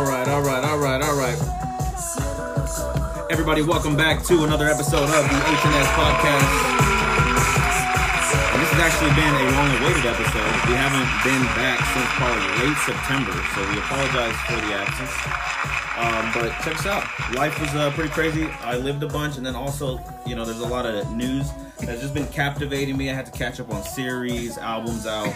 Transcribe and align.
All 0.00 0.06
right, 0.06 0.26
all 0.28 0.40
right, 0.40 0.64
all 0.64 0.78
right, 0.78 1.02
all 1.02 1.14
right. 1.14 1.36
Everybody, 3.28 3.60
welcome 3.60 3.98
back 3.98 4.24
to 4.28 4.44
another 4.44 4.64
episode 4.64 5.04
of 5.04 5.24
the 5.28 5.36
HNS 5.44 5.88
podcast. 5.92 6.48
And 8.48 8.62
this 8.62 8.72
has 8.72 8.80
actually 8.80 9.12
been 9.12 9.28
a 9.28 9.44
long-awaited 9.52 10.06
episode. 10.08 10.52
We 10.64 10.74
haven't 10.80 11.04
been 11.20 11.44
back 11.52 11.84
since 11.92 12.08
probably 12.16 12.48
late 12.64 12.78
September, 12.80 13.36
so 13.52 13.60
we 13.68 13.76
apologize 13.76 14.36
for 14.48 14.56
the 14.56 14.72
absence. 14.72 15.12
Um, 16.00 16.32
but 16.32 16.48
check 16.64 16.80
us 16.80 16.86
out. 16.86 17.04
Life 17.34 17.60
was 17.60 17.74
uh, 17.74 17.90
pretty 17.90 18.08
crazy. 18.08 18.46
I 18.62 18.78
lived 18.78 19.02
a 19.02 19.08
bunch, 19.08 19.36
and 19.36 19.44
then 19.44 19.54
also, 19.54 20.00
you 20.24 20.34
know, 20.34 20.46
there's 20.46 20.60
a 20.60 20.66
lot 20.66 20.86
of 20.86 21.14
news 21.14 21.50
that's 21.78 22.00
just 22.00 22.14
been 22.14 22.28
captivating 22.28 22.96
me. 22.96 23.10
I 23.10 23.12
had 23.12 23.26
to 23.26 23.32
catch 23.32 23.60
up 23.60 23.68
on 23.68 23.82
series, 23.82 24.56
albums 24.56 25.06
out, 25.06 25.34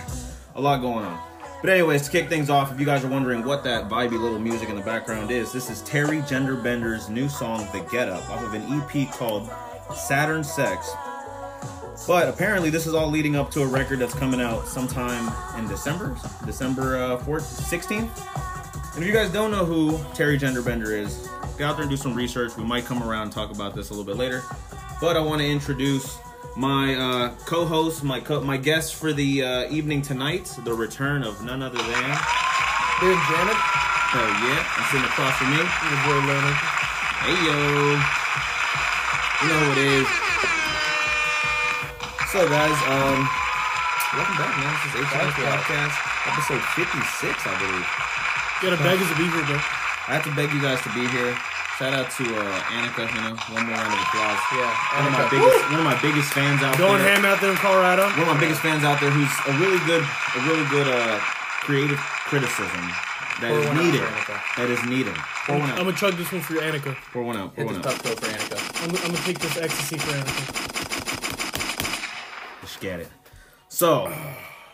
a 0.55 0.61
lot 0.62 0.81
going 0.81 1.05
on. 1.05 1.34
But 1.65 1.73
anyways, 1.73 2.03
to 2.03 2.11
kick 2.11 2.29
things 2.29 2.51
off, 2.51 2.71
if 2.71 2.79
you 2.79 2.85
guys 2.85 3.07
are 3.07 3.09
wondering 3.09 3.43
what 3.43 3.65
that 3.65 3.89
vibey 3.89 4.21
little 4.21 4.39
music 4.39 4.69
in 4.69 4.77
the 4.77 4.83
background 4.83 5.30
is, 5.30 5.51
this 5.51 5.71
is 5.71 5.80
Terry 5.80 6.19
Genderbender's 6.19 7.09
new 7.09 7.27
song, 7.27 7.66
The 7.73 7.80
Get 7.91 8.11
Up, 8.11 8.29
off 8.29 8.43
of 8.43 8.52
an 8.52 8.65
EP 8.71 9.11
called 9.11 9.51
Saturn 9.95 10.45
Sex. 10.45 10.93
But 12.07 12.29
apparently, 12.29 12.69
this 12.69 12.87
is 12.87 12.93
all 12.93 13.09
leading 13.09 13.35
up 13.35 13.51
to 13.52 13.62
a 13.62 13.66
record 13.66 14.01
that's 14.01 14.12
coming 14.12 14.43
out 14.43 14.69
sometime 14.69 15.33
in 15.59 15.66
December, 15.66 16.15
December 16.45 17.02
uh, 17.02 17.19
4th, 17.21 17.41
16th. 17.71 18.95
And 18.95 19.02
if 19.02 19.09
you 19.09 19.15
guys 19.15 19.33
don't 19.33 19.51
know 19.51 19.65
who 19.65 19.99
Terry 20.12 20.38
Genderbender 20.38 20.93
is, 20.93 21.30
get 21.57 21.62
out 21.62 21.77
there 21.77 21.85
and 21.85 21.91
do 21.91 21.96
some 21.96 22.15
research. 22.15 22.59
We 22.59 22.65
might 22.65 22.85
come 22.85 23.02
around 23.02 23.23
and 23.23 23.33
talk 23.33 23.51
about 23.51 23.74
this 23.74 23.88
a 23.88 23.95
little 23.95 24.05
bit 24.05 24.19
later. 24.19 24.43
But 25.01 25.16
I 25.16 25.21
want 25.21 25.41
to 25.41 25.49
introduce 25.49 26.19
my 26.57 26.95
uh, 26.95 27.34
co-host, 27.47 28.05
my 28.05 28.21
co- 28.21 28.41
my 28.41 28.57
guest 28.57 28.95
for 28.95 29.12
the 29.12 29.43
uh, 29.43 29.71
evening 29.71 30.02
tonight, 30.02 30.45
the 30.65 30.73
return 30.73 31.23
of 31.23 31.43
none 31.45 31.62
other 31.62 31.79
than 31.79 32.05
Dude, 33.02 33.19
Janet, 33.27 33.59
hell 34.15 34.30
yeah, 34.47 34.62
I'm 34.62 34.85
sitting 34.91 35.07
across 35.09 35.35
from 35.38 35.51
me. 35.51 35.59
your 35.59 36.01
boy 36.07 36.19
Leonard. 36.30 36.59
Hey 37.27 37.38
yo, 37.43 37.59
you 39.43 39.46
know 39.51 39.60
who 39.66 39.71
it 39.74 39.83
is. 39.99 40.07
So 42.30 42.46
guys, 42.49 42.74
um, 42.90 43.18
welcome 44.15 44.37
back, 44.38 44.55
man. 44.59 44.74
This 44.95 44.95
is 45.02 45.07
HNS 45.11 45.35
podcast, 45.43 45.95
episode 46.30 46.63
56, 46.79 47.46
I 47.46 47.55
believe. 47.59 47.88
You 48.63 48.71
gotta 48.71 48.83
beg 48.83 48.99
us 49.02 49.09
to 49.11 49.16
be 49.18 49.27
here, 49.27 49.45
bro. 49.46 49.59
I 50.07 50.15
have 50.18 50.24
to 50.24 50.35
beg 50.37 50.52
you 50.52 50.61
guys 50.61 50.80
to 50.83 50.90
be 50.95 51.07
here. 51.09 51.35
Shout 51.79 51.91
out 51.93 52.07
to 52.07 52.23
uh, 52.23 52.71
Annika, 52.71 53.03
you 53.11 53.19
know, 53.19 53.35
one 53.51 53.67
more 53.67 53.75
round 53.75 53.91
of 53.93 53.99
applause. 53.99 54.39
Yeah, 54.55 54.71
One 54.95 55.07
of 55.07 55.13
my 55.13 55.19
Annika. 55.27 55.30
biggest, 55.35 55.59
one 55.75 55.80
of 55.83 55.87
my 55.91 55.99
biggest 56.01 56.29
fans 56.33 56.63
out 56.63 56.79
there. 56.79 56.87
Going 56.87 57.03
there. 57.03 57.15
ham 57.17 57.25
out 57.25 57.41
there 57.41 57.51
in 57.51 57.57
Colorado. 57.59 58.07
one 58.15 58.21
of 58.21 58.27
my 58.30 58.39
biggest 58.39 58.61
fans 58.63 58.85
out 58.85 59.01
there 59.01 59.11
who's 59.11 59.33
a 59.51 59.53
really 59.59 59.83
good, 59.85 60.02
a 60.07 60.41
really 60.47 60.63
good 60.71 60.87
uh, 60.87 61.19
creative 61.67 61.99
criticism 61.99 62.79
that 63.43 63.51
Pour 63.51 63.59
is 63.59 63.67
needed. 63.75 64.00
Annika. 64.06 64.39
That 64.56 64.71
is 64.71 64.78
needed. 64.87 65.15
Pour 65.47 65.59
one 65.59 65.71
out. 65.71 65.78
I'm 65.78 65.84
gonna 65.87 65.97
chug 65.97 66.15
this 66.15 66.31
one 66.31 66.43
for 66.43 66.55
Annika. 66.55 66.95
Pour 67.12 67.25
one 67.25 67.37
out. 67.37 67.56
Pour 67.56 67.65
Hit 67.65 67.72
one 67.72 67.83
the 67.83 67.89
out. 67.89 67.95
tough 67.99 68.03
toe 68.06 68.15
for 68.22 68.31
Annika. 68.31 68.59
I'm, 68.84 68.91
I'm 68.95 69.11
gonna 69.11 69.27
take 69.27 69.39
this 69.41 69.56
ecstasy 69.59 69.99
for 69.99 70.12
Annika. 70.15 70.45
Just 72.61 72.78
get 72.81 73.00
it. 73.00 73.09
So, 73.69 74.15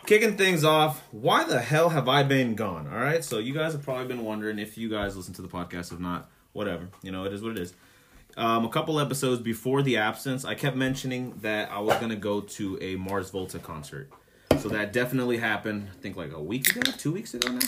kicking 0.04 0.36
things 0.36 0.64
off, 0.64 1.02
why 1.12 1.44
the 1.44 1.60
hell 1.60 1.88
have 1.88 2.08
I 2.08 2.22
been 2.24 2.54
gone? 2.54 2.86
All 2.92 2.98
right, 2.98 3.24
so 3.24 3.38
you 3.38 3.54
guys 3.54 3.72
have 3.72 3.82
probably 3.82 4.04
been 4.06 4.22
wondering 4.22 4.58
if 4.58 4.76
you 4.76 4.90
guys 4.90 5.16
listen 5.16 5.32
to 5.34 5.42
the 5.42 5.48
podcast. 5.48 5.92
If 5.92 5.98
not, 5.98 6.28
whatever. 6.52 6.88
You 7.02 7.12
know, 7.12 7.24
it 7.24 7.32
is 7.32 7.42
what 7.42 7.52
it 7.52 7.58
is. 7.58 7.74
Um, 8.36 8.64
a 8.64 8.68
couple 8.68 9.00
episodes 9.00 9.40
before 9.42 9.82
the 9.82 9.96
absence, 9.96 10.44
I 10.44 10.54
kept 10.54 10.76
mentioning 10.76 11.34
that 11.42 11.70
I 11.72 11.80
was 11.80 11.98
gonna 11.98 12.16
go 12.16 12.40
to 12.40 12.78
a 12.80 12.96
Mars 12.96 13.30
Volta 13.30 13.58
concert. 13.58 14.08
So 14.58 14.68
that 14.68 14.92
definitely 14.92 15.38
happened. 15.38 15.88
I 15.90 15.96
think 16.00 16.16
like 16.16 16.32
a 16.32 16.40
week 16.40 16.74
ago, 16.76 16.92
two 16.96 17.12
weeks 17.12 17.34
ago 17.34 17.50
now. 17.52 17.60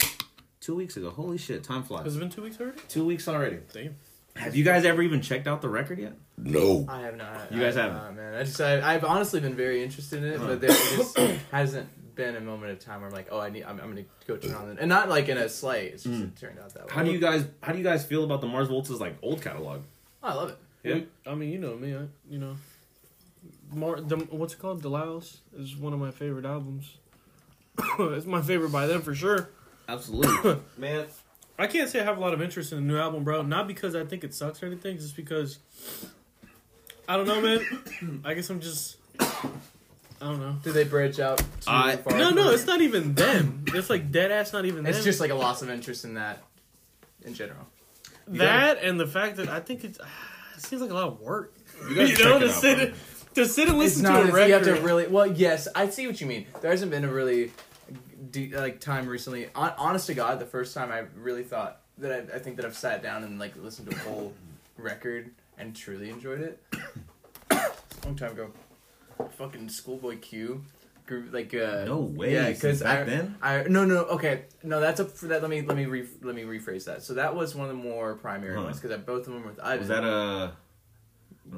Two 0.60 0.76
weeks 0.76 0.96
ago. 0.96 1.10
Holy 1.10 1.38
shit, 1.38 1.64
time 1.64 1.82
flies. 1.82 2.04
Has 2.04 2.16
it 2.16 2.20
been 2.20 2.30
two 2.30 2.42
weeks 2.42 2.60
already? 2.60 2.78
Two 2.88 3.04
weeks 3.04 3.26
already. 3.26 3.58
Damn. 3.72 3.96
Have 4.36 4.54
you 4.56 4.64
guys 4.64 4.84
ever 4.84 5.02
even 5.02 5.20
checked 5.20 5.46
out 5.46 5.60
the 5.60 5.68
record 5.68 5.98
yet? 5.98 6.14
No. 6.38 6.86
I 6.88 7.00
have 7.02 7.16
not. 7.16 7.52
You 7.52 7.60
guys 7.60 7.76
I, 7.76 7.82
haven't? 7.82 7.98
Uh, 7.98 8.12
man, 8.12 8.34
I 8.34 8.42
just 8.44 8.60
I, 8.60 8.94
I've 8.94 9.04
honestly 9.04 9.40
been 9.40 9.54
very 9.56 9.82
interested 9.82 10.22
in 10.22 10.32
it, 10.32 10.38
Huh. 10.38 10.46
but 10.46 10.60
there 10.60 10.70
just 10.70 11.18
hasn't 11.50 11.88
been 12.14 12.36
a 12.36 12.40
moment 12.40 12.72
of 12.72 12.78
time 12.78 13.00
where 13.00 13.08
I'm 13.08 13.14
like, 13.14 13.28
oh, 13.30 13.40
I 13.40 13.50
need, 13.50 13.64
I'm, 13.64 13.80
I'm 13.80 13.88
gonna 13.88 14.04
go 14.26 14.36
turn 14.36 14.54
on 14.54 14.70
it, 14.70 14.78
and 14.80 14.88
not 14.88 15.08
like 15.08 15.28
in 15.28 15.38
a 15.38 15.48
slight. 15.48 15.92
It's 15.94 16.04
just 16.04 16.22
it 16.22 16.36
turned 16.36 16.58
out 16.58 16.74
that 16.74 16.86
way. 16.86 16.88
Mm. 16.88 16.94
How 16.94 17.02
do 17.02 17.10
you 17.10 17.18
guys 17.18 17.46
how 17.62 17.72
do 17.72 17.78
you 17.78 17.84
guys 17.84 18.04
feel 18.04 18.24
about 18.24 18.40
the 18.40 18.46
Mars 18.46 18.68
Volta's 18.68 19.00
like 19.00 19.16
old 19.22 19.42
catalog? 19.42 19.82
Oh, 20.22 20.28
I 20.28 20.34
love 20.34 20.50
it. 20.50 20.58
Yeah. 20.84 21.30
I 21.30 21.34
mean, 21.34 21.50
you 21.50 21.58
know 21.58 21.76
me. 21.76 21.94
I, 21.94 22.06
you 22.28 22.38
know, 22.38 22.56
Mar- 23.72 24.00
the, 24.00 24.16
what's 24.16 24.54
it 24.54 24.58
called? 24.58 24.82
De-Loused 24.82 25.38
is 25.56 25.76
one 25.76 25.92
of 25.92 26.00
my 26.00 26.10
favorite 26.10 26.44
albums. 26.44 26.96
it's 27.98 28.26
my 28.26 28.42
favorite 28.42 28.72
by 28.72 28.86
them 28.86 29.02
for 29.02 29.14
sure. 29.14 29.50
Absolutely. 29.88 30.60
Man, 30.76 31.06
I 31.58 31.66
can't 31.66 31.88
say 31.88 32.00
I 32.00 32.04
have 32.04 32.18
a 32.18 32.20
lot 32.20 32.34
of 32.34 32.42
interest 32.42 32.72
in 32.72 32.78
the 32.78 32.92
new 32.92 32.98
album, 32.98 33.24
bro. 33.24 33.42
Not 33.42 33.66
because 33.66 33.94
I 33.94 34.04
think 34.04 34.24
it 34.24 34.34
sucks 34.34 34.62
or 34.62 34.66
anything, 34.66 34.98
just 34.98 35.16
because 35.16 35.58
I 37.08 37.16
don't 37.16 37.26
know, 37.26 37.40
man. 37.40 38.22
I 38.24 38.34
guess 38.34 38.50
I'm 38.50 38.60
just 38.60 38.96
I 40.22 40.26
don't 40.26 40.40
know. 40.40 40.56
Do 40.62 40.70
they 40.70 40.84
branch 40.84 41.18
out? 41.18 41.38
Too 41.38 41.44
I- 41.66 41.96
far? 41.96 42.16
No, 42.16 42.30
no, 42.30 42.50
it's 42.52 42.64
not 42.66 42.80
even 42.80 43.14
them. 43.14 43.64
It's 43.68 43.90
like 43.90 44.12
dead 44.12 44.30
ass, 44.30 44.52
not 44.52 44.64
even 44.66 44.84
them. 44.84 44.94
It's 44.94 45.02
just 45.02 45.18
like 45.18 45.30
a 45.30 45.34
loss 45.34 45.62
of 45.62 45.68
interest 45.70 46.04
in 46.04 46.14
that, 46.14 46.42
in 47.24 47.34
general. 47.34 47.66
that 48.28 48.78
and 48.82 49.00
the 49.00 49.06
fact 49.06 49.36
that 49.36 49.48
I 49.48 49.58
think 49.60 49.82
it's 49.84 49.98
it 50.56 50.62
seems 50.62 50.80
like 50.80 50.92
a 50.92 50.94
lot 50.94 51.08
of 51.08 51.20
work. 51.20 51.54
you 51.90 51.96
You, 52.06 52.16
guys 52.16 52.18
know, 52.20 52.38
check 52.38 52.38
to 52.38 52.44
it 52.44 52.50
out, 52.50 52.54
sit 52.60 52.78
bro. 52.78 53.44
to 53.44 53.46
sit 53.48 53.68
and 53.68 53.78
listen 53.78 54.02
not. 54.04 54.12
to 54.12 54.22
a 54.22 54.32
record. 54.32 54.46
You 54.46 54.52
have 54.54 54.64
to 54.64 54.74
really. 54.82 55.08
Well, 55.08 55.26
yes, 55.26 55.66
I 55.74 55.88
see 55.88 56.06
what 56.06 56.20
you 56.20 56.26
mean. 56.28 56.46
There 56.60 56.70
hasn't 56.70 56.92
been 56.92 57.04
a 57.04 57.12
really, 57.12 57.50
de- 58.30 58.56
like 58.56 58.78
time 58.80 59.08
recently. 59.08 59.48
Hon- 59.56 59.74
honest 59.76 60.06
to 60.06 60.14
God, 60.14 60.38
the 60.38 60.46
first 60.46 60.72
time 60.72 60.92
I 60.92 61.04
really 61.20 61.42
thought 61.42 61.80
that 61.98 62.12
I, 62.12 62.36
I 62.36 62.38
think 62.38 62.56
that 62.56 62.64
I've 62.64 62.76
sat 62.76 63.02
down 63.02 63.24
and 63.24 63.40
like 63.40 63.56
listened 63.56 63.90
to 63.90 63.96
a 63.96 63.98
whole 64.00 64.32
record 64.78 65.30
and 65.58 65.74
truly 65.74 66.10
enjoyed 66.10 66.40
it. 66.42 66.62
Long 68.04 68.16
time 68.16 68.32
ago, 68.32 68.50
fucking 69.38 69.68
Schoolboy 69.68 70.18
Q. 70.18 70.62
grew- 71.06 71.28
Like 71.32 71.52
uh, 71.54 71.84
No 71.84 71.98
way, 72.00 72.34
Yeah, 72.34 72.46
since 72.46 72.58
because 72.60 72.82
back 72.82 73.00
I, 73.00 73.04
then? 73.04 73.36
I 73.42 73.62
no 73.64 73.84
no 73.84 74.04
okay 74.16 74.44
no 74.62 74.80
that's 74.80 75.00
a 75.00 75.04
for 75.04 75.26
that 75.28 75.40
let 75.42 75.50
me 75.50 75.62
let 75.62 75.76
me 75.76 75.86
re, 75.86 76.06
let 76.22 76.34
me 76.34 76.42
rephrase 76.42 76.84
that. 76.86 77.02
So 77.02 77.14
that 77.14 77.34
was 77.34 77.54
one 77.54 77.68
of 77.68 77.76
the 77.76 77.82
more 77.82 78.14
primary 78.14 78.54
Huh. 78.56 78.62
ones 78.64 78.80
because 78.80 78.96
both 79.00 79.26
of 79.26 79.32
them 79.34 79.42
were 79.42 79.50
with 79.50 79.60
Ivan. 79.60 79.78
Was 79.80 79.88
that 79.88 80.04
a? 80.04 80.52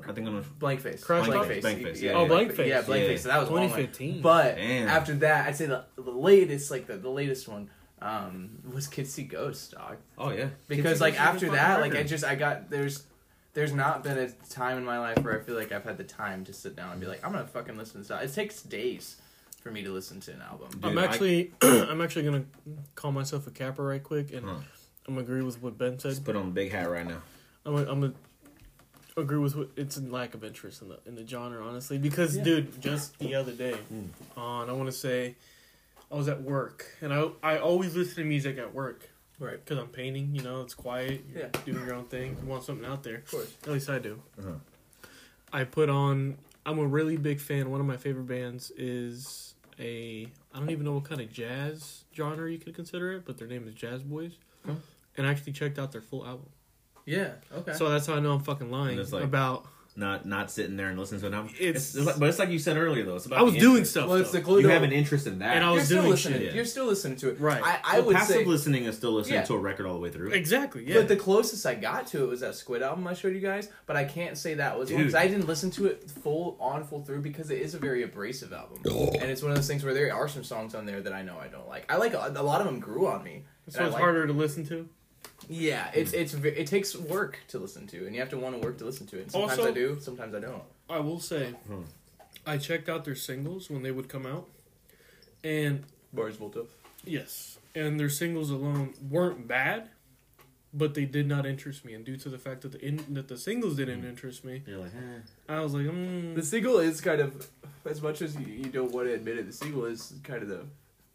I 0.08 0.12
think 0.12 0.26
I'm. 0.26 0.42
Blank 0.58 0.80
face. 0.80 1.04
Crash 1.04 1.26
blank 1.26 1.42
Test? 1.42 1.48
face. 1.54 1.62
Blank 1.62 1.82
Face, 1.82 2.02
Yeah, 2.02 2.10
yeah, 2.12 2.16
Oh, 2.16 2.22
yeah. 2.22 2.28
Blank 2.28 2.52
Face. 2.52 2.68
Yeah, 2.68 2.80
blank 2.82 3.02
Yeah. 3.02 3.08
face. 3.10 3.22
So 3.22 3.28
that 3.28 3.38
was 3.38 3.48
a 3.48 3.52
long 3.52 3.68
2015. 3.68 4.22
But 4.22 4.56
Damn. 4.56 4.88
after 4.88 5.14
that, 5.16 5.46
I'd 5.46 5.56
say 5.56 5.66
the, 5.66 5.84
the 5.96 6.10
latest, 6.10 6.70
like 6.70 6.86
the, 6.86 6.96
the 6.96 7.10
latest 7.10 7.46
one, 7.46 7.70
um, 8.00 8.58
was 8.72 8.86
Kids 8.88 9.12
See 9.12 9.22
Ghosts, 9.24 9.68
dog. 9.68 9.98
Oh 10.18 10.30
yeah. 10.30 10.48
Because 10.68 10.84
Kids 10.92 11.00
like 11.02 11.14
See 11.14 11.18
Ghosts 11.18 11.36
is 11.36 11.42
after 11.42 11.46
a 11.46 11.48
fucking 11.50 11.62
that, 11.62 11.80
like 11.80 11.94
I 11.94 12.02
just 12.02 12.24
I 12.24 12.34
got 12.34 12.70
there's 12.70 13.04
there's 13.54 13.72
not 13.72 14.02
been 14.04 14.18
a 14.18 14.28
time 14.50 14.76
in 14.78 14.84
my 14.84 14.98
life 14.98 15.18
where 15.22 15.40
I 15.40 15.42
feel 15.42 15.54
like 15.54 15.72
I've 15.72 15.84
had 15.84 15.96
the 15.96 16.04
time 16.04 16.44
to 16.44 16.52
sit 16.52 16.76
down 16.76 16.92
and 16.92 17.00
be 17.00 17.06
like 17.06 17.24
I'm 17.24 17.32
gonna 17.32 17.46
fucking 17.46 17.76
listen 17.76 18.02
to 18.02 18.08
this. 18.08 18.30
It 18.30 18.34
takes 18.34 18.62
days 18.62 19.16
for 19.62 19.70
me 19.70 19.82
to 19.82 19.90
listen 19.90 20.20
to 20.20 20.32
an 20.32 20.42
album. 20.42 20.68
Dude, 20.72 20.84
I'm 20.84 20.98
actually 20.98 21.52
I'm 21.62 22.00
actually 22.00 22.24
gonna 22.24 22.44
call 22.94 23.12
myself 23.12 23.46
a 23.46 23.50
capper 23.50 23.84
right 23.84 24.02
quick, 24.02 24.32
and 24.32 24.44
Huh. 24.44 24.56
I'm 25.06 25.14
gonna 25.14 25.24
agree 25.24 25.42
with 25.42 25.62
what 25.62 25.78
Ben 25.78 25.98
said. 25.98 26.10
Just 26.10 26.24
put 26.24 26.36
on 26.36 26.46
the 26.46 26.52
big 26.52 26.72
hat 26.72 26.90
right 26.90 27.06
now. 27.06 27.22
I'm 27.64 27.76
gonna, 27.76 27.90
I'm 27.90 28.00
gonna 28.00 28.14
agree 29.16 29.38
with 29.38 29.54
what 29.54 29.70
it's 29.76 29.96
a 29.96 30.00
lack 30.00 30.34
of 30.34 30.42
interest 30.44 30.82
in 30.82 30.88
the 30.88 30.98
in 31.06 31.14
the 31.14 31.26
genre, 31.26 31.62
honestly. 31.64 31.98
Because, 31.98 32.36
Yeah. 32.36 32.42
dude, 32.44 32.80
just 32.80 33.18
the 33.18 33.34
other 33.34 33.52
day, 33.52 33.74
hmm. 33.74 34.06
on 34.36 34.68
I 34.68 34.72
want 34.72 34.86
to 34.86 34.92
say, 34.96 35.36
I 36.10 36.16
was 36.16 36.28
at 36.28 36.42
work, 36.42 36.86
and 37.00 37.12
I 37.12 37.28
I 37.42 37.58
always 37.58 37.94
listen 37.94 38.16
to 38.16 38.24
music 38.24 38.58
at 38.58 38.74
work 38.74 39.10
Right. 39.38 39.62
because 39.64 39.78
I'm 39.78 39.88
painting. 39.88 40.34
You 40.34 40.42
know, 40.42 40.60
it's 40.62 40.74
quiet. 40.74 41.24
You're 41.32 41.42
Yeah. 41.44 41.48
doing 41.64 41.84
your 41.86 41.94
own 41.94 42.04
thing. 42.06 42.36
You 42.42 42.48
want 42.48 42.62
something 42.64 42.86
out 42.86 43.02
there. 43.02 43.16
Of 43.16 43.30
course. 43.30 43.54
At 43.64 43.70
least 43.70 43.90
I 43.90 43.98
do. 43.98 44.22
Uh-huh. 44.38 44.52
I 45.52 45.64
put 45.64 45.88
on. 45.88 46.38
I'm 46.66 46.78
a 46.78 46.86
really 46.86 47.16
big 47.16 47.40
fan. 47.40 47.70
One 47.70 47.80
of 47.80 47.86
my 47.86 47.96
favorite 47.96 48.26
bands 48.26 48.70
is 48.76 49.54
a. 49.78 50.28
I 50.54 50.58
don't 50.58 50.70
even 50.70 50.84
know 50.84 50.92
what 50.94 51.04
kind 51.04 51.20
of 51.20 51.32
jazz 51.32 52.04
genre 52.14 52.50
you 52.50 52.58
could 52.58 52.74
consider 52.74 53.12
it, 53.12 53.24
but 53.26 53.38
their 53.38 53.48
name 53.48 53.66
is 53.68 53.74
Jazz 53.74 54.02
Boys. 54.02 54.32
Okay. 54.68 54.78
And 55.16 55.26
I 55.26 55.30
actually 55.30 55.52
checked 55.52 55.78
out 55.78 55.92
their 55.92 56.00
full 56.00 56.24
album. 56.26 56.46
Yeah. 57.06 57.32
Okay. 57.52 57.74
So 57.74 57.88
that's 57.90 58.06
how 58.06 58.14
I 58.14 58.20
know 58.20 58.32
I'm 58.32 58.40
fucking 58.42 58.70
lying 58.70 58.98
like- 58.98 59.22
about. 59.24 59.66
Not 59.96 60.26
not 60.26 60.50
sitting 60.50 60.76
there 60.76 60.88
and 60.88 60.98
listening 60.98 61.20
to 61.20 61.28
an 61.28 61.34
album. 61.34 61.52
It's- 61.60 61.94
It's, 61.94 62.18
but 62.18 62.28
it's 62.28 62.40
like 62.40 62.48
you 62.48 62.58
said 62.58 62.76
earlier 62.76 63.04
though. 63.04 63.14
It's 63.14 63.26
about 63.26 63.38
I 63.38 63.42
was 63.42 63.54
doing 63.54 63.76
interest. 63.76 63.92
stuff. 63.92 64.08
well, 64.08 64.16
it's 64.18 64.32
the 64.32 64.38
though. 64.38 64.44
glue. 64.44 64.60
You 64.62 64.68
have 64.70 64.82
an 64.82 64.90
interest 64.90 65.28
in 65.28 65.38
that. 65.38 65.54
And 65.54 65.64
I 65.64 65.68
You're 65.68 65.74
was 65.76 65.84
still 65.84 65.98
doing 66.02 66.10
listening. 66.10 66.40
shit. 66.40 66.54
You're 66.56 66.64
still 66.64 66.86
listening 66.86 67.16
to 67.18 67.28
it. 67.30 67.38
Right. 67.38 67.62
I, 67.62 67.78
I 67.84 67.96
Well, 67.98 68.06
would 68.06 68.16
passive 68.16 68.36
say. 68.38 68.44
listening 68.44 68.86
is 68.86 68.96
still 68.96 69.12
listening 69.12 69.36
Yeah. 69.36 69.44
to 69.44 69.54
a 69.54 69.58
record 69.58 69.86
all 69.86 69.94
the 69.94 70.00
way 70.00 70.10
through. 70.10 70.30
Exactly. 70.32 70.84
Yeah. 70.84 70.94
But 70.96 71.06
the 71.06 71.14
closest 71.16 71.64
I 71.64 71.76
got 71.76 72.08
to 72.08 72.24
it 72.24 72.26
was 72.26 72.40
that 72.40 72.56
Squid 72.56 72.82
album 72.82 73.06
I 73.06 73.14
showed 73.14 73.34
you 73.34 73.40
guys. 73.40 73.68
But 73.86 73.94
I 73.94 74.02
can't 74.04 74.36
say 74.36 74.54
that 74.54 74.76
was 74.76 74.90
because 74.90 75.14
I 75.14 75.28
didn't 75.28 75.46
listen 75.46 75.70
to 75.72 75.86
it 75.86 76.10
full 76.10 76.56
on, 76.58 76.82
full 76.82 77.04
through 77.04 77.20
because 77.20 77.50
it 77.52 77.60
is 77.62 77.74
a 77.74 77.78
very 77.78 78.02
abrasive 78.02 78.52
album, 78.52 78.78
and 78.84 79.30
it's 79.30 79.42
one 79.42 79.52
of 79.52 79.56
those 79.56 79.68
things 79.68 79.84
where 79.84 79.94
there 79.94 80.12
are 80.12 80.26
some 80.26 80.42
songs 80.42 80.74
on 80.74 80.86
there 80.86 81.02
that 81.02 81.12
I 81.12 81.22
know 81.22 81.38
I 81.38 81.46
don't 81.46 81.68
like. 81.68 81.90
I 81.92 81.98
like 81.98 82.14
a, 82.14 82.32
a 82.34 82.42
lot 82.42 82.60
of 82.60 82.66
them 82.66 82.80
grew 82.80 83.06
on 83.06 83.22
me. 83.22 83.44
so 83.68 83.78
and 83.78 83.86
it's 83.86 83.94
like- 83.94 84.02
harder 84.02 84.26
to 84.26 84.32
listen 84.32 84.66
to. 84.66 84.88
Yeah, 85.48 85.90
it's 85.94 86.12
it's 86.12 86.34
it 86.34 86.66
takes 86.66 86.94
work 86.96 87.38
to 87.48 87.58
listen 87.58 87.86
to, 87.88 88.06
and 88.06 88.14
you 88.14 88.20
have 88.20 88.30
to 88.30 88.38
want 88.38 88.60
to 88.60 88.66
work 88.66 88.78
to 88.78 88.84
listen 88.84 89.06
to 89.08 89.18
it. 89.18 89.30
Sometimes 89.30 89.58
Also- 89.58 89.70
I 89.70 89.74
do, 89.74 89.98
sometimes 90.00 90.34
I 90.34 90.40
don't. 90.40 90.62
I 90.88 90.98
will 91.00 91.20
say, 91.20 91.54
Hmm. 91.66 91.82
I 92.46 92.58
checked 92.58 92.88
out 92.88 93.04
their 93.04 93.14
singles 93.14 93.70
when 93.70 93.82
they 93.82 93.90
would 93.90 94.08
come 94.08 94.26
out, 94.26 94.48
and 95.42 95.84
Mars 96.12 96.36
Volta. 96.36 96.66
yes, 97.04 97.58
and 97.74 97.98
their 97.98 98.08
singles 98.10 98.50
alone 98.50 98.94
weren't 99.10 99.46
bad, 99.48 99.88
but 100.72 100.94
they 100.94 101.04
did 101.06 101.26
not 101.26 101.46
interest 101.46 101.84
me. 101.84 101.94
And 101.94 102.04
due 102.04 102.16
to 102.18 102.28
the 102.28 102.38
fact 102.38 102.62
that 102.62 102.72
the 102.72 102.84
in, 102.86 103.04
that 103.14 103.28
the 103.28 103.36
singles 103.38 103.76
didn't 103.76 104.02
Mm. 104.02 104.08
interest 104.08 104.44
me, 104.44 104.62
You're 104.66 104.78
like, 104.78 104.92
eh. 104.94 105.20
I 105.48 105.60
was 105.60 105.74
like, 105.74 105.86
mm, 105.86 106.34
The 106.34 106.42
single 106.42 106.78
is 106.78 107.00
kind 107.00 107.20
of, 107.20 107.48
as 107.84 108.02
much 108.02 108.20
as 108.22 108.36
you, 108.36 108.46
you 108.46 108.66
don't 108.66 108.92
want 108.92 109.06
to 109.08 109.14
admit 109.14 109.38
it, 109.38 109.46
the 109.46 109.52
single 109.52 109.84
is 109.86 110.14
kind 110.22 110.42
of 110.42 110.48
the. 110.48 110.64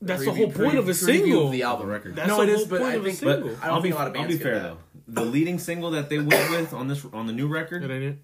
That's 0.02 0.24
the 0.26 0.32
whole 0.34 0.52
point 0.52 0.78
of 0.78 0.88
a 0.88 0.94
single. 0.94 1.48
Of 1.48 1.52
the 1.52 1.64
album. 1.64 1.88
record. 1.88 2.16
That's 2.16 2.28
No, 2.28 2.38
the 2.38 2.44
it 2.44 2.50
is, 2.50 2.58
whole 2.60 2.66
but 2.68 2.82
point 2.82 2.92
I 2.94 2.96
of 2.96 3.06
a 3.06 3.12
think- 3.12 3.22
But 3.22 3.36
single. 3.44 3.50
I 3.62 3.66
don't 3.68 3.76
I'll 3.76 3.82
think 3.82 3.84
be, 3.84 3.90
a 3.92 3.96
lot 3.96 4.08
of 4.08 4.16
I'll 4.18 4.28
be 4.28 4.38
fair 4.38 4.60
though. 4.60 4.78
The 5.08 5.26
leading 5.26 5.58
single 5.60 5.92
that 5.92 6.10
they 6.10 6.20
went 6.20 6.30
with 6.52 6.74
on 6.74 6.88
this 6.88 7.06
on 7.14 7.28
the 7.28 7.34
new 7.34 7.48
record, 7.48 7.84
It 7.84 7.92
ain't 7.92 8.04
it? 8.04 8.18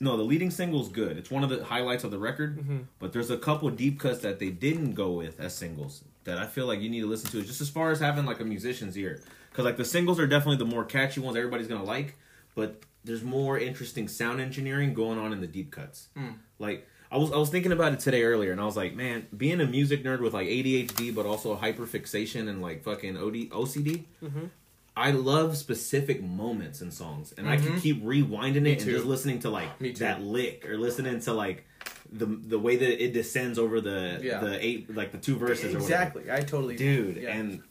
no, 0.00 0.16
the 0.16 0.22
leading 0.24 0.50
single's 0.50 0.88
good. 0.88 1.16
It's 1.16 1.30
one 1.30 1.44
of 1.44 1.50
the 1.50 1.64
highlights 1.64 2.02
of 2.04 2.10
the 2.10 2.18
record. 2.18 2.58
Mm-hmm. 2.58 2.78
But 2.98 3.12
there's 3.12 3.30
a 3.30 3.36
couple 3.38 3.70
deep 3.70 4.00
cuts 4.00 4.20
that 4.20 4.38
they 4.40 4.50
didn't 4.50 4.94
go 4.94 5.12
with 5.12 5.38
as 5.40 5.54
singles 5.54 6.02
that 6.24 6.38
I 6.38 6.46
feel 6.46 6.66
like 6.66 6.80
you 6.80 6.88
need 6.90 7.00
to 7.00 7.06
listen 7.08 7.30
to, 7.30 7.42
just 7.42 7.60
as 7.60 7.68
far 7.68 7.90
as 7.92 8.00
having 8.00 8.24
like 8.26 8.40
a 8.40 8.44
musician's 8.44 8.96
ear. 8.98 9.20
Because 9.50 9.64
like 9.64 9.76
the 9.76 9.84
singles 9.84 10.18
are 10.18 10.26
definitely 10.26 10.56
the 10.56 10.64
more 10.70 10.84
catchy 10.84 11.20
ones 11.20 11.36
everybody's 11.36 11.66
gonna 11.68 11.84
like, 11.84 12.16
but 12.54 12.82
there's 13.04 13.22
more 13.22 13.58
interesting 13.58 14.06
sound 14.08 14.40
engineering 14.40 14.94
going 14.94 15.18
on 15.18 15.32
in 15.32 15.40
the 15.40 15.46
deep 15.46 15.70
cuts. 15.70 16.08
Mm. 16.16 16.34
Like 16.58 16.86
I 17.12 17.18
was 17.18 17.30
I 17.30 17.36
was 17.36 17.50
thinking 17.50 17.72
about 17.72 17.92
it 17.92 18.00
today 18.00 18.22
earlier, 18.22 18.52
and 18.52 18.60
I 18.60 18.64
was 18.64 18.76
like, 18.76 18.94
man, 18.94 19.26
being 19.36 19.60
a 19.60 19.66
music 19.66 20.02
nerd 20.02 20.20
with 20.20 20.32
like 20.32 20.48
ADHD, 20.48 21.14
but 21.14 21.26
also 21.26 21.54
hyperfixation 21.56 22.48
and 22.48 22.62
like 22.62 22.82
fucking 22.82 23.16
OD, 23.18 23.50
OCD. 23.50 24.04
Mhm. 24.24 24.48
I 24.96 25.10
love 25.10 25.56
specific 25.58 26.22
moments 26.22 26.80
in 26.80 26.90
songs, 26.90 27.32
and 27.36 27.48
I 27.48 27.56
can 27.56 27.72
Mhm. 27.74 27.80
keep 27.82 28.02
rewinding 28.02 28.66
it 28.66 28.82
and 28.82 28.90
just 28.90 29.04
listening 29.04 29.40
to 29.40 29.50
like 29.50 29.78
that 29.98 30.22
lick 30.22 30.66
or 30.68 30.78
listening 30.78 31.20
to 31.20 31.32
like 31.34 31.64
the 32.10 32.24
the 32.26 32.58
way 32.58 32.76
that 32.76 33.02
it 33.04 33.12
descends 33.12 33.58
over 33.58 33.80
the 33.82 34.18
Yeah. 34.22 34.40
the 34.40 34.64
eight 34.64 34.94
like 34.94 35.12
the 35.12 35.18
two 35.18 35.36
verses 35.36 35.74
or 35.74 35.80
whatever. 35.80 35.84
Exactly. 35.84 36.30
I 36.32 36.40
totally. 36.40 36.76
dude. 36.76 37.16
Yeah. 37.18 37.36
And 37.36 37.62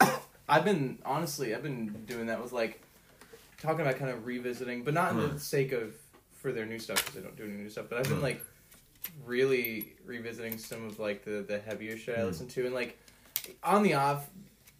I've 0.48 0.64
been 0.64 0.98
honestly, 1.04 1.54
I've 1.54 1.62
been 1.62 2.04
doing 2.06 2.26
that 2.26 2.42
with 2.42 2.52
like 2.52 2.80
talking 3.60 3.80
about 3.80 3.96
kind 3.96 4.10
of 4.10 4.26
revisiting, 4.26 4.82
but 4.82 4.92
not 4.94 5.12
in 5.12 5.18
Huh. 5.18 5.26
the 5.34 5.40
sake 5.40 5.70
of 5.72 5.94
for 6.36 6.52
their 6.52 6.66
new 6.66 6.78
stuff 6.80 6.98
because 7.04 7.14
they 7.14 7.20
don't 7.20 7.36
do 7.36 7.44
any 7.44 7.54
new 7.54 7.68
stuff. 7.70 7.86
But 7.88 7.98
I've 7.98 8.04
been 8.08 8.16
Huh. 8.16 8.22
like 8.22 8.40
really 9.24 9.94
revisiting 10.04 10.58
some 10.58 10.84
of 10.86 10.98
like 10.98 11.24
the 11.24 11.44
the 11.46 11.58
heavier 11.58 11.96
shit 11.96 12.16
I 12.18 12.20
Hmm. 12.22 12.26
listen 12.28 12.48
to, 12.48 12.66
and 12.66 12.74
like 12.74 12.98
on 13.62 13.82
the 13.82 13.94
off, 13.94 14.28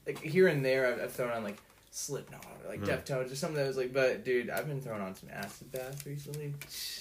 like 0.06 0.20
here 0.20 0.49
and 0.49 0.65
there, 0.65 0.93
I've, 0.93 1.00
I've 1.03 1.12
thrown 1.12 1.31
on 1.32 1.44
like 1.44 1.59
Slipknot 1.91 2.44
or 2.65 2.69
like 2.69 2.81
Huh. 2.81 2.97
Deftones 2.97 3.32
or 3.32 3.37
something 3.37 3.56
that 3.56 3.67
was 3.67 3.76
like. 3.76 3.93
But 3.93 4.25
dude, 4.25 4.50
I've 4.50 4.67
been 4.69 4.81
throwing 4.81 5.03
on 5.03 5.15
some 5.15 5.31
Acid 5.32 5.73
Bath 5.73 6.06
recently, 6.06 6.55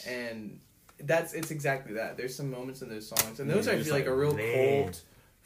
and 0.08 0.60
that's 1.00 1.34
it's 1.34 1.52
exactly 1.52 1.94
that. 1.96 2.18
There's 2.18 2.36
some 2.36 2.50
moments 2.50 2.81
in 2.81 2.90
those 2.90 3.08
songs, 3.08 3.40
and 3.40 3.50
those 3.50 3.68
You're 3.68 3.75
I 3.75 3.84
feel 3.84 3.94
like, 3.94 4.06
like, 4.06 4.12
a 4.12 4.16
real 4.16 4.34
man. 4.34 4.92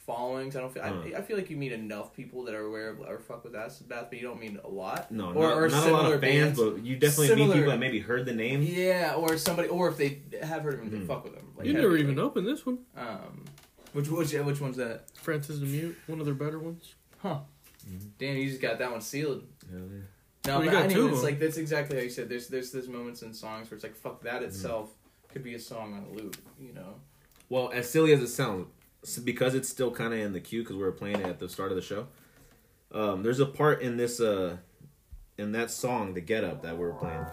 Cult 0.06 0.18
followings. 0.18 0.56
I 0.56 0.60
don't 0.60 0.72
feel. 0.72 0.82
Huh. 0.82 1.02
I, 1.14 1.18
I 1.18 1.22
feel 1.22 1.36
like 1.36 1.50
you 1.50 1.56
meet 1.56 1.72
enough 1.72 2.14
people 2.14 2.44
that 2.44 2.54
are 2.54 2.64
aware 2.66 2.90
of 2.90 3.00
or 3.00 3.18
fuck 3.18 3.44
with 3.44 3.54
Acid 3.54 3.88
Bath, 3.88 4.06
but 4.10 4.18
you 4.18 4.26
don't 4.26 4.40
meet 4.40 4.56
a 4.62 4.68
lot. 4.68 5.10
no, 5.10 5.30
or, 5.30 5.34
not, 5.34 5.56
or 5.58 5.68
not 5.68 5.88
a 5.88 5.92
lot 5.92 6.12
of 6.12 6.20
fans, 6.20 6.58
bands. 6.58 6.60
but 6.60 6.84
you 6.84 6.96
definitely 6.96 7.34
meet 7.36 7.52
people 7.54 7.70
that 7.70 7.78
maybe 7.78 8.00
heard 8.00 8.24
the 8.26 8.32
name. 8.34 8.62
Yeah, 8.62 9.14
or 9.16 9.36
somebody, 9.38 9.68
or 9.68 9.88
if 9.88 9.96
they 9.96 10.20
have 10.42 10.62
heard 10.62 10.74
of 10.74 10.80
them, 10.80 10.90
they 10.90 10.98
Mhm. 10.98 11.06
fuck 11.06 11.24
with 11.24 11.34
them. 11.34 11.52
Like, 11.56 11.66
you 11.66 11.72
never 11.72 11.84
heavily. 11.90 12.02
even 12.02 12.18
opened 12.18 12.46
this 12.46 12.64
one. 12.66 12.78
Um, 12.96 13.44
which 13.92 14.08
which 14.08 14.32
which 14.32 14.60
one's 14.60 14.76
that? 14.76 15.04
Francis 15.16 15.58
the 15.58 15.66
Mute, 15.66 15.96
one 16.06 16.18
of 16.20 16.24
their 16.26 16.34
better 16.34 16.58
ones. 16.58 16.94
Huh? 17.18 17.40
Mhm. 17.88 18.10
Damn, 18.18 18.36
you 18.36 18.48
just 18.48 18.60
got 18.62 18.78
that 18.78 18.90
one 18.90 19.00
sealed. 19.00 19.44
Hell 19.70 19.80
yeah. 19.80 19.98
No, 20.44 20.54
Well, 20.56 20.64
you 20.64 20.70
but 20.70 20.76
got 20.76 20.90
two 20.90 20.94
anyways, 20.94 21.06
of 21.06 21.12
it's 21.12 21.22
like 21.22 21.38
that's 21.38 21.56
exactly 21.56 21.96
how 21.96 22.02
you 22.02 22.10
said. 22.10 22.28
There's 22.28 22.48
there's 22.48 22.72
there's 22.72 22.88
moments 22.88 23.22
in 23.22 23.32
songs 23.32 23.70
where 23.70 23.76
it's 23.76 23.84
like 23.84 23.94
fuck 23.94 24.18
Mm-hmm. 24.24 24.26
that 24.26 24.42
itself 24.42 24.90
could 25.28 25.44
be 25.44 25.54
a 25.54 25.58
song 25.60 25.94
on 25.94 26.04
a 26.04 26.20
loop. 26.20 26.36
You 26.60 26.72
know. 26.72 26.94
Well, 27.48 27.70
as 27.72 27.88
silly 27.88 28.12
as 28.12 28.20
it 28.22 28.28
sounds, 28.28 28.66
s- 29.02 29.18
because 29.18 29.54
it's 29.54 29.68
still 29.68 29.90
kind 29.90 30.12
of 30.12 30.20
in 30.20 30.32
the 30.32 30.40
queue 30.40 30.62
because 30.62 30.76
we 30.76 30.82
were 30.82 30.92
playing 30.92 31.20
it 31.20 31.26
at 31.26 31.38
the 31.38 31.48
start 31.48 31.70
of 31.70 31.76
the 31.76 31.82
show. 31.82 32.06
Um, 32.92 33.22
there's 33.22 33.40
a 33.40 33.46
part 33.46 33.80
in 33.82 33.96
this 33.96 34.20
uh, 34.20 34.56
in 35.38 35.52
that 35.52 35.70
song, 35.70 36.14
the 36.14 36.20
Get 36.20 36.44
Up 36.44 36.62
that 36.62 36.74
we 36.76 36.84
were 36.84 36.92
playing, 36.92 37.24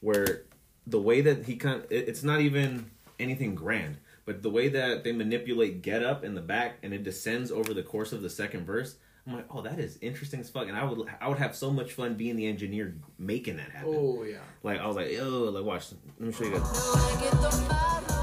where 0.00 0.42
the 0.86 1.00
way 1.00 1.20
that 1.20 1.46
he 1.46 1.56
kind 1.56 1.76
of, 1.84 1.92
it, 1.92 2.08
it's 2.08 2.22
not 2.22 2.40
even 2.40 2.90
anything 3.18 3.54
grand, 3.54 3.96
but 4.24 4.42
the 4.42 4.50
way 4.50 4.68
that 4.68 5.04
they 5.04 5.12
manipulate 5.12 5.80
Get 5.82 6.02
Up 6.04 6.24
in 6.24 6.34
the 6.34 6.40
back 6.40 6.78
and 6.82 6.92
it 6.92 7.02
descends 7.04 7.50
over 7.52 7.72
the 7.72 7.82
course 7.82 8.12
of 8.12 8.22
the 8.22 8.30
second 8.30 8.64
verse. 8.66 8.96
I'm 9.28 9.34
like, 9.34 9.46
oh, 9.50 9.60
that 9.62 9.80
is 9.80 9.98
interesting 10.02 10.38
as 10.38 10.48
fuck, 10.50 10.68
and 10.68 10.76
I 10.76 10.84
would, 10.84 11.08
I 11.20 11.26
would 11.28 11.38
have 11.38 11.56
so 11.56 11.72
much 11.72 11.92
fun 11.94 12.14
being 12.14 12.36
the 12.36 12.46
engineer 12.46 12.94
making 13.18 13.56
that 13.56 13.70
happen. 13.70 13.92
Oh 13.96 14.22
yeah. 14.22 14.36
Like 14.62 14.78
I 14.80 14.86
was 14.86 14.94
like, 14.94 15.10
yo, 15.10 15.50
like 15.50 15.64
watch. 15.64 15.86
Let 16.20 16.26
me 16.28 16.32
show 16.32 16.44
you 16.44 16.52
guys. 16.58 18.15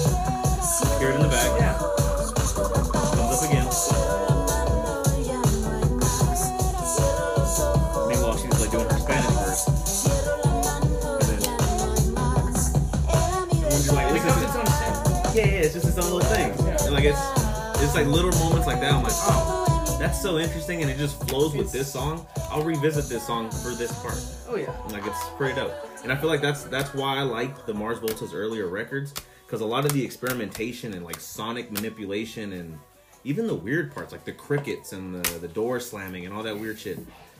it's 17.95 18.07
like 18.07 18.07
little 18.07 18.31
moments 18.39 18.65
like 18.65 18.79
that. 18.79 18.91
I'm 18.91 19.03
like, 19.03 19.13
oh, 19.13 19.97
that's 19.99 20.19
so 20.19 20.39
interesting, 20.39 20.81
and 20.81 20.89
it 20.89 20.97
just 20.97 21.23
flows 21.29 21.53
with 21.53 21.71
this 21.71 21.93
song. 21.93 22.25
I'll 22.49 22.63
revisit 22.63 23.05
this 23.05 23.27
song 23.27 23.51
for 23.51 23.69
this 23.69 23.91
part. 24.01 24.17
Oh 24.49 24.55
yeah. 24.55 24.75
Like 24.89 25.05
it's 25.05 25.23
pretty 25.37 25.53
dope, 25.53 25.73
and 26.01 26.11
I 26.11 26.15
feel 26.15 26.27
like 26.27 26.41
that's 26.41 26.63
that's 26.63 26.91
why 26.95 27.17
I 27.17 27.21
like 27.21 27.67
the 27.67 27.73
Mars 27.73 27.99
Volta's 27.99 28.33
earlier 28.33 28.67
records 28.67 29.13
because 29.45 29.61
a 29.61 29.65
lot 29.65 29.85
of 29.85 29.93
the 29.93 30.03
experimentation 30.03 30.95
and 30.95 31.05
like 31.05 31.19
sonic 31.19 31.71
manipulation 31.71 32.53
and 32.53 32.79
even 33.25 33.45
the 33.45 33.53
weird 33.53 33.93
parts 33.93 34.11
like 34.11 34.25
the 34.25 34.31
crickets 34.31 34.93
and 34.93 35.13
the 35.13 35.37
the 35.37 35.47
door 35.47 35.79
slamming 35.79 36.25
and 36.25 36.33
all 36.33 36.41
that 36.41 36.59
weird 36.59 36.79
shit. 36.79 36.97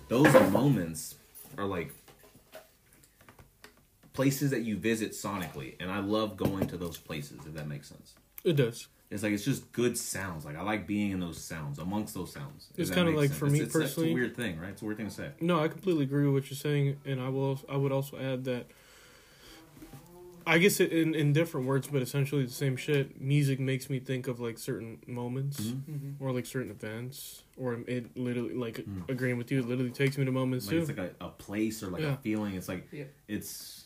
Those 0.08 0.32
moments 0.52 1.16
are 1.58 1.66
like 1.66 1.92
places 4.14 4.52
that 4.52 4.62
you 4.62 4.78
visit 4.78 5.14
sonically, 5.14 5.78
and 5.80 5.90
I 5.90 5.98
love 5.98 6.38
going 6.38 6.68
to 6.68 6.78
those 6.78 7.00
places. 7.00 7.40
If 7.44 7.56
that 7.56 7.68
makes 7.68 7.90
sense. 7.90 8.14
It 8.44 8.54
does. 8.54 8.88
It's 9.14 9.22
like 9.22 9.32
it's 9.32 9.46
just 9.46 9.72
good 9.72 9.96
sounds. 9.96 10.44
Like 10.44 10.58
I 10.58 10.64
like 10.64 10.88
being 10.88 11.12
in 11.12 11.20
those 11.20 11.38
sounds, 11.40 11.78
amongst 11.78 12.16
those 12.16 12.34
sounds. 12.34 12.68
It's 12.76 12.90
kinda 12.90 13.12
like 13.12 13.28
sense. 13.30 13.40
for 13.40 13.46
It's- 13.46 13.60
me 13.60 13.66
it's, 13.66 13.76
it's 13.76 13.84
personally- 13.86 14.12
a 14.12 14.14
weird 14.16 14.36
thing, 14.36 14.60
right? 14.60 14.72
It's 14.72 14.82
a 14.82 14.86
weird 14.86 14.98
thing 14.98 15.06
to 15.08 15.14
say. 15.14 15.30
No, 15.40 15.60
I 15.60 15.68
completely 15.68 16.04
agree 16.04 16.26
with 16.26 16.34
what 16.34 16.50
you're 16.50 16.58
saying, 16.58 16.98
and 17.06 17.22
I 17.22 17.30
will. 17.30 17.62
I 17.70 17.78
would 17.78 17.92
also 17.92 18.18
add 18.18 18.44
that. 18.46 18.66
I 20.46 20.58
guess 20.58 20.82
it, 20.82 20.92
in 20.92 21.16
in 21.16 21.32
different 21.32 21.68
words, 21.68 21.88
but 21.88 22.02
essentially 22.02 22.44
the 22.44 22.52
same 22.52 22.76
shit. 22.76 23.22
Music 23.22 23.60
makes 23.62 23.90
me 23.90 24.00
think 24.00 24.28
of 24.28 24.42
like 24.42 24.58
certain 24.58 24.98
moments 25.08 25.62
Mhm. 25.62 25.74
Mm-hmm. 25.84 26.24
or 26.24 26.34
like 26.34 26.46
certain 26.46 26.70
events, 26.72 27.44
or 27.56 27.76
it 27.88 28.18
literally 28.18 28.54
like 28.54 28.78
Mm. 28.80 29.08
agreeing 29.10 29.38
with 29.38 29.52
you. 29.52 29.60
It 29.60 29.68
literally 29.68 29.92
takes 29.92 30.18
me 30.18 30.26
to 30.26 30.32
moments 30.34 30.66
Like 30.66 30.72
too. 30.74 30.80
it's 30.80 30.90
like 30.90 30.98
a, 30.98 31.26
a 31.26 31.30
place 31.30 31.82
or 31.82 31.88
like 31.92 32.02
Yeah. 32.02 32.16
a 32.16 32.18
feeling. 32.18 32.56
It's 32.56 32.68
like 32.68 32.88
Yeah. 32.92 33.06
it's 33.30 33.83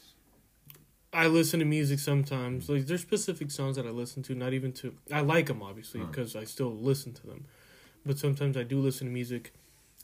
I 1.17 1.25
listen 1.27 1.59
to 1.61 1.65
music 1.65 1.97
sometimes. 1.97 2.69
Like 2.69 2.85
there's 2.85 3.01
specific 3.01 3.49
songs 3.49 3.75
that 3.77 3.87
I 3.87 3.89
listen 3.89 4.21
to, 4.23 4.35
not 4.35 4.53
even 4.53 4.71
to. 4.73 4.93
I 5.11 5.21
like 5.21 5.47
them 5.47 5.63
obviously 5.63 5.99
Huh. 6.01 6.05
because 6.07 6.35
I 6.35 6.43
still 6.43 6.73
listen 6.75 7.11
to 7.13 7.25
them, 7.25 7.45
but 8.05 8.19
sometimes 8.19 8.55
I 8.55 8.61
do 8.63 8.79
listen 8.79 9.07
to 9.07 9.13
music, 9.13 9.51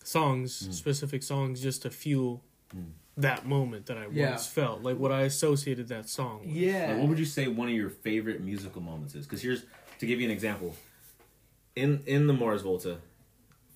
songs, 0.03 0.67
Mm. 0.67 0.73
specific 0.73 1.21
songs, 1.21 1.61
just 1.61 1.83
to 1.83 1.91
fuel 1.91 2.41
Mm. 2.75 2.93
that 3.15 3.45
moment 3.45 3.85
that 3.85 3.97
I 3.99 4.07
Yeah. 4.11 4.31
once 4.31 4.47
felt, 4.47 4.81
like 4.81 4.97
what 4.97 5.11
I 5.11 5.21
associated 5.21 5.87
that 5.89 6.09
song. 6.09 6.47
with. 6.47 6.55
Yeah. 6.55 6.87
Like, 6.89 6.97
what 7.01 7.09
would 7.09 7.19
you 7.19 7.25
say 7.25 7.47
one 7.47 7.67
of 7.69 7.75
your 7.75 7.91
favorite 7.91 8.41
musical 8.41 8.81
moments 8.81 9.13
is? 9.13 9.25
Because 9.27 9.43
here's 9.43 9.63
to 9.99 10.07
give 10.07 10.19
you 10.19 10.25
an 10.25 10.31
example. 10.31 10.75
In 11.75 12.01
in 12.07 12.25
the 12.25 12.33
Mars 12.33 12.63
Volta, 12.63 12.97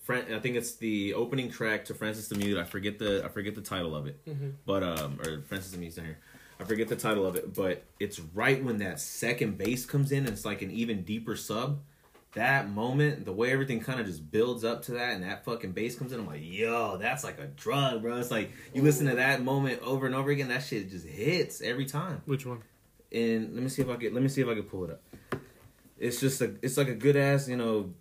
Fran- 0.01 0.33
I 0.33 0.39
think 0.39 0.55
it's 0.55 0.73
the 0.75 1.13
opening 1.13 1.51
track 1.51 1.85
to 1.85 1.93
Francis 1.93 2.29
the 2.29 2.35
Mute. 2.35 2.57
I 2.57 2.63
forget 2.63 2.97
the 2.97 3.23
I 3.23 3.27
forget 3.27 3.53
the 3.53 3.61
title 3.61 3.95
of 3.95 4.07
it, 4.07 4.17
Mhm. 4.25 4.53
but 4.65 4.81
um 4.81 5.19
or 5.21 5.41
Francis 5.43 5.71
the 5.71 5.77
Mute's 5.77 5.97
down 5.97 6.05
here. 6.05 6.19
I 6.59 6.63
forget 6.63 6.87
the 6.87 6.95
title 6.95 7.25
of 7.25 7.35
it, 7.35 7.53
but 7.53 7.83
it's 7.99 8.19
right 8.19 8.63
when 8.63 8.77
that 8.79 8.99
second 8.99 9.57
bass 9.57 9.85
comes 9.85 10.11
in 10.11 10.19
and 10.19 10.29
it's 10.29 10.45
like 10.45 10.61
an 10.61 10.71
even 10.71 11.03
deeper 11.03 11.35
sub. 11.35 11.79
That 12.33 12.69
moment, 12.69 13.25
the 13.25 13.31
way 13.31 13.51
everything 13.51 13.79
kind 13.79 13.99
of 13.99 14.05
just 14.05 14.29
builds 14.31 14.63
up 14.63 14.83
to 14.83 14.91
that, 14.93 15.13
and 15.13 15.23
that 15.23 15.43
fucking 15.45 15.71
bass 15.71 15.95
comes 15.95 16.11
in, 16.11 16.19
I'm 16.19 16.27
like, 16.27 16.41
yo, 16.43 16.97
that's 16.97 17.23
like 17.23 17.39
a 17.39 17.47
drug, 17.47 18.01
bro. 18.01 18.17
It's 18.17 18.29
like 18.29 18.51
you 18.73 18.81
listen 18.83 19.07
to 19.07 19.15
that 19.15 19.41
moment 19.43 19.81
over 19.81 20.05
and 20.05 20.13
over 20.13 20.29
again, 20.29 20.49
that 20.49 20.63
shit 20.63 20.89
just 20.91 21.05
hits 21.07 21.61
every 21.61 21.85
time 21.85 22.21
Which 22.25 22.45
one? 22.45 22.61
and 23.11 23.53
let 23.53 23.63
me 23.63 23.69
see 23.69 23.81
if 23.81 23.89
I 23.89 23.95
could 23.95 24.13
let 24.13 24.21
me 24.21 24.29
see 24.29 24.41
if 24.41 24.47
I 24.47 24.55
could 24.55 24.69
pull 24.69 24.83
it 24.83 24.91
up. 24.91 25.01
It's 25.97 26.19
just 26.19 26.41
a 26.41 26.53
it's 26.61 26.77
like 26.77 26.89
a 26.89 26.95
good 26.95 27.15
ass 27.15 27.47
you 27.47 27.55
know 27.55 27.93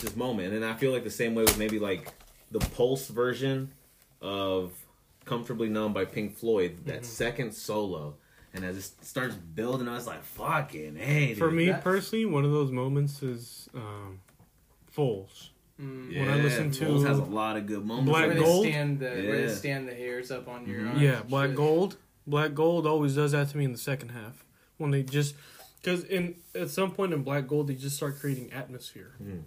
just 0.00 0.16
moment, 0.16 0.52
and 0.54 0.64
I 0.64 0.74
feel 0.74 0.92
like 0.92 1.04
the 1.04 1.10
same 1.10 1.34
way 1.34 1.42
with 1.44 1.58
maybe 1.58 1.78
like 1.78 2.12
the 2.50 2.60
Pulse 2.60 3.08
version 3.08 3.72
of 4.20 4.72
"Comfortably 5.26 5.68
Numb" 5.68 5.92
by 5.92 6.06
Pink 6.06 6.34
Floyd. 6.36 6.78
That 6.86 7.02
Mhm. 7.02 7.04
second 7.04 7.52
solo, 7.54 8.14
and 8.54 8.64
as 8.64 8.76
it 8.78 9.04
starts 9.04 9.34
building, 9.34 9.86
I 9.88 9.94
was 9.94 10.06
like, 10.06 10.22
"Fucking 10.24 10.96
hey!" 10.96 11.34
For 11.34 11.50
me 11.50 11.66
that- 11.66 11.84
personally, 11.84 12.24
one 12.24 12.44
of 12.46 12.50
those 12.52 12.70
moments 12.72 13.22
is 13.22 13.68
um, 13.74 14.20
Foals. 14.90 15.50
Mm. 15.80 16.18
When 16.18 16.28
I 16.30 16.36
listen 16.40 16.70
to 16.70 16.86
Foals 16.86 17.04
has 17.04 17.18
a 17.18 17.24
lot 17.24 17.56
of 17.58 17.66
good 17.66 17.84
moments. 17.84 18.08
Black 18.10 18.22
where 18.22 18.30
in 18.30 18.36
they. 18.38 18.42
Gold? 18.44 18.64
stand 18.66 18.98
the 19.00 19.04
where 19.06 19.36
they 19.36 19.42
Yeah. 19.48 19.54
stand 19.54 19.88
the 19.88 19.94
hairs 19.94 20.30
up 20.30 20.48
on 20.48 20.66
your 20.66 20.80
Mhm. 20.80 21.00
Yeah, 21.00 21.22
Black 21.28 21.48
shit. 21.50 21.56
Gold. 21.56 21.96
Black 22.26 22.54
Gold 22.54 22.86
always 22.86 23.14
does 23.14 23.32
that 23.32 23.50
to 23.50 23.58
me 23.58 23.64
in 23.66 23.72
the 23.72 23.78
second 23.78 24.08
half 24.10 24.44
when 24.78 24.90
they 24.90 25.02
just 25.02 25.34
because 25.82 26.02
in 26.04 26.36
at 26.54 26.70
some 26.70 26.92
point 26.92 27.12
in 27.12 27.22
Black 27.22 27.46
Gold 27.46 27.66
they 27.68 27.74
just 27.74 27.96
start 27.96 28.18
creating 28.18 28.50
atmosphere. 28.52 29.12
Mm. 29.22 29.42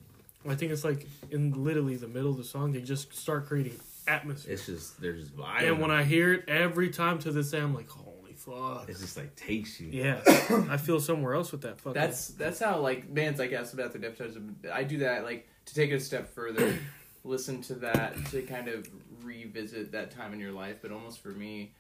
I 0.48 0.56
think 0.56 0.72
it's 0.72 0.84
like 0.84 1.08
in 1.32 1.64
literally 1.64 1.96
the 1.96 2.08
middle 2.08 2.32
of 2.32 2.38
the 2.38 2.44
song 2.44 2.72
they 2.74 2.82
just 2.82 3.14
start 3.16 3.48
creating 3.48 3.74
atmosphere. 4.10 4.54
It's 4.54 4.66
just 4.66 5.00
there's 5.02 5.22
just 5.22 5.38
vibing. 5.38 5.68
and 5.70 5.80
when 5.80 5.92
I 5.92 6.04
hear 6.04 6.34
it 6.34 6.50
every 6.50 6.90
time 6.90 7.20
to 7.20 7.32
this 7.32 7.52
day, 7.52 7.60
I'm 7.60 7.74
like, 7.76 7.90
holy 7.90 8.34
fuck. 8.34 8.90
it's 8.90 9.00
just 9.02 9.16
like 9.18 9.36
takes 9.36 9.80
you. 9.80 9.90
Yeah, 9.92 10.22
I 10.70 10.78
feel 10.78 11.00
somewhere 11.00 11.34
else 11.36 11.52
with 11.52 11.62
that 11.62 11.80
fucking. 11.82 11.94
That's 12.00 12.28
that's 12.30 12.60
how 12.60 12.80
like 12.80 13.14
bands 13.14 13.40
like 13.40 13.52
Acid 13.54 13.78
Bath 13.78 13.94
the 13.94 14.00
Deftones. 14.00 14.38
I 14.72 14.84
do 14.84 15.00
that 15.00 15.24
like 15.24 15.48
to 15.66 15.76
take 15.76 15.92
it 15.92 15.96
a 15.96 16.00
step 16.00 16.34
further, 16.34 16.78
listen 17.24 17.62
to 17.64 17.76
that 17.76 18.16
to 18.32 18.42
kind 18.42 18.68
of 18.68 18.88
revisit 19.24 19.92
that 19.92 20.12
time 20.12 20.34
in 20.34 20.40
your 20.40 20.52
life. 20.54 20.78
But 20.82 20.92
almost 20.92 21.20
for 21.22 21.30
me, 21.30 21.74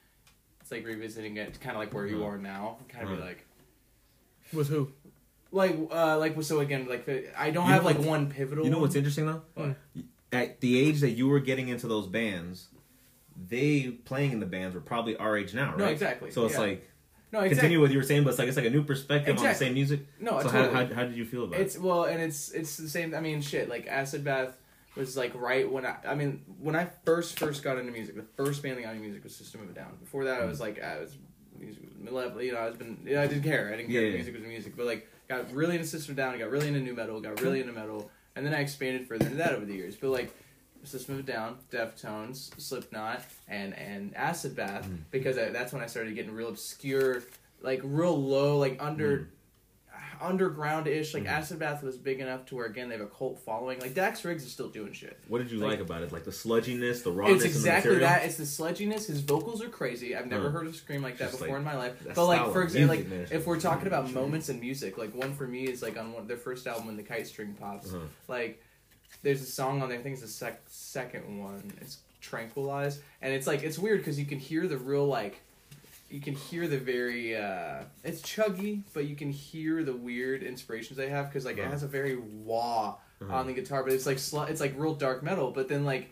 it's 0.61 0.71
like 0.71 0.85
revisiting 0.85 1.37
it, 1.37 1.59
kind 1.59 1.75
of 1.75 1.79
like 1.79 1.93
where 1.93 2.05
you 2.05 2.17
Uh-huh. 2.23 2.33
are 2.33 2.37
now. 2.37 2.77
Kind 2.89 3.05
of 3.05 3.09
be 3.11 3.15
Uh-huh. 3.17 3.25
like, 3.27 3.45
with 4.53 4.67
who? 4.69 4.91
like, 5.51 5.75
uh, 5.91 6.17
like 6.19 6.41
so 6.43 6.59
again, 6.59 6.87
like 6.87 7.07
I 7.37 7.49
don't 7.51 7.65
You 7.67 7.73
have 7.73 7.81
know 7.81 7.87
like 7.87 7.97
what's- 7.97 8.07
one 8.07 8.29
pivotal. 8.29 8.65
You 8.65 8.71
know 8.71 8.79
what's 8.79 8.95
interesting 8.95 9.25
though? 9.25 9.41
What? 9.55 9.75
At 10.31 10.61
the 10.61 10.79
age 10.79 10.99
that 11.01 11.11
you 11.11 11.27
were 11.27 11.39
getting 11.39 11.69
into 11.69 11.87
those 11.87 12.07
bands, 12.07 12.67
they 13.35 13.89
playing 14.05 14.31
in 14.31 14.39
the 14.39 14.45
bands 14.45 14.75
were 14.75 14.81
probably 14.81 15.15
our 15.17 15.37
age 15.37 15.53
now, 15.53 15.69
right? 15.69 15.77
No, 15.77 15.85
exactly. 15.85 16.31
So 16.31 16.45
it's 16.45 16.55
Yeah. 16.55 16.61
like 16.61 16.89
No, 17.31 17.39
exactly. 17.39 17.55
continue 17.55 17.81
what 17.81 17.91
you 17.91 17.97
were 17.97 18.03
saying, 18.03 18.23
but 18.23 18.31
it's 18.31 18.39
like 18.39 18.47
it's 18.47 18.57
like 18.57 18.65
a 18.65 18.71
new 18.71 18.83
perspective 18.83 19.37
on 19.37 19.43
the 19.43 19.53
same 19.53 19.73
music. 19.73 20.01
No, 20.19 20.39
so 20.41 20.49
totally. 20.49 20.73
how, 20.73 20.85
how 20.85 20.93
how 20.93 21.03
did 21.03 21.15
you 21.15 21.25
feel 21.25 21.43
about 21.45 21.59
it? 21.59 21.63
It's 21.63 21.77
well, 21.77 22.05
and 22.05 22.21
it's 22.21 22.51
it's 22.51 22.77
the 22.77 22.89
same. 22.89 23.13
I 23.13 23.19
mean, 23.19 23.41
shit. 23.41 23.69
Like 23.69 23.87
Acid 23.87 24.23
Bath 24.23 24.57
was 24.95 25.15
like 25.15 25.33
right 25.35 25.71
when 25.71 25.85
I. 25.85 25.95
I 26.07 26.15
mean, 26.15 26.43
when 26.59 26.75
I 26.75 26.87
first 27.05 27.39
first 27.39 27.63
got 27.63 27.77
into 27.77 27.91
music, 27.91 28.15
the 28.15 28.25
first 28.43 28.61
band 28.63 28.77
that 28.77 28.83
got 28.83 28.91
into 28.91 29.03
music 29.03 29.23
was 29.23 29.35
System 29.35 29.61
of 29.61 29.69
a 29.69 29.73
Down. 29.73 29.97
Before 29.99 30.25
that, 30.25 30.41
I 30.41 30.45
was 30.45 30.57
mm. 30.57 30.61
like, 30.61 30.83
I 30.83 30.99
was 30.99 31.17
music 31.57 31.83
was 31.83 32.11
level. 32.11 32.41
You 32.41 32.53
know, 32.53 32.59
I 32.59 32.67
was 32.67 32.75
been. 32.75 32.99
You 33.05 33.15
know, 33.15 33.21
I 33.21 33.27
didn't 33.27 33.43
care. 33.43 33.71
I 33.73 33.77
didn't 33.77 33.91
care. 33.91 34.01
Yeah, 34.01 34.07
if 34.07 34.11
yeah. 34.13 34.17
Music 34.17 34.35
was 34.35 34.43
music, 34.43 34.77
but 34.77 34.85
like 34.85 35.07
got 35.27 35.51
really 35.53 35.75
into 35.75 35.87
System 35.87 36.13
of 36.13 36.17
a 36.17 36.21
Down. 36.21 36.39
Got 36.39 36.51
really 36.51 36.67
into 36.67 36.79
nu 36.79 36.93
metal. 36.93 37.21
Got 37.21 37.41
really 37.41 37.61
into 37.61 37.73
metal, 37.73 38.09
and 38.39 38.47
then 38.47 38.55
I 38.55 38.61
expanded 38.61 39.07
further 39.07 39.25
into 39.25 39.37
that 39.37 39.53
over 39.53 39.65
the 39.65 39.75
years. 39.75 39.95
But 39.95 40.09
like. 40.09 40.33
System 40.85 41.15
of 41.15 41.19
a 41.27 41.29
Down, 41.29 41.57
Deftones, 41.73 42.57
Slipknot, 42.57 43.21
and 43.49 43.73
and 43.77 44.15
Acid 44.15 44.55
Bath, 44.55 44.87
Mm. 44.87 44.99
because 45.11 45.37
I, 45.37 45.49
that's 45.49 45.73
when 45.73 45.81
I 45.83 45.87
started 45.87 46.15
getting 46.15 46.31
real 46.31 46.47
obscure, 46.47 47.21
like 47.61 47.81
real 47.83 48.17
low, 48.17 48.57
like 48.57 48.77
under 48.79 49.27
underground 50.21 50.87
ish. 50.87 51.13
Like 51.13 51.23
Mhm. 51.23 51.29
Acid 51.29 51.59
Bath 51.59 51.81
was 51.83 51.97
big 51.97 52.19
enough 52.19 52.45
to 52.47 52.55
where 52.55 52.65
again 52.65 52.89
they 52.89 52.95
have 52.97 53.05
a 53.05 53.09
cult 53.09 53.39
following. 53.39 53.79
Like 53.79 53.93
Dax 53.93 54.23
Riggs 54.25 54.43
is 54.43 54.51
still 54.51 54.69
doing 54.69 54.93
shit. 54.93 55.17
What 55.27 55.39
did 55.39 55.51
you 55.51 55.57
Like- 55.59 55.71
like, 55.71 55.79
about 55.79 56.03
it? 56.03 56.11
Like 56.11 56.23
the 56.25 56.31
sludginess, 56.31 57.03
the 57.03 57.11
rawness, 57.11 57.43
it's 57.43 57.55
exactly 57.55 57.91
and 57.93 58.01
the 58.01 58.05
material? 58.05 58.09
that. 58.09 58.25
It's 58.25 58.37
the 58.37 58.43
sludginess. 58.43 59.07
His 59.07 59.21
vocals 59.21 59.61
are 59.63 59.69
crazy. 59.69 60.15
I've 60.15 60.27
never 60.27 60.47
Uh, 60.47 60.51
heard 60.51 60.67
him 60.67 60.73
scream 60.73 61.01
like 61.01 61.17
that 61.19 61.31
before 61.31 61.47
like 61.47 61.57
in 61.57 61.63
my 61.63 61.75
life. 61.77 61.93
But 62.15 62.25
like 62.25 62.51
for 62.51 62.63
example, 62.63 62.95
like 62.97 63.31
if 63.31 63.45
we're 63.45 63.59
talking 63.59 63.87
about 63.87 64.11
moments 64.11 64.49
in 64.49 64.59
music, 64.59 64.97
like 64.97 65.13
one 65.15 65.33
for 65.35 65.47
me 65.47 65.65
is 65.67 65.81
like 65.81 65.97
on 65.97 66.11
one, 66.13 66.27
their 66.27 66.37
first 66.37 66.67
album 66.67 66.87
when 66.87 66.97
the 66.97 67.03
kite 67.03 67.27
string 67.27 67.55
pops. 67.59 67.87
Uh-huh. 67.93 68.03
Like 68.27 68.61
there's 69.23 69.41
a 69.41 69.45
song 69.45 69.81
on 69.81 69.89
there. 69.89 69.99
I 69.99 70.01
think 70.01 70.13
it's 70.13 70.21
the 70.21 70.27
sec- 70.27 70.61
second 70.67 71.39
one. 71.41 71.71
It's 71.81 71.97
tranquilized, 72.21 73.01
and 73.21 73.33
it's 73.33 73.47
like 73.47 73.63
it's 73.63 73.79
weird 73.79 73.99
because 73.99 74.19
you 74.19 74.25
can 74.25 74.39
hear 74.39 74.67
the 74.67 74.77
real 74.77 75.05
like. 75.07 75.41
You 76.09 76.19
can 76.21 76.33
hear 76.33 76.67
the 76.67 76.77
very 76.79 77.35
uh 77.35 77.83
it's 78.03 78.21
chuggy, 78.21 78.81
but 78.93 79.05
you 79.05 79.15
can 79.15 79.29
hear 79.31 79.83
the 79.83 79.93
weird 79.93 80.41
inspirations 80.43 80.97
they 80.97 81.09
have 81.09 81.27
because 81.29 81.45
like 81.45 81.57
it 81.57 81.61
Uh-huh. 81.61 81.71
has 81.71 81.83
a 81.83 81.87
very 81.87 82.15
wah 82.17 82.95
Uh-huh. 83.21 83.33
on 83.33 83.47
the 83.47 83.53
guitar, 83.53 83.83
but 83.83 83.93
it's 83.93 84.05
like 84.05 84.17
sl- 84.19 84.43
it's 84.43 84.61
like 84.61 84.73
real 84.77 84.95
dark 84.95 85.21
metal. 85.23 85.51
But 85.51 85.67
then 85.67 85.85
like 85.85 86.09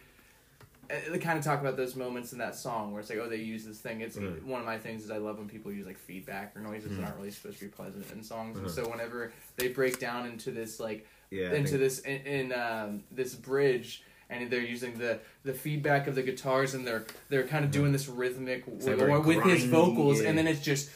uh, 0.90 0.96
they 1.12 1.20
kind 1.20 1.38
of 1.38 1.44
talk 1.44 1.60
about 1.60 1.76
those 1.76 1.96
moments 1.98 2.32
in 2.32 2.38
that 2.40 2.56
song 2.56 2.92
where 2.94 3.02
it's 3.02 3.10
like, 3.10 3.20
oh, 3.20 3.28
they 3.28 3.36
use 3.38 3.66
this 3.66 3.80
thing. 3.80 4.00
It's 4.00 4.16
Right. 4.18 4.42
one 4.46 4.62
of 4.62 4.66
my 4.66 4.78
things 4.78 5.04
is 5.04 5.12
I 5.12 5.18
love 5.18 5.38
when 5.38 5.50
people 5.50 5.70
use 5.70 5.86
like 5.86 5.98
feedback 5.98 6.56
or 6.56 6.62
noises 6.62 6.92
that 6.92 7.02
Mhm. 7.02 7.06
aren't 7.06 7.18
really 7.18 7.32
supposed 7.32 7.60
to 7.60 7.66
be 7.66 7.72
pleasant 7.72 8.06
in 8.14 8.24
songs. 8.24 8.56
And 8.58 8.68
Uh-huh. 8.68 8.84
so 8.84 8.90
whenever 8.90 9.34
they 9.58 9.68
break 9.68 10.00
down 10.00 10.28
into 10.28 10.50
this 10.52 10.80
like 10.80 11.06
yeah, 11.30 11.52
into 11.52 11.72
think- 11.72 11.80
this 11.82 12.00
in, 12.00 12.22
in 12.22 12.54
um, 12.54 13.04
this 13.12 13.34
bridge. 13.36 14.04
And 14.30 14.50
they're 14.50 14.60
using 14.60 14.98
the, 14.98 15.20
the 15.44 15.54
feedback 15.54 16.08
of 16.08 16.16
the 16.16 16.22
guitars, 16.22 16.74
and 16.74 16.86
they're 16.86 17.06
they're 17.30 17.48
kind 17.48 17.64
of 17.64 17.72
doing 17.72 17.94
this 17.94 18.10
rhythmic 18.10 18.66
like 18.68 19.26
with, 19.26 19.44
his 19.44 19.64
vocals, 19.64 20.22
yeah. 20.22 20.30
and 20.30 20.38
then 20.38 20.48
it's 20.48 20.60
just 20.60 20.90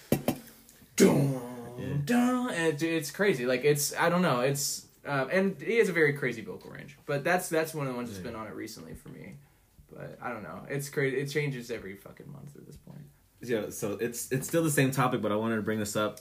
dun, 0.98 2.04
dun, 2.04 2.50
and 2.50 2.74
it, 2.74 2.84
it's 2.84 3.10
crazy. 3.10 3.46
Like 3.46 3.64
it's 3.64 3.96
I 3.96 4.10
don't 4.10 4.22
know. 4.22 4.42
It's 4.42 4.86
um, 5.06 5.30
and 5.32 5.56
he 5.62 5.78
has 5.78 5.90
a 5.90 5.94
very 5.94 6.14
crazy 6.14 6.42
vocal 6.42 6.72
range, 6.72 6.98
but 7.06 7.24
that's 7.24 7.50
that's 7.50 7.74
one 7.74 7.88
of 7.88 7.94
the 7.94 7.98
ones 7.98 8.10
that's 8.10 8.22
been 8.22 8.36
on 8.36 8.48
it 8.48 8.54
recently 8.54 8.96
for 8.96 9.10
me. 9.10 9.36
But 9.92 10.18
I 10.22 10.30
don't 10.30 10.44
know. 10.44 10.62
It's 10.70 10.90
crazy. 10.90 11.18
It 11.18 11.28
changes 11.28 11.72
every 11.72 11.96
fucking 11.96 12.32
month 12.32 12.56
at 12.56 12.66
this 12.66 12.78
point. 12.78 13.02
Yeah, 13.42 13.70
so 13.70 13.94
it's 13.94 14.32
it's 14.32 14.48
still 14.48 14.64
the 14.64 14.72
same 14.72 14.92
topic, 14.92 15.22
but 15.22 15.32
I 15.32 15.36
wanted 15.36 15.56
to 15.56 15.62
bring 15.62 15.80
this 15.80 15.96
up. 15.96 16.20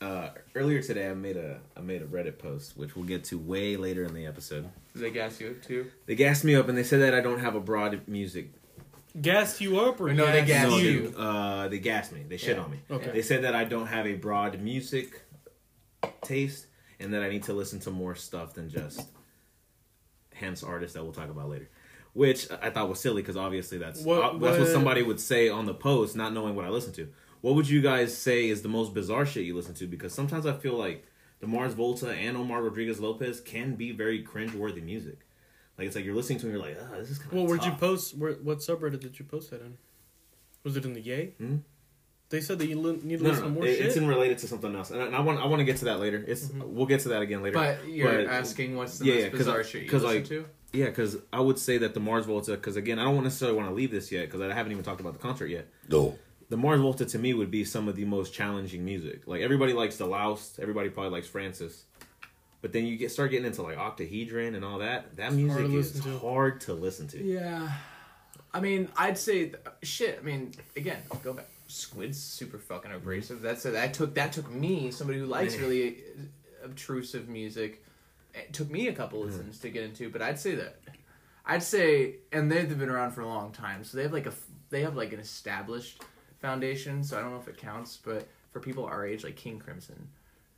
Uh, 0.00 0.28
earlier 0.54 0.80
today, 0.80 1.10
I 1.10 1.14
made 1.14 1.36
a 1.36 1.60
I 1.76 1.80
made 1.80 2.02
a 2.02 2.06
Reddit 2.06 2.38
post, 2.38 2.76
which 2.76 2.94
we'll 2.94 3.04
get 3.04 3.24
to 3.24 3.38
way 3.38 3.76
later 3.76 4.04
in 4.04 4.14
the 4.14 4.26
episode. 4.26 4.68
Does 4.92 5.02
that 5.02 5.14
gas 5.14 5.40
you 5.40 5.48
up 5.48 5.62
too? 5.62 5.90
They 6.06 6.14
gassed 6.14 6.44
me 6.44 6.54
up, 6.54 6.68
and 6.68 6.76
they 6.76 6.82
said 6.84 7.00
that 7.00 7.14
I 7.14 7.20
don't 7.20 7.38
have 7.40 7.54
a 7.54 7.60
broad 7.60 8.06
music. 8.06 8.52
gassed 9.20 9.60
you 9.60 9.78
up 9.80 10.00
or 10.00 10.12
No, 10.14 10.24
they 10.32 10.42
gassed 10.44 10.70
no, 10.70 10.78
you. 10.78 11.08
they, 11.08 11.14
uh, 11.18 11.68
they 11.68 11.78
gassed 11.78 12.12
me. 12.12 12.24
They 12.28 12.38
shit 12.38 12.56
Yeah. 12.56 12.62
on 12.62 12.70
me. 12.70 12.78
Okay. 12.90 13.10
They 13.10 13.20
said 13.22 13.44
that 13.44 13.54
I 13.54 13.64
don't 13.64 13.86
have 13.88 14.06
a 14.06 14.14
broad 14.14 14.58
music 14.60 15.22
taste, 16.22 16.66
and 16.98 17.12
that 17.12 17.22
I 17.22 17.28
need 17.28 17.42
to 17.44 17.52
listen 17.52 17.78
to 17.80 17.90
more 17.90 18.14
stuff 18.14 18.54
than 18.54 18.68
just 18.70 19.08
hence 20.34 20.62
artists 20.62 20.94
that 20.94 21.02
we'll 21.02 21.12
talk 21.12 21.28
about 21.30 21.48
later. 21.50 21.68
Which 22.14 22.50
I 22.50 22.70
thought 22.70 22.88
was 22.88 23.00
silly 23.00 23.22
because 23.22 23.36
obviously 23.36 23.78
that's 23.78 24.02
What- 24.02 24.18
uh, 24.22 24.32
that's 24.32 24.40
what 24.40 24.60
what- 24.60 24.68
somebody 24.68 25.02
would 25.02 25.20
say 25.20 25.48
on 25.48 25.66
the 25.66 25.74
post, 25.74 26.16
not 26.16 26.32
knowing 26.32 26.54
what 26.54 26.64
I 26.64 26.68
listen 26.68 26.92
to. 26.94 27.08
What 27.40 27.54
would 27.54 27.68
you 27.68 27.80
guys 27.80 28.16
say 28.16 28.48
is 28.48 28.62
the 28.62 28.68
most 28.68 28.94
bizarre 28.94 29.26
shit 29.26 29.44
you 29.44 29.54
listen 29.54 29.74
to? 29.74 29.86
Because 29.86 30.12
sometimes 30.14 30.46
I 30.46 30.52
feel 30.52 30.74
like 30.74 31.04
the 31.42 31.46
Mars 31.48 31.74
Volta 31.74 32.08
and 32.10 32.36
Omar 32.36 32.62
Rodriguez 32.62 33.00
Lopez 33.00 33.40
can 33.40 33.74
be 33.74 33.90
very 33.92 34.22
cringe-worthy 34.22 34.80
music. 34.80 35.18
Like 35.76 35.88
it's 35.88 35.96
like 35.96 36.04
you're 36.04 36.14
listening 36.14 36.38
to 36.38 36.46
and 36.46 36.54
you're 36.56 36.64
like, 36.64 36.78
oh, 36.80 36.98
this 37.00 37.10
is 37.10 37.18
kind 37.18 37.32
of. 37.32 37.36
Well, 37.38 37.46
where'd 37.48 37.64
you 37.64 37.72
post? 37.72 38.16
Where, 38.16 38.34
what 38.34 38.58
subreddit 38.58 39.00
did 39.00 39.18
you 39.18 39.24
post 39.24 39.50
that 39.50 39.60
in? 39.60 39.76
Was 40.62 40.76
it 40.76 40.84
in 40.84 40.94
the 40.94 41.00
Yay? 41.00 41.34
Hmm? 41.38 41.56
They 42.30 42.40
said 42.40 42.58
that 42.60 42.66
you 42.68 42.78
li- 42.80 43.00
need 43.02 43.18
to 43.18 43.24
No, 43.24 43.30
listen 43.30 43.42
no, 43.44 43.48
to 43.48 43.54
no. 43.54 43.60
more 43.60 43.66
It- 43.66 43.76
shit. 43.76 43.86
It's 43.86 43.96
in 43.96 44.06
related 44.06 44.38
to 44.38 44.46
something 44.48 44.74
else, 44.74 44.90
and 44.90 45.02
I, 45.02 45.06
and 45.06 45.16
I 45.16 45.20
want 45.20 45.40
I 45.40 45.46
want 45.46 45.58
to 45.60 45.64
get 45.64 45.78
to 45.78 45.86
that 45.86 45.98
later. 45.98 46.24
It's 46.26 46.48
we'll 46.50 46.86
get 46.86 47.00
to 47.00 47.08
that 47.10 47.20
again 47.22 47.42
later. 47.42 47.54
But 47.54 47.88
you're 47.88 48.24
But- 48.24 48.26
asking 48.32 48.76
what's 48.76 48.98
the 48.98 49.06
yeah, 49.06 49.12
most 49.14 49.22
yeah, 49.22 49.28
'cause 49.30 49.38
bizarre 49.38 49.58
I- 49.60 49.62
shit 49.64 49.82
you 49.82 49.90
'cause, 49.90 50.02
listen 50.04 50.18
like, 50.18 50.28
to? 50.28 50.44
Yeah, 50.72 50.86
because 50.86 51.16
I 51.32 51.40
would 51.40 51.58
say 51.58 51.76
that 51.78 51.92
the 51.92 52.00
Mars 52.00 52.24
Volta, 52.26 52.52
because 52.52 52.76
again, 52.76 52.98
I 52.98 53.04
don't 53.04 53.22
necessarily 53.24 53.56
want 53.56 53.68
to 53.68 53.74
leave 53.74 53.90
this 53.90 54.10
yet, 54.12 54.26
because 54.26 54.40
I 54.40 54.54
haven't 54.54 54.72
even 54.72 54.84
talked 54.84 55.00
about 55.00 55.12
the 55.14 55.18
concert 55.18 55.48
yet. 55.48 55.66
No. 55.90 56.16
The 56.52 56.58
Mars 56.58 56.82
Volta 56.82 57.06
to 57.06 57.18
me 57.18 57.32
would 57.32 57.50
be 57.50 57.64
some 57.64 57.88
of 57.88 57.96
the 57.96 58.04
most 58.04 58.34
challenging 58.34 58.84
music. 58.84 59.22
Like 59.26 59.40
everybody 59.40 59.72
likes 59.72 59.96
the 59.96 60.04
Loused, 60.04 60.60
everybody 60.60 60.90
probably 60.90 61.10
likes 61.10 61.26
Francis, 61.26 61.84
but 62.60 62.74
then 62.74 62.84
you 62.84 62.98
get 62.98 63.10
start 63.10 63.30
getting 63.30 63.46
into 63.46 63.62
like 63.62 63.78
Octahedron 63.78 64.54
and 64.54 64.62
all 64.62 64.80
that. 64.80 65.16
That 65.16 65.32
music 65.32 65.62
hard 65.62 65.72
is 65.72 65.92
to. 66.02 66.18
hard 66.18 66.60
to 66.60 66.74
listen 66.74 67.08
to. 67.08 67.24
Yeah, 67.24 67.72
I 68.52 68.60
mean, 68.60 68.90
I'd 68.98 69.16
say 69.16 69.46
th- 69.46 69.56
shit. 69.82 70.18
I 70.20 70.26
mean, 70.26 70.52
again, 70.76 70.98
go 71.24 71.32
back. 71.32 71.48
Squid's 71.68 72.22
super 72.22 72.58
fucking 72.58 72.92
abrasive. 72.92 73.40
That's 73.40 73.62
that 73.62 73.94
took 73.94 74.12
that 74.16 74.34
took 74.34 74.50
me 74.50 74.90
somebody 74.90 75.20
who 75.20 75.24
likes 75.24 75.56
really 75.56 75.94
uh, 75.96 76.66
obtrusive 76.66 77.30
music. 77.30 77.82
It 78.34 78.52
took 78.52 78.70
me 78.70 78.88
a 78.88 78.92
couple 78.92 79.20
mm-hmm. 79.20 79.30
listens 79.30 79.58
to 79.60 79.70
get 79.70 79.84
into, 79.84 80.10
but 80.10 80.20
I'd 80.20 80.38
say 80.38 80.56
that 80.56 80.76
I'd 81.46 81.62
say, 81.62 82.16
and 82.30 82.52
they've 82.52 82.78
been 82.78 82.90
around 82.90 83.12
for 83.12 83.22
a 83.22 83.26
long 83.26 83.52
time, 83.52 83.84
so 83.84 83.96
they 83.96 84.02
have 84.02 84.12
like 84.12 84.26
a 84.26 84.34
they 84.68 84.82
have 84.82 84.96
like 84.96 85.14
an 85.14 85.20
established 85.20 86.02
foundation. 86.42 87.02
So 87.02 87.16
I 87.18 87.22
don't 87.22 87.30
know 87.30 87.38
if 87.40 87.48
it 87.48 87.56
counts, 87.56 87.96
but 88.04 88.28
for 88.50 88.60
people 88.60 88.84
our 88.84 89.06
age, 89.06 89.24
like 89.24 89.36
King 89.36 89.58
Crimson 89.58 90.08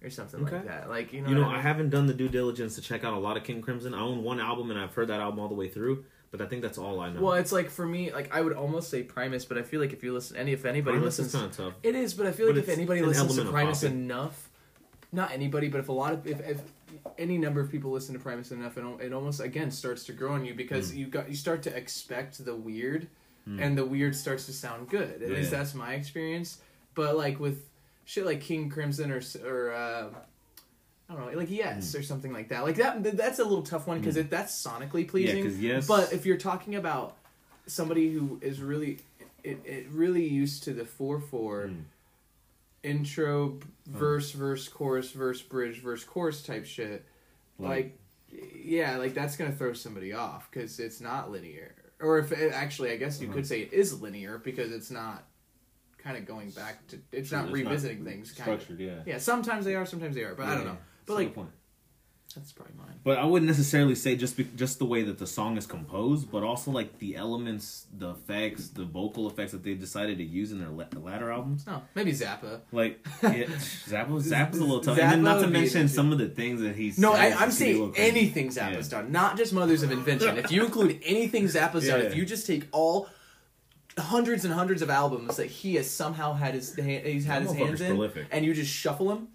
or 0.03 0.11
something 0.11 0.43
like 0.43 0.53
Okay. 0.55 0.67
that, 0.67 0.89
like 0.91 1.13
you 1.13 1.21
know, 1.23 1.29
You 1.29 1.35
know, 1.37 1.45
I 1.45 1.59
I 1.59 1.61
haven't 1.61 1.91
done 1.91 2.07
the 2.07 2.15
due 2.15 2.29
diligence 2.29 2.75
to 2.75 2.81
check 2.83 3.05
out 3.05 3.15
a 3.15 3.19
lot 3.19 3.37
of 3.37 3.45
King 3.45 3.63
Crimson. 3.63 3.95
I 3.95 4.01
own 4.01 4.25
one 4.25 4.41
album 4.41 4.71
and 4.71 4.81
I've 4.81 4.93
heard 4.95 5.09
that 5.09 5.21
album 5.21 5.39
all 5.39 5.49
the 5.49 5.55
way 5.55 5.69
through, 5.69 6.05
but 6.33 6.41
I 6.43 6.47
think 6.47 6.63
that's 6.63 6.79
all 6.79 6.99
I 7.01 7.11
know. 7.11 7.21
Well, 7.23 7.35
it's 7.35 7.53
like 7.53 7.71
for 7.71 7.87
me, 7.87 8.13
like 8.13 8.35
I 8.35 8.41
would 8.41 8.53
almost 8.55 8.91
say 8.91 9.03
Primus, 9.03 9.45
but 9.45 9.57
I 9.57 9.63
feel 9.63 9.81
like 9.81 9.93
if 9.93 10.03
you 10.03 10.13
listen, 10.13 10.37
any 10.37 10.53
if 10.53 10.65
anybody 10.65 10.97
Primus 10.99 11.19
listens, 11.21 11.29
is 11.29 11.35
kind 11.41 11.47
of 11.51 11.57
tough. 11.57 11.75
it 11.83 11.95
is. 11.95 12.13
But 12.15 12.27
I 12.27 12.33
feel 12.33 12.47
like 12.47 12.57
But 12.57 12.65
if 12.65 12.69
anybody 12.71 13.01
an 13.01 13.07
listens 13.07 13.37
to 13.37 13.45
Primus 13.45 13.83
enough, 13.85 14.51
not 15.13 15.31
anybody, 15.31 15.69
but 15.69 15.79
if 15.79 15.89
a 15.89 15.93
lot 15.93 16.13
of 16.13 16.27
if, 16.27 16.41
if 16.41 16.61
any 17.19 17.39
number 17.39 17.61
of 17.61 17.71
people 17.71 17.91
listen 17.93 18.15
to 18.15 18.21
Primus 18.21 18.51
enough, 18.51 18.77
it, 18.77 18.85
it 19.01 19.13
almost 19.13 19.41
again 19.41 19.71
starts 19.71 20.05
to 20.05 20.13
grow 20.13 20.33
on 20.33 20.45
you 20.45 20.55
because 20.55 20.93
Mm. 20.93 20.97
you 20.97 21.07
got 21.07 21.29
you 21.31 21.37
start 21.37 21.63
to 21.63 21.75
expect 21.75 22.45
the 22.45 22.55
weird, 22.55 23.09
and 23.47 23.77
the 23.77 23.85
weird 23.85 24.17
starts 24.17 24.47
to 24.47 24.53
sound 24.53 24.89
good. 24.89 25.23
At 25.23 25.31
least 25.31 25.51
that's 25.51 25.75
my 25.75 25.95
experience. 25.95 26.59
But 26.95 27.17
like 27.17 27.39
with 27.41 27.65
shit 28.07 28.25
like 28.25 28.41
King 28.41 28.71
Crimson 28.71 29.11
or 29.11 29.21
or. 29.45 29.73
Uh, 29.73 30.09
I 31.07 31.13
don't 31.15 31.31
know, 31.33 31.39
like 31.39 31.51
yes 31.51 31.93
Mm. 31.95 31.99
or 31.99 32.03
something 32.03 32.33
like 32.33 32.49
that. 32.49 32.65
Like 32.65 32.77
that, 32.77 33.03
that's 33.15 33.39
a 33.39 33.45
little 33.45 33.63
tough 33.63 33.87
one 33.87 34.01
because 34.01 34.15
that's 34.31 34.67
sonically 34.67 35.07
pleasing. 35.07 35.45
'cause 35.45 35.59
Yes- 35.59 35.87
But 35.87 36.15
if 36.15 36.25
you're 36.25 36.39
talking 36.39 36.77
about 36.77 37.19
somebody 37.67 38.11
who 38.11 38.39
is 38.41 38.63
really, 38.63 39.01
it, 39.43 39.61
it 39.67 39.87
really 39.91 40.27
used 40.27 40.63
to 40.63 40.73
the 40.73 40.87
four 40.87 41.21
four 41.21 41.67
Mm. 41.67 41.83
intro, 42.83 43.59
verse, 43.87 44.31
verse, 44.33 44.69
chorus, 44.69 45.11
verse, 45.13 45.43
bridge, 45.43 45.81
verse, 45.81 46.05
chorus 46.05 46.43
type 46.43 46.65
shit, 46.67 47.05
Like- 47.59 47.69
like 48.33 48.43
yeah, 48.65 48.97
like 48.97 49.15
that's 49.15 49.37
gonna 49.37 49.53
throw 49.53 49.75
somebody 49.75 50.13
off 50.15 50.51
because 50.51 50.81
it's 50.81 51.01
not 51.01 51.31
linear. 51.31 51.75
Or 52.05 52.19
if 52.19 52.31
it, 52.33 52.53
actually, 52.53 52.93
I 52.93 52.97
guess 52.97 53.21
you 53.21 53.29
Uh-huh. 53.29 53.37
could 53.37 53.47
say 53.47 53.61
it 53.63 53.73
is 53.73 54.01
linear 54.01 54.39
because 54.39 54.71
it's 54.73 54.91
not 54.91 55.25
kind 55.99 56.17
of 56.17 56.27
going 56.27 56.51
back 56.51 56.87
to. 56.89 56.99
It's 57.13 57.31
Sure, 57.31 57.39
not 57.39 57.49
it's 57.49 57.57
not 57.65 57.71
revisiting 57.71 58.05
things. 58.05 58.33
Kind 58.33 58.53
of. 58.53 58.61
Structured, 58.63 58.81
yeah. 58.81 59.03
Yeah, 59.07 59.19
sometimes 59.19 59.65
they 59.65 59.75
are, 59.75 59.87
sometimes 59.87 60.15
they 60.15 60.23
are, 60.23 60.35
but 60.35 60.47
I 60.47 60.55
don't 60.55 60.67
know. 60.67 60.77
But 61.07 61.15
like, 61.15 61.35
point. 61.35 61.51
That's 62.35 62.53
probably 62.53 62.75
mine. 62.77 62.99
But 63.05 63.19
I 63.19 63.25
wouldn't 63.25 63.47
necessarily 63.49 63.95
say 63.95 64.17
just 64.17 64.37
be, 64.37 64.45
just 64.57 64.79
the 64.79 64.85
way 64.85 65.03
that 65.03 65.19
the 65.19 65.27
song 65.27 65.57
is 65.57 65.67
composed, 65.67 66.31
but 66.31 66.43
also 66.43 66.71
like 66.71 66.99
the 66.99 67.17
elements, 67.17 67.87
the 67.97 68.11
effects, 68.11 68.69
the 68.69 68.85
vocal 68.85 69.29
effects 69.29 69.53
that 69.53 69.63
they 69.63 69.75
decided 69.75 70.19
to 70.19 70.25
use 70.25 70.53
in 70.53 70.59
their 70.59 70.69
la- 70.69 70.85
latter 71.01 71.31
albums. 71.31 71.67
No, 71.67 71.83
maybe 71.95 72.13
Zappa. 72.13 72.61
Like 72.73 73.07
yeah, 73.23 73.29
Zappa, 73.45 74.23
Zappa's 74.23 74.59
a 74.59 74.65
little 74.65 74.81
tough, 74.81 74.99
and 74.99 75.13
then 75.13 75.23
not 75.23 75.41
to 75.41 75.47
mention 75.47 75.89
some 75.89 76.13
of 76.13 76.19
the 76.19 76.29
things 76.29 76.61
that 76.61 76.77
he's. 76.77 76.99
No, 76.99 77.13
I, 77.13 77.35
I'm 77.39 77.51
saying 77.51 77.95
anything 77.97 78.47
Yeah. 78.47 78.71
Zappa's 78.73 78.89
done, 78.89 79.13
not 79.13 79.37
just 79.37 79.53
Mothers 79.53 79.83
of 79.83 79.93
Invention. 79.93 80.39
If 80.39 80.51
you 80.51 80.65
include 80.65 81.01
anything 81.05 81.45
Zappa's 81.45 81.87
done, 81.87 82.01
if 82.01 82.15
you 82.15 82.25
just 82.25 82.47
take 82.47 82.67
all 82.73 83.09
hundreds 83.99 84.45
and 84.45 84.53
hundreds 84.53 84.83
of 84.83 84.91
albums 84.91 85.37
that 85.37 85.47
he 85.47 85.77
has 85.77 85.89
somehow 85.89 86.33
had 86.33 86.55
his 86.55 86.75
he's 86.75 87.25
had 87.25 87.43
his 87.43 87.53
hands 87.53 87.81
in, 87.81 87.89
prolific. 87.89 88.27
and 88.33 88.45
you 88.45 88.53
just 88.55 88.73
shuffle 88.73 89.09
them, 89.09 89.29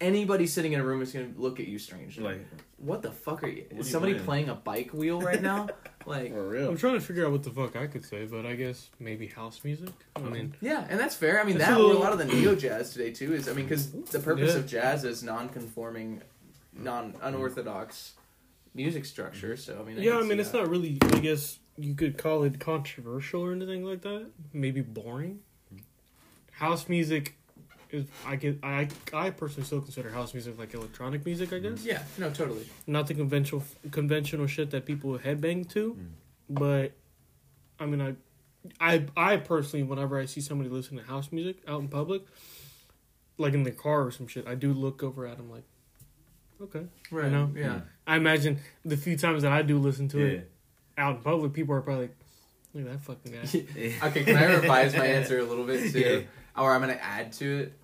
anybody 0.00 0.46
sitting 0.46 0.72
in 0.72 0.80
a 0.80 0.84
room 0.84 1.02
is 1.02 1.12
going 1.12 1.34
to 1.34 1.40
look 1.40 1.60
at 1.60 1.68
you 1.68 1.78
strangely. 1.78 2.24
Like 2.24 2.46
what 2.78 3.02
the 3.02 3.12
fuck 3.12 3.42
are 3.44 3.48
you? 3.48 3.64
Is 3.70 3.76
you 3.76 3.82
somebody 3.84 4.14
playing? 4.14 4.24
playing 4.24 4.48
a 4.48 4.54
bike 4.54 4.90
wheel 4.92 5.20
right 5.20 5.42
now? 5.42 5.68
like, 6.06 6.32
for 6.32 6.48
real? 6.48 6.70
I'm 6.70 6.78
trying 6.78 6.94
to 6.94 7.00
figure 7.00 7.26
out 7.26 7.32
what 7.32 7.42
the 7.42 7.50
fuck 7.50 7.76
I 7.76 7.86
could 7.86 8.04
say, 8.04 8.24
but 8.24 8.46
I 8.46 8.54
guess 8.54 8.88
maybe 8.98 9.26
house 9.26 9.60
music. 9.62 9.90
I 10.16 10.20
mean, 10.20 10.54
yeah, 10.60 10.86
and 10.88 10.98
that's 10.98 11.14
fair. 11.14 11.40
I 11.40 11.44
mean, 11.44 11.56
It's 11.56 11.66
that 11.66 11.78
a 11.78 11.82
or 11.82 11.92
a 11.92 11.98
lot 11.98 12.12
of 12.12 12.18
the 12.18 12.24
neo 12.24 12.54
jazz 12.54 12.92
today 12.92 13.10
too 13.12 13.34
is. 13.34 13.48
I 13.48 13.52
mean, 13.52 13.66
because 13.66 13.90
the 13.90 14.18
purpose 14.18 14.54
Yeah. 14.54 14.60
of 14.60 14.66
jazz 14.66 15.04
is 15.04 15.22
non-conforming, 15.22 16.22
non 16.72 17.14
unorthodox 17.20 18.14
music 18.74 19.04
structure. 19.04 19.56
So 19.56 19.78
I 19.80 19.86
mean, 19.86 20.02
yeah, 20.02 20.16
I 20.18 20.22
mean, 20.22 20.40
it's 20.40 20.50
that. 20.50 20.58
not 20.58 20.70
really. 20.70 20.98
I 21.02 21.18
guess 21.18 21.58
you 21.76 21.94
could 21.94 22.16
call 22.16 22.44
it 22.44 22.58
controversial 22.58 23.42
or 23.42 23.52
anything 23.52 23.84
like 23.84 24.00
that. 24.02 24.26
Maybe 24.54 24.80
boring. 24.80 25.40
Hmm. 25.70 25.78
House 26.52 26.88
music 26.88 27.36
is. 27.92 28.06
I 28.26 28.36
get. 28.36 28.58
I 28.62 28.88
I 29.12 29.30
personally 29.30 29.66
still 29.66 29.80
consider 29.80 30.10
house 30.10 30.34
music 30.34 30.58
like 30.58 30.74
electronic 30.74 31.24
music. 31.24 31.52
I 31.52 31.56
mm. 31.56 31.62
guess 31.62 31.84
Yeah, 31.84 32.02
no, 32.18 32.30
totally. 32.30 32.68
not 32.86 33.06
the 33.06 33.14
conventional 33.14 33.62
conventional 33.90 34.46
shit 34.46 34.70
that 34.70 34.86
people 34.86 35.18
headbang 35.18 35.68
to, 35.70 35.94
mm. 35.94 36.06
but 36.48 36.92
I 37.78 37.86
mean, 37.86 38.00
I. 38.00 38.14
I 38.78 39.06
I 39.16 39.36
personally, 39.38 39.84
whenever 39.84 40.18
I 40.18 40.26
see 40.26 40.42
somebody 40.42 40.68
listening 40.68 41.02
to 41.02 41.06
house 41.06 41.32
music 41.32 41.62
out 41.66 41.80
in 41.80 41.88
public, 41.88 42.24
like 43.40 43.54
in 43.54 43.62
the 43.62 43.70
car 43.70 44.06
or 44.06 44.10
some 44.10 44.28
shit, 44.28 44.46
I 44.46 44.54
do 44.54 44.72
look 44.72 45.02
over 45.02 45.26
at 45.26 45.38
them 45.38 45.50
like, 45.50 45.64
okay. 46.62 46.86
Right. 47.10 47.32
know? 47.32 47.50
Yeah. 47.56 47.66
Mm. 47.66 47.82
I 48.06 48.16
imagine 48.16 48.58
the 48.84 48.96
few 48.96 49.16
times 49.16 49.42
that 49.42 49.52
I 49.52 49.62
do 49.62 49.78
listen 49.78 50.08
to 50.08 50.18
Yeah. 50.18 50.26
it 50.26 50.50
out 50.98 51.16
in 51.16 51.22
public, 51.22 51.52
people 51.52 51.74
are 51.74 51.80
probably 51.80 52.08
like, 52.08 52.16
look 52.74 52.86
at 52.86 52.92
that 52.92 53.02
fucking 53.02 53.32
guy. 53.32 53.98
okay, 54.08 54.24
can 54.24 54.36
I 54.36 54.54
revise 54.56 54.94
my 54.94 55.06
answer 55.06 55.38
a 55.38 55.44
little 55.44 55.64
bit 55.64 55.92
too? 55.92 55.98
Yeah. 56.56 56.62
Or 56.62 56.74
I'm 56.74 56.80
gonna 56.80 56.94
add 56.94 57.32
to 57.34 57.60
it. 57.60 57.79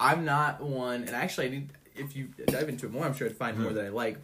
I'm 0.00 0.24
not 0.24 0.60
one, 0.62 1.02
and 1.02 1.10
actually, 1.10 1.46
I 1.46 1.50
need. 1.50 1.68
If 1.96 2.14
you 2.14 2.28
dive 2.46 2.68
into 2.68 2.86
it 2.86 2.92
more, 2.92 3.04
I'm 3.04 3.14
sure 3.14 3.26
I'd 3.26 3.36
find 3.36 3.58
more 3.58 3.72
Mhm. 3.72 3.74
that 3.74 3.84
I 3.86 3.88
like. 3.88 4.18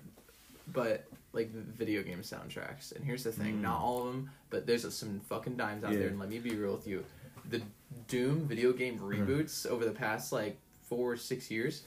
But 0.73 1.07
like 1.33 1.51
video 1.53 2.03
game 2.03 2.21
soundtracks, 2.23 2.95
and 2.95 3.05
here's 3.05 3.25
the 3.25 3.33
thing: 3.33 3.57
Mm. 3.59 3.63
not 3.63 3.81
all 3.81 4.07
of 4.07 4.13
them, 4.13 4.31
but 4.51 4.67
there's 4.67 4.93
some 4.95 5.21
fucking 5.29 5.57
dimes 5.57 5.83
out 5.85 5.93
there. 5.93 6.09
And 6.09 6.19
let 6.21 6.29
me 6.31 6.39
be 6.39 6.55
real 6.55 6.75
with 6.77 6.87
you, 6.87 7.05
the 7.51 7.61
Doom 8.09 8.47
video 8.49 8.73
game 8.73 8.99
reboots 8.99 9.67
over 9.67 9.85
the 9.85 9.91
past 9.93 10.33
like 10.33 10.57
four 10.83 11.13
or 11.13 11.17
six 11.17 11.51
years. 11.51 11.83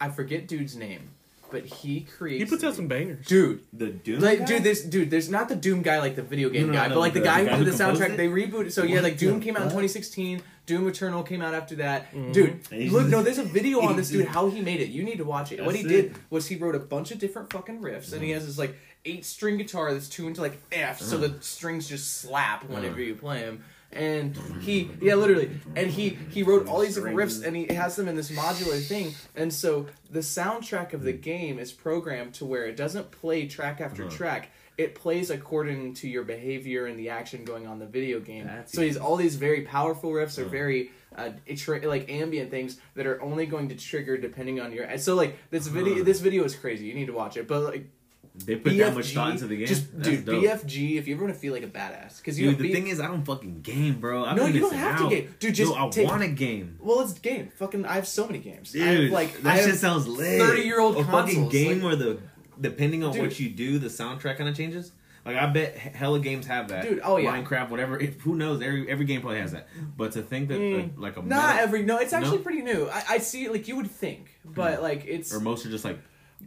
I 0.00 0.08
forget 0.10 0.46
dude's 0.48 0.76
name, 0.76 1.10
but 1.50 1.64
he 1.66 2.02
creates. 2.02 2.42
He 2.44 2.48
puts 2.48 2.62
out 2.64 2.74
some 2.74 2.86
bangers. 2.88 3.26
dude. 3.26 3.62
The 3.72 3.86
Doom. 3.88 4.20
Like, 4.20 4.40
guy? 4.40 4.44
dude, 4.46 4.62
this 4.62 4.82
dude, 4.82 5.10
there's 5.10 5.28
not 5.30 5.48
the 5.48 5.56
Doom 5.56 5.82
guy 5.82 5.98
like 5.98 6.16
the 6.16 6.22
video 6.22 6.48
game 6.50 6.66
No, 6.68 6.72
no, 6.72 6.78
guy, 6.78 6.88
no, 6.88 6.94
but 6.94 7.00
like 7.00 7.12
the, 7.14 7.20
the- 7.20 7.24
guy 7.26 7.44
the 7.44 7.56
who 7.56 7.64
did 7.64 7.74
the 7.74 7.82
soundtrack. 7.84 8.10
it? 8.10 8.16
They 8.16 8.28
rebooted. 8.28 8.72
So 8.72 8.82
yeah, 8.84 9.00
like 9.00 9.18
Doom 9.18 9.40
came 9.40 9.56
out 9.56 9.62
in 9.62 9.68
2016. 9.68 10.42
Doom 10.66 10.86
Eternal 10.88 11.22
came 11.24 11.42
out 11.42 11.52
after 11.54 11.74
that. 11.76 12.12
Mhm. 12.14 12.32
Dude, 12.32 12.92
look, 12.92 13.08
no, 13.08 13.22
there's 13.22 13.38
a 13.38 13.42
video 13.44 13.80
on 13.80 13.96
this 13.96 14.10
dude 14.12 14.26
how 14.26 14.48
he 14.48 14.60
made 14.60 14.80
it. 14.80 14.88
You 14.90 15.02
need 15.02 15.18
to 15.18 15.24
watch 15.24 15.50
it. 15.52 15.64
what 15.64 15.74
he 15.74 15.82
That's 15.82 15.92
did 15.94 16.04
it. 16.06 16.16
was 16.30 16.46
he 16.46 16.56
wrote 16.56 16.74
a 16.76 16.78
bunch 16.80 17.10
of 17.10 17.18
different 17.18 17.52
fucking 17.52 17.80
riffs, 17.82 18.12
and 18.12 18.22
he 18.22 18.30
has 18.30 18.46
this 18.46 18.56
like 18.58 18.76
eight 19.04 19.24
string 19.24 19.56
guitar 19.56 19.92
that's 19.92 20.08
tuned 20.08 20.36
to 20.36 20.40
like 20.42 20.58
F, 20.70 21.00
so 21.00 21.16
Uh-huh. 21.16 21.26
the 21.28 21.42
strings 21.42 21.88
just 21.88 22.18
slap 22.20 22.64
whenever 22.68 22.94
Uh-huh. 22.94 23.00
you 23.02 23.14
play 23.16 23.40
them. 23.40 23.64
And 23.92 24.36
he, 24.60 24.88
yeah, 25.00 25.16
literally, 25.16 25.50
and 25.74 25.90
he 25.90 26.10
he 26.30 26.42
wrote 26.44 26.68
all 26.68 26.78
these 26.80 26.94
different 26.94 27.16
riffs, 27.16 27.44
and 27.44 27.56
he 27.56 27.72
has 27.74 27.96
them 27.96 28.06
in 28.06 28.14
this 28.14 28.30
modular 28.30 28.80
thing. 28.86 29.14
And 29.34 29.52
so 29.52 29.86
the 30.10 30.20
soundtrack 30.20 30.92
of 30.92 31.02
the 31.02 31.12
game 31.12 31.58
is 31.58 31.72
programmed 31.72 32.34
to 32.34 32.44
where 32.44 32.66
it 32.66 32.76
doesn't 32.76 33.10
play 33.10 33.46
track 33.48 33.80
after 33.80 34.04
Uh-huh. 34.06 34.16
track. 34.16 34.50
It 34.78 34.94
plays 34.94 35.28
according 35.30 35.94
to 35.94 36.08
your 36.08 36.22
behavior 36.22 36.86
and 36.86 36.98
the 36.98 37.10
action 37.10 37.44
going 37.44 37.66
on 37.66 37.74
in 37.74 37.78
the 37.80 37.86
video 37.86 38.20
game. 38.20 38.46
That's 38.46 38.72
so 38.72 38.80
he's 38.80 38.96
all 38.96 39.16
these 39.16 39.34
very 39.34 39.62
powerful 39.62 40.10
riffs 40.12 40.38
or 40.38 40.44
very 40.44 40.92
uh, 41.16 41.30
tra- 41.56 41.86
like 41.86 42.08
ambient 42.08 42.50
things 42.50 42.78
that 42.94 43.06
are 43.06 43.20
only 43.20 43.44
going 43.44 43.68
to 43.70 43.74
trigger 43.74 44.16
depending 44.16 44.60
on 44.60 44.72
your. 44.72 44.96
So 44.98 45.16
like 45.16 45.36
this 45.50 45.66
video, 45.66 45.94
Uh-huh. 45.96 46.04
this 46.04 46.20
video 46.20 46.44
is 46.44 46.54
crazy. 46.54 46.86
You 46.86 46.94
need 46.94 47.06
to 47.08 47.12
watch 47.12 47.36
it. 47.36 47.48
But 47.48 47.60
like 47.64 47.86
They 48.32 48.56
put 48.56 48.76
that 48.78 48.94
much 48.94 49.12
thought 49.12 49.32
into 49.32 49.46
the 49.46 49.56
game. 49.56 49.66
just 49.66 49.92
That's 49.96 50.08
dude, 50.08 50.24
dope. 50.24 50.42
BFG. 50.44 50.96
If 50.98 51.08
you 51.08 51.14
ever 51.14 51.24
want 51.24 51.34
to 51.34 51.40
feel 51.40 51.52
like 51.52 51.64
a 51.64 51.66
badass, 51.66 52.18
because 52.18 52.38
you 52.38 52.50
Dude, 52.50 52.58
know, 52.58 52.62
the 52.62 52.72
thing 52.72 52.86
is, 52.86 53.00
I 53.00 53.08
don't 53.08 53.24
fucking 53.24 53.60
game, 53.62 53.98
bro. 54.00 54.24
I've 54.24 54.36
No, 54.36 54.46
you 54.46 54.60
don't 54.60 54.72
have 54.74 54.98
to 54.98 55.04
out. 55.04 55.10
game. 55.10 55.34
Dude, 55.40 55.54
just 55.54 55.74
no, 55.74 55.86
I 55.86 55.88
take- 55.90 56.06
want 56.08 56.22
a 56.22 56.28
game. 56.28 56.76
well, 56.80 57.00
it's 57.00 57.12
game. 57.18 57.50
Fucking, 57.56 57.84
I 57.84 57.94
have 57.94 58.06
so 58.06 58.26
many 58.26 58.38
games. 58.38 58.72
Dude, 58.72 58.82
I 58.82 58.86
have, 58.86 59.12
like 59.12 59.42
that 59.42 59.56
I 59.58 59.62
shit 59.62 59.74
sounds 59.76 60.06
lit. 60.06 60.40
30-year-old 60.40 60.96
a 60.96 61.04
fucking 61.04 61.48
game 61.48 61.78
like- 61.78 61.84
where 61.84 61.96
the 61.96 62.18
depending 62.60 63.02
on 63.04 63.12
Dude. 63.12 63.22
what 63.22 63.40
you 63.40 63.48
do, 63.50 63.78
the 63.78 63.88
soundtrack 63.88 64.36
kind 64.36 64.48
of 64.48 64.56
changes. 64.56 64.92
Like 65.26 65.36
I 65.36 65.46
bet 65.46 65.76
hella 65.76 66.18
games 66.20 66.46
have 66.46 66.68
that. 66.68 66.82
Dude, 66.88 67.00
oh, 67.04 67.18
yeah. 67.18 67.36
Minecraft, 67.36 67.68
whatever. 67.68 67.98
If, 68.00 68.20
who 68.22 68.36
knows? 68.36 68.62
Every 68.62 68.88
every 68.90 69.04
game 69.04 69.20
probably 69.20 69.40
has 69.40 69.52
that. 69.52 69.68
But 69.96 70.12
to 70.12 70.22
think 70.22 70.48
that 70.48 70.58
Mm. 70.58 70.92
like 70.96 71.18
a 71.18 71.22
Not 71.22 71.50
meta- 71.56 71.62
every. 71.62 71.82
No, 71.82 71.98
it's 71.98 72.14
actually 72.14 72.38
No? 72.38 72.42
pretty 72.42 72.62
new. 72.62 72.88
I, 72.88 73.02
I 73.10 73.18
see 73.18 73.48
like 73.48 73.68
you 73.68 73.76
would 73.76 73.90
think, 73.90 74.30
but 74.46 74.80
like 74.82 75.04
it's. 75.06 75.34
or 75.34 75.40
most 75.40 75.66
are 75.66 75.70
just 75.70 75.84
like 75.84 75.98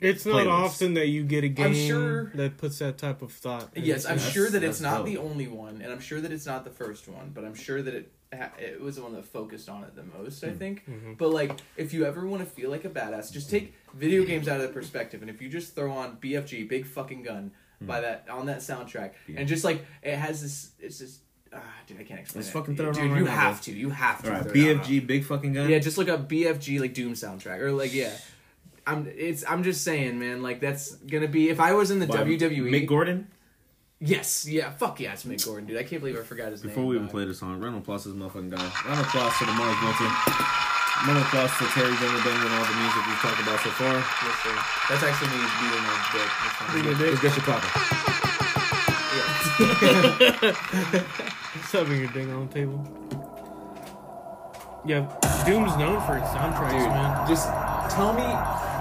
It's 0.02 0.26
not 0.26 0.46
Playlist. 0.46 0.50
often 0.50 0.94
that 0.96 1.08
you 1.08 1.24
get 1.24 1.44
a 1.44 1.50
game 1.50 1.74
sure- 1.74 2.32
that 2.36 2.58
puts 2.58 2.80
that 2.80 2.98
type 2.98 3.22
of 3.22 3.32
thought. 3.32 3.70
Yes, 3.76 4.06
I'm 4.06 4.20
sure 4.20 4.50
that 4.50 4.64
it's 4.64 4.82
not 4.82 4.98
dope. 4.98 5.06
the 5.06 5.18
only 5.18 5.48
one, 5.48 5.82
and 5.82 5.92
I'm 5.92 6.00
sure 6.00 6.20
that 6.20 6.32
it's 6.32 6.46
not 6.46 6.64
the 6.64 6.72
first 6.72 7.08
one, 7.08 7.32
but 7.34 7.46
I'm 7.46 7.56
sure 7.56 7.82
that 7.82 7.94
it 7.94 8.12
it 8.58 8.82
was 8.82 8.96
the 8.96 9.04
one 9.04 9.14
that 9.14 9.24
focused 9.26 9.70
on 9.70 9.84
it 9.84 9.96
the 9.96 10.02
most. 10.04 10.44
I 10.44 10.48
Hmm. 10.50 10.58
think. 10.58 10.84
Mhm. 10.90 11.18
But 11.20 11.30
like, 11.30 11.52
if 11.78 11.94
you 11.94 12.04
ever 12.06 12.26
want 12.26 12.44
to 12.44 12.50
feel 12.50 12.72
like 12.72 12.84
a 12.84 12.90
badass, 12.90 13.32
just 13.32 13.48
take 13.52 13.76
video 13.94 14.24
games 14.26 14.48
out 14.48 14.60
of 14.60 14.64
the 14.68 14.74
perspective, 14.74 15.22
and 15.22 15.30
if 15.30 15.40
you 15.40 15.50
just 15.50 15.76
throw 15.76 15.92
on 15.92 16.18
BFG, 16.20 16.64
Big 16.68 16.88
Fucking 16.88 17.22
Gun, 17.22 17.52
Hmm. 17.78 17.86
by 17.86 18.02
that 18.02 18.26
on 18.32 18.48
that 18.48 18.60
soundtrack, 18.60 19.12
Yeah. 19.28 19.36
and 19.40 19.48
just 19.48 19.64
like 19.64 19.86
it 20.02 20.16
has 20.18 20.42
this, 20.42 20.72
it's 20.80 20.98
just. 20.98 21.20
Ah, 21.56 21.62
dude, 21.86 22.00
I 22.00 22.04
can't 22.04 22.20
explain 22.20 22.40
Let's 22.42 22.50
it. 22.50 22.54
fucking 22.54 22.76
throw 22.78 22.90
it 22.90 22.96
dude, 22.96 23.04
on 23.04 23.12
right 23.12 23.20
you 23.20 23.26
now, 23.26 23.32
have 23.32 23.54
bro. 23.58 23.62
to. 23.66 23.72
You 23.74 23.90
have 23.92 24.24
to. 24.24 24.28
all 24.30 24.34
right, 24.34 24.42
throw 24.52 24.62
it 24.62 24.78
on. 24.80 24.84
BFG, 24.84 25.00
big 25.06 25.24
fucking 25.24 25.54
gun. 25.54 25.70
Yeah, 25.70 25.78
just 25.78 26.00
look 26.00 26.10
up 26.10 26.28
BFG 26.28 26.80
like 26.80 26.96
Doom 26.96 27.14
soundtrack 27.14 27.60
or 27.60 27.72
like 27.72 27.94
yeah. 27.94 28.18
I'm 28.86 29.08
it's 29.16 29.44
I'm 29.48 29.64
just 29.64 29.84
saying, 29.84 30.20
man. 30.20 30.42
Like 30.44 30.60
that's 30.60 30.96
gonna 30.96 31.28
be 31.28 31.50
if 31.50 31.60
I 31.60 31.74
was 31.74 31.92
in 31.92 32.00
the 32.00 32.08
By 32.08 32.18
WWE. 32.24 32.70
Mick 32.72 32.88
Gordon. 32.88 33.28
yes, 34.00 34.46
yeah, 34.48 34.72
fuck 34.72 35.00
yeah, 35.00 35.14
it's 35.14 35.24
Mick 35.24 35.46
Gordon, 35.46 35.68
dude. 35.68 35.78
I 35.78 35.84
can't 35.84 36.02
believe 36.02 36.18
I 36.20 36.24
forgot 36.24 36.52
his 36.52 36.62
Before 36.62 36.68
name. 36.68 36.76
Before 36.76 36.88
we 36.90 36.96
even 36.96 37.08
but- 37.08 37.12
play 37.14 37.26
the 37.26 37.34
song, 37.34 37.60
round 37.62 37.76
of 37.78 37.82
applause 37.84 38.04
to 38.04 38.10
this 38.10 38.18
motherfucking 38.18 38.52
guy. 38.52 38.64
Round 38.86 39.00
of 39.00 39.06
applause 39.08 39.38
to 39.40 39.46
the 39.46 39.54
Mars 39.54 39.78
Volta. 39.80 40.08
Round 41.08 41.18
of 41.20 41.26
applause 41.26 41.52
to 41.58 41.66
Terry 41.76 41.92
Gunnerden 41.96 42.36
and 42.44 42.54
all 42.54 42.66
the 42.66 42.76
music 42.80 43.02
we've 43.08 43.20
talked 43.24 43.42
about 43.42 43.60
so 43.64 43.70
far. 43.80 43.96
Yes, 43.96 44.36
sir. 44.44 44.56
That's 44.90 45.04
actually 45.04 45.32
me 45.32 45.42
beating 45.60 45.84
my 45.84 45.96
dick. 46.12 46.30
That's 46.44 46.74
Beating 46.76 46.96
your 47.00 47.12
Let's 47.12 47.22
get 47.24 47.34
your 47.36 47.46
proper. 47.48 47.70
Yeah. 49.14 50.54
Shoving 51.72 52.00
your 52.02 52.12
ding 52.12 52.32
on 52.32 52.48
the 52.48 52.54
table. 52.54 52.80
Yeah, 54.86 55.08
Doom's 55.46 55.76
known 55.78 56.02
for 56.06 56.18
its 56.18 56.28
soundtracks, 56.28 56.72
Dude, 56.72 56.90
man. 56.90 57.28
just 57.28 57.48
tell 57.96 58.12
me, 58.14 58.24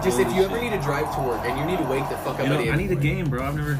just 0.02 0.18
if 0.18 0.26
Holy 0.26 0.38
you 0.38 0.44
ever 0.44 0.60
need 0.60 0.70
to 0.70 0.80
drive 0.80 1.14
to 1.14 1.20
work 1.22 1.40
and 1.44 1.58
you 1.58 1.64
need 1.64 1.78
to 1.78 1.84
wake 1.90 2.08
the 2.08 2.16
fuck 2.18 2.38
up 2.38 2.42
You 2.42 2.48
know, 2.48 2.58
I 2.58 2.62
need 2.62 2.70
a 2.70 2.72
in 2.72 2.76
the 2.88 2.94
morning, 2.94 3.00
game, 3.16 3.30
bro. 3.30 3.44
I've 3.44 3.56
never 3.56 3.78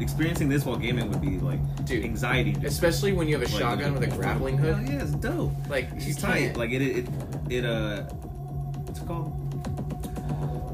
experiencing 0.00 0.48
this 0.48 0.64
while 0.64 0.76
gaming 0.76 1.08
would 1.10 1.20
be 1.20 1.38
like 1.38 1.60
Dude. 1.84 2.04
anxiety. 2.04 2.56
especially 2.64 3.12
when 3.12 3.28
you 3.28 3.38
have 3.38 3.48
a 3.48 3.52
Like, 3.52 3.60
shotgun 3.60 3.94
with 3.94 4.02
a 4.02 4.08
grappling 4.16 4.58
hook. 4.58 4.76
Hell 4.76 4.92
yeah, 4.94 5.02
it's 5.02 5.12
dope. 5.12 5.52
Like 5.68 5.88
She's 6.00 6.16
tight. 6.16 6.56
Like 6.56 6.70
it, 6.70 6.82
it, 6.82 7.08
it, 7.50 7.64
uh, 7.64 8.02
what's 8.02 9.00
it 9.00 9.06
called? 9.06 9.40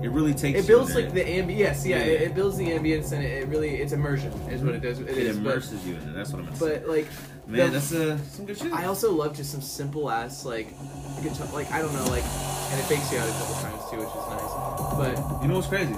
It 0.03 0.11
really 0.11 0.33
takes. 0.33 0.61
It 0.61 0.67
builds 0.67 0.95
like 0.95 1.13
the 1.13 1.21
ambi. 1.21 1.59
Yes, 1.59 1.85
yeah, 1.87 1.99
Yeah. 1.99 2.05
It, 2.05 2.23
it 2.23 2.35
builds 2.35 2.57
the 2.57 2.69
ambience 2.71 3.13
and 3.13 3.23
it, 3.23 3.43
it 3.43 3.49
really 3.49 3.77
it's 3.77 3.93
immersion 3.93 4.33
is 4.49 4.63
what 4.63 4.75
it 4.75 4.81
does. 4.81 4.99
It 4.99 5.09
It 5.11 5.19
is, 5.19 5.37
but, 5.37 5.51
immerses 5.51 5.87
you 5.87 5.95
in 5.97 6.01
it. 6.09 6.15
That's 6.15 6.31
what 6.33 6.41
I'm 6.43 6.55
but 6.59 6.87
like 6.89 7.07
Man, 7.47 7.67
the- 7.67 7.73
that's 7.79 7.93
uh, 7.93 8.17
some 8.31 8.47
good 8.47 8.57
shit. 8.57 8.73
I 8.73 8.87
also 8.87 9.13
love 9.13 9.37
just 9.37 9.51
some 9.53 9.61
simple 9.61 10.11
ass 10.11 10.47
like 10.47 10.69
guitar, 11.23 11.47
like 11.53 11.71
I 11.71 11.83
don't 11.83 11.93
know, 11.93 12.05
like 12.07 12.25
and 12.25 12.81
it 12.81 12.85
fakes 12.85 13.13
you 13.13 13.19
out 13.19 13.29
a 13.29 13.33
couple 13.33 13.55
times 13.57 13.70
too, 13.91 13.99
which 13.99 14.09
is 14.09 14.15
nice. 14.15 15.17
But 15.27 15.43
You 15.43 15.49
know 15.49 15.55
what's 15.57 15.67
crazy? 15.69 15.95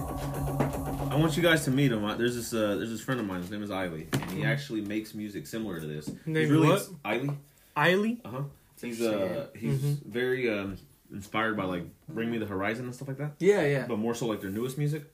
I 1.10 1.16
want 1.16 1.36
you 1.36 1.42
guys 1.42 1.64
to 1.64 1.70
meet 1.70 1.92
him. 1.92 2.02
There's 2.16 2.34
this 2.36 2.52
uh, 2.54 2.76
there's 2.76 2.90
this 2.90 3.00
friend 3.00 3.20
of 3.20 3.26
mine. 3.26 3.42
His 3.42 3.50
name 3.50 3.62
is 3.62 3.70
Eiley, 3.70 4.06
and 4.14 4.30
he 4.32 4.44
actually 4.44 4.80
makes 4.80 5.14
music 5.14 5.46
similar 5.46 5.78
to 5.80 5.86
this. 5.86 6.08
Named 6.26 6.36
he's 6.38 6.50
really 6.50 6.68
what? 6.68 6.88
Eiley. 7.04 7.36
Eiley? 7.76 8.20
Uh 8.24 8.28
huh. 8.30 8.42
He's 8.80 9.00
uh 9.02 9.48
he's 9.56 9.80
Mhm. 9.80 10.04
very 10.06 10.48
um 10.50 10.76
inspired 11.12 11.56
by 11.56 11.64
like 11.64 11.84
Bring 12.08 12.30
Me 12.30 12.38
the 12.38 12.46
Horizon 12.46 12.86
and 12.86 12.94
stuff 12.94 13.08
like 13.08 13.18
that. 13.18 13.32
yeah, 13.38 13.62
yeah. 13.66 13.86
But 13.86 13.98
more 13.98 14.14
so 14.14 14.26
like 14.26 14.40
their 14.40 14.50
newest 14.50 14.78
music. 14.78 15.04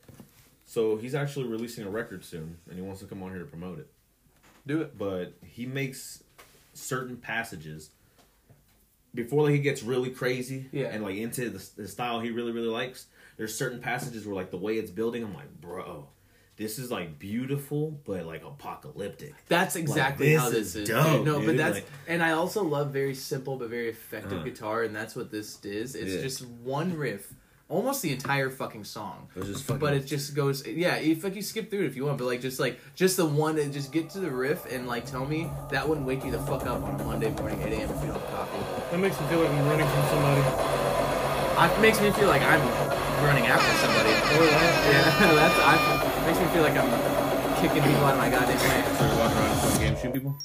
So 0.65 0.97
he's 0.97 1.15
actually 1.15 1.47
releasing 1.49 1.85
a 1.85 1.91
record 1.91 2.25
soon, 2.25 2.59
and 2.69 2.77
he 2.77 2.83
wants 2.83 3.01
to 3.01 3.07
come 3.07 3.23
on 3.23 3.31
here 3.31 3.41
to 3.41 3.47
promote 3.47 3.79
it. 3.79 3.89
Do 4.67 4.81
it. 4.83 4.97
But 4.97 5.35
he 5.45 5.67
makes 5.67 6.23
certain 6.75 7.17
passages 7.17 7.91
before 9.15 9.45
like, 9.45 9.53
he 9.55 9.59
gets 9.61 9.83
really 9.83 10.11
crazy 10.11 10.67
Yeah. 10.73 10.87
and 10.87 11.03
like 11.03 11.17
into 11.17 11.51
the, 11.51 11.67
the 11.77 11.89
style 11.89 12.21
he 12.21 12.31
really 12.31 12.53
really 12.53 12.69
likes. 12.69 13.07
There's 13.37 13.55
certain 13.55 13.81
passages 13.81 14.27
where 14.27 14.35
like 14.35 14.51
the 14.51 14.57
way 14.59 14.75
it's 14.75 14.91
building, 14.91 15.23
I'm 15.25 15.35
like, 15.35 15.61
bro, 15.61 16.09
this 16.57 16.79
is 16.79 16.91
like 16.91 17.19
beautiful, 17.21 18.01
but 18.05 18.27
like 18.27 18.43
apocalyptic. 18.45 19.33
That's 19.47 19.77
exactly 19.77 20.31
this 20.33 20.41
how 20.41 20.49
is 20.49 20.53
this 20.53 20.77
is. 20.77 20.89
dope, 20.89 21.07
dude. 21.19 21.25
No, 21.25 21.41
but 21.41 21.57
that's 21.57 21.77
like- 21.77 21.87
and 22.09 22.23
I 22.23 22.33
also 22.33 22.65
love 22.65 22.93
very 22.93 23.15
simple 23.15 23.57
but 23.57 23.71
very 23.71 23.89
effective 23.89 24.41
Uh. 24.41 24.45
guitar, 24.45 24.83
and 24.83 24.95
that's 24.95 25.15
what 25.15 25.31
this 25.31 25.65
is. 25.65 25.95
It's 25.95 26.15
Yeah. 26.15 26.21
just 26.23 26.45
one 26.47 26.97
riff, 26.97 27.33
almost 27.69 28.01
the 28.03 28.13
entire 28.13 28.51
fucking 28.51 28.85
song. 28.85 29.29
It 29.37 29.41
was 29.41 29.49
just 29.49 29.65
fucking. 29.65 29.81
But 29.81 29.95
it 29.95 30.07
just 30.07 30.35
goes, 30.35 30.67
yeah. 30.67 30.97
If 30.97 31.23
like 31.25 31.37
you 31.37 31.43
skip 31.43 31.71
through 31.71 31.81
it 31.85 31.87
if 31.87 31.97
you 31.97 32.05
want, 32.07 32.19
but 32.19 32.25
like 32.25 32.41
just 32.41 32.59
like 32.59 32.79
just 32.95 33.17
the 33.17 33.27
one 33.27 33.57
that 33.57 33.73
just 33.73 33.93
get 33.93 34.11
to 34.11 34.21
the 34.21 34.31
riff 34.31 34.67
and 34.73 34.87
like 34.87 35.05
tell 35.07 35.27
me 35.27 35.51
that 35.71 35.87
wouldn't 35.89 36.07
wake 36.07 36.25
you 36.25 36.31
the 36.31 36.39
fuck 36.41 36.67
up 36.67 36.83
on 36.83 37.01
a 37.01 37.05
Monday 37.05 37.31
morning, 37.31 37.61
eight 37.63 37.73
a.m. 37.75 37.91
if 37.91 38.01
you 38.03 38.09
don't 38.09 38.21
have 38.21 38.31
coffee. 38.31 38.91
That 38.91 39.01
makes 39.01 39.21
me 39.21 39.27
feel 39.29 39.41
like 39.41 39.51
I'm 39.51 39.67
running 39.69 39.87
from 39.87 40.05
somebody. 40.09 40.43
It 41.59 41.81
makes 41.81 42.01
me 42.01 42.11
feel 42.13 42.29
like 42.29 42.43
I'm 42.43 42.61
running 43.25 43.47
after 43.47 43.73
somebody. 43.85 44.11
Yeah, 44.11 45.35
that's 45.35 45.59
I 45.59 46.25
makes 46.27 46.39
me 46.39 46.47
feel 46.55 46.63
like 46.63 46.77
I'm 46.77 46.89
kicking 47.61 47.83
people 47.83 48.05
out 48.05 48.15
of 48.15 48.19
my 48.19 48.31
goddamn 48.31 48.57
way. 48.57 48.97
So 48.97 49.05
you're 49.07 49.17
walking 49.19 49.39
around 49.39 49.51
and 49.51 49.61
playing 49.61 49.81
games, 49.81 50.01
shoot 50.01 50.13
people. 50.15 50.39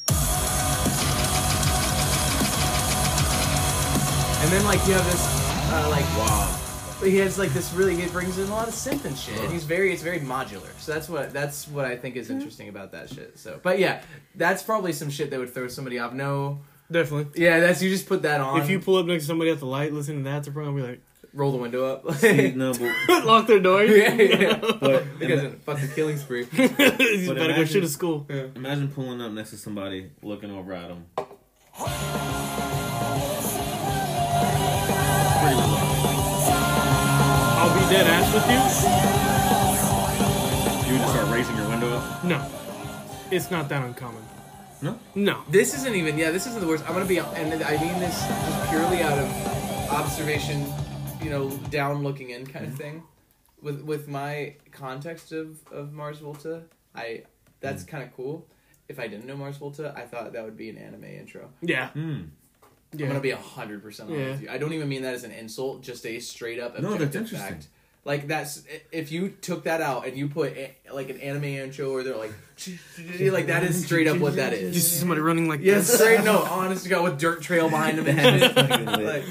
And 4.42 4.52
then 4.52 4.66
like 4.66 4.86
you 4.88 4.94
have 4.94 5.06
this 5.06 5.24
uh, 5.72 5.88
like 5.90 6.06
Wow. 6.18 6.62
But 7.04 7.12
he 7.12 7.18
has 7.18 7.38
like 7.38 7.52
this 7.52 7.74
really 7.74 7.98
he 7.98 8.08
brings 8.08 8.38
in 8.38 8.48
a 8.48 8.52
lot 8.52 8.70
of 8.70 8.74
synth 8.74 9.04
and 9.04 9.18
shit. 9.18 9.38
And 9.38 9.52
he's 9.52 9.66
very 9.66 9.92
it's 9.92 10.02
very 10.02 10.22
modular. 10.22 10.72
So 10.80 10.94
that's 10.94 11.10
what 11.10 11.34
that's 11.34 11.68
what 11.68 11.84
I 11.84 11.98
think 11.98 12.16
is 12.16 12.28
mm-hmm. 12.28 12.38
interesting 12.38 12.70
about 12.70 12.94
that 12.94 13.10
shit. 13.10 13.38
So 13.38 13.60
but 13.62 13.78
yeah, 13.78 14.02
that's 14.36 14.63
probably 14.63 14.94
some 14.94 15.10
shit 15.10 15.30
that 15.32 15.38
would 15.38 15.54
throw 15.54 15.68
somebody 15.68 16.00
off. 16.00 16.13
No 16.13 16.62
Definitely. 16.89 17.42
Yeah, 17.44 17.60
that's 17.60 17.82
you 17.82 17.89
just 17.89 18.08
put 18.08 18.22
that 18.22 18.39
on. 18.39 18.62
If 18.62 18.70
you 18.70 18.80
pull 18.80 18.96
up 18.96 19.06
next 19.06 19.24
to 19.24 19.28
somebody 19.28 19.52
at 19.52 19.60
the 19.60 19.66
light, 19.66 19.92
listen 19.92 20.16
to 20.20 20.24
that, 20.24 20.46
they're 20.46 20.54
probably 20.54 20.82
gonna 20.82 20.98
roll 21.34 21.52
the 21.52 21.58
window 21.58 21.84
up. 21.84 22.10
See, 22.16 22.52
no, 22.52 22.72
but, 22.80 22.82
like, 23.10 23.26
lock 23.26 23.48
their 23.48 23.60
door. 23.60 23.84
yeah, 23.84 24.13
yeah. 24.13 24.56
but 24.80 25.06
You 25.20 25.28
guys 25.28 25.44
are 25.44 25.52
fucking 25.66 25.89
killing 25.89 26.16
spree. 26.18 26.46
He's 26.46 26.70
But 26.70 26.78
better 26.78 27.36
go 27.36 27.44
imagine- 27.44 27.66
shit 27.66 27.84
at 27.84 27.89
school. 27.89 28.26
imagine 28.30 28.88
pulling 28.88 29.20
up 29.20 29.34
next 29.34 29.50
to 29.50 29.58
somebody, 29.58 30.10
looking 30.22 30.52
over 30.52 30.72
at 30.72 30.88
them. 30.88 31.06
I'll 37.63 37.73
be 37.73 37.93
dead 37.93 38.06
ass 38.08 38.28
with 38.34 38.43
You 40.89 40.91
You 40.91 40.99
just 40.99 41.13
start 41.13 41.30
raising 41.32 41.56
your 41.56 41.69
window 41.69 41.93
up. 41.95 42.21
No, 42.26 42.45
it's 43.32 43.49
not 43.52 43.69
that 43.69 43.86
uncommon. 43.86 44.21
No. 44.82 44.99
No. 45.15 45.43
This 45.49 45.73
isn't 45.73 45.95
even 45.95 46.17
yeah, 46.17 46.32
this 46.32 46.45
isn't 46.45 46.60
the 46.60 46.67
worst. 46.67 46.84
I'm 46.86 46.91
gonna 46.91 47.06
be 47.06 47.19
and 47.19 47.63
I 47.63 47.78
mean 47.80 47.99
this 48.02 48.19
just 48.21 48.69
purely 48.69 49.02
out 49.02 49.17
of 49.17 49.30
observation, 49.91 50.65
you 51.21 51.30
know, 51.30 51.52
down 51.69 52.04
looking 52.04 52.32
in 52.32 52.45
kind 52.45 52.65
of 52.65 52.76
thing. 52.76 53.02
With 53.62 53.82
with 53.84 54.10
my 54.10 54.56
context 54.73 55.32
of, 55.32 55.58
of 55.71 55.93
Mars 55.93 56.19
Volta, 56.19 56.63
I 56.93 57.23
that's 57.62 57.86
kind 57.86 58.04
of 58.04 58.13
cool. 58.13 58.45
If 58.89 58.99
I 58.99 59.08
didn't 59.08 59.26
know 59.26 59.38
Mars 59.38 59.56
Volta, 59.56 59.93
I 59.95 60.02
thought 60.02 60.34
that 60.34 60.43
would 60.43 60.58
be 60.58 60.69
an 60.69 60.78
anime 60.78 61.06
intro. 61.06 61.49
Yeah. 61.62 61.91
Hmm. 61.91 62.23
Yeah. 62.95 63.06
I'm 63.06 63.10
gonna 63.12 63.21
be 63.21 63.32
hundred 63.32 63.82
percent 63.82 64.10
honest 64.10 64.23
Yeah. 64.25 64.32
with 64.32 64.41
you. 64.43 64.49
I 64.49 64.58
don't 64.58 64.73
even 64.73 64.88
mean 64.89 65.01
that 65.03 65.13
as 65.13 65.23
an 65.23 65.32
insult, 65.32 65.82
just 65.84 66.06
a 66.06 66.19
straight 66.19 66.60
up 66.60 66.73
No, 66.79 66.93
objective 66.93 66.99
that's 66.99 67.15
interesting. 67.32 67.53
fact. 67.56 67.67
Like 68.06 68.27
that's 68.27 68.63
if 68.91 69.12
you 69.13 69.29
took 69.29 69.63
that 69.63 69.79
out 69.82 70.06
and 70.06 70.17
you 70.17 70.27
put 70.27 70.58
a, 70.58 70.75
like 70.93 71.10
an 71.10 71.21
anime 71.21 71.45
intro 71.45 71.89
or 71.89 72.03
they're 72.03 72.17
like 72.17 72.34
like 73.21 73.47
that 73.47 73.63
is 73.63 73.86
straight 73.86 74.08
up 74.08 74.17
what 74.17 74.36
that 74.36 74.51
is. 74.53 74.75
you 74.75 74.82
see 74.82 74.97
somebody 74.99 75.21
running 75.21 75.47
like 75.47 75.62
Yeah, 75.62 75.75
this. 75.75 75.93
straight 75.93 76.23
no, 76.23 76.39
honest 76.49 76.84
to 76.84 76.89
God, 76.89 77.03
with 77.06 77.17
dirt 77.19 77.41
trail 77.41 77.69
behind 77.69 77.99
him 77.99 78.08
and 78.08 78.41
shit. 78.41 78.56
like, 78.88 79.23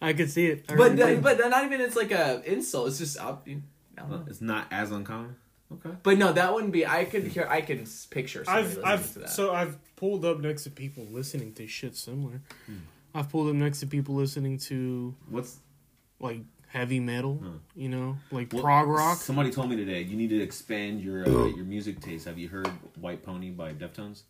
I 0.00 0.12
could 0.14 0.30
see 0.30 0.46
it. 0.46 0.64
I 0.70 0.74
but 0.76 0.92
really 0.96 1.14
that, 1.16 1.22
but 1.22 1.38
not 1.50 1.64
even 1.64 1.80
it's 1.82 1.96
like 1.96 2.12
a 2.12 2.42
insult. 2.50 2.88
It's 2.88 2.98
just 2.98 3.18
up. 3.18 3.46
You, 3.46 3.62
I 3.96 4.00
don't 4.02 4.10
know. 4.10 4.24
It's 4.26 4.40
not 4.40 4.66
as 4.70 4.90
uncommon. 4.90 5.36
Okay. 5.72 5.94
But 6.02 6.18
no, 6.18 6.32
that 6.32 6.52
wouldn't 6.54 6.72
be. 6.72 6.86
I 6.86 7.04
could 7.04 7.24
hear. 7.24 7.46
I 7.50 7.60
can 7.60 7.80
s- 7.82 8.06
picture. 8.06 8.44
I've 8.46 8.78
I've 8.84 9.12
to 9.14 9.18
that. 9.20 9.30
so 9.30 9.52
I've 9.54 9.76
pulled 9.96 10.24
up 10.24 10.38
next 10.40 10.64
to 10.64 10.70
people 10.70 11.04
listening 11.10 11.52
to 11.54 11.66
shit 11.66 11.96
similar. 11.96 12.40
Hmm. 12.66 12.72
I've 13.14 13.28
pulled 13.30 13.48
up 13.48 13.54
next 13.54 13.80
to 13.80 13.86
people 13.86 14.14
listening 14.16 14.58
to 14.58 15.14
What's 15.28 15.60
like 16.20 16.40
heavy 16.68 16.98
metal, 17.00 17.40
Huh. 17.42 17.50
you 17.76 17.88
know, 17.88 18.18
like 18.32 18.52
what- 18.52 18.62
prog 18.62 18.88
rock. 18.88 19.18
Somebody 19.18 19.50
told 19.50 19.70
me 19.70 19.76
today 19.76 20.02
you 20.02 20.16
need 20.16 20.30
to 20.30 20.40
expand 20.42 21.00
your 21.00 21.26
uh, 21.26 21.46
your 21.46 21.64
music 21.64 22.00
taste. 22.00 22.24
Have 22.26 22.38
you 22.38 22.48
heard 22.48 22.66
White 23.00 23.22
Pony 23.24 23.50
by 23.50 23.72
Deftones? 23.72 24.22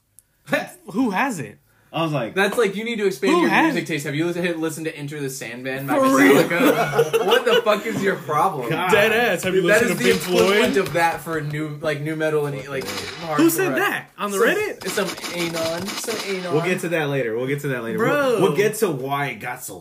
Who 0.92 1.10
hasn't? 1.10 1.58
I 1.94 2.02
was 2.02 2.12
like, 2.12 2.34
That's 2.34 2.58
like 2.58 2.74
you 2.74 2.82
need 2.84 2.96
to 2.96 3.06
expand 3.06 3.34
Who 3.34 3.40
your 3.42 3.50
has- 3.50 3.72
music 3.72 3.86
taste. 3.86 4.04
Have 4.04 4.14
you 4.16 4.26
listened, 4.26 4.60
listened 4.60 4.86
to 4.86 4.96
Enter 4.96 5.20
the 5.20 5.30
Sandman 5.30 5.86
by 5.86 5.94
For 5.94 6.02
real? 6.16 6.42
Metallica? 6.42 7.20
Uh, 7.20 7.24
what 7.24 7.44
the 7.44 7.62
fuck 7.62 7.86
is 7.86 8.02
your 8.02 8.16
problem? 8.16 8.68
God. 8.68 8.90
Dead 8.90 9.12
ass. 9.12 9.44
Have 9.44 9.54
you 9.54 9.62
That 9.62 9.82
listened 9.82 9.90
is 9.92 9.96
to 9.98 10.02
the 10.04 10.10
Pink 10.10 10.22
equivalent 10.22 10.72
Floyd? 10.74 10.76
of 10.88 10.92
that 10.94 11.20
for 11.20 11.40
new 11.40 11.68
like 11.80 12.00
nu 12.00 12.16
metal 12.16 12.46
and 12.46 12.56
like 12.68 12.84
hardcore. 12.84 13.36
Who 13.36 13.48
said 13.48 13.76
that 13.76 14.10
on 14.18 14.32
the 14.32 14.38
Some- 14.38 14.46
Reddit? 14.48 14.88
Some 14.88 15.38
anon. 15.40 15.86
Some 15.86 16.36
anon. 16.36 16.52
we'll 16.52 16.64
get 16.64 16.80
to 16.80 16.88
that 16.90 17.08
later. 17.08 17.36
We'll 17.36 17.46
get 17.46 17.60
to 17.60 17.68
that 17.68 17.84
later. 17.84 17.98
Bro. 17.98 18.10
We'll, 18.10 18.42
we'll 18.42 18.56
get 18.56 18.74
to 18.76 18.90
why 18.90 19.26
it 19.26 19.36
got 19.36 19.62
so 19.62 19.80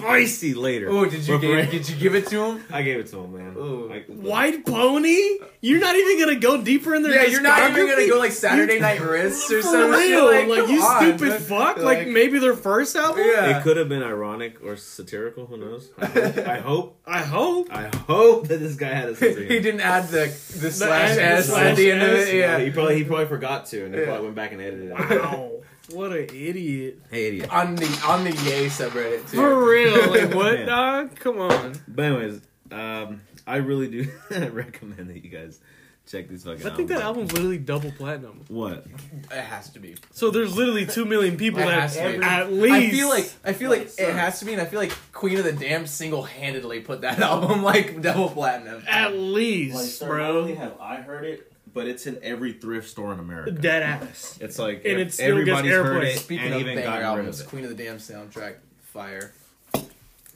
spicy 0.00 0.54
later. 0.54 0.88
Oh, 0.90 1.04
did 1.06 1.26
you 1.26 1.38
give, 1.38 1.70
did 1.70 1.88
you 1.88 1.96
give 1.96 2.14
it 2.14 2.26
to 2.28 2.44
him? 2.44 2.64
I 2.70 2.82
gave 2.82 2.98
it 3.00 3.06
to 3.08 3.18
him, 3.20 3.32
man. 3.36 3.54
Ooh. 3.56 3.88
Like, 3.88 4.06
White 4.06 4.64
Pony? 4.66 5.38
You're 5.60 5.80
not 5.80 5.94
even 5.96 6.18
gonna 6.20 6.38
go 6.38 6.62
deeper 6.62 6.94
in 6.94 7.02
their 7.02 7.14
Yeah, 7.14 7.24
you're 7.30 7.42
not 7.42 7.70
even 7.70 7.86
gonna 7.88 8.06
go 8.08 8.18
like 8.18 8.32
Saturday 8.32 8.78
Night 8.80 9.00
Wrists 9.00 9.50
or 9.52 9.62
something. 9.62 9.80
some 9.92 10.26
Like, 10.26 10.48
like, 10.48 10.68
you 10.68 10.80
on, 10.82 11.02
stupid 11.02 11.28
man. 11.28 11.40
fuck. 11.40 11.76
Like, 11.78 12.06
maybe 12.08 12.38
their 12.38 12.56
first 12.56 12.96
album. 12.96 13.24
Yeah. 13.26 13.58
It 13.58 13.62
could 13.62 13.76
have 13.76 13.88
been 13.88 14.02
ironic 14.02 14.64
or 14.64 14.76
satirical. 14.76 15.46
Who 15.46 15.56
knows? 15.56 15.90
I 15.98 16.58
hope. 16.58 16.98
I 17.06 17.18
hope. 17.18 17.68
I 17.70 17.82
hope. 17.82 17.92
I 17.94 17.96
hope 18.06 18.48
that 18.48 18.58
this 18.60 18.76
guy 18.76 18.88
had 18.94 19.08
a 19.10 19.16
sense 19.16 19.36
he 19.38 19.60
didn't 19.60 19.80
add 19.80 20.08
the 20.08 20.26
the 20.60 20.70
slash 20.70 21.10
S- 21.10 21.48
s 21.50 21.56
at 21.56 21.76
the 21.76 21.90
end 21.90 22.02
of 22.02 22.08
it. 22.10 22.34
Yeah. 22.34 22.58
he 22.58 22.70
probably 22.70 22.96
he 22.96 23.04
probably 23.04 23.26
forgot 23.26 23.66
to, 23.66 23.84
and 23.84 23.94
he 23.94 24.00
Yeah. 24.00 24.06
probably 24.06 24.24
went 24.24 24.36
back 24.36 24.52
and 24.52 24.60
edited 24.60 24.90
it. 24.90 24.94
Wow, 24.94 25.50
what 25.92 26.12
an 26.12 26.24
idiot! 26.34 27.00
hey, 27.10 27.28
idiot. 27.28 27.50
on 27.52 27.74
the 27.76 28.02
on 28.06 28.24
the 28.24 28.30
Yay 28.30 28.66
subreddit 28.66 29.30
too. 29.30 29.36
For 29.36 29.68
real, 29.70 30.10
like 30.10 30.34
what, 30.34 30.54
Man. 30.54 30.66
dog? 30.66 31.16
Come 31.16 31.40
on. 31.40 31.74
But 31.88 32.04
anyways, 32.04 32.40
um, 32.72 33.20
I 33.46 33.56
really 33.56 33.88
do 33.88 34.10
recommend 34.52 35.10
that 35.10 35.22
you 35.24 35.30
guys 35.30 35.58
check 36.06 36.28
this 36.28 36.44
fucking. 36.44 36.66
Out. 36.66 36.72
I 36.72 36.76
think 36.76 36.88
that 36.88 37.00
albums 37.00 37.30
album's 37.30 37.32
literally 37.32 37.58
double 37.58 37.92
platinum. 37.92 38.44
What? 38.48 38.86
It 39.30 39.32
has 39.32 39.70
to 39.70 39.78
be. 39.80 39.96
So 40.12 40.30
there's 40.30 40.56
literally 40.56 40.86
two 40.86 41.04
million 41.04 41.36
people 41.36 41.60
that 41.60 41.80
has 41.80 41.96
to 41.96 42.18
be. 42.18 42.24
at 42.24 42.52
least. 42.52 42.74
I 42.74 42.90
feel 42.90 43.08
like 43.08 43.32
I 43.44 43.52
feel 43.52 43.70
like 43.70 43.90
it 43.98 44.14
has 44.14 44.38
to 44.40 44.44
be, 44.44 44.52
and 44.52 44.60
I 44.60 44.64
feel 44.64 44.80
like 44.80 44.92
Queen 45.12 45.38
of 45.38 45.44
the 45.44 45.52
Damned 45.52 45.88
single 45.88 46.22
handedly 46.22 46.80
put 46.80 47.02
that 47.02 47.18
album 47.20 47.62
like 47.62 48.00
double 48.02 48.28
platinum. 48.30 48.82
at 48.88 49.14
least, 49.16 50.00
like 50.00 50.08
bro. 50.08 50.54
have 50.54 50.80
I 50.80 50.96
heard 50.96 51.24
it, 51.24 51.52
but 51.72 51.86
it's 51.86 52.06
in 52.06 52.18
every 52.22 52.52
thrift 52.52 52.88
store 52.88 53.12
in 53.12 53.18
America. 53.20 53.52
Dead 53.52 53.82
ass. 53.82 54.38
It's 54.40 54.58
like 54.58 54.78
And 54.84 55.00
ev- 55.00 55.06
it 55.08 55.12
still 55.12 55.36
gets 55.44 55.58
everybody's 55.58 55.70
heard 55.72 56.02
airplay. 56.04 56.14
it 56.14 56.18
Speaking 56.18 56.46
and 56.46 56.54
of 56.54 56.60
even 56.60 56.74
banger 56.76 56.86
gotten 56.86 56.98
rid 57.00 57.06
albums, 57.18 57.40
of. 57.40 57.48
Queen 57.48 57.64
of 57.64 57.76
the 57.76 57.82
Damned 57.84 58.00
soundtrack, 58.00 58.54
fire. 58.84 59.32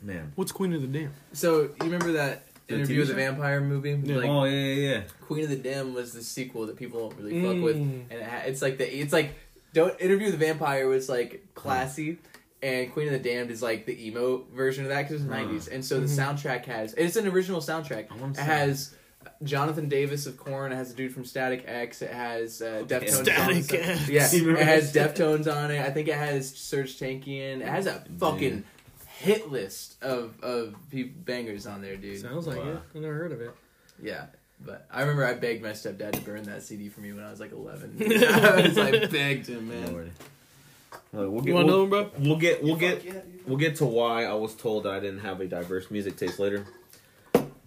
Man. 0.02 0.32
What's 0.34 0.52
Queen 0.52 0.72
of 0.74 0.82
the 0.82 0.86
Dam? 0.88 1.12
So 1.32 1.62
you 1.62 1.70
remember 1.82 2.12
that 2.12 2.44
The 2.66 2.74
interview 2.76 2.96
TV 2.96 2.98
with 3.00 3.08
the 3.08 3.14
vampire 3.14 3.60
movie? 3.60 3.98
Yeah. 4.04 4.16
Like 4.16 4.28
oh 4.28 4.44
yeah, 4.44 4.52
yeah, 4.74 4.88
yeah. 4.96 5.02
Queen 5.22 5.44
of 5.44 5.50
the 5.50 5.56
Damned 5.56 5.94
was 5.94 6.12
the 6.12 6.22
sequel 6.22 6.66
that 6.66 6.76
people 6.76 7.08
don't 7.08 7.18
really 7.22 7.42
fuck 7.42 7.62
with, 7.62 7.76
Mm. 7.76 8.02
and 8.10 8.12
it 8.20 8.22
ha- 8.22 8.42
it's 8.46 8.60
like 8.62 8.78
the 8.78 8.98
it's 9.00 9.12
like 9.12 9.34
don't 9.72 9.98
interview 10.00 10.26
with 10.30 10.38
the 10.38 10.44
vampire 10.46 10.86
was 10.88 11.08
like 11.08 11.44
classy. 11.54 12.18
And 12.62 12.90
Queen 12.94 13.08
of 13.08 13.12
the 13.12 13.18
Damned 13.18 13.50
is 13.50 13.60
like 13.62 13.84
the 13.84 14.06
emo 14.06 14.44
version 14.54 14.84
of 14.84 14.90
that 14.90 15.02
because 15.02 15.20
it's 15.20 15.28
the 15.30 15.36
Huh. 15.36 15.42
90s. 15.44 15.68
And 15.68 15.84
so 15.84 16.00
the 16.00 16.06
Mhm. 16.06 16.16
soundtrack 16.38 16.64
has, 16.64 16.94
it's 16.94 17.16
an 17.16 17.26
original 17.28 17.60
soundtrack. 17.60 18.06
I 18.10 18.16
wanna 18.16 18.32
It 18.32 18.36
see 18.36 18.42
has 18.42 18.94
Jonathan 19.42 19.88
Davis 19.88 20.26
of 20.26 20.36
Korn. 20.36 20.72
It 20.72 20.76
has 20.76 20.92
a 20.92 20.94
dude 20.94 21.12
from 21.12 21.24
Static 21.24 21.64
X. 21.66 22.02
It 22.02 22.10
has 22.12 22.60
uh, 22.62 22.84
Deftones. 22.86 23.22
Static 23.22 23.72
on 23.72 23.78
it. 23.78 23.88
X. 23.88 24.08
Yeah, 24.08 24.28
it 24.32 24.58
has? 24.58 24.92
Deftones 24.94 25.52
on 25.54 25.70
it. 25.70 25.80
I 25.80 25.90
think 25.90 26.08
it 26.08 26.14
has 26.14 26.52
Serj 26.52 26.98
Tankian. 26.98 27.60
It 27.60 27.68
has 27.68 27.86
a 27.86 28.02
fucking 28.18 28.64
hit 29.18 29.50
list 29.50 30.02
of 30.02 30.34
of 30.42 30.74
peop 30.90 31.24
bangers 31.24 31.66
on 31.66 31.80
there, 31.82 31.96
dude. 31.96 32.20
Sounds 32.20 32.46
like 32.46 32.58
Wow. 32.58 32.70
it. 32.72 32.78
I 32.94 32.98
never 32.98 33.14
heard 33.14 33.32
of 33.32 33.40
it. 33.40 33.50
Yeah. 34.02 34.26
But 34.64 34.86
I 34.90 35.00
remember 35.00 35.26
I 35.26 35.34
begged 35.34 35.62
my 35.62 35.70
stepdad 35.70 36.12
to 36.12 36.20
burn 36.22 36.44
that 36.44 36.62
CD 36.62 36.88
for 36.88 37.00
me 37.00 37.12
when 37.12 37.24
I 37.24 37.30
was 37.30 37.40
like 37.40 37.52
11. 37.52 37.96
I 38.24 38.62
was 38.62 38.76
like, 38.78 39.10
begged 39.10 39.48
him, 39.48 39.68
man. 39.68 39.92
Lord. 39.92 40.10
Uh, 40.92 41.28
we'll 41.30 41.40
You 41.40 41.42
get 41.46 41.54
want 41.54 41.66
we'll, 41.66 41.76
know, 41.84 41.86
bro? 41.86 42.10
we'll 42.18 42.36
get 42.38 42.62
we'll 42.62 42.76
get 42.76 43.04
yeah, 43.04 43.12
we'll 43.46 43.58
get 43.58 43.76
to 43.76 43.84
why 43.84 44.24
I 44.24 44.34
was 44.34 44.54
told 44.54 44.84
that 44.84 44.92
I 44.94 45.00
didn't 45.00 45.20
have 45.20 45.40
a 45.40 45.46
diverse 45.46 45.90
music 45.90 46.16
taste 46.16 46.38
later. 46.38 46.64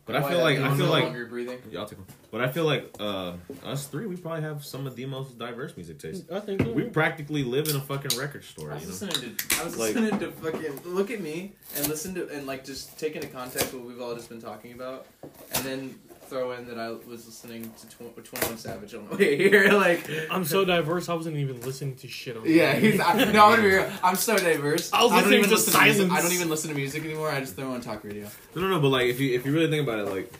But 0.08 0.15
I 0.15 0.30
feel 0.30 0.39
like 0.39 0.58
I 0.58 0.76
feel 0.76 0.88
like 0.88 1.04
longer 1.04 1.26
breathing. 1.26 1.60
yeah, 1.70 1.82
I'll 1.82 1.86
take 1.86 2.00
one. 2.00 2.08
But 2.32 2.41
I 2.41 2.48
feel 2.48 2.63
like 2.63 2.96
uh, 3.00 3.34
us 3.65 3.88
three, 3.88 4.06
we 4.08 4.15
probably 4.15 4.41
have 4.41 4.63
some 4.65 4.88
of 4.88 4.96
the 4.96 5.06
most 5.06 5.38
diverse 5.38 5.76
music 5.76 6.00
taste. 6.00 6.32
I 6.32 6.39
think 6.39 6.62
so. 6.62 6.72
We 6.72 6.84
practically 6.84 7.43
live 7.43 7.67
in 7.67 7.76
a 7.76 7.82
fucking 7.82 8.17
record 8.17 8.43
store. 8.46 8.72
I 8.72 8.80
You 8.80 8.88
was 8.88 9.02
know? 9.02 9.08
listening 9.10 9.36
to 9.36 9.60
I 9.60 9.63
was 9.65 9.78
Like- 9.78 9.96
listening 9.96 10.20
to 10.22 10.32
fucking 10.32 10.80
look 10.86 11.12
at 11.12 11.20
me 11.22 11.54
and 11.76 11.88
listen 11.89 12.15
to 12.15 12.28
and 12.30 12.48
like 12.48 12.63
just 12.65 12.98
take 12.98 13.15
into 13.15 13.28
context 13.28 13.74
what 13.74 13.84
we've 13.84 14.00
all 14.02 14.15
just 14.15 14.30
been 14.30 14.41
talking 14.41 14.72
about, 14.74 15.06
and 15.54 15.65
then 15.65 16.00
throw 16.28 16.52
in 16.52 16.68
that 16.68 16.78
I 16.80 16.90
was 16.92 17.26
listening 17.26 17.63
to 17.63 17.88
tw- 17.88 18.16
Twenty 18.24 18.48
One 18.48 18.58
Savage 18.58 18.94
on 18.94 19.08
the 19.10 19.16
way 19.16 19.38
here. 19.38 19.72
Like, 19.72 20.10
I'm 20.30 20.44
so 20.46 20.66
diverse. 20.66 21.10
I 21.10 21.13
wasn't 21.13 21.38
even 21.38 21.62
listening 21.62 21.96
to 21.98 22.08
shit 22.08 22.38
on. 22.38 22.44
yeah, 22.46 22.74
he's. 22.74 23.00
I, 23.00 23.13
no, 23.32 23.46
I'm 23.46 23.52
gonna 23.52 23.62
be 23.62 23.68
real. 23.70 23.92
I'm 24.04 24.16
so 24.16 24.38
diverse. 24.38 24.92
I 24.94 25.04
was 25.04 25.12
don't 25.12 25.18
listening 25.20 25.40
even 25.40 25.50
to 25.50 25.56
listen 25.56 25.74
to 25.74 25.84
music. 25.84 26.12
I 26.12 26.22
don't 26.22 26.32
even 26.34 26.50
listen 26.50 26.70
to 26.70 26.76
music 26.76 27.04
anymore. 27.06 27.30
I 27.30 27.40
just 27.40 27.56
throw 27.56 27.72
on 27.72 27.82
talk 27.82 28.04
radio. 28.04 28.28
No, 28.56 28.62
no, 28.62 28.68
no. 28.70 28.80
But 28.80 28.90
like, 28.90 29.08
if 29.08 29.20
you 29.20 29.34
if 29.36 29.46
you 29.46 29.54
really 29.54 29.70
think 29.70 29.84
about 29.88 30.00
it, 30.00 30.10
like, 30.10 30.32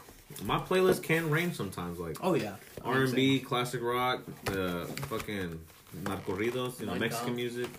my 0.44 0.60
playlist 0.60 1.04
can 1.04 1.30
range 1.30 1.56
sometimes. 1.56 2.00
Like 2.00 2.18
Oh 2.22 2.34
yeah, 2.36 2.56
R 2.84 3.02
and 3.04 3.14
B, 3.16 3.40
classic 3.40 3.82
rock, 3.82 4.22
uh, 4.48 4.86
fucking 4.86 5.60
narcocorridos, 6.04 6.80
you 6.80 6.86
know, 6.86 6.92
Mein 6.94 7.02
Mexican 7.02 7.36
Kampf. 7.36 7.38
music. 7.38 7.70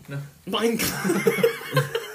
Mine. 0.46 0.78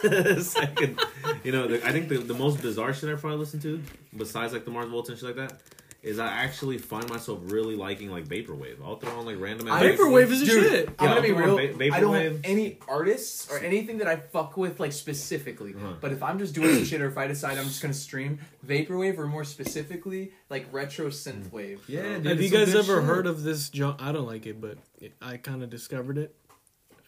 Second, 0.42 1.00
you 1.46 1.54
know, 1.54 1.66
the, 1.68 1.88
I 1.88 1.94
think 1.94 2.10
the, 2.10 2.18
the 2.18 2.34
most 2.34 2.62
bizarre 2.62 2.94
shit 2.94 3.10
I 3.10 3.14
probably 3.14 3.38
listen 3.40 3.62
to, 3.62 3.82
besides 4.18 4.52
like 4.52 4.66
the 4.66 4.72
Mars 4.72 4.90
Volta 4.90 5.12
and 5.12 5.20
shit 5.20 5.36
like 5.38 5.48
that, 5.48 5.62
is 6.04 6.20
I 6.20 6.28
actually 6.28 6.78
find 6.78 7.10
myself 7.10 7.39
really 7.44 7.76
liking 7.76 8.12
like 8.12 8.26
vaporwave. 8.26 8.76
I'll 8.84 8.98
throw 8.98 9.18
on 9.20 9.26
like 9.26 9.39
random. 9.39 9.70
ass- 9.70 9.82
Vaporwave 9.82 10.30
is 10.32 10.42
a 10.42 10.46
Dude, 10.46 10.63
shit. 10.63 10.89
I'm 11.00 11.08
Yeah, 11.08 11.16
gonna 11.16 11.22
be 11.22 11.32
real. 11.32 11.56
Va- 11.56 11.94
I 11.96 12.00
don't 12.02 12.13
have 12.16 12.39
any 12.44 12.78
artists 12.89 13.50
or 13.50 13.58
anything 13.60 14.00
that 14.00 14.08
I 14.08 14.18
fuck 14.18 14.58
with 14.58 14.82
like 14.82 14.92
specifically. 14.92 15.74
Uh-huh. 15.74 15.94
But 16.02 16.12
if 16.12 16.22
I'm 16.22 16.39
just 16.39 16.54
doing 16.54 16.76
some 16.76 16.84
shit 16.84 17.00
or 17.02 17.08
if 17.08 17.18
I 17.18 17.28
decide 17.28 17.58
I'm 17.58 17.63
just 17.66 17.82
gonna 17.82 17.94
stream 17.94 18.39
vaporwave 18.68 19.18
or 19.18 19.28
more 19.28 19.46
specifically 19.46 20.34
like 20.50 20.66
retro 20.74 21.08
synthwave. 21.08 21.80
Yeah, 21.88 22.18
dude. 22.18 22.26
Have 22.26 22.42
you 22.42 22.50
guys 22.50 22.76
ever 22.76 22.96
shit. 22.98 23.04
heard 23.06 23.26
of 23.26 23.44
this? 23.44 23.70
Jo- 23.70 23.96
I 23.98 24.12
don't 24.12 24.28
like 24.28 24.46
it, 24.46 24.60
but 24.60 24.78
it, 25.00 25.13
I 25.22 25.38
kind 25.38 25.63
of 25.63 25.70
discovered 25.70 26.18
it, 26.18 26.36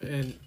and 0.00 0.38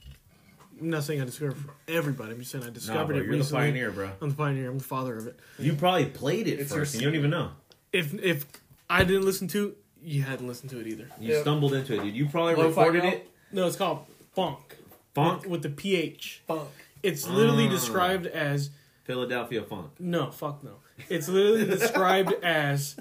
I'm 0.81 0.89
not 0.89 1.03
saying 1.03 1.21
I 1.21 1.25
discovered 1.25 1.51
it 1.51 1.57
for 1.57 1.73
everybody. 1.87 2.31
I'm 2.33 2.39
just 2.39 2.49
saying 2.51 2.63
I 2.63 2.67
Nah, 2.67 2.73
discovered 2.73 3.13
bro, 3.13 3.17
it 3.17 3.25
you're 3.27 3.37
the 3.37 3.53
pioneer, 3.53 3.91
bro. 3.91 4.09
I'm 4.21 4.29
the 4.29 4.35
pioneer. 4.35 4.71
I'm 4.71 4.79
the 4.79 4.83
father 4.83 5.15
of 5.17 5.27
it. 5.27 5.39
You 5.59 5.73
probably 5.73 6.05
played 6.07 6.47
it 6.47 6.59
It's 6.59 6.73
first, 6.73 6.95
your- 6.95 6.99
and 6.99 7.01
you 7.03 7.07
don't 7.09 7.15
even 7.19 7.29
know. 7.29 7.51
If 7.93 8.13
if 8.15 8.45
I 8.89 9.03
didn't 9.03 9.25
listen 9.25 9.47
to, 9.49 9.75
you 10.01 10.23
hadn't 10.23 10.47
listened 10.47 10.69
to 10.71 10.79
it 10.79 10.87
either. 10.87 11.07
You 11.19 11.33
Yeah. 11.35 11.41
stumbled 11.41 11.73
into 11.73 11.93
it, 11.95 12.03
dude. 12.03 12.15
You 12.15 12.27
probably 12.27 12.55
Lo-fi 12.55 12.67
recorded 12.81 13.01
girl? 13.03 13.11
it. 13.13 13.29
No, 13.51 13.67
it's 13.67 13.75
called 13.75 14.05
phonk. 14.37 14.57
Phonk, 15.15 15.41
with, 15.41 15.47
with 15.49 15.61
the 15.63 15.69
ph. 15.69 16.41
Funk. 16.47 16.69
It's 17.03 17.27
literally 17.27 17.67
Ah. 17.67 17.71
described 17.71 18.27
as 18.27 18.69
Philadelphia 19.05 19.63
funk. 19.63 19.91
no, 19.99 20.29
fuck 20.31 20.63
no. 20.63 20.75
It's 21.09 21.27
literally 21.27 21.65
described 21.77 22.33
as 22.43 22.95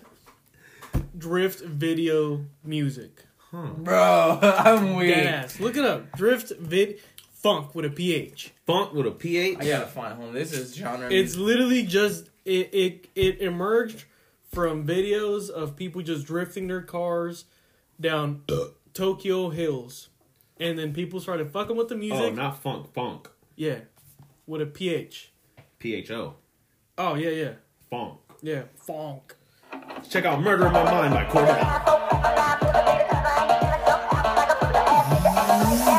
drift 1.17 1.61
video 1.65 2.45
music. 2.65 3.25
Huh. 3.51 3.67
Bro, 3.77 4.39
I'm 4.43 4.95
weak. 4.97 5.15
Gas. 5.15 5.59
Look 5.61 5.77
it 5.77 5.85
up. 5.85 6.17
Drift 6.17 6.53
vid 6.59 7.01
phonk 7.43 7.75
with 7.75 7.85
a 7.85 7.91
ph. 7.91 8.53
Phonk 8.67 8.93
with 8.95 9.07
a 9.07 9.11
PH. 9.11 9.59
I 9.61 9.67
gotta 9.67 9.87
find 9.87 10.15
home. 10.15 10.33
This 10.35 10.53
is 10.53 10.75
genre. 10.75 11.11
It's 11.11 11.37
literally 11.37 11.83
just 11.85 12.29
it 12.45 12.71
it 12.73 13.07
it 13.15 13.41
emerged 13.41 14.05
from 14.49 14.87
videos 14.87 15.51
of 15.51 15.77
people 15.77 16.03
just 16.03 16.27
drifting 16.27 16.67
their 16.67 16.83
cars 16.83 17.45
down 18.01 18.43
Tokyo 18.95 19.51
hills. 19.51 20.09
And 20.61 20.79
then 20.79 20.93
people 20.93 21.21
started 21.21 21.51
fucking 21.51 21.77
with 21.77 21.89
the 21.89 21.95
music. 21.95 22.19
Oh, 22.19 22.23
music. 22.23 22.37
not 22.37 22.61
funk, 22.63 22.93
funk. 22.93 23.29
Yeah. 23.55 23.81
With 24.47 24.61
a 24.61 24.67
ph. 24.67 25.33
P 25.79 25.95
H 25.95 26.11
O. 26.11 26.35
Oh 26.97 27.15
yeah, 27.15 27.31
yeah. 27.31 27.53
Funk. 27.91 28.19
Yeah. 28.43 28.63
Funk. 28.75 29.37
Check 30.09 30.25
out 30.25 30.41
Murder 30.41 30.67
in 30.67 30.73
My 30.73 30.85
Mind 30.85 31.15
by 31.15 31.25
Kordhell. 31.27 32.07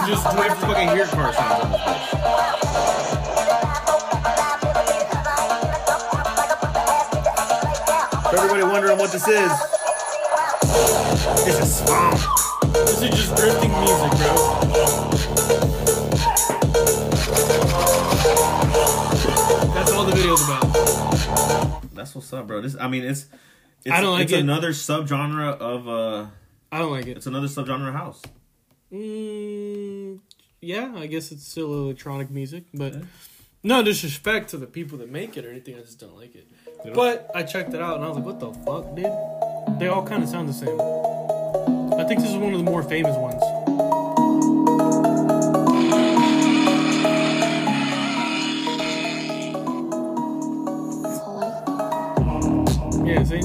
Just 0.07 0.35
drift 0.35 0.57
fucking 0.57 0.89
hear 0.89 1.05
car 1.05 1.33
sounds 1.33 1.63
on 1.63 1.71
this 1.71 1.81
bitch. 1.81 2.38
For 8.29 8.37
everybody 8.37 8.63
wondering 8.63 8.97
what 8.97 9.11
this 9.11 9.27
is, 9.27 9.51
this 11.45 11.59
is 11.59 11.81
phonk. 11.87 12.73
This 12.73 13.01
is 13.01 13.09
just 13.09 13.35
drifting 13.35 13.71
music, 13.71 14.11
bro. 14.17 15.59
That's 19.73 19.91
all 19.93 20.05
the 20.05 20.13
video's 20.15 20.43
about. 20.43 21.81
That's 21.93 22.13
what's 22.13 22.31
up, 22.33 22.47
bro. 22.47 22.61
This, 22.61 22.75
I 22.79 22.87
mean, 22.87 23.03
it's. 23.03 23.27
it's 23.85 23.93
I 23.95 24.01
don't 24.01 24.11
like 24.13 24.23
it's 24.25 24.33
it. 24.33 24.39
another 24.39 24.71
subgenre 24.71 25.57
of 25.57 25.87
uh, 25.87 26.27
I 26.71 26.79
don't 26.79 26.91
like 26.91 27.07
it. 27.07 27.17
it's 27.17 27.27
another 27.27 27.47
subgenre 27.47 27.87
of 27.89 27.93
house. 27.93 28.21
Mm, 28.91 30.19
yeah, 30.61 30.93
I 30.95 31.07
guess 31.07 31.31
it's 31.31 31.47
still 31.47 31.73
electronic 31.73 32.29
music, 32.29 32.65
but 32.73 32.93
Yeah. 32.93 33.01
no 33.63 33.81
disrespect 33.83 34.49
to 34.49 34.57
the 34.57 34.67
people 34.67 34.97
that 34.99 35.09
make 35.09 35.37
it 35.37 35.45
or 35.45 35.49
anything. 35.51 35.75
I 35.75 35.79
just 35.81 35.99
don't 35.99 36.15
like 36.15 36.35
it. 36.35 36.47
You 36.83 36.91
know? 36.91 36.95
But 36.95 37.29
I 37.35 37.43
checked 37.43 37.73
it 37.73 37.81
out 37.81 37.95
and 37.95 38.05
I 38.05 38.07
was 38.07 38.17
like, 38.17 38.25
"What 38.25 38.39
the 38.39 38.53
fuck, 38.53 38.95
dude?" 38.95 39.79
They 39.79 39.87
all 39.87 40.05
kind 40.05 40.23
of 40.23 40.29
sound 40.29 40.47
the 40.47 40.53
same. 40.53 40.79
I 41.99 42.05
think 42.05 42.21
this 42.21 42.29
is 42.29 42.37
one 42.37 42.53
of 42.53 42.59
the 42.59 42.63
more 42.63 42.83
famous 42.83 43.17
ones. 43.17 43.41
Yeah, 53.05 53.23
see, 53.23 53.41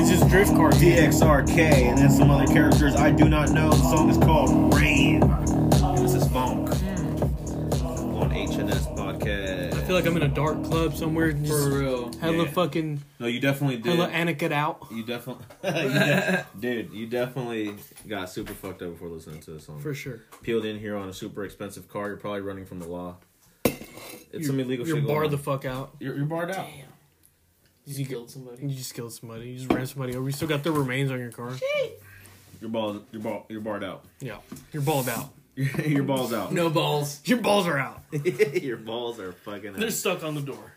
it's 0.00 0.10
just 0.10 0.28
drift 0.28 0.52
car. 0.54 0.70
music. 0.70 0.98
DXRK 0.98 1.58
and 1.58 1.98
then 1.98 2.10
some 2.10 2.30
other 2.30 2.46
characters 2.52 2.96
I 2.96 3.10
do 3.10 3.28
not 3.28 3.50
know. 3.52 3.70
The 3.70 3.90
song 3.90 4.10
is 4.10 4.18
called 4.18 4.74
Rain. 4.74 5.20
Feel 10.02 10.12
like 10.12 10.22
I'm 10.22 10.22
in 10.22 10.30
a 10.30 10.34
dark 10.34 10.64
club 10.64 10.94
somewhere. 10.96 11.32
Just 11.32 11.52
for 11.70 11.78
real. 11.78 12.12
hella 12.20 12.44
Yeah. 12.44 12.50
fucking 12.50 13.02
No, 13.20 13.26
you 13.26 13.40
definitely 13.40 13.76
did. 13.76 13.94
hella 13.96 14.08
Anakin 14.10 14.50
out 14.52 14.86
You 14.90 15.04
definitely, 15.04 15.44
you 15.64 15.70
de- 15.70 16.46
dude. 16.60 16.92
You 16.92 17.06
definitely 17.06 17.74
got 18.08 18.28
super 18.30 18.54
fucked 18.54 18.82
up 18.82 18.90
before 18.90 19.08
listening 19.08 19.40
to 19.42 19.52
this 19.52 19.66
song. 19.66 19.80
for 19.80 19.94
sure. 19.94 20.22
Peeled 20.42 20.64
in 20.64 20.78
here 20.78 20.96
on 20.96 21.08
a 21.08 21.12
super 21.12 21.44
expensive 21.44 21.88
car. 21.88 22.08
You're 22.08 22.16
probably 22.16 22.40
running 22.40 22.64
from 22.66 22.80
the 22.80 22.88
law. 22.88 23.16
It's 24.32 24.46
some 24.48 24.58
illegal 24.58 24.84
You're 24.86 24.96
shit. 24.96 25.04
going 25.06 25.14
barred 25.14 25.26
on. 25.26 25.30
the 25.32 25.38
fuck 25.38 25.64
out. 25.64 25.94
You're, 26.00 26.16
you're 26.16 26.26
barred 26.26 26.50
out. 26.50 26.66
Damn. 26.66 26.86
You 27.86 28.04
killed 28.06 28.30
somebody. 28.30 28.62
You 28.66 28.74
just 28.74 28.94
killed 28.94 29.12
somebody. 29.12 29.50
You 29.50 29.58
just 29.58 29.70
ran 29.72 29.86
somebody 29.86 30.16
over. 30.16 30.26
You 30.26 30.32
still 30.32 30.48
got 30.48 30.64
their 30.64 30.72
remains 30.72 31.10
on 31.12 31.20
your 31.20 31.30
car. 31.30 31.52
Your 32.60 32.70
balls. 32.70 33.02
You're 33.12 33.22
ball. 33.22 33.46
You're 33.48 33.60
barred 33.60 33.84
out. 33.84 34.04
Yeah, 34.20 34.38
you're 34.72 34.82
balled 34.82 35.08
out. 35.08 35.32
your 35.86 36.04
balls 36.04 36.32
out. 36.32 36.52
No 36.52 36.70
balls. 36.70 37.20
Your 37.24 37.38
balls 37.38 37.66
are 37.66 37.78
out. 37.78 38.02
your 38.62 38.76
balls 38.76 39.20
are 39.20 39.32
fucking 39.32 39.74
They're 39.74 39.90
stuck 39.90 40.24
on 40.24 40.34
the 40.34 40.40
door. 40.40 40.72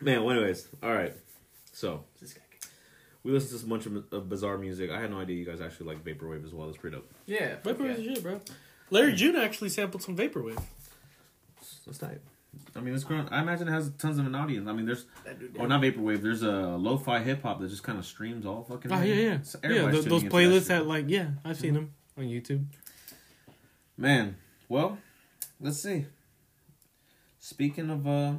Man. 0.00 0.24
Well, 0.24 0.36
anyways, 0.36 0.68
all 0.82 0.92
right. 0.92 1.14
So 1.72 2.04
we 3.22 3.32
listened 3.32 3.60
to 3.60 3.66
a 3.66 3.68
bunch 3.68 3.86
of, 3.86 4.12
of 4.12 4.28
bizarre 4.28 4.58
music. 4.58 4.90
I 4.90 5.00
had 5.00 5.10
no 5.10 5.20
idea 5.20 5.36
you 5.36 5.44
guys 5.44 5.60
actually 5.60 5.86
like 5.86 6.04
vaporwave 6.04 6.44
as 6.44 6.52
well. 6.52 6.66
That's 6.66 6.78
pretty 6.78 6.96
dope. 6.96 7.10
Yeah. 7.26 7.56
Vaporwave 7.62 7.98
yeah. 7.98 8.10
is 8.10 8.16
shit, 8.16 8.22
bro. 8.22 8.40
Larry 8.90 9.14
June 9.14 9.36
actually 9.36 9.70
sampled 9.70 10.02
some 10.02 10.16
vaporwave. 10.16 10.62
That's 11.86 11.98
tight. 11.98 12.20
I 12.76 12.80
mean, 12.80 12.94
it's 12.94 13.04
grown. 13.04 13.28
I 13.30 13.40
imagine 13.40 13.68
it 13.68 13.72
has 13.72 13.90
tons 13.98 14.18
of 14.18 14.26
an 14.26 14.34
audience. 14.34 14.68
I 14.68 14.72
mean, 14.72 14.84
there's 14.84 15.06
That 15.24 15.38
dude- 15.38 15.56
or 15.58 15.66
not 15.66 15.80
vaporwave. 15.80 16.20
There's 16.20 16.42
a 16.42 16.76
lo-fi 16.76 17.20
hip 17.20 17.42
hop 17.42 17.60
that 17.60 17.68
just 17.68 17.82
kind 17.82 17.98
of 17.98 18.04
streams 18.04 18.44
all 18.44 18.64
fucking. 18.64 18.92
Oh 18.92 19.00
yeah, 19.00 19.14
yeah, 19.14 19.38
So 19.42 19.58
yeah. 19.62 19.90
th- 19.90 20.04
those 20.04 20.24
playlists 20.24 20.58
shit. 20.60 20.68
that 20.68 20.86
like, 20.86 21.06
yeah, 21.08 21.30
I've 21.44 21.56
seen 21.58 21.74
mm-hmm. 21.74 21.84
them 21.84 21.94
on 22.18 22.24
YouTube. 22.24 22.66
Man, 23.96 24.36
well, 24.68 24.98
let's 25.60 25.80
see. 25.82 26.06
Speaking 27.38 27.90
of 27.90 28.06
uh 28.06 28.32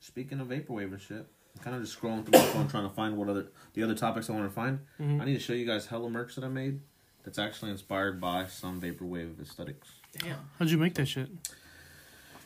speaking 0.00 0.40
of 0.40 0.48
vaporwave 0.48 0.92
and 0.92 1.00
shit, 1.00 1.26
I'm 1.56 1.62
kind 1.62 1.76
of 1.76 1.82
just 1.82 1.98
scrolling 1.98 2.24
through 2.24 2.38
my 2.38 2.44
phone 2.46 2.68
trying 2.68 2.88
to 2.88 2.94
find 2.94 3.16
what 3.16 3.28
other 3.28 3.46
the 3.74 3.82
other 3.82 3.94
topics 3.94 4.30
I 4.30 4.34
want 4.34 4.46
to 4.48 4.54
find. 4.54 4.80
Mhm. 5.00 5.20
I 5.20 5.24
need 5.24 5.34
to 5.34 5.40
show 5.40 5.52
you 5.52 5.66
guys 5.66 5.86
hella 5.86 6.08
merch 6.10 6.34
that 6.36 6.44
I 6.44 6.48
made 6.48 6.80
that's 7.24 7.38
actually 7.38 7.72
inspired 7.72 8.20
by 8.20 8.46
some 8.46 8.80
vaporwave 8.80 9.40
aesthetics. 9.40 9.88
Damn. 10.18 10.38
How'd 10.58 10.70
you 10.70 10.78
make 10.78 10.94
that 10.94 11.06
shit? 11.06 11.28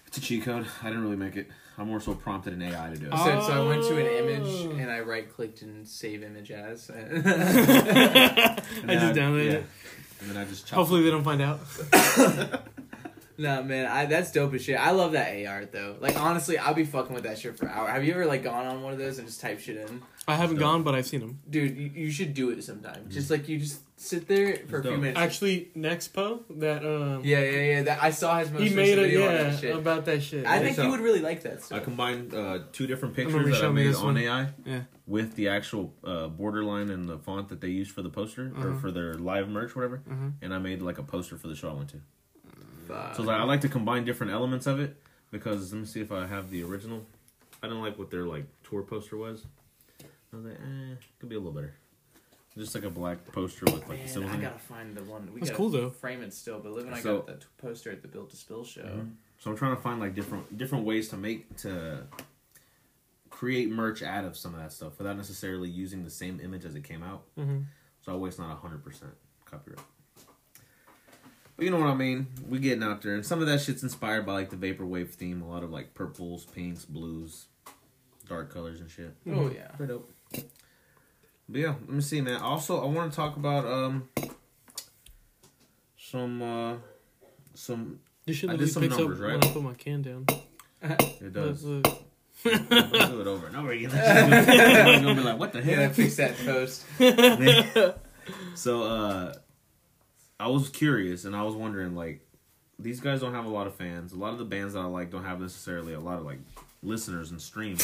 It's 0.06 0.18
a 0.18 0.20
cheat 0.20 0.42
code. 0.42 0.66
I 0.82 0.86
didn't 0.88 1.02
really 1.02 1.16
make 1.16 1.36
it. 1.36 1.48
I'm 1.78 1.86
more 1.88 2.00
so 2.00 2.14
prompted 2.14 2.52
an 2.54 2.62
AI 2.62 2.90
to 2.90 2.96
do 2.96 3.06
it. 3.06 3.12
Oh. 3.12 3.24
So, 3.24 3.40
so 3.48 3.64
I 3.64 3.68
went 3.68 3.82
to 3.84 3.96
an 3.96 4.06
Oh. 4.06 4.28
image 4.28 4.80
and 4.80 4.90
I 4.90 5.00
right 5.00 5.32
clicked 5.32 5.62
and 5.62 5.86
save 5.86 6.22
image 6.24 6.50
as. 6.50 6.90
I 6.94 7.04
just 7.04 7.26
downloaded 9.18 9.52
yeah. 9.52 9.58
it. 9.58 9.66
And 10.20 10.30
then 10.30 10.36
I 10.36 10.44
just 10.44 10.66
chopped 10.66 10.76
Hopefully 10.76 11.02
they 11.02 11.10
don't 11.10 11.24
find 11.24 11.40
out. 11.42 11.60
nah, 13.40 13.62
man, 13.62 13.86
I, 13.86 14.06
that's 14.06 14.30
dope 14.32 14.54
as 14.54 14.62
shit. 14.62 14.76
I 14.78 14.90
love 14.90 15.12
that 15.12 15.28
A 15.32 15.46
art 15.46 15.72
though. 15.72 15.96
Like 16.00 16.20
honestly, 16.20 16.58
I'll 16.58 16.74
be 16.74 16.84
fucking 16.84 17.14
with 17.14 17.24
that 17.24 17.38
shit 17.38 17.56
for 17.58 17.68
hours. 17.68 17.90
Have 17.90 18.04
you 18.04 18.12
ever 18.14 18.26
like 18.26 18.42
gone 18.42 18.66
on 18.66 18.82
one 18.82 18.92
of 18.92 18.98
those 18.98 19.18
and 19.18 19.26
just 19.26 19.40
type 19.40 19.60
shit 19.60 19.76
in? 19.76 20.02
I 20.28 20.36
haven't 20.36 20.56
Dope. 20.56 20.62
gone, 20.64 20.82
but 20.84 20.94
I've 20.94 21.06
seen 21.06 21.20
them. 21.20 21.40
Dude, 21.48 21.76
you, 21.76 21.90
you 21.94 22.10
should 22.10 22.34
do 22.34 22.50
it 22.50 22.62
sometime. 22.62 23.06
Just 23.08 23.30
like 23.30 23.48
you 23.48 23.58
just 23.58 23.80
sit 23.98 24.28
there 24.28 24.56
for 24.68 24.78
a 24.78 24.82
few 24.82 24.90
dope. 24.92 25.00
minutes. 25.00 25.18
Actually, 25.18 25.70
Nexpo 25.76 26.42
that 26.60 26.84
um, 26.84 27.22
yeah, 27.24 27.40
yeah, 27.40 27.60
yeah. 27.60 27.82
That 27.82 28.02
I 28.02 28.10
saw 28.10 28.38
his 28.38 28.50
most 28.50 28.60
he 28.62 28.68
recent 28.68 28.76
made 28.86 28.98
a 28.98 29.02
video 29.02 29.26
on 29.28 29.32
yeah 29.34 29.42
that 29.44 29.58
shit. 29.60 29.76
about 29.76 30.04
that 30.04 30.22
shit. 30.22 30.46
I 30.46 30.56
yeah. 30.56 30.62
think 30.62 30.76
so. 30.76 30.84
you 30.84 30.90
would 30.90 31.00
really 31.00 31.20
like 31.20 31.42
that 31.42 31.66
I 31.72 31.80
combined 31.80 32.32
uh, 32.34 32.60
two 32.72 32.86
different 32.86 33.16
pictures 33.16 33.58
that 33.58 33.64
I 33.64 33.70
made 33.70 33.94
on 33.94 34.04
one. 34.04 34.16
AI 34.18 34.48
Yeah. 34.64 34.82
with 35.06 35.34
the 35.34 35.48
actual 35.48 35.94
uh, 36.04 36.28
borderline 36.28 36.90
and 36.90 37.08
the 37.08 37.18
font 37.18 37.48
that 37.48 37.60
they 37.60 37.68
used 37.68 37.90
for 37.90 38.02
the 38.02 38.10
poster 38.10 38.52
or 38.56 38.68
Uh-huh. 38.70 38.78
for 38.78 38.90
their 38.92 39.14
live 39.14 39.48
merch, 39.48 39.74
whatever. 39.74 40.02
Uh-huh. 40.08 40.26
And 40.42 40.54
I 40.54 40.58
made 40.58 40.80
like 40.82 40.98
a 40.98 41.02
poster 41.02 41.36
for 41.38 41.48
the 41.48 41.56
show 41.56 41.70
I 41.70 41.72
went 41.74 41.88
to. 41.90 42.00
Fuck. 42.90 43.16
So 43.16 43.22
like, 43.22 43.40
I 43.40 43.44
like 43.44 43.60
to 43.62 43.68
combine 43.68 44.04
different 44.04 44.32
elements 44.32 44.66
of 44.66 44.80
it 44.80 44.96
because 45.30 45.72
let 45.72 45.80
me 45.80 45.86
see 45.86 46.00
if 46.00 46.10
I 46.12 46.26
have 46.26 46.50
the 46.50 46.62
original. 46.62 47.04
I 47.62 47.66
didn't 47.68 47.82
like 47.82 47.98
what 47.98 48.10
their 48.10 48.24
like 48.24 48.46
tour 48.62 48.82
poster 48.82 49.16
was. 49.16 49.44
I 50.32 50.36
was 50.36 50.44
like, 50.44 50.54
eh, 50.54 50.94
could 51.18 51.28
be 51.28 51.34
a 51.34 51.38
little 51.38 51.52
better. 51.52 51.74
just 52.56 52.74
like 52.74 52.84
a 52.84 52.90
black 52.90 53.24
poster 53.32 53.64
with 53.66 53.74
like 53.88 53.88
the 53.88 53.94
Man, 54.04 54.08
symbols 54.08 54.32
I 54.34 54.40
gotta 54.40 54.58
find 54.58 54.94
the 54.96 55.02
one. 55.04 55.32
We 55.32 55.40
That's 55.40 55.50
gotta 55.50 55.56
cool, 55.56 55.70
though. 55.70 55.90
Frame 55.90 56.22
it 56.22 56.32
still, 56.34 56.58
but 56.60 56.72
Liv 56.72 56.86
and 56.86 56.94
I 56.94 57.00
So- 57.00 57.18
got 57.18 57.26
that 57.28 57.46
poster 57.58 57.90
at 57.90 58.02
the 58.02 58.08
Built 58.08 58.30
to 58.30 58.36
Spill 58.36 58.64
show. 58.64 58.82
Mhm. 58.82 59.14
So 59.38 59.50
I'm 59.50 59.56
trying 59.56 59.74
to 59.76 59.80
find 59.82 59.98
like 60.00 60.14
different 60.14 60.56
different 60.58 60.84
ways 60.84 61.08
to 61.10 61.16
make 61.16 61.56
to 61.58 62.06
create 63.30 63.70
merch 63.70 64.02
out 64.02 64.24
of 64.24 64.36
some 64.36 64.54
of 64.54 64.60
that 64.60 64.72
stuff 64.72 64.98
without 64.98 65.16
necessarily 65.16 65.70
using 65.70 66.04
the 66.04 66.10
same 66.10 66.40
image 66.40 66.64
as 66.64 66.74
it 66.74 66.84
came 66.84 67.02
out. 67.02 67.22
Mm-hmm. 67.38 67.60
So 68.02 68.12
always 68.12 68.38
not 68.38 68.58
hundred 68.58 68.84
percent 68.84 69.12
copyright. 69.46 69.84
But 71.60 71.66
you 71.66 71.72
know 71.72 71.80
what 71.80 71.90
I 71.90 71.94
mean? 71.94 72.26
We 72.48 72.58
getting 72.58 72.82
out 72.82 73.02
there, 73.02 73.14
and 73.14 73.26
some 73.26 73.42
of 73.42 73.46
that 73.48 73.60
shit's 73.60 73.82
inspired 73.82 74.24
by 74.24 74.32
like 74.32 74.48
the 74.48 74.56
vaporwave 74.56 75.10
theme. 75.10 75.42
A 75.42 75.46
lot 75.46 75.62
of 75.62 75.70
like 75.70 75.92
purples, 75.92 76.46
pinks, 76.46 76.86
blues, 76.86 77.48
dark 78.26 78.50
colors 78.50 78.80
and 78.80 78.90
shit. 78.90 79.14
Oh 79.30 79.50
yeah. 79.54 79.68
Pretty 79.76 79.92
dope. 79.92 80.10
But 80.32 81.60
yeah, 81.60 81.74
let 81.80 81.90
me 81.90 82.00
see, 82.00 82.22
man. 82.22 82.40
Also, 82.40 82.82
I 82.82 82.86
want 82.86 83.12
to 83.12 83.16
talk 83.16 83.36
about 83.36 83.66
um 83.66 84.08
some 85.98 86.40
uh 86.40 86.76
some. 87.52 88.00
This 88.24 88.36
shit 88.36 88.48
I 88.48 88.56
did 88.56 88.70
some 88.70 88.88
numbers, 88.88 89.20
up 89.20 89.26
right? 89.26 89.34
when 89.34 89.44
I 89.44 89.52
put 89.52 89.62
my 89.62 89.74
can 89.74 90.00
down. 90.00 90.26
It 90.80 91.34
does. 91.34 91.62
Look, 91.62 91.84
look. 92.42 92.70
do 92.70 93.20
it 93.20 93.26
over 93.26 93.48
and 93.48 93.56
over 93.58 93.72
again. 93.72 93.90
You're 93.92 95.02
gonna 95.02 95.14
be 95.14 95.20
like, 95.20 95.38
what 95.38 95.52
the 95.52 95.60
hell?" 95.60 95.74
Yeah, 95.74 95.80
hell? 95.82 95.92
fix 95.92 96.16
that 96.16 96.38
post. 96.38 96.86
so 98.54 98.82
uh 98.84 99.34
I 100.40 100.48
was 100.48 100.70
curious 100.70 101.24
and 101.26 101.36
I 101.36 101.42
was 101.42 101.54
wondering 101.54 101.94
like 101.94 102.26
these 102.78 102.98
guys 102.98 103.20
don't 103.20 103.34
have 103.34 103.44
a 103.44 103.50
lot 103.50 103.66
of 103.66 103.74
fans. 103.74 104.12
A 104.12 104.16
lot 104.16 104.32
of 104.32 104.38
the 104.38 104.44
bands 104.46 104.72
that 104.72 104.80
I 104.80 104.86
like 104.86 105.10
don't 105.10 105.24
have 105.24 105.38
necessarily 105.38 105.92
a 105.92 106.00
lot 106.00 106.18
of 106.18 106.24
like 106.24 106.38
listeners 106.82 107.30
and 107.30 107.40
streams. 107.40 107.82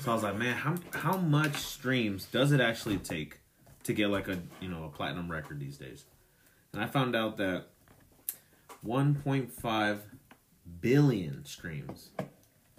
so 0.00 0.10
I 0.10 0.14
was 0.14 0.22
like, 0.22 0.36
man, 0.36 0.56
how 0.56 0.76
how 0.94 1.18
much 1.18 1.56
streams 1.56 2.24
does 2.24 2.50
it 2.50 2.60
actually 2.60 2.96
take 2.96 3.40
to 3.84 3.92
get 3.92 4.08
like 4.08 4.28
a 4.28 4.38
you 4.60 4.68
know 4.68 4.84
a 4.84 4.88
platinum 4.88 5.30
record 5.30 5.60
these 5.60 5.76
days? 5.76 6.06
And 6.72 6.82
I 6.82 6.86
found 6.86 7.14
out 7.14 7.36
that 7.36 7.66
1.5 8.86 9.98
billion 10.80 11.44
streams 11.44 12.08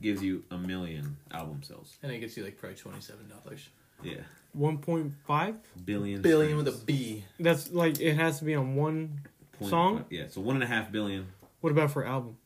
gives 0.01 0.23
you 0.23 0.43
a 0.49 0.57
million 0.57 1.17
album 1.31 1.61
sales. 1.61 1.97
And 2.01 2.11
it 2.11 2.19
gets 2.19 2.35
you 2.35 2.43
like 2.43 2.57
probably 2.57 2.77
twenty 2.77 2.99
seven 3.01 3.27
dollars. 3.29 3.69
Yeah, 4.01 4.21
One 4.53 4.77
point 4.77 5.13
five. 5.25 5.55
billion. 5.83 6.21
Billion 6.21 6.57
with 6.57 6.67
a 6.67 6.71
B. 6.71 7.23
That's 7.39 7.71
like 7.71 7.99
it 7.99 8.15
has 8.15 8.39
to 8.39 8.45
be 8.45 8.55
on 8.55 8.75
one. 8.75 9.21
Point 9.59 9.69
Song? 9.69 9.97
five- 9.97 10.05
yeah, 10.11 10.23
so 10.29 10.41
one 10.41 10.55
and 10.55 10.63
a 10.63 10.67
half 10.67 10.91
billion. 10.91 11.27
What 11.61 11.71
about 11.71 11.91
for 11.91 12.05
album? 12.05 12.37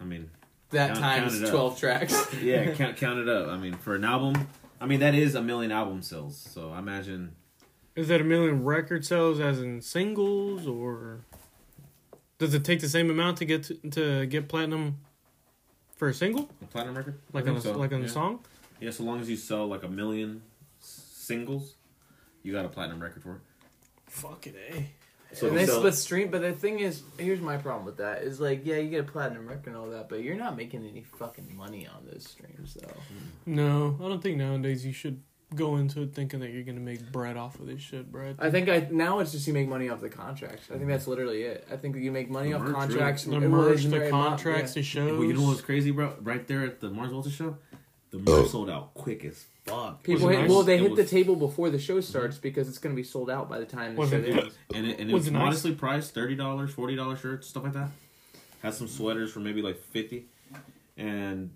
I 0.00 0.04
mean, 0.04 0.30
That 0.70 0.88
Count- 0.88 1.00
times 1.00 1.32
count 1.32 1.42
it 1.42 1.46
up. 1.46 1.50
twelve 1.50 1.78
tracks. 1.80 2.34
yeah, 2.42 2.74
count 2.74 2.96
count 2.96 3.18
it 3.18 3.28
up. 3.28 3.48
I 3.48 3.56
mean, 3.56 3.74
for 3.74 3.94
an 3.94 4.04
album, 4.04 4.48
I 4.80 4.86
mean 4.86 5.00
that 5.00 5.14
is 5.14 5.34
a 5.34 5.42
million 5.42 5.70
album 5.72 6.02
sales. 6.02 6.36
So 6.36 6.70
I 6.70 6.78
imagine 6.80 7.34
Is 7.94 8.08
that 8.08 8.20
a 8.20 8.24
million 8.24 8.64
record 8.64 9.04
sales 9.06 9.38
as 9.40 9.60
in 9.60 9.80
singles, 9.80 10.66
or 10.66 11.20
does 12.38 12.52
it 12.54 12.64
take 12.64 12.80
the 12.80 12.88
same 12.88 13.10
amount 13.10 13.38
to 13.38 13.44
get 13.44 13.62
to, 13.64 13.74
to 13.90 14.26
get 14.26 14.48
platinum 14.48 14.98
for 15.96 16.08
a 16.08 16.14
single, 16.14 16.50
a 16.62 16.66
platinum 16.66 16.96
record, 16.96 17.18
like 17.32 17.46
on 17.46 17.56
a, 17.56 17.60
so, 17.60 17.76
like 17.78 17.92
on 17.92 18.00
yeah. 18.00 18.06
a 18.06 18.10
song? 18.10 18.40
Yeah, 18.82 18.90
so 18.90 19.04
long 19.04 19.20
as 19.20 19.30
you 19.30 19.36
sell 19.36 19.68
like 19.68 19.84
a 19.84 19.88
million 19.88 20.42
singles, 20.80 21.74
you 22.42 22.52
got 22.52 22.64
a 22.64 22.68
platinum 22.68 23.00
record 23.00 23.22
for 23.22 23.36
it. 23.36 23.40
Fuck 24.08 24.48
it, 24.48 24.56
eh? 24.70 24.82
So 25.34 25.46
and 25.46 25.56
they 25.56 25.66
so- 25.66 25.78
split 25.78 25.94
stream, 25.94 26.30
but 26.32 26.42
the 26.42 26.52
thing 26.52 26.80
is, 26.80 27.02
here's 27.16 27.40
my 27.40 27.56
problem 27.58 27.86
with 27.86 27.98
that: 27.98 28.22
is 28.22 28.40
like, 28.40 28.62
yeah, 28.66 28.76
you 28.78 28.90
get 28.90 29.00
a 29.00 29.04
platinum 29.04 29.46
record 29.46 29.68
and 29.68 29.76
all 29.76 29.88
that, 29.90 30.08
but 30.08 30.22
you're 30.24 30.34
not 30.36 30.56
making 30.56 30.84
any 30.84 31.02
fucking 31.02 31.56
money 31.56 31.86
on 31.86 32.04
those 32.10 32.24
streams, 32.28 32.74
though. 32.74 32.92
No, 33.46 33.96
I 34.00 34.08
don't 34.08 34.20
think 34.20 34.36
nowadays 34.36 34.84
you 34.84 34.92
should 34.92 35.22
go 35.54 35.76
into 35.76 36.02
it 36.02 36.12
thinking 36.14 36.40
that 36.40 36.50
you're 36.50 36.64
gonna 36.64 36.80
make 36.80 37.12
bread 37.12 37.36
off 37.36 37.60
of 37.60 37.66
this 37.66 37.80
shit, 37.80 38.10
bread. 38.10 38.36
I 38.40 38.50
think 38.50 38.68
I 38.68 38.88
now 38.90 39.20
it's 39.20 39.30
just 39.32 39.46
you 39.46 39.52
make 39.54 39.68
money 39.68 39.88
off 39.90 40.00
the 40.00 40.08
contracts. 40.10 40.68
I 40.70 40.76
think 40.76 40.88
that's 40.88 41.06
literally 41.06 41.42
it. 41.42 41.68
I 41.70 41.76
think 41.76 41.94
you 41.96 42.10
make 42.10 42.30
money 42.30 42.50
The 42.50 42.56
off 42.56 42.62
merch, 42.62 42.74
contracts. 42.74 43.24
the 43.24 43.38
well, 43.38 43.48
merch, 43.48 43.84
it's 43.84 43.90
the 43.90 44.10
contracts, 44.10 44.74
yeah. 44.74 44.80
the 44.80 44.82
shows. 44.82 45.18
Well, 45.18 45.24
you 45.28 45.34
know 45.34 45.42
what's 45.46 45.60
crazy, 45.60 45.92
bro? 45.92 46.16
Right 46.20 46.46
there 46.48 46.64
at 46.64 46.80
the 46.80 46.90
Mars 46.90 47.10
Volta 47.12 47.30
show, 47.30 47.56
the 48.12 48.18
merch 48.18 48.48
sold 48.48 48.70
out 48.70 48.94
quick 48.94 49.24
as 49.24 49.44
fuck. 49.64 50.02
People 50.02 50.28
hit, 50.28 50.40
nice? 50.42 50.50
well, 50.50 50.62
they 50.62 50.74
It 50.76 50.82
hit 50.82 50.90
was- 50.92 50.98
the 51.00 51.06
table 51.06 51.34
before 51.34 51.70
the 51.70 51.78
show 51.78 52.00
starts 52.00 52.38
because 52.38 52.68
it's 52.68 52.78
going 52.78 52.94
to 52.94 52.96
be 53.00 53.06
sold 53.06 53.30
out 53.30 53.48
by 53.48 53.58
the 53.58 53.64
time 53.66 53.94
the 53.94 54.00
Was 54.00 54.10
show 54.10 54.16
it- 54.16 54.28
ends. 54.36 54.54
and 54.74 54.86
it, 54.86 55.00
and 55.00 55.10
it 55.10 55.12
Was 55.12 55.22
was 55.22 55.28
it 55.28 55.68
nice? 55.70 55.76
priced 55.78 56.14
thirty 56.14 56.36
dollars, 56.36 56.70
forty 56.72 56.94
dollars 56.94 57.20
shirts, 57.20 57.48
stuff 57.48 57.64
like 57.64 57.72
that. 57.72 57.90
Had 58.62 58.74
some 58.74 58.86
sweaters 58.86 59.32
for 59.32 59.40
maybe 59.40 59.60
like 59.62 59.78
fifty, 59.78 60.28
and 60.96 61.50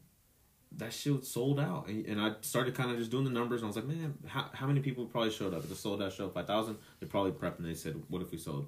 that 0.79 0.93
shit 0.93 1.25
sold 1.25 1.61
out. 1.61 1.89
And, 1.89 2.05
and 2.07 2.21
I 2.21 2.33
started 2.41 2.75
kind 2.75 2.91
of 2.91 2.99
just 2.99 3.11
doing 3.11 3.25
the 3.25 3.31
numbers, 3.31 3.61
and 3.63 3.67
I 3.67 3.69
was 3.69 3.77
like, 3.77 3.87
man, 3.87 4.15
how, 4.27 4.47
how 4.53 4.67
many 4.67 4.81
people 4.81 5.07
probably 5.07 5.31
showed 5.31 5.55
up? 5.55 5.65
If 5.65 5.71
it 5.71 5.77
sold 5.77 6.01
that 6.01 6.13
show 6.13 6.29
five 6.29 6.47
thousand, 6.47 6.77
they 7.01 7.07
probably 7.07 7.33
prepped 7.33 7.59
and 7.59 7.67
they 7.67 7.75
said, 7.75 8.03
what 8.09 8.23
if 8.23 8.31
we 8.33 8.39
sold 8.39 8.67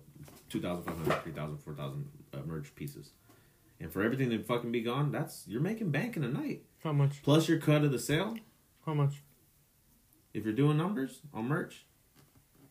2,500, 0.50 1.22
3,000, 1.24 1.58
4,000 1.58 2.08
uh, 2.34 2.36
merch 2.46 2.74
pieces? 2.74 3.10
And 3.80 3.92
for 3.92 4.02
everything 4.02 4.30
to 4.30 4.42
fucking 4.42 4.72
be 4.72 4.80
gone, 4.80 5.12
that's 5.12 5.44
you're 5.46 5.60
making 5.60 5.90
bank 5.90 6.16
in 6.16 6.24
a 6.24 6.28
night. 6.28 6.62
How 6.82 6.92
much? 6.92 7.22
Plus 7.22 7.48
your 7.48 7.58
cut 7.58 7.84
of 7.84 7.92
the 7.92 7.98
sale. 7.98 8.36
How 8.84 8.94
much? 8.94 9.22
If 10.34 10.44
you're 10.44 10.54
doing 10.54 10.76
numbers 10.76 11.20
on 11.32 11.46
merch, 11.46 11.86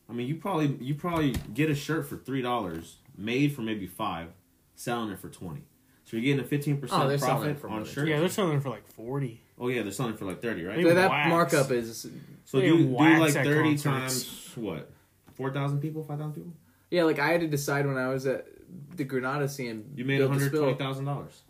I 0.10 0.14
mean, 0.14 0.28
you 0.28 0.36
probably 0.36 0.78
you 0.82 0.96
probably 0.96 1.36
get 1.54 1.70
a 1.70 1.76
shirt 1.76 2.08
for 2.08 2.18
three 2.18 2.42
dollars, 2.42 2.98
made 3.18 3.54
for 3.54 3.62
maybe 3.62 3.88
five, 3.88 4.30
selling 4.76 5.12
it 5.12 5.20
for 5.20 5.30
twenty. 5.30 5.64
So 6.06 6.16
you're 6.16 6.24
getting 6.24 6.40
a 6.40 6.48
fifteen 6.48 6.78
oh, 6.78 6.82
percent 6.82 7.10
they're 7.10 7.18
profit 7.18 7.60
for 7.60 7.68
on 7.68 7.78
more 7.78 7.86
shirts. 7.86 8.10
Yeah, 8.10 8.20
they're 8.20 8.30
selling 8.30 8.58
it 8.58 8.64
for 8.64 8.70
like 8.70 8.88
forty. 8.88 9.42
oh 9.60 9.68
yeah, 9.68 9.82
they're 9.84 9.92
selling 9.92 10.14
it 10.14 10.20
for 10.20 10.26
like 10.26 10.42
thirty, 10.42 10.64
right? 10.64 10.82
So 10.82 10.94
that 10.94 11.10
wax. 11.10 11.30
markup 11.30 11.72
is 11.72 12.08
So 12.46 12.60
they 12.60 12.68
do, 12.68 12.78
do 12.78 12.98
like 12.98 13.34
thirty 13.34 13.78
concerts. 13.78 13.84
times 13.84 14.52
what? 14.56 14.92
Four 15.34 15.52
thousand 15.52 15.82
people, 15.82 16.04
five 16.04 16.20
thousand 16.20 16.34
people. 16.34 16.54
yeah. 16.90 17.04
Like 17.04 17.20
I 17.20 17.30
had 17.30 17.42
to 17.42 17.48
decide 17.48 17.86
when 17.86 17.98
I 17.98 18.08
was 18.08 18.26
at 18.26 18.48
the 18.96 19.04
Granada 19.04 19.48
scene. 19.48 19.92
You 19.96 20.06
made 20.06 20.18
Built 20.18 20.32
one 20.32 20.40
to 20.40 20.46
Spill. 20.46 20.64
twenty 20.64 20.78
thousand 20.78 21.06
dollars. 21.06 21.42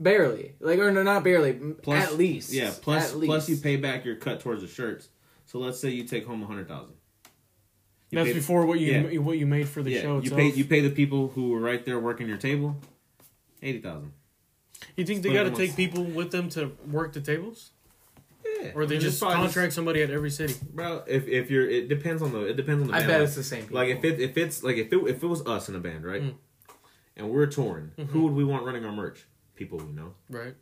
barely, 0.00 0.54
like 0.60 0.78
or 0.78 0.90
no, 0.90 1.02
not 1.02 1.24
barely. 1.24 1.52
Plus, 1.52 2.04
at 2.04 2.16
least, 2.16 2.52
yeah. 2.52 2.72
Plus, 2.80 3.10
at 3.10 3.18
least. 3.18 3.28
plus 3.28 3.48
you 3.48 3.56
pay 3.56 3.76
back 3.76 4.04
your 4.04 4.16
cut 4.16 4.40
towards 4.40 4.62
the 4.62 4.68
shirts. 4.68 5.08
So 5.46 5.58
let's 5.58 5.78
say 5.78 5.90
you 5.90 6.04
take 6.04 6.26
home 6.26 6.42
a 6.42 6.46
hundred 6.46 6.68
thousand. 6.68 6.94
That's 8.12 8.32
before 8.32 8.66
what 8.66 8.78
you 8.78 8.92
yeah. 8.92 9.18
what 9.20 9.38
you 9.38 9.46
made 9.46 9.68
for 9.68 9.82
the 9.82 9.90
yeah, 9.90 10.02
show 10.02 10.12
you 10.14 10.18
itself. 10.20 10.38
pay 10.38 10.48
you 10.50 10.64
pay 10.64 10.80
the 10.80 10.90
people 10.90 11.28
who 11.28 11.50
were 11.50 11.60
right 11.60 11.84
there 11.84 11.98
working 11.98 12.28
your 12.28 12.36
table, 12.36 12.76
eighty 13.62 13.80
thousand. 13.80 14.12
You 14.96 15.04
think 15.04 15.22
they 15.22 15.32
got 15.32 15.44
to 15.44 15.50
take 15.50 15.76
people 15.76 16.04
with 16.04 16.30
them 16.30 16.48
to 16.50 16.72
work 16.90 17.12
the 17.12 17.20
tables, 17.20 17.70
Yeah, 18.62 18.72
or 18.74 18.86
they 18.86 18.94
I 18.94 18.98
mean, 18.98 19.00
just 19.00 19.14
it's 19.14 19.18
probably 19.20 19.36
contract 19.44 19.72
somebody 19.72 20.02
at 20.02 20.10
every 20.10 20.30
city? 20.30 20.54
Bro, 20.72 21.02
if 21.06 21.26
if 21.28 21.50
you're, 21.50 21.68
it 21.68 21.88
depends 21.88 22.22
on 22.22 22.32
the, 22.32 22.46
it 22.46 22.56
depends 22.56 22.82
on 22.82 22.88
the. 22.88 22.94
I 22.94 22.98
band. 22.98 23.08
bet 23.08 23.20
Like- 23.20 23.26
it's 23.28 23.36
the 23.36 23.42
same. 23.44 23.62
People. 23.62 23.76
like 23.76 23.88
if 23.88 24.04
it 24.04 24.20
if 24.20 24.36
it's 24.36 24.62
like 24.62 24.76
if 24.76 24.92
it 24.92 24.96
if 25.08 25.22
it 25.22 25.26
was 25.26 25.46
us 25.46 25.68
in 25.68 25.74
a 25.76 25.80
band, 25.80 26.04
right, 26.04 26.22
Mm. 26.22 26.34
and 27.16 27.30
we're 27.30 27.46
touring, 27.46 27.90
Mhm. 27.98 28.06
who 28.08 28.22
would 28.24 28.32
we 28.34 28.44
want 28.44 28.64
running 28.64 28.84
our 28.84 28.92
merch? 28.92 29.24
People 29.54 29.78
we 29.78 29.92
know. 29.92 30.14
Right. 30.30 30.54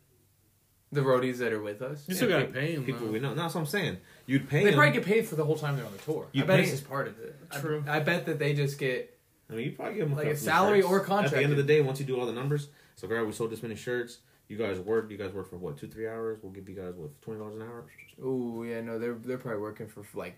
the 0.93 0.99
roadies 0.99 1.37
that 1.37 1.53
are 1.53 1.61
with 1.61 1.81
us, 1.81 2.03
You 2.09 2.15
still 2.15 2.27
gotta 2.27 2.47
pe- 2.47 2.51
pay 2.51 2.75
'em, 2.75 2.83
People 2.83 3.05
though. 3.07 3.13
we 3.13 3.19
know. 3.21 3.29
No, 3.33 3.43
that's 3.43 3.55
what 3.55 3.61
I'm 3.61 3.65
saying. 3.67 3.95
You'd 4.25 4.49
pay 4.49 4.65
they 4.65 4.71
them. 4.71 4.73
probably 4.73 4.91
get 4.99 5.05
paid 5.05 5.25
for 5.25 5.35
the 5.37 5.45
whole 5.45 5.55
time 5.55 5.77
they're 5.77 5.85
on 5.85 5.93
the 5.93 5.97
tour. 5.99 6.27
You 6.33 6.43
I 6.43 6.47
bet 6.47 6.65
pay- 6.65 6.69
it's 6.69 6.81
part 6.81 7.07
of 7.07 7.17
it. 7.17 7.33
True. 7.61 7.81
I, 7.87 8.01
bet 8.01 8.25
that 8.25 8.39
they 8.39 8.53
just 8.53 8.77
get. 8.77 9.17
I 9.49 9.53
mean, 9.53 9.67
you 9.67 9.71
probably 9.71 9.95
give 9.95 10.09
them 10.09 10.17
Like 10.17 10.27
a 10.27 10.35
salary 10.35 10.81
shirts. 10.81 10.91
or 10.91 10.99
contract. 10.99 11.33
At 11.33 11.37
the 11.37 11.43
end 11.43 11.53
of 11.53 11.57
the 11.57 11.63
day, 11.63 11.79
once 11.79 12.01
you 12.01 12.05
do 12.05 12.19
all 12.19 12.25
the 12.25 12.33
numbers, 12.33 12.67
so 12.97 13.07
all 13.07 13.13
right, 13.13 13.25
we 13.25 13.31
sold 13.31 13.51
this 13.51 13.63
many 13.63 13.75
shirts. 13.75 14.17
You 14.51 14.57
guys 14.57 14.79
work. 14.79 15.09
You 15.09 15.17
guys 15.17 15.31
work 15.31 15.49
for 15.49 15.55
what 15.57 15.77
two 15.77 15.87
three 15.87 16.07
hours? 16.07 16.39
We'll 16.41 16.51
give 16.51 16.67
you 16.67 16.75
guys 16.75 16.93
what 16.97 17.19
twenty 17.21 17.39
dollars 17.39 17.55
an 17.55 17.61
hour. 17.61 17.85
Oh 18.21 18.63
yeah, 18.63 18.81
no, 18.81 18.99
they're 18.99 19.13
they're 19.13 19.37
probably 19.37 19.61
working 19.61 19.87
for 19.87 20.03
like 20.13 20.35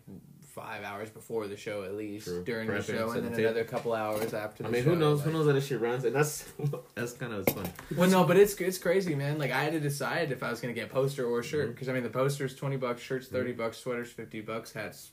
five 0.53 0.83
hours 0.83 1.09
before 1.09 1.47
the 1.47 1.57
show 1.57 1.83
at 1.83 1.95
least 1.95 2.27
True. 2.27 2.43
during 2.43 2.69
the 2.69 2.83
show, 2.83 3.09
and 3.09 3.25
then 3.25 3.39
another 3.39 3.63
couple 3.63 3.91
hours 3.91 4.31
after. 4.35 4.61
The 4.61 4.69
I 4.69 4.71
mean, 4.71 4.83
show, 4.83 4.91
who 4.91 4.95
knows? 4.97 5.17
like- 5.19 5.25
Who 5.27 5.33
knows 5.33 5.47
how 5.47 5.53
this 5.53 5.65
shit 5.65 5.81
runs? 5.81 6.05
And 6.05 6.15
that's 6.15 6.43
that's 6.95 7.13
kind 7.13 7.33
of 7.33 7.45
funny. 7.47 7.69
Well, 7.97 8.07
no, 8.09 8.23
but 8.23 8.37
it's 8.37 8.53
it's 8.55 8.77
crazy, 8.77 9.15
man. 9.15 9.39
Like 9.39 9.49
I 9.51 9.63
had 9.63 9.73
to 9.73 9.79
decide 9.79 10.31
if 10.31 10.43
I 10.43 10.51
was 10.51 10.61
gonna 10.61 10.73
get 10.75 10.91
a 10.91 10.93
poster 10.93 11.25
or 11.25 11.39
a 11.39 11.43
shirt 11.43 11.69
because 11.73 11.89
I 11.89 11.93
mean 11.93 12.03
the 12.03 12.09
poster's 12.09 12.53
twenty 12.55 12.77
bucks, 12.77 13.01
shirts 13.01 13.27
30 13.27 13.49
Mm-hmm. 13.49 13.57
bucks, 13.61 13.77
sweaters 13.79 14.11
fifty 14.11 14.41
bucks, 14.41 14.73
hats. 14.73 15.09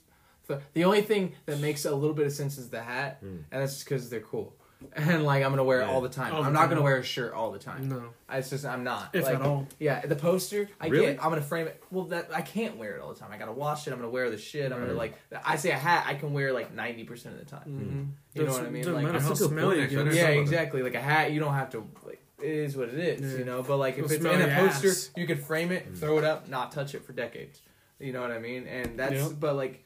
The 0.73 0.83
only 0.83 1.01
thing 1.01 1.33
that 1.45 1.59
makes 1.59 1.85
a 1.85 1.95
little 1.95 2.13
bit 2.15 2.25
of 2.27 2.33
sense 2.33 2.57
is 2.57 2.69
the 2.69 2.81
hat, 2.81 3.23
Mm. 3.23 3.43
and 3.51 3.61
that's 3.61 3.73
just 3.75 3.85
because 3.85 4.09
they're 4.09 4.19
cool. 4.19 4.53
And 4.95 5.23
like 5.23 5.43
I'm 5.43 5.51
gonna 5.51 5.63
wear 5.63 5.81
it 5.81 5.85
all 5.89 6.01
the 6.01 6.09
time. 6.09 6.33
All 6.33 6.41
the 6.41 6.47
I'm 6.47 6.53
not 6.53 6.69
gonna 6.69 6.81
wear 6.81 6.97
a 6.97 7.03
shirt 7.03 7.33
all 7.33 7.51
the 7.51 7.59
time. 7.59 7.87
No, 7.87 8.03
I- 8.27 8.39
It's 8.39 8.49
just 8.49 8.65
I'm 8.65 8.83
not. 8.83 9.09
if 9.13 9.23
like, 9.25 9.35
at 9.35 9.41
all. 9.41 9.67
Yeah, 9.79 10.05
the 10.05 10.15
poster 10.15 10.67
I 10.79 10.87
Really? 10.87 11.05
get. 11.13 11.23
I'm 11.23 11.29
gonna 11.29 11.41
frame 11.41 11.67
it. 11.67 11.81
Well, 11.91 12.05
that 12.05 12.29
I 12.33 12.41
can't 12.41 12.77
wear 12.77 12.95
it 12.95 13.01
all 13.01 13.13
the 13.13 13.19
time. 13.19 13.29
I 13.31 13.37
gotta 13.37 13.51
wash 13.51 13.87
it. 13.87 13.91
I'm 13.93 13.99
gonna 13.99 14.09
wear 14.09 14.29
the 14.29 14.37
shit. 14.37 14.71
I'm 14.71 14.79
gonna 14.79 14.93
like. 14.93 15.13
I 15.45 15.55
say 15.55 15.71
a 15.71 15.77
hat. 15.77 16.05
I 16.07 16.15
can 16.15 16.33
wear 16.33 16.51
like 16.51 16.73
ninety 16.73 17.03
percent 17.03 17.35
of 17.35 17.39
the 17.39 17.49
time. 17.49 17.61
Mm-hmm. 17.67 18.39
You 18.39 18.45
know 18.47 18.51
what 18.53 18.63
I 18.65 18.69
mean? 18.69 18.81
Doesn't 18.83 18.93
Like, 18.95 19.03
matter 19.05 19.13
that's 19.19 19.25
how 19.25 19.31
a 19.33 19.35
good 19.37 19.49
smelly 19.49 19.67
point, 19.67 19.79
it 19.79 19.83
actually. 19.83 20.03
gets. 20.05 20.15
I 20.17 20.19
never 20.21 20.33
Yeah, 20.33 20.41
exactly. 20.41 20.83
Like 20.83 20.95
a 20.95 21.01
hat, 21.01 21.31
you 21.31 21.39
don't 21.39 21.53
have 21.53 21.69
to 21.71 21.87
like. 22.05 22.21
It 22.41 22.49
is 22.49 22.75
what 22.75 22.89
it 22.89 22.95
is, 22.99 23.33
Yeah. 23.33 23.39
you 23.39 23.45
know. 23.45 23.61
But 23.63 23.77
like 23.77 23.93
if 23.99 24.05
It'll 24.11 24.11
it's 24.11 24.25
in 24.43 24.49
a 24.49 24.55
poster, 24.55 24.89
ass. 24.89 25.11
you 25.15 25.27
could 25.27 25.39
frame 25.43 25.71
it, 25.71 25.93
Mm. 25.93 25.97
throw 25.99 26.17
it 26.17 26.23
up, 26.23 26.49
not 26.49 26.71
touch 26.71 26.95
it 26.95 27.05
for 27.05 27.13
decades. 27.13 27.61
You 27.99 28.13
know 28.13 28.21
what 28.21 28.31
I 28.31 28.39
mean? 28.39 28.65
And 28.67 28.97
that's 28.97 29.13
Yep. 29.13 29.31
but 29.39 29.55
like 29.55 29.85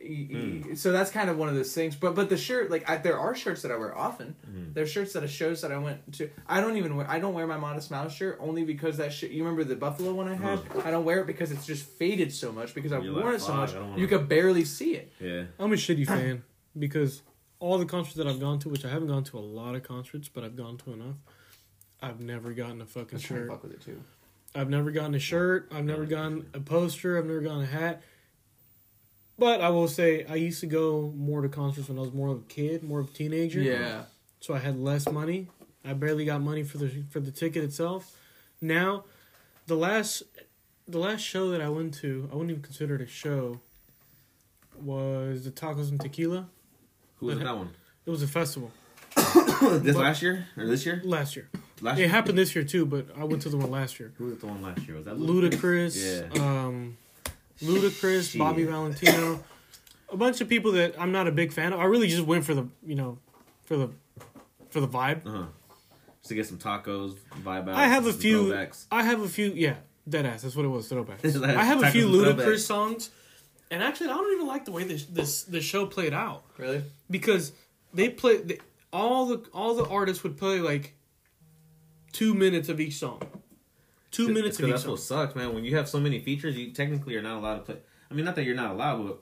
Y- 0.00 0.28
Hmm. 0.30 0.74
So 0.74 0.92
that's 0.92 1.10
kind 1.10 1.28
of 1.28 1.36
one 1.38 1.48
of 1.48 1.54
those 1.56 1.74
things. 1.74 1.96
But 1.96 2.14
but 2.14 2.28
the 2.28 2.36
shirt, 2.36 2.70
like 2.70 2.88
I, 2.88 2.98
there 2.98 3.18
are 3.18 3.34
shirts 3.34 3.62
that 3.62 3.72
I 3.72 3.76
wear 3.76 3.96
often. 3.96 4.36
Hmm. 4.44 4.72
There's 4.72 4.90
shirts 4.90 5.12
that 5.14 5.24
are 5.24 5.28
shows 5.28 5.60
that 5.62 5.72
I 5.72 5.78
went 5.78 6.12
to. 6.14 6.30
I 6.46 6.60
don't 6.60 6.76
even 6.76 6.94
wear. 6.96 7.10
I 7.10 7.18
don't 7.18 7.34
wear 7.34 7.46
my 7.46 7.56
Modest 7.56 7.90
Mouse 7.90 8.14
shirt 8.14 8.38
only 8.40 8.64
because 8.64 8.96
that 8.98 9.12
shit. 9.12 9.32
You 9.32 9.42
remember 9.42 9.64
the 9.64 9.74
Buffalo 9.76 10.12
one 10.14 10.28
I 10.28 10.34
had? 10.36 10.60
I 10.84 10.90
don't 10.92 11.04
wear 11.04 11.20
it 11.20 11.26
because 11.26 11.50
it's 11.50 11.66
just 11.66 11.84
faded 11.84 12.32
so 12.32 12.52
much 12.52 12.74
because 12.74 12.92
I've 12.92 13.02
You're 13.04 13.14
worn 13.14 13.26
like, 13.26 13.34
it 13.36 13.40
so 13.40 13.54
much 13.54 13.74
I 13.74 13.80
wanna-" 13.80 13.98
you 14.00 14.06
could 14.06 14.28
barely 14.28 14.64
see 14.64 14.94
it. 14.94 15.12
Yeah. 15.20 15.44
I'm 15.58 15.72
a 15.72 15.76
shitty 15.76 16.06
fan 16.06 16.44
because 16.78 17.22
all 17.58 17.76
the 17.78 17.84
concerts 17.86 18.14
that 18.16 18.28
I've 18.28 18.38
gone 18.40 18.60
to, 18.60 18.68
which 18.68 18.84
I 18.84 18.88
haven't 18.88 19.08
gone 19.08 19.24
to 19.24 19.38
a 19.38 19.40
lot 19.40 19.74
of 19.74 19.82
concerts, 19.82 20.28
but 20.28 20.44
I've 20.44 20.54
gone 20.56 20.76
to 20.78 20.92
enough. 20.92 21.16
I've 22.00 22.20
never 22.20 22.52
gotten 22.52 22.80
a 22.80 22.86
fucking 22.86 23.16
I'm 23.16 23.20
trying 23.20 23.40
to 23.40 23.46
shirt. 23.46 23.48
fuck 23.50 23.62
with 23.64 23.72
it 23.72 23.80
too. 23.80 24.00
I've 24.54 24.70
never 24.70 24.92
gotten 24.92 25.14
a 25.16 25.18
shirt. 25.18 25.68
I've 25.72 25.84
never 25.84 26.06
gotten 26.06 26.46
a 26.54 26.60
poster. 26.60 27.18
I've 27.18 27.26
never 27.26 27.40
gotten 27.40 27.62
a 27.62 27.66
hat. 27.66 28.02
But 29.38 29.60
I 29.60 29.68
will 29.68 29.86
say 29.88 30.24
I 30.28 30.34
used 30.34 30.60
to 30.60 30.66
go 30.66 31.12
more 31.16 31.42
to 31.42 31.48
concerts 31.48 31.88
when 31.88 31.98
I 31.98 32.00
was 32.02 32.12
more 32.12 32.28
of 32.28 32.38
a 32.38 32.44
kid, 32.48 32.82
more 32.82 33.00
of 33.00 33.08
a 33.08 33.12
teenager. 33.12 33.60
Yeah. 33.60 34.02
So 34.40 34.54
I 34.54 34.58
had 34.58 34.78
less 34.78 35.08
money. 35.08 35.46
I 35.84 35.92
barely 35.92 36.24
got 36.24 36.40
money 36.42 36.64
for 36.64 36.78
the 36.78 36.90
for 37.10 37.20
the 37.20 37.30
ticket 37.30 37.62
itself. 37.64 38.16
Now, 38.60 39.04
the 39.68 39.76
last 39.76 40.24
the 40.88 40.98
last 40.98 41.20
show 41.20 41.50
that 41.50 41.60
I 41.62 41.68
went 41.68 41.94
to, 41.94 42.28
I 42.32 42.34
wouldn't 42.34 42.50
even 42.50 42.62
consider 42.62 42.96
it 42.96 43.00
a 43.02 43.06
show. 43.06 43.60
Was 44.82 45.44
the 45.44 45.50
Tacos 45.50 45.90
and 45.90 46.00
Tequila? 46.00 46.48
Who 47.16 47.26
was 47.26 47.38
that 47.38 47.56
one? 47.56 47.70
It 48.06 48.10
was 48.10 48.22
a 48.22 48.28
festival 48.28 48.70
this 49.16 49.96
last 49.96 50.22
year 50.22 50.46
or 50.56 50.66
this 50.66 50.86
year? 50.86 51.00
last 51.04 51.34
year. 51.36 51.48
Last 51.80 51.98
It 51.98 52.02
year. 52.02 52.08
happened 52.08 52.38
this 52.38 52.54
year 52.54 52.64
too, 52.64 52.86
but 52.86 53.06
I 53.16 53.24
went 53.24 53.42
to 53.42 53.48
the 53.48 53.56
one 53.56 53.70
last 53.70 53.98
year. 54.00 54.12
Who 54.18 54.26
was 54.26 54.38
the 54.38 54.46
one 54.46 54.62
last 54.62 54.86
year? 54.86 54.96
Was 54.96 55.06
that 55.06 55.16
Ludacris, 55.18 56.30
Yeah. 56.34 56.42
um, 56.42 56.96
Ludacris, 57.62 58.30
Shit. 58.32 58.38
Bobby 58.38 58.64
Valentino, 58.64 59.42
a 60.12 60.16
bunch 60.16 60.40
of 60.40 60.48
people 60.48 60.72
that 60.72 60.94
I'm 60.98 61.12
not 61.12 61.26
a 61.26 61.32
big 61.32 61.52
fan 61.52 61.72
of. 61.72 61.80
I 61.80 61.84
really 61.84 62.08
just 62.08 62.22
went 62.24 62.44
for 62.44 62.54
the 62.54 62.68
you 62.86 62.94
know, 62.94 63.18
for 63.64 63.76
the 63.76 63.90
for 64.70 64.80
the 64.80 64.88
vibe. 64.88 65.26
Uh 65.26 65.30
huh. 65.30 65.44
Just 66.20 66.28
to 66.28 66.34
get 66.34 66.46
some 66.46 66.58
tacos, 66.58 67.16
vibe 67.42 67.68
out. 67.68 67.76
I 67.76 67.86
have 67.86 68.06
a 68.06 68.12
few. 68.12 68.46
throwbacks. 68.46 68.86
I 68.90 69.02
have 69.02 69.20
a 69.20 69.28
few. 69.28 69.52
Yeah, 69.54 69.74
dead 70.08 70.26
ass. 70.26 70.42
That's 70.42 70.56
what 70.56 70.64
it 70.64 70.68
was. 70.68 70.88
Throwback. 70.88 71.24
I 71.24 71.64
have 71.64 71.82
a 71.82 71.90
few 71.90 72.06
Ludacris 72.08 72.60
songs, 72.66 73.10
and 73.70 73.82
actually, 73.82 74.10
I 74.10 74.14
don't 74.14 74.32
even 74.34 74.46
like 74.46 74.64
the 74.64 74.72
way 74.72 74.84
this 74.84 75.04
this 75.06 75.42
the 75.44 75.60
show 75.60 75.86
played 75.86 76.12
out 76.14 76.44
Really? 76.58 76.82
because 77.10 77.52
they 77.94 78.08
play 78.08 78.38
they, 78.38 78.58
all 78.92 79.26
the 79.26 79.44
all 79.52 79.74
the 79.74 79.84
artists 79.86 80.22
would 80.22 80.36
play 80.36 80.60
like 80.60 80.94
two 82.12 82.34
minutes 82.34 82.68
of 82.68 82.80
each 82.80 82.94
song. 82.96 83.20
Two 84.26 84.32
minutes 84.32 84.58
of 84.58 84.62
'cause 84.62 84.68
each 84.68 84.74
That's 84.74 84.86
what 84.86 85.00
sucks, 85.00 85.34
man. 85.34 85.54
When 85.54 85.64
you 85.64 85.76
have 85.76 85.88
so 85.88 85.98
many 86.00 86.20
features, 86.20 86.56
you 86.56 86.72
technically 86.72 87.16
are 87.16 87.22
not 87.22 87.38
allowed 87.38 87.56
to 87.56 87.62
play. 87.62 87.76
I 88.10 88.14
mean, 88.14 88.24
not 88.24 88.36
that 88.36 88.44
you're 88.44 88.54
not 88.56 88.72
allowed, 88.72 89.06
but 89.06 89.18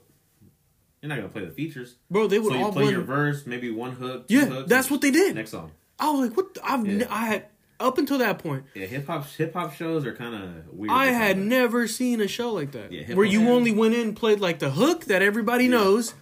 you're 1.01 1.09
not 1.09 1.15
gonna 1.17 1.29
play 1.29 1.45
the 1.45 1.51
features. 1.51 1.95
Bro, 2.09 2.27
they 2.27 2.39
would 2.39 2.51
So 2.51 2.57
you 2.57 2.63
all 2.65 2.71
play 2.73 2.89
your 2.89 3.01
verse, 3.01 3.45
maybe 3.45 3.69
one 3.69 3.91
hook. 3.91 4.27
Two 4.27 4.35
yeah, 4.35 4.45
hooks, 4.45 4.69
that's 4.69 4.89
what 4.89 5.01
they 5.01 5.11
did. 5.11 5.35
Next 5.35 5.51
song. 5.51 5.71
I 5.99 6.09
was 6.11 6.27
like, 6.29 6.37
what? 6.37 6.53
The, 6.53 6.65
I've 6.69 6.85
Yeah. 6.87 7.07
I 7.09 7.25
had 7.27 7.45
up 7.79 7.97
until 7.99 8.17
that 8.17 8.39
point, 8.39 8.63
Yeah, 8.73 8.85
hip 8.87 9.05
hop 9.07 9.27
hip 9.27 9.53
hop 9.53 9.73
shows 9.75 10.05
are 10.05 10.15
kind 10.15 10.33
of 10.35 10.67
weird. 10.73 10.91
I 10.91 11.07
had 11.07 11.35
kinda- 11.37 11.45
never 11.49 11.87
seen 11.87 12.21
a 12.21 12.27
show 12.27 12.51
like 12.51 12.71
that 12.71 12.91
Yeah, 12.91 13.13
where 13.13 13.25
you 13.25 13.41
Yeah. 13.43 13.49
only 13.51 13.71
went 13.71 13.93
in 13.93 14.01
and 14.09 14.15
played 14.15 14.39
like 14.39 14.59
the 14.59 14.71
hook 14.71 15.05
that 15.05 15.21
everybody 15.21 15.67
knows, 15.67 16.15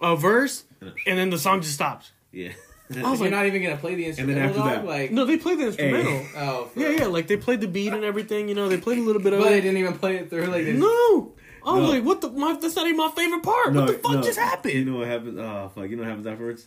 a 0.00 0.16
verse, 0.16 0.64
and 0.80 1.18
then 1.18 1.30
the 1.30 1.38
song 1.38 1.60
just 1.60 1.74
stops. 1.74 2.12
Yeah. 2.32 2.52
I 2.96 3.10
was 3.10 3.20
You're 3.20 3.30
like, 3.30 3.36
not 3.36 3.46
even 3.46 3.62
gonna 3.62 3.76
play 3.76 3.94
the 3.94 4.02
then 4.02 4.10
instrumental, 4.10 4.42
after 4.44 4.58
dog? 4.58 4.68
that- 4.68 4.84
Like, 4.86 5.10
no, 5.10 5.24
they 5.24 5.36
played 5.38 5.58
the 5.58 5.66
instrumental. 5.66 6.26
oh, 6.36 6.70
Yeah, 6.76 6.88
yeah, 6.90 7.06
like 7.06 7.26
they 7.26 7.36
played 7.36 7.60
the 7.60 7.68
beat 7.68 7.92
and 7.92 8.04
everything. 8.04 8.48
You 8.48 8.54
know, 8.54 8.68
they 8.68 8.76
played 8.78 8.98
a 8.98 9.02
little 9.02 9.22
bit 9.22 9.32
of 9.32 9.40
But 9.40 9.48
they 9.50 9.60
didn't 9.60 9.78
even 9.78 9.94
play 9.98 10.16
it 10.16 10.30
through. 10.30 10.46
Like, 10.46 10.64
they- 10.66 10.72
No, 10.74 11.32
I 11.66 11.72
was 11.72 11.82
No. 11.84 11.88
like, 11.90 12.04
what 12.04 12.20
the? 12.20 12.30
My, 12.30 12.52
that's 12.60 12.76
not 12.76 12.86
even 12.86 12.98
my 12.98 13.10
favorite 13.10 13.42
part. 13.42 13.72
what 13.72 13.86
the 13.86 13.94
fuck 13.94 14.22
just 14.24 14.38
happened? 14.38 14.74
You 14.74 14.84
know 14.84 14.98
what 14.98 15.08
happens? 15.08 15.38
Oh 15.38 15.70
fuck! 15.74 15.88
You 15.88 15.96
know 15.96 16.02
what 16.02 16.08
happens 16.08 16.26
afterwards? 16.26 16.66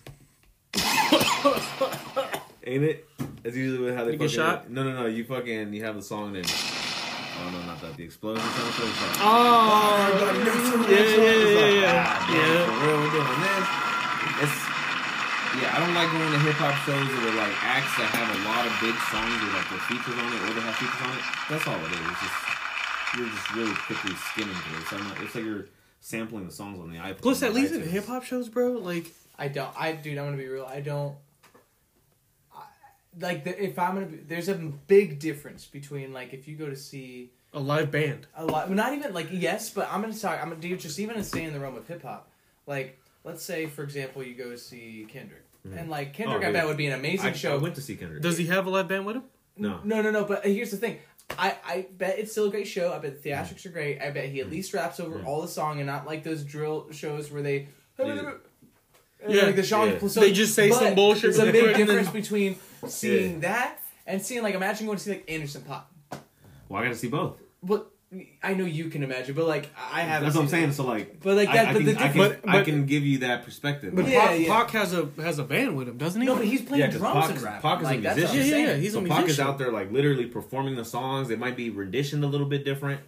Ain't 2.66 2.84
it? 2.84 3.08
That's 3.44 3.56
usually 3.56 3.94
how 3.96 4.04
they 4.04 4.14
You 4.14 4.18
get 4.18 4.32
fucking- 4.32 4.36
shot? 4.46 4.70
No, 4.70 4.84
no, 4.84 4.92
no. 4.94 5.06
You 5.06 5.24
fucking 5.24 5.74
you 5.74 5.84
have 5.84 5.96
the 5.96 6.02
song 6.02 6.36
and 6.36 6.46
oh 6.46 7.50
no, 7.52 7.62
not 7.66 7.80
that. 7.82 7.96
The 7.96 8.04
explosion 8.04 8.44
sound. 8.44 8.74
So 8.74 8.84
like, 8.84 8.94
Oh, 9.20 10.86
yeah, 10.90 10.98
yeah, 10.98 11.34
yeah, 11.34 11.82
yeah, 11.82 12.06
ah, 12.06 12.34
yeah. 12.34 12.66
For 12.66 12.88
real, 12.88 12.98
we're 13.00 13.12
doing 13.12 13.42
this. 13.42 13.68
It's 15.58 15.66
yeah. 15.66 15.74
I 15.74 15.82
don't 15.82 15.98
like 15.98 16.12
going 16.14 16.30
to 16.30 16.42
hip 16.46 16.62
hop 16.62 16.78
shows 16.86 17.10
with 17.10 17.34
like 17.34 17.56
acts 17.66 17.98
that 17.98 18.14
have 18.14 18.30
a 18.30 18.40
lot 18.46 18.62
of 18.62 18.74
big 18.78 18.94
songs 19.10 19.38
or 19.42 19.50
like 19.58 19.70
with 19.74 19.82
features 19.90 20.18
on 20.22 20.30
it 20.30 20.42
or 20.46 20.54
they 20.54 20.62
have 20.62 20.78
features 20.78 21.02
on 21.02 21.14
it. 21.18 21.26
That's 21.50 21.66
all 21.66 21.82
it 21.82 21.92
is. 21.98 22.06
It's 22.14 22.22
just 22.22 22.38
you're 23.18 23.30
just 23.30 23.50
really 23.56 23.76
quickly 23.90 24.14
skimming 24.32 24.54
through 24.54 24.78
it. 24.78 24.86
So 24.86 24.98
I'm 24.98 25.04
not, 25.10 25.22
it's 25.22 25.34
like 25.34 25.46
you're 25.46 25.66
sampling 26.00 26.46
the 26.46 26.54
songs 26.54 26.80
on 26.80 26.92
the 26.92 26.98
iPod. 26.98 27.22
Plus, 27.22 27.42
on 27.42 27.50
at 27.50 27.54
the 27.54 27.60
least 27.60 27.74
in 27.74 27.90
hip 27.90 28.06
hop 28.06 28.24
shows, 28.24 28.50
bro, 28.50 28.74
like 28.74 29.14
I 29.38 29.48
don't. 29.48 29.72
I 29.78 29.94
dude, 29.94 30.18
I'm 30.18 30.26
gonna 30.26 30.38
be 30.38 30.48
real. 30.48 30.66
I 30.66 30.82
don't. 30.82 31.16
I, 32.54 32.64
like 33.20 33.44
the, 33.44 33.64
if 33.64 33.80
I'm 33.80 33.96
gonna, 33.96 34.06
be, 34.08 34.18
there's 34.18 34.50
a 34.50 34.56
big 34.56 35.20
difference 35.20 35.66
between 35.66 36.14
like 36.14 36.34
if 36.34 36.48
you 36.48 36.56
go 36.56 36.70
to 36.70 36.76
see 36.76 37.32
a 37.54 37.60
live 37.60 37.92
band. 37.92 38.28
a 38.36 38.46
lot, 38.46 38.70
not 38.70 38.94
even 38.94 39.14
like 39.14 39.28
yes, 39.32 39.70
but 39.70 39.88
I'm 39.92 40.02
gonna 40.02 40.14
talk. 40.14 40.40
I'm 40.42 40.50
gonna 40.50 40.62
do 40.62 40.76
just 40.78 41.00
even 41.00 41.16
to 41.16 41.24
stay 41.24 41.44
in 41.44 41.54
the 41.54 41.60
realm 41.60 41.76
of 41.78 41.88
hip 41.88 42.04
hop. 42.04 42.30
Like 42.66 43.00
let's 43.24 43.44
say 43.44 43.68
for 43.68 43.84
example 43.84 44.24
you 44.24 44.36
go 44.36 44.56
see 44.56 45.06
Kendrick, 45.10 45.46
Mm-hmm. 45.68 45.78
and 45.78 45.90
like 45.90 46.10
oh, 46.10 46.18
Kendrick, 46.18 46.44
Oh, 46.44 46.48
I 46.48 46.52
bet 46.52 46.66
would 46.66 46.78
be 46.78 46.88
an 46.88 46.94
amazing 46.94 47.32
I, 47.32 47.34
show. 47.34 47.54
I 47.54 47.58
went 47.58 47.76
to 47.76 47.82
see 47.82 47.96
Kendrick. 47.96 48.22
Does 48.22 48.38
he 48.38 48.48
have 48.48 48.66
a 48.66 48.70
live 48.70 48.88
band 48.88 49.06
with 49.06 49.18
him? 49.18 49.24
No. 49.58 49.80
No, 49.84 50.02
no, 50.02 50.12
no. 50.12 50.24
But 50.24 50.46
here's 50.46 50.72
the 50.72 50.78
thing. 50.78 51.00
I, 51.38 51.58
I 51.66 51.88
bet 51.98 52.20
it's 52.20 52.32
still 52.32 52.46
a 52.46 52.50
great 52.52 52.68
show. 52.68 52.94
I 52.94 53.00
bet 53.00 53.22
the 53.22 53.30
theatrics 53.30 53.66
are 53.66 53.70
great. 53.70 54.02
I 54.02 54.12
bet 54.12 54.30
he 54.30 54.40
at 54.40 54.46
mm-hmm. 54.46 54.56
least 54.56 54.74
raps 54.74 55.00
over 55.00 55.18
mm-hmm. 55.18 55.28
all 55.28 55.42
the 55.42 55.48
song 55.48 55.80
and 55.80 55.88
not 55.88 56.06
like 56.06 56.24
those 56.24 56.44
drill 56.44 56.88
shows 56.92 57.32
where 57.32 57.42
they. 57.42 57.68
Yeah. 58.00 58.34
Yeah, 59.28 59.46
like 59.46 59.56
the 59.56 59.64
song. 59.64 59.90
Yeah. 59.90 60.08
So, 60.08 60.20
They 60.20 60.32
just 60.32 60.54
say 60.54 60.70
but 60.70 60.80
some 60.80 60.94
bullshit 60.94 61.24
There's 61.24 61.40
a 61.40 61.52
big 61.52 61.76
difference 61.76 62.12
between 62.12 62.56
seeing 62.88 63.40
that 63.40 63.80
and 64.06 64.22
seeing 64.22 64.44
like 64.44 64.54
imagine 64.54 64.86
going 64.86 64.98
to 65.00 65.04
see 65.04 65.10
like 65.10 65.26
Anderson 65.28 65.64
.Paak. 65.64 65.84
Well, 66.70 66.82
I 66.82 66.86
got 66.86 66.92
to 66.92 66.96
see 66.96 67.08
both. 67.08 67.42
But 67.64 67.90
I 68.42 68.54
know 68.54 68.64
you 68.64 68.86
can 68.90 69.04
imagine, 69.04 69.36
but 69.36 69.48
like 69.48 69.70
I 69.76 70.00
haven't. 70.02 70.28
That's 70.28 70.36
what 70.38 70.44
I'm 70.44 70.48
saying. 70.48 70.70
it. 70.70 70.74
So 70.74 70.86
like, 70.86 71.20
But, 71.20 71.36
like, 71.36 71.50
that- 71.52 71.68
I, 71.68 71.74
but 71.74 71.78
can, 71.80 71.86
the 71.88 71.92
I 72.02 72.08
can, 72.08 72.18
difference- 72.18 72.46
I 72.48 72.62
can 72.64 72.86
give 72.86 73.04
you 73.04 73.18
that 73.20 73.44
perspective. 73.44 73.94
But 73.94 74.08
Yeah, 74.08 74.28
Paak, 74.30 74.40
yeah. 74.46 74.48
Paak 74.48 74.70
has 74.70 74.94
a 74.94 75.10
has 75.22 75.40
a 75.40 75.44
band 75.44 75.76
with 75.76 75.90
him, 75.90 75.98
doesn't 75.98 76.22
he? 76.22 76.26
No, 76.28 76.36
but 76.36 76.46
he's 76.46 76.62
playing 76.62 76.82
Yeah, 76.86 76.88
'cause 76.92 77.00
drums 77.00 77.26
Paak- 77.26 77.30
and 77.32 77.42
rap. 77.42 77.62
Paak 77.62 77.78
is 77.78 77.82
a 77.82 77.84
like, 77.92 78.02
that's 78.04 78.18
musician. 78.18 78.48
Yeah, 78.50 78.58
yeah, 78.58 78.68
yeah, 78.72 78.76
he's 78.78 78.94
so 78.94 79.00
a 79.00 79.04
Paak 79.04 79.28
is 79.28 79.40
out 79.42 79.58
there 79.58 79.72
like 79.74 79.92
literally 79.92 80.26
performing 80.26 80.76
the 80.78 80.86
songs. 80.86 81.28
They 81.28 81.36
might 81.36 81.58
be 81.58 81.70
renditioned 81.70 82.24
a 82.24 82.28
little 82.28 82.48
bit 82.48 82.64
different, 82.64 83.02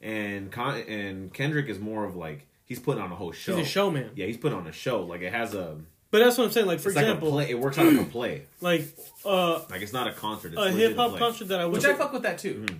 and 0.00 0.50
Con- 0.50 0.80
and 0.88 1.32
Kendrick 1.34 1.68
is 1.68 1.78
more 1.78 2.06
of 2.06 2.16
like 2.16 2.46
he's 2.64 2.78
putting 2.78 3.02
on 3.02 3.12
a 3.12 3.16
whole 3.16 3.32
show. 3.32 3.56
He's 3.56 3.66
a 3.66 3.68
showman. 3.68 4.10
Yeah, 4.14 4.24
he's 4.24 4.38
putting 4.38 4.56
on 4.56 4.66
a 4.66 4.72
show. 4.72 5.02
Like 5.02 5.20
it 5.20 5.32
has 5.34 5.52
a. 5.54 5.76
But 6.10 6.20
that's 6.20 6.38
what 6.38 6.44
I'm 6.44 6.50
saying. 6.52 6.66
Like 6.66 6.80
for 6.80 6.88
it's 6.88 6.96
like 6.96 7.04
example, 7.04 7.28
a 7.28 7.32
play. 7.32 7.50
It 7.50 7.58
works 7.60 7.76
out 7.76 7.92
like 7.92 8.00
a 8.06 8.10
play. 8.10 8.42
like 8.62 8.86
uh, 9.26 9.60
Like 9.68 9.82
it's 9.82 9.92
not 9.92 10.06
a 10.06 10.12
concert. 10.12 10.54
It's 10.54 10.62
a 10.62 10.70
hip 10.70 10.96
hop 10.96 11.10
play. 11.10 11.18
concert 11.18 11.48
that 11.48 11.60
I 11.60 11.64
went 11.64 11.74
Which 11.74 11.82
to. 11.82 11.90
I 11.90 11.94
fuck 11.94 12.14
with 12.14 12.22
that 12.22 12.38
too. 12.38 12.54
Mm-hmm. 12.64 12.76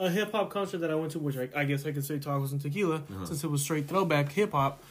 A 0.00 0.10
hip 0.10 0.32
hop 0.32 0.50
concert 0.50 0.78
that 0.78 0.90
I 0.90 0.94
went 0.96 1.12
to, 1.12 1.18
which 1.20 1.36
I, 1.36 1.48
I 1.54 1.64
guess 1.64 1.86
I 1.86 1.92
could 1.92 2.04
say 2.04 2.18
tacos 2.18 2.50
and 2.52 2.60
tequila, 2.60 2.96
Uh-huh. 2.96 3.24
since 3.26 3.44
it 3.44 3.50
was 3.50 3.62
straight 3.62 3.86
throwback 3.86 4.32
hip 4.32 4.52
hop. 4.52 4.82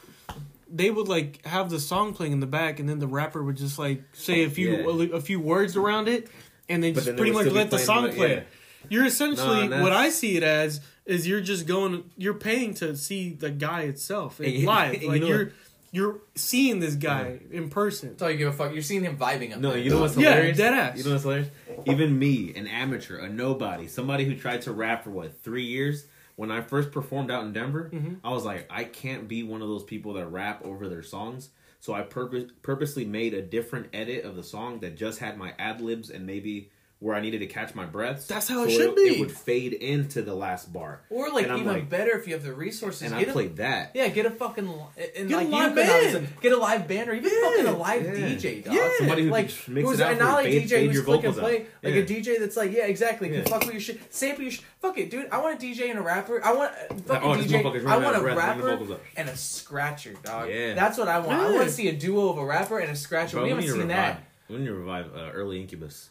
They 0.72 0.90
would 0.90 1.08
like 1.08 1.44
have 1.44 1.68
the 1.68 1.80
song 1.80 2.14
playing 2.14 2.32
in 2.32 2.40
the 2.40 2.46
back, 2.46 2.78
and 2.78 2.88
then 2.88 3.00
the 3.00 3.08
rapper 3.08 3.42
would 3.42 3.56
just 3.56 3.78
like 3.78 4.02
say 4.12 4.44
a 4.44 4.50
few 4.50 4.70
Yeah. 4.70 5.16
a, 5.16 5.20
few 5.20 5.40
words 5.40 5.76
around 5.76 6.08
it, 6.08 6.28
and 6.68 6.82
then 6.82 6.92
But 6.92 7.00
just 7.00 7.06
then 7.06 7.16
pretty 7.16 7.32
much 7.32 7.46
let 7.48 7.70
the 7.70 7.78
song 7.78 8.10
play. 8.12 8.34
yeah. 8.36 8.42
You're 8.88 9.04
essentially 9.04 9.66
No, 9.68 9.82
what 9.82 9.92
I 9.92 10.10
see 10.10 10.36
it 10.36 10.42
as 10.44 10.80
is 11.06 11.26
you're 11.26 11.40
just 11.40 11.66
going, 11.66 12.04
you're 12.16 12.34
paying 12.34 12.72
to 12.74 12.96
see 12.96 13.30
the 13.34 13.50
guy 13.50 13.82
itself 13.82 14.38
And 14.44 14.64
live, 14.64 14.92
and 14.94 15.02
you 15.02 15.08
like 15.08 15.20
know 15.22 15.26
you're 15.26 15.52
you're 15.92 16.20
seeing 16.34 16.78
this 16.80 16.94
guy 16.94 17.40
in 17.50 17.68
person. 17.70 18.10
That's 18.10 18.22
all 18.22 18.30
you 18.30 18.38
give 18.38 18.48
a 18.48 18.52
fuck. 18.52 18.72
You're 18.72 18.82
seeing 18.82 19.02
him 19.04 19.16
vibing 19.16 19.52
up 19.52 19.58
No, 19.60 19.70
there. 19.70 19.78
you 19.78 19.90
know 19.90 20.00
what's 20.00 20.14
hilarious? 20.14 20.24
Yeah, 20.26 20.34
hilarious? 20.34 20.58
dead 20.58 20.74
ass. 20.74 20.98
You 20.98 21.04
know 21.04 21.10
what's 21.12 21.22
hilarious? 21.24 21.48
Even 21.86 22.18
me, 22.18 22.52
an 22.54 22.66
amateur, 22.66 23.18
a 23.18 23.28
nobody, 23.28 23.88
somebody 23.88 24.24
who 24.24 24.36
tried 24.36 24.62
to 24.62 24.72
rap 24.72 25.04
for 25.04 25.10
what 25.10 25.42
three 25.42 25.64
years. 25.64 26.06
When 26.36 26.50
I 26.50 26.62
first 26.62 26.90
performed 26.90 27.30
out 27.30 27.44
in 27.44 27.52
Denver, 27.52 27.90
Mm-hmm. 27.92 28.14
I 28.26 28.30
was 28.32 28.44
like, 28.46 28.66
I 28.70 28.84
can't 28.84 29.28
be 29.28 29.42
one 29.42 29.60
of 29.62 29.68
those 29.68 29.84
people 29.84 30.14
that 30.14 30.26
rap 30.26 30.62
over 30.64 30.88
their 30.88 31.02
songs. 31.02 31.50
So 31.80 31.92
I 31.92 32.02
purpose 32.02 32.50
purposely 32.62 33.04
made 33.04 33.34
a 33.34 33.42
different 33.42 33.88
edit 33.92 34.24
of 34.24 34.36
the 34.36 34.42
song 34.42 34.80
that 34.80 34.96
just 34.96 35.18
had 35.18 35.36
my 35.36 35.52
ad 35.58 35.80
libs 35.80 36.08
and 36.10 36.26
maybe 36.26 36.70
where 37.00 37.16
I 37.16 37.20
needed 37.22 37.38
to 37.38 37.46
catch 37.46 37.74
my 37.74 37.86
breaths. 37.86 38.26
That's 38.26 38.46
how 38.46 38.62
it 38.64 38.70
should 38.70 38.90
It 38.90 38.96
be. 38.96 39.02
It 39.02 39.20
would 39.20 39.32
fade 39.32 39.72
into 39.72 40.20
the 40.20 40.34
last 40.34 40.70
bar. 40.70 41.00
Or 41.08 41.30
like 41.30 41.46
even 41.46 41.64
like- 41.66 41.88
better 41.88 42.10
if 42.10 42.26
you 42.26 42.34
have 42.34 42.44
the 42.44 42.52
resources. 42.52 43.02
And 43.02 43.14
I 43.14 43.20
get 43.20 43.30
a- 43.30 43.32
played 43.32 43.56
that. 43.56 43.92
Yeah, 43.94 44.08
get 44.08 44.26
a 44.26 44.30
fucking 44.30 44.68
and 45.16 45.28
Get 45.30 45.42
a 45.42 45.48
live 45.48 45.50
you 45.50 45.68
could 45.68 45.76
band. 45.76 46.28
get 46.42 46.52
a 46.52 46.56
live 46.58 46.86
band 46.86 47.08
or 47.08 47.14
even 47.14 47.30
Yeah, 47.32 47.40
fucking 47.48 47.66
a 47.66 47.76
live 47.78 48.04
yeah. 48.04 48.12
DJ, 48.28 48.64
dog. 48.64 48.74
Yeah. 48.74 48.90
Somebody 48.98 49.24
who 49.24 49.30
like 49.30 49.48
can 49.48 49.74
mix 49.74 49.88
who's 49.88 49.98
it 50.00 50.02
out 50.02 50.10
and 50.10 50.20
not 50.20 50.34
like 50.34 50.46
a 50.46 50.50
DJ 50.50 50.68
fade 50.68 50.86
who's 50.88 50.94
your 50.96 51.04
click 51.04 51.20
play, 51.22 51.30
out. 51.30 51.36
like 51.42 51.68
Yeah. 51.82 52.00
a 52.00 52.04
DJ 52.06 52.38
that's 52.38 52.56
like, 52.58 52.70
yeah, 52.72 52.84
exactly, 52.84 53.28
can 53.30 53.38
Yeah. 53.38 53.44
fuck 53.44 53.60
with 53.64 53.72
your 53.72 53.80
shit, 53.80 54.00
sample 54.14 54.42
your 54.42 54.52
shit. 54.52 54.64
Fuck 54.82 54.98
it, 54.98 55.10
dude. 55.10 55.26
I 55.32 55.38
want 55.40 55.54
a 55.62 55.66
DJ 55.66 55.88
and 55.88 55.98
a 55.98 56.02
rapper. 56.02 56.44
I 56.44 56.52
want 56.52 56.72
a 56.90 56.94
fucking 56.94 57.30
Oh, 57.30 57.34
DJ. 57.34 57.86
I 57.86 57.96
want 57.96 58.16
a 58.16 58.20
breath, 58.20 58.36
rapper 58.36 58.98
and 59.16 59.28
a 59.30 59.36
scratcher, 59.36 60.12
dog. 60.22 60.50
Yeah. 60.50 60.74
That's 60.74 60.98
what 60.98 61.08
I 61.08 61.18
want. 61.20 61.40
I 61.40 61.50
want 61.50 61.64
to 61.64 61.70
see 61.72 61.88
a 61.88 61.92
duo 61.92 62.28
of 62.28 62.36
a 62.36 62.44
rapper 62.44 62.78
and 62.78 62.90
a 62.90 62.96
scratcher. 62.96 63.38
We 63.38 63.44
we 63.44 63.48
haven't 63.50 63.68
seen 63.70 63.88
that. 63.88 64.22
We 64.50 64.58
need 64.58 64.66
to 64.66 64.74
revive 64.74 65.06
uh, 65.14 65.30
early 65.32 65.60
Incubus. 65.60 66.10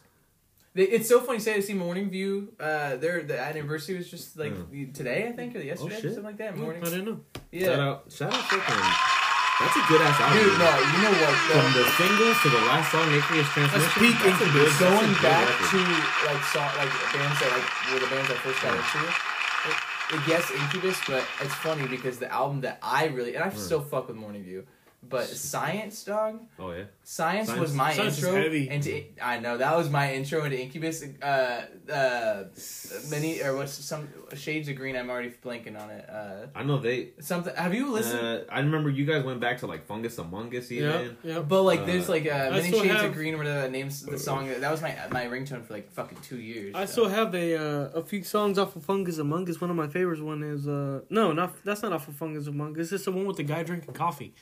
They- 0.79 0.87
It's 0.95 1.09
so 1.11 1.19
funny 1.19 1.39
to 1.39 1.43
say 1.43 1.55
I 1.55 1.59
see 1.59 1.73
Morning 1.75 2.09
View. 2.09 2.53
Uh, 2.57 2.95
their 2.95 3.21
the 3.23 3.35
anniversary 3.37 3.97
was 3.99 4.07
just 4.09 4.37
like 4.39 4.53
Mm. 4.55 4.93
today, 4.95 5.27
I 5.27 5.33
think, 5.35 5.51
or 5.55 5.59
yesterday, 5.59 5.95
Oh, 5.95 5.99
or 5.99 6.01
something 6.07 6.23
like 6.31 6.37
that. 6.39 6.55
Morning. 6.55 6.79
I 6.81 6.85
Morning. 6.87 7.05
didn't 7.05 7.19
know. 7.19 7.19
Yeah. 7.51 7.65
Shout 7.67 7.79
out, 7.87 7.99
shout 8.07 8.33
out, 8.33 8.43
freaking 8.47 8.79
That's 9.59 9.75
a 9.75 9.83
good 9.91 9.99
ass 10.07 10.15
album. 10.23 10.39
Dude, 10.39 10.55
no, 10.55 10.71
you 10.79 10.99
know 11.03 11.15
what? 11.19 11.35
From 11.51 11.67
the 11.75 11.83
singles 11.99 12.37
to 12.43 12.49
the 12.55 12.63
last 12.71 12.87
song, 12.95 13.11
Aqueous 13.11 13.49
Transmission. 13.51 13.91
peak 13.99 14.15
that's 14.23 14.39
a 14.39 14.49
good, 14.55 14.67
that's 14.71 14.79
a 14.79 14.83
going 14.87 15.11
good 15.11 15.21
back 15.21 15.45
record. 15.51 15.67
to 15.67 16.31
like 16.31 16.43
song 16.55 16.71
like 16.79 16.91
bands 17.11 17.37
that 17.43 17.51
like 17.51 17.67
were 17.91 17.99
the 17.99 18.07
bands 18.15 18.29
I 18.31 18.37
first 18.39 18.59
got 18.63 18.71
into. 18.79 18.99
It, 19.03 19.75
it, 20.15 20.21
yes, 20.31 20.49
Incubus, 20.49 20.97
but 21.11 21.23
it's 21.43 21.53
funny 21.55 21.87
because 21.89 22.19
the 22.19 22.31
album 22.31 22.61
that 22.61 22.79
I 22.81 23.07
really 23.07 23.35
and 23.35 23.43
I 23.43 23.49
still 23.49 23.81
fuck 23.81 24.07
with 24.07 24.15
Morning 24.15 24.43
View, 24.47 24.63
but 25.01 25.25
Science, 25.27 26.03
dog. 26.03 26.39
Oh 26.59 26.71
yeah. 26.71 26.83
Science, 27.03 27.47
Science- 27.47 27.61
was 27.61 27.73
my 27.73 27.93
Science 27.93 28.17
is 28.17 28.23
intro 28.23 28.41
heavy. 28.41 28.69
into. 28.69 29.03
I 29.21 29.39
know 29.39 29.57
that 29.57 29.75
was 29.75 29.89
my 29.89 30.13
intro 30.13 30.43
into 30.43 30.59
Incubus. 30.59 31.03
Uh, 31.21 31.65
uh, 31.91 32.43
many 33.09 33.41
or 33.41 33.55
what's 33.55 33.71
some 33.73 34.07
shades 34.35 34.67
of 34.69 34.75
green? 34.75 34.95
I'm 34.95 35.09
already 35.09 35.31
blanking 35.43 35.79
on 35.79 35.89
it. 35.89 36.07
Uh, 36.09 36.47
I 36.53 36.63
know 36.63 36.77
they. 36.79 37.09
something. 37.19 37.55
Have 37.55 37.73
you 37.73 37.91
listened? 37.91 38.19
Uh, 38.19 38.41
I 38.51 38.59
remember 38.59 38.89
you 38.89 39.05
guys 39.05 39.23
went 39.23 39.39
back 39.39 39.59
to 39.59 39.67
like 39.67 39.85
Fungus 39.87 40.17
Amongus 40.17 40.69
Yeah, 40.69 41.01
even. 41.01 41.17
yeah. 41.23 41.39
But 41.39 41.63
like, 41.63 41.81
Uh, 41.81 41.85
there's 41.85 42.09
like 42.09 42.25
uh, 42.27 42.51
many 42.51 42.69
shades 42.71 42.87
have- 42.93 43.05
of 43.05 43.13
green 43.13 43.35
or 43.35 43.37
whatever 43.37 43.61
that 43.61 43.71
names 43.71 44.03
the 44.05 44.19
song. 44.19 44.49
That 44.49 44.69
was 44.71 44.81
my 44.81 44.95
my 45.11 45.25
ringtone 45.25 45.63
for 45.63 45.73
like 45.73 45.91
fucking 45.91 46.19
two 46.21 46.37
years. 46.39 46.75
I 46.75 46.85
so. 46.85 46.91
still 46.91 47.09
have 47.09 47.33
a 47.33 47.55
uh, 47.55 47.99
a 47.99 48.03
few 48.03 48.23
songs 48.23 48.57
off 48.59 48.75
of 48.75 48.83
Fungus 48.85 49.17
Amongus. 49.17 49.59
One 49.61 49.69
of 49.69 49.75
my 49.75 49.87
favorites 49.87 50.21
one 50.21 50.43
is 50.43 50.67
uh 50.67 51.01
no, 51.09 51.31
not 51.31 51.63
that's 51.63 51.81
not 51.81 51.93
off 51.93 52.07
of 52.07 52.15
Fungus 52.15 52.47
Amongus. 52.47 52.91
It's 52.91 53.05
the 53.05 53.11
one 53.11 53.25
with 53.25 53.37
the 53.37 53.43
guy 53.43 53.63
drinking 53.63 53.93
coffee. 53.93 54.33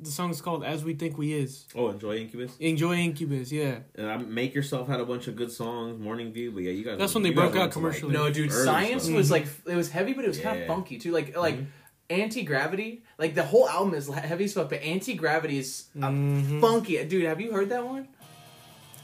The 0.00 0.10
song 0.10 0.30
is 0.30 0.40
called 0.40 0.64
"As 0.64 0.84
We 0.84 0.94
Think 0.94 1.16
We 1.16 1.32
Is." 1.32 1.66
Oh, 1.74 1.88
enjoy 1.90 2.16
Incubus. 2.18 2.56
Enjoy 2.58 2.96
Incubus, 2.96 3.52
yeah. 3.52 3.78
Uh, 3.96 4.18
Make 4.18 4.52
Yourself 4.54 4.88
had 4.88 4.98
a 5.00 5.04
bunch 5.04 5.28
of 5.28 5.36
good 5.36 5.52
songs. 5.52 5.98
Morning 6.00 6.32
View, 6.32 6.50
but 6.50 6.62
yeah, 6.64 6.72
you 6.72 6.84
guys. 6.84 6.98
That's 6.98 7.14
went- 7.14 7.24
when 7.24 7.32
they 7.32 7.34
broke 7.40 7.54
out 7.54 7.60
went 7.60 7.72
to, 7.74 7.78
like, 7.78 7.98
commercially. 8.00 8.12
No, 8.12 8.30
dude, 8.30 8.52
Science 8.52 9.04
stuff. 9.04 9.14
was 9.16 9.30
like 9.30 9.46
it 9.66 9.76
was 9.76 9.90
heavy, 9.90 10.12
but 10.12 10.24
it 10.24 10.28
was 10.28 10.38
kind 10.40 10.60
of 10.60 10.66
funky 10.66 10.98
too. 10.98 11.12
Like 11.12 11.36
like 11.36 11.58
Mhm. 11.58 11.66
Anti 12.10 12.42
Gravity, 12.42 13.02
like 13.18 13.34
the 13.34 13.44
whole 13.44 13.68
album 13.68 13.94
is 13.94 14.08
heavy 14.12 14.44
as 14.44 14.52
fuck, 14.52 14.68
but 14.68 14.82
Anti 14.82 15.14
Gravity 15.14 15.58
is 15.58 15.84
Mhm. 15.96 16.60
funky. 16.60 17.02
Dude, 17.04 17.24
have 17.24 17.40
you 17.40 17.52
heard 17.52 17.68
that 17.70 17.86
one? 17.86 18.08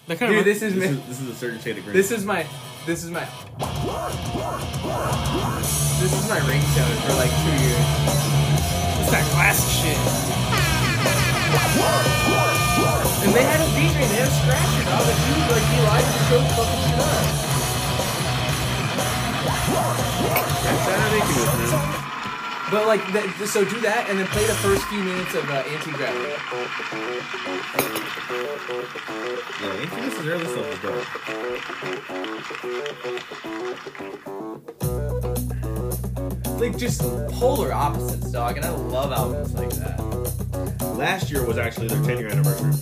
That 0.08 0.18
kind 0.18 0.30
Dude, 0.32 0.40
of 0.40 0.44
this 0.44 0.60
is 0.60 0.74
This 0.74 0.90
me. 0.90 0.96
is, 0.98 1.06
this 1.06 1.20
is 1.20 1.28
a 1.28 1.34
certain 1.36 1.60
shade 1.60 1.78
of 1.78 1.84
green. 1.84 1.96
This 1.96 2.10
is 2.10 2.24
my. 2.24 2.44
This 2.84 3.04
is 3.04 3.10
my. 3.12 3.24
This 6.00 6.12
is 6.12 6.28
my 6.28 6.40
ringtone 6.40 6.96
for 7.06 7.14
like 7.14 7.30
two 7.30 7.56
years. 7.62 7.86
it's 9.00 9.10
that 9.12 9.24
classic 9.32 9.70
shit. 9.70 10.49
And 13.22 13.34
they 13.34 13.44
had 13.44 13.60
a 13.60 13.66
DJ, 13.76 14.00
and 14.00 14.10
they 14.10 14.16
had 14.16 14.28
a 14.28 14.30
scratcher, 14.30 14.84
dog. 14.86 15.04
Like, 15.06 15.20
dude, 15.28 15.44
like, 15.50 15.66
he 15.70 15.78
live 15.82 16.06
the 16.08 16.18
show 16.30 16.40
fucking 16.56 16.82
shit 16.88 16.98
up. 16.98 17.06
That's 20.64 20.84
that 20.86 21.12
Incubus, 21.14 21.52
man. 21.70 22.00
But, 22.70 22.86
like, 22.86 23.02
that, 23.12 23.26
so 23.46 23.64
do 23.64 23.80
that, 23.80 24.08
and 24.08 24.18
then 24.18 24.26
play 24.28 24.46
the 24.46 24.54
first 24.54 24.84
few 24.86 25.02
minutes 25.02 25.34
of 25.34 25.48
uh, 25.50 25.62
Anti 25.66 25.90
Gravity. 25.92 26.32
Yeah, 29.60 29.82
Incubus' 29.82 30.26
early 30.26 30.46
stuff 30.46 30.66
is 30.72 30.78
dope. 30.80 31.06
Like, 36.60 36.76
just 36.78 37.02
polar 37.32 37.72
opposites, 37.72 38.30
dog. 38.30 38.56
And 38.56 38.66
I 38.66 38.70
love 38.70 39.12
albums 39.12 39.52
like 39.54 39.70
that. 39.70 40.09
Last 41.00 41.30
year 41.30 41.46
was 41.46 41.56
actually 41.56 41.88
their 41.88 42.02
10 42.04 42.18
year 42.18 42.28
anniversary. 42.28 42.72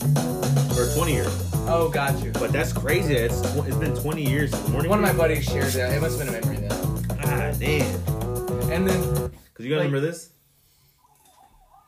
Or 0.76 0.92
20 0.94 1.12
years. 1.12 1.52
Oh, 1.68 1.88
got 1.88 2.20
you. 2.22 2.32
But 2.32 2.50
that's 2.52 2.72
crazy. 2.72 3.14
It's 3.14 3.40
tw- 3.40 3.64
it's 3.66 3.76
been 3.76 3.94
20 3.94 4.28
years 4.28 4.50
since 4.50 4.68
Morning 4.68 4.90
One 4.90 4.98
of 4.98 5.02
my 5.04 5.10
View. 5.10 5.18
buddies 5.18 5.44
shared 5.44 5.72
that. 5.74 5.92
It 5.92 6.00
must 6.00 6.18
have 6.18 6.26
been 6.26 6.34
a 6.34 6.40
memory 6.46 6.66
then. 6.66 7.18
Ah, 7.22 7.52
damn. 7.58 8.70
And 8.72 8.88
then, 8.88 9.00
Because 9.52 9.64
you 9.66 9.70
guys 9.70 9.78
Like- 9.78 9.86
remember 9.86 10.00
this? 10.00 10.30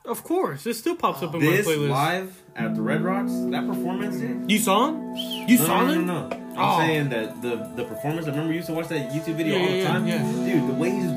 Of 0.05 0.23
course, 0.23 0.65
it 0.65 0.73
still 0.75 0.95
pops 0.95 1.21
up 1.21 1.35
in 1.35 1.41
my 1.43 1.51
This 1.51 1.67
playlist. 1.67 1.89
live 1.89 2.33
at 2.55 2.75
the 2.75 2.81
Red 2.81 3.03
Rocks, 3.03 3.31
that 3.51 3.67
performance, 3.67 4.17
dude. 4.17 4.49
You 4.49 4.57
saw 4.57 4.87
him? 4.89 5.15
You 5.47 5.57
no, 5.59 5.65
saw 5.65 5.85
no, 5.85 5.91
him? 5.93 6.07
no, 6.07 6.27
no, 6.27 6.29
no. 6.29 6.35
I'm 6.35 6.57
Oh. 6.57 6.77
saying 6.79 7.09
that 7.09 7.41
the 7.41 7.55
the 7.75 7.83
performance. 7.85 8.25
I 8.27 8.31
remember 8.31 8.51
you 8.51 8.57
used 8.57 8.67
to 8.67 8.73
watch 8.73 8.87
that 8.89 9.11
YouTube 9.11 9.35
video 9.35 9.55
Yeah, 9.57 9.61
all 9.63 9.69
the 9.71 9.77
yeah, 9.77 9.87
time, 9.87 10.07
yeah. 10.07 10.17
dude. 10.53 10.67
The 10.69 10.73
way 10.73 10.89
he 10.89 11.01
just 11.01 11.15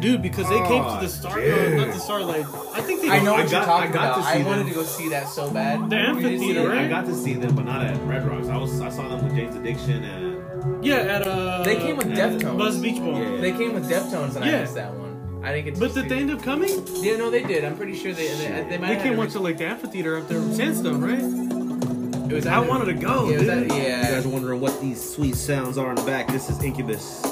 Dude, 0.00 0.20
because 0.22 0.48
they 0.48 0.58
came 0.68 0.84
to 0.84 0.98
the 1.00 1.08
start, 1.08 1.42
uh, 1.42 1.68
not 1.76 1.86
the 1.88 1.98
start, 1.98 2.24
like 2.24 2.44
I 2.74 2.80
think 2.82 3.00
they. 3.02 3.08
I 3.08 3.20
know 3.20 3.34
I 3.34 3.42
what 3.42 3.50
you're 3.50 3.60
got- 3.60 3.64
talking 3.66 3.90
I 3.90 3.92
got 3.94 4.18
about. 4.18 4.32
to 4.32 4.38
I 4.38 4.42
wanted 4.44 4.58
them. 4.60 4.68
to 4.68 4.74
go 4.74 4.82
see 4.82 5.08
that 5.08 5.28
so 5.28 5.50
bad. 5.50 5.88
The 5.88 5.96
You 5.96 6.02
didn't 6.02 6.20
see 6.20 6.26
amphitheater, 6.34 6.60
it? 6.60 6.68
right? 6.76 6.84
I 6.84 6.88
got 6.88 7.06
to 7.06 7.14
see 7.14 7.34
them, 7.34 7.54
but 7.56 7.64
not 7.64 7.84
at 7.84 7.96
Red 8.02 8.26
Rocks. 8.28 8.48
I 8.48 8.56
was 8.58 8.80
I 8.80 8.90
saw 8.90 9.08
them 9.08 9.24
with 9.24 9.34
Jane's 9.34 9.56
Addiction 9.56 10.04
and 10.04 10.84
Yeah, 10.84 10.96
at 10.96 11.26
uh. 11.26 11.62
They 11.62 11.76
came 11.76 11.96
with 11.96 12.08
Deftones. 12.08 12.58
Buzz 12.58 12.78
Beach 12.78 12.98
Ball. 12.98 13.22
Yeah. 13.22 13.40
They 13.40 13.52
came 13.52 13.72
with 13.74 13.88
Deftones, 13.90 14.36
and 14.36 14.44
I 14.44 14.50
Yeah. 14.50 14.60
missed 14.60 14.74
that 14.74 14.92
one. 14.92 15.40
I 15.44 15.52
didn't 15.52 15.64
get 15.66 15.74
to 15.74 15.80
But 15.80 15.92
see 15.94 16.00
did 16.02 16.10
they 16.10 16.16
it. 16.18 16.20
end 16.22 16.30
up 16.32 16.42
coming? 16.42 16.86
Yeah, 16.96 17.16
no, 17.16 17.30
they 17.30 17.42
did. 17.44 17.64
I'm 17.64 17.76
pretty 17.76 17.94
sure 17.96 18.12
they 18.12 18.26
they, 18.28 18.66
they 18.68 18.78
might 18.78 18.88
They 18.88 18.94
have 18.94 19.02
came 19.02 19.12
had 19.12 19.18
once 19.18 19.32
to 19.34 19.40
like 19.40 19.58
the 19.58 19.66
amphitheater 19.66 20.18
up 20.18 20.28
there, 20.28 20.42
Sandstone, 20.52 21.00
right? 21.00 22.30
It 22.30 22.34
was 22.34 22.46
I 22.46 22.58
wanted 22.58 22.86
to 22.86 22.94
go. 22.94 23.28
Yeah, 23.28 23.36
it 23.36 23.38
was 23.38 23.48
dude. 23.48 23.70
at, 23.70 23.76
You 23.76 23.82
yeah. 23.82 24.02
guys 24.10 24.26
are 24.26 24.28
wondering 24.28 24.60
what 24.60 24.80
these 24.80 25.00
sweet 25.14 25.36
sounds 25.36 25.78
are 25.78 25.90
in 25.90 25.94
the 25.96 26.02
back. 26.02 26.26
This 26.28 26.50
is 26.50 26.60
Incubus. 26.62 27.22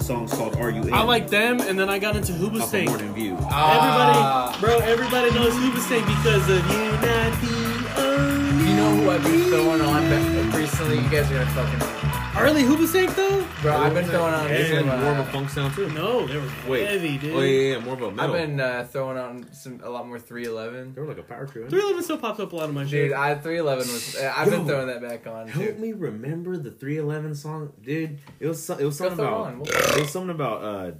Song's 0.00 0.32
called 0.32 0.56
"Are 0.56 0.70
You 0.70 0.82
In?" 0.82 0.92
I 0.94 1.02
like 1.02 1.28
them, 1.28 1.60
and 1.60 1.78
then 1.78 1.88
I 1.88 1.98
got 1.98 2.16
into 2.16 2.32
off 2.32 2.40
of 2.42 2.52
Hoobastank. 2.52 2.86
Morning 2.88 3.12
View. 3.14 3.36
Ah. 3.50 4.56
Everybody, 4.56 4.60
bro, 4.60 4.78
everybody 4.92 5.30
knows 5.34 5.54
Hoobastank 5.54 6.06
because 6.06 6.48
of 6.48 6.66
you, 6.70 6.90
not 7.06 7.32
the 7.40 8.00
only. 8.02 8.70
You 8.70 8.76
know 8.76 8.94
who 8.96 9.10
I've 9.10 9.22
been 9.22 9.44
throwing 9.44 9.80
on 9.80 10.02
ba- 10.08 10.56
recently? 10.58 10.96
You 10.96 11.08
guys 11.08 11.30
are 11.30 11.34
gonna 11.34 11.50
fucking. 11.50 11.95
Early 12.38 12.62
Hoobastank 12.64 13.14
though? 13.16 13.46
Bro, 13.62 13.76
I've 13.78 13.94
been 13.94 14.04
throwing 14.04 14.34
on. 14.34 14.46
They 14.48 14.64
had 14.68 14.78
some, 14.80 14.86
more 14.88 14.94
of 15.12 15.18
a 15.18 15.22
uh, 15.22 15.24
funk 15.32 15.48
sound 15.48 15.74
too. 15.74 15.88
No, 15.90 16.26
they 16.26 16.36
were 16.36 16.48
Wait, 16.68 16.86
heavy, 16.86 17.16
dude. 17.16 17.34
Oh 17.34 17.40
yeah, 17.40 17.46
yeah, 17.46 17.72
yeah, 17.72 17.78
more 17.80 17.94
of 17.94 18.02
a 18.18 18.22
I've 18.22 18.32
been 18.32 18.60
uh, 18.60 18.86
throwing 18.90 19.16
on 19.16 19.52
some 19.54 19.80
a 19.82 19.88
lot 19.88 20.06
more 20.06 20.18
311. 20.18 20.94
They 20.94 21.00
were 21.00 21.06
like 21.08 21.18
a 21.18 21.22
power 21.22 21.46
trio. 21.46 21.66
311 21.66 22.04
still 22.04 22.18
pops 22.18 22.38
up 22.38 22.52
a 22.52 22.56
lot 22.56 22.68
of 22.68 22.74
my 22.74 22.82
shit. 22.84 23.08
Dude, 23.08 23.12
I 23.14 23.36
311 23.36 23.78
was. 23.92 24.16
uh, 24.16 24.32
I've 24.36 24.50
been 24.50 24.66
throwing 24.66 24.86
that 24.88 25.00
back 25.00 25.26
on 25.26 25.48
Help 25.48 25.64
too. 25.66 25.74
me 25.80 25.92
remember 25.92 26.58
the 26.58 26.70
311 26.70 27.34
song, 27.36 27.72
dude. 27.82 28.18
It 28.38 28.46
was 28.46 28.68
it 28.68 28.80
was 28.84 28.98
something 28.98 29.16
throw 29.16 29.26
about 29.28 29.46
on. 29.46 29.62
it 29.62 30.00
was 30.00 30.10
something 30.10 30.30
about 30.30 30.62
uh 30.62 30.92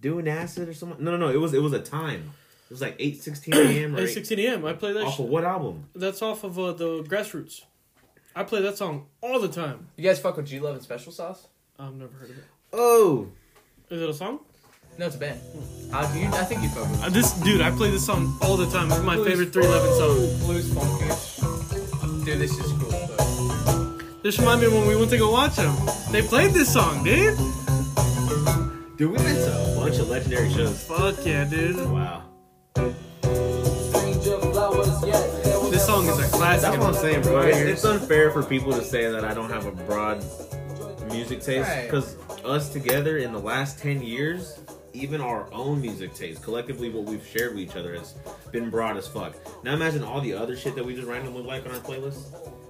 doing 0.00 0.28
acid 0.28 0.68
or 0.68 0.74
something. 0.74 1.02
No, 1.04 1.10
no, 1.10 1.16
no. 1.16 1.28
It 1.30 1.40
was 1.40 1.54
it 1.54 1.62
was 1.62 1.72
a 1.72 1.80
time. 1.80 2.30
It 2.66 2.70
was 2.70 2.80
like 2.80 2.94
8 3.00 3.20
16 3.20 3.54
a.m. 3.54 3.96
or 3.96 4.00
8, 4.02 4.06
16 4.06 4.38
AM. 4.38 4.64
I 4.64 4.74
play 4.74 4.92
that. 4.92 5.04
off 5.06 5.16
Sh- 5.16 5.20
of 5.20 5.26
what 5.26 5.42
album? 5.44 5.88
that's 5.94 6.22
off 6.22 6.44
of 6.44 6.56
uh, 6.58 6.72
the 6.72 7.02
Grassroots. 7.02 7.62
I 8.36 8.42
play 8.42 8.60
that 8.62 8.76
song 8.76 9.06
all 9.20 9.38
the 9.38 9.48
time. 9.48 9.88
You 9.96 10.02
guys 10.04 10.18
fuck 10.18 10.36
with 10.36 10.46
G 10.46 10.58
Love 10.60 10.74
and 10.74 10.82
Special 10.82 11.12
Sauce? 11.12 11.48
I've 11.78 11.94
never 11.94 12.12
heard 12.12 12.30
of 12.30 12.38
it. 12.38 12.44
Oh, 12.72 13.28
Is 13.90 14.00
it 14.02 14.08
a 14.08 14.14
song? 14.14 14.40
No, 14.98 15.06
it's 15.06 15.16
a 15.16 15.18
band. 15.18 15.40
I, 15.92 16.02
you, 16.18 16.26
I 16.28 16.44
think 16.44 16.62
you 16.62 16.68
fuck 16.68 16.88
with 16.90 17.02
Uh, 17.04 17.08
this 17.10 17.32
dude, 17.42 17.60
I 17.60 17.70
play 17.70 17.90
this 17.90 18.04
song 18.06 18.36
all 18.42 18.56
the 18.56 18.66
time. 18.66 18.90
It's 18.90 19.00
my 19.02 19.16
Blues. 19.16 19.28
favorite 19.28 19.52
311 19.52 19.98
song. 19.98 20.46
Blues 20.46 20.72
funky. 20.74 22.24
Dude, 22.24 22.38
this 22.40 22.58
is 22.58 22.72
cool. 22.80 22.90
But 22.90 24.22
This 24.22 24.38
reminded 24.38 24.70
me 24.70 24.78
when 24.78 24.88
we 24.88 24.96
went 24.96 25.10
to 25.10 25.18
go 25.18 25.30
watch 25.30 25.56
them. 25.56 25.74
They 26.10 26.22
played 26.22 26.52
this 26.52 26.72
song, 26.72 27.04
dude. 27.04 27.36
dude, 28.96 29.10
we 29.10 29.16
went 29.18 29.38
to 29.38 29.72
a 29.72 29.74
bunch 29.76 29.98
of 29.98 30.08
legendary 30.08 30.52
shows. 30.52 30.82
Fuck 30.84 31.24
yeah, 31.26 31.44
dude. 31.44 31.76
Wow, 31.90 32.22
This 35.70 35.83
song 36.06 36.20
is 36.20 36.26
a 36.28 36.36
classic. 36.36 36.62
that's 36.62 36.76
what 36.78 36.86
I'm 36.88 36.94
saying, 36.94 37.22
bro. 37.22 37.40
It's, 37.42 37.58
it's 37.58 37.84
unfair 37.84 38.30
for 38.30 38.42
people 38.42 38.72
to 38.72 38.82
say 38.84 39.10
that 39.10 39.24
I 39.24 39.34
don't 39.34 39.50
have 39.50 39.66
a 39.66 39.72
broad 39.72 40.24
music 41.10 41.40
taste 41.40 41.68
Right. 41.68 41.84
because 41.84 42.16
us 42.44 42.70
together 42.70 43.18
in 43.18 43.32
the 43.32 43.38
last 43.38 43.78
10 43.78 44.02
years. 44.02 44.58
Even 44.92 45.20
our 45.20 45.52
own 45.52 45.80
music 45.80 46.14
taste, 46.14 46.40
collectively, 46.44 46.88
what 46.88 47.02
we've 47.02 47.26
shared 47.26 47.50
with 47.56 47.64
each 47.64 47.74
other 47.74 47.94
has 47.94 48.14
been 48.52 48.70
broad 48.70 48.96
as 48.96 49.08
fuck. 49.08 49.34
Now 49.64 49.74
imagine 49.74 50.04
all 50.04 50.20
the 50.20 50.32
other 50.34 50.56
shit 50.56 50.76
that 50.76 50.84
we 50.84 50.94
just 50.94 51.08
randomly 51.08 51.42
like 51.42 51.66
on 51.66 51.72
our 51.72 51.80
playlist. 51.80 52.26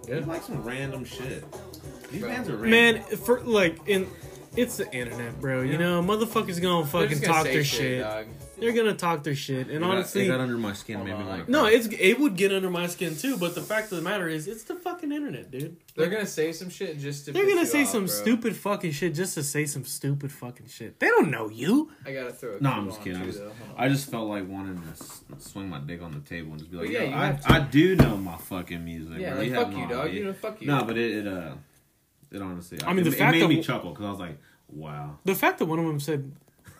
We 0.09 0.18
like 0.20 0.43
some 0.43 0.64
random 0.64 1.05
shit. 1.05 1.45
These 2.11 2.20
Bro. 2.22 2.30
bands 2.30 2.49
are 2.49 2.57
random. 2.57 2.70
Man, 2.70 3.03
for 3.18 3.41
like 3.41 3.76
in, 3.87 4.07
it's 4.57 4.78
the 4.78 4.91
internet, 4.91 5.39
bro. 5.39 5.61
You 5.61 5.72
Yeah. 5.72 5.78
know, 5.78 6.03
motherfuckers 6.03 6.62
gonna 6.62 6.87
fucking 6.87 7.18
gonna 7.18 7.26
talk 7.26 7.45
say 7.45 7.55
their 7.57 7.64
shit. 7.64 8.01
dog. 8.03 8.26
They're 8.59 8.72
gonna 8.72 8.94
talk 8.94 9.22
their 9.24 9.34
shit, 9.34 9.66
and 9.66 9.76
It 9.76 9.80
got- 9.80 9.90
honestly, 9.90 10.24
it 10.24 10.28
got 10.28 10.40
under 10.40 10.57
my 10.57 10.72
skin, 10.72 10.96
Hold 10.96 11.09
made 11.09 11.16
me 11.16 11.22
on. 11.22 11.28
like 11.28 11.48
no, 11.48 11.66
it's 11.66 11.86
it 11.88 12.18
would 12.20 12.36
get 12.36 12.52
under 12.52 12.70
my 12.70 12.86
skin 12.86 13.16
too. 13.16 13.36
But 13.36 13.55
the 13.55 13.61
fact 13.62 13.90
of 13.92 13.96
the 13.98 14.02
matter 14.02 14.28
is, 14.28 14.46
it's 14.46 14.64
the 14.64 14.74
fucking 14.76 15.11
internet, 15.12 15.50
dude. 15.50 15.76
They're 15.96 16.09
gonna 16.09 16.26
say 16.26 16.52
some 16.52 16.70
shit 16.70 16.98
just 16.98 17.24
to. 17.26 17.32
They're 17.32 17.42
piss 17.44 17.50
gonna 17.52 17.61
you 17.62 17.66
say 17.66 17.82
off, 17.82 17.88
some 17.88 18.05
bro. 18.07 18.14
stupid 18.14 18.57
fucking 18.57 18.92
shit 18.92 19.14
just 19.14 19.34
to 19.34 19.42
say 19.42 19.64
some 19.66 19.84
stupid 19.84 20.30
fucking 20.32 20.68
shit. 20.68 20.98
They 21.00 21.09
don't 21.09 21.30
know 21.30 21.48
you. 21.48 21.90
I 22.07 22.12
gotta 22.12 22.32
throw. 22.32 22.57
a 22.57 22.61
No, 22.61 22.70
I'm 22.70 22.86
just 22.86 22.98
on 22.98 23.05
kidding. 23.05 23.22
I 23.22 23.26
just, 23.26 23.38
though. 23.38 23.44
Hold 23.44 23.78
on. 23.78 23.84
I 23.84 23.88
just 23.88 24.11
felt 24.11 24.28
like 24.28 24.48
wanting 24.48 24.80
to 24.82 25.40
swing 25.40 25.68
my 25.68 25.78
dick 25.80 26.02
on 26.02 26.12
the 26.12 26.20
table 26.20 26.50
and 26.52 26.59
just 26.61 26.70
be 26.70 26.76
like, 26.76 26.84
Well, 26.86 26.92
yeah, 26.92 27.02
"Yo, 27.02 27.09
you 27.11 27.14
I, 27.16 27.26
have 27.26 27.40
to. 27.44 27.52
I 27.52 27.61
do 27.61 27.96
know 27.96 28.16
my 28.16 28.36
fucking 28.36 28.84
music. 28.84 29.18
Yeah, 29.18 29.34
like 29.34 29.52
fuck 29.52 29.72
you, 29.72 29.78
no 29.78 29.88
dog. 29.88 30.07
idea." 30.07 30.18
You 30.20 30.24
know, 30.26 30.32
fuck 30.32 30.61
you. 30.61 30.66
No, 30.68 30.84
but 30.84 30.96
it, 30.96 31.26
it 31.26 31.26
uh, 31.26 31.55
it 32.30 32.40
honestly, 32.42 32.78
I 32.84 32.90
mean, 32.92 33.00
it, 33.00 33.11
the 33.11 33.16
it 33.16 33.18
fact 33.18 33.32
made 33.32 33.42
that- 33.42 33.48
me 33.48 33.62
chuckle 33.62 33.90
because 33.90 34.07
I 34.07 34.11
was 34.11 34.20
like, 34.20 34.38
"Wow." 34.68 35.18
The 35.24 35.34
fact 35.34 35.59
that 35.59 35.66
one 35.66 35.78
of 35.78 35.86
them 35.86 36.00
said 36.00 36.32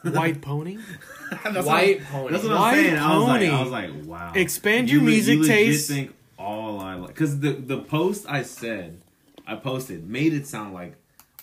"white 0.05 0.41
pony," 0.43 0.79
that's 1.45 1.67
White 1.67 2.01
what, 2.01 2.09
pony. 2.09 2.33
That's 2.33 2.45
what 2.45 2.57
White 2.59 2.69
I'm 2.79 2.85
saying. 2.85 2.99
I 2.99 3.17
was 3.17 3.25
like, 3.29 3.41
pony. 3.41 3.49
I 3.51 3.63
was 3.63 3.71
like, 3.71 3.91
"Wow." 4.07 4.33
Expand 4.35 4.91
your 4.91 5.01
le- 5.01 5.07
music 5.07 5.35
you 5.35 5.41
legit 5.43 5.57
taste. 5.57 5.89
Think 5.89 6.15
all 6.39 6.81
I 6.81 6.95
like 6.95 7.09
because 7.09 7.41
the 7.41 7.53
the 7.53 7.79
post 7.79 8.27
I 8.29 8.43
said, 8.43 9.01
I 9.47 9.57
posted 9.57 10.09
made 10.09 10.33
it 10.35 10.47
sound 10.47 10.75
like 10.75 10.95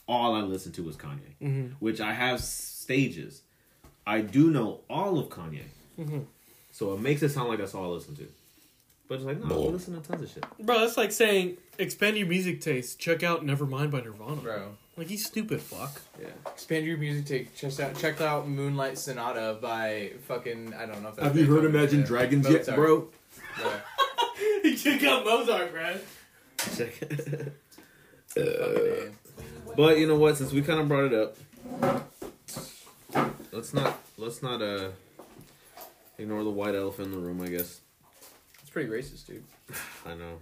all 0.08 0.36
I 0.36 0.42
listened 0.42 0.76
to 0.76 0.84
was 0.84 0.96
Kanye, 0.98 1.20
Mhm. 1.42 1.72
which 1.80 2.02
I 2.02 2.14
have 2.14 2.42
stages. 2.42 3.42
I 4.06 4.22
do 4.22 4.50
know 4.52 4.82
all 4.90 5.18
of 5.20 5.30
Kanye. 5.30 5.64
Mhm. 6.00 6.26
So 6.72 6.94
it 6.94 7.00
makes 7.02 7.22
it 7.22 7.30
sound 7.30 7.50
like 7.50 7.60
that's 7.60 7.74
all 7.76 7.86
I 7.86 7.88
listen 7.96 8.16
to. 8.16 8.28
But 9.08 9.16
it's 9.16 9.24
like, 9.26 9.44
no, 9.44 9.56
I 9.68 9.70
listen 9.70 9.94
to 10.02 10.08
tons 10.08 10.24
of 10.24 10.30
shit. 10.30 10.46
Bro, 10.60 10.80
that's 10.80 10.98
like 10.98 11.12
saying 11.12 11.58
expand 11.78 12.18
your 12.18 12.28
music 12.28 12.62
taste. 12.62 12.98
Check 13.00 13.24
out 13.24 13.46
Nevermind 13.46 13.92
by 13.92 14.02
Nirvana. 14.02 14.38
Bro, 14.42 14.78
Like 15.02 15.10
you 15.10 15.18
stupid 15.18 15.60
fuck. 15.60 16.00
Yeah. 16.22 16.28
expand 16.46 16.86
your 16.86 16.96
music. 16.96 17.26
Take 17.26 17.56
check 17.56 17.80
out 17.80 17.98
check 17.98 18.22
out 18.22 18.48
Moonlight 18.48 19.00
Sonata 19.00 19.58
by 19.60 20.12
fucking 20.28 20.76
I 20.76 20.86
don't 20.86 21.02
know 21.02 21.10
if 21.10 21.16
that's 21.16 21.28
Have 21.28 21.36
you 21.36 21.48
heard 21.48 21.66
Imagine 21.66 22.02
Yeah. 22.02 22.06
Dragons 22.06 22.48
yet, 22.48 22.68
bro? 22.68 23.08
Yeah. 23.60 24.76
Check 24.76 25.04
out 25.04 25.26
Mozart, 25.26 25.74
man. 25.74 26.00
Check 26.78 27.02
it. 27.02 27.52
Fucking 28.36 29.18
But 29.76 29.98
you 29.98 30.06
know 30.06 30.18
what? 30.18 30.38
Since 30.38 30.52
we 30.52 30.62
kind 30.62 30.80
of 30.80 30.88
brought 30.88 31.12
it 31.12 31.16
up, 31.16 31.36
let's 33.52 33.74
not 33.74 33.98
let's 34.20 34.44
not 34.44 34.62
uh 34.62 34.90
ignore 36.20 36.44
the 36.44 36.52
white 36.52 36.76
elephant 36.76 37.08
in 37.08 37.20
the 37.20 37.28
room. 37.28 37.42
I 37.42 37.48
guess. 37.48 37.82
It's 38.62 38.70
pretty 38.70 38.88
racist, 38.88 39.26
dude. 39.26 39.44
I 40.06 40.14
know. 40.14 40.38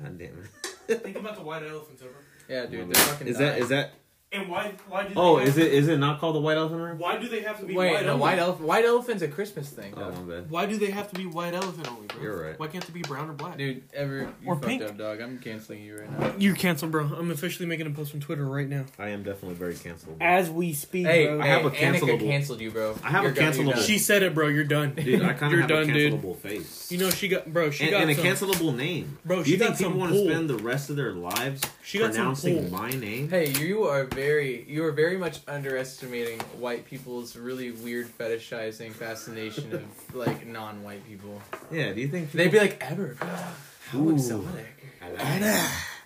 God 0.00 0.16
damn 0.16 0.48
it. 0.86 1.00
Think 1.02 1.16
about 1.16 1.34
the 1.34 1.42
white 1.42 1.64
elephants, 1.64 2.02
over. 2.02 2.14
Yeah, 2.48 2.66
dude. 2.66 2.88
They're 2.92 3.02
fucking. 3.04 3.26
Is 3.26 3.38
that 3.38 3.50
dying. 3.50 3.62
is 3.62 3.68
that? 3.68 3.90
And 4.30 4.46
why? 4.46 4.72
Why 4.90 5.08
do? 5.08 5.14
Oh, 5.16 5.38
they 5.38 5.44
is 5.44 5.56
have 5.56 5.64
it 5.64 5.72
is 5.72 5.88
it 5.88 5.96
not 5.96 6.20
called 6.20 6.36
the 6.36 6.40
white 6.40 6.58
elephant 6.58 6.74
in 6.80 6.82
the 6.84 6.88
room? 6.90 6.98
Why 6.98 7.16
do 7.16 7.28
they 7.28 7.40
have 7.40 7.60
to 7.60 7.64
be 7.64 7.74
Wait, 7.74 7.94
white 7.94 8.04
no, 8.04 8.12
only? 8.12 8.20
white 8.20 8.38
elephant. 8.38 8.68
White 8.68 8.84
elephant's 8.84 9.22
a 9.22 9.28
Christmas 9.28 9.70
thing. 9.70 9.94
Oh 9.96 10.10
my 10.10 10.20
bad. 10.34 10.50
Why 10.50 10.66
do 10.66 10.76
they 10.76 10.90
have 10.90 11.08
to 11.10 11.14
be 11.14 11.24
white 11.24 11.54
elephant 11.54 11.88
only, 11.90 12.08
bro? 12.08 12.20
You're 12.22 12.42
right. 12.48 12.58
Why 12.60 12.66
can't 12.66 12.86
they 12.86 12.92
be 12.92 13.00
brown 13.00 13.30
or 13.30 13.32
black? 13.32 13.56
Dude, 13.56 13.84
ever 13.94 14.18
you 14.18 14.32
Or 14.44 14.56
fucked 14.56 14.66
pink. 14.66 14.82
up, 14.82 14.98
dog. 14.98 15.22
I'm 15.22 15.38
canceling 15.38 15.82
you 15.82 15.98
right 16.00 16.20
now. 16.20 16.34
You're 16.36 16.56
canceled, 16.56 16.92
bro. 16.92 17.04
I'm 17.06 17.30
officially 17.30 17.66
making 17.66 17.86
a 17.86 17.90
post 17.90 18.14
on 18.14 18.20
Twitter 18.20 18.44
right 18.44 18.68
now. 18.68 18.84
I 18.98 19.08
am 19.08 19.22
definitely 19.22 19.54
very 19.54 19.72
cancelable. 19.74 20.16
As 20.20 20.50
we 20.50 20.74
speak, 20.74 21.06
Hey, 21.06 21.26
bro. 21.28 21.40
I 21.40 21.46
have 21.46 21.64
a 21.64 21.70
hey, 21.70 21.86
Annika 21.86 22.00
cancelable- 22.00 22.20
canceled 22.20 22.60
you, 22.60 22.70
bro. 22.70 22.96
I 23.02 23.08
have 23.08 23.22
You're 23.22 23.32
a 23.32 23.34
you're 23.34 23.44
cancelable- 23.44 23.74
done. 23.76 23.82
she 23.82 23.98
said 23.98 24.22
it, 24.22 24.34
bro. 24.34 24.48
You're 24.48 24.64
done. 24.64 24.92
Dude, 24.94 25.22
I 25.22 25.32
kind 25.32 25.52
You're 25.52 25.64
of 25.64 25.70
have 25.70 25.86
done, 25.86 25.90
a 25.90 25.92
dude. 25.94 26.12
cancelable 26.20 26.36
face. 26.36 26.92
You 26.92 26.98
know 26.98 27.08
she 27.08 27.28
got, 27.28 27.50
bro. 27.50 27.70
She 27.70 27.84
and, 27.84 27.92
got 27.92 28.02
and 28.02 28.10
a 28.10 28.14
cancelable 28.14 28.76
name. 28.76 29.16
Bro, 29.24 29.38
Do 29.38 29.44
she 29.44 29.52
you 29.52 29.56
think 29.56 29.70
got 29.70 29.78
some 29.78 29.86
people 29.92 30.00
want 30.00 30.12
to 30.12 30.22
spend 30.30 30.50
the 30.50 30.56
rest 30.58 30.90
of 30.90 30.96
their 30.96 31.12
lives 31.12 31.62
She 31.82 31.98
got 31.98 32.12
some 32.12 32.34
pronouncing 32.34 32.70
my 32.70 32.90
name? 32.90 33.30
Hey, 33.30 33.52
you 33.58 33.84
are 33.84 34.04
very 34.18 34.64
you 34.74 34.84
are 34.86 34.92
very 35.04 35.16
much 35.24 35.36
underestimating 35.46 36.40
white 36.64 36.84
people's 36.90 37.36
really 37.36 37.70
weird 37.70 38.06
fetishizing 38.18 38.92
fascination 38.92 39.66
of 39.78 39.82
like 40.14 40.46
non-white 40.46 41.04
people. 41.10 41.34
Yeah, 41.70 41.92
do 41.94 42.00
you 42.00 42.08
think 42.08 42.32
They'd 42.32 42.50
be 42.50 42.58
like, 42.66 42.76
ever? 42.92 43.16
How 43.90 43.98
Ooh. 44.00 44.10
exotic. 44.10 44.66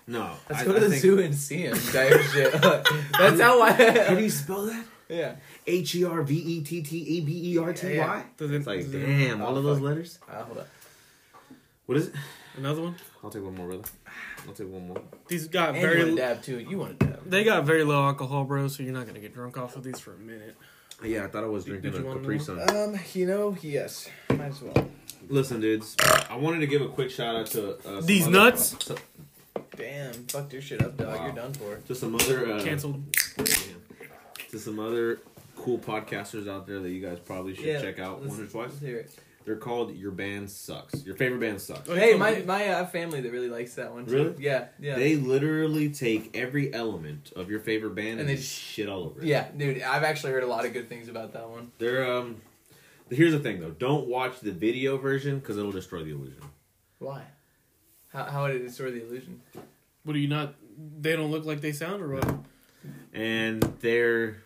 No, 0.05 0.31
Let's 0.49 0.61
I, 0.61 0.65
go 0.65 0.71
to 0.73 0.77
I 0.77 0.79
the 0.81 0.89
think- 0.89 1.01
zoo 1.01 1.19
and 1.19 1.33
see 1.35 1.61
him. 1.67 1.77
Type 1.77 2.19
shit. 2.33 2.51
That's 3.19 3.39
how 3.39 3.61
I. 3.61 3.71
How 3.71 4.15
do 4.15 4.23
you 4.23 4.29
spell 4.29 4.65
that? 4.65 4.85
yeah. 5.09 5.35
H 5.65 5.95
e 5.95 6.03
r 6.03 6.21
v 6.23 6.35
e 6.35 6.61
t 6.63 6.81
t 6.81 7.17
a 7.17 7.21
b 7.21 7.53
e 7.53 7.57
r 7.57 7.71
t 7.73 7.87
Yeah, 7.95 8.07
y. 8.07 8.17
yeah. 8.17 8.23
Does 8.37 8.51
it- 8.51 8.55
It's 8.57 8.67
like, 8.67 8.91
damn, 8.91 9.41
Oh, 9.41 9.45
all 9.47 9.57
of 9.57 9.63
those 9.63 9.79
letters. 9.79 10.19
Uh, 10.29 10.43
hold 10.43 10.57
up. 10.59 10.67
What 11.87 11.97
is 11.97 12.07
it? 12.09 12.15
Another 12.57 12.81
one. 12.81 12.95
I'll 13.23 13.29
take 13.29 13.43
one 13.43 13.55
more, 13.55 13.67
brother. 13.67 13.83
I'll 14.47 14.53
take 14.53 14.67
one 14.67 14.87
more. 14.87 15.01
These 15.27 15.47
got 15.47 15.69
And 15.69 15.77
you 15.77 15.81
very. 15.87 16.03
want 16.03 16.15
to 16.17 16.21
dab 16.21 16.41
too. 16.43 16.59
You 16.59 16.77
want 16.77 16.99
to 16.99 17.05
dab. 17.07 17.29
They 17.29 17.43
got 17.43 17.63
very 17.63 17.83
low 17.83 18.03
alcohol, 18.03 18.43
bro. 18.43 18.67
So 18.67 18.83
you're 18.83 18.93
not 18.93 19.07
gonna 19.07 19.19
get 19.19 19.33
drunk 19.33 19.57
off 19.57 19.75
of 19.75 19.83
these 19.83 19.99
for 19.99 20.13
a 20.13 20.17
minute. 20.17 20.55
Yeah, 21.03 21.25
I 21.25 21.27
thought 21.27 21.43
I 21.43 21.47
was 21.47 21.65
Did 21.65 21.81
drinking 21.81 22.03
you 22.05 22.11
a 22.11 22.15
Capri? 22.15 22.39
Sun. 22.39 22.75
Um, 22.75 22.99
you 23.13 23.25
know, 23.25 23.57
yes. 23.61 24.09
Might 24.29 24.41
as 24.47 24.61
well. 24.61 24.89
Listen, 25.29 25.59
dudes, 25.61 25.95
I 26.29 26.35
wanted 26.37 26.59
to 26.59 26.67
give 26.67 26.81
a 26.81 26.87
quick 26.89 27.09
shout 27.09 27.35
out 27.35 27.45
to 27.47 27.77
uh, 27.87 28.01
These 28.01 28.23
other- 28.27 28.31
nuts? 28.31 28.71
to, 28.85 28.95
Damn, 29.75 30.13
fucked 30.27 30.53
your 30.53 30.61
shit 30.61 30.81
up, 30.83 30.95
dog. 30.97 31.15
Wow. 31.17 31.25
You're 31.25 31.35
done 31.35 31.53
for. 31.53 31.77
to 31.77 31.95
some 31.95 32.13
other 32.15 32.53
uh, 32.53 32.63
Canceled. 32.63 33.03
to 34.51 34.59
some 34.59 34.79
other 34.79 35.19
cool 35.55 35.79
podcasters 35.79 36.47
out 36.47 36.67
there 36.67 36.79
that 36.79 36.89
you 36.89 37.01
guys 37.05 37.19
probably 37.19 37.55
should 37.55 37.81
check 37.81 37.99
out 37.99 38.19
once 38.21 38.39
or 38.39 38.45
twice. 38.45 38.69
Let's 38.69 38.81
hear 38.81 38.97
it. 38.97 39.11
They're 39.45 39.55
called 39.57 39.95
Your 39.95 40.11
Band 40.11 40.49
Sucks. 40.49 41.05
Your 41.05 41.15
favorite 41.15 41.41
band 41.41 41.59
sucks. 41.59 41.89
Oh, 41.89 41.95
Hey, 41.95 42.15
my 42.15 42.41
my 42.45 42.67
uh, 42.69 42.85
family 42.85 43.19
that 43.21 43.31
really 43.31 43.49
likes 43.49 43.75
that 43.75 43.93
one. 43.93 44.05
Too. 44.05 44.13
Really? 44.13 44.35
Yeah, 44.43 44.67
yeah. 44.79 44.95
They 44.95 45.15
literally 45.15 45.89
take 45.89 46.35
every 46.35 46.73
element 46.73 47.33
of 47.35 47.49
your 47.49 47.59
favorite 47.59 47.95
band 47.95 48.11
and, 48.11 48.19
And 48.21 48.29
they 48.29 48.35
they 48.35 48.41
just 48.41 48.51
shit 48.53 48.87
all 48.87 49.03
over 49.05 49.21
it. 49.21 49.27
yeah, 49.27 49.47
dude. 49.55 49.81
I've 49.81 50.03
actually 50.03 50.31
heard 50.31 50.43
a 50.43 50.47
lot 50.47 50.65
of 50.65 50.71
good 50.73 50.87
things 50.87 51.07
about 51.09 51.33
that 51.33 51.49
one. 51.49 51.71
They're 51.77 52.09
um. 52.11 52.41
Here's 53.09 53.33
the 53.33 53.39
thing 53.39 53.59
though. 53.59 53.71
Don't 53.71 54.07
watch 54.07 54.39
the 54.39 54.51
video 54.51 54.97
version 54.97 55.39
because 55.39 55.57
it'll 55.57 55.71
destroy 55.71 56.03
the 56.03 56.11
illusion. 56.11 56.41
Why? 56.99 57.23
How 58.07 58.23
how 58.23 58.41
would 58.43 58.55
it 58.55 58.59
destroy 58.59 58.91
the 58.91 59.03
illusion? 59.05 59.41
What 60.03 60.13
do 60.13 60.19
you 60.19 60.27
not? 60.29 60.55
They 61.01 61.15
don't 61.15 61.31
look 61.31 61.45
like 61.45 61.61
they 61.61 61.73
sound, 61.73 62.01
or 62.01 62.15
what? 62.15 62.33
And 63.13 63.61
they're. 63.81 64.42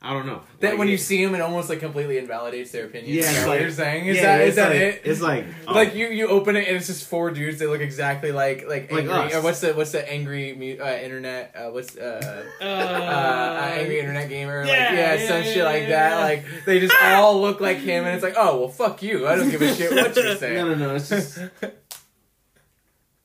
I 0.00 0.12
don't 0.12 0.26
know. 0.26 0.42
That 0.60 0.70
Like, 0.70 0.78
when 0.78 0.86
you 0.88 0.94
it- 0.94 1.00
see 1.00 1.24
them, 1.24 1.34
it 1.34 1.40
almost 1.40 1.68
like 1.68 1.80
completely 1.80 2.18
invalidates 2.18 2.70
their 2.70 2.84
opinion. 2.86 3.12
Yeah, 3.14 3.20
is 3.22 3.26
it's 3.30 3.38
that 3.40 3.48
what 3.48 3.60
you're 3.60 3.70
saying? 3.72 4.06
Is 4.06 4.16
yeah, 4.18 4.38
that 4.38 4.46
is 4.46 4.54
that 4.54 4.68
like, 4.70 4.80
it? 4.80 5.02
It's 5.04 5.20
like 5.20 5.46
oh, 5.66 5.72
like 5.72 5.94
you 5.96 6.06
you 6.08 6.28
open 6.28 6.54
it 6.54 6.68
and 6.68 6.76
it's 6.76 6.86
just 6.86 7.08
four 7.08 7.32
dudes 7.32 7.58
that 7.58 7.68
look 7.68 7.80
exactly 7.80 8.30
like 8.30 8.68
like 8.68 8.92
Like 8.92 9.06
angry 9.06 9.14
us. 9.32 9.34
or 9.34 9.42
what's 9.42 9.60
the 9.60 9.74
what's 9.74 9.90
the 9.90 10.08
angry 10.08 10.78
uh, 10.80 10.96
internet 10.98 11.52
uh, 11.56 11.70
what's 11.70 11.96
uh, 11.96 12.44
Uh, 12.60 12.64
uh, 12.64 13.70
angry 13.74 13.98
internet 13.98 14.28
gamer 14.28 14.60
like 14.60 14.68
yeah, 14.68 14.92
yeah, 14.92 15.14
yeah, 15.14 15.26
some 15.28 15.36
yeah, 15.42 15.52
shit 15.52 15.64
like 15.64 15.82
yeah, 15.82 15.88
that 15.88 16.10
yeah. 16.10 16.24
like 16.24 16.44
they 16.64 16.78
just 16.78 16.94
all 17.02 17.40
look 17.40 17.60
like 17.60 17.78
him 17.78 18.04
and 18.04 18.14
it's 18.14 18.22
like 18.22 18.34
oh 18.36 18.60
well 18.60 18.68
fuck 18.68 19.02
you 19.02 19.26
I 19.26 19.34
don't 19.34 19.50
give 19.50 19.62
a 19.62 19.74
shit 19.74 19.90
what 19.90 20.14
you're 20.14 20.36
saying 20.44 20.54
no, 20.58 20.74
no, 20.74 20.88
no. 20.90 20.94
It's 20.94 21.08
just, 21.08 21.38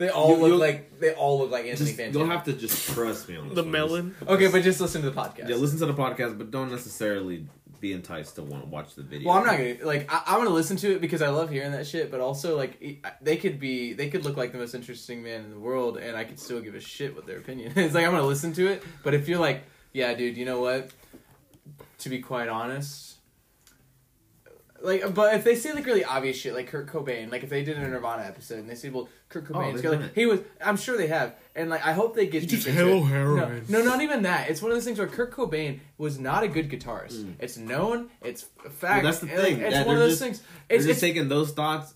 they 0.04 0.10
all 0.10 0.30
You- 0.32 0.36
look 0.38 0.48
you'll- 0.50 0.58
like 0.60 1.00
they 1.00 1.14
all 1.14 1.40
look 1.40 1.52
like 1.52 1.66
Anthony 1.66 1.90
just 1.92 2.00
Fantano 2.00 2.14
you'll 2.14 2.28
have 2.28 2.44
to 2.46 2.54
just 2.54 2.90
trust 2.94 3.28
me 3.30 3.38
on 3.38 3.48
this 3.50 3.56
the 3.56 3.64
one. 3.64 3.72
melon. 3.72 4.16
okay 4.28 4.48
but 4.52 4.62
just 4.64 4.80
listen 4.82 5.02
to 5.02 5.10
the 5.10 5.16
podcast 5.20 5.50
Yeah, 5.50 5.56
listen 5.56 5.80
to 5.80 5.86
the 5.86 5.94
podcast, 5.94 6.38
but 6.38 6.52
don't 6.52 6.72
necessarily 6.72 7.48
be 7.80 7.92
enticed 7.92 8.36
to 8.36 8.44
want 8.44 8.64
to 8.64 8.70
watch 8.70 8.96
the 8.96 9.04
video. 9.04 9.28
Well, 9.28 9.38
I'm 9.40 9.46
not 9.46 9.58
gonna 9.58 9.76
like. 9.84 10.10
I, 10.10 10.24
I'm 10.28 10.38
gonna 10.38 10.52
listen 10.52 10.78
to 10.78 10.96
it 10.96 11.02
because 11.02 11.22
I 11.22 11.28
love 11.28 11.50
hearing 11.50 11.74
that 11.74 11.86
shit. 11.86 12.10
But 12.12 12.22
also, 12.22 12.56
like, 12.56 12.82
e- 12.82 13.02
they 13.22 13.36
could 13.36 13.60
be, 13.60 13.92
they 13.92 14.10
could 14.10 14.24
look 14.24 14.38
like 14.38 14.54
the 14.54 14.58
most 14.58 14.74
interesting 14.74 15.22
man 15.22 15.44
in 15.44 15.52
the 15.52 15.60
world, 15.60 15.98
and 15.98 16.16
I 16.16 16.24
could 16.24 16.40
still 16.40 16.62
give 16.62 16.76
a 16.76 16.80
shit 16.80 17.14
what 17.14 17.28
their 17.28 17.40
opinion 17.40 17.74
is. 17.78 17.94
Like, 17.94 18.06
I'm 18.06 18.12
gonna 18.12 18.24
listen 18.26 18.54
to 18.54 18.68
it. 18.68 18.84
But 19.04 19.14
if 19.14 19.28
you're 19.28 19.38
like, 19.40 19.64
yeah, 19.92 20.14
dude, 20.14 20.38
you 20.38 20.46
know 20.46 20.62
what? 20.62 20.92
To 22.00 22.10
be 22.10 22.20
quite 22.20 22.48
honest, 22.48 23.18
like, 24.82 25.14
but 25.14 25.34
if 25.36 25.44
they 25.44 25.56
say 25.56 25.74
like 25.74 25.86
really 25.86 26.04
obvious 26.06 26.38
shit, 26.38 26.54
like 26.54 26.68
Kurt 26.68 26.88
Cobain, 26.88 27.32
like 27.32 27.44
if 27.44 27.50
they 27.50 27.64
did 27.66 27.78
a 27.78 27.88
Nirvana 27.88 28.24
episode 28.24 28.60
and 28.60 28.70
they 28.70 28.76
say, 28.76 28.90
well, 28.90 29.08
Kurt 29.42 29.46
Oh, 29.50 29.60
Cobain's 29.60 29.74
they've 29.76 29.84
got, 29.84 29.92
done 29.92 30.02
like, 30.04 30.16
he 30.16 30.26
was. 30.26 30.40
I'm 30.64 30.78
sure 30.78 30.98
they 30.98 31.08
have, 31.08 31.36
and 31.56 31.70
like 31.70 31.86
I 31.86 31.94
hope 31.94 32.16
they 32.16 32.28
get 32.28 32.42
He 32.42 32.48
deep 32.48 32.58
just 32.60 32.68
into 32.68 32.80
hello 32.84 32.98
it. 32.98 33.00
No, 33.02 33.06
heroin. 33.06 33.66
no, 33.70 33.84
not 33.84 34.02
even 34.02 34.24
that. 34.24 34.50
It's 34.50 34.62
one 34.62 34.72
of 34.72 34.76
those 34.78 34.86
things 34.86 35.00
where 35.00 35.08
Kurt 35.08 35.32
Cobain 35.32 35.80
was 35.98 36.20
not 36.20 36.44
a 36.44 36.48
good 36.48 36.70
guitarist. 36.70 37.34
It's 37.40 37.58
known. 37.58 38.10
It's 38.22 38.46
a 38.66 38.70
fact. 38.70 39.02
Mm. 39.02 39.04
Well, 39.04 39.12
that's 39.12 39.20
the 39.20 39.28
and, 39.30 39.38
like, 39.38 39.46
thing. 39.54 39.62
it's 39.62 39.74
Yeah, 39.76 39.86
one 39.86 39.96
of 39.96 40.02
those 40.02 40.12
just- 40.12 40.22
things. 40.22 40.40
They're 40.70 40.78
It's, 40.78 40.86
just 40.86 40.92
it's 40.98 41.02
taking 41.02 41.28
those 41.30 41.52
thoughts 41.52 41.94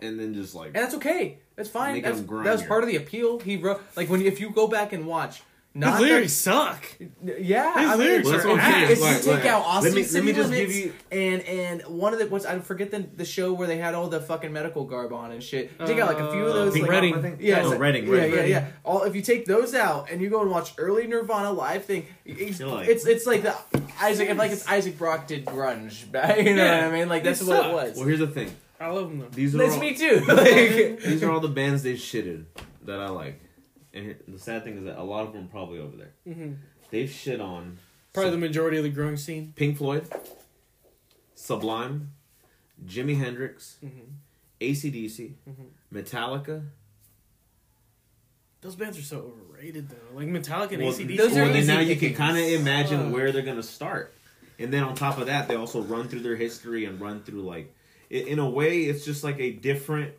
and 0.00 0.18
then 0.18 0.34
just 0.34 0.54
like 0.54 0.68
and 0.68 0.76
that's 0.76 0.94
okay. 0.94 1.38
That's 1.56 1.68
fine. 1.68 2.00
That's, 2.02 2.20
that 2.22 2.28
was 2.52 2.62
part 2.62 2.82
of 2.84 2.88
the 2.88 2.96
appeal. 2.96 3.38
He 3.38 3.56
wrote 3.58 3.82
like 3.96 4.08
when 4.08 4.22
if 4.22 4.40
you 4.40 4.50
go 4.50 4.66
back 4.66 4.92
and 4.92 5.06
watch. 5.06 5.42
His 5.72 5.80
Not 5.82 6.00
lyrics 6.00 6.32
suck. 6.32 6.84
yeah, 6.98 7.78
His 7.78 7.88
I 7.90 7.96
mean, 7.96 7.98
lyrics 7.98 8.26
Well, 8.26 8.34
if, 8.34 8.42
that's 8.42 8.44
what 8.44 8.52
I'm 8.54 8.58
are 8.58 8.72
saying. 8.72 8.90
if 8.90 9.00
Like, 9.00 9.10
you 9.18 9.22
take 9.22 9.26
like, 9.26 9.44
out 9.46 9.62
Austin 9.62 9.94
let 9.94 10.02
me- 10.02 10.10
let 10.12 10.24
me 10.24 10.32
just 10.32 10.50
give 10.52 10.72
you- 10.74 10.92
and 11.12 11.42
and 11.42 11.82
one 11.82 12.12
of 12.12 12.18
the 12.18 12.26
what's 12.26 12.44
I 12.44 12.58
forget 12.58 12.90
the 12.90 13.06
the 13.14 13.24
show 13.24 13.52
where 13.52 13.68
they 13.68 13.76
had 13.78 13.94
all 13.94 14.08
the 14.08 14.18
fucking 14.20 14.52
medical 14.52 14.84
garb 14.84 15.12
on 15.12 15.30
and 15.30 15.40
shit. 15.40 15.70
Take 15.86 16.00
out 16.00 16.08
like 16.08 16.18
a 16.18 16.32
few 16.32 16.40
of 16.44 16.50
Uh, 16.50 16.52
those 16.64 16.74
Pink 16.74 16.88
like, 16.88 17.00
Reading. 17.02 17.24
I. 17.24 17.36
Yeah, 17.38 17.58
oh, 17.62 17.66
it's- 17.66 17.78
Reading, 17.80 18.06
yeah, 18.06 18.10
Reading, 18.12 18.30
yeah, 18.30 18.36
Reading. 18.36 18.50
yeah. 18.50 18.66
All 18.82 19.04
if 19.04 19.14
you 19.14 19.22
take 19.22 19.46
those 19.46 19.72
out 19.76 20.10
and 20.10 20.20
you 20.20 20.28
go 20.28 20.42
and 20.42 20.50
watch 20.50 20.72
early 20.76 21.06
Nirvana 21.06 21.52
live 21.52 21.84
thing, 21.84 22.04
it's 22.24 22.60
like- 22.60 22.88
it's, 22.88 23.06
it's 23.06 23.26
like 23.26 23.42
the 23.42 23.54
Isaac, 24.00 24.28
it's 24.28 24.38
like 24.38 24.50
it's 24.50 24.66
Isaac 24.68 24.98
Brock 24.98 25.28
did 25.28 25.44
grunge, 25.44 26.02
you 26.44 26.54
know 26.56 26.64
Yeah, 26.64 26.86
what 26.86 26.94
I 26.94 26.98
mean? 26.98 27.08
Like 27.08 27.22
it 27.22 27.26
that's 27.26 27.42
what 27.44 27.64
it 27.64 27.72
was. 27.72 27.96
Well, 27.96 28.06
here's 28.06 28.18
the 28.18 28.26
thing. 28.26 28.50
I 28.80 28.88
love 28.88 29.08
them. 29.10 29.20
though. 29.20 29.26
These 29.28 29.54
are 29.54 29.58
That's 29.58 29.74
all, 29.74 29.80
me 29.80 29.94
too. 29.94 30.20
like, 30.26 31.00
these 31.00 31.22
are 31.22 31.30
all 31.30 31.38
the 31.40 31.48
bands 31.48 31.82
they've 31.84 31.96
shitted 31.98 32.46
that 32.86 32.98
I 32.98 33.08
like. 33.10 33.40
And 34.00 34.34
the 34.34 34.38
sad 34.38 34.64
thing 34.64 34.78
is 34.78 34.84
that 34.84 34.98
a 35.00 35.02
lot 35.04 35.26
of 35.26 35.32
them 35.32 35.44
are 35.44 35.48
probably 35.48 35.78
over 35.78 35.96
there. 35.96 36.12
hmm 36.34 36.52
They've 36.90 37.10
shit 37.10 37.40
on 37.40 37.78
Probably 38.12 38.32
the 38.32 38.38
majority 38.38 38.76
of 38.78 38.82
the 38.82 38.90
growing 38.90 39.16
scene. 39.16 39.52
Pink 39.54 39.78
Floyd, 39.78 40.04
Sublime, 41.34 42.12
Jimi 42.84 43.16
Hendrix, 43.16 43.76
Mhm. 43.84 43.90
ACDC, 44.60 45.36
Mhm. 45.48 45.68
Metallica. 45.92 46.66
Those 48.62 48.74
bands 48.76 48.98
are 48.98 49.02
so 49.02 49.18
overrated 49.32 49.88
though. 49.88 50.14
Like 50.16 50.28
Metallica 50.28 50.72
and 50.72 50.82
Well, 50.82 50.92
ACDC. 50.92 51.16
Those 51.16 51.32
are 51.36 51.42
well, 51.44 51.48
then 51.52 51.56
easy 51.62 51.72
now 51.72 51.80
you 51.80 51.96
can 51.96 52.14
kind 52.14 52.36
of 52.36 52.44
imagine 52.44 53.10
where 53.12 53.32
they're 53.32 53.42
gonna 53.42 53.62
start, 53.62 54.12
and 54.58 54.72
then 54.72 54.82
on 54.82 54.94
top 54.94 55.18
of 55.18 55.26
that, 55.26 55.48
they 55.48 55.54
also 55.54 55.80
run 55.82 56.08
through 56.08 56.20
their 56.20 56.36
history 56.36 56.84
and 56.84 57.00
run 57.00 57.22
through 57.22 57.42
like, 57.42 57.72
in 58.10 58.38
a 58.38 58.48
way, 58.50 58.82
it's 58.82 59.04
just 59.04 59.22
like 59.24 59.38
a 59.40 59.52
different 59.52 60.12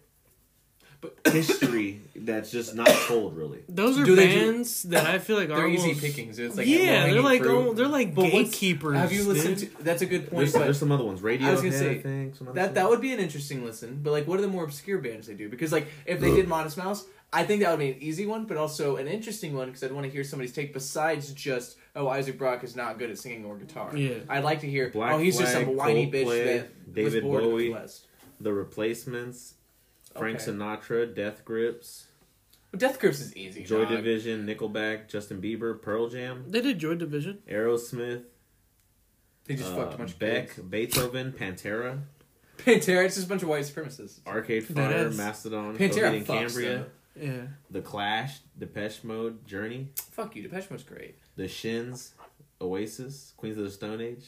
history 1.31 2.01
that's 2.15 2.51
just 2.51 2.75
not 2.75 2.87
told 3.07 3.35
really. 3.35 3.59
Those 3.67 3.97
are 3.97 4.03
Do 4.05 4.15
they 4.15 4.27
do- 4.27 4.51
bands 4.53 4.83
that 4.83 5.07
I 5.07 5.19
feel 5.19 5.37
like 5.37 5.49
are 5.49 5.55
they're 5.57 5.67
easy 5.67 5.95
pickings. 5.95 6.37
It's 6.39 6.57
like 6.57 6.67
yeah, 6.67 7.07
they're 7.07 7.21
like 7.21 7.41
oh, 7.43 7.73
they're 7.73 7.87
like 7.87 8.13
But 8.13 8.31
gatekeepers. 8.31 8.95
Have 8.97 9.11
you 9.11 9.23
listened 9.23 9.57
dude. 9.57 9.77
to? 9.77 9.83
That's 9.83 10.01
a 10.01 10.05
good 10.05 10.29
point. 10.29 10.51
There's, 10.51 10.53
there's 10.53 10.79
some 10.79 10.91
other 10.91 11.03
ones. 11.03 11.21
Radiohead, 11.21 11.43
I 11.43 11.49
I, 11.49 11.51
was 11.51 11.61
gonna 11.61 11.77
say, 11.77 11.99
think. 11.99 12.35
Some 12.35 12.47
other 12.49 12.55
that 12.55 12.65
stuff. 12.65 12.75
that 12.75 12.89
would 12.89 13.01
be 13.01 13.13
an 13.13 13.19
interesting 13.19 13.65
listen. 13.65 13.99
But 14.03 14.11
like, 14.11 14.27
what 14.27 14.37
are 14.39 14.41
the 14.41 14.47
more 14.47 14.63
obscure 14.63 14.99
bands 14.99 15.27
they 15.27 15.33
do? 15.33 15.49
Because 15.49 15.71
like, 15.71 15.87
if 16.05 16.19
they 16.19 16.33
did 16.35 16.47
Modest 16.47 16.77
Mouse, 16.77 17.05
I 17.33 17.45
think 17.45 17.61
that 17.63 17.71
would 17.71 17.79
be 17.79 17.91
an 17.91 17.97
easy 18.01 18.25
one, 18.25 18.45
but 18.45 18.57
also 18.57 18.97
an 18.97 19.07
interesting 19.07 19.55
one 19.55 19.67
because 19.67 19.83
I'd 19.83 19.91
want 19.93 20.05
to 20.05 20.11
hear 20.11 20.23
somebody's 20.23 20.51
take 20.51 20.73
besides 20.73 21.31
just, 21.33 21.77
oh, 21.95 22.09
Isaac 22.09 22.37
Brock 22.37 22.63
is 22.63 22.75
not 22.75 22.99
good 22.99 23.09
at 23.09 23.17
singing 23.17 23.45
or 23.45 23.55
guitar. 23.55 23.95
Yeah. 23.95 24.15
I'd 24.27 24.43
like 24.43 24.59
to 24.61 24.69
hear, 24.69 24.89
Black 24.89 25.13
oh, 25.13 25.17
he's 25.17 25.39
just 25.39 25.53
some 25.53 25.63
Flag, 25.63 25.77
whiny 25.77 26.11
bitch 26.11 26.25
Coldplay, 26.25 26.45
that 26.45 26.93
David 26.93 27.23
was 27.23 27.23
bored 27.23 27.43
Bowie. 27.43 27.73
the 27.73 27.91
The 28.41 28.51
Replacements, 28.53 29.53
Frank 30.17 30.41
Okay. 30.41 30.51
Sinatra, 30.51 31.13
Death 31.15 31.43
Grips, 31.45 32.07
Death 32.75 32.99
Grips 32.99 33.19
is 33.19 33.35
easy. 33.35 33.63
Joy 33.63 33.83
dog. 33.85 33.89
Division, 33.97 34.45
Nickelback, 34.45 35.07
Justin 35.09 35.41
Bieber, 35.41 35.81
Pearl 35.81 36.07
Jam, 36.09 36.45
They 36.47 36.61
did 36.61 36.79
Joy 36.79 36.95
Division. 36.95 37.39
Aerosmith, 37.49 38.23
They 39.45 39.55
just 39.55 39.71
uh, 39.71 39.75
fucked 39.75 39.93
a 39.95 39.97
bunch 39.97 40.11
of 40.11 40.19
Beck, 40.19 40.55
kids. 40.55 40.59
Beethoven, 40.67 41.33
Pantera, 41.33 41.99
Pantera, 42.57 43.05
it's 43.05 43.15
just 43.15 43.25
a 43.25 43.29
bunch 43.29 43.43
of 43.43 43.49
white 43.49 43.63
supremacists. 43.63 44.19
Arcade 44.27 44.65
Fire, 44.65 45.07
is- 45.07 45.17
Mastodon, 45.17 45.77
Pantera 45.77 46.11
Coheed 46.11 46.17
and 46.17 46.27
fucks, 46.27 46.39
Cambria, 46.39 46.77
though. 46.77 46.85
Yeah. 47.21 47.41
The 47.69 47.81
Clash, 47.81 48.39
Depeche 48.57 49.03
Mode, 49.03 49.45
Journey, 49.45 49.89
Fuck 50.11 50.35
you, 50.35 50.43
Depeche 50.43 50.69
Mode's 50.71 50.83
great. 50.83 51.17
The 51.35 51.47
Shins, 51.49 52.13
Oasis, 52.61 53.33
Queens 53.35 53.57
of 53.57 53.63
the 53.65 53.71
Stone 53.71 53.99
Age. 53.99 54.25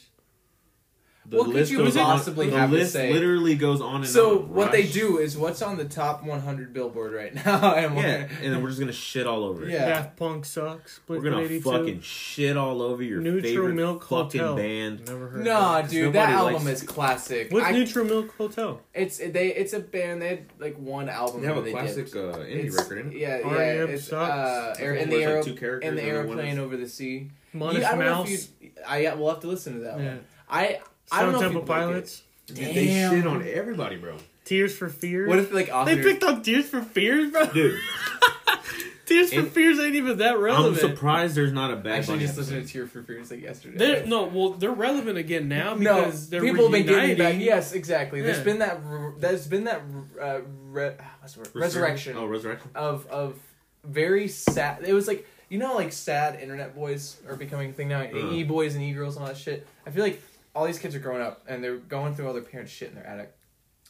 The 1.26 1.38
What 1.38 1.52
could 1.52 1.70
you 1.70 1.78
goes 1.78 1.96
on- 1.96 2.04
possibly 2.04 2.50
the 2.50 2.58
have 2.58 2.68
to 2.70 2.76
list 2.76 2.92
say? 2.92 3.10
literally 3.10 3.54
goes 3.54 3.80
on 3.80 4.02
and 4.02 4.06
So 4.06 4.30
on. 4.32 4.36
So 4.40 4.52
what 4.52 4.72
they 4.72 4.86
do 4.86 5.16
is 5.18 5.38
what's 5.38 5.62
on 5.62 5.78
the 5.78 5.86
top 5.86 6.22
100 6.22 6.74
Billboard 6.74 7.14
right 7.14 7.34
now, 7.46 7.74
and 7.74 7.94
yeah, 7.96 8.02
we're- 8.02 8.28
and 8.42 8.52
then 8.52 8.62
we're 8.62 8.68
just 8.68 8.78
gonna 8.80 8.92
shit 8.92 9.26
all 9.26 9.42
over 9.44 9.64
it. 9.64 9.70
Yeah. 9.72 9.86
Daft 9.86 10.16
Punk 10.18 10.44
sucks. 10.44 11.00
We're 11.08 11.20
gonna 11.22 11.40
82. 11.40 11.60
fucking 11.70 12.00
shit 12.02 12.58
all 12.58 12.82
over 12.82 13.02
your 13.02 13.20
Neutral 13.20 13.42
favorite 13.42 13.74
Milk 13.74 14.02
fucking 14.06 14.38
Hotel. 14.38 14.56
band. 14.56 15.06
Never 15.06 15.28
heard. 15.28 15.44
Nah, 15.46 15.78
of 15.78 15.86
it. 15.86 15.90
dude, 15.90 16.12
that 16.12 16.28
album 16.28 16.68
is 16.68 16.82
classic. 16.82 17.50
What's 17.50 17.66
I- 17.66 17.72
Neutral 17.72 18.04
Milk 18.04 18.36
Hotel? 18.36 18.80
It's 18.92 19.16
they. 19.16 19.54
It's 19.54 19.72
a 19.72 19.80
band. 19.80 20.20
They 20.20 20.28
had 20.28 20.44
like 20.58 20.76
one 20.76 21.08
album. 21.08 21.40
They 21.40 21.46
have 21.46 21.56
a 21.56 21.62
where 21.62 21.72
classic 21.72 22.08
uh, 22.14 22.36
indie 22.38 22.66
It's- 22.66 22.76
record 22.76 22.98
in 22.98 23.12
it. 23.12 23.18
Yeah, 23.18 23.38
yeah. 23.38 23.46
R.E.M. 23.46 23.88
It's 23.90 24.04
sucks. 24.08 24.30
uh, 24.30 24.74
air, 24.78 24.94
in 24.94 25.08
the 25.08 25.16
where 25.16 25.28
aero, 25.30 25.36
like 25.36 25.44
two 25.46 25.54
characters 25.54 25.88
in 25.88 25.96
the 25.96 26.02
and 26.02 26.10
then 26.18 26.28
one 26.28 26.38
airplane 26.38 26.58
over 26.58 26.76
the 26.76 26.86
sea. 26.88 27.30
Modest 27.54 27.80
You- 27.80 27.86
I 27.86 27.94
Mouse. 27.96 28.48
I 28.86 28.98
yeah, 28.98 29.14
we'll 29.14 29.30
have 29.30 29.40
to 29.40 29.46
listen 29.46 29.72
to 29.74 29.78
that 29.80 29.94
one. 29.96 30.20
I 30.50 30.60
I 30.60 30.66
don't 30.72 30.80
Stone 31.06 31.32
know 31.32 31.40
Temple 31.40 31.62
if 31.62 31.68
you'd 31.68 31.74
like. 31.74 31.80
Pilots. 31.86 32.22
Dude, 32.46 32.56
they 32.56 32.86
shit 32.86 33.26
on 33.26 33.42
everybody, 33.46 33.96
bro. 33.96 34.16
Tears 34.44 34.76
for 34.76 34.88
Fears. 34.90 35.28
What 35.28 35.38
if 35.38 35.52
like 35.52 35.66
they 35.86 36.02
picked 36.02 36.22
up 36.22 36.44
Tears 36.44 36.68
for 36.68 36.82
Fears, 36.82 37.30
bro? 37.30 37.46
Dude, 37.46 37.80
Tears 39.06 39.32
for 39.34 39.40
And- 39.40 39.50
Fears 39.52 39.78
ain't 39.80 39.94
even 39.96 40.18
that 40.18 40.38
relevant. 40.38 40.82
I'm 40.82 40.90
surprised 40.90 41.34
there's 41.34 41.52
not 41.52 41.70
a 41.70 41.76
bad 41.76 41.98
actually 42.00 42.14
Bunny 42.16 42.26
just 42.26 42.38
episode. 42.38 42.54
listened 42.54 42.66
to 42.66 42.72
Tears 42.72 42.90
for 42.90 43.02
Fears 43.02 43.30
like 43.30 43.42
yesterday. 43.42 43.76
They're, 43.78 44.06
no, 44.06 44.24
well, 44.24 44.50
they're 44.50 44.70
relevant 44.72 45.18
again 45.18 45.48
now 45.48 45.74
no, 45.74 46.04
because 46.04 46.30
they're 46.30 46.40
people 46.42 46.64
have 46.64 46.72
been 46.72 46.86
getting 46.86 47.10
it 47.10 47.18
back. 47.18 47.36
Yes, 47.38 47.72
exactly. 47.72 48.22
There's 48.22 48.38
Yeah. 48.38 48.44
been 48.44 48.58
that. 48.60 48.80
r- 48.84 49.14
There's 49.18 49.46
been 49.46 49.64
that. 49.64 49.82
Uh, 50.20 50.40
re, 50.70 50.92
what's 51.20 51.34
the 51.34 51.40
word? 51.40 51.50
Resurrection. 51.54 52.16
Oh, 52.16 52.26
resurrection. 52.26 52.70
of 52.74 53.06
of 53.08 53.38
very 53.84 54.28
sad. 54.28 54.84
It 54.86 54.94
was 54.94 55.06
like 55.06 55.26
you 55.50 55.58
know 55.58 55.74
like 55.74 55.92
sad 55.92 56.40
internet 56.40 56.74
boys 56.74 57.16
are 57.28 57.36
becoming 57.36 57.70
a 57.70 57.72
thing 57.74 57.88
now. 57.88 58.00
Uh. 58.02 58.32
E 58.32 58.42
boys 58.42 58.74
and 58.74 58.82
e 58.82 58.92
girls 58.92 59.16
and 59.16 59.22
all 59.22 59.28
that 59.28 59.36
shit. 59.38 59.66
I 59.86 59.90
feel 59.90 60.02
like 60.02 60.22
all 60.54 60.66
these 60.66 60.78
kids 60.78 60.94
are 60.94 61.00
growing 61.00 61.22
up 61.22 61.42
and 61.48 61.62
they're 61.62 61.76
going 61.76 62.14
through 62.14 62.26
all 62.26 62.32
their 62.32 62.42
parents' 62.42 62.72
shit 62.72 62.88
in 62.88 62.94
their 62.94 63.06
attic, 63.06 63.34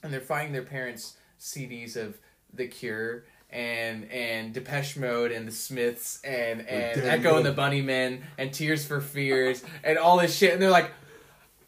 and 0.03 0.13
they're 0.13 0.21
finding 0.21 0.53
their 0.53 0.63
parents' 0.63 1.17
CDs 1.41 1.97
of 1.97 2.19
The 2.53 2.67
Cure. 2.67 3.25
And 3.51 4.11
and 4.11 4.53
Depeche 4.53 4.97
Mode 4.97 5.31
and 5.31 5.47
the 5.47 5.53
Smiths 5.53 6.21
and 6.25 6.67
and 6.67 7.01
Echo 7.03 7.37
and 7.37 7.47
the. 7.47 7.53
Bunnymen 7.53 8.23
and 8.37 8.53
Tears 8.53 8.85
for 8.85 9.01
Fears 9.01 9.63
and 9.85 9.97
all 9.97 10.19
this 10.19 10.37
shit 10.37 10.55
and 10.55 10.61
they're 10.61 10.71
like, 10.71 10.91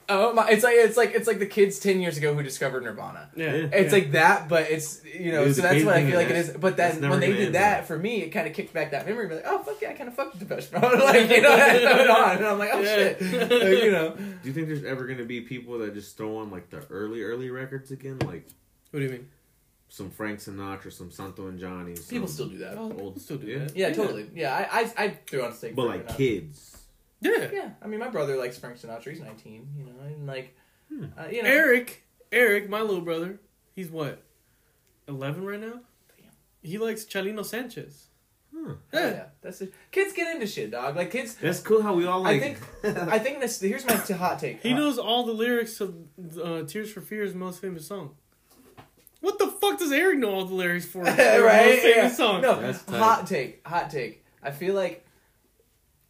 oh 0.08 0.32
my! 0.32 0.48
It's 0.50 0.62
like 0.64 0.74
it's 0.76 0.96
like 0.96 1.14
it's 1.14 1.26
like 1.26 1.38
the 1.38 1.46
kids 1.46 1.78
ten 1.78 2.00
years 2.00 2.16
ago 2.16 2.34
who 2.34 2.42
discovered 2.42 2.84
Nirvana. 2.84 3.30
Yeah. 3.34 3.46
Yeah. 3.54 3.68
It's 3.72 3.92
yeah. 3.92 3.98
like 3.98 4.12
that, 4.12 4.48
but 4.48 4.70
it's 4.70 5.04
you 5.04 5.32
know, 5.32 5.44
Dude, 5.44 5.56
so 5.56 5.62
that's 5.62 5.84
what 5.84 5.94
I 5.96 6.06
feel 6.06 6.16
like 6.16 6.30
it 6.30 6.36
is 6.36 6.48
is. 6.50 6.56
But 6.56 6.76
that's 6.76 6.98
then 6.98 7.10
when 7.10 7.20
they 7.20 7.32
did 7.32 7.52
that 7.54 7.80
though. 7.80 7.86
for 7.86 7.98
me, 7.98 8.22
it 8.22 8.30
kind 8.30 8.46
of 8.46 8.52
kicked 8.54 8.72
back 8.72 8.90
that 8.92 9.06
memory. 9.06 9.28
Like, 9.28 9.44
oh 9.46 9.58
fuck 9.62 9.80
yeah, 9.80 9.90
I 9.90 9.94
kind 9.94 10.08
of 10.08 10.14
fucked 10.14 10.38
with 10.38 10.48
Depeche 10.48 10.72
Mode. 10.72 10.82
like 11.00 11.30
you 11.30 11.40
know, 11.42 11.52
I 11.52 11.78
throw 11.78 12.04
it 12.04 12.10
on, 12.10 12.36
and 12.36 12.46
I'm 12.46 12.58
like, 12.58 12.70
oh 12.72 12.80
Yeah. 12.80 12.94
shit, 12.96 13.20
Like, 13.22 13.84
you 13.84 13.90
know. 13.90 14.10
Do 14.16 14.24
you 14.44 14.52
think 14.52 14.68
there's 14.68 14.84
ever 14.84 15.06
gonna 15.06 15.24
be 15.24 15.40
people 15.40 15.78
that 15.78 15.94
just 15.94 16.16
throw 16.16 16.38
on 16.38 16.50
like 16.50 16.70
the 16.70 16.82
early, 16.90 17.22
early 17.22 17.50
records 17.50 17.90
again, 17.90 18.18
like 18.20 18.46
What 18.90 19.00
do 19.00 19.06
you 19.06 19.10
mean? 19.12 19.28
some 19.88 20.10
Frank 20.10 20.40
Sinatra, 20.40 20.92
some 20.92 21.10
Santo 21.10 21.46
and 21.46 21.58
Johnny? 21.60 21.94
Some 21.94 22.06
People 22.08 22.28
still 22.28 22.48
do 22.48 22.58
that. 22.58 22.76
Old- 22.76 23.20
still 23.20 23.38
do 23.38 23.46
yeah. 23.46 23.58
that. 23.58 23.76
Yeah, 23.76 23.92
totally. 23.92 24.28
Yeah, 24.34 24.54
I 24.54 24.80
I, 24.80 25.04
I 25.04 25.08
threw 25.26 25.44
on 25.44 25.52
steak. 25.52 25.74
but 25.76 25.86
like 25.86 26.10
it, 26.10 26.16
kids. 26.16 26.75
Yeah. 27.20 27.48
Yeah, 27.52 27.70
I 27.82 27.86
mean, 27.86 27.98
my 28.00 28.08
brother 28.08 28.36
likes 28.36 28.58
Frank 28.58 28.76
Sinatra. 28.78 29.10
He's 29.10 29.20
19, 29.20 29.68
you 29.78 29.84
know, 29.84 29.92
and 30.06 30.26
like, 30.26 30.54
Hmm. 30.92 31.06
uh, 31.18 31.26
you 31.30 31.42
know, 31.42 31.48
Eric, 31.48 32.04
Eric, 32.30 32.68
my 32.68 32.80
little 32.80 33.00
brother, 33.00 33.40
he's 33.74 33.90
what, 33.90 34.22
eleven 35.08 35.44
right 35.44 35.60
now. 35.60 35.80
Damn. 36.16 36.30
He 36.62 36.78
likes 36.78 37.04
Chalino 37.04 37.44
Sanchez. 37.44 38.08
Huh. 38.54 38.74
yeah, 38.92 39.08
yeah, 39.10 39.24
that's 39.42 39.60
it. 39.60 39.74
Kids 39.90 40.12
get 40.12 40.34
into 40.34 40.46
shit, 40.46 40.70
dog. 40.70 40.96
Like 40.96 41.10
kids. 41.10 41.34
That's 41.34 41.60
cool 41.60 41.82
how 41.82 41.94
we 41.94 42.06
all 42.06 42.26
I 42.26 42.38
think 42.38 42.58
I 42.84 43.18
think 43.18 43.40
this. 43.40 43.60
Here's 43.60 43.84
my 43.86 43.96
t- 43.96 44.14
hot 44.14 44.38
take. 44.38 44.62
He 44.62 44.70
Hot- 44.70 44.78
knows 44.78 44.98
all 44.98 45.24
the 45.26 45.32
lyrics 45.32 45.80
of 45.80 45.94
uh, 46.42 46.62
Tears 46.62 46.90
for 46.92 47.00
Fears' 47.00 47.34
most 47.34 47.60
famous 47.60 47.86
song. 47.86 48.14
What 49.20 49.38
the 49.38 49.48
fuck 49.48 49.78
does 49.78 49.90
Eric 49.92 50.18
know 50.18 50.30
all 50.30 50.44
the 50.44 50.54
lyrics 50.54 50.86
for? 50.86 51.02
right? 51.02 51.16
Most 51.16 51.82
famous 51.82 51.84
Yeah. 51.96 52.08
song. 52.10 52.40
No, 52.42 52.60
That's 52.60 52.88
hot 52.88 53.26
take. 53.26 53.66
Hot 53.66 53.90
take. 53.90 54.24
I 54.42 54.50
feel 54.52 54.74
like 54.74 55.04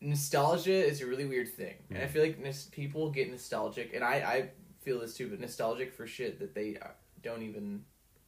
nostalgia 0.01 0.72
is 0.72 1.01
a 1.01 1.07
really 1.07 1.24
weird 1.24 1.49
thing, 1.55 1.74
and 1.90 1.99
I 2.03 2.07
feel 2.07 2.22
like 2.22 2.38
nos- 2.38 2.64
people 2.66 3.11
get 3.11 3.30
nostalgic, 3.30 3.94
and 3.94 4.05
I 4.05 4.14
I 4.14 4.51
feel 4.82 5.01
this 5.01 5.14
too, 5.14 5.28
but 5.28 5.40
nostalgic 5.40 5.92
for 5.94 6.07
shit 6.07 6.38
that 6.40 6.55
they 6.55 6.76
uh, 6.80 6.88
don't 7.22 7.42
even 7.42 7.84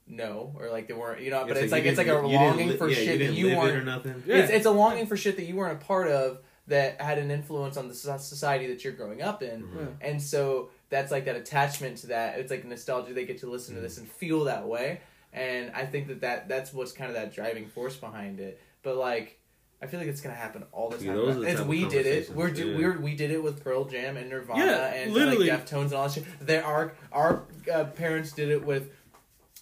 know 0.06 0.54
or 0.58 0.70
like 0.70 0.88
they 0.88 0.94
weren't, 0.94 1.20
you 1.20 1.30
know. 1.30 1.44
but 1.46 1.56
Yeah, 1.56 1.62
it's 1.62 1.70
so 1.70 1.76
like 1.76 1.84
it's 1.84 1.98
like 1.98 2.06
a 2.06 2.10
didn't- 2.14 2.30
you 2.30 2.38
didn't 2.38 2.50
longing 2.50 2.68
li- 2.70 2.76
for 2.76 2.88
yeah, 2.88 2.94
shit 2.96 3.20
you 3.20 3.26
that 3.26 3.34
you 3.34 3.46
live 3.46 3.52
it 3.54 3.58
weren't. 3.58 3.76
or 3.76 3.84
nothing. 3.84 4.22
Yeah. 4.26 4.36
It's, 4.36 4.50
it's 4.52 4.66
a 4.66 4.70
longing 4.70 5.06
for 5.06 5.16
shit 5.16 5.36
that 5.36 5.44
you 5.44 5.54
weren't 5.56 5.80
a 5.80 5.84
part 5.84 6.08
of 6.10 6.40
that 6.66 7.00
had 7.00 7.18
an 7.18 7.30
influence 7.30 7.76
on 7.76 7.88
the 7.88 7.94
society 7.94 8.66
that 8.68 8.84
you're 8.84 8.92
growing 8.94 9.22
up 9.22 9.42
in. 9.42 9.62
Mhm. 9.62 9.94
And 10.00 10.20
so 10.22 10.70
that's 10.90 11.10
like 11.10 11.26
that 11.26 11.36
attachment 11.36 11.98
to 11.98 12.06
that. 12.08 12.38
It's 12.38 12.50
like 12.50 12.64
nostalgia. 12.64 13.12
They 13.14 13.24
get 13.26 13.38
to 13.40 13.50
listen 13.50 13.74
to 13.74 13.80
this 13.80 13.98
and 13.98 14.08
feel 14.10 14.44
that 14.44 14.66
way. 14.66 15.00
And 15.32 15.70
I 15.74 15.84
think 15.86 16.08
that, 16.08 16.20
that 16.22 16.48
that's 16.48 16.72
what's 16.72 16.92
kind 16.92 17.08
of 17.10 17.14
that 17.14 17.32
driving 17.34 17.68
force 17.68 17.96
behind 17.96 18.40
it. 18.40 18.60
But 18.82 18.96
like, 18.96 19.37
I 19.80 19.86
feel 19.86 20.00
like 20.00 20.08
it's 20.08 20.20
gonna 20.20 20.34
happen 20.34 20.64
all 20.72 20.88
the 20.90 20.98
time. 20.98 21.14
the 21.16 21.42
it's 21.42 21.52
type 21.52 21.60
of 21.60 21.66
we 21.68 21.86
did 21.86 22.04
it. 22.06 22.30
We're 22.30 22.50
do, 22.50 22.68
yeah. 22.68 22.78
we're 22.78 22.98
we 23.00 23.14
did 23.14 23.30
it 23.30 23.42
with 23.42 23.62
Pearl 23.62 23.84
Jam 23.84 24.16
and 24.16 24.28
Nirvana 24.28 24.64
Yeah, 24.64 24.86
and 24.94 25.12
literally. 25.12 25.48
like 25.48 25.64
Deftones 25.66 25.84
and 25.86 25.92
all 25.94 26.08
that 26.08 26.12
shit. 26.14 26.24
There 26.40 26.64
are 26.64 26.94
our 27.12 27.44
uh, 27.72 27.84
parents 27.84 28.32
did 28.32 28.48
it 28.50 28.64
with 28.64 28.90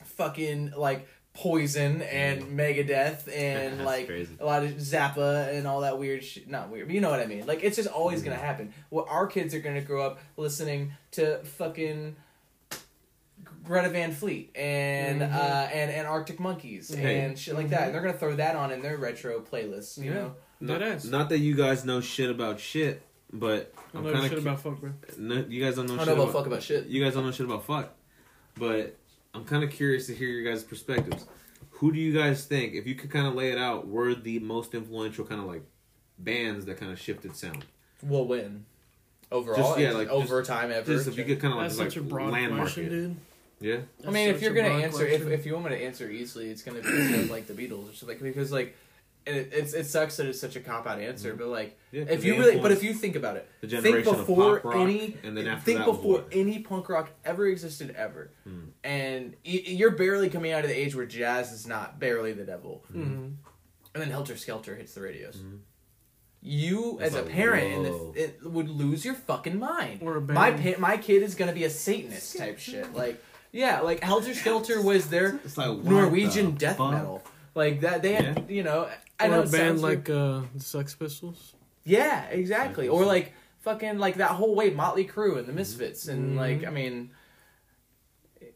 fucking 0.05 0.73
like 0.77 1.07
Poison 1.35 2.01
and 2.03 2.43
Megadeth 2.59 3.29
and 3.35 3.85
like 3.85 4.07
crazy. 4.07 4.35
a 4.41 4.45
lot 4.47 4.63
of 4.65 4.71
Zappa 4.77 5.55
and 5.55 5.67
all 5.67 5.83
that 5.83 5.99
weird 5.99 6.25
shit. 6.25 6.49
Not 6.49 6.71
weird, 6.71 6.87
but 6.89 6.95
you 6.95 7.01
know 7.03 7.11
what 7.11 7.21
I 7.21 7.27
mean. 7.27 7.47
Like 7.47 7.63
it's 7.63 7.77
just 7.77 7.89
always 7.89 8.23
gonna 8.23 8.37
happen. 8.37 8.73
Well, 8.91 9.07
our 9.11 9.27
kids 9.27 9.55
are 9.55 9.61
gonna 9.61 9.83
grow 9.83 10.07
up 10.07 10.19
listening 10.39 10.93
to 11.13 11.45
fucking 11.45 12.17
Greta 13.67 13.89
Van 13.91 14.13
Fleet 14.13 14.51
and 14.55 15.21
Mhm. 15.21 15.33
uh, 15.35 15.69
and 15.73 15.91
and 15.91 16.07
Arctic 16.07 16.39
Monkeys 16.41 16.93
Hey. 16.95 17.21
and 17.21 17.39
shit 17.39 17.55
like 17.55 17.71
that. 17.71 17.83
And 17.87 17.95
they're 17.95 18.03
gonna 18.03 18.17
throw 18.17 18.37
that 18.37 18.57
on 18.57 18.73
in 18.73 18.81
their 18.83 18.97
retro 18.97 19.41
playlists. 19.41 19.99
You 19.99 20.05
Yeah. 20.05 20.15
know. 20.15 20.35
Not, 20.61 20.79
Dead 20.81 21.05
not 21.05 21.29
that 21.29 21.39
you 21.39 21.55
guys 21.55 21.85
know 21.85 22.01
shit 22.01 22.31
about 22.31 22.59
shit, 22.61 23.03
but 23.33 23.73
I 23.95 23.99
I'm 23.99 24.05
know 24.05 24.23
shit 24.23 24.33
of 24.33 24.39
about 24.47 24.61
fuck, 24.61 24.81
bro. 24.81 24.93
no, 25.19 25.45
you 25.49 25.63
guys 25.63 25.77
don't 25.77 25.87
know 25.87 25.95
I 25.95 25.99
shit 25.99 26.07
don't 26.07 26.17
know 26.17 26.23
about 26.23 26.31
about 26.31 26.39
fuck 26.41 26.47
about 26.47 26.63
shit. 26.63 26.87
you 26.87 27.03
guys 27.05 27.13
don't 27.15 27.25
know 27.27 27.31
shit 27.33 27.45
about 27.47 27.67
fuck, 27.67 27.93
but 28.57 28.97
I'm 29.35 29.45
kind 29.45 29.63
of 29.65 29.71
curious 29.71 30.07
to 30.07 30.15
hear 30.15 30.29
your 30.29 30.51
guys' 30.51 30.63
perspectives. 30.65 31.27
Who 31.73 31.93
do 31.93 31.99
you 31.99 32.15
guys 32.15 32.47
think, 32.47 32.73
if 32.75 32.87
you 32.87 32.95
could 32.95 33.11
kind 33.11 33.27
of 33.27 33.35
lay 33.35 33.51
it 33.53 33.59
out, 33.59 33.87
were 33.87 34.15
the 34.15 34.39
most 34.39 34.75
influential 34.75 35.27
kind 35.27 35.43
of 35.43 35.47
like 35.47 35.63
bands 36.19 36.65
that 36.65 36.79
kind 36.79 36.91
of 36.91 36.99
shifted 36.99 37.37
sound? 37.37 37.67
Well, 38.03 38.25
when. 38.27 38.65
Overall, 39.31 39.57
Just- 39.59 39.79
yeah, 39.81 39.91
like, 39.93 40.09
over 40.09 40.43
time 40.43 40.71
ever. 40.71 40.91
Just 40.91 41.07
if 41.09 41.19
you 41.19 41.25
could 41.25 41.41
kind 41.41 41.53
of 41.53 41.59
like, 41.61 41.71
such 41.73 41.97
a 41.97 42.01
like 42.01 42.09
broad 42.09 42.33
landmark 42.33 42.63
question, 42.63 42.87
it. 42.87 42.89
dude. 42.89 43.17
Yeah, 43.61 43.79
I 44.07 44.11
mean, 44.11 44.29
if 44.29 44.43
you're 44.43 44.53
gonna 44.53 44.69
answer, 44.69 45.07
if, 45.07 45.23
question. 45.23 45.33
if 45.33 45.47
you 45.47 45.55
want 45.55 45.65
me 45.67 45.71
to 45.73 45.83
answer 45.83 46.11
easily, 46.11 46.51
it's 46.51 46.63
gonna 46.63 46.83
be 46.83 47.09
stuff 47.09 47.31
like 47.31 47.47
the 47.47 47.55
Beatles 47.55 47.91
or 47.91 47.95
something. 47.95 48.19
Because 48.21 48.53
like, 48.53 48.77
it, 49.25 49.49
it's 49.53 49.73
it 49.73 49.87
sucks 49.87 50.19
that 50.19 50.27
it's 50.27 50.39
such 50.39 50.57
a 50.57 50.61
cop 50.61 50.87
out 50.87 51.01
answer, 51.01 51.35
but 51.35 51.47
like, 51.49 51.79
yeah. 51.91 52.05
'cause 52.05 52.13
if 52.17 52.25
you 52.25 52.35
really, 52.39 52.61
but 52.61 52.71
if 52.71 52.83
you 52.85 52.93
think 52.93 53.17
about 53.17 53.37
it, 53.37 53.49
the 53.63 53.69
think 53.69 53.83
generation 53.83 54.13
before 54.13 54.57
of 54.59 54.63
pop 54.63 54.75
rock, 54.75 54.83
any, 54.83 55.17
and 55.25 55.35
then 55.37 55.47
after 55.49 55.65
think 55.65 55.79
that 55.79 55.87
before 55.87 56.13
what? 56.19 56.29
any 56.33 56.59
punk 56.59 56.89
rock 56.91 57.09
ever 57.25 57.47
existed 57.47 57.95
ever, 57.97 58.31
Hmm. 58.45 58.61
and 58.85 59.35
you're 59.43 59.93
barely 59.93 60.29
coming 60.29 60.53
out 60.53 60.63
of 60.65 60.69
the 60.69 60.77
age 60.79 60.95
where 60.95 61.07
jazz 61.07 61.51
is 61.53 61.67
not 61.67 61.99
barely 61.99 62.35
the 62.35 62.45
devil, 62.45 62.85
Mhm. 62.93 62.99
and 63.03 63.37
then 63.95 64.11
Helter 64.11 64.37
Skelter 64.37 64.77
hits 64.77 64.93
the 64.93 65.01
radios. 65.01 65.37
Mhm. 65.37 65.61
You, 66.43 66.99
It's 67.01 67.09
as 67.09 67.15
a 67.15 67.23
like, 67.23 67.33
parent, 67.33 67.73
in 67.73 67.83
the, 67.83 68.13
it 68.15 68.39
would 68.45 68.69
lose 68.69 69.05
your 69.05 69.15
fucking 69.15 69.59
mind. 69.59 70.01
Or 70.03 70.17
a 70.17 70.21
band. 70.21 70.35
My 70.35 70.51
pa- 70.53 70.79
my 70.79 70.97
kid 70.99 71.23
is 71.23 71.35
gonna 71.35 71.53
be 71.55 71.65
a 71.65 71.71
Satanist 71.71 72.37
type 72.37 72.59
shit. 72.59 72.95
Like, 72.95 73.21
yeah, 73.57 73.81
like 73.81 74.01
Helter 74.03 74.35
Skelter 74.35 74.81
was 74.83 75.09
their 75.09 75.41
It's 75.45 75.57
like 75.57 75.79
Norwegian 75.79 76.53
the 76.53 76.59
death 76.59 76.77
fuck? 76.79 76.93
metal. 76.93 77.23
Like 77.55 77.81
that, 77.81 78.03
they 78.03 78.13
had, 78.15 78.47
you 78.51 78.63
know, 78.63 78.89
I 79.19 79.27
or 79.27 79.31
know 79.31 79.43
a 79.43 79.47
band 79.47 79.81
like 79.81 80.11
uh, 80.11 80.43
Sex 80.59 80.95
Pistols. 80.95 81.55
yeah, 81.85 82.25
exactly, 82.27 82.87
or 82.89 83.05
like 83.05 83.33
fucking 83.61 83.99
like 83.99 84.17
that 84.17 84.33
whole 84.33 84.55
way 84.55 84.71
Motley 84.71 85.07
Crue 85.07 85.39
and 85.39 85.47
the 85.47 85.53
Misfits, 85.53 86.07
and 86.09 86.35
Mhm. 86.35 86.37
like 86.37 86.65
I 86.67 86.71
mean, 86.71 87.11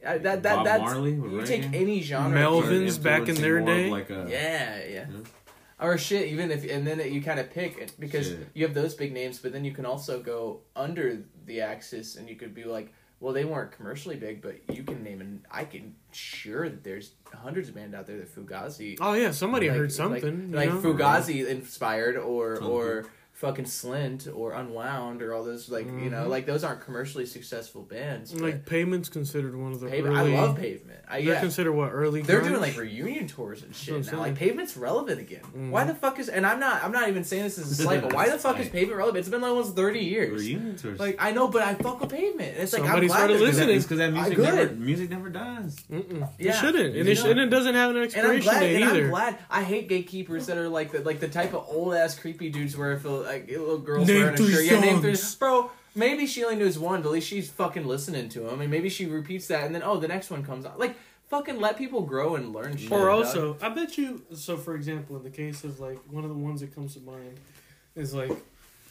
I, 0.06 0.18
that 0.18 0.42
that 0.42 0.56
Bob 0.56 0.64
that's 0.64 0.82
Marley 0.82 1.12
you 1.14 1.22
reggae? 1.22 1.46
take 1.46 1.64
any 1.72 2.02
genre. 2.02 2.38
Melvins 2.38 3.02
back 3.02 3.28
in 3.28 3.34
their 3.36 3.58
influencing 3.58 3.64
more 3.90 4.00
of 4.00 4.08
day? 4.08 4.14
Like 4.14 4.28
a, 4.28 4.30
Yeah, 4.30 4.76
yeah. 4.84 5.06
Yeah. 5.10 5.86
Or 5.86 5.96
shit, 5.96 6.28
even 6.28 6.50
if 6.50 6.70
and 6.70 6.86
then 6.86 7.00
you 7.10 7.22
kind 7.22 7.40
of 7.40 7.50
pick 7.50 7.98
because 7.98 8.28
Shit. 8.28 8.48
you 8.52 8.66
have 8.66 8.74
those 8.74 8.94
big 8.94 9.12
names, 9.14 9.38
but 9.38 9.52
then 9.52 9.64
you 9.64 9.72
can 9.72 9.86
also 9.86 10.20
go 10.22 10.60
under 10.76 11.22
the 11.46 11.62
axis 11.62 12.16
and 12.16 12.28
you 12.28 12.36
could 12.36 12.54
be 12.54 12.64
like, 12.64 12.92
well, 13.20 13.32
they 13.34 13.44
weren't 13.44 13.70
commercially 13.72 14.16
big, 14.16 14.40
but 14.42 14.56
you 14.74 14.82
can 14.82 15.02
name 15.04 15.20
and 15.20 15.42
I 15.50 15.64
can 15.64 15.94
sure 16.10 16.68
that 16.68 16.82
there's 16.82 17.12
hundreds 17.34 17.68
of 17.68 17.74
bands 17.74 17.94
out 17.94 18.06
there 18.06 18.16
that 18.16 18.34
Fugazi 18.34 18.96
Oh 19.00 19.12
yeah, 19.12 19.30
somebody 19.30 19.68
like- 19.68 19.76
heard 19.78 19.92
something. 19.92 20.50
like, 20.52 20.70
like 20.72 20.82
know? 20.82 20.92
Fugazi 20.94 21.46
inspired 21.46 22.16
or 22.16 22.56
Something. 22.56 22.72
or 22.72 23.06
fucking 23.40 23.64
Slint 23.64 24.28
or 24.36 24.52
Unwound 24.52 25.22
or 25.22 25.32
all 25.32 25.42
those 25.42 25.70
like 25.70 25.86
you 25.86 26.10
know 26.10 26.24
Mhm. 26.26 26.28
like 26.28 26.44
those 26.44 26.62
aren't 26.62 26.82
commercially 26.82 27.24
successful 27.24 27.80
bands. 27.82 28.38
Like 28.38 28.66
Pavement's 28.66 29.08
considered 29.08 29.56
one 29.56 29.72
of 29.72 29.80
the 29.80 29.88
Pavement, 29.88 30.14
early. 30.18 30.36
I 30.36 30.40
love 30.42 30.56
Pavement. 30.58 30.98
I, 31.08 31.22
They're 31.22 31.34
yeah. 31.34 31.40
considered 31.40 31.72
what 31.72 31.88
early. 31.90 32.20
They're 32.20 32.42
grunge? 32.42 32.48
doing 32.48 32.60
like 32.60 32.76
reunion 32.76 33.26
tours 33.28 33.62
and 33.62 33.74
shit 33.74 33.94
now. 34.12 34.18
Like 34.18 34.24
saying. 34.24 34.36
Pavement's 34.36 34.76
relevant 34.76 35.20
again. 35.20 35.40
Mhm. 35.56 35.70
Why 35.70 35.84
the 35.84 35.94
fuck 35.94 36.18
is 36.18 36.28
and 36.28 36.46
I'm 36.46 36.60
not 36.60 36.84
I'm 36.84 36.92
not 36.92 37.08
even 37.08 37.24
saying 37.24 37.44
this 37.44 37.58
as 37.58 37.70
a 37.70 37.74
slight, 37.74 38.02
but 38.02 38.12
why 38.12 38.28
the 38.28 38.38
fuck 38.46 38.58
is 38.60 38.66
Right. 38.66 38.72
Pavement 38.72 38.98
relevant? 38.98 39.20
It's 39.20 39.28
been 39.30 39.40
like 39.40 39.50
almost 39.50 39.74
thirty 39.74 40.00
years. 40.00 40.42
Reunion 40.42 40.76
tours. 40.76 41.00
Like 41.00 41.16
I 41.18 41.32
know, 41.32 41.48
but 41.48 41.62
I 41.62 41.74
fuck 41.76 41.98
with 42.00 42.10
Pavement. 42.10 42.56
It's 42.58 42.74
like 42.74 42.82
Somebody 42.82 43.06
I'm 43.06 43.08
glad 43.08 43.16
started 43.16 43.38
they're- 43.38 43.46
listening. 43.46 43.76
It's 43.76 43.84
because 43.86 43.98
that 43.98 44.08
I 44.08 44.10
music 44.10 44.36
good. 44.36 44.54
never, 44.54 44.74
music 44.74 45.10
never 45.10 45.28
dies. 45.30 45.76
Mm-mm. 45.90 46.28
Yeah. 46.38 46.50
It 46.50 46.54
shouldn't, 46.60 46.94
and 46.94 47.08
it, 47.08 47.14
sh- 47.16 47.24
know. 47.24 47.30
and 47.30 47.40
it 47.40 47.46
doesn't 47.50 47.74
have 47.74 47.88
an 47.90 47.96
And 47.96 48.02
I'm 48.04 48.06
expiration 48.06 48.42
glad. 48.42 48.60
date 48.60 48.82
either. 48.82 49.04
I'm 49.04 49.10
glad. 49.10 49.38
I 49.48 49.62
hate 49.62 49.88
gatekeepers 49.88 50.46
that 50.48 50.58
are 50.58 50.68
like 50.68 50.92
the 50.92 51.00
like 51.00 51.20
the 51.20 51.28
type 51.28 51.54
of 51.54 51.64
old 51.68 51.94
ass 51.94 52.18
creepy 52.18 52.50
dudes 52.50 52.76
where 52.76 52.92
if 52.92 53.06
like 53.32 53.48
little 53.48 53.78
girls 53.78 54.08
Name 54.08 54.20
wearing 54.20 54.34
a 54.34 54.36
three 54.36 54.52
shirt. 54.52 54.64
Yeah, 54.64 54.80
name 54.80 55.00
three. 55.00 55.14
songs. 55.14 55.34
Bro, 55.36 55.70
maybe 55.94 56.26
she 56.26 56.44
only 56.44 56.56
knows 56.56 56.78
one, 56.78 57.02
but 57.02 57.08
at 57.08 57.12
least 57.12 57.28
she's 57.28 57.48
fucking 57.50 57.86
listening 57.86 58.28
to 58.30 58.48
him, 58.48 58.60
and 58.60 58.70
maybe 58.70 58.88
she 58.88 59.06
repeats 59.06 59.46
that, 59.48 59.64
and 59.64 59.74
then 59.74 59.82
oh, 59.82 59.98
the 59.98 60.08
next 60.08 60.30
one 60.30 60.44
comes 60.44 60.66
out. 60.66 60.78
Like 60.78 60.96
fucking 61.28 61.60
let 61.60 61.78
people 61.78 62.02
grow 62.02 62.34
and 62.34 62.52
learn 62.52 62.76
shit. 62.76 62.92
Or 62.92 63.06
dog. 63.06 63.24
also, 63.24 63.56
I 63.62 63.68
bet 63.70 63.96
you. 63.96 64.22
So, 64.34 64.56
for 64.56 64.74
example, 64.74 65.16
in 65.16 65.22
the 65.22 65.30
case 65.30 65.64
of 65.64 65.80
like 65.80 65.98
one 66.10 66.24
of 66.24 66.30
the 66.30 66.36
ones 66.36 66.60
that 66.60 66.74
comes 66.74 66.94
to 66.94 67.00
mind 67.00 67.38
is 67.94 68.12
like, 68.12 68.32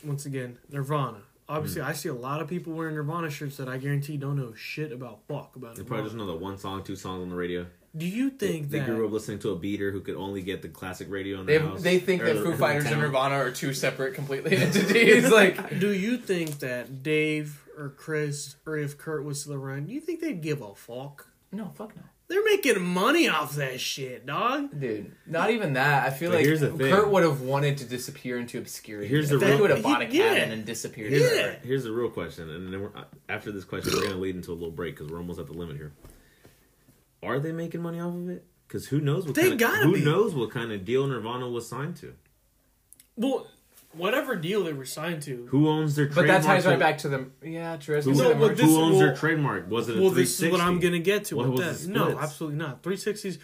once 0.04 0.26
again, 0.26 0.58
Nirvana. 0.72 1.20
Obviously, 1.48 1.82
hmm. 1.82 1.88
I 1.88 1.94
see 1.94 2.10
a 2.10 2.14
lot 2.14 2.42
of 2.42 2.48
people 2.48 2.74
wearing 2.74 2.96
Nirvana 2.96 3.30
shirts 3.30 3.58
that 3.58 3.68
I 3.68 3.78
guarantee 3.78 4.18
don't 4.18 4.38
know 4.38 4.54
shit 4.54 4.92
about 4.92 5.22
fuck 5.28 5.56
about 5.56 5.76
They 5.76 5.84
probably 5.84 6.06
just 6.06 6.16
know 6.16 6.28
the 6.28 6.36
one 6.36 6.58
song, 6.58 6.84
two 6.84 6.96
songs 6.96 7.24
on 7.24 7.30
the 7.30 7.36
radio. 7.36 7.66
Do 7.98 8.06
you 8.06 8.30
think 8.30 8.70
they 8.70 8.80
that? 8.80 8.86
grew 8.88 9.06
up 9.06 9.12
listening 9.12 9.40
to 9.40 9.50
a 9.52 9.56
beater 9.56 9.92
who 9.92 10.02
could 10.02 10.16
only 10.16 10.42
get 10.42 10.62
the 10.62 10.68
classic 10.70 11.10
radio 11.10 11.40
in 11.40 11.46
They, 11.48 11.58
house. 11.60 11.82
they 11.82 12.00
think 12.00 12.22
that 12.24 12.36
Foo 12.38 12.56
Fighters 12.56 12.86
and. 12.86 13.02
Nirvana 13.02 13.36
are 13.36 13.52
two 13.52 13.74
separate 13.74 14.14
completely 14.14 14.56
entities. 14.58 15.32
like, 15.32 15.80
Do 15.80 15.92
you 15.92 16.18
think 16.18 16.60
that 16.60 17.02
Dave 17.04 17.64
or 17.78 17.90
Chris 17.90 18.56
or 18.66 18.78
if 18.78 18.98
Kurt 18.98 19.24
was 19.24 19.42
still 19.42 19.54
around, 19.56 19.88
do 19.88 19.94
you 19.94 20.00
think 20.02 20.20
they'd 20.22 20.42
give 20.42 20.62
a 20.62 20.76
fuck? 20.76 21.28
no, 21.52 21.72
fuck 21.76 21.96
no. 21.96 22.04
They're 22.28 22.46
making 22.46 22.80
money 22.84 23.28
off 23.28 23.56
that 23.56 23.80
shit, 23.82 24.24
dog. 24.28 24.80
Dude, 24.80 25.14
not 25.26 25.50
even 25.50 25.74
that. 25.74 26.06
I 26.06 26.12
feel 26.12 26.30
But 26.30 26.36
like 26.38 26.46
here's 26.46 26.60
the. 26.60 26.70
Kurt 26.70 27.10
would 27.10 27.24
have 27.24 27.42
wanted 27.42 27.78
to 27.80 27.86
disappear 27.86 28.38
into 28.38 28.60
obscurity. 28.60 29.08
Here's 29.08 29.30
the 29.30 29.38
I 29.38 29.40
think 29.40 29.48
he 29.50 29.52
real- 29.54 29.62
would 29.62 29.70
have 29.72 29.82
bought 29.82 30.04
a 30.04 30.06
he- 30.06 30.20
yeah. 30.20 30.36
cabin 30.36 30.52
and 30.52 30.64
disappeared. 30.64 31.10
Here's, 31.12 31.28
forever. 31.28 31.58
here's 31.64 31.84
the 31.86 31.92
real 31.92 32.10
question, 32.12 32.48
and 32.52 32.72
then 32.72 32.82
we're, 32.84 32.92
after 33.28 33.52
this 33.52 33.64
question, 33.64 33.94
we're 33.96 34.04
gonna 34.10 34.18
lead 34.22 34.36
into 34.36 34.52
a 34.52 34.54
little 34.54 34.70
break 34.70 34.96
because 34.96 35.12
we're 35.12 35.18
almost 35.18 35.40
at 35.40 35.48
the 35.48 35.54
limit 35.54 35.78
here. 35.78 35.92
Are 37.22 37.40
they 37.40 37.52
making 37.52 37.82
money 37.82 38.00
off 38.00 38.14
of 38.16 38.30
it? 38.30 38.46
Because 38.68 38.88
who 38.88 39.00
knows 39.02 39.26
what 39.26 39.36
They 39.36 39.42
kind 39.50 39.54
of, 39.54 39.60
gotta 39.60 39.84
who 39.86 39.94
be. 39.94 40.06
knows 40.06 40.36
what 40.36 40.52
kind 40.52 40.72
of 40.72 40.86
deal 40.86 41.08
Nirvana 41.08 41.50
was 41.50 41.68
signed 41.68 41.96
to? 41.98 42.14
Well, 43.18 43.48
whatever 43.94 44.36
deal 44.36 44.64
they 44.64 44.74
were 44.74 44.86
signed 44.86 45.24
to. 45.24 45.48
Who 45.50 45.68
owns 45.68 45.96
their 45.96 46.06
trademark? 46.06 46.28
But 46.28 46.32
that 46.32 46.44
ties 46.48 46.66
right 46.66 46.74
Who- 46.74 46.80
back 46.80 46.98
to 47.00 47.10
them. 47.10 47.34
yeah, 47.44 47.76
true. 47.78 47.96
Was 47.98 48.06
Who, 48.06 48.14
gonna 48.14 48.24
No, 48.24 48.30
say 48.30 48.34
but 48.34 48.40
the 48.40 48.48
merch. 48.50 48.58
this- 48.58 48.66
who 48.68 48.78
owns 48.82 49.00
their 49.00 49.16
trademark? 49.16 49.70
Was 49.70 49.90
it 49.90 49.98
a 49.98 50.02
Well, 50.02 50.12
this 50.12 50.40
is 50.42 50.52
what 50.52 50.62
I'm 50.62 50.80
gonna 50.80 51.00
get 51.00 51.26
to 51.26 51.36
What 51.36 51.50
with 51.50 51.60
was 51.66 51.88
that. 51.88 51.94
the 51.94 52.00
No, 52.00 52.20
absolutely 52.20 52.58
not. 52.60 52.84
360s. 52.84 53.40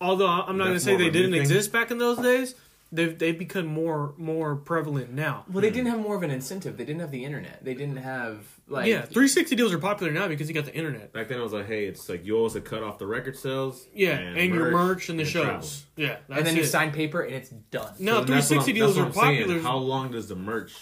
Although 0.00 0.26
I'm 0.26 0.56
not 0.56 0.64
gonna 0.68 0.80
say 0.80 0.96
they 0.96 1.10
didn't 1.10 1.32
thing? 1.32 1.40
exist 1.42 1.70
back 1.72 1.90
in 1.90 1.98
those 1.98 2.16
days, 2.18 2.54
they've 2.92 3.18
they've 3.18 3.38
become 3.38 3.66
more 3.66 4.14
more 4.16 4.56
prevalent 4.56 5.12
now. 5.12 5.44
Well, 5.50 5.60
they 5.60 5.68
hmm. 5.68 5.74
didn't 5.74 5.90
have 5.90 6.00
more 6.00 6.16
of 6.16 6.22
an 6.22 6.30
incentive. 6.30 6.76
They 6.76 6.84
didn't 6.84 7.00
have 7.00 7.10
the 7.10 7.24
internet. 7.24 7.64
They 7.64 7.74
didn't 7.74 7.98
have 7.98 8.44
like 8.68 8.86
yeah, 8.86 9.02
360 9.02 9.56
deals 9.56 9.72
are 9.72 9.78
popular 9.78 10.12
now 10.12 10.28
because 10.28 10.48
you 10.48 10.54
got 10.54 10.64
the 10.64 10.74
internet. 10.74 11.12
Back 11.12 11.28
then, 11.28 11.38
it 11.38 11.42
was 11.42 11.52
like, 11.52 11.66
hey, 11.66 11.86
it's 11.86 12.08
like 12.08 12.24
you 12.24 12.38
owe 12.38 12.46
us 12.46 12.54
a 12.54 12.60
cut 12.60 12.82
off 12.82 12.98
the 12.98 13.06
record 13.06 13.36
sales. 13.36 13.86
Yeah, 13.94 14.18
and, 14.18 14.54
your 14.54 14.70
merch 14.70 15.08
and 15.08 15.18
the 15.18 15.24
and 15.24 15.30
shows. 15.30 15.44
travel. 15.44 15.68
Yeah, 15.96 16.16
that's 16.28 16.38
and 16.38 16.46
then 16.46 16.56
you 16.56 16.64
sign 16.64 16.92
paper 16.92 17.22
and 17.22 17.34
it's 17.34 17.50
done. 17.50 17.94
No, 17.98 18.20
So 18.20 18.24
then 18.24 18.36
that's 18.36 18.50
what 18.50 18.64
360 18.64 18.72
deals 18.72 18.96
that's 18.96 18.98
are 18.98 19.18
what 19.18 19.26
I'm 19.26 19.34
saying. 19.34 19.42
popular. 19.42 19.62
How 19.62 19.76
long 19.76 20.12
does 20.12 20.28
the 20.28 20.36
merch 20.36 20.74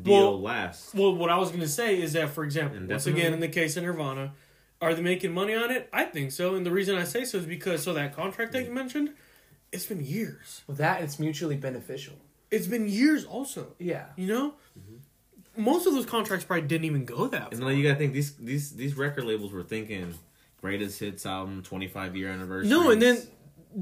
deal 0.00 0.14
Well, 0.14 0.40
last? 0.40 0.94
Well, 0.94 1.14
what 1.14 1.30
I 1.30 1.38
was 1.38 1.50
gonna 1.50 1.68
say 1.68 2.00
is 2.00 2.12
that, 2.14 2.30
for 2.30 2.44
example, 2.44 2.80
once 2.86 3.06
again, 3.06 3.32
in 3.32 3.40
the 3.40 3.48
case 3.48 3.76
of 3.76 3.84
Nirvana, 3.84 4.32
are 4.80 4.94
they 4.94 5.02
making 5.02 5.32
money 5.32 5.54
on 5.54 5.70
it? 5.70 5.88
I 5.92 6.04
think 6.04 6.32
so, 6.32 6.54
and 6.54 6.66
the 6.66 6.70
reason 6.70 6.96
I 6.96 7.04
say 7.04 7.24
so 7.24 7.38
is 7.38 7.46
because 7.46 7.82
so 7.82 7.94
that 7.94 8.14
contract 8.14 8.52
that 8.52 8.64
you 8.64 8.72
mentioned, 8.72 9.14
it's 9.72 9.86
been 9.86 10.04
years. 10.04 10.62
Well, 10.66 10.76
that 10.76 11.02
it's 11.02 11.18
mutually 11.18 11.56
beneficial. 11.56 12.14
It's 12.50 12.66
been 12.66 12.88
years, 12.88 13.24
also. 13.24 13.74
Yeah. 13.78 14.06
You 14.16 14.26
know, 14.26 14.54
mm-hmm. 14.78 15.62
most 15.62 15.86
of 15.86 15.94
those 15.94 16.06
contracts 16.06 16.44
probably 16.44 16.66
didn't 16.66 16.84
even 16.84 17.04
go 17.04 17.26
that 17.26 17.50
And 17.52 17.60
far. 17.60 17.68
then 17.68 17.78
you 17.78 17.84
gotta 17.84 17.98
think 17.98 18.12
these 18.12 18.34
these 18.36 18.72
these 18.72 18.96
record 18.96 19.24
labels 19.24 19.52
were 19.52 19.62
thinking 19.62 20.14
greatest 20.60 21.00
hits 21.00 21.26
album, 21.26 21.62
twenty 21.62 21.88
five 21.88 22.16
year 22.16 22.30
anniversary. 22.30 22.68
No, 22.68 22.90
and 22.90 23.00
then 23.00 23.18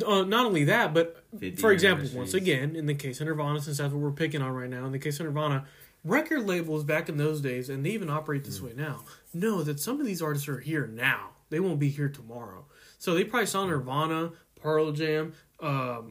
uh, 0.07 0.22
not 0.22 0.47
only 0.47 0.64
that, 0.64 0.93
but 0.95 1.24
for 1.59 1.72
example, 1.72 2.09
once 2.14 2.35
again, 2.35 2.74
in 2.74 2.87
the 2.87 2.95
case 2.95 3.20
of 3.20 3.26
Nirvana, 3.26 3.61
since 3.61 3.78
that's 3.78 3.93
what 3.93 4.01
we're 4.01 4.11
picking 4.11 4.43
on 4.43 4.53
right 4.53 4.70
now, 4.70 4.87
in 4.87 4.93
the 4.93 4.99
case 4.99 5.20
of 5.20 5.26
Nirvana, 5.26 5.66
record 6.05 6.47
labels 6.47 6.85
back 6.85 7.09
in 7.09 7.16
those 7.16 7.41
days, 7.41 7.68
and 7.68 7.85
they 7.85 7.91
even 7.91 8.11
operate 8.11 8.45
this 8.45 8.59
mm-hmm. 8.59 8.66
way 8.66 8.72
now, 8.76 9.05
know 9.32 9.62
that 9.62 9.80
some 9.80 10.01
of 10.01 10.07
these 10.07 10.22
artists 10.22 10.49
are 10.49 10.59
here 10.59 10.87
now. 10.87 11.30
They 11.51 11.61
won't 11.61 11.78
be 11.78 11.91
here 11.91 12.09
tomorrow. 12.09 12.66
So 12.99 13.14
they 13.14 13.24
probably 13.24 13.47
saw 13.47 13.61
mm-hmm. 13.61 13.70
Nirvana, 13.70 14.32
Pearl 14.61 14.93
Jam, 14.93 15.35
um, 15.61 16.11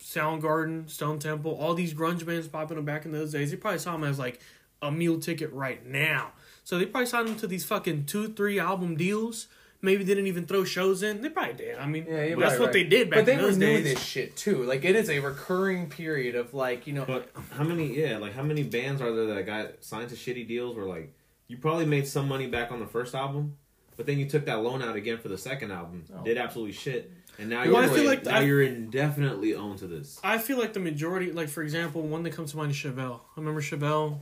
Soundgarden, 0.00 0.88
Stone 0.88 1.18
Temple, 1.18 1.56
all 1.60 1.74
these 1.74 1.94
grunge 1.94 2.24
bands 2.24 2.48
popping 2.48 2.78
up 2.78 2.84
back 2.84 3.04
in 3.04 3.12
those 3.12 3.32
days. 3.32 3.50
They 3.50 3.56
probably 3.56 3.78
saw 3.78 3.92
them 3.92 4.04
as 4.04 4.18
like 4.18 4.40
a 4.82 4.90
meal 4.90 5.18
ticket 5.18 5.52
right 5.52 5.84
now. 5.86 6.32
So 6.64 6.78
they 6.78 6.86
probably 6.86 7.06
signed 7.06 7.28
them 7.28 7.36
to 7.36 7.46
these 7.46 7.64
fucking 7.64 8.06
two, 8.06 8.28
three 8.32 8.58
album 8.58 8.96
deals. 8.96 9.48
Maybe 9.80 10.02
didn't 10.02 10.26
even 10.26 10.44
throw 10.46 10.64
shows 10.64 11.04
in. 11.04 11.20
They 11.22 11.28
probably 11.28 11.54
did. 11.54 11.78
I 11.78 11.86
mean, 11.86 12.04
Yeah, 12.08 12.34
that's 12.34 12.36
right, 12.36 12.58
what 12.58 12.60
right. 12.66 12.72
they 12.72 12.84
did 12.84 13.10
back 13.10 13.20
But 13.20 13.26
they 13.26 13.34
in 13.34 13.38
were 13.40 13.46
those 13.46 13.58
doing 13.58 13.84
days. 13.84 13.94
this 13.94 14.02
shit 14.02 14.36
too. 14.36 14.64
Like 14.64 14.84
it 14.84 14.96
is 14.96 15.08
a 15.08 15.20
recurring 15.20 15.88
period 15.88 16.34
of 16.34 16.52
like 16.52 16.86
you 16.88 16.92
know. 16.94 17.04
But 17.04 17.30
how 17.52 17.62
many? 17.62 17.96
Yeah, 17.96 18.18
like 18.18 18.32
how 18.34 18.42
many 18.42 18.64
bands 18.64 19.00
are 19.00 19.14
there 19.14 19.26
that 19.36 19.46
got 19.46 19.84
signed 19.84 20.08
to 20.10 20.16
shitty 20.16 20.48
deals? 20.48 20.74
Where 20.76 20.84
like 20.86 21.12
you 21.46 21.58
probably 21.58 21.86
made 21.86 22.08
some 22.08 22.26
money 22.26 22.48
back 22.48 22.72
on 22.72 22.80
the 22.80 22.86
first 22.88 23.14
album, 23.14 23.56
but 23.96 24.06
then 24.06 24.18
you 24.18 24.28
took 24.28 24.46
that 24.46 24.62
loan 24.62 24.82
out 24.82 24.96
again 24.96 25.18
for 25.18 25.28
the 25.28 25.38
second 25.38 25.70
album, 25.70 26.04
Oh. 26.12 26.24
did 26.24 26.36
absolutely 26.38 26.72
shit, 26.72 27.12
and 27.38 27.48
now 27.50 27.58
Well, 27.64 27.66
you're 27.66 27.82
I 27.82 27.88
feel 27.88 28.04
like 28.06 28.24
now 28.24 28.36
I- 28.38 28.40
you're 28.42 28.62
indefinitely 28.62 29.54
owned 29.54 29.78
to 29.80 29.86
this. 29.86 30.18
I 30.24 30.38
feel 30.38 30.58
like 30.58 30.72
the 30.72 30.80
majority, 30.80 31.32
like 31.32 31.48
for 31.48 31.62
example, 31.62 32.02
one 32.02 32.22
that 32.24 32.32
comes 32.32 32.50
to 32.52 32.56
mind 32.56 32.72
is 32.72 32.76
Chevelle. 32.76 33.20
I 33.36 33.40
remember 33.40 33.60
Chevelle 33.62 34.18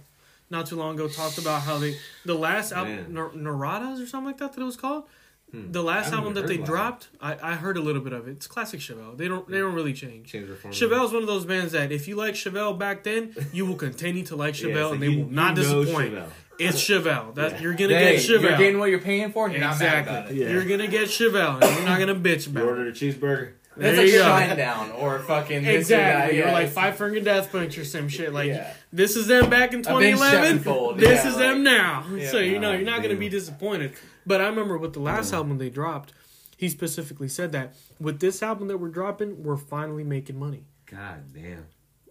not 0.50 0.66
too 0.66 0.76
long 0.76 0.94
ago 0.94 1.08
talked 1.08 1.38
about 1.38 1.62
how 1.62 1.78
they 1.78 1.96
the 2.24 2.34
last 2.34 2.72
album. 2.72 3.12
Nar- 3.12 3.30
Naradas 3.30 4.02
or 4.02 4.06
something 4.06 4.26
like 4.26 4.38
that, 4.38 4.52
that 4.52 4.60
it 4.60 4.64
was 4.64 4.76
called. 4.76 5.04
Hmm. 5.52 5.70
The 5.70 5.82
last 5.82 6.12
album 6.12 6.34
that 6.34 6.48
they 6.48 6.56
dropped, 6.56 7.06
I, 7.20 7.36
I 7.52 7.54
heard 7.54 7.76
a 7.76 7.80
little 7.80 8.02
bit 8.02 8.12
of 8.12 8.26
it. 8.26 8.32
It's 8.32 8.48
classic 8.48 8.80
Chevelle. 8.80 9.16
They 9.16 9.28
don't 9.28 9.48
they 9.48 9.58
don't 9.58 9.74
really 9.74 9.92
change. 9.92 10.30
Change. 10.32 10.48
Chevelle's 10.70 11.12
one 11.12 11.22
of 11.22 11.28
those 11.28 11.44
bands 11.44 11.70
that 11.72 11.92
if 11.92 12.08
you 12.08 12.16
like 12.16 12.34
Chevelle 12.34 12.76
back 12.76 13.04
then, 13.04 13.32
you 13.52 13.64
will 13.64 13.76
continue 13.76 14.24
to 14.26 14.34
like 14.36 14.60
Yeah, 14.60 14.68
Chevelle, 14.70 14.92
and 14.94 15.02
they 15.02 15.08
you- 15.10 15.20
will 15.24 15.30
not 15.30 15.54
disappoint. 15.54 16.14
Chevelle. 16.14 16.28
It's 16.58 16.78
Chevelle. 16.82 17.34
That 17.34 17.52
Yeah. 17.52 17.60
you're 17.62 17.74
gonna 17.74 17.98
Hey, 17.98 18.16
get 18.16 18.22
Chevelle. 18.24 18.42
you're 18.42 18.56
getting 18.58 18.78
what 18.78 18.90
you're 18.90 18.98
paying 19.00 19.30
for, 19.32 19.48
you're 19.50 19.60
not 19.60 19.78
mad 19.78 20.02
about 20.04 20.18
exactly. 20.30 20.40
it. 20.42 20.44
Yeah. 20.46 20.52
You're 20.52 20.64
gonna 20.64 20.86
get 20.88 21.08
Chevelle, 21.08 21.62
and 21.62 21.76
you're 21.76 21.84
not 21.86 21.98
gonna 21.98 22.14
bitch 22.28 22.46
You 22.46 22.52
about 22.52 22.62
it. 22.62 22.66
ordered 22.68 22.88
a 22.88 22.92
cheeseburger. 22.92 23.50
There 23.78 23.92
That's 23.94 23.98
like 23.98 24.06
you. 24.06 24.20
Shinedown 24.20 25.02
or 25.02 25.18
fucking 25.18 25.62
this 25.64 25.74
or 25.74 25.78
Exactly. 25.78 25.96
that, 26.30 26.34
You're 26.34 26.46
yeah. 26.46 26.52
like 26.54 26.70
five 26.70 26.96
finger 26.96 27.20
death 27.20 27.52
punch 27.52 27.76
or 27.76 27.84
some 27.84 28.08
shit. 28.08 28.32
Like 28.32 28.48
Yeah. 28.48 28.72
this 28.90 29.16
is 29.16 29.26
them 29.26 29.50
back 29.50 29.74
in 29.74 29.82
2011. 29.82 30.62
This 30.96 31.08
yeah, 31.24 31.28
is 31.28 31.34
like- 31.34 31.42
them 31.42 31.62
now. 31.62 32.06
Yeah. 32.14 32.30
So 32.30 32.38
you 32.38 32.58
know 32.58 32.72
you're 32.72 32.86
not 32.86 33.02
gonna 33.02 33.16
be 33.16 33.28
disappointed. 33.28 33.92
But 34.24 34.40
I 34.40 34.46
remember 34.46 34.78
with 34.78 34.94
the 34.94 35.00
last 35.00 35.34
album 35.34 35.58
they 35.58 35.68
dropped, 35.68 36.14
he 36.56 36.70
specifically 36.70 37.28
said 37.28 37.52
that 37.52 37.74
with 38.00 38.18
this 38.20 38.42
album 38.42 38.68
that 38.68 38.78
we're 38.78 38.88
dropping, 38.88 39.42
we're 39.42 39.58
finally 39.58 40.04
making 40.04 40.38
money. 40.38 40.64
God 40.90 41.24
damn. 41.34 41.66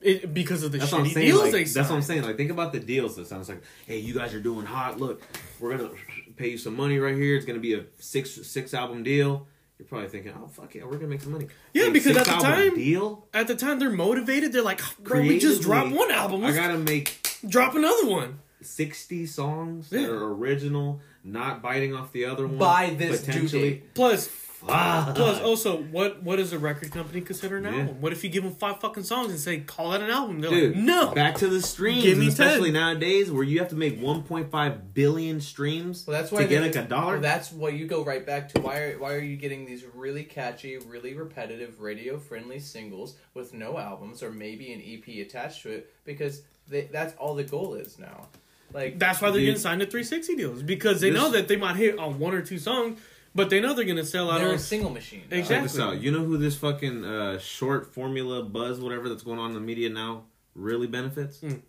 It, 0.05 0.33
because 0.33 0.63
of 0.63 0.71
the 0.71 0.77
That's 0.77 0.91
what 0.91 1.01
I'm 1.01 1.07
shitty 1.07 1.13
saying. 1.13 1.25
deals 1.27 1.41
Like, 1.43 1.51
they 1.51 1.63
that's 1.63 1.89
what 1.89 1.95
I'm 1.95 2.01
saying. 2.01 2.23
Like, 2.23 2.37
think 2.37 2.51
about 2.51 2.71
the 2.73 2.79
deals. 2.79 3.15
That 3.15 3.27
sounds 3.27 3.49
like, 3.49 3.61
hey, 3.87 3.97
you 3.99 4.13
guys 4.13 4.33
are 4.33 4.39
doing 4.39 4.65
hot. 4.65 4.99
Look, 4.99 5.21
we're 5.59 5.77
gonna 5.77 5.89
pay 6.37 6.49
you 6.49 6.57
some 6.57 6.75
money 6.75 6.99
right 6.99 7.15
here. 7.15 7.35
It's 7.35 7.45
gonna 7.45 7.59
be 7.59 7.73
a 7.73 7.83
six 7.99 8.31
six 8.47 8.73
album 8.73 9.03
deal. 9.03 9.47
You're 9.77 9.87
probably 9.87 10.07
thinking, 10.07 10.31
oh 10.41 10.47
fuck 10.47 10.73
yeah, 10.75 10.83
we're 10.85 10.93
gonna 10.97 11.07
make 11.07 11.21
some 11.21 11.33
money. 11.33 11.47
Yeah, 11.73 11.85
Hey, 11.85 11.89
because 11.91 12.15
at 12.15 12.25
the 12.25 12.31
time- 12.31 12.75
deal, 12.75 13.27
At 13.33 13.47
the 13.47 13.55
time, 13.55 13.77
they're 13.79 13.89
motivated. 13.89 14.53
They're 14.53 14.61
like, 14.61 14.81
bro, 14.99 15.21
we 15.21 15.37
just 15.39 15.61
dropped 15.61 15.91
one 15.91 16.11
album. 16.11 16.43
I 16.43 16.47
Let's 16.47 16.57
gotta 16.57 16.77
make 16.77 17.27
drop 17.47 17.75
another 17.75 18.07
one. 18.07 18.39
sixty 18.61 19.25
songs 19.25 19.89
that 19.89 20.09
are 20.09 20.23
original, 20.33 21.01
not 21.23 21.61
biting 21.61 21.93
off 21.93 22.11
the 22.13 22.25
other 22.25 22.47
one. 22.47 22.57
By 22.57 22.91
this 22.97 23.21
due 23.21 23.25
potentially. 23.33 23.69
date. 23.71 23.93
Plus, 23.95 24.29
Fuck. 24.67 25.15
Plus, 25.15 25.41
also, 25.41 25.77
what 25.83 26.23
what 26.23 26.37
does 26.37 26.51
a 26.53 26.59
record 26.59 26.91
company 26.91 27.21
consider 27.21 27.57
an 27.57 27.63
Yeah. 27.65 27.71
album? 27.81 28.01
What 28.01 28.11
if 28.11 28.23
you 28.23 28.29
give 28.29 28.43
them 28.43 28.53
five 28.55 28.79
fucking 28.79 29.03
songs 29.03 29.29
and 29.31 29.39
say 29.39 29.59
call 29.59 29.91
that 29.91 30.01
an 30.01 30.09
album? 30.09 30.41
They're 30.41 30.49
Dude, 30.49 30.75
like, 30.75 30.83
no. 30.83 31.13
Back 31.13 31.35
to 31.37 31.47
the 31.47 31.61
streams, 31.61 32.03
Give 32.03 32.17
me 32.17 32.27
especially 32.27 32.71
10. 32.71 32.73
nowadays 32.73 33.31
where 33.31 33.43
you 33.43 33.59
have 33.59 33.69
to 33.69 33.75
make 33.75 33.99
1.5 34.01 34.93
billion 34.93 35.39
streams 35.41 36.05
Well, 36.07 36.19
that's 36.19 36.31
why 36.31 36.43
to 36.43 36.47
get 36.47 36.61
like 36.61 36.75
a 36.75 36.83
dollar. 36.87 37.13
Well, 37.13 37.21
that's 37.21 37.51
what 37.51 37.73
you 37.73 37.85
go 37.85 38.03
right 38.03 38.25
back 38.25 38.49
to. 38.53 38.61
Why 38.61 38.79
are 38.79 38.97
why 38.99 39.13
are 39.13 39.19
you 39.19 39.37
getting 39.37 39.65
these 39.65 39.83
really 39.93 40.23
catchy, 40.23 40.77
really 40.77 41.13
repetitive, 41.13 41.79
radio 41.79 42.17
friendly 42.17 42.59
singles 42.59 43.15
with 43.33 43.53
no 43.53 43.77
albums 43.77 44.23
or 44.23 44.31
maybe 44.31 44.71
an 44.73 44.81
EP 44.81 45.19
attached 45.25 45.63
to 45.63 45.69
it? 45.71 45.93
Because 46.05 46.41
they, 46.67 46.81
that's 46.91 47.13
all 47.17 47.35
the 47.35 47.43
goal 47.43 47.75
is 47.75 47.99
now. 47.99 48.27
Like 48.73 48.97
That's 48.99 49.21
why 49.21 49.29
they're 49.29 49.39
Dude. 49.39 49.45
getting 49.47 49.61
signed 49.61 49.79
to 49.81 49.85
360 49.85 50.35
deals 50.35 50.63
because 50.63 50.99
they 50.99 51.11
This- 51.11 51.21
know 51.21 51.29
that 51.31 51.47
they 51.47 51.55
might 51.55 51.75
hit 51.75 51.97
on 51.99 52.17
one 52.19 52.33
or 52.33 52.41
two 52.41 52.57
songs, 52.57 52.99
but 53.35 53.49
they 53.49 53.59
know 53.59 53.73
they're 53.73 53.85
gonna 53.85 54.05
sell 54.05 54.31
out. 54.31 54.39
they're 54.39 54.53
a 54.53 54.59
single 54.59 54.89
machine. 54.89 55.23
dog. 55.29 55.39
Exactly. 55.39 55.55
Check 55.55 55.63
this 55.63 55.79
out. 55.79 56.01
You 56.01 56.11
know 56.11 56.23
who 56.23 56.37
this 56.37 56.55
fucking 56.57 57.03
uh, 57.05 57.37
short 57.37 57.93
formula 57.93 58.41
buzz, 58.41 58.79
whatever 58.79 59.09
that's 59.09 59.23
going 59.23 59.37
on 59.37 59.49
in 59.49 59.53
the 59.55 59.61
media 59.61 59.89
now, 59.89 60.23
really 60.55 60.87
benefits? 60.87 61.39
Mm. 61.41 61.61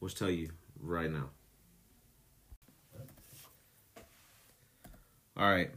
We'll 0.00 0.08
just 0.08 0.18
tell 0.18 0.30
you 0.30 0.50
right 0.80 1.10
now. 1.10 1.28
All 5.36 5.48
right. 5.48 5.70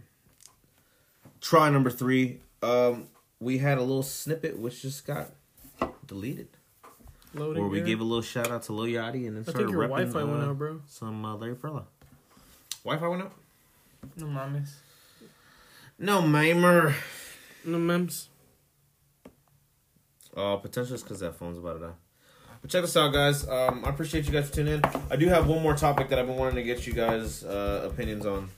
Try 1.41 1.69
number 1.69 1.89
three. 1.89 2.39
Um, 2.61 3.07
we 3.39 3.57
had 3.57 3.77
a 3.77 3.81
little 3.81 4.03
snippet 4.03 4.57
which 4.57 4.81
just 4.81 5.05
got 5.05 5.31
deleted. 6.07 6.47
Loading 7.33 7.61
Where 7.63 7.69
we 7.69 7.77
here. 7.79 7.87
gave 7.87 7.99
a 7.99 8.03
little 8.03 8.21
shout 8.21 8.51
out 8.51 8.63
to 8.63 8.73
Lil 8.73 8.93
Yachty 8.93 9.27
and 9.27 9.35
then 9.35 9.43
I 9.47 9.51
started 9.51 9.65
think 9.65 9.71
your 9.71 9.83
repping, 9.83 10.11
Wi-Fi 10.11 10.23
went 10.23 10.43
uh, 10.43 10.49
out, 10.49 10.57
bro. 10.57 10.81
some 10.87 11.25
uh, 11.25 11.35
Larry 11.35 11.55
Perla. 11.55 11.85
Wi-Fi 12.83 13.07
went 13.07 13.23
out? 13.23 13.33
No 14.17 14.27
mames. 14.27 14.69
No, 16.03 16.21
Mamer. 16.21 16.93
No 17.63 17.77
memes. 17.79 18.27
Uh, 20.35 20.57
potentially 20.57 20.95
it's 20.95 21.01
because 21.01 21.21
that 21.21 21.35
phone's 21.35 21.57
about 21.57 21.79
to 21.79 21.79
die. 21.79 21.93
But 22.61 22.69
check 22.69 22.81
this 22.81 22.97
out, 22.97 23.13
guys. 23.13 23.47
Um, 23.47 23.85
I 23.85 23.89
appreciate 23.89 24.25
you 24.25 24.33
guys 24.33 24.49
for 24.49 24.55
tuning 24.55 24.73
in. 24.73 24.81
I 25.09 25.15
do 25.15 25.29
have 25.29 25.47
one 25.47 25.63
more 25.63 25.75
topic 25.75 26.09
that 26.09 26.19
I've 26.19 26.27
been 26.27 26.35
wanting 26.35 26.57
to 26.57 26.63
get 26.63 26.85
you 26.85 26.91
guys' 26.91 27.45
uh, 27.45 27.87
opinions 27.89 28.25
on. 28.25 28.49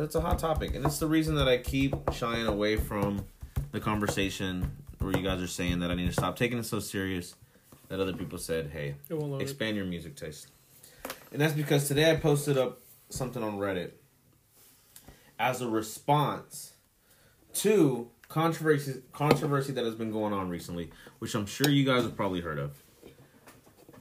It's 0.00 0.16
a 0.16 0.20
hot 0.20 0.40
topic, 0.40 0.74
and 0.74 0.84
it's 0.84 0.98
the 0.98 1.06
reason 1.06 1.36
that 1.36 1.46
I 1.46 1.58
keep 1.58 1.94
shying 2.12 2.48
away 2.48 2.74
from 2.74 3.24
the 3.70 3.78
conversation 3.78 4.72
where 4.98 5.16
you 5.16 5.22
guys 5.22 5.40
are 5.40 5.46
saying 5.46 5.78
that 5.80 5.92
I 5.92 5.94
need 5.94 6.08
to 6.08 6.12
stop 6.12 6.34
taking 6.34 6.58
it 6.58 6.66
so 6.66 6.80
serious. 6.80 7.36
That 7.90 8.00
other 8.00 8.12
people 8.12 8.38
said, 8.38 8.70
"Hey, 8.72 8.96
It 9.08 9.40
expand 9.40 9.76
your 9.76 9.86
music 9.86 10.16
taste," 10.16 10.48
and 11.30 11.40
that's 11.40 11.54
because 11.54 11.86
today 11.86 12.10
I 12.10 12.16
posted 12.16 12.58
up 12.58 12.80
something 13.08 13.40
on 13.40 13.58
Reddit 13.58 13.92
as 15.40 15.62
a 15.62 15.68
response 15.68 16.74
to 17.54 18.10
controversy 18.28 19.02
controversy 19.12 19.72
that 19.72 19.84
has 19.84 19.94
been 19.94 20.12
going 20.12 20.34
on 20.34 20.50
recently, 20.50 20.90
which 21.18 21.34
I'm 21.34 21.46
sure 21.46 21.68
you 21.68 21.84
guys 21.84 22.02
have 22.02 22.14
probably 22.14 22.42
heard 22.42 22.58
of. 22.58 22.80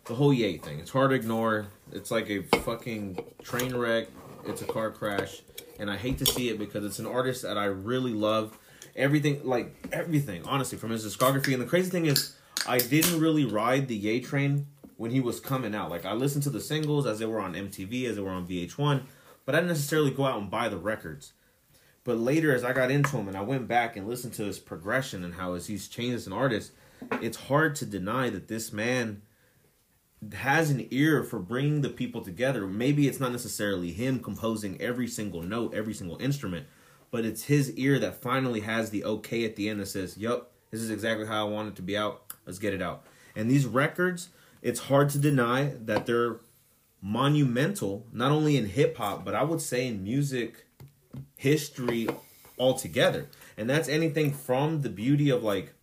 The 0.06 0.16
whole 0.16 0.34
Ye 0.34 0.58
thing. 0.58 0.80
It's 0.80 0.92
hard 0.92 1.12
to 1.12 1.16
ignore. 1.16 1.68
It's 1.92 2.12
like 2.12 2.30
a 2.30 2.44
fucking 2.44 3.24
train 3.42 3.76
wreck. 3.76 4.08
It's 4.46 4.62
a 4.62 4.66
car 4.66 4.92
crash, 4.92 5.42
and 5.80 5.90
I 5.90 5.96
hate 5.98 6.18
to 6.20 6.26
see 6.26 6.50
it 6.50 6.60
because 6.60 6.84
it's 6.84 7.00
an 7.00 7.06
artist 7.06 7.44
that 7.44 7.58
I 7.58 7.66
really 7.66 8.14
love. 8.14 8.58
Everything, 8.96 9.42
like 9.46 9.74
everything, 9.94 10.44
honestly, 10.46 10.78
from 10.78 10.92
his 10.92 11.06
discography. 11.06 11.54
And 11.54 11.62
the 11.62 11.68
crazy 11.68 11.90
thing 11.90 12.06
is, 12.06 12.36
I 12.68 12.80
didn't 12.80 13.20
really 13.20 13.46
ride 13.46 13.88
the 13.88 13.96
Ye 13.96 14.20
train 14.20 14.68
when 14.98 15.12
he 15.12 15.22
was 15.22 15.40
coming 15.40 15.74
out. 15.74 15.90
Like 15.90 16.06
I 16.06 16.14
listened 16.14 16.44
to 16.44 16.50
the 16.50 16.60
singles 16.60 17.06
as 17.06 17.20
they 17.20 17.26
were 17.26 17.40
on 17.40 17.54
MTV, 17.54 18.06
as 18.10 18.18
they 18.18 18.22
were 18.22 18.32
on 18.32 18.46
VH1, 18.46 19.04
but 19.50 19.56
I 19.56 19.62
didn't 19.62 19.70
necessarily 19.70 20.12
go 20.12 20.26
out 20.26 20.40
and 20.40 20.52
buy 20.52 20.70
the 20.70 20.78
records. 20.78 21.34
But 22.04 22.20
later, 22.20 22.54
as 22.54 22.64
I 22.64 22.72
got 22.72 22.92
into 22.92 23.18
him 23.18 23.28
and 23.28 23.36
I 23.36 23.42
went 23.42 23.68
back 23.68 23.96
and 23.96 24.08
listened 24.08 24.34
to 24.34 24.44
his 24.44 24.60
progression 24.60 25.24
and 25.24 25.34
how 25.34 25.56
as 25.56 25.66
he's 25.66 25.88
changed 25.88 26.18
as 26.18 26.28
an 26.28 26.34
artist, 26.34 26.72
it's 27.14 27.36
hard 27.36 27.76
to 27.78 27.88
deny 27.88 28.30
that 28.30 28.48
this 28.48 28.72
man 28.72 29.24
has 30.34 30.70
an 30.70 30.86
ear 30.92 31.24
for 31.24 31.40
bringing 31.40 31.82
the 31.82 31.90
people 31.90 32.22
together. 32.22 32.68
Maybe 32.68 33.08
it's 33.08 33.20
not 33.20 33.32
necessarily 33.32 33.92
him 33.92 34.20
composing 34.20 34.80
every 34.80 35.08
single 35.08 35.42
note, 35.42 35.74
every 35.74 35.96
single 35.96 36.22
instrument, 36.22 36.68
but 37.10 37.26
it's 37.26 37.46
his 37.46 37.72
ear 37.72 37.98
that 37.98 38.22
finally 38.22 38.60
has 38.60 38.92
the 38.92 39.04
okay 39.04 39.46
at 39.46 39.56
the 39.56 39.68
end 39.68 39.80
that 39.80 39.88
says, 39.88 40.16
"Yup, 40.16 40.52
this 40.70 40.80
is 40.80 40.92
exactly 40.92 41.26
how 41.26 41.48
I 41.48 41.50
want 41.50 41.70
it 41.70 41.76
to 41.78 41.82
be 41.82 41.98
out. 41.98 42.22
Let's 42.46 42.60
get 42.60 42.76
it 42.76 42.84
out." 42.84 43.04
And 43.36 43.50
these 43.50 43.66
records, 43.66 44.30
it's 44.62 44.82
hard 44.82 45.10
to 45.10 45.18
deny 45.18 45.74
that 45.86 46.06
they're 46.06 46.38
monumental, 47.02 48.06
not 48.12 48.32
only 48.32 48.58
in 48.58 48.66
hip 48.66 48.98
hop, 48.98 49.24
but 49.24 49.36
I 49.36 49.44
would 49.44 49.62
say 49.62 49.88
in 49.88 50.04
music 50.04 50.66
history 51.36 52.08
altogether. 52.58 53.28
And 53.58 53.70
that's 53.70 53.88
anything 53.88 54.34
from 54.34 54.82
the 54.82 54.90
beauty 54.90 55.30
of 55.30 55.44
like, 55.44 55.74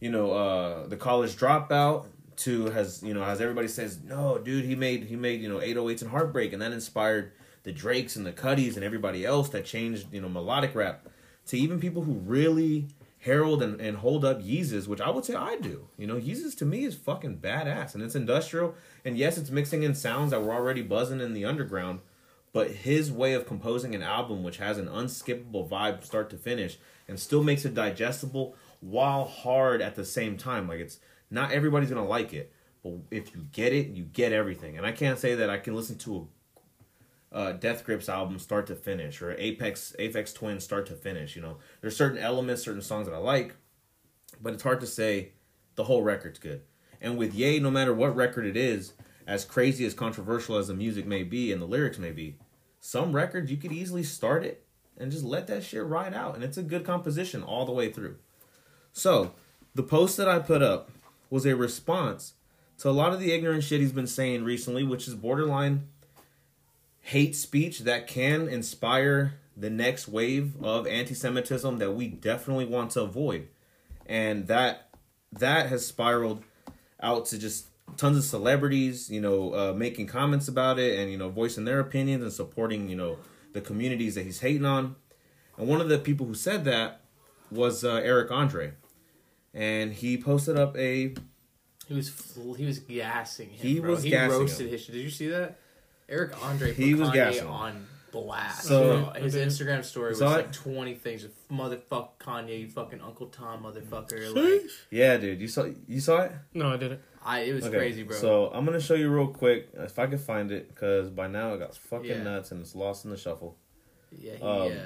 you 0.00 0.10
know, 0.10 0.32
uh 0.32 0.86
the 0.86 0.96
college 0.96 1.36
dropout 1.36 2.06
to 2.38 2.66
has 2.70 3.02
you 3.02 3.14
know, 3.14 3.22
as 3.22 3.40
everybody 3.40 3.68
says, 3.68 4.00
no, 4.02 4.38
dude, 4.38 4.64
he 4.64 4.74
made 4.74 5.04
he 5.04 5.16
made, 5.16 5.40
you 5.40 5.48
know, 5.48 5.58
808s 5.58 6.02
and 6.02 6.10
heartbreak 6.10 6.52
and 6.52 6.60
that 6.60 6.72
inspired 6.72 7.32
the 7.62 7.72
Drakes 7.72 8.16
and 8.16 8.26
the 8.26 8.32
Cudis 8.32 8.74
and 8.74 8.84
everybody 8.84 9.24
else 9.24 9.48
that 9.50 9.64
changed, 9.64 10.12
you 10.12 10.20
know, 10.20 10.28
melodic 10.28 10.74
rap 10.74 11.06
to 11.46 11.58
even 11.58 11.80
people 11.80 12.02
who 12.02 12.14
really 12.14 12.88
herald 13.20 13.62
and, 13.62 13.80
and 13.80 13.98
hold 13.98 14.24
up 14.24 14.42
Yeezus, 14.42 14.88
which 14.88 15.00
I 15.00 15.10
would 15.10 15.24
say 15.24 15.34
I 15.34 15.56
do. 15.56 15.88
You 15.96 16.08
know, 16.08 16.16
Yeezus 16.16 16.56
to 16.58 16.64
me 16.64 16.84
is 16.84 16.96
fucking 16.96 17.38
badass 17.38 17.94
and 17.94 18.02
it's 18.02 18.16
industrial. 18.16 18.74
And 19.04 19.18
yes, 19.18 19.36
it's 19.36 19.50
mixing 19.50 19.82
in 19.82 19.94
sounds 19.94 20.30
that 20.30 20.42
were 20.42 20.52
already 20.52 20.82
buzzing 20.82 21.20
in 21.20 21.34
the 21.34 21.44
underground, 21.44 22.00
but 22.52 22.70
his 22.70 23.10
way 23.10 23.34
of 23.34 23.46
composing 23.46 23.94
an 23.94 24.02
album 24.02 24.42
which 24.42 24.58
has 24.58 24.78
an 24.78 24.86
unskippable 24.86 25.68
vibe 25.68 26.04
start 26.04 26.30
to 26.30 26.36
finish 26.36 26.78
and 27.08 27.18
still 27.18 27.42
makes 27.42 27.64
it 27.64 27.74
digestible 27.74 28.54
while 28.80 29.24
hard 29.24 29.80
at 29.82 29.96
the 29.96 30.04
same 30.04 30.36
time. 30.36 30.68
Like 30.68 30.80
it's 30.80 31.00
not 31.30 31.52
everybody's 31.52 31.88
gonna 31.88 32.06
like 32.06 32.32
it, 32.32 32.52
but 32.82 32.94
if 33.10 33.34
you 33.34 33.46
get 33.52 33.72
it, 33.72 33.88
you 33.88 34.04
get 34.04 34.32
everything. 34.32 34.76
And 34.76 34.86
I 34.86 34.92
can't 34.92 35.18
say 35.18 35.34
that 35.34 35.50
I 35.50 35.58
can 35.58 35.74
listen 35.74 35.98
to 35.98 36.28
a 37.32 37.36
uh, 37.36 37.52
Death 37.52 37.84
Grips 37.84 38.10
album 38.10 38.38
start 38.38 38.66
to 38.66 38.74
finish 38.74 39.22
or 39.22 39.34
Aphex 39.34 39.96
Aphex 39.96 40.34
Twin 40.34 40.60
start 40.60 40.86
to 40.86 40.94
finish. 40.94 41.34
You 41.34 41.42
know, 41.42 41.56
there's 41.80 41.96
certain 41.96 42.18
elements, 42.18 42.62
certain 42.62 42.82
songs 42.82 43.08
that 43.08 43.14
I 43.14 43.18
like, 43.18 43.56
but 44.40 44.52
it's 44.52 44.62
hard 44.62 44.80
to 44.80 44.86
say 44.86 45.32
the 45.74 45.84
whole 45.84 46.02
record's 46.02 46.38
good. 46.38 46.62
And 47.02 47.18
with 47.18 47.34
Ye, 47.34 47.58
no 47.58 47.70
matter 47.70 47.92
what 47.92 48.16
record 48.16 48.46
it 48.46 48.56
is, 48.56 48.94
as 49.26 49.44
crazy 49.44 49.84
as 49.84 49.92
controversial 49.92 50.56
as 50.56 50.68
the 50.68 50.74
music 50.74 51.04
may 51.04 51.24
be 51.24 51.52
and 51.52 51.60
the 51.60 51.66
lyrics 51.66 51.98
may 51.98 52.12
be, 52.12 52.36
some 52.80 53.12
records 53.12 53.50
you 53.50 53.56
could 53.56 53.72
easily 53.72 54.04
start 54.04 54.44
it 54.44 54.64
and 54.96 55.10
just 55.10 55.24
let 55.24 55.48
that 55.48 55.64
shit 55.64 55.84
ride 55.84 56.14
out, 56.14 56.34
and 56.34 56.44
it's 56.44 56.56
a 56.56 56.62
good 56.62 56.84
composition 56.84 57.42
all 57.42 57.66
the 57.66 57.72
way 57.72 57.90
through. 57.90 58.16
So, 58.92 59.32
the 59.74 59.82
post 59.82 60.16
that 60.16 60.28
I 60.28 60.38
put 60.38 60.62
up 60.62 60.90
was 61.28 61.44
a 61.44 61.56
response 61.56 62.34
to 62.78 62.88
a 62.88 62.92
lot 62.92 63.12
of 63.12 63.20
the 63.20 63.32
ignorant 63.32 63.64
shit 63.64 63.80
he's 63.80 63.92
been 63.92 64.06
saying 64.06 64.44
recently, 64.44 64.84
which 64.84 65.08
is 65.08 65.14
borderline 65.14 65.88
hate 67.00 67.34
speech 67.34 67.80
that 67.80 68.06
can 68.06 68.48
inspire 68.48 69.34
the 69.56 69.70
next 69.70 70.08
wave 70.08 70.62
of 70.62 70.86
anti-Semitism 70.86 71.78
that 71.78 71.92
we 71.92 72.06
definitely 72.06 72.64
want 72.64 72.92
to 72.92 73.02
avoid, 73.02 73.48
and 74.06 74.46
that 74.46 74.88
that 75.32 75.68
has 75.68 75.86
spiraled 75.86 76.44
out 77.02 77.26
to 77.26 77.38
just 77.38 77.66
tons 77.96 78.16
of 78.16 78.24
celebrities, 78.24 79.10
you 79.10 79.20
know, 79.20 79.54
uh, 79.54 79.72
making 79.74 80.06
comments 80.06 80.48
about 80.48 80.78
it 80.78 80.98
and 80.98 81.10
you 81.10 81.18
know 81.18 81.28
voicing 81.28 81.64
their 81.64 81.80
opinions 81.80 82.22
and 82.22 82.32
supporting 82.32 82.88
you 82.88 82.96
know 82.96 83.18
the 83.52 83.60
communities 83.60 84.14
that 84.14 84.22
he's 84.24 84.40
hating 84.40 84.64
on. 84.64 84.96
And 85.58 85.68
one 85.68 85.80
of 85.80 85.88
the 85.88 85.98
people 85.98 86.26
who 86.26 86.34
said 86.34 86.64
that 86.64 87.02
was 87.50 87.84
uh, 87.84 87.94
Eric 87.96 88.30
Andre, 88.30 88.72
and 89.52 89.92
he 89.92 90.16
posted 90.16 90.56
up 90.56 90.76
a 90.76 91.14
He 91.86 91.94
was 91.94 92.08
fl- 92.08 92.54
he 92.54 92.64
was 92.64 92.78
gassing 92.78 93.50
him. 93.50 93.58
He 93.60 93.80
bro. 93.80 93.90
was 93.90 94.02
he 94.02 94.10
gassing 94.10 94.38
roasted 94.38 94.66
him. 94.66 94.72
his. 94.72 94.86
Did 94.86 94.96
you 94.96 95.10
see 95.10 95.28
that? 95.28 95.58
Eric 96.08 96.32
Andre 96.44 96.68
put 96.68 96.76
He 96.76 96.94
was 96.94 97.08
Kanye 97.08 97.14
gassing 97.14 97.46
on 97.46 97.86
blast. 98.12 98.64
So- 98.64 99.02
bro. 99.12 99.22
his 99.22 99.34
Okay. 99.34 99.46
Instagram 99.46 99.84
story 99.84 100.10
was 100.10 100.18
Saw 100.18 100.34
it? 100.34 100.36
like 100.36 100.52
twenty 100.52 100.94
things. 100.94 101.26
Motherfuck 101.50 102.10
Kanye, 102.20 102.60
you 102.60 102.68
fucking 102.68 103.00
Uncle 103.00 103.26
Tom, 103.26 103.64
motherfucker. 103.64 104.34
Like 104.34 104.62
yeah, 104.90 105.16
dude. 105.16 105.40
You 105.40 105.48
saw 105.48 105.66
you 105.88 106.00
saw 106.00 106.22
it. 106.22 106.32
No, 106.54 106.68
I 106.72 106.76
didn't. 106.76 107.00
I, 107.24 107.40
it 107.40 107.54
was 107.54 107.68
crazy, 107.68 108.02
bro. 108.02 108.16
So 108.16 108.50
I'm 108.52 108.64
gonna 108.64 108.80
show 108.80 108.94
you 108.94 109.08
real 109.10 109.28
quick 109.28 109.70
if 109.74 109.98
I 109.98 110.06
can 110.06 110.18
find 110.18 110.50
it 110.52 110.68
because 110.68 111.08
by 111.10 111.26
now 111.28 111.54
it 111.54 111.58
got 111.58 111.74
fucking 111.76 112.08
Yeah. 112.10 112.22
nuts 112.22 112.52
and 112.52 112.60
it's 112.60 112.74
lost 112.74 113.04
in 113.04 113.10
the 113.10 113.16
shuffle. 113.16 113.56
yeah, 114.10 114.34
he, 114.36 114.42
um, 114.42 114.68
yeah, 114.72 114.82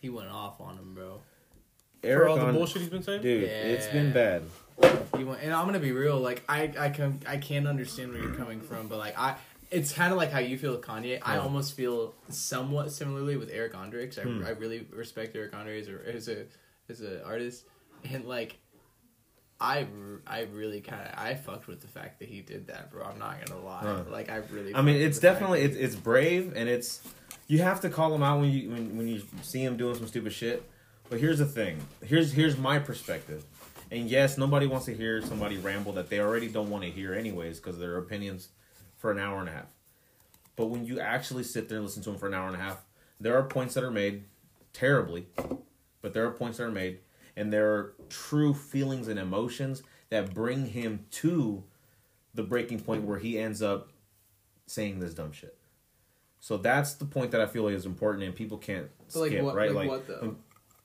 he 0.00 0.08
went 0.10 0.28
off 0.28 0.60
on 0.60 0.76
him, 0.76 0.94
bro. 0.94 1.20
For 2.02 2.06
Eric 2.08 2.28
all 2.30 2.36
the 2.46 2.52
bullshit 2.52 2.82
he's 2.82 2.90
been 2.90 3.02
saying. 3.02 3.22
dude, 3.22 3.44
it's 3.44 3.86
been 3.88 4.12
bad. 4.12 4.42
He 5.16 5.24
went, 5.24 5.40
and 5.42 5.52
I'm 5.52 5.66
gonna 5.66 5.78
be 5.80 5.90
real. 5.92 6.18
Like 6.18 6.42
I, 6.48 6.72
I 6.78 6.90
can, 6.90 7.20
I 7.26 7.38
can't 7.38 7.66
understand 7.66 8.12
where 8.12 8.22
you're 8.22 8.34
coming 8.34 8.60
from, 8.60 8.86
but 8.88 8.98
like 8.98 9.18
I, 9.18 9.36
it's 9.70 9.92
kind 9.92 10.12
of 10.12 10.16
like 10.18 10.30
how 10.30 10.38
you 10.38 10.56
feel 10.58 10.72
with 10.72 10.82
Kanye. 10.82 11.18
I 11.22 11.38
almost 11.38 11.74
feel 11.74 12.14
somewhat 12.28 12.92
similarly 12.92 13.36
with 13.36 13.50
Eric 13.52 13.74
Andre 13.74 14.02
because 14.06 14.18
I, 14.18 14.22
Hmm. 14.22 14.44
I 14.44 14.50
really 14.50 14.86
respect 14.92 15.34
Eric 15.36 15.54
Andre 15.54 15.80
as 15.80 15.88
a 15.88 16.14
as 16.14 16.28
a 16.28 16.44
as 16.88 17.00
an 17.00 17.20
artist, 17.24 17.64
and 18.10 18.24
like. 18.24 18.56
I 19.60 19.88
I 20.24 20.42
really 20.52 20.80
kind 20.80 21.02
of 21.02 21.18
I 21.18 21.34
fucked 21.34 21.66
with 21.66 21.80
the 21.80 21.88
fact 21.88 22.20
that 22.20 22.28
he 22.28 22.42
did 22.42 22.68
that, 22.68 22.92
bro. 22.92 23.04
I'm 23.04 23.18
not 23.18 23.44
gonna 23.44 23.60
lie. 23.60 23.80
Huh. 23.82 24.04
Like 24.08 24.30
I 24.30 24.36
really. 24.52 24.72
I 24.72 24.82
mean, 24.82 24.94
it's 25.02 25.18
definitely 25.18 25.62
it's, 25.62 25.76
it's 25.76 25.96
brave 25.96 26.52
and 26.54 26.68
it's 26.68 27.00
you 27.48 27.58
have 27.62 27.80
to 27.80 27.90
call 27.90 28.14
him 28.14 28.22
out 28.22 28.38
when 28.40 28.50
you 28.52 28.70
when, 28.70 28.96
when 28.96 29.08
you 29.08 29.20
see 29.42 29.60
him 29.64 29.76
doing 29.76 29.96
some 29.96 30.06
stupid 30.06 30.32
shit. 30.32 30.62
But 31.10 31.18
here's 31.18 31.40
the 31.40 31.44
thing. 31.44 31.80
Here's 32.04 32.30
here's 32.30 32.56
my 32.56 32.78
perspective. 32.78 33.44
And 33.90 34.08
yes, 34.08 34.38
nobody 34.38 34.68
wants 34.68 34.86
to 34.86 34.94
hear 34.94 35.22
somebody 35.22 35.56
ramble 35.56 35.90
that 35.94 36.08
they 36.08 36.20
already 36.20 36.46
don't 36.46 36.70
want 36.70 36.84
to 36.84 36.90
hear 36.90 37.12
anyways 37.12 37.58
because 37.58 37.80
their 37.80 37.96
opinions 37.96 38.50
for 38.98 39.10
an 39.10 39.18
hour 39.18 39.40
and 39.40 39.48
a 39.48 39.52
half. 39.52 39.68
But 40.56 40.66
when 40.66 40.84
you 40.84 41.00
actually 41.00 41.44
sit 41.44 41.68
there 41.68 41.78
and 41.78 41.86
listen 41.86 42.02
to 42.02 42.10
them 42.10 42.18
for 42.18 42.26
an 42.26 42.34
hour 42.34 42.46
and 42.48 42.56
a 42.56 42.58
half, 42.58 42.84
there 43.20 43.38
are 43.38 43.44
points 43.44 43.74
that 43.74 43.84
are 43.84 43.90
made 43.90 44.24
terribly, 44.72 45.26
but 46.02 46.12
there 46.12 46.26
are 46.26 46.30
points 46.32 46.58
that 46.58 46.64
are 46.64 46.70
made, 46.70 46.98
and 47.36 47.52
there 47.52 47.72
are 47.72 47.94
true 48.10 48.52
feelings 48.52 49.08
and 49.08 49.18
emotions 49.18 49.82
that 50.10 50.34
bring 50.34 50.66
him 50.66 51.06
to 51.12 51.62
the 52.34 52.42
breaking 52.42 52.80
point 52.80 53.04
where 53.04 53.18
he 53.18 53.38
ends 53.38 53.62
up 53.62 53.90
saying 54.66 54.98
this 54.98 55.14
dumb 55.14 55.32
shit. 55.32 55.56
So 56.40 56.56
that's 56.56 56.94
the 56.94 57.04
point 57.04 57.30
that 57.32 57.40
I 57.40 57.46
feel 57.46 57.64
like 57.64 57.74
is 57.74 57.86
important, 57.86 58.24
and 58.24 58.34
people 58.34 58.58
can't 58.58 58.88
But 59.12 59.20
like 59.20 59.30
skip, 59.30 59.44
what? 59.44 59.54
right? 59.54 59.72
Like, 59.72 59.88
what 59.88 60.06
though? 60.06 60.20
Um, 60.22 60.38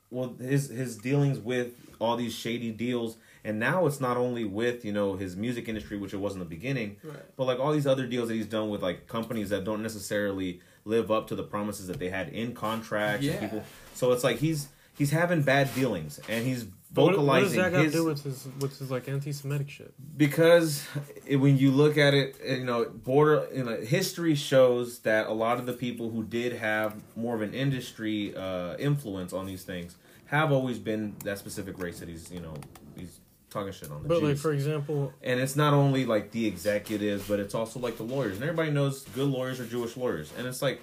well 0.09 0.35
his 0.39 0.69
his 0.69 0.97
dealings 0.97 1.39
with 1.39 1.73
all 1.99 2.15
these 2.15 2.33
shady 2.33 2.71
deals 2.71 3.17
and 3.45 3.59
now 3.59 3.85
it's 3.85 3.99
not 3.99 4.17
only 4.17 4.43
with 4.43 4.83
you 4.85 4.91
know 4.93 5.15
his 5.15 5.35
music 5.35 5.67
industry 5.67 5.97
which 5.97 6.13
it 6.13 6.17
was 6.17 6.33
in 6.33 6.39
the 6.39 6.45
beginning 6.45 6.97
Right. 7.03 7.17
but 7.37 7.45
like 7.45 7.59
all 7.59 7.71
these 7.73 7.87
other 7.87 8.05
deals 8.07 8.27
that 8.29 8.35
he's 8.35 8.45
done 8.47 8.69
with 8.69 8.81
like 8.81 9.07
companies 9.07 9.49
that 9.49 9.63
don't 9.63 9.81
necessarily 9.83 10.61
live 10.85 11.11
up 11.11 11.27
to 11.27 11.35
the 11.35 11.43
promises 11.43 11.87
that 11.87 11.99
they 11.99 12.09
had 12.09 12.29
in 12.29 12.53
contracts 12.53 13.25
Yeah. 13.25 13.33
and 13.33 13.41
people 13.41 13.63
so 13.93 14.11
it's 14.11 14.23
like 14.23 14.37
he's 14.37 14.67
he's 14.97 15.11
having 15.11 15.41
bad 15.41 15.73
dealings 15.75 16.19
and 16.29 16.45
he's 16.45 16.65
But 16.93 17.05
what, 17.05 17.17
what 17.25 17.39
does 17.39 17.53
vocalizing 17.55 17.59
that 17.61 17.71
got 17.71 17.77
to 17.79 17.83
his 17.85 17.93
do 17.93 18.05
with 18.05 18.23
his 18.23 18.47
with 18.59 18.77
his 18.79 18.91
like 18.91 19.07
anti-Semitic 19.09 19.69
shit? 19.69 19.93
because 20.17 20.85
it, 21.25 21.37
when 21.37 21.57
you 21.57 21.71
look 21.71 21.97
at 21.97 22.13
it, 22.13 22.35
you 22.47 22.63
know, 22.65 22.85
border 22.85 23.47
you 23.55 23.63
know, 23.63 23.77
history 23.81 24.35
shows 24.35 24.99
that 24.99 25.27
a 25.27 25.33
lot 25.33 25.57
of 25.59 25.65
the 25.65 25.73
people 25.73 26.11
who 26.11 26.23
did 26.23 26.53
have 26.53 26.95
more 27.15 27.33
of 27.35 27.41
an 27.41 27.53
industry 27.53 28.35
uh, 28.35 28.75
influence 28.77 29.33
on 29.33 29.45
these 29.47 29.63
things 29.63 29.95
have 30.27 30.51
always 30.51 30.77
been 30.79 31.15
that 31.23 31.37
specific 31.39 31.77
race 31.79 31.99
that 31.99 32.09
he's 32.09 32.31
you 32.31 32.39
know 32.39 32.53
he's 32.95 33.19
talking 33.53 33.71
shit 33.71 33.89
on 33.91 34.03
the 34.03 34.09
But 34.09 34.23
like 34.23 34.37
for 34.37 34.51
example, 34.51 35.13
and 35.21 35.39
it's 35.39 35.55
not 35.55 35.73
only 35.73 36.05
like 36.05 36.31
the 36.31 36.45
executives, 36.47 37.27
but 37.27 37.39
it's 37.39 37.53
also 37.55 37.79
like 37.79 37.97
the 37.97 38.03
lawyers. 38.03 38.35
And 38.35 38.43
everybody 38.43 38.71
knows 38.71 39.03
good 39.15 39.27
lawyers 39.27 39.59
are 39.59 39.65
Jewish 39.65 39.95
lawyers. 39.95 40.31
And 40.37 40.45
it's 40.47 40.61
like 40.61 40.81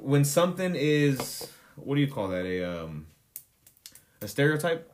when 0.00 0.24
something 0.24 0.74
is 0.76 1.48
what 1.76 1.96
do 1.96 2.00
you 2.00 2.06
call 2.08 2.28
that 2.28 2.46
a 2.46 2.62
um 2.84 3.06
a 4.22 4.28
stereotype 4.28 4.90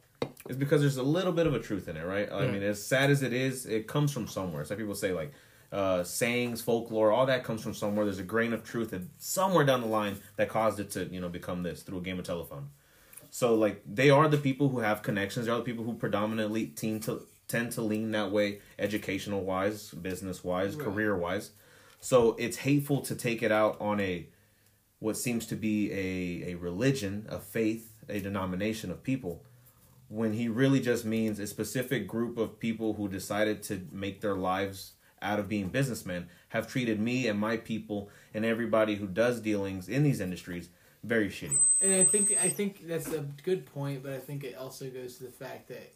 it's 0.49 0.57
because 0.57 0.81
there's 0.81 0.97
a 0.97 1.03
little 1.03 1.33
bit 1.33 1.47
of 1.47 1.55
a 1.55 1.59
truth 1.59 1.89
in 1.89 1.97
it 1.97 2.05
right 2.07 2.31
i 2.33 2.45
Yeah. 2.45 2.51
mean 2.53 2.63
as 2.63 2.83
sad 2.85 3.11
as 3.11 3.23
it 3.23 3.33
is 3.33 3.67
it 3.67 3.87
comes 3.87 4.13
from 4.13 4.27
somewhere 4.27 4.63
it's 4.63 4.71
like 4.71 4.79
people 4.79 4.95
say 4.95 5.13
like 5.13 5.33
uh 5.73 6.03
sayings 6.05 6.63
folklore 6.63 7.11
all 7.13 7.27
that 7.27 7.45
comes 7.45 7.61
from 7.63 7.75
somewhere 7.75 8.05
there's 8.07 8.21
a 8.21 8.23
grain 8.23 8.53
of 8.53 8.63
truth 8.65 8.93
and 8.93 9.11
somewhere 9.19 9.65
down 9.65 9.81
the 9.81 9.87
line 9.87 10.17
that 10.37 10.49
caused 10.49 10.79
it 10.81 10.91
to 10.93 11.05
you 11.07 11.21
know 11.21 11.29
become 11.29 11.63
this 11.63 11.83
through 11.83 11.99
a 11.99 12.01
game 12.03 12.19
of 12.19 12.25
telephone 12.25 12.69
so 13.39 13.55
like 13.55 13.83
they 14.01 14.09
are 14.09 14.29
the 14.29 14.43
people 14.49 14.69
who 14.71 14.81
have 14.89 15.03
connections 15.09 15.45
they 15.47 15.53
are 15.53 15.59
the 15.59 15.71
people 15.71 15.85
who 15.85 15.95
predominantly 15.95 16.65
tend 16.69 17.03
to 17.03 17.15
tend 17.49 17.71
to 17.73 17.83
lean 17.83 18.11
that 18.13 18.31
way 18.37 18.49
educational 18.79 19.43
wise 19.53 19.81
business 20.09 20.39
wise 20.43 20.75
Right. 20.75 20.85
career 20.87 21.15
wise 21.17 21.47
so 22.01 22.19
it's 22.45 22.59
hateful 22.69 23.01
to 23.03 23.15
take 23.15 23.43
it 23.43 23.53
out 23.53 23.75
on 23.81 24.01
a 24.01 24.15
what 24.99 25.17
seems 25.17 25.47
to 25.47 25.57
be 25.57 25.93
a, 25.93 26.53
a 26.53 26.55
religion, 26.55 27.27
a 27.29 27.39
faith, 27.39 28.03
a 28.09 28.21
denomination 28.21 28.91
of 28.91 29.03
people, 29.03 29.43
when 30.09 30.33
he 30.33 30.49
really 30.49 30.81
just 30.81 31.05
means 31.05 31.39
a 31.39 31.47
specific 31.47 32.07
group 32.07 32.39
of 32.39 32.59
people 32.59 32.95
who 32.95 33.09
decided 33.09 33.63
to 33.65 33.87
make 33.93 34.21
their 34.21 34.35
lives 34.37 34.93
out 35.21 35.39
of 35.39 35.49
being 35.49 35.69
businessmen 35.69 36.29
have 36.49 36.67
treated 36.67 37.01
me 37.01 37.27
and 37.27 37.39
my 37.39 37.57
people 37.57 38.09
and 38.33 38.45
everybody 38.45 38.95
who 38.95 39.07
does 39.07 39.41
dealings 39.41 39.89
in 39.89 40.03
these 40.03 40.21
industries 40.21 40.69
very 41.07 41.29
shitty. 41.29 41.57
And 41.81 41.95
I 41.95 42.05
think 42.05 42.37
I 42.43 42.49
think 42.49 42.87
that's 42.87 43.13
a 43.13 43.21
good 43.43 43.67
point, 43.67 44.03
but 44.03 44.13
I 44.13 44.19
think 44.19 44.45
it 44.45 44.57
also 44.57 44.89
goes 44.91 45.17
to 45.19 45.25
the 45.25 45.31
fact 45.31 45.69
that 45.69 45.93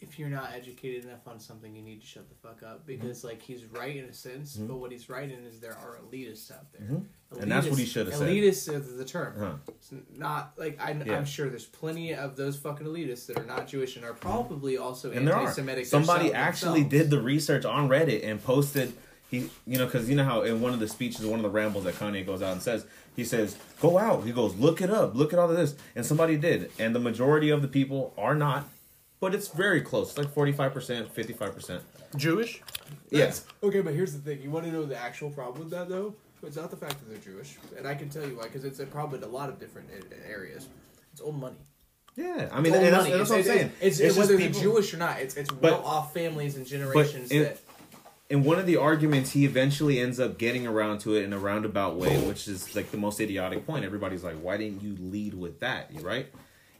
if 0.00 0.18
you're 0.18 0.28
not 0.28 0.52
educated 0.54 1.04
enough 1.04 1.26
on 1.26 1.40
something, 1.40 1.74
you 1.74 1.82
need 1.82 2.00
to 2.00 2.06
shut 2.06 2.28
the 2.28 2.34
fuck 2.36 2.62
up 2.62 2.86
mm-hmm. 2.86 2.86
because 2.86 3.24
like 3.24 3.42
he's 3.42 3.64
right 3.64 3.96
in 3.96 4.04
a 4.04 4.12
sense, 4.12 4.56
mm-hmm. 4.56 4.68
but 4.68 4.76
what 4.76 4.92
he's 4.92 5.08
right 5.08 5.28
in 5.28 5.44
is 5.44 5.58
there 5.58 5.76
are 5.76 5.98
elitists 6.04 6.52
out 6.52 6.72
there, 6.72 6.86
Mhm. 6.88 7.06
And 7.40 7.52
that's 7.52 7.66
what 7.66 7.78
he 7.78 7.84
should 7.84 8.06
have 8.06 8.16
said. 8.16 8.28
Elitists 8.28 8.72
is 8.72 8.96
the 8.96 9.04
term. 9.04 9.34
Huh. 9.38 9.52
It's 9.68 9.92
not 10.16 10.54
like 10.56 10.78
I'm, 10.80 11.04
Yeah. 11.04 11.18
I'm 11.18 11.26
sure 11.26 11.50
there's 11.50 11.66
plenty 11.66 12.14
of 12.14 12.36
those 12.36 12.56
fucking 12.56 12.86
elitists 12.86 13.26
that 13.26 13.38
are 13.38 13.44
not 13.44 13.66
Jewish 13.66 13.96
and 13.96 14.04
are 14.04 14.12
mm-hmm. 14.12 14.20
probably 14.20 14.78
also 14.78 15.10
and 15.10 15.26
there 15.26 15.34
are 15.34 15.40
anti-Semitic. 15.40 15.86
somebody 15.86 16.32
actually 16.32 16.82
themselves. 16.82 17.04
did 17.04 17.10
the 17.10 17.20
research 17.20 17.64
on 17.64 17.88
reddit 17.88 18.24
and 18.24 18.42
posted 18.42 18.94
he 19.30 19.50
you 19.66 19.78
know 19.78 19.84
because 19.84 20.08
you 20.08 20.16
know 20.16 20.24
how 20.24 20.42
in 20.42 20.60
one 20.60 20.72
of 20.72 20.80
the 20.80 20.88
speeches 20.88 21.26
one 21.26 21.38
of 21.38 21.42
the 21.42 21.50
rambles 21.50 21.84
that 21.84 21.94
kanye 21.94 22.24
goes 22.24 22.40
out 22.40 22.52
and 22.52 22.62
says 22.62 22.86
he 23.18 23.24
says 23.24 23.56
go 23.80 23.98
out 23.98 24.24
he 24.24 24.30
goes 24.32 24.54
look 24.56 24.80
it 24.80 24.88
up 24.90 25.12
look 25.14 25.32
at 25.32 25.38
all 25.40 25.50
of 25.50 25.56
this 25.56 25.74
and 25.96 26.06
somebody 26.06 26.36
did 26.36 26.70
and 26.78 26.94
the 26.94 27.00
majority 27.00 27.50
of 27.50 27.60
the 27.62 27.68
people 27.68 28.14
are 28.16 28.34
not 28.34 28.68
but 29.20 29.34
it's 29.34 29.48
very 29.48 29.80
close 29.80 30.10
it's 30.10 30.18
like 30.18 30.28
45% 30.32 31.08
55% 31.08 31.80
Jewish. 32.16 32.62
yes 33.10 33.44
Okay, 33.62 33.80
but 33.82 33.92
here's 33.92 34.12
the 34.14 34.20
thing. 34.20 34.40
You 34.40 34.50
want 34.50 34.64
to 34.66 34.72
know 34.72 34.84
the 34.86 34.96
actual 34.96 35.28
problem 35.30 35.58
with 35.64 35.70
that, 35.72 35.88
though? 35.90 36.14
It's 36.46 36.56
not 36.56 36.70
the 36.70 36.76
fact 36.76 36.94
that 37.00 37.08
they're 37.10 37.18
Jewish, 37.34 37.56
and 37.76 37.86
I 37.86 37.94
can 37.96 38.08
tell 38.08 38.22
you 38.26 38.36
why, 38.36 38.44
because 38.44 38.64
it's 38.64 38.78
a 38.78 38.86
problem 38.86 39.20
in 39.22 39.28
a 39.28 39.30
lot 39.30 39.48
of 39.50 39.58
different 39.58 39.88
areas. 40.26 40.68
It's 41.12 41.20
old 41.20 41.38
money. 41.40 41.56
yeah 42.16 42.48
i 42.52 42.60
mean 42.60 42.72
It's 42.72 42.82
old 42.82 42.92
that's, 42.92 43.04
money. 43.04 43.16
that's 43.18 43.30
what 43.30 43.34
i'm 43.36 43.40
It's- 43.40 43.56
saying 43.58 43.72
It's, 43.80 43.98
it's, 43.98 44.14
just 44.14 44.18
whether 44.18 44.36
people- 44.38 44.52
they're 44.54 44.62
Jewish 44.70 44.94
or 44.94 44.98
not. 44.98 45.20
It's 45.20 45.36
it's 45.36 45.52
well-off 45.52 46.14
families 46.14 46.56
and 46.56 46.64
generations 46.66 47.30
it- 47.32 47.42
that. 47.42 47.58
In 48.30 48.44
one 48.44 48.58
of 48.58 48.66
the 48.66 48.76
arguments 48.76 49.32
he 49.32 49.44
eventually 49.44 49.98
ends 49.98 50.20
up 50.20 50.38
getting 50.38 50.66
around 50.66 50.98
to 51.00 51.14
it 51.14 51.24
in 51.24 51.32
a 51.32 51.38
roundabout 51.38 51.96
way 51.96 52.20
which 52.26 52.46
is 52.46 52.74
like 52.76 52.90
the 52.90 52.96
most 52.96 53.20
idiotic 53.20 53.66
point. 53.66 53.84
Everybody's 53.84 54.24
like 54.24 54.36
why 54.36 54.56
didn't 54.56 54.82
you 54.82 54.96
lead 55.00 55.34
with 55.34 55.60
that? 55.60 55.90
Right? 56.02 56.26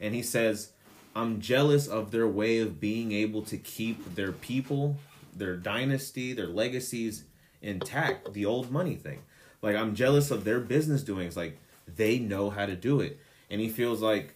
And 0.01 0.15
he 0.15 0.23
says 0.23 0.73
i'm 1.17 1.41
jealous 1.41 1.87
of 1.87 2.11
their 2.11 2.29
way 2.29 2.59
of 2.59 2.79
being 2.79 3.13
able 3.13 3.43
to 3.43 3.57
keep 3.57 4.15
their 4.15 4.31
people 4.31 4.97
their 5.35 5.57
dynasty 5.57 6.33
their 6.33 6.47
legacies 6.47 7.25
intact 7.63 8.33
the 8.35 8.45
old 8.45 8.71
money 8.71 8.95
thing. 8.95 9.21
Like 9.63 9.77
i'm 9.77 9.95
jealous 9.95 10.31
of 10.31 10.45
their 10.45 10.61
business 10.61 11.03
doings. 11.03 11.37
Like 11.37 11.59
they 11.87 12.19
know 12.19 12.51
how 12.51 12.67
to 12.67 12.77
do 12.77 13.01
it. 13.01 13.19
And 13.51 13.61
he 13.61 13.69
feels 13.69 14.03
like 14.03 14.35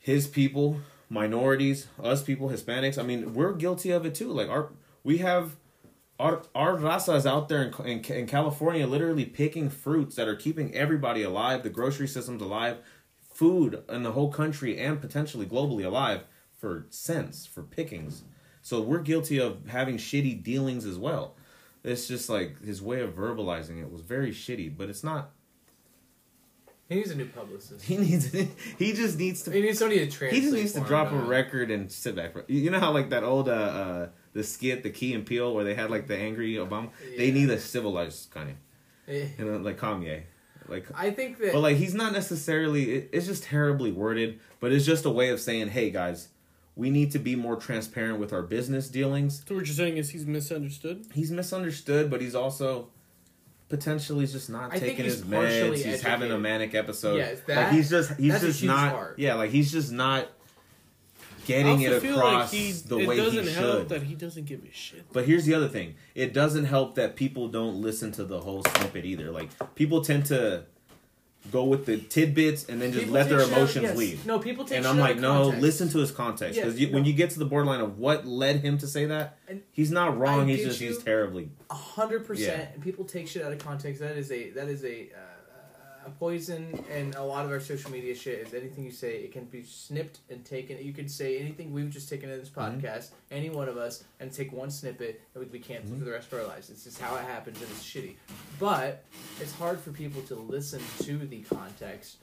his 0.00 0.26
people, 0.26 0.80
minorities, 1.08 1.86
us 2.02 2.22
people, 2.22 2.48
Hispanics. 2.48 2.98
I 2.98 3.04
mean, 3.04 3.34
we're 3.34 3.52
guilty 3.52 3.92
of 3.92 4.04
it 4.04 4.16
too. 4.16 4.32
Like 4.32 4.48
our, 4.48 4.70
we 5.04 5.18
have 5.18 5.54
our 6.18 6.42
our 6.54 6.76
raza 6.76 7.16
is 7.16 7.26
out 7.26 7.48
there 7.48 7.62
in, 7.62 7.86
in, 7.86 8.04
in 8.04 8.26
California, 8.26 8.86
literally 8.86 9.24
picking 9.24 9.70
fruits 9.70 10.16
that 10.16 10.28
are 10.28 10.36
keeping 10.36 10.74
everybody 10.74 11.22
alive. 11.22 11.62
The 11.62 11.70
grocery 11.70 12.08
system's 12.08 12.42
alive, 12.42 12.78
food 13.32 13.82
in 13.88 14.02
the 14.02 14.12
whole 14.12 14.30
country 14.30 14.78
and 14.78 15.00
potentially 15.00 15.46
globally 15.46 15.84
alive 15.84 16.24
for 16.58 16.86
cents 16.90 17.46
for 17.46 17.62
pickings. 17.62 18.22
So 18.62 18.80
we're 18.80 19.00
guilty 19.00 19.38
of 19.38 19.66
having 19.68 19.96
shitty 19.96 20.42
dealings 20.42 20.86
as 20.86 20.96
well. 20.96 21.34
It's 21.82 22.06
just 22.06 22.28
like 22.28 22.62
his 22.64 22.80
way 22.80 23.00
of 23.00 23.16
verbalizing 23.16 23.82
it 23.82 23.90
was 23.90 24.02
very 24.02 24.30
shitty, 24.30 24.76
but 24.76 24.88
it's 24.88 25.02
not. 25.02 25.32
He 26.88 26.96
needs 26.96 27.10
a 27.10 27.16
new 27.16 27.26
publicist. 27.26 27.84
He 27.84 27.96
needs. 27.96 28.32
He 28.78 28.92
just 28.92 29.18
needs 29.18 29.42
to 29.44 29.50
He 29.50 29.62
needs 29.62 29.78
somebody 29.78 30.06
to 30.06 30.10
translate. 30.10 30.34
he 30.34 30.40
just 30.42 30.54
needs 30.54 30.72
to 30.72 30.80
him, 30.80 30.86
drop 30.86 31.10
a 31.10 31.16
record 31.16 31.70
and 31.70 31.90
sit 31.90 32.14
back. 32.14 32.32
For, 32.32 32.44
you 32.48 32.70
know 32.70 32.78
how 32.78 32.92
like 32.92 33.10
that 33.10 33.24
old 33.24 33.48
uh, 33.48 33.52
uh 33.52 34.08
the 34.32 34.42
skit, 34.42 34.82
the 34.82 34.90
Key 34.90 35.14
and 35.14 35.24
Peele, 35.26 35.52
where 35.54 35.64
they 35.64 35.74
had 35.74 35.90
like 35.90 36.06
the 36.08 36.16
angry 36.16 36.54
Obama. 36.54 36.90
They 37.16 37.30
need 37.30 37.50
a 37.50 37.58
civilized 37.58 38.30
Kanye, 38.32 38.54
Eh, 39.08 39.26
you 39.38 39.44
know, 39.44 39.58
like 39.58 39.78
Kanye, 39.78 40.22
like. 40.68 40.86
I 40.94 41.10
think 41.10 41.38
that. 41.38 41.52
But 41.52 41.60
like 41.60 41.76
he's 41.76 41.94
not 41.94 42.12
necessarily. 42.12 42.92
It, 42.94 43.10
it's 43.12 43.26
just 43.26 43.44
terribly 43.44 43.92
worded, 43.92 44.40
but 44.60 44.72
it's 44.72 44.86
just 44.86 45.04
a 45.04 45.10
way 45.10 45.28
of 45.30 45.40
saying, 45.40 45.68
"Hey 45.68 45.90
guys, 45.90 46.28
we 46.76 46.88
need 46.90 47.10
to 47.12 47.18
be 47.18 47.36
more 47.36 47.56
transparent 47.56 48.18
with 48.18 48.32
our 48.32 48.42
business 48.42 48.88
dealings." 48.88 49.42
So 49.46 49.54
what 49.56 49.66
you're 49.66 49.74
saying 49.74 49.96
is 49.98 50.10
he's 50.10 50.24
misunderstood. 50.26 51.06
He's 51.12 51.30
misunderstood, 51.30 52.10
but 52.10 52.20
he's 52.20 52.34
also 52.34 52.88
potentially 53.68 54.26
just 54.26 54.50
not 54.50 54.72
I 54.72 54.78
taking 54.78 55.04
his 55.04 55.22
meds. 55.22 55.76
He's 55.82 56.02
having 56.02 56.30
a 56.30 56.38
manic 56.38 56.74
episode. 56.74 57.16
Yeah, 57.18 57.24
it's 57.26 57.40
like 57.40 57.56
that- 57.56 57.72
he's 57.72 57.88
just 57.90 58.12
he's 58.18 58.40
just 58.40 58.62
not. 58.62 58.92
part. 58.92 59.18
Yeah, 59.18 59.34
like 59.34 59.50
he's 59.50 59.72
just 59.72 59.92
not 59.92 60.24
I 60.24 60.41
getting 61.46 61.80
it 61.82 61.92
across 61.92 62.22
like 62.22 62.50
he, 62.50 62.72
the 62.72 62.98
it 62.98 63.08
way 63.08 63.16
doesn't 63.16 63.44
he 63.44 63.52
help 63.52 63.78
should. 63.80 63.88
that 63.90 64.02
he 64.02 64.14
doesn't 64.14 64.44
give 64.46 64.62
a 64.64 64.72
shit. 64.72 65.04
But 65.12 65.26
here's 65.26 65.44
the 65.44 65.54
other 65.54 65.68
thing: 65.68 65.94
it 66.14 66.32
doesn't 66.32 66.64
help 66.66 66.94
that 66.96 67.16
people 67.16 67.48
don't 67.48 67.76
listen 67.80 68.12
to 68.12 68.24
the 68.24 68.40
whole 68.40 68.62
snippet 68.76 69.04
either. 69.04 69.30
Like 69.30 69.50
people 69.74 70.02
tend 70.02 70.26
to 70.26 70.64
go 71.50 71.64
with 71.64 71.86
the 71.86 71.96
tidbits 71.98 72.68
and 72.68 72.80
then 72.80 72.92
just 72.92 73.00
people 73.06 73.14
let 73.14 73.28
their 73.28 73.40
shit 73.40 73.48
out- 73.50 73.56
emotions 73.56 73.82
yes. 73.82 73.96
lead. 73.96 74.24
No, 74.26 74.38
people 74.38 74.64
take 74.64 74.78
And 74.78 74.86
I'm 74.86 74.96
like, 74.96 75.18
no, 75.18 75.42
context. 75.42 75.62
listen 75.62 75.88
to 75.88 75.98
his 75.98 76.12
context 76.12 76.54
because 76.56 76.78
Yes, 76.78 76.92
when 76.92 77.04
you 77.04 77.12
get 77.12 77.30
to 77.30 77.40
the 77.40 77.44
borderline 77.44 77.80
of 77.80 77.98
what 77.98 78.24
led 78.24 78.60
him 78.60 78.78
to 78.78 78.86
say 78.86 79.06
that, 79.06 79.38
And 79.48 79.60
he's 79.72 79.90
not 79.90 80.16
wrong. 80.16 80.42
I 80.48 80.54
He's 80.54 80.64
just 80.64 80.80
he's 80.80 81.02
terribly. 81.02 81.50
A 81.68 81.74
hundred 81.74 82.24
percent, 82.28 82.58
Yeah. 82.60 82.68
and 82.74 82.80
people 82.82 83.04
take 83.04 83.26
shit 83.26 83.42
out 83.42 83.52
of 83.52 83.58
context. 83.58 84.00
That 84.00 84.16
is 84.16 84.30
a 84.30 84.50
that 84.50 84.68
is 84.68 84.84
a 84.84 85.08
uh, 85.12 85.16
a 85.16 85.31
poison, 86.10 86.84
and 86.90 87.14
a 87.14 87.22
lot 87.22 87.44
of 87.44 87.50
our 87.50 87.60
social 87.60 87.90
media 87.90 88.14
shit 88.14 88.46
is 88.46 88.54
anything 88.54 88.84
you 88.84 88.90
say 88.90 89.16
it 89.18 89.32
can 89.32 89.44
be 89.46 89.62
snipped 89.64 90.18
and 90.30 90.44
taken. 90.44 90.78
You 90.84 90.92
could 90.92 91.10
say 91.10 91.38
anything 91.38 91.72
we've 91.72 91.90
just 91.90 92.08
taken 92.08 92.30
in 92.30 92.38
this 92.38 92.48
Mm-hmm. 92.50 92.80
podcast, 92.80 93.10
any 93.30 93.50
one 93.50 93.68
of 93.68 93.76
us, 93.76 94.04
and 94.20 94.32
take 94.32 94.52
one 94.52 94.70
snippet 94.70 95.20
and 95.34 95.42
we'd 95.42 95.52
be 95.52 95.58
canceled 95.58 95.92
Mm-hmm. 95.92 95.98
for 96.00 96.04
the 96.06 96.10
rest 96.12 96.32
of 96.32 96.40
our 96.40 96.46
lives. 96.46 96.70
It's 96.70 96.84
just 96.84 97.00
how 97.00 97.16
it 97.16 97.24
happens, 97.24 97.60
and 97.60 97.70
it's 97.70 97.82
shitty. 97.84 98.14
But 98.58 99.04
it's 99.40 99.52
hard 99.54 99.80
for 99.80 99.90
people 99.92 100.22
to 100.22 100.34
listen 100.34 100.80
to 101.02 101.18
the 101.18 101.40
context 101.42 102.16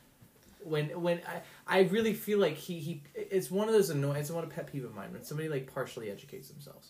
when 0.64 0.88
when 1.01 1.22
I 1.68 1.77
I 1.80 1.81
really 1.84 2.14
feel 2.14 2.38
like 2.39 2.56
he 2.56 2.80
he 2.80 3.01
it's 3.15 3.49
one 3.49 3.68
of 3.69 3.73
those 3.73 3.89
annoying 3.89 4.18
it's 4.18 4.30
one 4.30 4.43
of 4.43 4.49
pet 4.49 4.69
peeve 4.69 4.84
of 4.84 4.93
mine 4.93 5.14
when 5.14 5.23
somebody 5.23 5.47
like 5.47 5.73
partially 5.73 6.11
educates 6.11 6.49
themselves. 6.49 6.89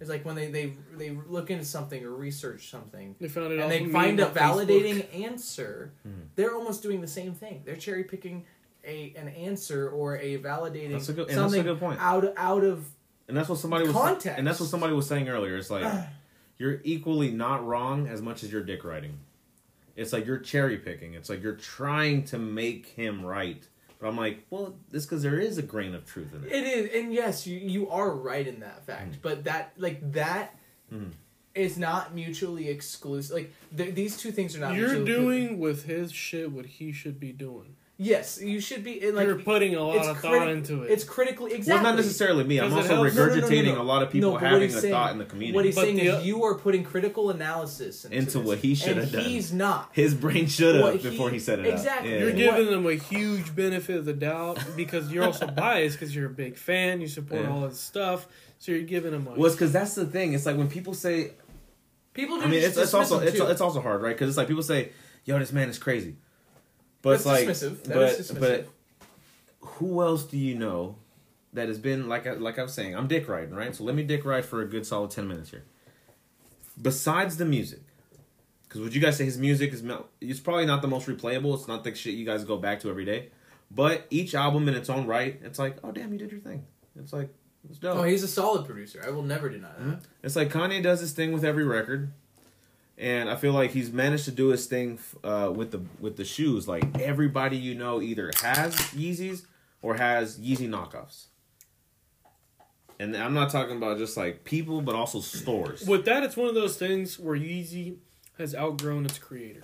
It's 0.00 0.10
like 0.10 0.24
when 0.26 0.36
they, 0.36 0.50
they 0.50 0.74
they 0.96 1.10
look 1.26 1.50
into 1.50 1.64
something 1.64 2.04
or 2.04 2.10
research 2.10 2.70
something 2.70 3.16
They 3.18 3.28
found 3.28 3.52
it 3.52 3.60
and 3.60 3.70
they 3.70 3.86
find 3.86 4.20
a 4.20 4.28
on 4.28 4.34
Facebook. 4.34 4.66
validating 4.66 5.24
answer. 5.24 5.92
Hmm. 6.02 6.10
They're 6.36 6.54
almost 6.54 6.82
doing 6.82 7.00
the 7.00 7.06
same 7.08 7.32
thing. 7.34 7.62
They're 7.64 7.76
cherry 7.76 8.04
picking 8.04 8.44
a 8.84 9.14
an 9.16 9.28
answer 9.28 9.88
or 9.90 10.16
a 10.18 10.38
validating 10.38 10.92
That's 10.92 11.08
a 11.08 11.12
good- 11.14 11.28
and 11.28 11.38
that's 11.38 11.52
a 11.52 11.56
something 11.56 11.62
good 11.62 11.80
point. 11.80 11.98
out 12.00 12.32
out 12.36 12.64
of 12.64 12.84
And 13.28 13.36
that's 13.36 13.48
what 13.48 13.58
somebody 13.58 13.84
was 13.86 13.92
Context. 13.94 14.38
and 14.38 14.46
that's 14.46 14.60
what 14.60 14.68
somebody 14.68 14.92
was 14.92 15.06
saying 15.06 15.28
earlier. 15.28 15.56
It's 15.56 15.70
like 15.70 15.90
you're 16.58 16.80
equally 16.84 17.30
not 17.30 17.66
wrong 17.66 18.06
as 18.06 18.20
much 18.20 18.42
as 18.44 18.52
you're 18.52 18.62
dick 18.64 18.84
writing. 18.84 19.18
It's 19.96 20.12
like 20.12 20.24
you're 20.26 20.38
cherry 20.38 20.78
picking. 20.78 21.14
It's 21.14 21.28
like 21.28 21.42
you're 21.42 21.56
trying 21.56 22.24
to 22.26 22.38
make 22.38 22.86
him 22.86 23.24
right. 23.24 23.66
But 24.00 24.08
I'm 24.08 24.16
like, 24.16 24.46
well, 24.48 24.76
this 24.90 25.04
because 25.04 25.22
there 25.22 25.38
is 25.38 25.58
a 25.58 25.62
grain 25.62 25.94
of 25.94 26.06
truth 26.06 26.32
in 26.34 26.44
it. 26.44 26.52
It 26.52 26.64
is, 26.64 26.90
and 27.04 27.12
yes, 27.12 27.46
you 27.46 27.58
you 27.58 27.90
are 27.90 28.10
right 28.10 28.46
in 28.46 28.60
that 28.60 28.86
fact. 28.86 29.18
But 29.20 29.44
that 29.44 29.72
like 29.76 30.12
that 30.12 30.56
is 31.54 31.74
Mm. 31.74 31.78
not 31.78 32.14
mutually 32.14 32.68
exclusive. 32.68 33.34
Like 33.34 33.52
th- 33.76 33.94
these 33.94 34.16
two 34.16 34.32
things 34.32 34.56
are 34.56 34.60
not. 34.60 34.74
You're 34.74 34.94
mutually 34.98 35.40
doing 35.46 35.58
with 35.58 35.84
his 35.84 36.12
shit 36.12 36.50
what 36.50 36.64
he 36.66 36.92
should 36.92 37.20
be 37.20 37.32
doing. 37.32 37.76
Yes, 38.02 38.40
you 38.40 38.60
should 38.60 38.82
be. 38.82 38.98
and, 39.06 39.14
Like 39.14 39.26
You're 39.26 39.36
putting 39.38 39.74
a 39.74 39.82
lot 39.82 39.98
of 39.98 40.16
criti- 40.16 40.20
thought 40.22 40.48
into 40.48 40.84
it. 40.84 40.90
It's 40.90 41.04
critically 41.04 41.52
exactly. 41.52 41.52
Well, 41.52 41.80
exactly. 41.80 41.82
not 41.90 41.96
necessarily 41.96 42.44
me. 42.44 42.58
I'm 42.58 42.72
also 42.72 42.88
help? 42.88 43.06
No, 43.06 43.12
no, 43.12 43.26
no, 43.26 43.34
no, 43.34 43.42
regurgitating 43.42 43.74
no. 43.74 43.82
a 43.82 43.84
lot 43.84 44.02
of 44.02 44.10
people 44.10 44.30
No, 44.32 44.36
having 44.38 44.70
a 44.70 44.72
saying- 44.72 44.94
thought 44.94 45.12
in 45.12 45.18
the 45.18 45.26
community. 45.26 45.54
What 45.54 45.64
he's 45.66 45.74
But 45.74 45.82
saying 45.84 45.96
the- 45.96 46.06
is 46.20 46.24
you 46.24 46.42
are 46.44 46.54
putting 46.54 46.82
critical 46.82 47.28
analysis 47.28 48.06
into, 48.06 48.16
Into 48.16 48.38
this, 48.38 48.46
what 48.46 48.58
he 48.60 48.74
should 48.74 48.92
and 48.92 49.00
have 49.02 49.12
done. 49.12 49.24
He's 49.24 49.52
not. 49.52 49.90
His 49.92 50.14
brain 50.14 50.46
should 50.46 50.76
have 50.76 50.84
What 50.84 51.02
before 51.02 51.28
he- 51.28 51.34
he, 51.34 51.40
set 51.40 51.58
it 51.58 51.66
exactly. 51.66 52.14
up. 52.14 52.20
You're 52.20 52.30
Yeah. 52.30 52.56
giving 52.56 52.70
them 52.72 52.86
a 52.86 52.94
huge 52.94 53.54
benefit 53.54 53.96
of 53.98 54.06
the 54.06 54.14
doubt 54.14 54.58
because 54.76 55.12
you're 55.12 55.24
also 55.24 55.46
biased 55.66 55.98
because 56.00 56.16
you're 56.16 56.26
a 56.26 56.30
big 56.30 56.56
fan. 56.56 57.02
You 57.02 57.06
support 57.06 57.42
Yeah. 57.42 57.50
all 57.52 57.68
his 57.68 57.78
stuff, 57.78 58.26
so 58.58 58.72
you're 58.72 58.80
giving 58.80 59.12
him. 59.12 59.26
A, 59.26 59.32
Well, 59.32 59.44
it's 59.44 59.56
because 59.56 59.72
that's 59.72 59.94
the 59.94 60.06
thing. 60.06 60.32
It's 60.32 60.46
like 60.46 60.56
when 60.56 60.68
people 60.68 60.94
say, 60.94 61.32
People 62.14 62.38
do 62.38 62.44
I 62.44 62.46
mean, 62.46 62.60
just 62.62 62.78
it's, 62.78 62.86
it's 62.86 62.94
also 62.94 63.20
it's, 63.20 63.38
it's 63.38 63.60
also 63.60 63.80
hard, 63.82 64.00
right? 64.02 64.14
Because 64.16 64.28
it's 64.30 64.38
like 64.38 64.48
people 64.48 64.64
say, 64.64 64.88
"Yo, 65.26 65.38
this 65.38 65.52
man 65.52 65.68
is 65.68 65.78
crazy," 65.78 66.16
but 67.02 67.10
That's 67.22 67.26
like, 67.26 67.48
dismissive. 67.48 67.82
That 67.84 67.94
but 67.94 68.02
is 68.12 68.30
dismissive. 68.30 68.40
but 68.40 68.68
who 69.60 70.02
else 70.02 70.24
do 70.24 70.38
you 70.38 70.54
know 70.54 70.96
that 71.52 71.68
has 71.68 71.78
been 71.78 72.08
like 72.08 72.26
I, 72.26 72.32
like 72.32 72.58
I 72.58 72.62
was 72.62 72.74
saying? 72.74 72.94
I'm 72.94 73.08
dick 73.08 73.28
riding, 73.28 73.54
right? 73.54 73.74
So 73.74 73.84
let 73.84 73.94
me 73.94 74.02
dick 74.02 74.24
ride 74.24 74.44
for 74.44 74.62
a 74.62 74.66
good 74.66 74.86
solid 74.86 75.10
ten 75.10 75.28
minutes 75.28 75.50
here. 75.50 75.64
Besides 76.80 77.36
the 77.36 77.44
music, 77.44 77.82
because 78.70 78.80
would 78.80 78.94
you 78.94 79.00
guys 79.00 79.16
say 79.16 79.24
his 79.24 79.38
music 79.38 79.72
is 79.72 79.82
it's 80.20 80.40
probably 80.40 80.66
not 80.66 80.80
the 80.82 80.88
most 80.88 81.06
replayable. 81.08 81.54
It's 81.54 81.68
not 81.68 81.84
the 81.84 81.94
shit 81.94 82.14
you 82.14 82.24
guys 82.24 82.44
go 82.44 82.56
back 82.56 82.80
to 82.80 82.90
every 82.90 83.04
day. 83.04 83.30
But 83.70 84.06
each 84.10 84.34
album 84.34 84.68
in 84.68 84.74
its 84.74 84.90
own 84.90 85.06
right, 85.06 85.40
it's 85.42 85.58
like, 85.58 85.76
oh 85.84 85.92
damn, 85.92 86.12
you 86.12 86.18
did 86.18 86.32
your 86.32 86.40
thing. 86.40 86.64
It's 86.96 87.12
like 87.12 87.32
it's 87.68 87.78
dope. 87.78 87.98
Oh, 87.98 88.02
he's 88.04 88.22
a 88.22 88.28
solid 88.28 88.66
producer. 88.66 89.02
I 89.06 89.10
will 89.10 89.22
never 89.22 89.48
deny 89.48 89.68
that. 89.68 89.80
Mm-hmm. 89.80 90.04
It's 90.22 90.36
like 90.36 90.50
Kanye 90.50 90.82
does 90.82 91.00
his 91.00 91.12
thing 91.12 91.32
with 91.32 91.44
every 91.44 91.64
record, 91.64 92.12
and 93.00 93.30
I 93.30 93.36
feel 93.36 93.54
like 93.54 93.70
he's 93.70 93.90
managed 93.90 94.26
to 94.26 94.30
do 94.30 94.48
his 94.48 94.66
thing 94.66 94.98
uh, 95.24 95.50
with 95.54 95.70
the 95.72 95.80
with 95.98 96.16
the 96.16 96.24
shoes. 96.24 96.68
Like 96.68 97.00
everybody 97.00 97.56
you 97.56 97.74
know 97.74 98.00
either 98.02 98.30
has 98.42 98.74
Yeezys 98.74 99.46
or 99.82 99.96
has 99.96 100.38
Yeezy 100.38 100.68
knockoffs. 100.68 101.24
And 102.98 103.16
I'm 103.16 103.32
not 103.32 103.50
talking 103.50 103.78
about 103.78 103.96
just 103.96 104.18
like 104.18 104.44
people, 104.44 104.82
but 104.82 104.94
also 104.94 105.20
stores. 105.20 105.86
with 105.86 106.04
that, 106.04 106.22
it's 106.22 106.36
one 106.36 106.48
of 106.48 106.54
those 106.54 106.76
things 106.76 107.18
where 107.18 107.34
Yeezy 107.34 107.96
has 108.36 108.54
outgrown 108.54 109.06
its 109.06 109.18
creator. 109.18 109.62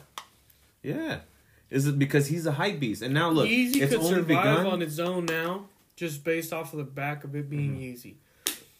Yeah, 0.82 1.18
is 1.68 1.86
it 1.86 1.98
because 1.98 2.28
he's 2.28 2.46
a 2.46 2.52
hype 2.52 2.80
beast? 2.80 3.02
And 3.02 3.12
now 3.12 3.28
look, 3.28 3.46
Yeezy 3.46 3.82
it's 3.82 3.92
could 3.92 4.00
only 4.00 4.14
survive 4.14 4.26
begun. 4.28 4.66
on 4.66 4.80
its 4.80 4.98
own 4.98 5.26
now, 5.26 5.66
just 5.94 6.24
based 6.24 6.54
off 6.54 6.72
of 6.72 6.78
the 6.78 6.84
back 6.84 7.24
of 7.24 7.36
it 7.36 7.50
being 7.50 7.76
Yeezy. 7.76 8.14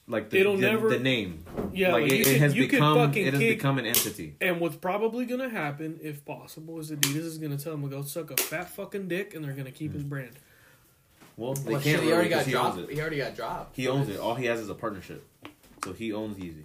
Like 0.09 0.31
the, 0.31 0.39
it'll 0.41 0.57
the, 0.57 0.63
never- 0.63 0.89
the 0.89 0.99
name. 0.99 1.45
Yeah, 1.73 1.93
like, 1.93 2.05
like, 2.05 2.13
it, 2.13 2.27
you 2.27 2.33
it 2.35 2.41
has 2.41 2.55
become 2.55 2.97
it 3.15 3.33
has 3.33 3.41
kick- 3.41 3.59
become 3.59 3.79
an 3.79 3.87
entity. 3.87 4.37
And 4.41 4.61
what's 4.61 4.77
probably 4.77 5.27
gonna 5.27 5.49
happen, 5.49 5.99
if 6.03 6.25
possible, 6.25 6.79
is 6.79 6.91
Adidas 6.91 7.17
is 7.17 7.39
gonna 7.39 7.59
tell 7.59 7.75
him 7.75 7.83
to 7.83 7.89
go 7.89 8.03
suck 8.03 8.31
a 8.31 8.37
fat 8.37 8.71
fucking 8.71 9.09
dick, 9.09 9.35
and 9.35 9.45
they're 9.45 9.53
gonna 9.53 9.71
keep 9.73 9.93
his 9.93 10.03
brand. 10.05 10.31
Well, 11.37 11.53
they 11.55 11.73
Well, 11.73 11.81
can't 11.83 11.85
shit, 11.85 12.01
he 12.01 12.01
really 12.07 12.13
already 12.15 12.29
'cause 12.31 12.39
got 12.45 12.47
he 12.47 12.55
owns 12.55 12.75
dropped. 12.77 12.91
it. 12.91 12.95
He 12.95 13.01
already 13.01 13.17
got 13.19 13.37
dropped. 13.37 13.77
He 13.77 13.89
owns 13.89 14.09
it. 14.09 14.19
All 14.19 14.35
he 14.37 14.47
has 14.47 14.59
is 14.61 14.71
a 14.71 14.75
partnership, 14.75 15.23
so 15.85 15.93
he 15.93 16.13
owns 16.13 16.39
Yeezy. 16.39 16.63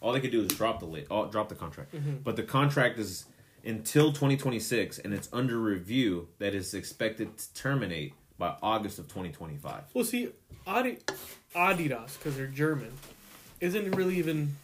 All 0.00 0.12
they 0.12 0.20
could 0.20 0.30
do 0.32 0.42
is 0.42 0.48
drop 0.48 0.80
the 0.80 0.86
late, 0.86 1.06
oh, 1.10 1.26
drop 1.30 1.48
the 1.50 1.54
contract. 1.54 1.94
Mm-hmm. 1.94 2.16
But 2.24 2.36
the 2.36 2.42
contract 2.44 2.98
is 2.98 3.26
until 3.64 4.12
2026, 4.12 4.98
and 5.00 5.12
it's 5.12 5.28
under 5.32 5.58
review 5.58 6.28
that 6.38 6.54
is 6.54 6.72
expected 6.74 7.36
to 7.36 7.52
terminate 7.54 8.14
by 8.38 8.54
August 8.62 8.98
of 8.98 9.06
2025. 9.08 9.82
Well, 9.94 10.04
see, 10.04 10.28
Adi- 10.66 10.98
Adidas, 11.54 12.18
because 12.18 12.36
they're 12.36 12.46
German, 12.46 12.92
isn't 13.60 13.92
really 13.92 14.16
even. 14.18 14.56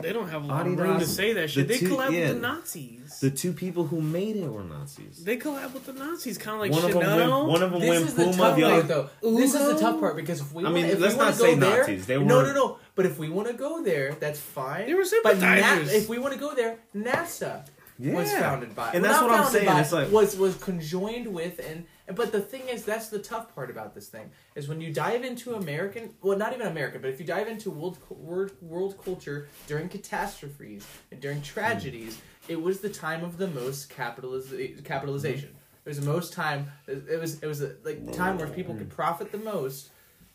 They 0.00 0.12
don't 0.12 0.28
have 0.28 0.42
a 0.42 0.46
lot 0.48 0.66
of 0.66 0.76
room 0.76 0.98
to 0.98 1.06
say 1.06 1.34
that 1.34 1.50
shit. 1.50 1.68
the 1.68 1.74
They 1.74 1.78
two- 1.78 1.94
collab 1.96 2.10
yeah. 2.10 2.26
with 2.32 2.34
the 2.34 2.40
Nazis. 2.48 3.18
The 3.20 3.30
two 3.30 3.52
people 3.52 3.84
who 3.86 4.00
made 4.00 4.34
it 4.36 4.50
were 4.50 4.64
Nazis. 4.64 5.22
they 5.22 5.36
collab 5.36 5.72
with 5.72 5.86
the 5.86 5.92
Nazis, 5.92 6.36
kind 6.36 6.56
of 6.56 6.60
like 6.62 6.72
one 6.72 6.84
of 6.84 6.90
them 6.92 7.30
went, 7.30 7.48
one 7.48 7.62
of 7.62 7.70
them 7.70 7.80
This 7.80 7.90
went 7.90 8.04
is 8.06 8.14
the 8.16 8.24
tough 8.24 8.56
The 8.56 8.62
part, 8.62 8.72
other, 8.72 8.82
though. 9.22 9.36
This 9.36 9.54
is 9.54 9.66
the 9.72 9.78
tough 9.78 10.00
part 10.00 10.16
because 10.16 10.40
if 10.40 10.52
we 10.52 10.64
I 10.64 10.66
wanna, 10.66 10.74
mean, 10.74 10.86
if 10.86 10.98
let's 10.98 11.14
we 11.14 11.18
wanna 11.18 11.30
not 11.30 11.38
go 11.38 11.44
say 11.44 11.54
there, 11.54 11.78
Nazis. 11.78 12.06
They 12.06 12.18
no, 12.18 12.36
weren't- 12.38 12.48
no, 12.48 12.54
no. 12.54 12.78
But 12.96 13.06
if 13.06 13.18
we 13.18 13.28
want 13.28 13.46
to 13.48 13.54
go 13.54 13.84
there, 13.84 14.16
that's 14.18 14.40
fine. 14.40 14.86
They 14.86 14.94
were 14.94 15.04
But 15.22 15.38
Na- 15.38 15.76
if 15.84 16.08
we 16.08 16.18
want 16.18 16.34
to 16.34 16.40
go 16.40 16.56
there, 16.56 16.78
NASA 16.96 17.64
was 18.00 18.32
founded 18.32 18.74
by, 18.74 18.90
And 18.94 19.02
well, 19.04 19.12
that's 19.12 19.20
not 19.22 19.30
what 19.30 19.40
I'm 19.46 19.52
saying, 19.52 19.66
by, 19.66 19.80
it's 19.80 19.92
like- 19.92 20.10
was 20.10 20.36
was 20.36 20.56
conjoined 20.56 21.28
with 21.32 21.60
and. 21.60 21.86
But 22.06 22.32
the 22.32 22.40
thing 22.40 22.68
is, 22.68 22.84
that's 22.84 23.08
the 23.08 23.18
tough 23.18 23.54
part 23.54 23.70
about 23.70 23.94
this 23.94 24.08
thing 24.08 24.30
is 24.54 24.68
when 24.68 24.80
you 24.80 24.92
dive 24.92 25.24
into 25.24 25.54
American, 25.54 26.14
well, 26.22 26.36
not 26.36 26.52
even 26.52 26.66
American, 26.66 27.00
but 27.00 27.08
if 27.08 27.18
you 27.18 27.24
dive 27.24 27.48
into 27.48 27.70
world 27.70 27.98
world, 28.10 28.50
world 28.60 29.02
culture 29.02 29.48
during 29.66 29.88
catastrophes 29.88 30.86
and 31.10 31.20
during 31.20 31.38
mm. 31.38 31.44
tragedies, 31.44 32.20
it 32.46 32.60
was 32.60 32.80
the 32.80 32.90
time 32.90 33.24
of 33.24 33.38
the 33.38 33.48
most 33.48 33.88
capitaliz- 33.88 34.52
eh, 34.52 34.80
capitalization. 34.84 35.48
Mm-hmm. 35.48 35.86
It 35.86 35.88
was 35.88 36.00
the 36.00 36.06
most 36.06 36.32
time. 36.34 36.66
It 36.86 37.18
was 37.18 37.42
it 37.42 37.46
was 37.46 37.62
a, 37.62 37.76
like 37.84 38.12
time 38.12 38.36
where 38.36 38.48
people 38.48 38.74
could 38.74 38.90
mm. 38.90 38.94
profit 38.94 39.32
the 39.32 39.38
most 39.38 39.90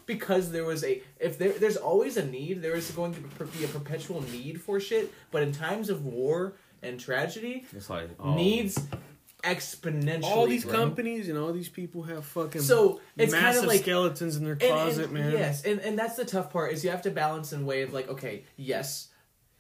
because 0.10 0.52
there 0.52 0.66
was 0.66 0.84
a 0.84 1.04
if 1.20 1.38
there 1.38 1.52
there's 1.52 1.78
always 1.78 2.18
a 2.18 2.26
need 2.26 2.64
there 2.64 2.76
is 2.76 2.90
going 2.92 3.14
to 3.14 3.46
be 3.46 3.64
a 3.64 3.68
perpetual 3.68 4.24
need 4.32 4.60
for 4.60 4.80
shit 4.80 5.14
but 5.30 5.44
in 5.44 5.52
times 5.52 5.88
of 5.88 6.04
war 6.04 6.56
and 6.82 7.00
tragedy 7.00 7.64
it's 7.76 7.92
like 7.92 8.10
oh, 8.20 8.34
needs 8.34 8.88
exponentially 9.44 10.24
all 10.24 10.46
these 10.48 10.66
grow. 10.66 10.74
companies 10.74 11.30
and 11.30 11.38
all 11.38 11.54
these 11.54 11.70
people 11.70 12.04
have 12.04 12.26
fucking 12.26 12.62
so 12.62 13.00
it's 13.18 13.34
kind 13.34 13.46
massive 13.46 13.64
of 13.64 13.70
like 13.70 13.82
skeletons 13.82 14.36
in 14.36 14.44
their 14.44 14.54
and- 14.54 14.64
and- 14.64 14.72
closet, 14.74 15.12
man. 15.12 15.32
yes 15.32 15.64
and, 15.64 15.80
and 15.80 15.98
that's 15.98 16.16
the 16.18 16.26
tough 16.26 16.52
part 16.52 16.74
is 16.74 16.84
you 16.84 16.90
have 16.90 17.02
to 17.02 17.12
balance 17.12 17.54
in 17.54 17.66
way 17.66 17.82
of 17.84 17.94
like 17.94 18.10
okay 18.10 18.44
yes 18.58 19.08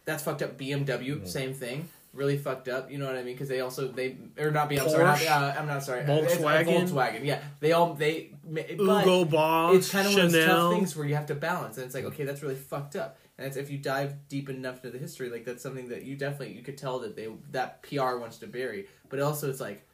that's 0.05 0.23
fucked 0.23 0.41
up 0.41 0.57
bmw 0.57 0.85
mm. 0.85 1.27
same 1.27 1.53
thing 1.53 1.87
really 2.13 2.37
fucked 2.37 2.67
up 2.67 2.91
you 2.91 2.97
know 2.97 3.05
what 3.05 3.15
i 3.15 3.23
mean 3.23 3.35
because 3.35 3.47
they 3.47 3.61
also 3.61 3.87
they 3.87 4.17
or 4.37 4.51
not 4.51 4.67
b 4.67 4.77
i'm 4.77 4.89
sorry 4.89 5.03
not, 5.03 5.23
uh, 5.25 5.55
i'm 5.57 5.67
not 5.67 5.83
sorry 5.83 6.01
uh, 6.01 6.11
It's- 6.15 6.33
it's 6.33 6.41
Volkswagen. 6.41 6.87
volkswagen 6.89 7.23
yeah 7.23 7.39
they 7.61 7.71
all 7.71 7.93
they 7.93 8.31
but 8.43 8.67
Hugo 8.67 9.25
Boss, 9.25 9.75
it's 9.75 9.91
kind 9.91 10.07
of 10.07 10.13
one 10.13 10.25
of 10.25 10.31
those 10.31 10.45
tough 10.45 10.73
things 10.73 10.95
where 10.95 11.05
you 11.07 11.15
have 11.15 11.27
to 11.27 11.35
balance, 11.35 11.77
and 11.77 11.85
it's 11.85 11.93
like, 11.93 12.05
okay, 12.05 12.23
that's 12.23 12.41
really 12.41 12.55
fucked 12.55 12.95
up. 12.95 13.17
And 13.39 13.47
it's, 13.47 13.55
if 13.55 13.71
you 13.71 13.77
dive 13.77 14.27
deep 14.27 14.49
enough 14.49 14.83
into 14.83 14.89
the 14.91 14.97
history, 14.97 15.29
like 15.29 15.45
that's 15.45 15.63
something 15.63 15.87
that 15.89 16.03
you 16.03 16.17
definitely 16.17 16.55
you 16.57 16.61
could 16.61 16.77
tell 16.77 16.99
that 16.99 17.15
they 17.15 17.29
that 17.53 17.81
PR 17.83 18.17
wants 18.17 18.37
to 18.39 18.47
bury. 18.47 18.87
But 19.07 19.21
also, 19.21 19.49
it's 19.49 19.61
like, 19.61 19.87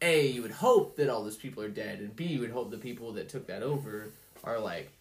a 0.00 0.28
you 0.28 0.40
would 0.42 0.52
hope 0.52 0.94
that 0.96 1.08
all 1.10 1.24
those 1.24 1.36
people 1.36 1.64
are 1.64 1.68
dead, 1.68 1.98
and 1.98 2.14
b 2.14 2.26
you 2.26 2.38
would 2.40 2.52
hope 2.52 2.70
the 2.70 2.78
people 2.78 3.10
that 3.14 3.28
took 3.28 3.48
that 3.48 3.64
over 3.64 4.12
are 4.44 4.60
like, 4.60 4.92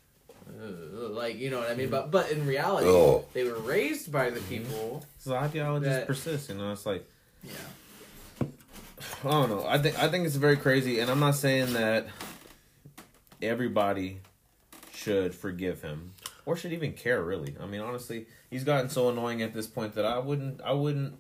uh, 0.50 1.10
like 1.10 1.38
you 1.38 1.52
know 1.52 1.60
what 1.60 1.70
I 1.70 1.76
mean. 1.76 1.92
But 1.92 2.10
but 2.10 2.32
in 2.32 2.48
reality, 2.48 2.88
Oh. 2.88 3.24
they 3.34 3.44
were 3.44 3.60
raised 3.60 4.12
by 4.12 4.32
the 4.32 4.42
people. 4.42 5.06
So 5.20 5.36
ideologies 5.36 5.90
that- 5.90 6.08
persist. 6.08 6.50
You 6.50 6.56
know, 6.56 6.72
it's 6.72 6.88
like 6.88 7.08
Yeah. 7.44 7.52
I 9.26 9.30
don't 9.30 9.50
know. 9.52 9.64
I 9.68 9.78
think 9.78 10.00
I 10.00 10.08
think 10.10 10.26
it's 10.26 10.38
very 10.38 10.58
crazy, 10.58 11.00
and 11.00 11.12
I'm 11.12 11.20
not 11.20 11.36
saying 11.36 11.74
that 11.74 12.08
everybody 13.44 14.22
should 14.92 15.36
forgive 15.36 15.84
him 15.84 16.14
or 16.46 16.56
should 16.56 16.74
even 16.74 16.94
care. 16.94 17.22
Really, 17.24 17.56
I 17.62 17.66
mean, 17.66 17.82
honestly, 17.82 18.28
he's 18.50 18.64
gotten 18.64 18.90
so 18.90 19.10
annoying 19.10 19.42
at 19.42 19.54
this 19.54 19.68
point 19.68 19.96
that 19.96 20.06
I 20.06 20.20
wouldn't 20.20 20.62
I 20.62 20.74
wouldn't 20.74 21.16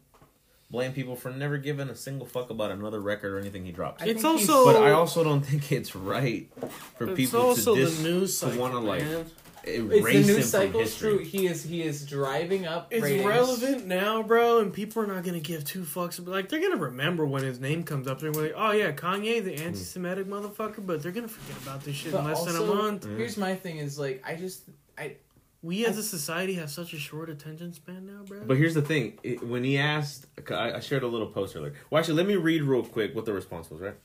blame 0.73 0.91
people 0.91 1.15
for 1.15 1.29
never 1.31 1.57
giving 1.59 1.87
a 1.87 1.95
single 1.95 2.25
fuck 2.25 2.49
about 2.49 2.71
another 2.71 2.99
record 2.99 3.31
or 3.31 3.39
anything 3.39 3.63
he 3.63 3.71
drops. 3.71 4.01
I 4.01 4.07
It's 4.07 4.23
also- 4.23 4.65
but 4.65 4.81
I 4.81 4.89
also 4.91 5.23
don't 5.23 5.45
think 5.45 5.71
it's 5.71 5.95
right 5.95 6.49
for 6.97 7.15
people 7.15 7.39
also 7.41 7.75
to 7.75 7.81
dis- 7.85 7.97
the 7.97 8.03
news 8.03 8.39
to 8.39 8.47
want 8.59 8.73
to 8.73 8.79
like 8.79 9.03
man. 9.03 9.25
erase 9.67 9.93
It's 9.93 10.25
the 10.25 10.31
him 10.31 10.35
news 10.35 10.51
from 10.51 10.79
history. 10.81 11.15
True. 11.17 11.25
He 11.25 11.45
is 11.45 11.63
he 11.63 11.83
is 11.83 12.05
driving 12.07 12.65
up. 12.65 12.87
It's 12.89 13.03
ratings. 13.03 13.23
relevant 13.23 13.85
now, 13.85 14.23
bro, 14.23 14.59
and 14.59 14.73
people 14.73 15.03
are 15.03 15.07
not 15.07 15.23
gonna 15.23 15.39
give 15.39 15.63
two 15.63 15.83
fucks. 15.83 16.17
But 16.17 16.31
like, 16.31 16.49
they're 16.49 16.59
gonna 16.59 16.81
remember 16.81 17.23
when 17.25 17.43
his 17.43 17.59
name 17.59 17.83
comes 17.83 18.07
up. 18.07 18.19
They're 18.19 18.31
gonna 18.31 18.47
be 18.47 18.53
like, 18.53 18.61
"Oh 18.61 18.71
yeah, 18.71 18.91
Kanye, 18.91 19.43
the 19.43 19.55
hmm. 19.55 19.67
anti-Semitic 19.67 20.27
motherfucker," 20.27 20.83
but 20.85 21.03
they're 21.03 21.11
gonna 21.11 21.27
forget 21.27 21.61
about 21.61 21.83
this 21.83 21.95
shit 21.95 22.13
But 22.13 22.21
in 22.21 22.25
less 22.25 22.43
than 22.45 22.55
a 22.55 22.65
month. 22.65 23.05
Hmm. 23.05 23.15
Here's 23.15 23.37
my 23.37 23.53
thing: 23.53 23.77
is 23.77 23.99
like 23.99 24.23
I 24.25 24.35
just 24.35 24.63
I 24.97 25.15
We 25.61 25.85
as 25.85 25.97
a 25.97 26.03
society 26.03 26.53
have 26.55 26.69
such 26.69 26.93
a 26.93 26.99
short 26.99 27.29
attention 27.29 27.73
span 27.73 28.05
now, 28.05 28.23
bro. 28.25 28.41
But 28.45 28.57
here's 28.57 28.73
the 28.73 28.81
thing: 28.81 29.17
it, 29.23 29.45
when 29.45 29.63
he 29.63 29.77
asked, 29.77 30.27
I, 30.51 30.73
I 30.73 30.79
shared 30.79 31.03
a 31.03 31.07
little 31.07 31.27
post 31.27 31.55
earlier. 31.55 31.73
Well, 31.89 31.99
actually, 31.99 32.15
let 32.15 32.27
me 32.27 32.35
read 32.35 32.63
real 32.63 32.83
quick 32.83 33.15
what 33.15 33.25
the 33.25 33.33
response 33.33 33.69
was. 33.69 33.81
Right? 33.81 33.95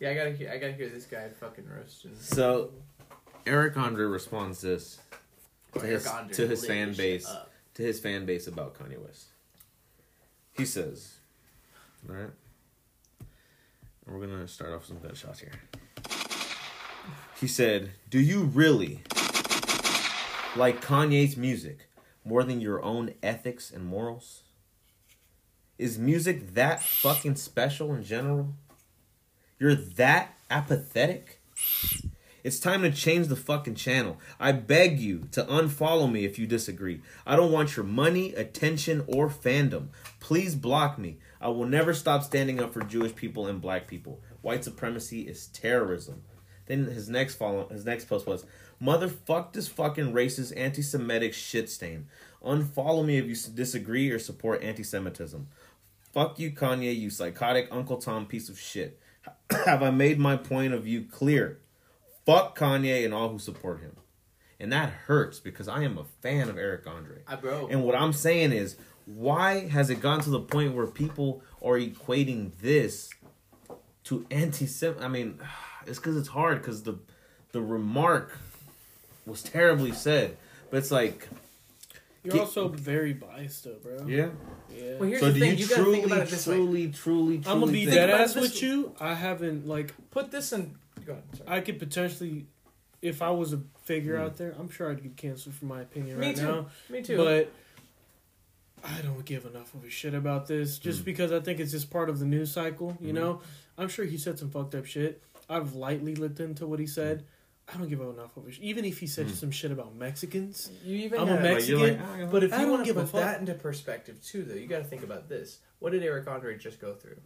Yeah, 0.00 0.10
I 0.10 0.14
gotta 0.14 0.30
hear. 0.32 0.50
I 0.50 0.58
gotta 0.58 0.72
hear 0.72 0.88
this 0.88 1.04
guy 1.04 1.28
fucking 1.28 1.64
roast. 1.68 2.04
And 2.04 2.16
So, 2.18 2.70
Eric 3.46 3.76
Andre 3.76 4.04
responds 4.06 4.60
this 4.60 4.98
to 5.74 5.80
Or 5.80 5.84
his 5.84 6.08
to 6.32 6.46
his 6.46 6.64
fan 6.66 6.92
base 6.94 7.26
up. 7.28 7.50
to 7.74 7.82
his 7.82 7.98
fan 8.00 8.24
base 8.26 8.46
about 8.46 8.74
Kanye 8.78 8.98
West. 9.00 9.26
He 10.52 10.64
says, 10.66 11.18
"All 12.08 12.14
right, 12.14 12.30
we're 14.06 14.20
gonna 14.26 14.46
start 14.48 14.72
off 14.72 14.88
with 14.88 14.98
some 14.98 14.98
gunshots 15.08 15.40
here." 15.40 15.52
He 17.40 17.48
said, 17.48 17.90
"Do 18.10 18.20
you 18.20 18.42
really 18.44 19.02
like 20.56 20.84
Kanye's 20.84 21.36
music 21.36 21.88
more 22.24 22.44
than 22.44 22.60
your 22.60 22.82
own 22.82 23.14
ethics 23.22 23.70
and 23.70 23.84
morals? 23.84 24.42
Is 25.78 25.98
music 25.98 26.54
that 26.54 26.82
fucking 26.82 27.36
special 27.36 27.94
in 27.94 28.04
general? 28.04 28.54
You're 29.58 29.74
that 29.74 30.36
apathetic?" 30.50 31.40
It's 32.44 32.58
time 32.58 32.82
to 32.82 32.90
change 32.90 33.28
the 33.28 33.36
fucking 33.36 33.76
channel. 33.76 34.18
I 34.40 34.50
beg 34.50 34.98
you 34.98 35.28
to 35.30 35.44
unfollow 35.44 36.10
me 36.10 36.24
if 36.24 36.40
you 36.40 36.46
disagree. 36.46 37.00
I 37.24 37.36
don't 37.36 37.52
want 37.52 37.76
your 37.76 37.84
money, 37.84 38.34
attention, 38.34 39.04
or 39.06 39.28
fandom. 39.28 39.88
Please 40.18 40.56
block 40.56 40.98
me. 40.98 41.18
I 41.40 41.48
will 41.48 41.66
never 41.66 41.94
stop 41.94 42.24
standing 42.24 42.60
up 42.60 42.72
for 42.72 42.82
Jewish 42.82 43.14
people 43.14 43.46
and 43.46 43.60
black 43.60 43.86
people. 43.86 44.20
White 44.40 44.64
supremacy 44.64 45.22
is 45.22 45.46
terrorism. 45.48 46.22
Then 46.66 46.86
his 46.86 47.08
next 47.08 47.36
follow 47.36 47.68
his 47.68 47.84
next 47.84 48.06
post 48.06 48.26
was 48.26 48.44
Motherfuck 48.82 49.52
this 49.52 49.68
fucking 49.68 50.12
racist 50.12 50.52
anti 50.56 50.82
Semitic 50.82 51.34
shit 51.34 51.70
stain. 51.70 52.08
Unfollow 52.44 53.04
me 53.04 53.18
if 53.18 53.26
you 53.26 53.36
disagree 53.54 54.10
or 54.10 54.18
support 54.18 54.62
anti 54.62 54.82
Semitism. 54.82 55.46
Fuck 56.12 56.38
you, 56.38 56.50
Kanye, 56.50 56.94
you 56.94 57.08
psychotic 57.08 57.68
Uncle 57.70 57.96
Tom 57.98 58.26
piece 58.26 58.48
of 58.48 58.58
shit. 58.58 58.98
Have 59.64 59.82
I 59.82 59.90
made 59.90 60.18
my 60.18 60.36
point 60.36 60.74
of 60.74 60.84
view 60.84 61.06
clear? 61.10 61.60
Fuck 62.26 62.58
Kanye 62.58 63.04
and 63.04 63.14
all 63.14 63.28
who 63.28 63.38
support 63.38 63.80
him. 63.80 63.96
And 64.58 64.72
that 64.72 64.90
hurts 64.90 65.40
because 65.40 65.68
I 65.68 65.82
am 65.82 65.98
a 65.98 66.04
fan 66.04 66.48
of 66.48 66.58
Eric 66.58 66.86
Andre. 66.86 67.18
I 67.26 67.36
bro. 67.36 67.68
And 67.68 67.84
what 67.84 67.94
I'm 67.94 68.12
saying 68.12 68.52
is, 68.52 68.76
why 69.06 69.68
has 69.68 69.90
it 69.90 70.00
gone 70.00 70.20
to 70.20 70.30
the 70.30 70.40
point 70.40 70.74
where 70.74 70.86
people 70.86 71.42
are 71.60 71.78
equating 71.78 72.52
this 72.60 73.10
to 74.04 74.26
anti 74.30 74.68
I 75.00 75.08
mean, 75.08 75.40
it's 75.86 75.98
because 75.98 76.16
it's 76.16 76.28
hard 76.28 76.60
because 76.60 76.82
the 76.82 76.98
the 77.52 77.60
remark 77.60 78.38
was 79.26 79.42
terribly 79.42 79.92
said. 79.92 80.36
But 80.70 80.78
it's 80.78 80.90
like, 80.90 81.28
You're 82.24 82.32
Get- 82.34 82.40
also 82.42 82.68
very 82.68 83.12
biased, 83.14 83.64
though, 83.64 83.76
bro. 83.82 84.06
yeah. 84.06 84.28
Yeah. 84.74 84.94
well, 84.98 85.08
here's 85.08 85.20
so 85.20 85.26
the 85.28 85.34
do 85.34 85.40
thing. 85.40 85.50
you, 85.52 85.56
You, 85.64 85.68
gotta 85.68 85.82
truly, 85.82 85.94
think 86.00 86.06
about 86.06 86.20
it 86.22 86.28
this 86.30 86.46
way. 86.46 86.54
truly, 86.56 86.88
truly, 86.90 87.38
truly, 87.38 87.42
I'm 87.46 87.60
gonna 87.60 87.72
be 87.72 87.84
think- 87.84 87.94
dead 87.96 88.10
ass 88.10 88.34
this- 88.34 88.42
with 88.42 88.62
you. 88.62 88.94
I 89.00 89.14
haven't 89.14 89.66
like 89.66 89.92
Put 90.10 90.30
this 90.30 90.52
in. 90.52 90.76
Go 91.04 91.12
ahead. 91.12 91.24
Sorry. 91.36 91.48
I 91.50 91.60
could 91.60 91.78
potentially, 91.80 92.46
if 93.02 93.22
I 93.22 93.30
was 93.30 93.52
a 93.52 93.60
figure 93.84 94.16
out 94.16 94.36
there, 94.36 94.54
I'm 94.58 94.70
sure 94.70 94.90
I'd 94.90 95.02
get 95.02 95.16
canceled 95.16 95.56
for 95.56 95.64
my 95.66 95.80
opinion 95.80 96.18
Me 96.20 96.26
right 96.28 96.36
too. 96.36 96.42
now. 96.42 96.66
Me 96.88 97.02
too. 97.02 97.16
But 97.16 97.50
I 98.84 99.00
don't 99.02 99.24
give 99.24 99.44
enough 99.44 99.74
of 99.74 99.84
a 99.84 99.90
shit 99.90 100.14
about 100.14 100.46
this 100.46 100.78
just 100.78 101.02
Mm. 101.02 101.04
because 101.06 101.32
I 101.32 101.40
think 101.40 101.60
it's 101.60 101.70
just 101.72 101.90
part 101.90 102.08
of 102.08 102.18
the 102.18 102.24
news 102.26 102.50
cycle. 102.52 102.96
You 103.00 103.10
Mhm. 103.12 103.14
know, 103.14 103.40
I'm 103.78 103.88
sure 103.88 104.04
he 104.04 104.16
said 104.18 104.38
some 104.38 104.50
fucked 104.50 104.74
up 104.74 104.86
shit. 104.86 105.20
I've 105.48 105.74
lightly 105.74 106.14
looked 106.14 106.40
into 106.40 106.66
what 106.66 106.78
he 106.80 106.86
said. 106.86 107.24
I 107.74 107.78
don't 107.78 107.88
give 107.88 108.00
enough 108.00 108.36
of 108.36 108.46
a 108.46 108.52
sh- 108.52 108.58
even 108.60 108.84
if 108.84 108.98
he 108.98 109.06
said 109.06 109.26
Mm. 109.26 109.30
some 109.34 109.50
shit 109.50 109.70
about 109.70 109.94
Mexicans. 109.96 110.70
you 110.84 110.96
even 110.98 111.20
I'm 111.20 111.28
a 111.28 111.30
gotta- 111.36 111.42
Like, 111.42 111.52
Mexican, 111.54 111.80
like, 111.80 111.98
ah, 112.02 112.28
But 112.30 112.44
if 112.44 112.52
I 112.52 112.56
you 112.56 112.62
don't 112.62 112.70
want 112.72 112.82
to 112.82 112.86
give 112.86 112.96
a 112.96 113.00
put 113.02 113.10
fuck. 113.10 113.20
that 113.20 113.40
into 113.40 113.54
perspective 113.54 114.22
too, 114.22 114.42
though, 114.44 114.54
you 114.54 114.66
got 114.66 114.78
to 114.78 114.84
think 114.84 115.02
about 115.02 115.28
this. 115.28 115.58
What 115.78 115.92
did 115.92 116.02
Eric 116.02 116.26
Andre 116.28 116.56
just 116.58 116.80
go 116.80 116.94
through? 116.94 117.16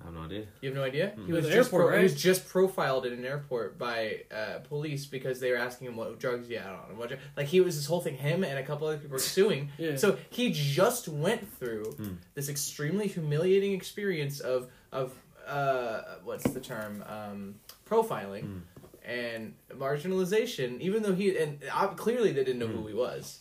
I 0.00 0.06
have 0.06 0.14
no 0.14 0.22
idea. 0.22 0.46
You 0.60 0.70
have 0.70 0.76
no 0.76 0.82
idea. 0.82 1.14
Mm. 1.16 1.26
He 1.26 1.32
was 1.32 1.44
The 1.44 1.50
just 1.52 1.72
airport, 1.72 1.88
pro- 1.90 1.96
he 1.98 2.02
was 2.02 2.20
just 2.20 2.48
profiled 2.48 3.06
in 3.06 3.12
an 3.12 3.24
airport 3.24 3.78
by 3.78 4.24
uh, 4.32 4.58
police 4.60 5.06
because 5.06 5.38
they 5.38 5.52
were 5.52 5.56
asking 5.56 5.86
him 5.86 5.96
what 5.96 6.18
drugs 6.18 6.48
he 6.48 6.54
had 6.54 6.66
on 6.66 6.90
and 6.90 6.98
what 6.98 7.10
dr- 7.10 7.20
like 7.36 7.46
he 7.46 7.60
was 7.60 7.76
this 7.76 7.86
whole 7.86 8.00
thing. 8.00 8.16
Him 8.16 8.42
and 8.42 8.58
a 8.58 8.64
couple 8.64 8.88
other 8.88 8.96
people 8.98 9.12
were 9.12 9.18
suing. 9.20 9.70
Yeah. 9.78 9.94
So 9.96 10.18
he 10.30 10.50
just 10.50 11.06
went 11.08 11.48
through 11.58 11.84
Hmm. 11.92 12.14
this 12.34 12.48
extremely 12.48 13.06
humiliating 13.06 13.72
experience 13.72 14.40
of 14.40 14.68
of 14.92 15.12
uh, 15.46 16.16
what's 16.24 16.50
the 16.52 16.60
term 16.60 17.04
um, 17.06 17.54
profiling 17.88 18.42
Hmm. 18.42 18.58
And 19.04 19.54
marginalization. 19.70 20.80
Even 20.80 21.02
though 21.02 21.14
he 21.14 21.36
and 21.36 21.58
uh, 21.72 21.88
clearly 21.88 22.32
they 22.32 22.44
didn't 22.44 22.58
know 22.58 22.66
Hmm. 22.66 22.78
who 22.82 22.86
he 22.88 22.94
was. 22.94 23.40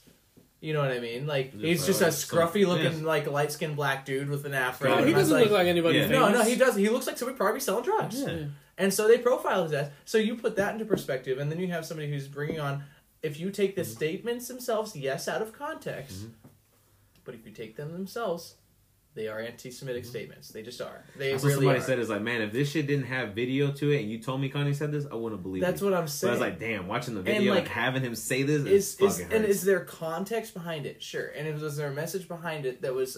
You 0.61 0.71
know 0.73 0.79
what 0.79 0.91
I 0.91 0.99
mean? 0.99 1.27
Like 1.27 1.51
Just 1.51 1.63
he's 1.65 1.85
just 1.85 2.01
a 2.01 2.05
like 2.05 2.13
some- 2.13 2.39
scruffy 2.39 2.65
looking 2.65 2.83
yes. 2.93 3.01
like 3.01 3.27
light 3.27 3.51
skinned 3.51 3.75
black 3.75 4.05
dude 4.05 4.29
with 4.29 4.45
an 4.45 4.53
afro. 4.53 4.89
Yeah, 4.89 4.95
he 4.95 5.01
And 5.07 5.15
I 5.15 5.17
was 5.17 5.27
doesn't 5.29 5.43
look 5.43 5.51
like 5.51 5.67
anybody. 5.67 5.99
Yeah. 5.99 6.07
no, 6.07 6.29
no, 6.29 6.43
he 6.43 6.55
does. 6.55 6.75
He 6.75 6.87
looks 6.89 7.05
like 7.07 7.17
somebody 7.17 7.37
probably 7.37 7.59
selling 7.59 7.83
drugs. 7.83 8.21
Yeah. 8.21 8.45
And 8.77 8.93
so 8.93 9.07
they 9.07 9.17
profile 9.17 9.63
his 9.63 9.73
ass. 9.73 9.89
So 10.05 10.17
you 10.17 10.35
put 10.35 10.55
that 10.55 10.71
into 10.73 10.85
perspective, 10.85 11.37
and 11.37 11.51
then 11.51 11.59
you 11.59 11.67
have 11.67 11.85
somebody 11.85 12.09
who's 12.09 12.27
bringing 12.29 12.59
on. 12.61 12.83
If 13.21 13.39
you 13.39 13.51
take 13.51 13.75
the 13.75 13.83
statements 13.85 14.47
themselves, 14.47 14.95
yes, 14.95 15.27
out 15.27 15.41
of 15.41 15.51
context, 15.53 16.23
Mhm. 16.27 16.31
but 17.25 17.35
if 17.35 17.45
you 17.45 17.51
take 17.51 17.75
them 17.75 17.91
themselves, 17.91 18.55
they 19.15 19.27
are 19.27 19.39
anti-Semitic 19.39 20.05
statements. 20.05 20.49
They 20.49 20.63
just 20.63 20.81
are. 20.81 21.03
They 21.17 21.31
That's 21.31 21.43
what 21.43 21.49
really 21.49 21.59
somebody 21.61 21.79
are. 21.79 21.83
said 21.83 21.99
is 21.99 22.09
like, 22.09 22.21
man, 22.21 22.41
if 22.41 22.51
this 22.51 22.71
shit 22.71 22.87
didn't 22.87 23.05
have 23.05 23.33
video 23.33 23.71
to 23.71 23.91
it 23.91 24.01
and 24.01 24.09
you 24.09 24.17
told 24.19 24.41
me 24.41 24.49
Kanye 24.49 24.75
said 24.75 24.91
this, 24.91 25.05
I 25.11 25.15
wouldn't 25.15 25.43
believe 25.43 25.61
That's 25.61 25.81
it. 25.81 25.85
what 25.85 25.93
I'm 25.93 26.07
saying. 26.07 26.33
But 26.33 26.43
I 26.43 26.47
was 26.47 26.51
like, 26.51 26.59
damn, 26.59 26.87
watching 26.87 27.13
the 27.15 27.21
video 27.21 27.53
and, 27.53 27.61
like, 27.63 27.67
having 27.67 28.01
him 28.01 28.15
say 28.15 28.43
this 28.43 28.65
is 28.65 28.99
is, 28.99 29.19
and 29.19 29.45
is 29.45 29.63
there 29.63 29.81
context 29.81 30.53
behind 30.53 30.85
it? 30.85 31.01
Sure. 31.03 31.27
And 31.27 31.47
is, 31.47 31.61
was 31.61 31.77
there 31.77 31.89
a 31.89 31.93
message 31.93 32.27
behind 32.27 32.65
it 32.65 32.81
that 32.81 32.93
was 32.93 33.17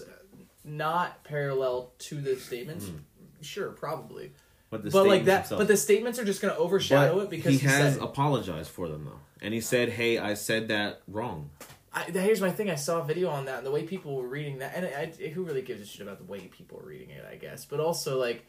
not 0.64 1.24
parallel 1.24 1.92
to 2.00 2.20
the 2.20 2.36
statements? 2.36 2.86
Mm. 2.86 3.00
Sure, 3.40 3.70
probably. 3.70 4.32
but 4.70 4.82
the 4.82 4.90
but 4.90 5.06
like 5.06 5.22
statements 5.22 5.26
that, 5.26 5.36
themselves- 5.42 5.60
but 5.60 5.68
the 5.68 5.76
statements 5.76 6.18
are 6.18 6.24
just 6.24 6.42
going 6.42 6.52
to 6.54 6.58
overshadow 6.60 7.14
But 7.16 7.24
it 7.24 7.30
because 7.30 7.52
he 7.52 7.58
he, 7.58 7.66
has 7.66 7.94
said 7.94 8.02
apologized 8.02 8.70
for 8.70 8.88
them 8.88 9.04
though, 9.04 9.20
and 9.40 9.54
he 9.54 9.60
said, 9.60 9.90
"Hey, 9.90 10.18
I 10.18 10.34
said 10.34 10.68
that 10.68 11.02
wrong." 11.06 11.50
I, 11.96 12.02
here's 12.10 12.40
my 12.42 12.50
thing. 12.50 12.70
I 12.70 12.74
saw 12.74 13.00
a 13.00 13.04
video 13.04 13.30
on 13.30 13.46
that, 13.46 13.58
and 13.58 13.66
the 13.66 13.70
way 13.70 13.82
people 13.84 14.14
were 14.16 14.28
reading 14.28 14.58
that, 14.58 14.74
and 14.76 14.86
I, 14.86 15.28
who 15.30 15.42
really 15.44 15.62
gives 15.62 15.80
a 15.80 15.86
shit 15.86 16.02
about 16.02 16.18
the 16.18 16.24
way 16.24 16.40
people 16.46 16.78
are 16.78 16.86
reading 16.86 17.10
it? 17.10 17.24
I 17.28 17.36
guess, 17.36 17.64
but 17.64 17.80
also 17.80 18.18
like 18.20 18.44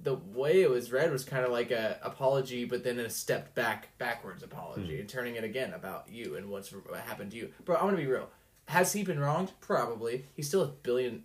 the 0.00 0.14
way 0.14 0.62
it 0.62 0.70
was 0.70 0.92
read 0.92 1.10
was 1.10 1.24
kind 1.24 1.44
of 1.44 1.50
like 1.50 1.70
a 1.72 1.98
apology, 2.02 2.64
but 2.66 2.84
then 2.84 2.98
a 3.00 3.08
stepped 3.10 3.54
back 3.54 3.96
backwards 3.98 4.42
apology, 4.42 4.94
Hmm. 4.94 5.00
and 5.00 5.08
turning 5.08 5.34
it 5.36 5.44
again 5.44 5.72
about 5.72 6.08
you 6.10 6.36
and 6.36 6.50
what's 6.50 6.70
what 6.70 7.00
happened 7.00 7.30
to 7.32 7.36
you. 7.38 7.52
Bro, 7.64 7.76
I'm 7.76 7.84
gonna 7.86 7.96
be 7.96 8.06
real. 8.06 8.28
Has 8.66 8.92
he 8.92 9.02
been 9.02 9.18
wronged? 9.18 9.52
Probably. 9.60 10.26
He 10.34 10.42
still 10.42 10.60
has 10.60 10.70
billion 10.82 11.24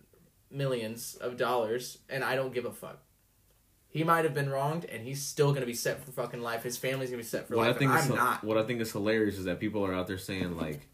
millions 0.49 1.15
of 1.15 1.36
dollars, 1.38 1.98
and 2.10 2.24
I 2.24 2.36
don't 2.36 2.53
give 2.53 2.65
a 2.65 2.72
fuck. 2.72 2.99
He 3.90 4.03
might 4.03 4.24
have 4.26 4.34
been 4.34 4.49
wronged, 4.49 4.86
and 4.86 5.03
he's 5.03 5.22
still 5.22 5.53
gonna 5.53 5.65
be 5.65 5.74
set 5.76 6.03
for 6.03 6.11
fucking 6.11 6.41
life. 6.41 6.64
His 6.64 6.78
family's 6.78 7.10
gonna 7.10 7.22
be 7.22 7.28
set 7.28 7.48
for 7.48 7.57
What 7.57 7.65
I 7.65 7.68
life. 7.72 7.78
think 7.80 7.91
and 7.91 7.99
is 7.99 8.10
I'm 8.10 8.15
not. 8.15 8.44
what 8.44 8.57
I 8.57 8.64
think 8.64 8.82
is 8.82 8.91
hilarious 8.91 9.38
is 9.38 9.45
that 9.45 9.60
people 9.60 9.86
are 9.86 9.94
out 9.94 10.07
there 10.07 10.18
saying 10.18 10.56
like, 10.57 10.88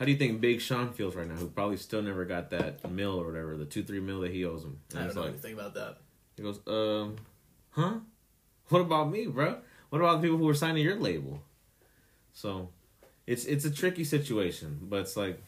"How 0.00 0.06
do 0.06 0.10
you 0.12 0.16
think 0.18 0.40
Big 0.40 0.60
Sean 0.62 0.92
feels 0.92 1.14
right 1.14 1.28
now? 1.28 1.34
Who 1.34 1.46
probably 1.48 1.76
still 1.76 2.00
never 2.02 2.24
got 2.24 2.48
that 2.50 2.90
mill 2.90 3.20
or 3.20 3.26
whatever, 3.26 3.56
the 3.56 3.66
two 3.66 3.82
three 3.84 4.00
mill 4.00 4.20
that 4.22 4.32
he 4.32 4.44
owes 4.46 4.64
him." 4.64 4.80
I 4.94 4.96
And 4.96 4.98
don't 4.98 5.06
it's 5.06 5.14
know 5.14 5.20
like 5.22 5.30
anything 5.32 5.52
about 5.54 5.74
that. 5.74 5.98
he 6.36 6.42
goes, 6.42 6.58
"Um, 6.66 7.16
huh? 7.70 7.98
What 8.70 8.80
about 8.80 9.10
me, 9.10 9.26
bro? 9.26 9.58
What 9.90 9.98
about 10.00 10.20
the 10.20 10.26
people 10.26 10.38
who 10.38 10.44
were 10.46 10.54
signing 10.54 10.82
your 10.82 10.96
label?" 10.96 11.42
So, 12.32 12.70
it's 13.26 13.44
it's 13.44 13.64
a 13.66 13.70
tricky 13.70 14.04
situation, 14.04 14.78
but 14.82 15.00
it's 15.00 15.16
like. 15.16 15.42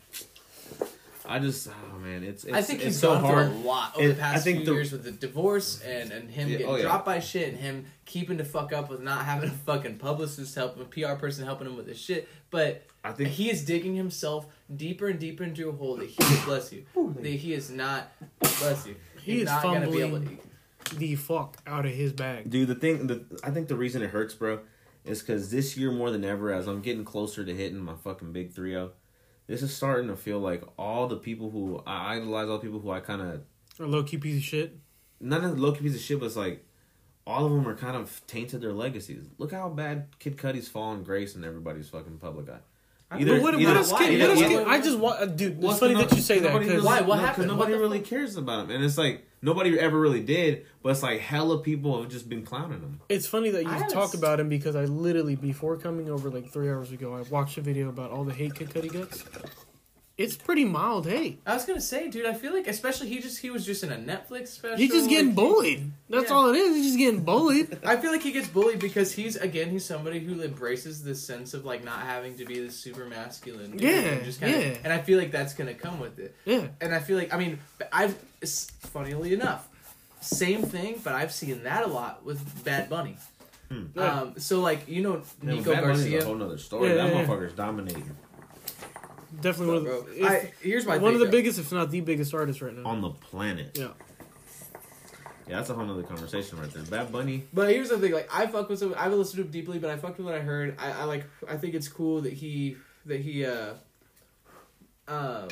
I 1.32 1.38
just, 1.38 1.68
oh 1.68 1.98
man, 1.98 2.22
it's, 2.24 2.44
it's 2.44 2.52
I 2.54 2.62
think 2.62 2.78
it's 2.80 2.86
he's 2.86 2.98
so 3.00 3.14
gone 3.14 3.20
hard. 3.24 3.48
through 3.50 3.56
a 3.56 3.64
lot 3.66 3.96
over 3.96 4.04
It- 4.04 4.08
the 4.08 4.14
past 4.20 4.36
I 4.36 4.40
think 4.40 4.58
few 4.58 4.66
the- 4.66 4.72
years 4.74 4.92
with 4.92 5.04
the 5.04 5.10
divorce 5.12 5.80
and, 5.82 6.12
and 6.12 6.30
him 6.30 6.48
Yeah, 6.48 6.58
getting 6.58 6.72
oh, 6.72 6.76
yeah. 6.76 6.82
dropped 6.82 7.06
by 7.06 7.20
shit 7.20 7.48
and 7.48 7.56
him 7.58 7.86
keeping 8.04 8.36
the 8.36 8.44
fuck 8.44 8.72
up 8.72 8.90
with 8.90 9.00
not 9.00 9.24
having 9.24 9.48
a 9.48 9.52
fucking 9.52 9.98
publicist 9.98 10.54
help 10.54 10.76
him, 10.76 10.82
a 10.82 10.84
PR 10.84 11.18
person 11.18 11.44
helping 11.44 11.66
him 11.66 11.76
with 11.76 11.86
his 11.88 11.98
shit. 11.98 12.28
But 12.50 12.84
I 13.04 13.12
think 13.12 13.30
he 13.30 13.50
is 13.50 13.64
digging 13.64 13.94
himself 13.96 14.46
deeper 14.76 15.08
and 15.08 15.18
deeper 15.18 15.44
into 15.44 15.68
a 15.68 15.72
hole 15.72 15.96
that 15.96 16.08
he 16.08 16.16
bless 16.44 16.72
you. 16.72 16.84
that 16.94 17.26
he 17.28 17.54
is 17.54 17.70
not 17.70 18.12
bless 18.60 18.86
you. 18.86 18.94
He 19.22 19.32
He's 19.32 19.40
is 19.42 19.46
not 19.46 19.62
gonna 19.62 19.90
be 19.90 20.00
able 20.02 20.20
to. 20.20 20.26
fumbling. 20.26 20.38
the 20.98 21.14
fuck 21.14 21.56
out 21.66 21.86
of 21.86 21.92
his 21.92 22.12
bag. 22.12 22.50
Dude, 22.50 22.68
the 22.68 22.74
thing, 22.74 23.06
the 23.06 23.24
I 23.42 23.50
think 23.50 23.68
the 23.68 23.76
reason 23.76 24.02
it 24.02 24.10
hurts, 24.10 24.34
bro, 24.34 24.60
is 25.04 25.20
because 25.20 25.50
this 25.50 25.76
year 25.76 25.90
more 25.90 26.10
than 26.10 26.24
ever, 26.24 26.52
as 26.52 26.66
I'm 26.66 26.80
getting 26.82 27.04
closer 27.04 27.44
to 27.44 27.54
hitting 27.54 27.78
my 27.78 27.94
fucking 27.94 28.32
big 28.32 28.52
three 28.52 28.72
zero, 28.72 28.90
this 29.46 29.62
is 29.62 29.74
starting 29.74 30.08
to 30.08 30.16
feel 30.16 30.38
like 30.38 30.62
all 30.78 31.06
the 31.08 31.16
people 31.16 31.50
who 31.50 31.82
I 31.86 32.16
idolize, 32.16 32.48
all 32.48 32.58
the 32.58 32.64
people 32.64 32.80
who 32.80 32.90
I 32.90 33.00
kind 33.00 33.20
of 33.22 33.42
A 33.80 33.84
low 33.86 34.02
key 34.02 34.18
piece 34.18 34.36
of 34.38 34.42
shit. 34.42 34.78
none 35.20 35.44
of 35.44 35.56
the 35.56 35.62
low 35.62 35.72
key 35.72 35.80
piece 35.82 35.94
of 35.94 36.00
shit, 36.00 36.20
but 36.20 36.26
it's 36.26 36.36
like 36.36 36.64
all 37.26 37.46
of 37.46 37.52
them 37.52 37.66
are 37.68 37.76
kind 37.76 37.96
of 37.96 38.20
tainted 38.26 38.60
their 38.60 38.72
legacies. 38.72 39.28
Look 39.38 39.52
how 39.52 39.68
bad 39.68 40.08
Kid 40.18 40.36
Cudi's 40.36 40.68
fallen 40.68 41.02
grace 41.04 41.36
in 41.36 41.44
everybody's 41.44 41.88
fucking 41.88 42.18
public 42.18 42.48
eye. 42.48 42.58
Either- 43.20 43.34
but 43.34 43.42
what, 43.42 43.54
either- 43.54 43.64
what 43.72 43.76
is 43.80 43.92
why? 43.92 43.98
kid? 44.06 44.14
Either- 44.20 44.28
What 44.28 44.36
is 44.36 44.42
why- 44.42 44.48
kid? 44.48 44.66
I 44.68 44.80
just 44.80 44.98
want, 44.98 45.20
uh, 45.20 45.26
dude. 45.26 45.60
Well, 45.62 45.70
It's 45.72 45.80
funny 45.80 45.94
no- 45.94 46.00
that 46.02 46.12
you 46.16 46.22
say 46.22 46.38
that 46.38 46.48
nobody 46.48 46.64
because 46.66 46.76
really- 46.84 46.86
Why? 46.86 47.00
What 47.00 47.06
no, 47.06 47.12
'cause 47.14 47.26
happened? 47.26 47.46
Nobody 47.48 47.72
What 47.72 47.80
really 47.80 47.98
fuck? 48.00 48.08
cares 48.08 48.36
about 48.36 48.64
him, 48.64 48.70
and 48.70 48.84
it's 48.84 48.98
like 48.98 49.26
nobody 49.42 49.78
ever 49.78 49.98
really 50.00 50.20
did. 50.22 50.66
But 50.82 50.90
it's 50.90 51.02
like 51.02 51.20
hella 51.20 51.58
people 51.60 52.00
have 52.02 52.10
just 52.10 52.28
been 52.28 52.42
clowning 52.42 52.80
him. 52.80 53.00
it's 53.08 53.26
funny 53.26 53.50
that 53.50 53.62
you 53.64 53.70
I 53.70 53.86
talk 53.88 54.14
about 54.14 54.40
him 54.40 54.48
because 54.48 54.74
I 54.76 54.84
literally 54.86 55.36
before 55.36 55.76
coming 55.76 56.08
over 56.10 56.30
like 56.30 56.50
three 56.52 56.68
hours 56.68 56.90
ago, 56.92 57.14
I 57.14 57.22
watched 57.30 57.56
a 57.58 57.60
video 57.60 57.88
about 57.88 58.10
all 58.10 58.24
the 58.24 58.32
hate 58.32 58.54
Kid 58.54 58.70
Cudi 58.70 58.90
gets. 58.92 59.24
It's 60.22 60.36
pretty 60.36 60.64
mild 60.64 61.06
hate. 61.06 61.40
I 61.46 61.54
was 61.54 61.64
gonna 61.64 61.80
say, 61.80 62.08
dude, 62.08 62.26
I 62.26 62.34
feel 62.34 62.52
like 62.52 62.66
especially 62.68 63.08
he 63.08 63.20
just 63.20 63.38
he 63.40 63.50
was 63.50 63.66
just 63.66 63.82
in 63.82 63.90
a 63.92 63.96
Netflix 63.96 64.48
special. 64.48 64.76
He's 64.76 64.90
just 64.90 65.08
getting 65.10 65.28
like, 65.28 65.36
bullied. 65.36 65.92
That's 66.08 66.30
Yeah. 66.30 66.36
all 66.36 66.50
it 66.50 66.56
is. 66.56 66.76
He's 66.76 66.86
just 66.86 66.98
getting 66.98 67.22
bullied. 67.24 67.78
I 67.84 67.96
feel 67.96 68.12
like 68.12 68.22
he 68.22 68.32
gets 68.32 68.48
bullied 68.48 68.78
because 68.78 69.12
he's 69.12 69.36
again 69.36 69.70
he's 69.70 69.84
somebody 69.84 70.20
who 70.20 70.42
embraces 70.42 71.02
this 71.02 71.22
sense 71.22 71.54
of 71.54 71.64
like 71.64 71.84
not 71.84 72.00
having 72.00 72.36
to 72.38 72.44
be 72.44 72.60
this 72.60 72.76
super 72.78 73.04
masculine. 73.06 73.72
dude, 73.72 73.80
Yeah, 73.82 73.90
and 73.98 74.24
just 74.24 74.40
kinda, 74.40 74.58
yeah. 74.58 74.76
And 74.84 74.92
I 74.92 74.98
feel 74.98 75.18
like 75.18 75.30
that's 75.32 75.54
gonna 75.54 75.74
come 75.74 75.98
with 76.00 76.18
it. 76.18 76.34
Yeah. 76.44 76.68
And 76.80 76.94
I 76.94 77.00
feel 77.00 77.16
like 77.18 77.34
I 77.34 77.38
mean 77.38 77.58
I've 77.92 78.12
it's- 78.40 78.68
funnily 78.80 79.32
enough, 79.34 79.68
same 80.20 80.62
thing, 80.62 81.00
but 81.02 81.14
I've 81.14 81.32
seen 81.32 81.64
that 81.64 81.82
a 81.84 81.88
lot 81.88 82.24
with 82.24 82.64
Bad 82.64 82.88
Bunny. 82.88 83.16
Yeah. 83.96 84.02
Um, 84.20 84.34
so 84.38 84.60
like 84.60 84.86
you 84.86 85.00
know 85.02 85.22
Yeah, 85.42 85.54
Nico 85.54 85.72
Bad 85.72 85.82
Bunny's 85.84 86.00
Garcia. 86.02 86.20
a 86.20 86.24
whole 86.26 86.34
nother 86.34 86.58
story. 86.58 86.88
Yeah, 86.90 86.94
that 86.96 87.06
yeah, 87.12 87.20
yeah. 87.20 87.26
motherfucker's 87.26 87.54
dominating 87.54 88.04
Definitely 89.40 89.74
one 89.74 89.86
of 89.86 90.14
the, 90.14 90.24
I, 90.26 90.52
here's 90.60 90.84
my 90.86 90.98
one 90.98 91.12
thing, 91.12 91.14
of 91.14 91.18
the 91.20 91.24
though. 91.26 91.30
biggest, 91.30 91.58
if 91.58 91.72
not 91.72 91.90
the 91.90 92.00
biggest 92.00 92.34
artist 92.34 92.60
right 92.60 92.76
now. 92.76 92.88
on 92.88 93.00
the 93.00 93.10
planet. 93.10 93.76
Yeah. 93.78 93.88
Yeah, 95.48 95.56
that's 95.56 95.70
a 95.70 95.74
whole 95.74 95.84
nother 95.84 96.04
conversation 96.04 96.58
right 96.60 96.70
there. 96.72 96.84
Bad 96.84 97.10
Bunny. 97.10 97.44
But 97.52 97.70
here's 97.70 97.88
the 97.88 97.98
thing: 97.98 98.12
like 98.12 98.28
I 98.32 98.46
fuck 98.46 98.68
with 98.68 98.80
him. 98.80 98.94
I 98.96 99.04
haven't 99.04 99.18
listened 99.18 99.38
to 99.38 99.42
him 99.42 99.50
deeply, 99.50 99.78
but 99.78 99.90
I 99.90 99.96
fucked 99.96 100.18
with 100.18 100.26
what 100.26 100.34
I 100.36 100.40
heard. 100.40 100.76
I, 100.78 100.92
I 100.92 101.04
like. 101.04 101.24
I 101.48 101.56
think 101.56 101.74
it's 101.74 101.88
cool 101.88 102.20
that 102.20 102.32
he 102.32 102.76
that 103.06 103.20
he 103.20 103.44
uh 103.44 103.74
um 105.08 105.48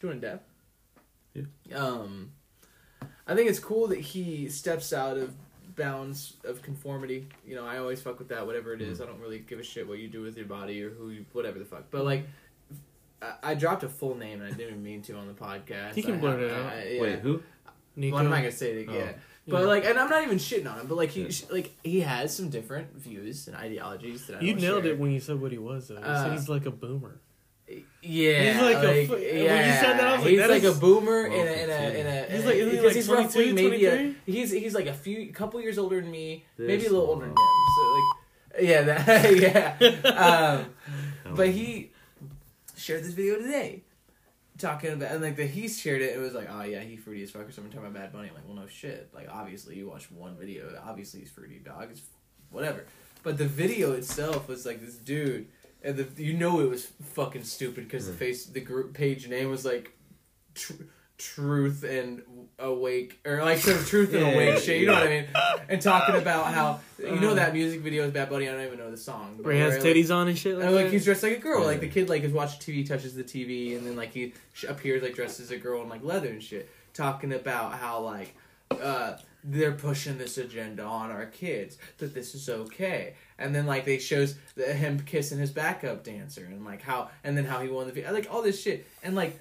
doing 0.00 0.18
deaf. 0.18 0.40
Yeah. 1.34 1.44
Um, 1.76 2.32
I 3.26 3.34
think 3.36 3.48
it's 3.48 3.60
cool 3.60 3.86
that 3.88 4.00
he 4.00 4.48
steps 4.48 4.92
out 4.92 5.16
of 5.16 5.32
bounds 5.76 6.34
of 6.44 6.60
conformity. 6.60 7.28
You 7.46 7.54
know, 7.54 7.64
I 7.64 7.78
always 7.78 8.02
fuck 8.02 8.18
with 8.18 8.28
that. 8.28 8.46
Whatever 8.46 8.74
it 8.74 8.82
is, 8.82 9.00
I 9.00 9.06
don't 9.06 9.20
really 9.20 9.38
give 9.38 9.60
a 9.60 9.62
shit 9.62 9.88
what 9.88 10.00
you 10.00 10.08
do 10.08 10.22
with 10.22 10.36
your 10.36 10.46
body 10.46 10.82
or 10.82 10.90
who 10.90 11.10
you 11.10 11.24
whatever 11.32 11.58
the 11.60 11.64
fuck. 11.64 11.84
But 11.90 12.04
like. 12.04 12.26
I- 13.22 13.50
I 13.50 13.54
dropped 13.54 13.82
a 13.84 13.88
full 13.88 14.16
name 14.16 14.40
and 14.42 14.52
I 14.52 14.56
didn't 14.56 14.68
even 14.72 14.82
mean 14.82 15.02
to 15.02 15.16
on 15.16 15.26
the 15.28 15.34
podcast. 15.34 15.94
He 15.94 16.02
can 16.02 16.14
I 16.14 16.18
blurt 16.18 16.40
it 16.40 16.50
out. 16.52 16.66
I- 16.72 16.88
yeah. 16.94 17.02
Wait, 17.02 17.18
who? 17.20 17.42
Nico. 17.96 18.16
Well, 18.16 18.24
I'm 18.24 18.30
not 18.30 18.38
gonna 18.38 18.52
say 18.52 18.72
it 18.72 18.88
again. 18.88 19.14
Oh. 19.16 19.20
But 19.48 19.60
Yeah. 19.62 19.66
like, 19.66 19.84
and 19.84 19.98
I'm 19.98 20.08
not 20.08 20.22
even 20.22 20.38
shitting 20.38 20.70
on 20.72 20.78
him. 20.80 20.86
But 20.86 20.96
like, 20.96 21.10
he 21.10 21.22
Yeah. 21.22 21.46
like 21.50 21.70
he 21.84 22.00
has 22.00 22.34
some 22.34 22.48
different 22.48 22.94
views 22.96 23.48
and 23.48 23.56
ideologies 23.56 24.26
that 24.26 24.36
I 24.38 24.40
you 24.40 24.52
don't 24.52 24.62
nailed 24.62 24.84
share. 24.84 24.92
it 24.92 24.98
when 24.98 25.10
you 25.10 25.20
said 25.20 25.40
what 25.40 25.52
he 25.52 25.58
was. 25.58 25.88
Though. 25.88 25.98
You 25.98 26.04
Uh, 26.04 26.22
said 26.24 26.32
he's 26.32 26.48
like 26.48 26.66
a 26.66 26.70
boomer. 26.70 27.20
Yeah, 28.02 28.52
He's 28.52 28.62
like 28.62 28.76
a 28.84 28.86
like, 28.86 29.06
fu- 29.06 29.12
when 29.14 29.22
you 29.22 29.44
yeah, 29.44 29.80
said 29.80 29.92
that, 29.98 30.00
I 30.06 30.12
was 30.16 30.20
like, 30.22 30.30
he's 30.30 30.38
that 30.40 30.50
like 30.50 30.62
is- 30.64 30.76
a 30.76 30.80
boomer 30.80 31.26
in 31.26 31.32
a 31.32 31.52
in 31.52 31.70
a 31.70 31.98
in 32.00 32.06
a. 32.06 32.26
He's 32.26 32.40
in 32.40 32.46
like- 32.46 32.54
a- 32.54 32.58
isn't 32.58 32.70
he 32.70 32.70
because 32.70 32.84
like 32.84 32.94
he's 32.94 33.08
roughly 33.08 33.52
maybe 33.52 33.86
a, 33.86 34.14
he's 34.26 34.50
he's 34.50 34.74
like 34.74 34.86
a 34.86 34.92
few 34.92 35.32
couple 35.32 35.60
years 35.60 35.78
older 35.78 36.00
than 36.00 36.10
me, 36.10 36.44
maybe 36.58 36.84
a 36.86 36.90
little 36.90 37.06
older 37.06 37.26
than 37.26 37.30
him. 37.30 37.36
So 37.76 37.94
like, 37.94 38.68
yeah, 38.68 38.82
that 38.82 39.80
yeah. 40.04 40.64
Um, 41.24 41.34
but 41.36 41.48
he 41.48 41.91
shared 42.82 43.04
this 43.04 43.12
video 43.12 43.36
today, 43.36 43.82
talking 44.58 44.92
about 44.92 45.12
and 45.12 45.22
like 45.22 45.36
that 45.36 45.50
he 45.50 45.68
shared 45.68 46.02
it. 46.02 46.16
It 46.16 46.20
was 46.20 46.34
like, 46.34 46.48
oh 46.50 46.62
yeah, 46.62 46.80
he 46.80 46.96
fruity 46.96 47.22
as 47.22 47.30
fuck 47.30 47.48
or 47.48 47.52
something 47.52 47.72
talking 47.72 47.86
about 47.86 48.00
Bad 48.00 48.12
Bunny. 48.12 48.28
I'm 48.28 48.34
like, 48.34 48.46
well, 48.46 48.56
no 48.56 48.66
shit. 48.66 49.10
Like 49.14 49.28
obviously 49.30 49.76
you 49.76 49.88
watched 49.88 50.10
one 50.12 50.36
video. 50.36 50.68
Obviously 50.84 51.20
he's 51.20 51.30
fruity, 51.30 51.60
dog. 51.64 51.88
It's 51.90 52.02
whatever. 52.50 52.86
But 53.22 53.38
the 53.38 53.46
video 53.46 53.92
itself 53.92 54.48
was 54.48 54.66
like 54.66 54.80
this 54.80 54.96
dude, 54.96 55.46
and 55.82 55.96
the 55.96 56.22
you 56.22 56.34
know 56.34 56.60
it 56.60 56.68
was 56.68 56.86
fucking 57.14 57.44
stupid 57.44 57.84
because 57.84 58.06
the 58.06 58.12
mm. 58.12 58.18
face 58.18 58.46
the 58.46 58.60
group 58.60 58.94
page 58.94 59.28
name 59.28 59.50
was 59.50 59.64
like. 59.64 59.96
Tr- 60.54 60.74
Truth 61.18 61.84
and 61.84 62.22
awake, 62.58 63.20
or 63.24 63.42
like 63.42 63.58
some 63.58 63.84
truth 63.84 64.12
and 64.12 64.22
awake 64.24 64.58
shit. 64.58 64.80
You 64.80 64.86
know 64.88 64.94
what 64.94 65.04
I 65.04 65.08
mean? 65.08 65.26
Uh, 65.34 65.58
And 65.68 65.80
talking 65.80 66.16
about 66.16 66.46
how 66.52 66.80
you 66.98 67.20
know 67.20 67.34
that 67.34 67.52
music 67.52 67.80
video 67.80 68.04
is 68.04 68.12
Bad 68.12 68.28
Bunny. 68.28 68.48
I 68.48 68.52
don't 68.52 68.64
even 68.66 68.78
know 68.78 68.90
the 68.90 68.96
song. 68.96 69.34
but 69.36 69.46
Where 69.46 69.54
he 69.54 69.60
has 69.60 69.74
where, 69.74 69.80
like, 69.82 69.96
titties 69.96 70.14
on 70.14 70.28
and 70.28 70.36
shit. 70.36 70.56
Like, 70.56 70.66
and 70.66 70.74
like 70.74 70.88
he's 70.90 71.04
dressed 71.04 71.22
like 71.22 71.38
a 71.38 71.40
girl. 71.40 71.60
Yeah. 71.60 71.66
Like 71.66 71.80
the 71.80 71.88
kid 71.88 72.08
like 72.08 72.22
is 72.24 72.32
watching 72.32 72.58
TV, 72.60 72.86
touches 72.86 73.14
the 73.14 73.22
TV, 73.24 73.76
and 73.76 73.86
then 73.86 73.94
like 73.94 74.12
he 74.12 74.32
sh- 74.52 74.64
appears 74.64 75.02
like 75.02 75.14
dressed 75.14 75.38
as 75.38 75.50
a 75.52 75.58
girl 75.58 75.82
in 75.82 75.88
like 75.88 76.02
leather 76.02 76.28
and 76.28 76.42
shit. 76.42 76.68
Talking 76.92 77.32
about 77.32 77.74
how 77.74 78.00
like 78.00 78.34
uh 78.70 79.14
they're 79.44 79.72
pushing 79.72 80.18
this 80.18 80.38
agenda 80.38 80.82
on 80.84 81.10
our 81.10 81.26
kids 81.26 81.76
that 81.98 82.14
this 82.14 82.34
is 82.34 82.48
okay, 82.48 83.14
and 83.38 83.54
then 83.54 83.66
like 83.66 83.84
they 83.84 83.98
shows 83.98 84.34
the, 84.56 84.64
him 84.72 84.98
kissing 85.00 85.38
his 85.38 85.50
backup 85.50 86.02
dancer 86.04 86.44
and 86.44 86.64
like 86.64 86.82
how 86.82 87.10
and 87.22 87.36
then 87.36 87.44
how 87.44 87.60
he 87.60 87.68
won 87.68 87.88
the 87.92 88.02
like 88.10 88.26
all 88.30 88.42
this 88.42 88.60
shit 88.60 88.86
and 89.02 89.14
like 89.14 89.38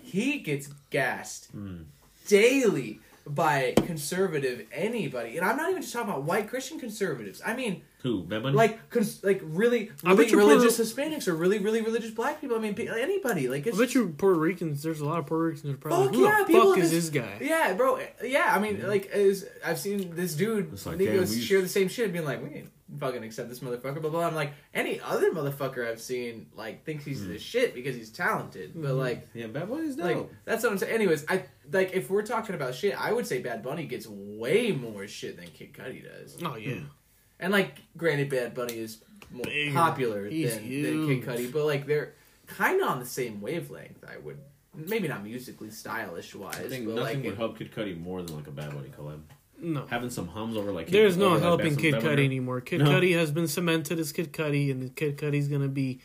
he 0.00 0.38
gets 0.38 0.68
gassed 0.90 1.48
Hmm. 1.52 1.82
daily 2.26 3.00
by 3.26 3.74
conservative 3.84 4.66
anybody, 4.72 5.36
and 5.36 5.44
I'm 5.46 5.56
not 5.58 5.68
even 5.68 5.82
just 5.82 5.92
talking 5.92 6.08
about 6.08 6.22
white 6.22 6.48
Christian 6.48 6.80
conservatives. 6.80 7.42
I 7.44 7.54
mean 7.54 7.82
Who? 8.02 8.22
Bad 8.22 8.42
like 8.54 8.88
cons- 8.88 9.22
like 9.22 9.40
really 9.44 9.90
really 10.02 10.34
religious 10.34 10.78
Puerto- 10.78 11.10
Hispanics 11.10 11.28
or 11.28 11.34
really 11.34 11.58
really 11.58 11.82
religious 11.82 12.10
black 12.10 12.40
people. 12.40 12.56
I 12.56 12.60
mean 12.60 12.74
pe- 12.74 12.86
anybody 12.86 13.46
like 13.48 13.66
I 13.66 13.70
it's 13.70 13.78
bet 13.78 13.94
you 13.94 14.08
Puerto 14.16 14.38
Ricans. 14.38 14.82
There's 14.82 15.00
a 15.00 15.04
lot 15.04 15.18
of 15.18 15.26
Puerto 15.26 15.44
Ricans 15.44 15.62
that 15.64 15.72
are 15.72 15.76
probably 15.76 16.06
Fuck 16.06 16.06
like, 16.06 16.16
who 16.16 16.22
yeah, 16.24 16.44
the 16.62 16.64
fuck 16.68 16.78
is 16.78 16.90
just- 16.90 17.12
this 17.12 17.22
guy? 17.22 17.38
yeah, 17.42 17.74
bro. 17.74 18.00
Yeah, 18.24 18.50
I 18.54 18.58
mean 18.60 18.86
like 18.88 19.10
is 19.12 19.46
I've 19.62 19.78
seen 19.78 20.14
this 20.16 20.34
dude 20.34 20.72
It's 20.72 20.86
like, 20.86 20.96
they 20.96 21.04
damn, 21.06 21.16
go 21.16 21.20
we- 21.22 21.40
share 21.40 21.60
the 21.60 21.68
same 21.68 21.88
shit, 21.88 22.10
being 22.12 22.24
like 22.24 22.42
we 22.42 22.48
ain't 22.60 22.70
fucking 22.98 23.22
accept 23.22 23.48
this 23.48 23.60
motherfucker. 23.60 24.00
Blah 24.00 24.10
blah. 24.10 24.26
I'm 24.26 24.34
like 24.34 24.52
any 24.72 25.00
other 25.00 25.30
motherfucker 25.32 25.86
I've 25.90 26.00
seen 26.00 26.46
like 26.54 26.84
thinks 26.84 27.04
he's 27.04 27.20
Hmm. 27.22 27.28
the 27.32 27.38
shit 27.38 27.74
because 27.74 27.94
he's 27.96 28.10
talented, 28.10 28.72
but 28.74 28.92
Mhm. 28.92 28.98
like. 28.98 29.28
yeah, 29.34 29.46
Bad 29.46 29.68
Bunny's 29.68 29.96
dope. 29.96 30.04
Like 30.06 30.30
that's 30.44 30.62
what 30.62 30.72
I'm 30.72 30.78
saying. 30.78 30.94
Anyways, 30.94 31.24
I 31.28 31.44
like 31.72 31.92
if 31.92 32.08
we're 32.10 32.22
talking 32.22 32.54
about 32.54 32.74
shit, 32.74 32.98
I 32.98 33.12
would 33.12 33.26
say 33.26 33.40
Bad 33.40 33.62
Bunny 33.62 33.84
gets 33.86 34.06
way 34.06 34.72
more 34.72 35.06
shit 35.06 35.36
than 35.36 35.46
Kid 35.48 35.72
Cudi 35.74 36.02
does. 36.04 36.38
Oh 36.42 36.56
yeah. 36.56 36.80
And 37.40 37.52
like, 37.52 37.76
granted, 37.96 38.30
Bad 38.30 38.54
Bunny 38.54 38.78
is 38.78 39.02
more 39.30 39.44
Bigger. 39.44 39.72
popular 39.74 40.26
He's 40.28 40.54
than, 40.54 40.64
than. 40.82 41.06
Kid 41.22 41.22
Cudi, 41.28 41.52
but 41.52 41.66
like 41.66 41.86
they're 41.86 42.14
kind 42.46 42.80
of 42.80 42.88
on 42.88 42.98
the 43.00 43.06
same 43.06 43.40
wavelength. 43.40 44.02
I 44.08 44.16
would 44.18 44.38
maybe 44.74 45.08
not 45.08 45.22
musically, 45.22 45.70
stylish 45.70 46.34
wise, 46.34 46.56
I 46.56 46.68
think 46.68 46.86
but 46.86 46.94
nothing 46.94 47.16
like 47.18 47.24
would 47.24 47.32
it- 47.34 47.36
help 47.36 47.58
Kid 47.58 47.70
Cudi 47.72 48.00
more 48.00 48.22
than 48.22 48.34
like 48.36 48.46
a 48.46 48.50
Bad 48.50 48.72
Bunny 48.74 48.88
collab. 48.88 49.20
No. 49.60 49.86
Having 49.86 50.10
some 50.10 50.28
hums 50.28 50.56
over 50.56 50.70
like 50.72 50.88
There's 50.88 51.16
no 51.16 51.36
helping 51.38 51.76
Kid 51.76 51.92
Bad 51.92 52.02
Cudi 52.02 52.24
anymore. 52.24 52.60
Kid 52.60 52.78
No. 52.80 52.86
Cudi 52.90 53.14
has 53.16 53.30
been 53.30 53.48
cemented 53.48 53.98
as 53.98 54.12
Kid 54.12 54.32
Cudi, 54.32 54.70
and 54.70 54.94
Kid 54.94 55.16
Cudi's 55.18 55.48
gonna 55.48 55.68
be 55.68 56.00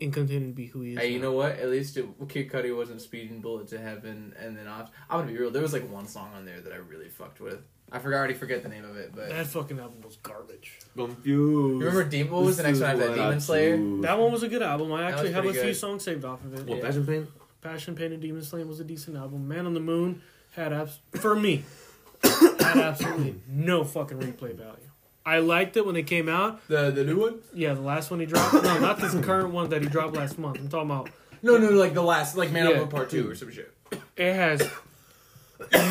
and 0.00 0.12
continue 0.12 0.48
to 0.48 0.54
be 0.54 0.66
who 0.66 0.82
he 0.82 0.92
is. 0.92 0.98
Hey, 0.98 1.12
you 1.12 1.18
know 1.18 1.32
what? 1.32 1.52
At 1.58 1.70
least 1.70 1.96
it, 1.96 2.06
Kid 2.28 2.50
Cudi 2.50 2.74
wasn't 2.76 3.00
speeding 3.00 3.40
bullet 3.40 3.66
to 3.68 3.78
heaven, 3.78 4.34
and 4.38 4.56
then 4.56 4.68
off. 4.68 4.90
I'm 5.10 5.20
gonna 5.20 5.32
be 5.32 5.38
real. 5.38 5.50
There 5.50 5.62
was 5.62 5.72
like 5.72 5.90
one 5.90 6.06
song 6.06 6.30
on 6.36 6.44
there 6.44 6.60
that 6.60 6.72
I 6.72 6.76
really 6.76 7.08
fucked 7.08 7.40
with. 7.40 7.60
I 7.90 7.98
forgot. 7.98 8.16
I 8.16 8.18
already 8.18 8.34
forget 8.34 8.62
the 8.62 8.68
name 8.68 8.84
of 8.84 8.96
it, 8.98 9.12
but 9.16 9.30
that 9.30 9.46
fucking 9.46 9.78
album 9.78 10.02
was 10.04 10.16
garbage. 10.16 10.78
Confused. 10.94 11.26
you 11.26 11.78
remember 11.78 12.04
Demon? 12.04 12.32
What 12.32 12.44
was 12.44 12.58
the 12.58 12.64
next 12.64 12.80
one 12.80 12.90
after 12.90 13.08
that? 13.08 13.14
Demon 13.14 13.40
Slayer. 13.40 13.76
That 14.02 14.18
one 14.18 14.30
was 14.30 14.42
a 14.42 14.48
good 14.48 14.62
album. 14.62 14.92
I 14.92 15.04
actually 15.04 15.24
was 15.28 15.32
have 15.32 15.44
a 15.46 15.48
pretty 15.48 15.64
few 15.64 15.74
songs 15.74 16.04
saved 16.04 16.24
off 16.26 16.44
of 16.44 16.52
it. 16.54 16.66
What, 16.66 16.78
Yeah. 16.78 16.84
Passion 16.84 17.06
Pain? 17.06 17.26
Passion 17.62 17.94
Pain 17.94 18.12
and 18.12 18.20
Demon 18.20 18.42
Slayer 18.42 18.66
was 18.66 18.78
a 18.80 18.84
decent 18.84 19.16
album. 19.16 19.48
Man 19.48 19.64
on 19.64 19.72
the 19.72 19.80
Moon 19.80 20.20
had 20.52 20.72
abs- 20.72 20.98
for 21.14 21.34
me 21.34 21.64
had 22.68 22.76
absolutely 22.84 23.40
no 23.48 23.84
fucking 23.84 24.18
replay 24.18 24.54
value. 24.54 24.74
I 25.26 25.40
liked 25.40 25.76
it 25.76 25.84
when 25.84 25.96
it 25.96 26.04
came 26.06 26.28
out. 26.28 26.66
The 26.68 26.90
the 26.90 27.04
new 27.04 27.20
one? 27.20 27.40
Yeah, 27.52 27.74
the 27.74 27.80
last 27.82 28.10
one 28.10 28.20
he 28.20 28.26
dropped. 28.26 28.54
No, 28.54 28.78
not 28.78 28.98
this 28.98 29.14
current 29.24 29.50
one 29.52 29.68
that 29.70 29.82
he 29.82 29.88
dropped 29.88 30.14
last 30.16 30.38
month. 30.38 30.58
I'm 30.58 30.68
talking 30.68 30.90
about. 30.90 31.10
No, 31.42 31.56
no, 31.58 31.70
like 31.70 31.94
the 31.94 32.02
last, 32.02 32.36
like 32.36 32.50
Man 32.50 32.68
Yeah. 32.68 32.78
Moon 32.78 32.88
Part 32.88 33.10
Two 33.10 33.30
or 33.30 33.34
some 33.34 33.50
shit. 33.52 33.72
It 34.16 34.34
has 34.34 34.68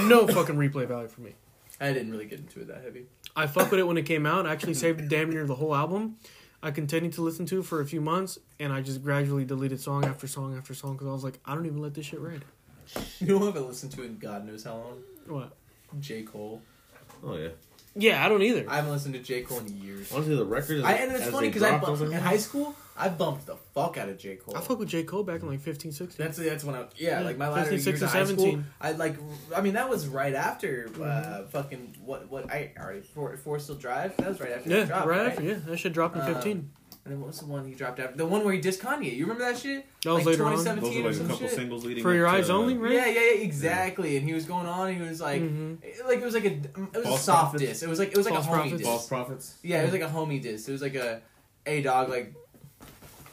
no 0.07 0.27
fucking 0.27 0.55
replay 0.55 0.87
value 0.87 1.07
for 1.07 1.21
me. 1.21 1.35
I 1.79 1.93
didn't 1.93 2.11
really 2.11 2.25
get 2.25 2.39
into 2.39 2.61
it 2.61 2.67
that 2.67 2.83
heavy. 2.83 3.05
I 3.35 3.45
fuck 3.47 3.69
with 3.69 3.79
it 3.79 3.83
when 3.87 3.97
it 3.97 4.03
came 4.07 4.25
out. 4.25 4.47
I 4.47 4.51
actually 4.51 4.73
saved 4.73 5.07
damn 5.09 5.29
near 5.29 5.45
the 5.45 5.55
whole 5.55 5.75
album. 5.75 6.17
I 6.63 6.71
continued 6.71 7.13
to 7.13 7.21
listen 7.21 7.45
to 7.47 7.59
it 7.59 7.65
for 7.65 7.81
a 7.81 7.85
few 7.85 8.01
months, 8.01 8.39
and 8.59 8.73
I 8.73 8.81
just 8.81 9.03
gradually 9.03 9.45
deleted 9.45 9.79
song 9.79 10.05
after 10.05 10.25
song 10.27 10.57
after 10.57 10.73
song 10.73 10.93
because 10.93 11.07
I 11.07 11.11
was 11.11 11.23
like, 11.23 11.39
I 11.45 11.53
don't 11.53 11.67
even 11.67 11.81
let 11.81 11.93
this 11.93 12.07
shit 12.07 12.19
read. 12.19 12.43
You 13.19 13.27
know 13.27 13.37
what 13.37 13.55
I've 13.55 13.61
listened 13.61 13.91
to 13.93 14.03
in 14.03 14.17
God 14.17 14.47
knows 14.47 14.63
how 14.63 14.73
long? 14.77 15.03
What? 15.27 15.55
J 15.99 16.23
Cole. 16.23 16.61
Oh 17.23 17.35
yeah. 17.35 17.49
Yeah, 17.99 18.23
I 18.23 18.29
don't 18.29 18.43
either. 18.43 18.69
I 18.69 18.75
haven't 18.75 18.91
listened 18.91 19.15
to 19.15 19.19
J 19.19 19.41
Cole 19.41 19.59
in 19.59 19.81
years. 19.81 20.11
Honestly, 20.13 20.35
the 20.35 20.45
record. 20.45 20.83
I 20.83 20.93
and 20.93 21.11
it's 21.13 21.27
funny 21.29 21.47
because 21.47 21.63
I 21.63 21.79
bumped, 21.79 22.01
like, 22.01 22.11
in 22.11 22.19
high 22.19 22.37
school. 22.37 22.75
I 22.99 23.09
bumped 23.09 23.45
the 23.45 23.55
fuck 23.75 23.97
out 23.97 24.09
of 24.09 24.17
J 24.17 24.35
Cole. 24.37 24.55
I 24.57 24.61
fuck 24.61 24.79
with 24.79 24.89
J. 24.89 25.03
Cole 25.03 25.23
back 25.23 25.41
in 25.43 25.47
like 25.47 25.59
15, 25.59 25.91
16. 25.91 26.23
That's 26.23 26.37
that's 26.37 26.63
when 26.63 26.73
I 26.75 26.85
yeah, 26.95 27.19
Yeah, 27.19 27.25
like 27.25 27.37
my 27.37 27.47
latter 27.47 27.69
15, 27.69 27.85
years 27.93 28.01
of 28.01 28.09
16, 28.09 28.19
high 28.19 28.25
school. 28.25 28.43
17. 28.45 28.65
I 28.81 28.91
like 28.93 29.15
I 29.55 29.61
mean 29.61 29.73
that 29.75 29.87
was 29.87 30.07
right 30.07 30.33
after 30.33 30.89
uh, 31.01 31.43
fucking 31.43 31.95
what 32.03 32.29
what 32.31 32.51
I 32.51 32.71
already 32.79 33.01
four 33.01 33.35
Forest 33.37 33.67
Hill 33.67 33.75
Drive. 33.77 34.17
That 34.17 34.29
was 34.29 34.39
right 34.39 34.51
after 34.51 34.69
Yeah, 34.69 34.77
it 34.77 34.87
dropped, 34.87 35.07
right 35.07 35.17
right? 35.19 35.31
after. 35.31 35.43
Yeah, 35.43 35.55
that 35.67 35.77
shit 35.77 35.93
dropped 35.93 36.15
in 36.15 36.21
Um, 36.23 36.33
15. 36.33 36.71
And 37.07 37.13
then 37.15 37.21
what 37.21 37.27
was 37.27 37.39
the 37.39 37.45
one 37.45 37.65
he 37.65 37.73
dropped 37.73 38.01
after? 38.01 38.17
The 38.17 38.25
one 38.25 38.43
where 38.43 38.53
he 38.53 38.59
dissed 38.59 38.81
Kanye. 38.81 39.15
You 39.15 39.23
remember 39.25 39.45
that 39.49 39.57
shit? 39.57 39.85
That 40.03 40.09
was 40.09 40.17
like 40.25 40.33
later 40.33 40.43
on. 40.43 40.51
Those 40.51 40.65
2017 40.65 40.97
are 40.97 41.05
or 41.05 41.07
like 41.07 41.13
a 41.13 41.17
some 41.17 41.27
couple 41.29 41.47
shit. 41.47 41.55
singles 41.55 41.85
leading 41.85 42.03
For 42.03 42.09
up 42.09 42.15
Your 42.15 42.25
to, 42.25 42.31
Eyes 42.33 42.49
Only, 42.49 42.77
right? 42.77 42.91
Yeah, 42.91 43.05
yeah, 43.05 43.13
yeah, 43.35 43.41
exactly. 43.43 44.17
And 44.17 44.27
he 44.27 44.33
was 44.33 44.43
going 44.43 44.65
on. 44.67 44.89
and 44.89 45.01
He 45.01 45.07
was 45.07 45.21
like, 45.21 45.41
Mhm. 45.41 45.77
like 46.05 46.19
it 46.19 46.25
was 46.25 46.33
like 46.33 46.43
a, 46.43 46.47
it 46.53 46.75
was 46.93 47.05
a 47.05 47.17
soft 47.17 47.41
Prophets? 47.51 47.63
diss. 47.63 47.83
It 47.83 47.87
was 47.89 47.97
like 47.99 48.09
it 48.09 48.17
was 48.17 48.25
like 48.25 48.33
False 48.35 48.45
a 48.45 48.49
homie 48.49 48.53
Prophets? 48.55 48.77
diss. 48.79 48.87
False 48.87 49.07
Prophets. 49.07 49.55
Yeah, 49.63 49.79
it 49.81 49.83
was 49.85 49.93
like 49.93 50.01
a 50.01 50.09
homie 50.13 50.41
diss. 50.41 50.67
It 50.67 50.71
was 50.73 50.81
like 50.81 50.95
a, 50.95 51.21
hey 51.65 51.81
dog, 51.81 52.09
like 52.09 52.33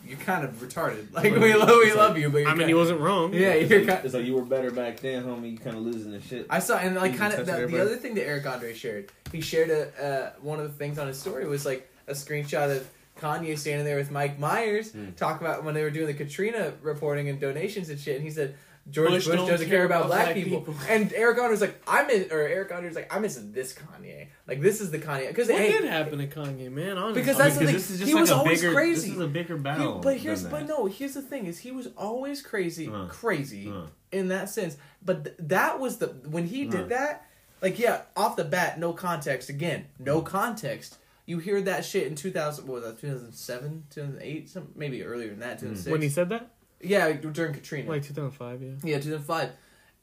you're 0.07 0.19
kind 0.19 0.45
of 0.45 0.53
retarded. 0.61 1.13
Like 1.15 1.25
we 1.35 1.55
love, 1.55 1.69
we 1.69 1.75
It's 1.87 1.97
love 1.97 2.13
like- 2.13 2.21
you, 2.21 2.29
but 2.31 2.39
you're 2.39 2.49
I 2.49 2.53
mean, 2.53 2.59
kinda, 2.61 2.67
he 2.69 2.75
wasn't 2.75 3.01
wrong. 3.01 3.33
Yeah, 3.33 3.49
It's 3.53 3.71
you're 3.71 3.81
like, 3.81 3.89
kind. 3.89 4.05
it's 4.05 4.15
like 4.15 4.25
you 4.27 4.35
were 4.35 4.43
better 4.45 4.71
back 4.71 5.01
then, 5.01 5.25
homie. 5.25 5.53
You're 5.53 5.61
kind 5.61 5.77
of 5.79 5.83
losing 5.83 6.13
the 6.13 6.21
shit. 6.21 6.47
I 6.51 6.59
saw 6.59 6.77
and 6.79 6.95
like 6.95 7.17
kind 7.17 7.33
of 7.35 7.47
the, 7.47 7.67
the 7.67 7.81
other 7.81 7.97
thing 7.97 8.15
that 8.17 8.27
Eric 8.27 8.47
Andre 8.47 8.75
shared. 8.75 9.11
He 9.33 9.41
shared 9.41 9.71
a 9.71 10.05
uh, 10.05 10.33
one 10.43 10.61
of 10.61 10.71
the 10.71 10.77
things 10.79 10.99
on 10.99 11.07
his 11.09 11.19
story 11.19 11.47
was 11.47 11.65
like 11.67 11.91
a 12.07 12.13
screenshot 12.13 12.77
of 12.77 12.87
Kanye 13.21 13.57
standing 13.59 13.85
there 13.85 13.97
with 13.97 14.11
Mike 14.11 14.39
Myers 14.39 14.93
Hmm. 14.93 15.13
talk 15.13 15.41
about 15.41 15.65
when 15.65 15.75
they 15.75 15.83
were 15.83 15.91
doing 15.91 16.07
the 16.07 16.15
Katrina 16.15 16.73
reporting 16.83 17.29
and 17.29 17.41
donations 17.41 17.89
and 17.91 17.99
shit, 17.99 18.17
and 18.17 18.25
he 18.25 18.31
said. 18.31 18.55
George 18.91 19.09
Bush, 19.09 19.27
Bush 19.29 19.37
doesn't 19.39 19.61
don't 19.61 19.67
care 19.71 19.87
about 19.87 20.09
black, 20.09 20.35
people. 20.35 20.59
people. 20.61 20.75
and 20.91 21.11
Eric 21.15 21.39
Andre's 21.39 21.63
like, 21.63 21.81
I 21.89 22.03
miss, 22.05 22.31
or 22.31 22.41
Eric 22.43 22.71
Andre's 22.71 22.95
like, 22.95 23.11
I'm 23.15 23.23
miss 23.23 23.37
this 23.43 23.73
Kanye. 23.73 24.27
Like, 24.47 24.61
this 24.61 24.83
is 24.83 24.91
the 24.91 24.99
Kanye. 24.99 25.29
Because 25.29 25.49
What 25.49 25.57
hey, 25.59 25.73
did 25.73 25.85
happen 25.85 26.19
to 26.19 26.27
Kanye, 26.27 26.71
man? 26.71 26.99
Honestly. 26.99 27.23
Because 27.23 27.41
I 27.41 27.45
that's 27.49 27.57
mean, 27.57 27.67
the 27.69 27.73
'cause 27.73 27.87
thing. 27.87 27.89
this 27.89 27.91
is 27.93 27.99
just 28.01 28.09
He 28.09 28.13
like 28.15 28.21
was 28.21 28.31
a 28.31 28.35
always 28.35 28.61
bigger, 28.61 28.75
crazy. 28.75 29.07
This 29.09 29.15
is 29.17 29.21
a 29.23 29.27
bigger 29.27 29.57
He- 29.57 29.63
battle. 29.63 30.01
but 30.01 30.19
here's 30.19 30.43
than 30.43 30.51
but 30.51 30.67
no, 30.69 30.85
here's 30.85 31.15
the 31.15 31.23
thing: 31.23 31.47
is 31.47 31.61
he 31.61 31.71
was 31.71 31.89
always 31.97 32.43
crazy, 32.43 32.91
Uh. 32.93 33.07
crazy 33.07 33.71
Uh. 33.75 33.87
in 34.13 34.29
that 34.29 34.51
sense. 34.51 34.77
But 35.03 35.25
th- 35.25 35.37
that 35.39 35.81
was 35.81 35.97
the 35.97 36.09
when 36.29 36.47
he 36.49 36.67
did 36.67 36.83
Uh. 36.83 36.89
that, 36.89 37.27
like 37.63 37.79
yeah, 37.79 38.03
off 38.19 38.37
the 38.37 38.45
bat, 38.45 38.79
no 38.79 38.93
context. 38.93 39.49
Again, 39.49 39.87
no 39.99 40.21
context. 40.21 40.99
You 41.27 41.39
hear 41.39 41.61
that 41.63 41.85
shit 41.85 42.07
in 42.07 42.15
two 42.17 42.31
thousand, 42.31 42.67
what 42.67 42.83
was 42.83 42.85
that, 42.85 43.01
two 43.01 43.09
thousand 43.11 43.33
seven, 43.33 43.85
two 43.91 44.03
thousand 44.03 44.21
eight, 44.23 44.49
some 44.51 44.69
maybe 44.77 45.03
earlier 45.03 45.31
than 45.31 45.41
that, 45.41 45.59
two 45.59 45.67
thousand 45.69 45.83
six. 45.85 45.91
when 45.93 46.03
he 46.03 46.09
said 46.11 46.29
that, 46.29 46.51
yeah, 46.81 47.11
during 47.13 47.55
Katrina, 47.55 47.89
like 47.89 48.03
2005, 48.03 48.63
yeah. 48.63 48.69
yeah, 48.85 48.97
two 48.99 49.11
thousand 49.11 49.25
five. 49.25 49.51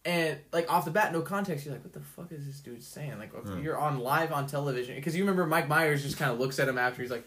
And 0.03 0.39
like 0.51 0.71
off 0.71 0.85
the 0.85 0.89
bat, 0.91 1.13
no 1.13 1.21
context. 1.21 1.63
You're 1.63 1.75
like, 1.75 1.83
what 1.83 1.93
the 1.93 1.99
fuck 2.01 2.31
is 2.31 2.47
this 2.47 2.59
dude 2.59 2.81
saying? 2.81 3.19
Like, 3.19 3.31
Hmm. 3.35 3.61
you're 3.61 3.77
on 3.77 3.99
live 3.99 4.31
on 4.31 4.47
television 4.47 4.95
because 4.95 5.15
you 5.15 5.21
remember 5.23 5.45
Mike 5.45 5.67
Myers 5.67 6.01
just 6.01 6.17
kind 6.17 6.31
of 6.31 6.39
looks 6.39 6.57
at 6.57 6.67
him 6.67 6.79
after 6.79 7.03
he's 7.03 7.11
like, 7.11 7.23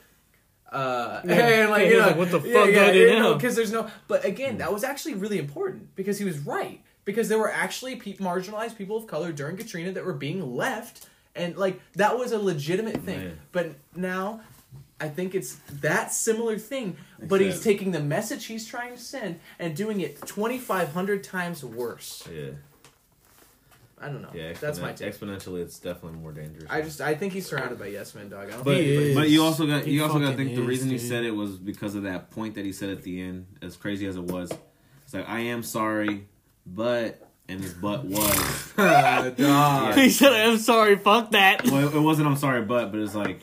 uh, 0.72 1.20
Yeah. 1.24 1.34
and 1.34 1.70
like 1.70 1.82
Yeah, 1.82 1.88
you 1.90 1.98
know, 1.98 2.06
like, 2.08 2.16
what 2.16 2.30
the 2.32 2.40
fuck 2.40 2.66
do 2.66 2.80
I 2.80 2.92
do 2.92 2.98
you 2.98 3.10
know, 3.10 3.18
now? 3.30 3.34
Because 3.34 3.54
there's 3.54 3.70
no. 3.70 3.88
But 4.08 4.22
Hmm. 4.22 4.26
again, 4.28 4.58
that 4.58 4.72
was 4.72 4.82
actually 4.82 5.14
really 5.14 5.38
important 5.38 5.94
because 5.94 6.18
he 6.18 6.24
was 6.24 6.36
right 6.40 6.82
because 7.04 7.28
there 7.28 7.38
were 7.38 7.52
actually 7.52 7.94
pe- 7.94 8.14
marginalized 8.16 8.76
people 8.76 8.96
of 8.96 9.06
color 9.06 9.30
during 9.30 9.56
Katrina 9.56 9.92
that 9.92 10.04
were 10.04 10.12
being 10.14 10.56
left, 10.56 11.06
and 11.36 11.56
like 11.56 11.80
that 11.94 12.18
was 12.18 12.32
a 12.32 12.38
legitimate 12.38 13.02
thing. 13.04 13.18
Man. 13.18 13.38
But 13.52 13.72
now. 13.94 14.40
I 15.00 15.08
think 15.08 15.34
it's 15.34 15.56
that 15.80 16.12
similar 16.12 16.56
thing, 16.56 16.96
but 17.20 17.40
he's 17.40 17.62
taking 17.62 17.90
the 17.90 18.00
message 18.00 18.46
he's 18.46 18.64
trying 18.64 18.94
to 18.94 18.98
send 18.98 19.40
and 19.58 19.76
doing 19.76 20.00
it 20.00 20.20
2,500 20.24 21.22
times 21.24 21.64
worse. 21.64 22.26
Yeah, 22.32 22.50
I 24.00 24.06
don't 24.08 24.22
know. 24.22 24.30
yeah. 24.32 24.52
That's 24.58 24.78
my 24.78 24.92
exponen- 24.92 24.96
take. 24.96 25.14
Exponentially, 25.14 25.62
it's 25.62 25.78
definitely 25.80 26.20
more 26.20 26.32
dangerous. 26.32 26.66
I 26.70 26.80
just 26.80 27.00
I 27.00 27.14
think 27.16 27.32
he's 27.32 27.44
surrounded 27.46 27.78
by 27.78 27.86
yes 27.88 28.14
men, 28.14 28.28
dog. 28.28 28.48
I 28.48 28.50
don't 28.52 28.64
But, 28.64 28.74
think 28.76 28.86
He 28.86 28.94
anybody- 28.96 29.14
but 29.14 29.30
you 29.30 29.42
also 29.42 29.66
got 29.66 29.84
He 29.84 29.92
you 29.94 30.02
also 30.04 30.14
got 30.14 30.20
to 30.20 30.26
fucking 30.32 30.46
think 30.46 30.56
the 30.56 30.62
is, 30.62 30.68
reason 30.68 30.90
he 30.90 30.98
said 30.98 31.24
it 31.24 31.32
was 31.34 31.58
because 31.58 31.96
of 31.96 32.04
that 32.04 32.30
point 32.30 32.54
that 32.54 32.64
he 32.64 32.72
said 32.72 32.90
at 32.90 33.02
the 33.02 33.20
end, 33.20 33.46
as 33.62 33.76
crazy 33.76 34.06
as 34.06 34.16
it 34.16 34.24
was. 34.24 34.52
It's 35.04 35.12
like 35.12 35.28
I 35.28 35.40
am 35.40 35.62
sorry, 35.64 36.28
but 36.64 37.23
and 37.48 37.60
his 37.60 37.74
butt 37.74 38.04
was. 38.04 38.72
Ah. 38.78 39.30
Yeah. 39.38 39.94
He 39.94 40.10
said, 40.10 40.32
"I'm 40.32 40.58
sorry, 40.58 40.96
fuck 40.96 41.30
that." 41.32 41.64
well, 41.66 41.94
it 41.94 42.00
wasn't. 42.00 42.28
I'm 42.28 42.36
sorry, 42.36 42.62
but 42.62 42.90
but 42.90 43.00
it's 43.00 43.14
like 43.14 43.40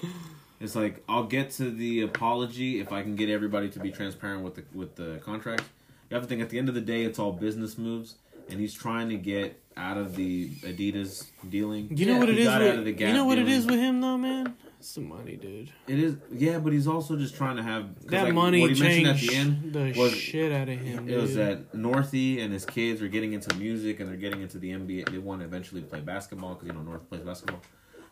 it's 0.59 0.75
like 0.75 1.03
I'll 1.07 1.23
get 1.25 1.51
to 1.51 1.71
the 1.71 2.01
apology 2.01 2.79
if 2.79 2.91
I 2.91 3.01
can 3.01 3.15
get 3.15 3.29
everybody 3.29 3.69
to 3.69 3.79
be 3.79 3.91
transparent 3.91 4.43
with 4.43 4.55
the 4.55 4.63
with 4.73 4.95
the 4.95 5.19
contract. 5.23 5.63
You 6.09 6.15
have 6.15 6.23
to 6.23 6.27
think 6.29 6.41
at 6.41 6.49
the 6.49 6.59
end 6.59 6.67
of 6.69 6.75
the 6.75 6.81
day, 6.81 7.03
it's 7.03 7.17
all 7.19 7.31
business 7.31 7.77
moves, 7.77 8.15
and 8.49 8.59
he's 8.59 8.73
trying 8.73 9.07
to 9.09 9.15
get 9.17 9.57
out 9.77 9.95
of 9.97 10.15
the 10.17 10.49
Adidas 10.49 11.27
dealing. 11.49 11.87
You 11.97 12.05
know 12.07 12.13
Yeah, 12.13 12.19
what 12.19 12.29
it 12.29 12.35
he 12.35 12.41
is. 12.41 12.47
got 12.47 12.61
out 12.61 12.75
of 12.79 12.83
the 12.85 12.91
With, 12.91 12.97
Gap 12.99 13.07
you 13.07 13.13
know 13.13 13.25
what 13.25 13.37
it 13.37 13.43
dealing. 13.45 13.59
is 13.59 13.65
with 13.65 13.79
him 13.79 14.01
though, 14.01 14.17
man. 14.17 14.55
It's 14.81 14.95
the 14.95 15.01
money, 15.01 15.35
dude. 15.35 15.71
It 15.87 15.99
is, 15.99 16.15
yeah, 16.33 16.57
but 16.57 16.73
he's 16.73 16.87
also 16.87 17.15
just 17.15 17.35
trying 17.35 17.55
to 17.57 17.61
have 17.61 18.03
That 18.07 18.23
like, 18.23 18.33
money 18.33 18.61
What 18.61 18.71
he 18.71 18.79
mentioned 18.81 19.07
at 19.09 19.17
the 19.19 19.35
end 19.35 19.73
the 19.73 19.93
was 19.99 20.11
shit 20.15 20.51
out 20.51 20.67
of 20.69 20.79
him. 20.79 21.07
it 21.07 21.17
was 21.17 21.35
that 21.35 21.71
Northy 21.73 22.41
and 22.43 22.51
his 22.51 22.65
kids 22.65 22.99
are 22.99 23.07
getting 23.07 23.33
into 23.33 23.55
music 23.57 23.99
and 23.99 24.09
they're 24.09 24.15
getting 24.17 24.41
into 24.41 24.57
the 24.57 24.71
NBA. 24.71 25.11
They 25.11 25.19
want 25.19 25.41
to 25.41 25.45
eventually 25.45 25.81
play 25.83 25.99
basketball 25.99 26.55
because 26.55 26.67
you 26.67 26.73
know 26.73 26.81
North 26.81 27.07
plays 27.09 27.21
basketball. 27.21 27.61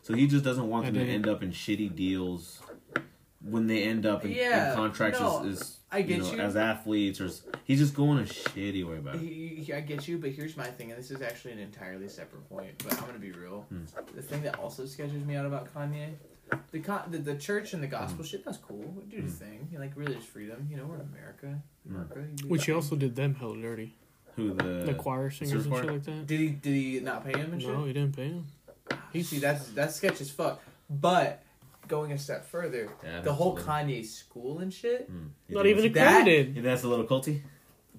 So 0.02 0.14
he 0.14 0.28
just 0.28 0.44
doesn't 0.44 0.68
want 0.68 0.84
I 0.84 0.90
them 0.90 0.94
to 0.94 1.00
didn't. 1.00 1.14
end 1.16 1.28
up 1.28 1.42
in 1.42 1.50
shitty 1.50 1.96
deals 1.96 2.60
when 3.42 3.66
they 3.66 3.82
end 3.82 4.06
up 4.06 4.24
in, 4.24 4.30
in 4.30 4.74
contracts 4.76 5.18
no, 5.18 5.44
as, 5.44 5.60
as 5.60 5.76
I 5.90 6.02
get 6.02 6.20
know, 6.20 6.30
you. 6.32 6.38
as 6.38 6.54
athletes 6.54 7.20
or 7.20 7.26
s- 7.26 7.42
he's 7.64 7.80
just 7.80 7.94
going 7.94 8.18
a 8.20 8.22
shitty 8.22 8.88
way 8.88 8.98
about 8.98 9.16
it. 9.16 9.22
He- 9.22 9.62
he- 9.64 9.72
I 9.74 9.80
get 9.80 10.06
you, 10.06 10.18
but 10.18 10.30
here's 10.30 10.56
my 10.56 10.66
thing, 10.66 10.90
and 10.92 10.98
this 11.00 11.10
is 11.10 11.20
actually 11.20 11.52
an 11.52 11.58
entirely 11.58 12.06
separate 12.08 12.48
point. 12.48 12.70
But 12.84 12.94
I'm 13.00 13.06
gonna 13.06 13.18
be 13.18 13.32
real. 13.32 13.62
Hmm. 13.70 13.80
The 14.14 14.22
thing 14.22 14.42
that 14.42 14.56
also 14.58 14.86
sketches 14.86 15.24
me 15.24 15.34
out 15.36 15.46
about 15.46 15.74
Kanye, 15.74 16.10
the 16.72 16.80
con- 16.80 17.10
the, 17.10 17.18
the 17.18 17.36
church 17.36 17.72
and 17.74 17.82
the 17.82 17.86
gospel 17.86 18.24
mm. 18.24 18.28
shit, 18.28 18.44
that's 18.44 18.58
cool. 18.58 19.02
Do 19.08 19.16
your 19.16 19.26
mm. 19.26 19.30
thing. 19.30 19.68
You 19.72 19.78
like 19.78 19.92
religious 19.96 20.24
freedom. 20.24 20.68
You 20.70 20.76
know, 20.76 20.84
we're 20.84 20.96
in 20.96 21.00
America. 21.02 21.62
America. 21.88 22.20
you 22.20 22.36
do 22.36 22.48
Which 22.48 22.66
he 22.66 22.72
that. 22.72 22.76
also 22.76 22.96
did 22.96 23.16
them 23.16 23.34
hell 23.34 23.54
dirty. 23.54 23.94
Who 24.36 24.54
the 24.54 24.84
the 24.86 24.94
choir 24.94 25.30
singers 25.30 25.66
and 25.66 25.74
shit 25.74 25.86
like 25.86 26.04
that. 26.04 26.26
Did 26.26 26.40
he? 26.40 26.48
Did 26.48 26.74
he 26.74 27.00
not 27.00 27.24
pay 27.24 27.38
him 27.38 27.52
and 27.52 27.60
shit? 27.60 27.72
No, 27.72 27.84
he 27.84 27.92
didn't 27.92 28.16
pay 28.16 28.28
him. 28.28 28.46
You 29.12 29.22
see, 29.22 29.38
that's 29.38 29.68
that's 29.68 29.96
sketch 29.96 30.20
as 30.20 30.30
fuck. 30.30 30.62
But 30.88 31.42
going 31.88 32.12
a 32.12 32.18
step 32.18 32.46
further, 32.46 32.88
Yeah, 33.02 33.20
the 33.20 33.32
whole 33.32 33.56
Kanye 33.56 34.06
school 34.06 34.60
and 34.60 34.72
shit. 34.72 35.10
You 35.48 35.56
Not 35.56 35.64
think 35.64 35.78
even 35.78 35.92
That- 35.92 36.20
accredited. 36.20 36.50
it's- 36.50 36.64
That's 36.64 36.84
a 36.84 36.88
little 36.88 37.06
culty. 37.06 37.42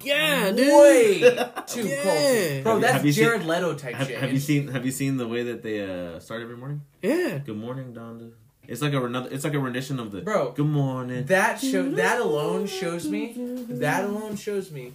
Yeah, 0.00 0.50
dude. 0.50 0.66
Way 0.66 1.20
too 1.66 1.86
Yeah. 1.86 2.02
culty. 2.02 2.62
Bro, 2.62 2.72
Have- 2.72 2.80
that's 2.80 2.92
have 2.94 3.06
you 3.06 3.12
seen- 3.12 3.24
Jared 3.24 3.44
Leto 3.46 3.74
type 3.74 3.94
Have, 3.94 4.06
shit. 4.08 4.18
have 4.18 4.32
you 4.32 4.38
seen 4.40 4.68
Have 4.68 4.84
you 4.86 4.90
seen 4.90 5.18
the 5.18 5.28
way 5.28 5.42
that 5.44 5.62
they 5.62 5.80
uh, 5.84 6.18
start 6.18 6.40
every 6.42 6.56
morning? 6.56 6.80
Yeah. 7.02 7.38
Good 7.38 7.58
morning, 7.58 7.92
Donda. 7.92 8.32
It's 8.68 8.80
like 8.80 8.92
a 8.92 9.04
another. 9.04 9.28
It's 9.30 9.44
like 9.44 9.54
a 9.54 9.58
rendition 9.58 9.98
of 9.98 10.12
the 10.12 10.20
Bro, 10.22 10.52
Good 10.52 10.66
morning. 10.66 11.24
That 11.26 11.60
show 11.60 11.90
that 11.92 12.20
alone 12.20 12.66
shows 12.66 13.08
me 13.08 13.34
that 13.68 14.04
alone 14.04 14.36
shows 14.36 14.70
me 14.70 14.92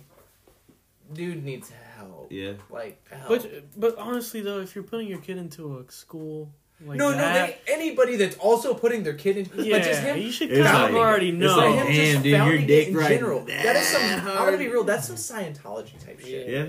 dude 1.13 1.43
needs 1.43 1.71
help. 1.97 2.31
yeah. 2.31 2.53
Like 2.69 3.05
help. 3.11 3.27
But 3.29 3.79
but 3.79 3.97
honestly 3.97 4.41
though, 4.41 4.59
if 4.59 4.75
you're 4.75 4.83
putting 4.83 5.07
your 5.07 5.19
kid 5.19 5.37
into 5.37 5.77
a 5.79 5.91
school 5.91 6.49
like 6.85 6.97
no, 6.99 7.09
no, 7.09 7.17
that, 7.17 7.65
they, 7.65 7.73
anybody 7.73 8.17
that's 8.17 8.37
also 8.37 8.73
putting 8.75 9.01
their 9.03 9.15
kid 9.15 9.35
in 9.37 9.49
yeah, 9.65 9.73
like 9.77 9.83
just 9.83 10.01
him 10.01 10.17
you 10.17 10.31
should 10.31 10.51
It's 10.51 10.61
kind 10.69 10.85
of 10.89 10.91
like- 10.93 11.01
already 11.01 11.29
it's 11.29 11.39
know. 11.39 11.57
like 11.57 11.75
like, 11.75 11.87
him 11.87 11.87
damn, 11.87 11.95
just 11.95 12.23
dude, 12.23 12.25
your 12.31 12.39
founding 12.39 12.67
dick 12.67 12.87
in 12.89 12.95
right 12.95 13.09
general. 13.09 13.39
That 13.45 13.75
is 13.75 13.87
some 13.87 14.01
that 14.03 14.19
I'm 14.27 14.45
gonna 14.45 14.57
be 14.57 14.67
real, 14.67 14.83
that's 14.83 15.07
some 15.07 15.15
Scientology 15.15 16.03
type 16.05 16.19
shit. 16.19 16.47
Yeah. 16.47 16.67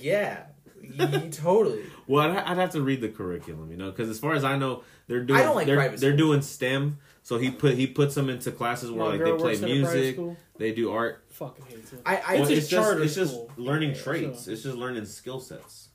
Yeah. 0.00 0.42
Ye- 1.22 1.30
totally. 1.30 1.82
Well, 2.10 2.30
I'd, 2.30 2.36
I'd 2.38 2.56
have 2.58 2.70
to 2.72 2.82
read 2.82 3.00
the 3.00 3.08
curriculum, 3.08 3.70
you 3.70 3.76
know, 3.76 3.90
because 3.90 4.08
as 4.08 4.18
far 4.18 4.34
as 4.34 4.42
I 4.44 4.56
know, 4.56 4.82
they're 5.06 5.22
doing 5.22 5.38
I 5.40 5.42
don't 5.44 5.54
like 5.54 5.66
they're, 5.66 5.76
private 5.76 6.00
they're 6.00 6.10
school. 6.10 6.26
doing 6.28 6.42
STEM. 6.42 6.98
So 7.22 7.38
he 7.38 7.50
put 7.50 7.74
he 7.74 7.86
puts 7.86 8.14
them 8.14 8.28
into 8.30 8.50
classes 8.50 8.90
where 8.90 9.04
My 9.04 9.10
like 9.12 9.18
girl 9.18 9.32
they 9.36 9.42
play 9.42 9.52
works 9.52 9.62
at 9.62 9.70
a 9.70 9.80
private 9.82 9.94
music, 9.94 10.14
school. 10.16 10.36
they 10.58 10.72
do 10.72 10.90
art. 10.92 11.24
Fucking 11.30 11.64
hates 11.66 11.92
it. 11.92 12.00
I, 12.04 12.16
I 12.16 12.16
It's 12.16 12.26
Well, 12.26 12.34
a 12.36 12.40
it's 12.40 12.48
just 12.68 12.70
charter 12.70 13.02
it's 13.02 13.14
just 13.14 13.32
school. 13.34 13.52
learning 13.56 13.90
Yeah, 13.90 14.02
traits. 14.02 14.44
so- 14.46 14.50
It's 14.50 14.62
just 14.62 14.76
learning 14.76 15.04
skill 15.04 15.38
sets. 15.40 15.90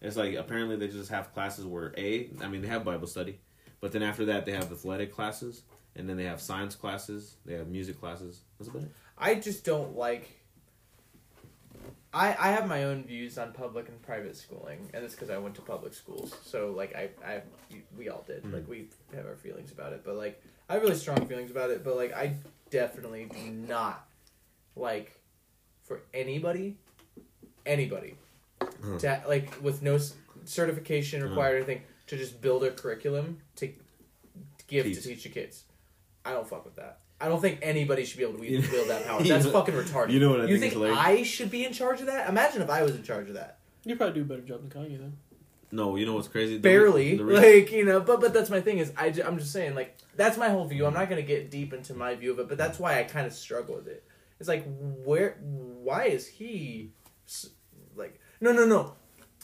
It's 0.00 0.16
like 0.16 0.34
apparently 0.34 0.76
they 0.76 0.88
just 0.88 1.10
have 1.10 1.32
classes 1.34 1.64
where 1.66 1.94
a 1.96 2.30
I 2.42 2.48
mean 2.48 2.62
they 2.62 2.68
have 2.68 2.84
Bible 2.84 3.06
study, 3.06 3.38
but 3.80 3.92
then 3.92 4.02
after 4.02 4.24
that 4.26 4.44
they 4.46 4.52
have 4.52 4.72
athletic 4.72 5.12
classes, 5.14 5.62
and 5.94 6.08
then 6.08 6.16
they 6.16 6.24
have 6.24 6.40
science 6.40 6.74
classes, 6.74 7.36
they 7.46 7.54
have 7.54 7.68
music 7.68 8.00
classes. 8.00 8.40
That's 8.58 8.68
about 8.70 8.82
it. 8.84 8.90
I 9.16 9.36
just 9.36 9.64
don't 9.64 9.94
like. 9.96 10.28
I 12.14 12.36
I 12.38 12.52
have 12.52 12.68
my 12.68 12.84
own 12.84 13.04
views 13.04 13.36
on 13.38 13.52
public 13.52 13.88
and 13.88 14.00
private 14.00 14.36
schooling, 14.36 14.88
and 14.94 15.04
it's 15.04 15.14
because 15.14 15.30
I 15.30 15.38
went 15.38 15.56
to 15.56 15.62
public 15.62 15.92
schools. 15.92 16.34
So 16.44 16.72
like 16.74 16.94
I 16.94 17.10
I 17.26 17.42
we 17.98 18.08
all 18.08 18.24
did. 18.26 18.42
Hmm. 18.42 18.54
Like 18.54 18.68
we 18.68 18.88
have 19.14 19.26
our 19.26 19.36
feelings 19.36 19.72
about 19.72 19.92
it, 19.92 20.02
but 20.04 20.14
like 20.14 20.42
I 20.68 20.74
have 20.74 20.82
really 20.82 20.94
strong 20.94 21.26
feelings 21.26 21.50
about 21.50 21.70
it. 21.70 21.84
But 21.84 21.96
like 21.96 22.12
I 22.14 22.36
definitely 22.70 23.26
do 23.26 23.50
not 23.50 24.06
like 24.76 25.20
for 25.82 26.02
anybody, 26.14 26.76
anybody, 27.66 28.16
hmm. 28.60 28.96
to 28.98 29.22
like 29.26 29.60
with 29.60 29.82
no 29.82 29.98
certification 30.44 31.20
hmm. 31.20 31.28
required 31.28 31.54
or 31.54 31.56
anything 31.56 31.82
to 32.06 32.16
just 32.16 32.40
build 32.40 32.62
a 32.62 32.70
curriculum 32.70 33.38
to 33.56 33.72
give 34.68 34.86
to 34.86 35.00
teach 35.00 35.24
your 35.24 35.34
kids. 35.34 35.64
I 36.24 36.32
don't 36.32 36.48
fuck 36.48 36.64
with 36.64 36.76
that. 36.76 37.00
I 37.24 37.28
don't 37.28 37.40
think 37.40 37.58
anybody 37.62 38.04
should 38.04 38.18
be 38.18 38.24
able 38.24 38.38
to 38.38 38.44
You 38.48 38.60
know- 38.62 38.68
wield 38.70 38.88
that 38.88 39.06
power. 39.06 39.22
That's 39.22 39.46
fucking 39.46 39.74
retarded. 39.74 40.10
you 40.12 40.20
know 40.20 40.30
what 40.30 40.40
I 40.42 40.44
you 40.44 40.58
think 40.58 40.72
think 40.72 40.72
hilarious? 40.74 40.98
I 41.00 41.22
should 41.22 41.50
be 41.50 41.64
in 41.64 41.72
charge 41.72 42.00
of 42.00 42.06
that? 42.06 42.28
Imagine 42.28 42.62
if 42.62 42.70
I 42.70 42.82
was 42.82 42.94
in 42.94 43.02
charge 43.02 43.28
of 43.28 43.34
that. 43.34 43.58
You 43.84 43.96
probably 43.96 44.14
do 44.14 44.20
a 44.22 44.24
better 44.24 44.42
job 44.42 44.68
than 44.68 44.70
Kanye 44.70 44.98
though. 44.98 45.12
No, 45.72 45.96
you 45.96 46.06
know 46.06 46.14
what's 46.14 46.28
crazy? 46.28 46.54
The- 46.56 46.60
Barely, 46.62 47.16
the 47.16 47.24
reason- 47.24 47.42
like 47.42 47.72
you 47.72 47.84
know. 47.84 48.00
But 48.00 48.20
but 48.20 48.32
that's 48.32 48.48
my 48.50 48.60
thing 48.60 48.78
is 48.78 48.92
I 48.96 49.10
ju- 49.10 49.22
I'm 49.26 49.38
just 49.38 49.52
saying 49.52 49.74
like 49.74 49.96
that's 50.16 50.36
my 50.38 50.48
whole 50.48 50.66
view. 50.66 50.86
I'm 50.86 50.94
not 50.94 51.08
gonna 51.08 51.22
get 51.22 51.50
deep 51.50 51.72
into 51.72 51.94
my 51.94 52.14
view 52.14 52.32
of 52.32 52.38
it, 52.38 52.48
but 52.48 52.56
that's 52.58 52.78
why 52.78 53.00
I 53.00 53.04
kind 53.04 53.26
of 53.26 53.32
struggle 53.32 53.74
with 53.76 53.88
it. 53.88 54.04
It's 54.38 54.48
like 54.48 54.64
where 55.04 55.36
why 55.42 56.04
is 56.04 56.26
he 56.26 56.92
like 57.96 58.20
no 58.40 58.52
no 58.52 58.66
no. 58.66 58.94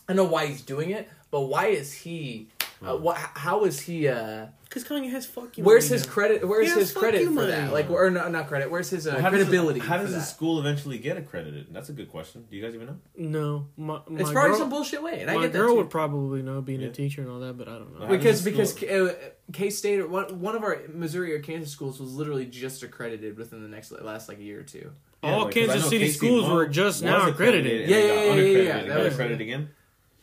I 0.09 0.12
know 0.12 0.24
why 0.24 0.47
he's 0.47 0.62
doing 0.62 0.90
it, 0.90 1.09
but 1.31 1.43
why 1.43 1.66
is 1.66 1.93
he? 1.93 2.48
Uh, 2.82 2.97
wh- 2.98 3.16
how 3.39 3.65
is 3.65 3.81
he? 3.81 4.09
uh 4.09 4.47
Because 4.70 4.84
Kanye 4.84 5.10
has 5.10 5.26
fuck 5.26 5.59
you. 5.59 5.64
Where's 5.64 5.86
money 5.90 5.98
his 5.98 6.06
now. 6.06 6.12
credit? 6.12 6.47
Where's 6.48 6.68
Yeah, 6.68 6.74
his 6.76 6.92
fuck 6.92 7.02
credit 7.02 7.22
you 7.22 7.26
for 7.30 7.32
money. 7.34 7.48
that? 7.51 7.72
Like, 7.72 7.90
or 7.90 8.09
no, 8.09 8.28
not 8.28 8.47
credit. 8.47 8.70
Where's 8.70 8.88
his 8.88 9.05
uh, 9.05 9.10
Well, 9.14 9.22
how 9.22 9.30
does 9.30 9.40
the- 9.40 9.44
credibility? 9.47 9.80
how 9.80 9.97
does 9.97 10.06
for 10.06 10.12
the 10.12 10.18
that? 10.18 10.24
school 10.24 10.60
eventually 10.60 10.97
get 10.98 11.16
accredited? 11.16 11.66
That's 11.72 11.88
a 11.88 11.92
good 11.92 12.09
question. 12.09 12.47
Do 12.48 12.56
you 12.56 12.62
guys 12.62 12.72
even 12.76 12.86
know? 12.86 12.97
No, 13.16 13.66
my, 13.76 13.98
my 14.09 14.20
It's 14.20 14.30
probably 14.30 14.51
girl, 14.51 14.59
some 14.60 14.70
bullshit 14.70 15.02
way, 15.02 15.18
and 15.22 15.26
my 15.26 15.32
I 15.32 15.42
get 15.42 15.52
that 15.55 15.59
girl 15.59 15.70
too. 15.72 15.76
would 15.78 15.90
probably 15.90 16.42
know 16.42 16.62
being 16.62 16.82
Yeah. 16.82 16.86
a 16.86 16.92
teacher 16.92 17.20
and 17.20 17.28
all 17.28 17.40
that, 17.40 17.59
but 17.59 17.66
I 17.66 17.72
don't 17.72 17.98
know. 17.98 18.06
How 18.06 18.12
does 18.12 18.18
because 18.18 18.44
the 18.44 18.51
because 18.52 18.70
school- 18.76 19.09
uh, 19.09 19.12
K 19.52 19.70
State 19.70 19.98
or 19.98 20.06
one 20.06 20.38
one 20.40 20.55
of 20.55 20.62
our 20.62 20.78
Missouri 20.94 21.34
or 21.34 21.40
Kansas 21.40 21.72
schools 21.72 21.98
was 21.98 22.12
literally 22.14 22.47
just 22.47 22.84
accredited 22.84 23.36
within 23.36 23.62
the 23.62 23.68
next 23.68 23.90
last 23.90 24.28
like 24.28 24.38
a 24.38 24.42
year 24.44 24.60
or 24.60 24.62
two. 24.62 24.92
All 25.24 25.47
like, 25.47 25.55
'cause 25.55 25.64
I 25.64 25.66
Kansas 25.66 25.82
know 25.82 25.88
City 25.90 26.05
K-State 26.05 26.16
schools 26.18 26.42
was- 26.44 26.52
were 26.52 26.66
just 26.68 27.02
was 27.02 27.10
now 27.10 27.28
accredited. 27.28 27.80
and 27.82 27.90
Yeah, 27.90 27.97
they 27.97 28.02
yeah, 28.02 28.09
got 28.09 28.14
yeah, 28.14 28.22
yeah, 28.24 28.30
unaccredited. 28.32 28.66
yeah, 28.66 28.78
that 28.82 28.86
got 28.88 29.02
was- 29.02 29.12
accredited 29.14 29.40
again. 29.40 29.68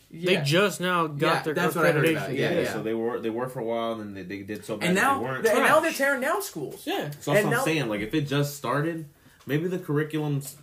They 0.09 0.37
just 0.37 0.79
now 0.79 1.07
got 1.07 1.19
Yeah, 1.37 1.41
their 1.43 1.53
that's 1.53 1.75
what 1.75 1.85
I 1.85 1.91
heard 1.91 2.05
about, 2.09 2.29
accreditation. 2.29 2.37
yeah, 2.37 2.51
Yeah, 2.53 2.59
yeah. 2.61 2.73
so 2.73 2.81
they 2.83 2.93
were 2.93 3.19
they 3.19 3.29
were 3.29 3.49
for 3.49 3.59
a 3.59 3.63
while, 3.65 3.91
and 3.93 4.01
then 4.01 4.13
they, 4.13 4.37
they 4.37 4.43
did 4.43 4.63
so 4.63 4.77
bad 4.77 4.87
and 4.89 4.97
that 4.97 5.01
now 5.01 5.19
they 5.19 5.25
weren't. 5.25 5.45
and 5.47 5.59
now 5.59 5.79
they're 5.81 5.91
tearing 5.91 6.21
down 6.21 6.41
schools. 6.41 6.83
Yeah. 6.85 7.11
So 7.19 7.31
that's 7.33 7.43
and 7.43 7.45
what 7.47 7.51
now- 7.51 7.57
I'm 7.59 7.65
saying. 7.65 7.89
Like, 7.89 8.01
if 8.01 8.13
it 8.13 8.21
just 8.21 8.55
started, 8.55 9.05
maybe 9.45 9.67
the 9.67 9.79
curriculum's 9.79 10.55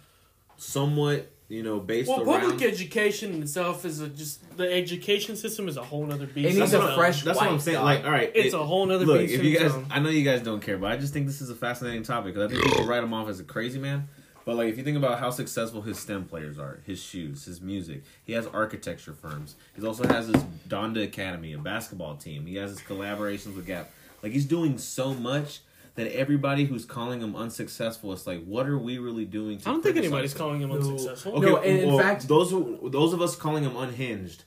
somewhat, 0.56 1.30
you 1.48 1.62
know, 1.62 1.78
based 1.80 2.08
Well, 2.08 2.22
around. 2.22 2.40
public 2.52 2.62
education 2.62 3.42
itself 3.42 3.84
is 3.84 4.00
a, 4.00 4.08
just 4.08 4.56
the 4.56 4.70
education 4.72 5.36
system 5.36 5.68
is 5.68 5.76
a 5.76 5.82
whole 5.82 6.10
other 6.10 6.26
beast. 6.26 6.54
It 6.56 6.58
needs 6.60 6.70
that's 6.72 6.84
a 6.84 6.94
fresh 6.94 7.22
That's 7.22 7.38
what 7.38 7.48
I'm 7.48 7.58
saying. 7.60 7.76
dog. 7.76 7.84
Like, 7.84 8.04
all 8.04 8.10
right, 8.12 8.32
It's 8.34 8.54
it- 8.54 8.56
a 8.56 8.62
whole 8.62 8.86
nother 8.86 9.04
Look, 9.04 9.20
beast 9.20 9.34
if 9.34 9.44
you 9.44 9.58
guys, 9.58 9.72
own. 9.72 9.86
I 9.90 10.00
know 10.00 10.08
you 10.08 10.24
guys 10.24 10.40
don't 10.42 10.60
care, 10.60 10.78
but 10.78 10.90
I 10.90 10.96
just 10.96 11.12
think 11.12 11.26
this 11.26 11.40
is 11.40 11.50
a 11.50 11.54
fascinating 11.54 12.02
topic 12.02 12.34
because 12.34 12.50
I 12.50 12.54
think 12.54 12.64
people 12.66 12.86
write 12.86 13.02
him 13.04 13.12
off 13.12 13.28
as 13.28 13.40
a 13.40 13.44
crazy 13.44 13.78
man. 13.78 14.08
But 14.44 14.56
like, 14.56 14.68
if 14.68 14.76
you 14.76 14.84
think 14.84 14.96
about 14.98 15.18
how 15.20 15.30
successful 15.30 15.80
his 15.82 15.98
STEM 15.98 16.26
players 16.26 16.58
are, 16.58 16.80
his 16.86 17.02
shoes, 17.02 17.44
his 17.46 17.60
music, 17.62 18.02
he 18.24 18.34
has 18.34 18.46
architecture 18.46 19.14
firms. 19.14 19.54
He 19.74 19.86
also 19.86 20.06
has 20.06 20.26
his 20.26 20.42
Donda 20.68 21.02
Academy, 21.02 21.52
a 21.54 21.58
basketball 21.58 22.16
team. 22.16 22.44
He 22.46 22.56
has 22.56 22.70
his 22.70 22.80
collaborations 22.80 23.56
with 23.56 23.66
Gap. 23.66 23.90
Like, 24.22 24.32
he's 24.32 24.44
doing 24.44 24.76
so 24.78 25.14
much 25.14 25.60
that 25.94 26.08
everybody 26.14 26.64
who's 26.64 26.84
calling 26.84 27.20
him 27.20 27.36
unsuccessful, 27.36 28.12
it's 28.12 28.26
like, 28.26 28.44
what 28.44 28.66
are 28.66 28.76
we 28.78 28.98
really 28.98 29.24
doing? 29.24 29.58
To 29.58 29.68
I 29.68 29.72
don't 29.72 29.82
think 29.82 29.96
anybody's 29.96 30.32
him? 30.32 30.38
calling 30.38 30.60
him 30.60 30.70
No. 30.70 30.76
unsuccessful. 30.76 31.32
Okay, 31.36 31.46
No, 31.46 31.56
and 31.58 31.78
in 31.78 31.98
fact- 31.98 32.26
those 32.28 32.50
who, 32.50 32.90
those 32.90 33.12
of 33.12 33.22
us 33.22 33.36
calling 33.36 33.64
him 33.64 33.76
unhinged, 33.76 34.44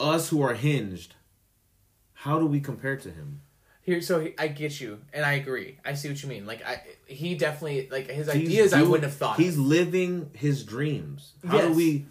us 0.00 0.30
who 0.30 0.40
are 0.42 0.54
hinged, 0.54 1.14
how 2.14 2.38
do 2.38 2.46
we 2.46 2.60
compare 2.60 2.96
to 2.96 3.10
him? 3.10 3.42
Here, 3.86 4.02
so 4.02 4.18
he, 4.18 4.34
I 4.36 4.48
get 4.48 4.80
you, 4.80 5.00
and 5.12 5.24
I 5.24 5.34
agree. 5.34 5.78
I 5.84 5.94
see 5.94 6.08
what 6.08 6.20
you 6.20 6.28
mean. 6.28 6.44
Like, 6.44 6.60
I 6.66 6.82
he 7.06 7.36
definitely 7.36 7.88
like 7.88 8.10
his 8.10 8.26
He's 8.26 8.42
ideas. 8.42 8.72
I 8.72 8.82
wouldn't 8.82 9.04
have 9.04 9.14
thought. 9.14 9.36
He's 9.36 9.56
living 9.56 10.28
his 10.34 10.64
dreams. 10.64 11.34
How 11.46 11.60
do 11.60 11.72
we? 11.72 12.06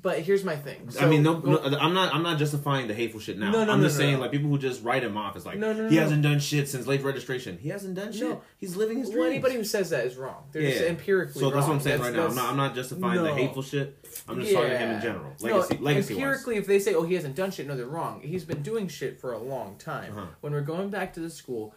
But 0.00 0.20
here's 0.20 0.44
my 0.44 0.54
thing. 0.54 0.88
I 1.00 1.06
mean, 1.06 1.24
no, 1.24 1.40
no, 1.40 1.58
I'm 1.60 1.92
not. 1.92 2.14
I'm 2.14 2.22
not 2.22 2.38
justifying 2.38 2.86
the 2.86 2.94
hateful 2.94 3.18
shit 3.18 3.36
now. 3.36 3.50
No, 3.50 3.64
no, 3.64 3.72
I'm 3.72 3.80
no, 3.80 3.86
just 3.88 3.98
no, 3.98 4.04
saying, 4.04 4.20
like 4.20 4.30
people 4.30 4.48
who 4.48 4.56
just 4.56 4.84
write 4.84 5.02
him 5.02 5.16
off. 5.16 5.34
It's 5.34 5.44
like 5.44 5.58
No, 5.58 5.72
no, 5.72 5.88
he 5.88 5.96
hasn't 5.96 6.22
done 6.22 6.38
shit 6.38 6.68
since 6.68 6.86
late 6.86 7.02
registration. 7.02 7.58
He 7.58 7.68
hasn't 7.70 7.96
done 7.96 8.12
shit. 8.12 8.28
No. 8.28 8.40
He's 8.58 8.76
living 8.76 8.98
his 8.98 9.10
well, 9.10 9.24
anybody 9.24 9.56
who 9.56 9.64
says 9.64 9.90
that 9.90 10.06
is 10.06 10.16
wrong. 10.16 10.44
They're 10.52 10.62
just 10.70 10.84
empirically 10.84 11.40
so 11.40 11.50
that's 11.50 11.62
wrong. 11.62 11.68
what 11.70 11.74
I'm 11.74 11.80
saying 11.80 11.98
That's- 12.00 12.14
right 12.14 12.22
now. 12.22 12.28
I'm 12.28 12.34
not. 12.36 12.50
I'm 12.50 12.56
not 12.56 12.74
justifying 12.76 13.22
the 13.24 13.34
hateful 13.34 13.62
shit. 13.62 13.98
I'm 14.28 14.40
just 14.40 14.52
talking 14.52 14.70
to 14.70 14.78
him 14.78 14.90
in 14.96 15.02
general. 15.02 15.32
Legacy, 15.40 15.74
no, 15.74 15.82
legacy 15.82 16.14
wise. 16.14 16.22
empirically, 16.22 16.56
if 16.58 16.66
they 16.68 16.78
say, 16.78 16.94
"Oh, 16.94 17.02
he 17.02 17.14
hasn't 17.14 17.34
done 17.34 17.50
shit," 17.50 17.66
no, 17.66 17.76
they're 17.76 17.86
wrong. 17.86 18.20
He's 18.22 18.44
been 18.44 18.62
doing 18.62 18.86
shit 18.86 19.20
for 19.20 19.32
a 19.32 19.38
long 19.38 19.76
time. 19.78 20.12
Uh-huh. 20.16 20.26
When 20.42 20.52
we're 20.52 20.60
going 20.60 20.90
back 20.90 21.14
to 21.14 21.20
the 21.20 21.30
school, 21.30 21.74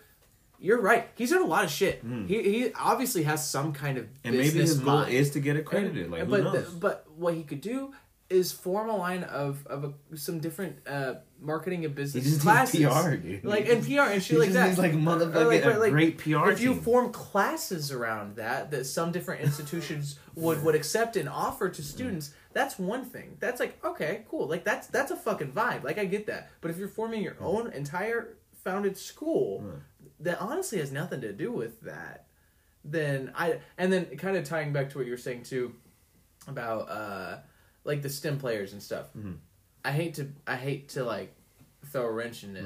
you're 0.59 0.79
right. 0.79 1.09
He's 1.15 1.31
done 1.31 1.41
a 1.41 1.45
lot 1.47 1.65
of 1.65 1.71
shit. 1.71 2.03
He 2.27 2.43
he 2.43 2.71
obviously 2.79 3.23
has 3.23 3.47
some 3.49 3.73
kind 3.73 3.97
of. 3.97 4.07
And 4.23 4.37
maybe 4.37 4.59
his 4.59 4.77
goal 4.79 4.99
mind. 4.99 5.11
is 5.13 5.31
to 5.31 5.39
get 5.39 5.55
accredited. 5.55 6.03
And- 6.03 6.11
like 6.11 6.29
but 6.29 6.43
the- 6.53 6.69
but 6.79 7.07
what 7.15 7.33
he 7.33 7.41
could 7.43 7.61
do 7.61 7.93
is 8.31 8.51
form 8.51 8.89
a 8.89 8.95
line 8.95 9.23
of 9.23 9.65
of 9.67 9.83
a, 9.83 10.17
some 10.17 10.39
different 10.39 10.77
uh, 10.87 11.15
marketing 11.39 11.85
and 11.85 11.93
he 11.93 12.01
business 12.01 12.23
just 12.25 12.41
classes, 12.41 12.85
PR, 12.85 13.15
dude. 13.15 13.43
like 13.43 13.67
and 13.67 13.83
PR 13.83 14.01
and 14.01 14.23
shit 14.23 14.35
he 14.35 14.37
like 14.37 14.49
that. 14.51 14.67
needs 14.67 14.79
like 14.79 14.93
motherfucking 14.93 15.47
like, 15.47 15.65
a 15.65 15.79
like, 15.79 15.91
great 15.91 16.17
PR. 16.17 16.49
if 16.49 16.61
you 16.61 16.73
form 16.75 17.11
classes 17.11 17.91
around 17.91 18.37
that 18.37 18.71
that 18.71 18.85
some 18.85 19.11
different 19.11 19.41
institutions 19.41 20.17
would 20.35 20.63
would 20.63 20.75
accept 20.75 21.17
and 21.17 21.27
offer 21.27 21.69
to 21.69 21.83
students 21.83 22.33
that's 22.53 22.79
one 22.79 23.05
thing 23.05 23.37
that's 23.39 23.59
like 23.59 23.83
okay 23.83 24.23
cool 24.29 24.47
like 24.47 24.63
that's 24.63 24.87
that's 24.87 25.11
a 25.11 25.15
fucking 25.15 25.51
vibe 25.51 25.83
like 25.83 25.97
i 25.97 26.05
get 26.05 26.25
that 26.27 26.49
but 26.61 26.71
if 26.71 26.77
you're 26.77 26.87
forming 26.87 27.21
your 27.21 27.35
own 27.39 27.71
entire 27.73 28.37
founded 28.63 28.97
school 28.97 29.63
that 30.19 30.39
honestly 30.39 30.77
has 30.77 30.91
nothing 30.91 31.21
to 31.21 31.33
do 31.33 31.51
with 31.51 31.81
that 31.81 32.27
then 32.83 33.31
i 33.35 33.59
and 33.77 33.91
then 33.91 34.05
kind 34.17 34.37
of 34.37 34.43
tying 34.43 34.71
back 34.71 34.89
to 34.89 34.97
what 34.97 35.05
you 35.05 35.11
were 35.11 35.17
saying 35.17 35.43
too 35.43 35.73
about 36.47 36.89
uh 36.89 37.37
like 37.83 38.01
the 38.01 38.09
stem 38.09 38.37
players 38.37 38.73
and 38.73 38.81
stuff 38.83 39.07
Mhm. 39.17 39.37
i 39.85 39.91
hate 39.91 40.13
to 40.15 40.29
i 40.47 40.55
hate 40.55 40.89
to 40.89 41.03
like 41.03 41.33
throw 41.91 42.03
a 42.05 42.11
wrench 42.11 42.43
in 42.43 42.55
it 42.55 42.65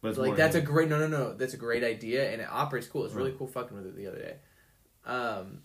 but 0.00 0.08
it's 0.08 0.18
like 0.18 0.28
more 0.28 0.36
that's 0.36 0.54
a 0.54 0.60
great 0.60 0.88
no 0.88 0.98
no 0.98 1.06
no 1.06 1.34
that's 1.34 1.54
a 1.54 1.58
great 1.58 1.84
idea 1.84 2.30
and 2.32 2.40
it 2.40 2.48
operates 2.50 2.86
cool 2.86 3.04
it's 3.04 3.14
really 3.14 3.32
cool 3.36 3.46
fucking 3.46 3.76
with 3.76 3.86
it 3.86 3.96
the 3.96 4.06
other 4.06 4.18
day 4.18 4.36
um 5.06 5.58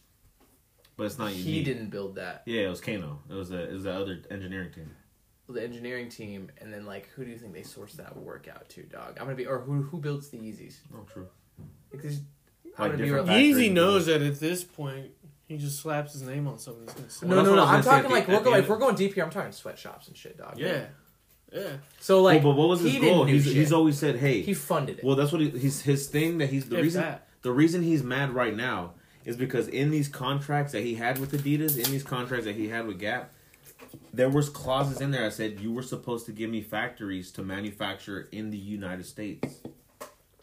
but 0.98 1.06
it's 1.06 1.18
not 1.18 1.32
he 1.32 1.42
unique. 1.42 1.66
didn't 1.66 1.90
build 1.90 2.16
that 2.16 2.44
Yeah, 2.46 2.64
it 2.64 2.70
was 2.70 2.82
Kano. 2.82 3.20
It 3.30 3.34
was 3.34 3.50
the 3.50 3.70
it 3.70 3.74
was 3.74 3.84
the 3.84 3.94
other 3.94 4.20
engineering 4.30 4.72
team. 4.74 4.90
the 5.48 5.64
engineering 5.64 6.10
team 6.10 6.52
and 6.60 6.74
then 6.74 6.86
like 6.86 7.08
who 7.16 7.24
do 7.24 7.32
you 7.32 7.38
think 7.38 7.54
they 7.54 7.64
source 7.64 7.94
that 7.94 8.16
work 8.18 8.48
out 8.54 8.68
to 8.70 8.84
dog 8.84 9.18
i'm 9.18 9.26
gonna 9.26 9.36
be 9.36 9.48
or 9.48 9.60
who 9.60 9.82
who 9.84 9.98
builds 9.98 10.28
the 10.30 10.38
yeezys 10.38 10.76
Oh, 10.94 11.06
true. 11.12 11.28
because 11.90 12.20
i'm 12.78 12.92
gonna 12.92 12.98
be 12.98 13.04
different 13.06 13.30
real, 13.30 13.38
Yeezy 13.38 13.72
knows 13.72 14.06
that 14.08 14.22
at 14.22 14.40
this 14.40 14.64
point 14.64 15.12
he 15.50 15.58
just 15.58 15.82
slaps 15.82 16.14
his 16.14 16.22
name 16.22 16.48
on 16.48 16.58
something. 16.58 16.84
He's 16.86 16.94
gonna 16.94 17.10
sell. 17.10 17.28
no 17.30 17.36
that's 17.36 17.48
no 17.50 17.56
no 17.56 17.64
I 17.64 17.64
was 17.64 17.68
i'm 17.68 17.74
gonna 17.74 17.84
say 17.84 17.90
at 17.90 17.94
talking 17.96 18.10
the- 18.10 18.16
like 18.16 18.28
we're 18.30 18.44
going 18.44 18.56
end- 18.56 18.64
if 18.64 18.70
we're 18.70 18.78
going 18.78 18.96
deep 18.96 19.14
here 19.16 19.24
i'm 19.26 19.30
talking 19.30 19.52
sweatshops 19.52 20.08
and 20.08 20.16
shit 20.16 20.38
dog 20.38 20.58
Yeah, 20.58 20.86
yeah. 21.54 21.68
so 22.00 22.22
like 22.22 22.42
well, 22.44 22.54
but 22.54 22.60
what 22.60 22.70
was 22.70 22.80
his 22.82 22.94
he 22.94 23.00
goal? 23.00 23.26
He's, 23.26 23.44
he's 23.46 23.74
always 23.74 23.98
said, 24.00 24.16
"Hey, 24.18 24.42
he 24.42 24.54
funded 24.54 25.00
it 25.00 25.04
Well, 25.04 25.16
that's 25.18 25.32
what 25.34 25.42
he, 25.42 25.50
he's 25.50 25.82
his 25.82 26.08
thing 26.08 26.38
that 26.38 26.50
he's 26.50 26.70
the 26.70 26.78
If 26.78 26.84
reason 26.84 27.02
that. 27.02 27.28
the 27.42 27.52
reason 27.52 27.84
he's 27.84 28.04
mad 28.04 28.30
right 28.32 28.56
now 28.56 28.94
is 29.26 29.36
because 29.36 29.68
in 29.68 29.92
these 29.92 30.08
contracts 30.08 30.72
that 30.72 30.82
he 30.84 30.96
had 30.96 31.20
with 31.20 31.34
Adidas, 31.34 31.78
in 31.78 31.92
these 31.92 32.04
contracts 32.04 32.46
that 32.46 32.56
he 32.56 32.70
had 32.70 32.88
with 32.88 33.00
Gap, 33.00 33.32
there 34.14 34.30
was 34.30 34.50
clauses 34.50 35.02
in 35.02 35.12
there 35.12 35.24
that 35.24 35.34
said 35.34 35.60
you 35.60 35.72
were 35.74 35.82
supposed 35.84 36.26
to 36.28 36.32
give 36.32 36.50
me 36.50 36.62
factories 36.62 37.32
to 37.32 37.44
manufacture 37.44 38.30
in 38.32 38.50
the 38.50 38.58
United 38.58 39.06
States. 39.06 39.62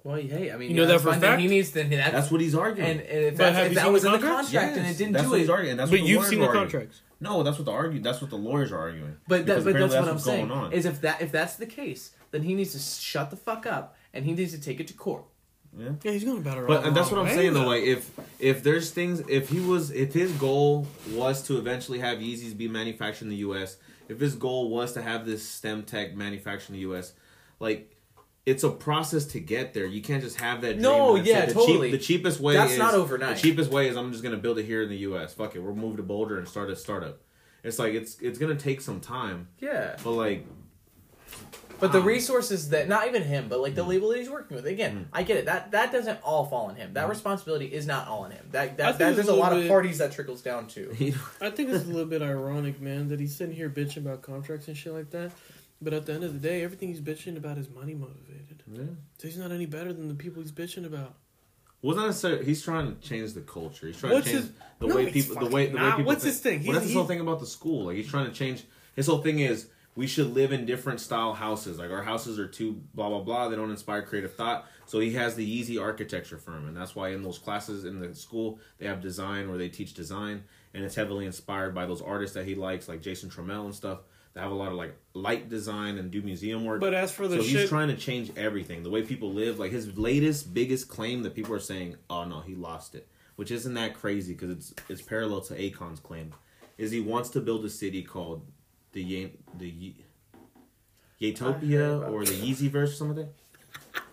Well 0.06 0.16
hey 0.16 0.50
i 0.52 0.56
mean 0.56 0.70
You 0.70 0.76
know 0.76 0.82
yeah, 0.82 0.88
that 0.88 1.00
for 1.00 1.08
a 1.08 1.12
fine, 1.12 1.20
then 1.20 1.30
fact? 1.32 1.42
he 1.42 1.48
needs 1.48 1.70
then 1.72 1.90
that's, 1.90 2.12
That's 2.12 2.30
what 2.30 2.40
he's 2.40 2.54
arguing. 2.54 2.90
and, 2.90 3.00
and 3.00 3.24
if, 3.24 3.36
But 3.36 3.44
that's, 3.44 3.56
have 3.56 3.66
if 3.66 3.72
you 3.72 3.74
that 3.76 3.84
seen 3.84 3.92
was 3.92 4.02
the 4.02 4.08
in 4.14 4.20
the 4.20 4.26
contracts? 4.26 4.50
contract 4.52 4.76
and 4.78 4.86
it 4.86 4.98
didn't 4.98 5.12
do 5.12 5.18
it, 5.18 5.18
that's 5.18 5.24
do 5.26 5.30
what 5.30 5.40
he's 5.40 5.50
arguing. 5.50 5.76
That's 5.76 5.90
But 5.90 6.00
what 6.00 6.04
the 6.06 6.10
you've 6.12 6.24
seen 6.26 6.38
are 6.38 6.40
the 6.42 6.46
arguing. 6.48 6.70
contracts. 6.70 7.00
No, 7.18 7.42
that's 7.42 7.58
what 7.58 7.64
the 7.64 7.72
argue. 7.72 8.00
That's 8.00 8.20
what 8.20 8.30
the 8.30 8.36
lawyers 8.36 8.72
are 8.72 8.78
arguing. 8.78 9.16
But 9.26 9.46
that, 9.46 9.64
but 9.64 9.72
that's 9.72 9.94
apparently 9.94 9.98
what 9.98 10.08
I'm 10.08 10.14
what's 10.14 10.24
saying 10.24 10.50
on. 10.50 10.72
is 10.72 10.84
if 10.86 11.00
that 11.00 11.20
if 11.22 11.32
that's 11.32 11.56
the 11.56 11.66
case, 11.66 12.12
then 12.30 12.42
he 12.42 12.54
needs 12.54 12.72
to 12.72 12.78
shut 12.78 13.30
the 13.30 13.36
fuck 13.36 13.66
up 13.66 13.96
and 14.14 14.24
he 14.24 14.32
needs 14.34 14.52
to 14.52 14.60
take 14.60 14.80
it 14.80 14.86
to 14.88 14.94
court. 14.94 15.24
Yeah. 15.78 15.90
Yeah, 16.02 16.12
he's 16.12 16.24
gonna 16.24 16.40
battle. 16.40 16.66
But 16.66 16.84
and 16.86 16.94
that's 16.96 17.10
what 17.10 17.20
I'm 17.20 17.28
saying 17.34 17.52
though. 17.54 17.60
though. 17.62 17.66
Like 17.68 17.84
if 17.84 18.10
if 18.38 18.62
there's 18.62 18.90
things, 18.90 19.20
if 19.28 19.48
he 19.48 19.60
was, 19.60 19.90
if 19.90 20.12
his 20.12 20.30
goal 20.32 20.86
was 21.12 21.42
to 21.48 21.56
eventually 21.58 21.98
have 22.00 22.18
Yeezys 22.18 22.56
be 22.56 22.68
manufactured 22.68 23.24
in 23.24 23.30
the 23.30 23.36
U.S., 23.48 23.76
if 24.08 24.20
his 24.20 24.34
goal 24.36 24.68
was 24.70 24.92
to 24.92 25.02
have 25.02 25.26
this 25.26 25.46
STEM 25.46 25.82
tech 25.84 26.14
manufactured 26.14 26.68
in 26.68 26.74
the 26.74 26.80
U.S., 26.80 27.12
like 27.60 27.95
it's 28.46 28.62
a 28.62 28.70
process 28.70 29.24
to 29.26 29.40
get 29.40 29.74
there. 29.74 29.84
You 29.86 30.00
can't 30.00 30.22
just 30.22 30.40
have 30.40 30.60
that. 30.62 30.74
Dream 30.74 30.82
No, 30.82 31.16
and 31.16 31.26
say 31.26 31.32
yeah, 31.32 31.46
the 31.46 31.54
totally. 31.54 31.90
the 31.90 31.98
cheapest 31.98 32.40
way. 32.40 32.54
That's 32.54 32.72
is, 32.72 32.78
not 32.78 32.94
overnight. 32.94 33.34
The 33.36 33.42
cheapest 33.42 33.70
way 33.70 33.88
is 33.88 33.96
I'm 33.96 34.12
just 34.12 34.22
gonna 34.24 34.36
build 34.36 34.58
it 34.58 34.64
here 34.64 34.82
in 34.82 34.88
the 34.88 34.98
U.S. 34.98 35.34
Fuck 35.34 35.56
it, 35.56 35.58
we'll 35.60 35.74
move 35.74 35.96
to 35.96 36.02
Boulder 36.04 36.38
and 36.38 36.48
start 36.48 36.70
a 36.70 36.76
startup. 36.76 37.20
It's 37.64 37.78
like 37.80 37.94
it's 37.94 38.18
it's 38.20 38.38
gonna 38.38 38.54
take 38.54 38.80
some 38.80 39.00
time, 39.00 39.48
Yeah. 39.60 39.96
but 40.04 40.12
like 40.12 40.46
But 41.78 41.92
the 41.92 41.98
Um, 41.98 42.06
resources 42.06 42.70
that 42.70 42.88
not 42.88 43.06
even 43.06 43.22
him, 43.22 43.48
but 43.50 43.60
like 43.60 43.72
Mm. 43.72 43.76
the 43.76 43.82
label 43.82 44.08
that 44.08 44.18
he's 44.18 44.30
working 44.30 44.56
with. 44.56 44.64
Again, 44.66 45.08
I 45.12 45.24
get 45.24 45.36
it. 45.36 45.44
That 45.44 45.72
that 45.72 45.92
doesn't 45.92 46.20
all 46.22 46.46
fall 46.46 46.66
on 46.66 46.76
him. 46.76 46.90
Mm. 46.92 46.94
That 46.94 47.08
responsibility 47.10 47.66
is 47.66 47.86
not 47.86 48.08
all 48.08 48.20
on 48.24 48.30
him. 48.30 48.46
That 48.52 48.78
that, 48.78 48.98
that 48.98 49.14
there's 49.16 49.28
a 49.28 49.32
a 49.32 49.34
lot 49.34 49.50
little 49.52 49.64
of 49.64 49.68
parties 49.68 49.98
that 49.98 50.12
trickles 50.12 50.40
down 50.40 50.68
to. 50.68 50.90
I 51.40 51.50
think 51.50 51.68
it's 51.70 51.84
a 51.84 51.88
little 51.88 52.06
bit 52.06 52.22
ironic, 52.22 52.80
man, 52.80 53.08
that 53.08 53.20
he's 53.20 53.36
sitting 53.36 53.54
here 53.54 53.68
bitching 53.68 53.98
about 53.98 54.22
contracts 54.22 54.68
and 54.68 54.76
shit 54.76 54.92
like 54.94 55.10
that. 55.10 55.32
But 55.80 55.92
at 55.92 56.06
the 56.06 56.14
end 56.14 56.24
of 56.24 56.32
the 56.32 56.38
day, 56.38 56.62
everything 56.64 56.88
he's 56.88 57.00
bitching 57.00 57.36
about 57.36 57.58
is 57.58 57.68
money 57.68 57.94
motivated. 57.94 58.62
yeah. 58.72 58.82
So 59.18 59.28
he's 59.28 59.36
not 59.36 59.52
any 59.52 59.66
better 59.66 59.92
than 59.92 60.08
the 60.08 60.14
people 60.14 60.42
he's 60.42 60.52
bitching 60.52 60.86
about. 60.86 61.14
Wasn't 61.82 62.06
necessarily. 62.06 62.44
He's 62.46 62.62
trying 62.62 62.94
to 62.96 63.00
change 63.06 63.34
the 63.34 63.42
culture. 63.42 63.86
He's 63.86 63.98
trying 63.98 64.14
What's 64.14 64.26
to 64.26 64.32
change 64.32 64.44
his- 64.46 64.52
the 64.80 64.86
No, 64.88 64.96
way 64.96 65.10
people. 65.12 65.36
The 65.36 65.46
way 65.46 65.66
the 65.66 65.76
way 65.76 65.90
people. 65.90 66.04
What's 66.04 66.22
think. 66.22 66.32
his 66.32 66.40
thing? 66.40 66.52
Well, 66.60 66.62
He's- 66.62 66.74
that's 66.76 66.86
his 66.86 66.94
whole 66.94 67.04
thing 67.04 67.20
about 67.20 67.40
the 67.40 67.46
school. 67.46 67.84
Like 67.86 67.96
he's 67.96 68.08
trying 68.08 68.26
to 68.26 68.32
change. 68.32 68.64
His 68.94 69.06
whole 69.06 69.18
thing 69.22 69.40
is 69.40 69.68
we 69.94 70.06
should 70.06 70.32
live 70.34 70.52
in 70.52 70.64
different 70.64 71.00
style 71.00 71.34
houses. 71.34 71.78
Like 71.78 71.90
our 71.90 72.02
houses 72.02 72.38
are 72.38 72.48
too 72.48 72.80
blah 72.94 73.08
blah 73.10 73.20
blah. 73.20 73.48
They 73.48 73.56
don't 73.56 73.70
inspire 73.70 74.02
creative 74.02 74.34
thought. 74.34 74.66
So 74.86 74.98
he 75.00 75.12
has 75.12 75.34
the 75.34 75.44
Easy 75.48 75.76
Architecture 75.78 76.38
firm, 76.38 76.66
and 76.66 76.76
that's 76.76 76.96
why 76.96 77.10
in 77.10 77.22
those 77.22 77.38
classes 77.38 77.84
in 77.84 78.00
the 78.00 78.14
school 78.14 78.58
they 78.78 78.86
have 78.86 79.02
design 79.02 79.48
where 79.50 79.58
they 79.58 79.68
teach 79.68 79.92
design, 79.94 80.44
and 80.72 80.82
it's 80.84 80.94
heavily 80.94 81.26
inspired 81.26 81.74
by 81.74 81.84
those 81.86 82.00
artists 82.00 82.34
that 82.34 82.46
he 82.46 82.54
likes, 82.54 82.88
like 82.88 83.02
James 83.02 83.22
Turrell 83.24 83.66
and 83.66 83.74
stuff. 83.74 83.98
They 84.36 84.42
have 84.42 84.52
a 84.52 84.54
lot 84.54 84.68
of 84.68 84.74
like 84.74 84.94
light 85.14 85.48
design 85.48 85.96
and 85.96 86.10
do 86.10 86.20
museum 86.20 86.66
work. 86.66 86.78
But 86.78 86.92
as 86.92 87.10
for 87.10 87.26
the 87.26 87.36
so 87.38 87.42
shit, 87.42 87.60
he's 87.60 87.68
trying 87.70 87.88
to 87.88 87.96
change 87.96 88.30
everything, 88.36 88.82
the 88.82 88.90
way 88.90 89.00
people 89.00 89.32
live. 89.32 89.58
Like 89.58 89.72
his 89.72 89.96
latest, 89.96 90.52
biggest 90.52 90.88
claim 90.88 91.22
that 91.22 91.34
people 91.34 91.54
are 91.54 91.58
saying, 91.58 91.96
"Oh 92.10 92.24
no, 92.26 92.40
he 92.40 92.54
lost 92.54 92.94
it," 92.94 93.08
which 93.36 93.50
isn't 93.50 93.72
that 93.72 93.94
crazy 93.94 94.34
because 94.34 94.50
it's 94.50 94.74
it's 94.90 95.00
parallel 95.00 95.40
to 95.40 95.54
Akon's 95.54 96.00
claim. 96.00 96.34
Is 96.76 96.90
he 96.90 97.00
wants 97.00 97.30
to 97.30 97.40
build 97.40 97.64
a 97.64 97.70
city 97.70 98.02
called 98.02 98.42
the 98.92 99.02
Ye- 99.02 99.32
the 99.56 99.70
Ye- 99.70 100.04
I 100.34 100.36
heard 101.24 101.34
Yatopia 101.34 102.12
or 102.12 102.26
the 102.26 102.34
Yeezyverse 102.34 102.74
or 102.82 102.86
something 102.88 103.16
like 103.16 103.28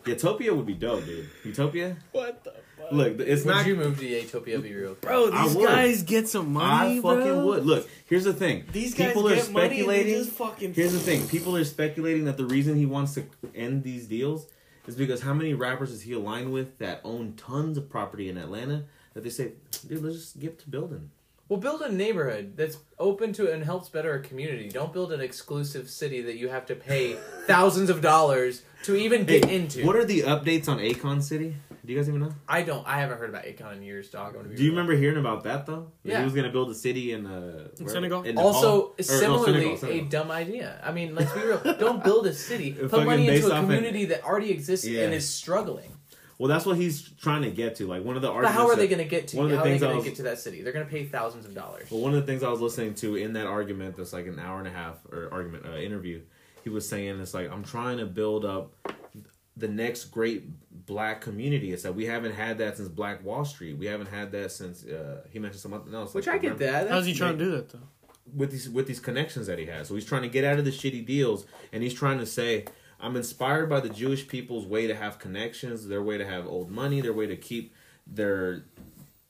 that. 0.05 0.09
Utopia 0.09 0.53
would 0.55 0.65
be 0.65 0.73
dope, 0.73 1.03
dude. 1.05 1.27
Utopia. 1.43 1.97
what 2.13 2.45
the 2.45 2.51
fuck? 2.51 2.62
Look, 2.93 3.19
it's 3.19 3.45
Would 3.45 3.51
not. 3.55 3.65
you 3.67 3.75
move 3.75 3.99
to 3.99 4.05
Utopia? 4.05 4.59
Be 4.59 4.73
real, 4.73 4.95
bro, 4.95 5.29
these 5.29 5.55
guys 5.55 6.03
get 6.03 6.27
some 6.27 6.53
money, 6.53 6.97
I 6.97 7.01
fucking 7.01 7.23
bro. 7.23 7.45
would. 7.45 7.65
Look, 7.65 7.89
here's 8.07 8.23
the 8.23 8.33
thing. 8.33 8.65
These 8.71 8.93
guys 8.93 9.07
people 9.07 9.27
are 9.27 9.35
get 9.35 9.51
money 9.51 9.63
and 9.65 9.71
they 9.71 9.75
speculating. 9.83 10.13
just 10.15 10.31
fucking. 10.31 10.73
Here's 10.73 10.93
the 10.93 10.99
thing: 10.99 11.27
people 11.27 11.55
are 11.57 11.63
speculating 11.63 12.25
that 12.25 12.37
the 12.37 12.45
reason 12.45 12.75
he 12.77 12.85
wants 12.85 13.13
to 13.15 13.25
end 13.55 13.83
these 13.83 14.07
deals 14.07 14.47
is 14.87 14.95
because 14.95 15.21
how 15.21 15.33
many 15.33 15.53
rappers 15.53 15.91
is 15.91 16.01
he 16.01 16.13
aligned 16.13 16.51
with 16.51 16.77
that 16.79 17.01
own 17.03 17.33
tons 17.35 17.77
of 17.77 17.89
property 17.89 18.29
in 18.29 18.37
Atlanta 18.37 18.83
that 19.13 19.23
they 19.23 19.29
say, 19.29 19.53
dude, 19.87 20.03
let's 20.03 20.15
just 20.17 20.39
get 20.39 20.59
to 20.59 20.69
building. 20.69 21.09
Well, 21.49 21.59
build 21.59 21.81
a 21.81 21.91
neighborhood 21.91 22.53
that's 22.55 22.77
open 22.97 23.33
to 23.33 23.51
and 23.51 23.63
helps 23.63 23.89
better 23.89 24.13
a 24.15 24.21
community. 24.21 24.69
Don't 24.69 24.93
build 24.93 25.11
an 25.11 25.19
exclusive 25.21 25.89
city 25.89 26.21
that 26.21 26.37
you 26.37 26.47
have 26.49 26.65
to 26.67 26.75
pay 26.75 27.13
thousands 27.47 27.89
of 27.89 28.01
dollars 28.01 28.63
to 28.83 28.95
even 28.95 29.25
get 29.25 29.49
into. 29.49 29.85
What 29.85 29.95
are 29.97 30.05
the 30.05 30.21
updates 30.21 30.67
on 30.69 30.79
Akon 30.79 31.21
City? 31.21 31.55
Do 31.85 31.91
you 31.91 31.99
guys 31.99 32.07
even 32.07 32.21
know? 32.21 32.31
I 32.47 32.61
don't. 32.61 32.87
I 32.87 33.01
haven't 33.01 33.17
heard 33.17 33.29
about 33.29 33.43
Akon 33.43 33.73
in 33.75 33.83
years, 33.83 34.09
dog. 34.09 34.29
I'm 34.29 34.33
gonna 34.35 34.49
be 34.49 34.55
Do 34.55 34.63
you 34.63 34.69
real. 34.69 34.79
remember 34.79 34.95
hearing 34.97 35.17
about 35.17 35.43
that 35.43 35.65
though? 35.65 35.91
Yeah. 36.05 36.19
He 36.19 36.23
was 36.23 36.33
gonna 36.33 36.49
build 36.49 36.69
a 36.71 36.73
city 36.75 37.11
in 37.11 37.25
uh, 37.25 37.67
In 37.77 37.85
where- 37.85 37.93
Senegal? 37.93 38.23
in 38.23 38.35
Nepal? 38.35 38.47
Also, 38.53 38.81
Or, 38.81 38.93
no, 38.97 39.03
similarly, 39.03 39.75
Senegal, 39.75 40.07
a 40.07 40.09
dumb 40.09 40.31
idea. 40.31 40.79
I 40.81 40.93
mean, 40.93 41.13
let's 41.13 41.33
be 41.33 41.41
real. 41.41 41.59
Don't 41.77 42.01
build 42.01 42.25
a 42.25 42.33
city. 42.33 42.71
Put 42.89 43.05
money 43.05 43.27
into 43.27 43.47
a 43.47 43.55
off 43.55 43.63
community 43.65 44.05
that 44.05 44.23
already 44.23 44.49
exists 44.49 44.87
Yeah. 44.87 45.03
and 45.03 45.13
is 45.13 45.27
struggling. 45.27 45.91
Well, 46.37 46.47
that's 46.49 46.65
what 46.65 46.77
he's 46.77 47.09
trying 47.21 47.43
to 47.43 47.51
get 47.51 47.75
to. 47.77 47.87
Like 47.87 48.03
one 48.03 48.15
of 48.15 48.21
the 48.21 48.27
But 48.29 48.35
arguments. 48.35 48.57
how 48.59 48.67
are 48.69 48.75
they 48.75 48.87
going 48.87 48.99
to 49.03 49.05
get 49.09 49.27
to? 49.29 49.37
one 49.37 49.45
of 49.45 49.51
the 49.51 49.57
How 49.57 49.61
are 49.61 49.65
they 49.65 49.71
things 49.71 49.81
going 49.81 49.97
to 49.97 50.03
get 50.03 50.15
to 50.17 50.23
that 50.23 50.39
city? 50.39 50.61
They're 50.61 50.73
going 50.73 50.85
to 50.85 50.91
pay 50.91 51.05
thousands 51.05 51.45
of 51.45 51.53
dollars. 51.53 51.89
Well, 51.91 52.01
one 52.01 52.13
of 52.13 52.19
the 52.19 52.25
things 52.25 52.43
I 52.43 52.49
was 52.49 52.59
listening 52.61 52.95
to 52.95 53.15
in 53.15 53.33
that 53.33 53.47
argument, 53.47 53.95
that's 53.97 54.13
like 54.13 54.27
an 54.27 54.39
hour 54.39 54.59
and 54.59 54.67
a 54.67 54.71
half 54.71 54.97
or 55.11 55.29
argument 55.31 55.65
uh, 55.65 55.77
interview, 55.77 56.21
he 56.63 56.69
was 56.69 56.87
saying 56.87 57.19
it's 57.19 57.33
like 57.33 57.51
I'm 57.51 57.63
trying 57.63 57.97
to 57.99 58.05
build 58.05 58.45
up 58.45 58.73
the 59.55 59.67
next 59.67 60.05
great 60.05 60.45
black 60.87 61.21
community. 61.21 61.71
It's 61.71 61.83
that 61.83 61.93
we 61.93 62.05
haven't 62.07 62.33
had 62.33 62.57
that 62.57 62.77
since 62.77 62.89
Black 62.89 63.23
Wall 63.23 63.45
Street. 63.45 63.77
We 63.77 63.85
haven't 63.85 64.07
had 64.09 64.31
that 64.31 64.51
since 64.51 64.83
uh, 64.85 65.21
he 65.29 65.37
mentioned 65.39 65.61
something 65.61 65.93
else. 65.93 66.13
Which 66.13 66.25
like, 66.25 66.35
I 66.35 66.37
get 66.39 66.53
remember- 66.53 66.65
that. 66.85 66.89
How's 66.89 67.05
he 67.05 67.13
That's- 67.13 67.17
trying 67.19 67.37
to 67.37 67.45
do 67.45 67.51
that 67.51 67.69
though? 67.69 67.79
with 68.35 68.51
these 68.51 68.69
with 68.69 68.87
these 68.87 69.01
connections 69.01 69.47
that 69.47 69.59
he 69.59 69.65
has. 69.65 69.87
So 69.89 69.95
he's 69.95 70.05
trying 70.05 70.21
to 70.23 70.29
get 70.29 70.43
out 70.45 70.57
of 70.57 70.65
the 70.65 70.71
shitty 70.71 71.05
deals, 71.05 71.45
and 71.73 71.83
he's 71.83 71.93
trying 71.93 72.17
to 72.19 72.25
say, 72.25 72.65
"I'm 73.03 73.15
inspired 73.15 73.69
by 73.69 73.79
the 73.79 73.89
Jewish 73.89 74.27
people's 74.27 74.65
way 74.65 74.87
to 74.87 74.95
have 74.95 75.19
connections, 75.19 75.87
their 75.87 76.01
way 76.01 76.17
to 76.17 76.25
have 76.25 76.47
old 76.47 76.71
money, 76.71 77.01
their 77.01 77.13
way 77.13 77.27
to 77.27 77.35
keep 77.35 77.73
their, 78.07 78.63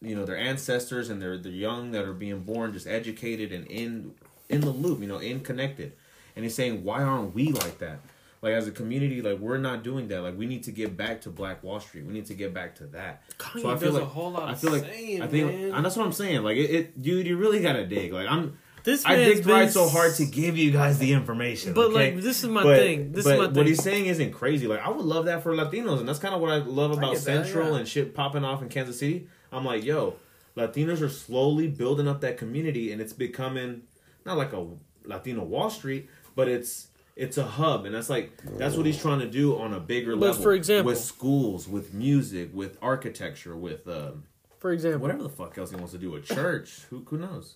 you 0.02 0.16
know, 0.16 0.26
their 0.26 0.38
ancestors 0.38 1.10
and 1.10 1.22
their 1.22 1.38
the 1.38 1.50
young 1.50 1.92
that 1.92 2.06
are 2.06 2.14
being 2.14 2.42
born 2.42 2.74
just 2.74 2.88
educated 2.88 3.52
and 3.52 3.66
in 3.68 4.14
in 4.50 4.62
the 4.62 4.70
loop, 4.70 5.02
you 5.02 5.08
know, 5.08 5.18
in 5.18 5.40
connected." 5.42 5.94
And 6.36 6.46
he's 6.46 6.56
saying, 6.56 6.84
"Why 6.84 7.04
aren't 7.04 7.34
we 7.34 7.52
like 7.52 7.80
that?" 7.80 8.00
Like 8.44 8.56
as 8.56 8.68
a 8.68 8.72
community, 8.72 9.22
like 9.22 9.40
we're 9.40 9.58
not 9.58 9.84
doing 9.84 10.10
that. 10.10 10.22
Like 10.22 10.38
we 10.38 10.46
need 10.46 10.64
to 10.64 10.72
get 10.72 10.98
back 10.98 11.22
to 11.22 11.30
Black 11.30 11.64
Wall 11.64 11.80
Street. 11.80 12.06
We 12.06 12.12
need 12.12 12.26
to 12.26 12.34
get 12.34 12.54
back 12.54 12.76
to 12.76 12.88
that. 12.88 13.24
Kanye 13.38 13.62
So 13.62 13.70
I 13.70 13.78
feel 13.78 13.92
does 13.92 13.94
like 13.94 14.04
a 14.04 14.06
whole 14.08 14.32
lot 14.32 14.50
I 14.50 14.52
of 14.52 14.60
feel 14.60 14.72
like 14.74 14.84
saying, 14.84 15.22
I 15.22 15.28
think 15.28 15.48
man. 15.48 15.74
and 15.74 15.86
that's 15.86 15.96
what 15.96 16.06
I'm 16.06 16.12
saying. 16.12 16.44
Like 16.44 16.58
it, 16.58 16.70
it, 16.70 17.02
dude, 17.02 17.26
you 17.26 17.38
really 17.38 17.62
gotta 17.62 17.86
dig. 17.86 18.12
Like 18.12 18.28
I'm, 18.28 18.58
This 18.84 19.06
I 19.06 19.16
man's 19.16 19.36
dig 19.36 19.44
tried 19.46 19.60
been 19.66 19.72
so 19.72 19.88
hard 19.88 20.14
to 20.16 20.26
give 20.26 20.58
you 20.58 20.72
guys 20.72 21.00
the 21.00 21.14
information. 21.14 21.74
But 21.74 21.88
okay? 21.88 22.14
like, 22.14 22.22
this 22.22 22.44
is 22.44 22.50
my 22.50 22.64
but, 22.64 22.78
thing. 22.78 23.14
This 23.14 23.24
but 23.24 23.34
is 23.34 23.40
my 23.40 23.46
thing. 23.46 23.56
what 23.56 23.68
he's 23.68 23.82
saying 23.82 24.08
isn't 24.08 24.32
crazy. 24.32 24.68
Like 24.68 24.82
I 24.82 24.90
would 24.90 25.06
love 25.06 25.26
that 25.26 25.42
for 25.42 25.54
Latinos, 25.54 26.00
and 26.00 26.08
that's 26.08 26.20
kind 26.20 26.36
of 26.36 26.42
what 26.42 26.52
I 26.52 26.58
love 26.58 26.92
about 26.92 27.14
get 27.14 27.24
that, 27.24 27.46
Central 27.46 27.72
yeah. 27.72 27.80
and 27.80 27.88
shit 27.88 28.14
popping 28.14 28.44
off 28.44 28.62
in 28.62 28.70
Kansas 28.70 29.00
City. 29.00 29.28
I'm 29.52 29.64
like, 29.64 29.84
yo, 29.86 30.16
Latinos 30.58 31.02
are 31.02 31.10
slowly 31.10 31.68
building 31.68 32.08
up 32.08 32.22
that 32.22 32.38
community, 32.38 32.92
and 32.92 33.02
it's 33.02 33.14
becoming 33.14 33.84
not 34.26 34.38
like 34.38 34.54
a 34.54 34.66
Latino 35.06 35.44
Wall 35.44 35.70
Street, 35.70 36.10
but 36.36 36.48
it's 36.48 36.88
it's 37.16 37.38
a 37.38 37.44
hub, 37.46 37.86
and 37.86 37.94
that's 37.94 38.10
like 38.10 38.34
that's 38.58 38.76
what 38.76 38.86
he's 38.86 39.00
trying 39.00 39.20
to 39.20 39.30
do 39.30 39.58
on 39.58 39.74
a 39.74 39.80
bigger 39.80 40.16
But 40.16 40.28
level. 40.28 40.42
for 40.44 40.54
example- 40.54 40.92
with 40.92 41.00
schools, 41.00 41.68
with 41.68 41.94
music, 41.94 42.50
with 42.54 42.78
architecture, 42.82 43.56
with 43.56 43.88
um, 43.88 44.24
For 44.60 44.72
example, 44.72 45.02
whatever 45.02 45.24
the 45.24 45.30
fuck 45.30 45.58
else 45.58 45.70
he 45.70 45.76
wants 45.76 45.92
to 45.94 45.98
do, 46.00 46.16
a 46.16 46.22
church. 46.22 46.82
who 46.90 47.06
who 47.08 47.18
knows? 47.18 47.56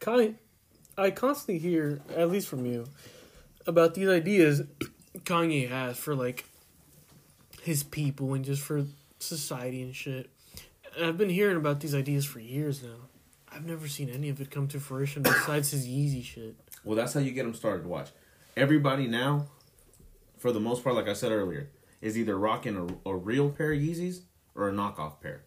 Kanye, 0.00 0.34
I 1.00 1.10
constantly 1.10 1.58
hear, 1.58 2.00
at 2.14 2.30
least 2.30 2.48
from 2.48 2.66
you, 2.66 2.86
about 3.66 3.94
these 3.94 4.08
ideas 4.08 4.62
Kanye 5.18 5.68
has 5.68 5.96
for 5.96 6.14
like 6.14 6.44
his 7.62 7.82
people 7.82 8.34
and 8.34 8.44
just 8.44 8.62
for 8.62 8.84
society 9.18 9.82
and 9.82 9.96
shit. 9.96 10.28
And 10.96 11.06
I've 11.06 11.16
been 11.16 11.30
hearing 11.30 11.56
about 11.56 11.80
these 11.80 11.94
ideas 11.94 12.26
for 12.26 12.40
years 12.40 12.82
now. 12.82 12.96
I've 13.50 13.64
never 13.64 13.88
seen 13.88 14.10
any 14.10 14.28
of 14.28 14.40
it 14.40 14.50
come 14.50 14.68
to 14.68 14.78
fruition 14.78 15.22
besides 15.22 15.70
his 15.70 15.88
Yeezy 15.88 16.22
shit. 16.22 16.54
Well, 16.84 16.96
that's 16.96 17.14
how 17.14 17.20
you 17.20 17.32
get 17.32 17.44
them 17.44 17.54
started. 17.54 17.84
To 17.84 17.88
watch. 17.88 18.10
Everybody 18.56 19.06
now, 19.06 19.46
for 20.36 20.52
the 20.52 20.60
most 20.60 20.84
part, 20.84 20.96
like 20.96 21.08
I 21.08 21.14
said 21.14 21.32
earlier, 21.32 21.70
is 22.00 22.18
either 22.18 22.38
rocking 22.38 22.76
a, 22.76 23.08
a 23.08 23.16
real 23.16 23.50
pair 23.50 23.72
of 23.72 23.80
Yeezys 23.80 24.20
or 24.54 24.68
a 24.68 24.72
knockoff 24.72 25.20
pair. 25.20 25.44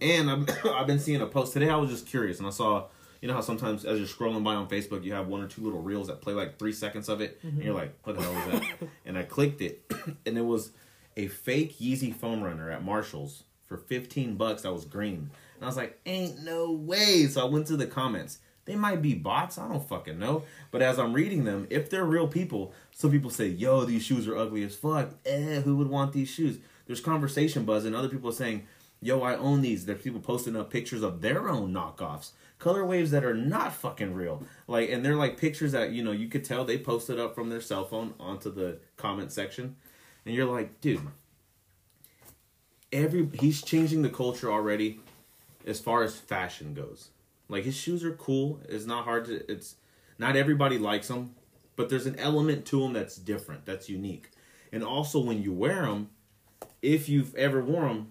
And 0.00 0.30
I've, 0.30 0.48
I've 0.66 0.86
been 0.86 1.00
seeing 1.00 1.20
a 1.20 1.26
post 1.26 1.52
today. 1.52 1.68
I 1.68 1.76
was 1.76 1.90
just 1.90 2.06
curious, 2.06 2.38
and 2.38 2.46
I 2.46 2.50
saw, 2.50 2.86
you 3.20 3.28
know 3.28 3.34
how 3.34 3.40
sometimes 3.40 3.84
as 3.84 3.98
you're 3.98 4.08
scrolling 4.08 4.44
by 4.44 4.54
on 4.54 4.68
Facebook, 4.68 5.04
you 5.04 5.12
have 5.12 5.28
one 5.28 5.40
or 5.42 5.48
two 5.48 5.62
little 5.62 5.80
reels 5.80 6.06
that 6.08 6.20
play 6.20 6.34
like 6.34 6.58
three 6.58 6.72
seconds 6.72 7.08
of 7.08 7.20
it, 7.20 7.38
and 7.42 7.62
you're 7.62 7.74
like, 7.74 7.94
"What 8.04 8.16
the 8.16 8.22
hell 8.22 8.54
is 8.54 8.60
that?" 8.60 8.88
and 9.06 9.18
I 9.18 9.22
clicked 9.22 9.60
it, 9.60 9.84
and 10.26 10.38
it 10.38 10.44
was 10.44 10.70
a 11.16 11.26
fake 11.28 11.78
Yeezy 11.78 12.14
foam 12.14 12.42
runner 12.42 12.70
at 12.70 12.84
Marshalls 12.84 13.42
for 13.66 13.76
15 13.76 14.36
bucks. 14.36 14.62
That 14.62 14.72
was 14.72 14.84
green, 14.84 15.30
and 15.56 15.64
I 15.64 15.66
was 15.66 15.76
like, 15.76 15.98
"Ain't 16.06 16.42
no 16.42 16.70
way!" 16.72 17.26
So 17.26 17.42
I 17.42 17.50
went 17.50 17.66
to 17.68 17.76
the 17.76 17.86
comments. 17.86 18.38
They 18.64 18.76
might 18.76 19.00
be 19.00 19.14
bots. 19.14 19.56
I 19.56 19.66
don't 19.66 19.88
fucking 19.88 20.18
know. 20.18 20.42
But 20.70 20.82
as 20.82 20.98
I'm 20.98 21.14
reading 21.14 21.44
them, 21.44 21.66
if 21.70 21.88
they're 21.88 22.04
real 22.04 22.28
people, 22.28 22.74
some 22.92 23.10
people 23.10 23.30
say, 23.30 23.48
"Yo, 23.48 23.84
these 23.84 24.04
shoes 24.04 24.28
are 24.28 24.36
ugly 24.36 24.62
as 24.62 24.76
fuck." 24.76 25.10
Eh, 25.24 25.62
who 25.62 25.76
would 25.76 25.88
want 25.88 26.12
these 26.12 26.28
shoes? 26.28 26.58
There's 26.86 27.00
conversation 27.00 27.64
buzz, 27.64 27.84
and 27.84 27.96
other 27.96 28.08
people 28.08 28.30
are 28.30 28.34
saying, 28.34 28.66
"Yo, 29.00 29.22
I 29.22 29.36
own 29.36 29.62
these." 29.62 29.86
There's 29.86 30.02
people 30.02 30.20
posting 30.20 30.54
up 30.54 30.70
pictures 30.70 31.02
of 31.02 31.20
their 31.22 31.48
own 31.48 31.72
knockoffs, 31.72 32.32
color 32.58 32.84
waves 32.84 33.10
that 33.12 33.24
are 33.24 33.34
not 33.34 33.72
fucking 33.72 34.14
real. 34.14 34.44
Like, 34.66 34.90
and 34.90 35.04
they're 35.04 35.16
like 35.16 35.38
pictures 35.38 35.72
that 35.72 35.92
you 35.92 36.02
know 36.02 36.12
you 36.12 36.28
could 36.28 36.44
tell 36.44 36.64
they 36.64 36.78
posted 36.78 37.18
up 37.18 37.34
from 37.34 37.48
their 37.48 37.60
cell 37.60 37.84
phone 37.84 38.14
onto 38.18 38.52
the 38.52 38.78
comment 38.96 39.32
section, 39.32 39.76
and 40.24 40.34
you're 40.34 40.46
like, 40.46 40.80
dude, 40.80 41.00
every 42.92 43.28
he's 43.34 43.62
changing 43.62 44.02
the 44.02 44.10
culture 44.10 44.50
already 44.50 45.00
as 45.66 45.80
far 45.80 46.02
as 46.02 46.16
fashion 46.16 46.74
goes. 46.74 47.10
Like 47.48 47.64
his 47.64 47.76
shoes 47.76 48.04
are 48.04 48.12
cool. 48.12 48.60
It's 48.68 48.86
not 48.86 49.04
hard 49.04 49.26
to. 49.26 49.50
It's 49.50 49.76
not 50.18 50.36
everybody 50.36 50.78
likes 50.78 51.08
them, 51.08 51.34
but 51.76 51.88
there's 51.88 52.06
an 52.06 52.18
element 52.18 52.66
to 52.66 52.82
them 52.82 52.92
that's 52.92 53.16
different, 53.16 53.64
that's 53.64 53.88
unique. 53.88 54.30
And 54.72 54.82
also 54.82 55.20
when 55.20 55.42
you 55.42 55.52
wear 55.52 55.82
them, 55.82 56.10
if 56.82 57.08
you've 57.08 57.34
ever 57.36 57.62
worn 57.62 57.88
them, 57.88 58.10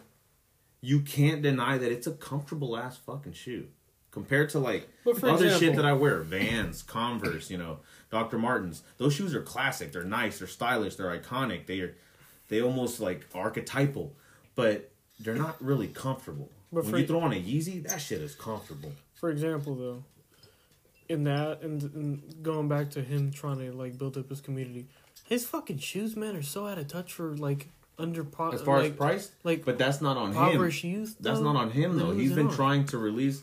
you 0.82 1.02
can't 1.02 1.41
deny 1.41 1.78
that 1.78 1.91
it's 1.91 2.07
a 2.07 2.14
comfortable 2.14 2.78
ass 2.78 2.98
fucking 2.98 3.34
shoe 3.34 3.68
compared 4.11 4.49
to 4.51 4.59
like 4.59 4.88
other 5.23 5.57
shit 5.57 5.75
that 5.75 5.85
I 5.85 5.93
wear, 5.93 6.21
Vans, 6.21 6.84
Converse, 6.84 7.49
you 7.49 7.57
know, 7.57 7.79
Dr. 8.09 8.38
Martens. 8.38 8.84
Those 8.97 9.13
shoes 9.13 9.35
are 9.35 9.41
classic. 9.41 9.91
They're 9.91 10.03
nice. 10.03 10.39
They're 10.39 10.47
stylish. 10.47 10.95
They're 10.95 11.17
iconic. 11.17 11.65
They 11.65 11.79
are, 11.81 11.95
they 12.47 12.61
almost 12.61 12.99
like 12.99 13.25
archetypal, 13.35 14.13
but 14.55 14.89
they're 15.19 15.35
not 15.35 15.61
really 15.63 15.88
comfortable. 15.88 16.49
But 16.71 16.84
when 16.84 16.91
for- 16.91 16.97
you 16.99 17.07
throw 17.07 17.19
on 17.19 17.34
a 17.34 17.41
Yeezy, 17.41 17.88
that 17.88 18.01
shit 18.01 18.21
is 18.21 18.35
comfortable. 18.35 18.91
For 19.13 19.29
example, 19.29 19.75
though, 19.75 20.03
in 21.09 21.23
that 21.23 21.61
and, 21.61 21.81
and 21.81 22.43
going 22.43 22.67
back 22.67 22.91
to 22.91 23.01
him 23.01 23.31
trying 23.31 23.59
to 23.59 23.71
like 23.71 23.97
build 23.97 24.17
up 24.17 24.29
his 24.29 24.41
community, 24.41 24.88
his 25.25 25.45
fucking 25.45 25.79
shoes, 25.79 26.15
man, 26.15 26.35
are 26.35 26.41
so 26.41 26.67
out 26.67 26.77
of 26.77 26.88
touch 26.88 27.13
for 27.13 27.35
like 27.35 27.69
under 27.97 28.23
po- 28.23 28.51
As 28.51 28.61
far 28.61 28.79
like, 28.79 28.91
as 28.91 28.97
price, 28.97 29.31
like 29.43 29.65
but 29.65 29.77
that's 29.77 30.01
not 30.01 30.17
on 30.17 30.34
him. 30.34 30.61
youth. 30.84 31.15
That's 31.19 31.39
not 31.39 31.55
on 31.55 31.71
him 31.71 31.97
though. 31.97 32.11
He's 32.11 32.34
been 32.34 32.47
on? 32.47 32.53
trying 32.53 32.85
to 32.88 32.97
release. 32.97 33.41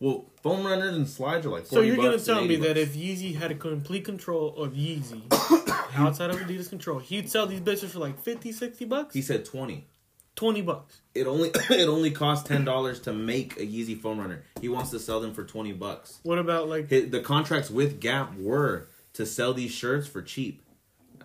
Well, 0.00 0.26
foam 0.42 0.66
runners 0.66 0.94
and 0.94 1.08
slides 1.08 1.46
are 1.46 1.50
like. 1.50 1.64
40 1.66 1.74
So 1.74 1.80
you're 1.82 1.96
gonna 1.96 2.18
tell 2.18 2.42
me 2.44 2.54
80 2.54 2.56
that 2.68 2.76
if 2.76 2.94
Yeezy 2.94 3.34
had 3.36 3.50
a 3.50 3.54
complete 3.54 4.04
control 4.04 4.54
of 4.56 4.72
Yeezy 4.74 5.22
outside 5.96 6.30
of 6.30 6.36
Adidas 6.36 6.68
control, 6.68 6.98
he'd 6.98 7.30
sell 7.30 7.46
these 7.46 7.60
bitches 7.60 7.88
for 7.90 7.98
like 8.00 8.20
50, 8.22 8.52
60 8.52 8.84
bucks? 8.84 9.14
he 9.14 9.22
said 9.22 9.44
twenty, 9.44 9.86
Twenty 10.34 10.60
bucks. 10.60 11.00
it 11.14 11.26
only 11.26 11.48
it 11.70 11.88
only 11.88 12.10
costs 12.10 12.46
ten 12.46 12.64
dollars 12.64 13.00
to 13.00 13.12
make 13.12 13.56
a 13.56 13.66
Yeezy 13.66 13.98
foam 13.98 14.18
runner. 14.18 14.44
He 14.60 14.68
wants 14.68 14.90
to 14.90 14.98
sell 14.98 15.20
them 15.20 15.32
for 15.32 15.44
twenty 15.44 15.72
bucks. 15.72 16.20
What 16.24 16.38
about 16.38 16.68
like 16.68 16.88
The 16.90 17.22
contracts 17.24 17.70
with 17.70 18.00
Gap 18.00 18.36
were 18.36 18.88
to 19.14 19.24
sell 19.24 19.54
these 19.54 19.70
shirts 19.70 20.06
for 20.06 20.20
cheap. 20.20 20.62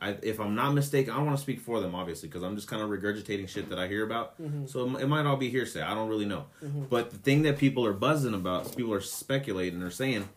I, 0.02 0.18
if 0.24 0.40
I'm 0.40 0.56
not 0.56 0.72
mistaken, 0.74 1.14
I 1.14 1.18
don't 1.18 1.28
want 1.28 1.38
to 1.38 1.44
speak 1.44 1.60
for 1.60 1.80
them, 1.80 1.94
obviously, 1.94 2.28
because 2.28 2.42
I'm 2.42 2.56
just 2.56 2.68
kind 2.68 2.82
of 2.82 2.90
regurgitating 2.90 3.48
shit 3.48 3.70
that 3.70 3.78
I 3.78 3.88
hear 3.88 4.04
about. 4.04 4.42
Mm-hmm. 4.42 4.66
So 4.66 4.90
it, 4.90 5.04
it 5.04 5.08
might 5.08 5.28
all 5.28 5.38
be 5.38 5.52
hearsay. 5.52 5.82
I 5.82 5.94
don't 5.94 6.10
really 6.10 6.26
know. 6.26 6.46
Mm-hmm. 6.64 6.86
But 6.90 7.12
the 7.12 7.18
thing 7.18 7.44
that 7.44 7.60
people 7.60 7.86
are 7.86 7.94
buzzing 7.94 8.34
about, 8.34 8.76
people 8.76 8.94
are 8.94 9.02
speculating, 9.02 9.80
they're 9.80 9.92
saying, 9.92 10.28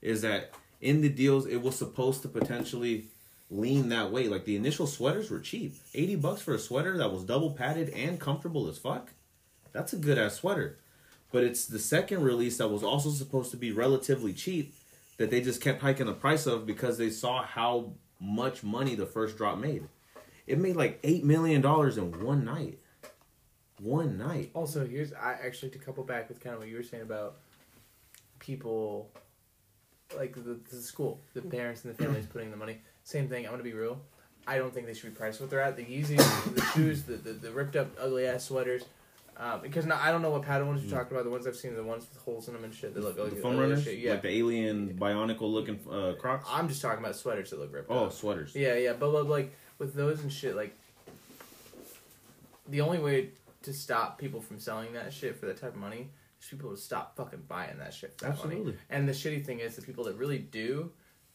is 0.00 0.22
that 0.22 0.50
in 0.80 1.00
the 1.02 1.08
deals, 1.08 1.46
it 1.46 1.62
was 1.62 1.76
supposed 1.76 2.22
to 2.22 2.28
potentially 2.28 3.06
lean 3.48 3.90
that 3.90 4.10
way. 4.10 4.26
Like 4.26 4.44
the 4.44 4.56
initial 4.56 4.88
sweaters 4.88 5.30
were 5.30 5.38
cheap, 5.38 5.76
eighty 5.94 6.16
bucks 6.16 6.42
for 6.42 6.54
a 6.54 6.58
sweater 6.58 6.98
that 6.98 7.12
was 7.12 7.22
double 7.22 7.52
padded 7.52 7.90
and 7.90 8.18
comfortable 8.18 8.66
as 8.66 8.78
fuck. 8.78 9.12
That's 9.72 9.92
a 9.92 9.96
good 9.96 10.18
ass 10.18 10.34
sweater. 10.34 10.78
But 11.30 11.44
it's 11.44 11.66
the 11.66 11.78
second 11.78 12.22
release 12.24 12.58
that 12.58 12.68
was 12.68 12.82
also 12.82 13.10
supposed 13.10 13.52
to 13.52 13.56
be 13.56 13.70
relatively 13.70 14.32
cheap 14.32 14.74
that 15.18 15.30
they 15.30 15.40
just 15.40 15.60
kept 15.60 15.80
hiking 15.80 16.06
the 16.06 16.12
price 16.12 16.46
of 16.46 16.66
because 16.66 16.98
they 16.98 17.10
saw 17.10 17.42
how 17.42 17.92
much 18.22 18.62
money 18.62 18.94
the 18.94 19.06
first 19.06 19.36
drop 19.36 19.58
made. 19.58 19.82
It 20.46 20.58
made 20.58 20.76
like 20.76 21.00
eight 21.02 21.24
million 21.24 21.60
dollars 21.60 21.98
in 21.98 22.24
one 22.24 22.44
night. 22.44 22.78
One 23.80 24.16
night. 24.16 24.50
Also, 24.54 24.86
here's 24.86 25.12
I 25.12 25.32
actually 25.32 25.70
to 25.70 25.78
couple 25.78 26.04
back 26.04 26.28
with 26.28 26.40
kind 26.40 26.54
of 26.54 26.60
what 26.60 26.68
you 26.68 26.76
were 26.76 26.82
saying 26.82 27.02
about 27.02 27.38
people, 28.38 29.10
like 30.16 30.34
the, 30.34 30.60
the 30.70 30.76
school, 30.76 31.20
the 31.34 31.40
mm. 31.40 31.50
parents 31.50 31.84
and 31.84 31.92
the 31.92 32.02
families 32.02 32.26
putting 32.26 32.50
the 32.50 32.56
money. 32.56 32.78
Same 33.02 33.28
thing. 33.28 33.44
I'm 33.44 33.50
gonna 33.52 33.64
be 33.64 33.72
real. 33.72 34.00
I 34.46 34.58
don't 34.58 34.72
think 34.72 34.86
they 34.86 34.94
should 34.94 35.10
be 35.10 35.16
priced 35.16 35.40
what 35.40 35.50
they're 35.50 35.60
at. 35.60 35.76
The 35.76 35.84
Yeezys, 35.84 36.54
the 36.54 36.62
shoes, 36.74 37.04
the, 37.04 37.14
the, 37.14 37.32
the 37.32 37.50
ripped 37.50 37.76
up 37.76 37.88
ugly 38.00 38.26
ass 38.26 38.44
sweaters. 38.44 38.84
Uh, 39.36 39.58
because 39.58 39.86
now, 39.86 39.98
I 40.00 40.10
don't 40.12 40.20
know 40.22 40.30
what 40.30 40.42
pattern 40.42 40.68
ones 40.68 40.84
you're 40.84 40.96
talking 40.96 41.12
about. 41.16 41.24
The 41.24 41.30
ones 41.30 41.46
I've 41.46 41.56
seen, 41.56 41.74
the 41.74 41.82
ones 41.82 42.06
with 42.12 42.22
holes 42.22 42.48
in 42.48 42.54
them 42.54 42.64
and 42.64 42.74
shit. 42.74 42.94
They 42.94 43.00
look 43.00 43.16
The 43.16 43.24
like 43.24 43.38
foam 43.40 43.52
like 43.54 43.62
runners, 43.62 43.82
Shit. 43.84 43.98
Yeah, 43.98 44.12
like 44.12 44.22
the 44.22 44.28
alien 44.28 44.96
bionicle 44.98 45.42
looking 45.50 45.80
uh, 45.90 46.12
Crocs. 46.18 46.46
I'm 46.50 46.68
just 46.68 46.82
talking 46.82 47.02
about 47.02 47.16
sweaters 47.16 47.50
that 47.50 47.58
look 47.58 47.72
ripped. 47.72 47.90
Oh, 47.90 48.04
out. 48.06 48.14
sweaters. 48.14 48.54
Yeah, 48.54 48.74
yeah, 48.74 48.92
but, 48.92 49.10
but 49.12 49.26
like 49.28 49.52
with 49.78 49.94
those 49.94 50.20
and 50.20 50.30
shit, 50.32 50.54
like 50.54 50.76
the 52.68 52.80
only 52.80 52.98
way 52.98 53.30
to 53.62 53.72
stop 53.72 54.18
people 54.18 54.40
from 54.40 54.58
selling 54.58 54.92
that 54.92 55.12
shit 55.12 55.36
for 55.36 55.46
that 55.46 55.56
type 55.60 55.74
of 55.74 55.80
money 55.80 56.08
is 56.40 56.46
people 56.48 56.70
to 56.70 56.76
stop 56.76 57.16
fucking 57.16 57.42
buying 57.48 57.78
that 57.78 57.94
shit 57.94 58.12
for 58.18 58.26
that 58.26 58.38
money. 58.38 58.56
Absolutely. 58.56 58.74
And 58.90 59.08
the 59.08 59.12
shitty 59.12 59.44
thing 59.44 59.60
is, 59.60 59.76
the 59.76 59.82
people 59.82 60.04
that 60.04 60.16
really 60.16 60.38
do 60.38 60.90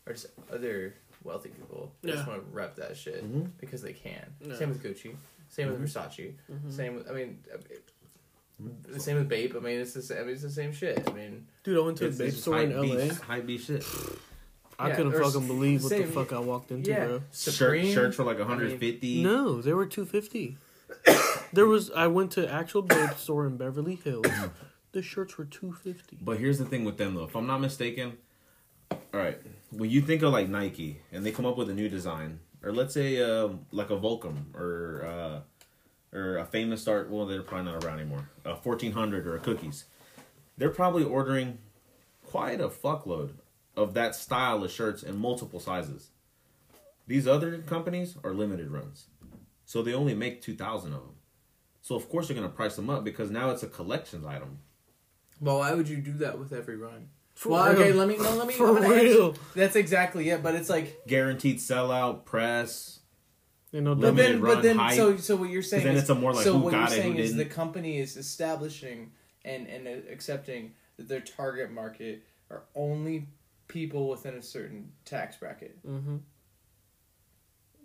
are 0.06 0.14
just 0.14 0.28
other 0.52 0.94
wealthy 1.24 1.50
people. 1.50 1.92
They 2.02 2.12
just 2.12 2.28
want 2.28 2.40
to 2.42 2.56
rep 2.56 2.76
that 2.78 2.96
shit 2.96 3.24
Mhm. 3.26 3.50
because 3.60 3.82
they 3.82 3.94
can. 3.94 4.26
Yeah. 4.42 4.56
Same 4.56 4.70
with 4.70 4.82
Gucci. 4.84 5.16
Same 5.50 5.70
with 5.72 5.82
Versace. 5.82 6.34
Mhm. 6.52 6.72
Same 6.72 6.96
with. 6.96 7.10
I 7.10 7.14
mean. 7.14 7.40
The 8.90 9.00
same 9.00 9.18
with 9.18 9.30
Bape. 9.30 9.56
I 9.56 9.60
mean, 9.60 9.80
it's 9.80 9.94
the 9.94 10.02
same. 10.02 10.18
I 10.18 10.22
mean, 10.22 10.34
it's 10.34 10.42
the 10.42 10.50
same 10.50 10.72
shit. 10.74 11.08
I 11.08 11.12
mean, 11.14 11.46
Dude, 11.64 11.78
I 11.78 11.82
went 11.82 11.98
to 12.00 12.06
a 12.06 12.08
It's, 12.08 12.18
Bape 12.18 12.34
store 12.34 12.60
in 12.62 12.72
LA. 12.76 12.82
beast, 12.98 13.22
hype 13.22 13.46
beast 13.46 13.68
shit. 13.68 13.86
I 14.80 14.90
Yeah, 14.90 14.96
couldn't 14.96 15.12
fucking 15.14 15.42
s- 15.42 15.48
believe 15.48 15.84
what 15.84 15.90
the 15.92 16.04
fuck 16.06 16.34
I 16.34 16.40
walked 16.40 16.72
into, 16.72 16.90
yeah, 16.90 17.06
bro. 17.06 17.22
Supreme. 17.32 17.86
Shirt, 17.86 17.94
shirts 17.94 18.16
for 18.16 18.24
like 18.24 18.38
I 18.38 18.40
mean, 18.40 18.48
150. 18.50 19.24
No, 19.24 19.62
they 19.62 19.74
were 19.74 19.86
two 19.86 20.06
fifty. 20.06 20.58
there 21.54 21.66
was 21.68 21.92
I 21.92 22.08
went 22.08 22.32
to 22.32 22.52
actual 22.52 22.82
Bape 22.82 23.16
store 23.18 23.46
in 23.46 23.58
Beverly 23.58 23.96
Hills. 23.96 24.26
The 24.94 25.02
shirts 25.04 25.38
were 25.38 25.46
two 25.46 25.74
fifty. 25.74 26.18
But 26.20 26.38
here's 26.40 26.58
the 26.58 26.66
thing 26.66 26.84
with 26.84 26.98
them 26.98 27.14
though. 27.14 27.26
If 27.26 27.36
I'm 27.36 27.46
not 27.46 27.60
mistaken, 27.60 28.18
all 28.90 28.98
right, 29.14 29.38
when 29.70 29.90
you 29.92 30.02
think 30.02 30.24
of 30.24 30.32
like 30.32 30.50
Nike 30.50 31.02
and 31.12 31.24
they 31.24 31.32
come 31.32 31.46
up 31.46 31.58
with 31.58 31.70
a 31.70 31.74
new 31.74 31.88
design, 31.90 32.40
or 32.68 32.74
let's 32.74 32.94
say 32.94 33.22
uh, 33.22 33.48
like 33.72 33.90
a 33.92 33.96
Volcom 33.96 34.54
or 34.54 35.06
uh, 35.06 36.18
or 36.18 36.38
a 36.38 36.46
famous 36.46 36.82
start, 36.82 37.10
well 37.10 37.26
they're 37.26 37.42
probably 37.42 37.72
not 37.72 37.84
around 37.84 38.00
anymore. 38.00 38.30
A 38.44 38.56
1400 38.56 39.26
or 39.26 39.38
a 39.38 39.40
Cookies, 39.40 39.86
they're 40.58 40.70
probably 40.70 41.06
ordering 41.06 41.60
quite 42.26 42.60
a 42.60 42.68
fuckload 42.68 43.36
of 43.78 43.94
that 43.94 44.16
style 44.16 44.66
of 44.66 44.72
shirts 44.72 45.02
in 45.02 45.18
multiple 45.18 45.62
sizes. 45.62 46.10
These 47.08 47.26
other 47.26 47.60
companies 47.60 48.18
are 48.26 48.34
limited 48.34 48.70
runs, 48.70 49.06
so 49.64 49.82
they 49.82 49.94
only 49.94 50.14
make 50.14 50.42
2,000 50.42 50.92
of 50.92 51.00
them. 51.00 51.16
So 51.82 51.96
of 51.96 52.10
course 52.10 52.28
they're 52.28 52.36
gonna 52.36 52.50
price 52.50 52.76
them 52.76 52.90
up 52.90 53.06
because 53.06 53.32
now 53.32 53.52
it's 53.52 53.64
a 53.64 53.68
collections 53.68 54.26
item. 54.26 54.60
Well, 55.40 55.60
why 55.60 55.74
would 55.74 55.88
you 55.88 55.98
do 55.98 56.14
that 56.18 56.38
with 56.38 56.52
every 56.52 56.76
run? 56.76 57.08
For 57.38 57.50
well, 57.50 57.72
real. 57.72 57.80
okay, 57.82 57.94
let 57.94 58.08
me 58.08 58.18
no, 58.18 58.32
let 58.36 58.48
me. 58.48 58.54
For 58.56 58.68
I'm 58.76 58.82
gonna 58.82 58.96
answer- 58.96 59.40
That's 59.56 59.76
exactly 59.76 60.28
it. 60.32 60.42
But 60.42 60.56
it's 60.56 60.70
like, 60.70 61.06
guaranteed 61.06 61.58
sellout 61.60 62.26
press. 62.26 63.00
You 63.72 63.82
know, 63.82 63.94
but 63.94 64.16
Limited 64.16 64.26
then, 64.38 64.42
run 64.42 64.56
but 64.56 64.64
then, 64.64 64.78
hype. 64.78 64.96
so 64.96 65.18
so 65.18 65.36
what 65.36 65.50
you're 65.52 65.62
saying 65.62 65.84
then 65.84 65.96
is, 65.96 66.02
it's 66.02 66.10
a 66.10 66.16
more 66.16 66.34
like 66.34 66.44
so 66.44 66.54
who 66.54 66.60
what 66.60 66.72
got 66.72 66.90
you're 66.90 67.00
it, 67.00 67.02
saying 67.02 67.18
is 67.18 67.36
the 67.36 67.44
didn't. 67.44 67.54
company 67.54 68.00
is 68.00 68.18
establishing 68.18 69.12
and 69.46 69.68
and 69.68 69.88
accepting 69.88 70.72
that 70.98 71.08
their 71.08 71.20
target 71.22 71.70
market 71.72 72.24
are 72.50 72.64
only 72.74 73.28
people 73.68 74.10
within 74.10 74.34
a 74.34 74.42
certain 74.42 74.92
tax 75.06 75.36
bracket. 75.38 75.78
hmm 75.86 76.18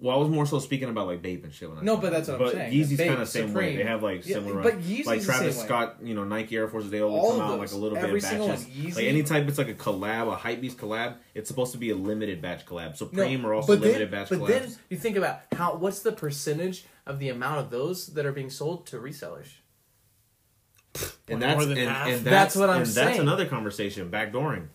Well, 0.03 0.17
I 0.17 0.19
was 0.19 0.29
more 0.29 0.45
so 0.47 0.59
speaking 0.59 0.89
about 0.89 1.07
like 1.07 1.23
Bape 1.23 1.45
and 1.45 1.55
shit. 1.55 1.69
When 1.69 1.79
I 1.79 1.83
No, 1.83 1.97
but 1.97 2.11
that's 2.11 2.27
what 2.27 2.35
I'm 2.35 2.39
but 2.47 2.53
saying. 2.55 2.73
Yeezy's 2.73 2.99
kind 2.99 3.23
of 3.23 3.29
same 3.29 3.55
way. 3.55 3.77
They 3.77 3.85
have 3.85 4.03
like 4.03 4.27
Yeah, 4.27 4.35
similar, 4.35 4.61
but. 4.61 4.81
Yeezy's 4.81 5.07
like 5.07 5.21
the 5.21 5.27
Travis 5.27 5.55
same 5.55 5.63
way. 5.63 5.67
Scott, 5.69 5.97
you 6.03 6.15
know, 6.15 6.25
Nike 6.25 6.57
Air 6.57 6.67
Forces. 6.67 6.91
They 6.91 7.01
all 7.01 7.15
All 7.17 7.31
come 7.33 7.41
of 7.43 7.51
out 7.53 7.59
like 7.61 7.71
a 7.71 7.77
little 7.77 7.97
Every 7.97 8.15
bit 8.15 8.25
of 8.25 8.29
single 8.29 8.49
batches. 8.49 8.65
Yeezy- 8.67 8.97
Like 8.97 9.05
any 9.05 9.23
type, 9.23 9.47
it's 9.47 9.59
like 9.59 9.69
a 9.69 9.75
collab, 9.75 10.27
a 10.33 10.35
hype 10.35 10.61
beast 10.61 10.77
collab. 10.77 11.15
It's 11.35 11.47
supposed 11.49 11.71
to 11.73 11.79
be 11.79 11.91
a 11.91 11.95
limited 11.95 12.43
batch 12.43 12.67
collab. 12.67 12.97
Supreme 12.97 13.47
are 13.47 13.55
also 13.55 13.75
but 13.77 13.81
limited 13.81 14.11
then, 14.11 14.21
batch 14.21 14.29
but 14.31 14.41
collabs. 14.41 14.49
then 14.49 14.77
you 14.91 14.97
think 14.97 15.17
about 15.17 15.41
how 15.55 15.77
what's 15.77 16.01
the 16.01 16.11
percentage 16.13 16.85
of 17.07 17.21
the 17.21 17.29
amount 17.29 17.61
of 17.61 17.71
those 17.71 18.09
that 18.09 18.27
are 18.27 18.33
being 18.33 18.51
sold 18.51 18.87
to 18.89 18.97
resellers? 18.97 19.47
and 21.29 21.39
More 21.39 21.39
that's 21.39 21.67
than 21.67 21.79
and, 21.79 21.89
half. 21.89 22.07
and 22.09 22.17
that's, 22.17 22.25
That's 22.25 22.57
what 22.57 22.71
I'm 22.71 22.79
and 22.83 22.89
saying. 22.89 23.07
That's 23.07 23.19
another 23.21 23.47
conversation. 23.47 24.11
Backdooring. 24.11 24.67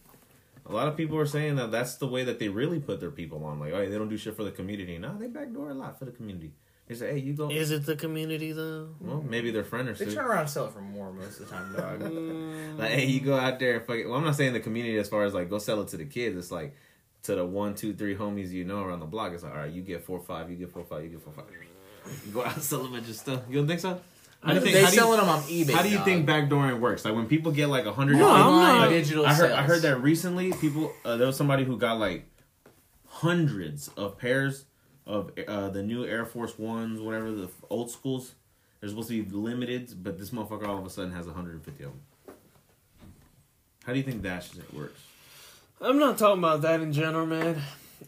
A 0.70 0.74
lot 0.74 0.88
of 0.88 0.98
people 0.98 1.18
are 1.18 1.26
saying 1.26 1.56
that 1.56 1.72
that's 1.72 1.96
the 1.96 2.08
way 2.08 2.26
that 2.26 2.40
they 2.40 2.50
really 2.50 2.80
put 2.80 3.00
their 3.00 3.12
people 3.12 3.46
on. 3.46 3.60
Like, 3.60 3.74
oh, 3.74 3.90
they 3.90 3.98
don't 3.98 4.10
do 4.10 4.18
shit 4.18 4.36
for 4.36 4.44
the 4.44 4.52
community. 4.52 4.98
No, 4.98 5.18
they 5.18 5.28
backdoor 5.28 5.70
a 5.70 5.74
lot 5.74 5.98
for 5.98 6.06
the 6.06 6.12
community. 6.12 6.52
They 6.88 6.96
say, 6.96 7.14
hey, 7.14 7.20
you 7.20 7.34
go. 7.34 7.50
Is 7.50 7.72
it 7.72 7.86
the 7.86 7.96
community 7.96 8.54
though? 8.54 8.90
Well, 9.02 9.22
maybe 9.22 9.52
their 9.52 9.64
friend 9.64 9.90
or 9.90 9.94
something. 9.94 10.08
They 10.08 10.14
two. 10.14 10.20
turn 10.20 10.30
around 10.30 10.42
and 10.42 10.50
sell 10.50 10.66
it 10.66 10.74
for 10.74 10.82
more 10.82 11.12
most 11.12 11.40
of 11.40 11.50
the 11.50 11.56
time, 11.56 11.74
dog. 11.74 12.78
Like, 12.78 12.92
hey, 12.92 13.06
you 13.06 13.22
go 13.22 13.36
out 13.36 13.60
there 13.60 13.78
and 13.78 13.86
fuck 13.86 13.96
it. 13.96 14.06
Well, 14.08 14.18
I'm 14.18 14.24
not 14.24 14.36
saying 14.36 14.54
the 14.54 14.60
community 14.60 14.98
as 14.98 15.10
far 15.10 15.24
as 15.24 15.34
like 15.34 15.50
go 15.50 15.58
sell 15.58 15.82
it 15.82 15.88
to 15.90 15.98
the 15.98 16.06
kids. 16.06 16.38
It's 16.38 16.52
like 16.52 16.76
to 17.24 17.36
the 17.36 17.46
one, 17.46 17.74
two, 17.76 17.94
three 17.94 18.16
homies 18.16 18.52
you 18.52 18.64
know 18.64 18.84
around 18.84 19.00
the 19.00 19.06
block. 19.06 19.34
It's 19.34 19.44
like, 19.44 19.54
all 19.54 19.60
right, 19.60 19.72
you 19.72 19.82
get 19.82 20.04
four, 20.06 20.20
five, 20.20 20.50
you 20.50 20.56
get 20.56 20.72
four, 20.72 20.84
five, 20.84 21.04
you 21.04 21.10
get 21.10 21.22
four, 21.22 21.34
five. 21.34 21.46
You 22.26 22.32
go 22.32 22.44
out 22.44 22.54
and 22.56 22.64
sell 22.64 22.86
a 22.86 22.88
bunch 22.88 23.10
of 23.10 23.16
stuff. 23.16 23.42
You 23.50 23.58
don't 23.58 23.68
think 23.68 23.80
so? 23.80 24.00
How 24.48 24.54
do 24.54 24.60
you 24.60 24.66
think? 24.66 24.76
they 24.90 24.96
do 24.96 24.96
you- 25.10 25.16
them 25.18 25.30
on 25.30 25.42
eBay. 25.44 25.72
How 25.74 25.82
do 25.84 25.90
you 25.90 25.96
dog. 25.98 26.06
think 26.06 26.28
backdooring 26.28 26.80
works? 26.80 27.04
Like 27.06 27.14
when 27.16 27.28
people 27.28 27.52
get 27.52 27.68
like 27.68 27.86
a 27.86 27.94
hundred. 27.94 28.18
No, 28.18 28.30
I'm 28.30 28.48
Online 28.48 28.76
not- 28.82 28.90
digital 28.90 29.26
I 29.26 29.34
heard. 29.34 29.52
I 29.52 29.64
heard 29.64 29.82
that 29.84 30.02
recently. 30.02 30.52
People 30.54 30.94
uh, 31.06 31.18
there 31.18 31.28
was 31.28 31.36
somebody 31.38 31.64
who 31.64 31.78
got 31.78 32.00
like 32.00 32.26
hundreds 33.08 33.90
of 33.98 34.18
pairs 34.18 34.66
of 35.06 35.32
uh, 35.48 35.70
the 35.70 35.84
new 35.84 36.06
Air 36.06 36.26
Force 36.26 36.58
Ones, 36.58 37.00
whatever 37.00 37.32
the 37.32 37.50
old 37.70 37.92
schools. 37.92 38.34
They're 38.80 38.90
supposed 38.90 39.10
to 39.10 39.24
be 39.24 39.30
limited, 39.36 40.04
but 40.04 40.20
this 40.20 40.30
motherfucker 40.30 40.68
all 40.68 40.78
of 40.78 40.86
a 40.86 40.90
sudden 40.90 41.12
has 41.14 41.26
150 41.26 41.84
of 41.84 41.90
them. 41.92 42.36
How 43.86 43.94
do 43.94 43.98
you 44.00 44.04
think 44.04 44.22
that 44.24 44.44
shit 44.44 44.72
works? 44.74 45.00
I'm 45.82 45.98
not 45.98 46.18
talking 46.18 46.40
about 46.40 46.62
that 46.62 46.82
in 46.82 46.92
general, 46.94 47.26
man. 47.26 47.62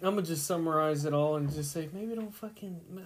I'm 0.03 0.16
gonna 0.16 0.22
just 0.22 0.45
summarize 0.45 1.06
it 1.06 1.14
all 1.14 1.36
and 1.38 1.52
just 1.52 1.72
say 1.72 1.90
maybe 1.94 2.16
don't 2.16 2.34
fucking. 2.34 2.80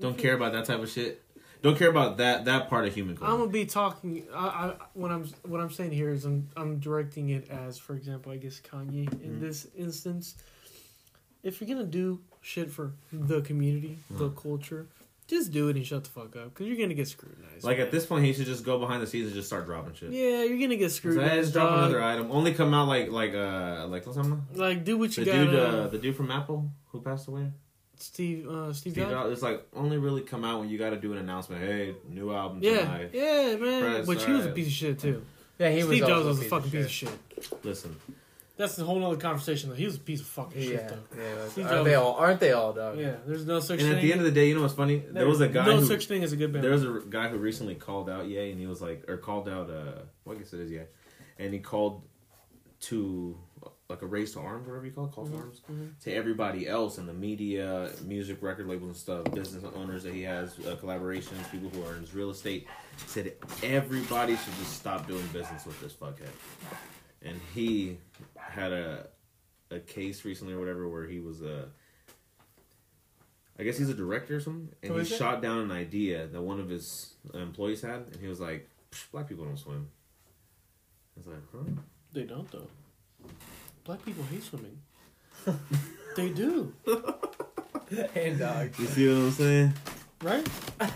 Don't 0.00 0.16
care 0.16 0.34
about 0.34 0.52
that 0.52 0.64
type 0.64 0.78
of 0.78 0.88
shit. 0.88 1.20
Don't 1.62 1.76
care 1.76 1.90
about 1.90 2.18
that 2.18 2.44
that 2.44 2.68
part 2.68 2.86
of 2.86 2.94
human 2.94 3.16
culture. 3.16 3.32
I'm 3.32 3.38
gonna 3.40 3.50
be 3.50 3.66
talking. 3.66 4.24
I, 4.34 4.46
I 4.46 4.74
when 4.94 5.10
I'm 5.10 5.24
what 5.44 5.60
I'm 5.60 5.70
saying 5.70 5.90
here 5.92 6.10
is 6.10 6.24
I'm 6.24 6.48
I'm 6.56 6.78
directing 6.78 7.30
it 7.30 7.50
as, 7.50 7.78
for 7.78 7.94
example, 7.94 8.30
I 8.32 8.36
guess 8.36 8.60
Kanye 8.60 9.10
in 9.22 9.36
Mhm. 9.36 9.40
this 9.40 9.66
instance. 9.76 10.36
If 11.42 11.60
you're 11.60 11.68
gonna 11.68 11.86
do 11.86 12.20
shit 12.40 12.70
for 12.70 12.92
the 13.12 13.40
community, 13.42 13.98
the 14.10 14.30
culture, 14.30 14.86
just 15.26 15.50
do 15.52 15.68
it 15.68 15.76
and 15.76 15.84
shut 15.86 16.04
the 16.04 16.10
fuck 16.10 16.36
up 16.36 16.54
because 16.54 16.66
you're 16.66 16.76
gonna 16.76 16.94
get 16.94 17.08
scrutinized. 17.08 17.64
Like 17.64 17.78
man. 17.78 17.86
at 17.86 17.92
this 17.92 18.06
point, 18.06 18.24
he 18.24 18.32
should 18.32 18.46
just 18.46 18.64
go 18.64 18.78
behind 18.78 19.02
the 19.02 19.06
scenes 19.06 19.26
and 19.26 19.34
just 19.34 19.48
start 19.48 19.66
dropping 19.66 19.94
shit. 19.94 20.10
Yeah, 20.10 20.44
you're 20.44 20.58
gonna 20.58 20.76
get 20.76 20.90
scrutinized. 20.92 21.34
just 21.42 21.52
drop 21.54 21.70
another 21.76 22.02
item. 22.02 22.30
Only 22.30 22.54
come 22.54 22.72
out 22.74 22.86
like 22.88 23.10
like 23.10 23.34
uh 23.34 23.86
like 23.88 24.06
what's 24.06 24.16
something? 24.16 24.42
Like 24.54 24.84
do 24.84 24.96
what 24.98 25.10
The 25.12 25.20
you 25.22 25.26
got. 25.26 25.32
dude, 25.50 25.54
uh, 25.56 25.86
the 25.88 25.98
dude 25.98 26.16
from 26.16 26.30
Apple 26.30 26.70
who 26.92 27.00
passed 27.00 27.26
away. 27.28 27.50
Steve, 27.98 28.48
uh, 28.48 28.72
Steve, 28.72 28.92
Steve 28.92 29.04
Jobs. 29.04 29.12
Jobs. 29.12 29.32
It's 29.32 29.42
like 29.42 29.66
only 29.74 29.98
really 29.98 30.22
come 30.22 30.44
out 30.44 30.60
when 30.60 30.68
you 30.68 30.78
got 30.78 30.90
to 30.90 30.96
do 30.96 31.12
an 31.12 31.18
announcement. 31.18 31.62
Hey, 31.62 31.94
new 32.08 32.32
album 32.32 32.58
Yeah, 32.62 32.78
tonight. 32.80 33.10
yeah, 33.12 33.56
man. 33.56 33.82
Press, 33.82 34.06
Which 34.06 34.24
he 34.24 34.32
was 34.32 34.46
a 34.46 34.50
piece 34.50 34.66
of 34.66 34.72
shit 34.72 34.98
too. 34.98 35.22
Yeah, 35.58 35.70
he 35.70 35.80
Steve 35.82 35.90
was 36.02 36.08
Jobs 36.08 36.26
was 36.26 36.40
a 36.40 36.44
fucking 36.44 36.70
piece 36.70 36.84
of 36.84 36.90
shit. 36.90 37.18
Listen, 37.64 37.96
That's 38.56 38.78
a 38.78 38.84
whole 38.84 39.04
other 39.04 39.16
conversation. 39.16 39.70
though. 39.70 39.76
He 39.76 39.84
was 39.86 39.96
a 39.96 40.00
piece 40.00 40.20
of 40.20 40.26
fucking 40.26 40.60
shit 40.62 40.72
Yeah, 40.72 40.88
though. 40.88 40.96
yeah. 41.16 41.48
Steve 41.48 41.64
Aren't 41.66 41.76
Jobs- 41.78 41.84
they 41.88 41.94
all? 41.94 42.14
Aren't 42.14 42.40
they 42.40 42.52
all, 42.52 42.72
dog? 42.72 42.98
Yeah, 42.98 43.16
there's 43.26 43.44
no 43.46 43.58
such 43.60 43.78
thing. 43.80 43.86
and 43.88 43.96
thing. 43.96 43.98
at 43.98 44.02
the 44.02 44.12
end 44.12 44.20
of 44.20 44.24
the 44.26 44.32
day, 44.32 44.48
you 44.48 44.54
know 44.54 44.62
what's 44.62 44.74
funny? 44.74 45.02
There 45.10 45.26
was 45.26 45.40
a 45.40 45.48
guy 45.48 45.66
no 45.66 45.76
who 45.78 45.84
such 45.86 46.06
thing 46.06 46.22
as 46.22 46.32
a 46.32 46.36
good 46.36 46.52
band. 46.52 46.64
there 46.64 46.70
was 46.72 46.84
a 46.84 47.02
guy 47.08 47.28
who 47.28 47.38
recently 47.38 47.74
called 47.74 48.08
out 48.08 48.26
Ye, 48.28 48.50
and 48.50 48.60
he 48.60 48.66
was 48.66 48.80
like, 48.80 49.08
or 49.08 49.16
called 49.16 49.48
out 49.48 49.68
uh, 49.70 50.02
well, 50.24 50.36
I 50.36 50.38
guess 50.38 50.52
it 50.52 50.60
is 50.60 50.70
Ye, 50.70 50.80
and 51.38 51.52
he 51.52 51.58
called 51.60 52.02
to 52.82 53.36
like 53.88 54.02
a 54.02 54.06
race 54.06 54.34
to 54.34 54.40
arms, 54.40 54.66
whatever 54.68 54.84
you 54.84 54.92
call 54.92 55.06
it, 55.06 55.12
call 55.12 55.24
to 55.24 55.32
Mhm, 55.32 55.38
arms, 55.40 55.62
mhm. 55.70 55.98
to 56.00 56.12
everybody 56.12 56.68
else 56.68 56.98
in 56.98 57.06
the 57.06 57.14
media, 57.14 57.90
music, 58.04 58.42
record 58.42 58.66
labels 58.66 58.88
and 58.88 58.96
stuff, 58.96 59.32
business 59.34 59.64
owners 59.74 60.02
that 60.02 60.12
he 60.12 60.20
has, 60.22 60.58
uh, 60.60 60.76
collaborations, 60.76 61.50
people 61.50 61.70
who 61.70 61.82
are 61.84 61.94
in 61.94 62.02
his 62.02 62.12
real 62.14 62.28
estate. 62.28 62.66
Said 63.06 63.34
everybody 63.62 64.36
should 64.36 64.52
just 64.56 64.74
stop 64.74 65.06
doing 65.06 65.26
business 65.28 65.64
with 65.64 65.80
this 65.80 65.94
fuckhead. 65.94 66.28
And 67.22 67.40
he 67.54 67.98
had 68.36 68.72
a 68.72 69.08
a 69.70 69.78
case 69.80 70.24
recently 70.24 70.54
or 70.54 70.58
whatever 70.58 70.88
where 70.88 71.06
he 71.06 71.20
was 71.20 71.40
a. 71.42 71.68
I 73.58 73.64
guess 73.64 73.76
he's 73.78 73.88
a 73.88 73.94
director 73.94 74.36
or 74.36 74.40
something, 74.40 74.74
and 74.82 74.94
he 74.94 75.00
it? 75.00 75.04
shot 75.06 75.42
down 75.42 75.58
an 75.58 75.72
idea 75.72 76.26
that 76.28 76.40
one 76.42 76.60
of 76.60 76.68
his 76.68 77.14
employees 77.34 77.82
had, 77.82 78.02
and 78.12 78.16
he 78.16 78.28
was 78.28 78.38
like, 78.40 78.68
"Psh, 78.92 79.10
"Black 79.10 79.28
people 79.28 79.44
don't 79.46 79.56
swim." 79.58 79.88
I 81.16 81.20
was 81.20 81.26
like, 81.26 81.42
"Huh?" 81.52 81.82
They 82.12 82.22
don't 82.24 82.48
though. 82.50 82.68
Black 83.88 84.04
people 84.04 84.22
hate 84.24 84.42
swimming. 84.42 84.78
they 86.14 86.28
do, 86.28 86.74
Hand 88.14 88.38
dog. 88.38 88.78
You 88.78 88.84
see 88.84 89.08
what 89.08 89.16
I'm 89.16 89.30
saying? 89.30 89.72
right? 90.22 90.46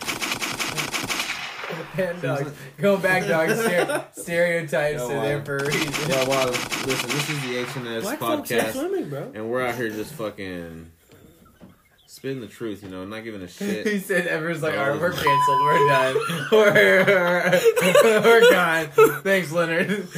Hand 1.94 2.20
dog. 2.20 2.52
Go 2.77 2.98
back, 2.98 3.27
dog. 3.27 3.48
Stere- 3.48 4.05
stereotypes 4.14 4.98
Yo, 5.01 5.06
are 5.09 5.23
there 5.23 5.43
for 5.43 5.56
a 5.56 5.64
reason. 5.69 6.10
Yeah, 6.10 6.28
well, 6.28 6.48
listen, 6.51 7.09
this 7.09 7.31
is 7.31 7.40
the 7.40 7.56
H 7.56 7.77
and 7.77 7.89
S 7.89 8.02
Black 8.02 8.19
folks 8.19 8.51
hate 8.51 8.60
podcast, 8.60 8.73
swimming, 8.73 9.09
bro. 9.09 9.32
and 9.35 9.48
we're 9.51 9.62
out 9.66 9.74
here 9.74 9.89
just 9.89 10.12
fucking 10.12 10.90
spitting 12.06 12.43
the 12.43 12.47
truth, 12.47 12.82
you 12.82 12.90
know, 12.90 13.06
not 13.06 13.24
giving 13.24 13.40
a 13.40 13.48
shit. 13.48 13.86
he 13.86 13.93
shit. 14.01 14.05
said, 14.05 14.27
"Everyone's 14.27 14.62
like, 14.62 14.74
Oh. 14.74 14.81
all 14.82 14.90
right, 14.90 15.01
we're 15.01 15.12
canceled. 15.12 15.62
We're 15.62 15.89
done. 15.89 16.16
We're 16.52 18.23
we're 18.23 18.51
gone. 18.51 18.89
Thanks, 19.23 19.51
Leonard." 19.51 20.09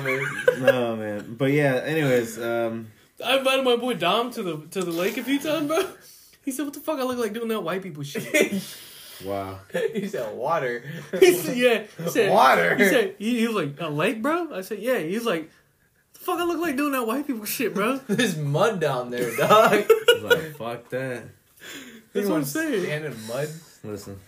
No 0.00 0.72
no, 0.72 0.96
man. 1.02 1.34
But 1.38 1.52
yeah, 1.52 1.80
anyways, 1.84 2.38
um, 2.40 2.88
I 3.24 3.38
invited 3.38 3.64
my 3.64 3.76
boy 3.76 3.94
Dom 3.94 4.30
to 4.32 4.42
the 4.42 4.56
to 4.72 4.82
the 4.82 4.90
lake 4.90 5.16
a 5.16 5.24
few 5.24 5.38
times, 5.38 5.68
bro. 5.68 5.86
He 6.44 6.52
said, 6.52 6.64
"What 6.64 6.74
the 6.74 6.80
fuck? 6.80 6.98
I 6.98 7.02
look 7.02 7.18
like 7.18 7.32
doing 7.32 7.48
that 7.48 7.60
white 7.60 7.82
people 7.82 8.02
shit." 8.02 8.62
Wow. 9.24 9.60
he 9.72 10.08
said 10.08 10.36
water. 10.36 10.84
He 11.20 11.34
said, 11.34 11.56
yeah. 11.56 11.84
He 12.02 12.10
said, 12.10 12.32
Water. 12.32 12.74
He 12.74 12.84
said, 12.88 13.14
he, 13.18 13.38
he 13.38 13.46
was 13.46 13.56
like, 13.56 13.80
a 13.80 13.88
lake, 13.88 14.20
bro? 14.20 14.52
I 14.52 14.60
said, 14.62 14.80
yeah. 14.80 14.98
He's 14.98 15.24
like, 15.24 15.50
the 16.14 16.18
fuck 16.18 16.40
I 16.40 16.44
look 16.44 16.60
like 16.60 16.76
doing 16.76 16.92
that 16.92 17.06
white 17.06 17.26
people 17.26 17.44
shit, 17.44 17.74
bro? 17.74 17.98
There's 18.08 18.36
mud 18.36 18.80
down 18.80 19.10
there, 19.10 19.34
dog. 19.36 19.72
I 19.72 19.86
was 20.14 20.22
like, 20.22 20.56
fuck 20.56 20.88
that. 20.90 21.24
That's 22.12 22.28
what 22.28 22.38
I'm 22.38 22.44
saying. 22.44 22.84
Stand 22.84 23.04
in 23.04 23.26
mud. 23.26 23.48
Listen. 23.84 24.20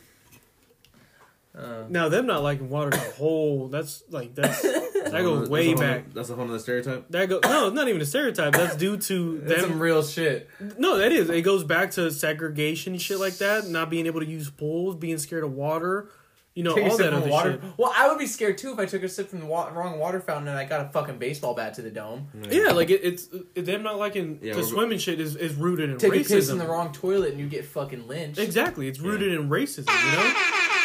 Uh, 1.56 1.84
Now, 1.88 2.08
them 2.10 2.26
not 2.26 2.42
liking 2.42 2.68
water 2.68 2.90
the 2.90 2.98
whole, 2.98 3.68
that's 3.68 4.02
like, 4.10 4.34
that's, 4.34 4.60
that 4.62 5.10
goes 5.12 5.38
That's 5.40 5.50
way 5.50 5.66
a 5.68 5.70
whole- 5.72 5.80
back. 5.80 6.12
That's 6.12 6.28
a 6.30 6.34
whole 6.34 6.44
other 6.48 6.58
stereotype. 6.58 7.06
That 7.10 7.28
go 7.28 7.40
no, 7.42 7.68
it's 7.68 7.74
not 7.74 7.88
even 7.88 8.00
a 8.02 8.04
stereotype. 8.06 8.52
That's 8.52 8.76
due 8.76 8.96
to 8.98 9.38
that's 9.38 9.60
some 9.62 9.70
them. 9.70 9.78
real 9.80 10.02
shit. 10.02 10.50
No, 10.78 10.98
that 10.98 11.12
is. 11.12 11.30
It 11.30 11.42
goes 11.42 11.64
back 11.64 11.92
to 11.92 12.10
segregation 12.10 12.92
and 12.92 13.00
shit 13.00 13.18
like 13.18 13.38
that. 13.38 13.68
Not 13.68 13.88
being 13.88 14.06
able 14.06 14.20
to 14.20 14.26
use 14.26 14.50
pools, 14.50 14.96
being 14.96 15.16
scared 15.18 15.44
of 15.44 15.52
water. 15.52 16.10
You 16.54 16.62
know 16.62 16.74
Take 16.74 16.86
a 16.86 16.90
all 16.90 16.96
sip 16.96 17.04
that 17.06 17.12
from 17.12 17.22
other 17.22 17.30
water. 17.30 17.52
shit. 17.52 17.60
Well, 17.76 17.92
I 17.94 18.08
would 18.08 18.18
be 18.18 18.26
scared 18.26 18.56
too 18.56 18.72
if 18.72 18.78
I 18.78 18.86
took 18.86 19.02
a 19.02 19.10
sip 19.10 19.28
from 19.28 19.40
the 19.40 19.46
wa- 19.46 19.68
wrong 19.74 19.98
water 19.98 20.20
fountain 20.20 20.48
and 20.48 20.58
I 20.58 20.64
got 20.64 20.86
a 20.86 20.88
fucking 20.88 21.18
baseball 21.18 21.52
bat 21.54 21.74
to 21.74 21.82
the 21.82 21.90
dome. 21.90 22.28
Yeah, 22.50 22.70
like 22.72 22.88
it, 22.88 23.00
it's 23.04 23.28
it, 23.54 23.66
them 23.66 23.82
not 23.82 23.98
liking 23.98 24.38
Yeah, 24.42 24.54
to 24.54 24.64
swim 24.64 24.90
and 24.90 24.98
shit 24.98 25.20
is, 25.20 25.36
is 25.36 25.54
rooted 25.54 25.90
in 25.90 25.98
Take 25.98 26.12
racism. 26.12 26.24
a 26.24 26.28
piss 26.34 26.48
in 26.48 26.56
the 26.58 26.66
wrong 26.66 26.92
toilet 26.92 27.32
and 27.32 27.38
you 27.40 27.46
get 27.46 27.66
fucking 27.66 28.08
lynched. 28.08 28.38
Exactly, 28.38 28.88
it's 28.88 29.00
rooted 29.00 29.34
in 29.34 29.50
racism. 29.50 29.88
You 29.88 30.12
know, 30.16 30.34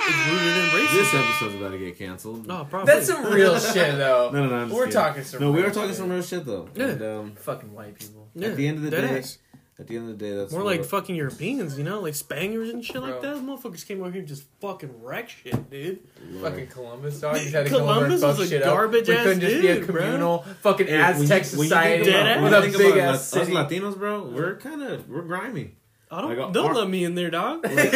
it's 0.07 0.31
rooted 0.31 0.57
in 0.57 0.69
racism. 0.69 0.93
This 0.93 1.13
episode's 1.13 1.55
about 1.55 1.71
to 1.71 1.77
get 1.77 1.97
canceled. 1.97 2.47
No, 2.47 2.65
probably. 2.69 2.93
That's 2.93 3.07
some 3.07 3.25
real 3.31 3.59
shit 3.59 3.97
though. 3.97 4.29
No, 4.31 4.43
no, 4.43 4.49
no. 4.49 4.55
I'm 4.55 4.67
just 4.67 4.75
We're 4.77 4.85
kidding. 4.85 5.01
talking 5.01 5.23
some. 5.23 5.41
No, 5.41 5.51
we 5.51 5.57
real 5.59 5.67
are 5.67 5.71
talking 5.71 5.89
shit. 5.89 5.97
some 5.97 6.09
real 6.09 6.21
shit 6.21 6.45
though. 6.45 6.69
Yeah. 6.75 6.85
And, 6.87 7.01
um, 7.03 7.31
fucking 7.35 7.73
white 7.73 7.97
people. 7.99 8.29
Yeah, 8.35 8.49
at 8.49 8.55
the 8.57 8.67
end 8.67 8.77
of 8.77 8.83
the 8.83 8.91
dead 8.91 9.07
day, 9.09 9.17
ass. 9.19 9.37
at 9.79 9.87
the 9.87 9.95
end 9.97 10.09
of 10.09 10.17
the 10.19 10.25
day, 10.25 10.35
that's 10.35 10.51
more 10.53 10.63
what- 10.63 10.77
like 10.77 10.85
fucking 10.85 11.15
Europeans. 11.15 11.77
You 11.77 11.83
know, 11.83 11.99
like 11.99 12.15
Spaniards 12.15 12.69
and 12.69 12.83
shit 12.83 13.01
like 13.01 13.21
that. 13.21 13.35
Motherfuckers 13.37 13.85
came 13.85 13.99
over 14.01 14.11
here 14.11 14.19
and 14.19 14.27
just 14.27 14.43
fucking 14.61 15.01
wreck 15.03 15.29
shit, 15.29 15.69
dude. 15.69 15.99
Lord. 16.29 16.51
Fucking 16.53 16.67
Columbus, 16.67 17.19
dog. 17.19 17.37
You 17.41 17.49
had 17.51 17.63
to 17.65 17.69
Columbus 17.69 17.69
come 17.69 17.89
over 17.89 18.03
and 18.05 18.13
was 18.13 18.21
fuck 18.21 18.39
a 18.39 18.47
shit 18.47 18.63
up. 18.63 18.73
garbage 18.73 19.07
We 19.09 19.15
ass 19.15 19.23
couldn't 19.23 19.41
just 19.41 19.61
be 19.61 19.67
a 19.67 19.75
dude, 19.75 19.87
bro. 19.87 20.01
communal 20.01 20.39
fucking 20.61 20.87
Hey, 20.87 20.93
when 20.93 20.99
you- 20.99 21.05
Aztec 21.23 21.29
when 21.29 21.59
you 21.59 21.63
society 21.65 22.03
think 22.05 22.15
about, 22.15 22.23
Dead 22.23 22.43
with 22.43 22.75
a 22.75 22.77
big 22.77 22.91
about 22.97 22.99
ass 22.99 23.15
us 23.15 23.27
city. 23.29 23.51
Latinos, 23.53 23.97
bro, 23.97 24.23
we're 24.23 24.55
kind 24.57 24.81
of 24.83 25.09
we're 25.09 25.21
grimy. 25.23 25.75
I 26.13 26.19
don't 26.19 26.37
Like, 26.37 26.49
uh, 26.49 26.51
don't 26.51 26.65
our- 26.67 26.75
let 26.75 26.89
me 26.89 27.05
in 27.05 27.15
there, 27.15 27.29
dog. 27.29 27.65
he 27.67 27.73
said, 27.75 27.93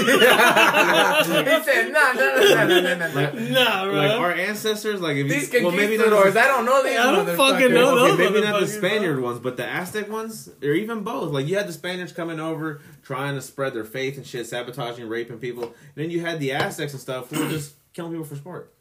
nah, 1.92 2.14
nah, 2.14 2.14
nah, 2.14 2.14
nah, 2.14 2.66
nah, 2.66 2.80
nah, 2.80 2.96
nah. 2.96 3.08
Like, 3.14 3.34
nah, 3.36 3.84
bro. 3.86 3.94
like 3.94 4.12
our 4.12 4.32
ancestors, 4.32 5.02
like 5.02 5.18
if 5.18 5.28
These 5.30 5.54
you, 5.54 5.64
well, 5.66 5.76
maybe 5.76 5.98
not 5.98 6.08
conquistadors, 6.08 6.34
the- 6.34 6.40
I 6.42 6.48
don't 6.48 6.66
know 6.66 6.84
these 6.84 6.98
I 6.98 7.12
don't 7.12 7.36
fucking 7.38 7.74
know 7.74 7.98
Okay, 7.98 8.10
those 8.10 8.18
maybe 8.18 8.42
not 8.46 8.60
the 8.60 8.66
motherfuckers, 8.66 8.78
Spaniard 8.78 9.22
ones, 9.22 9.40
but 9.40 9.58
the 9.58 9.66
Aztec 9.68 10.10
ones, 10.10 10.50
or 10.64 10.72
even 10.74 11.04
both. 11.04 11.32
Like 11.32 11.48
you 11.48 11.58
had 11.58 11.68
the 11.68 11.74
Spaniards 11.74 12.12
coming 12.14 12.40
over, 12.40 12.82
trying 13.04 13.36
to 13.36 13.42
spread 13.42 13.74
their 13.74 13.84
faith 13.86 14.18
and 14.18 14.26
shit, 14.26 14.48
sabotaging, 14.48 15.08
raping 15.10 15.40
people. 15.40 15.64
And 15.64 15.74
then 15.96 16.10
you 16.10 16.22
had 16.22 16.40
the 16.40 16.54
Aztecs 16.54 16.94
and 16.94 17.02
stuff 17.02 17.30
who 17.32 17.44
were 17.44 17.50
just 17.50 17.74
killing 17.94 18.12
people 18.12 18.26
for 18.26 18.36
sport, 18.38 18.74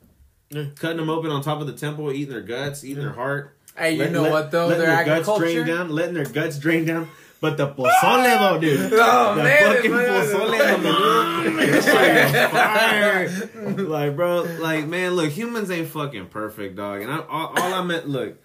Yeah. 0.50 0.66
cutting 0.78 0.98
them 0.98 1.10
open 1.10 1.30
on 1.30 1.42
top 1.42 1.60
of 1.60 1.66
the 1.66 1.72
temple, 1.74 2.10
eating 2.12 2.32
their 2.32 2.42
guts, 2.42 2.84
eating 2.84 3.02
their 3.02 3.12
heart. 3.12 3.56
Hey, 3.76 3.92
you 3.94 3.98
Let- 3.98 4.12
know 4.12 4.22
let- 4.22 4.32
what 4.32 4.50
though? 4.52 4.68
letting 4.68 4.86
Their 4.86 5.04
their 5.04 5.22
guts 5.22 5.38
drain 5.38 5.66
down, 5.66 5.90
letting 5.90 6.14
their 6.14 6.24
guts 6.24 6.58
drain 6.60 6.84
down. 6.84 7.08
But 7.44 7.58
the 7.58 7.68
pozole, 7.68 8.38
though, 8.38 8.58
dude. 8.58 8.90
Oh 8.94 9.34
the 9.34 9.42
man, 9.42 9.74
fucking 9.74 9.92
it's- 9.92 10.32
pozole, 10.32 10.82
though, 10.82 11.60
it's 11.60 11.86
like 11.86 12.34
oh, 12.34 12.48
fire. 12.48 13.84
Like, 13.84 14.16
bro, 14.16 14.44
like, 14.60 14.86
man, 14.86 15.12
look, 15.12 15.28
humans 15.28 15.70
ain't 15.70 15.88
fucking 15.88 16.28
perfect, 16.28 16.76
dog. 16.76 17.02
And 17.02 17.12
I, 17.12 17.18
all, 17.18 17.52
all 17.54 17.74
I 17.74 17.82
meant, 17.82 18.08
look, 18.08 18.42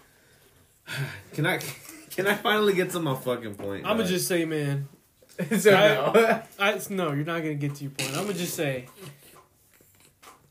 can 1.34 1.46
I, 1.46 1.62
can 2.10 2.28
I 2.28 2.34
finally 2.34 2.74
get 2.74 2.90
to 2.90 3.00
my 3.00 3.16
fucking 3.16 3.56
point? 3.56 3.86
I'm 3.86 3.96
gonna 3.96 4.10
just 4.10 4.28
say, 4.28 4.44
man. 4.44 4.90
so 5.58 5.72
no. 5.72 6.44
I 6.60 6.78
no, 6.90 7.14
you're 7.14 7.24
not 7.24 7.42
gonna 7.42 7.54
get 7.54 7.76
to 7.76 7.84
your 7.86 7.92
point. 7.92 8.18
I'm 8.18 8.26
gonna 8.26 8.34
just 8.34 8.54
say, 8.54 8.88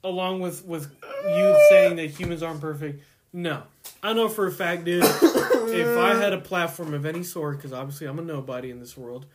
along 0.03 0.41
with 0.41 0.65
with 0.65 0.91
you 1.27 1.67
saying 1.69 1.97
that 1.97 2.07
humans 2.19 2.43
aren't 2.43 2.63
perfect. 2.63 3.03
No, 3.31 3.65
I 4.03 4.13
know 4.13 4.29
for 4.29 4.47
a 4.47 4.53
fact, 4.53 4.85
dude. 4.85 5.05
if 5.05 5.99
I 5.99 6.15
had 6.15 6.33
a 6.33 6.41
platform 6.41 6.95
of 6.95 7.05
any 7.05 7.23
sort, 7.23 7.57
because 7.57 7.73
obviously 7.73 8.07
I'm 8.07 8.19
a 8.19 8.23
nobody 8.23 8.71
in 8.71 8.81
this 8.81 8.97
world. 8.97 9.27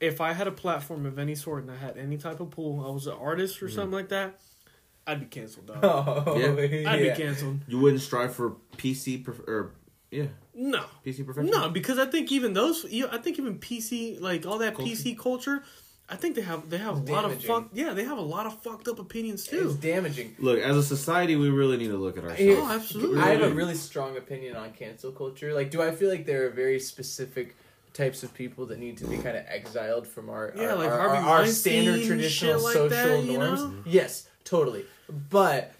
If 0.00 0.20
I 0.20 0.32
had 0.32 0.46
a 0.46 0.52
platform 0.52 1.06
of 1.06 1.18
any 1.18 1.34
sort 1.34 1.62
and 1.62 1.72
I 1.72 1.76
had 1.76 1.96
any 1.98 2.16
type 2.16 2.40
of 2.40 2.50
pool, 2.50 2.84
I 2.86 2.90
was 2.90 3.06
an 3.06 3.14
artist 3.20 3.62
or 3.62 3.66
mm. 3.66 3.74
something 3.74 3.92
like 3.92 4.08
that, 4.10 4.38
I'd 5.06 5.20
be 5.20 5.26
canceled, 5.26 5.66
dog. 5.66 5.78
Oh, 5.82 6.36
Yeah. 6.38 6.90
I'd 6.90 7.00
yeah. 7.00 7.14
be 7.14 7.20
canceled. 7.20 7.60
You 7.66 7.78
wouldn't 7.78 8.02
strive 8.02 8.34
for 8.34 8.56
PC, 8.76 9.24
prof- 9.24 9.40
or 9.48 9.72
yeah, 10.10 10.26
No, 10.54 10.84
PC 11.04 11.24
profession. 11.24 11.50
no, 11.50 11.68
because 11.68 11.98
I 11.98 12.06
think 12.06 12.30
even 12.30 12.52
those, 12.52 12.84
I 12.86 13.18
think 13.18 13.38
even 13.38 13.58
PC, 13.58 14.20
like 14.20 14.46
all 14.46 14.58
that 14.58 14.74
Culture. 14.74 14.92
PC 14.92 15.18
culture, 15.18 15.62
I 16.10 16.16
think 16.16 16.36
they 16.36 16.42
have 16.42 16.70
they 16.70 16.78
have 16.78 16.98
It's 16.98 17.10
a 17.10 17.12
lot 17.12 17.24
of 17.26 17.44
fuck. 17.44 17.68
Yeah, 17.72 17.92
they 17.92 18.04
have 18.04 18.16
a 18.16 18.22
lot 18.22 18.46
of 18.46 18.62
fucked 18.62 18.88
up 18.88 18.98
opinions 18.98 19.46
too. 19.46 19.70
It's 19.70 19.74
damaging. 19.74 20.34
Look, 20.38 20.58
as 20.58 20.76
a 20.76 20.82
society, 20.82 21.36
we 21.36 21.50
really 21.50 21.76
need 21.76 21.88
to 21.88 21.98
look 21.98 22.16
at 22.16 22.24
oh, 22.24 22.28
ourselves. 22.28 22.42
Yeah. 22.42 22.56
Oh, 22.60 22.72
absolutely. 22.72 23.20
I 23.20 23.28
have 23.30 23.42
a 23.42 23.50
really 23.50 23.74
strong 23.74 24.16
opinion 24.16 24.56
on 24.56 24.72
cancel 24.72 25.12
culture. 25.12 25.52
Like, 25.52 25.70
do 25.70 25.82
I 25.82 25.90
feel 25.90 26.08
like 26.08 26.24
there 26.24 26.46
are 26.46 26.50
very 26.50 26.80
specific 26.80 27.56
types 27.92 28.22
of 28.22 28.32
people 28.32 28.66
that 28.66 28.78
need 28.78 28.96
to 28.98 29.06
be 29.06 29.16
kind 29.16 29.36
of 29.36 29.44
exiled 29.48 30.06
from 30.06 30.30
our 30.30 30.52
Yeah, 30.56 30.70
our, 30.70 30.76
like 30.76 30.88
our, 30.88 30.98
Harvey 30.98 31.16
our, 31.16 31.22
our 31.24 31.38
Weinstein, 31.40 31.82
standard 31.82 31.98
shit 31.98 32.06
traditional 32.06 32.62
like 32.62 32.74
social 32.74 32.88
that, 32.88 33.24
you 33.24 33.38
norms? 33.38 33.62
know? 33.62 33.74
Yes, 33.84 34.28
totally. 34.44 34.84
But 35.08 35.72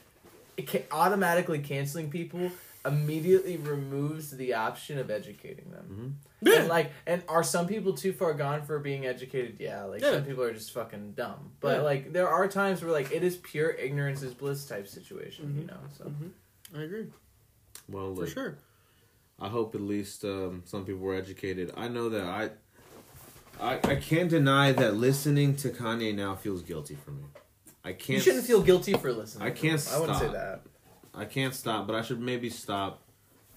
it 0.57 0.69
ca 0.69 0.85
automatically 0.91 1.61
canceling 1.61 2.11
people 2.11 2.51
immediately 2.85 3.57
removes 3.57 4.31
the 4.31 4.55
option 4.55 4.99
of 4.99 5.11
educating 5.11 5.71
them. 5.71 5.87
Mm-hmm. 5.91 6.09
Yeah. 6.40 6.60
And 6.60 6.69
like, 6.69 6.93
and 7.06 7.23
are 7.28 7.43
some 7.43 7.66
people 7.66 7.94
too 7.94 8.12
far 8.12 8.32
gone 8.35 8.62
for 8.62 8.78
being 8.78 9.06
educated? 9.06 9.56
Yeah, 9.59 9.85
like 9.85 10.01
Yeah. 10.02 10.12
some 10.12 10.24
people 10.24 10.43
are 10.44 10.52
just 10.52 10.73
fucking 10.73 11.12
dumb. 11.12 11.52
But 11.60 11.78
Yeah. 11.78 11.82
like, 11.82 12.12
there 12.12 12.28
are 12.28 12.47
times 12.48 12.82
where 12.82 12.93
like 12.93 13.10
it 13.10 13.24
is 13.24 13.36
pure 13.36 13.70
ignorance 13.70 14.23
is 14.23 14.35
bliss 14.35 14.65
type 14.66 14.86
situation. 14.86 15.56
You 15.56 15.62
Mhm. 15.65 15.66
know, 15.69 15.78
so. 15.97 16.12
I 16.78 16.82
agree 16.82 17.06
Well, 17.89 18.15
for 18.15 18.20
look, 18.20 18.28
sure. 18.31 18.59
I 19.40 19.48
hope 19.48 19.74
at 19.74 19.81
least 19.81 20.24
um, 20.24 20.62
some 20.65 20.85
people 20.85 21.01
were 21.01 21.15
educated. 21.15 21.73
I 21.77 21.89
know 21.89 22.09
that 22.10 22.23
I, 22.24 22.51
I, 23.60 23.74
I 23.82 23.97
can't 23.97 24.28
deny 24.31 24.73
that 24.73 24.94
listening 24.97 25.56
to 25.56 25.70
Kanye 25.70 26.15
now 26.15 26.36
feels 26.36 26.62
guilty 26.62 26.94
for 26.97 27.10
me. 27.10 27.24
I 27.85 27.93
can't. 27.93 28.19
You 28.19 28.20
shouldn't 28.20 28.44
feel 28.44 28.62
guilty 28.62 28.93
for 28.94 29.12
listening. 29.12 29.47
I 29.47 29.51
can't 29.51 29.81
them. 29.81 29.94
I 29.94 30.01
wouldn't 30.01 30.19
say 30.19 30.28
that. 30.28 30.62
I 31.15 31.24
can't 31.24 31.55
stop, 31.55 31.86
but 31.86 31.97
I 31.97 32.02
should 32.02 32.20
maybe 32.20 32.51
stop 32.51 33.02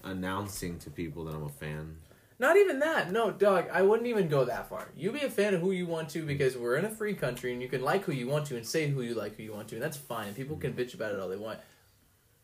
announcing 0.02 0.78
to 0.80 0.90
people 0.90 1.24
that 1.26 1.34
I'm 1.34 1.44
a 1.44 1.48
fan. 1.48 1.98
Not 2.42 2.56
even 2.56 2.80
that. 2.80 3.12
No, 3.12 3.30
dog. 3.30 3.68
I 3.72 3.82
wouldn't 3.82 4.08
even 4.08 4.26
go 4.26 4.44
that 4.46 4.68
far. 4.68 4.88
You 4.96 5.12
be 5.12 5.20
a 5.20 5.30
fan 5.30 5.54
of 5.54 5.60
who 5.60 5.70
you 5.70 5.86
want 5.86 6.08
to 6.08 6.26
because 6.26 6.56
we're 6.56 6.74
in 6.74 6.84
a 6.84 6.90
free 6.90 7.14
country 7.14 7.52
and 7.52 7.62
you 7.62 7.68
can 7.68 7.82
like 7.82 8.02
who 8.02 8.10
you 8.10 8.26
want 8.26 8.46
to 8.46 8.56
and 8.56 8.66
say 8.66 8.88
who 8.88 9.00
you 9.02 9.14
like 9.14 9.36
who 9.36 9.44
you 9.44 9.52
want 9.52 9.68
to 9.68 9.76
and 9.76 9.82
that's 9.82 9.96
fine. 9.96 10.26
And 10.26 10.34
people 10.34 10.56
can 10.56 10.72
bitch 10.72 10.92
about 10.92 11.12
it 11.12 11.20
all 11.20 11.28
they 11.28 11.36
want. 11.36 11.60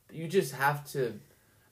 But 0.07 0.15
you 0.15 0.29
just 0.29 0.55
have 0.55 0.89
to. 0.93 1.19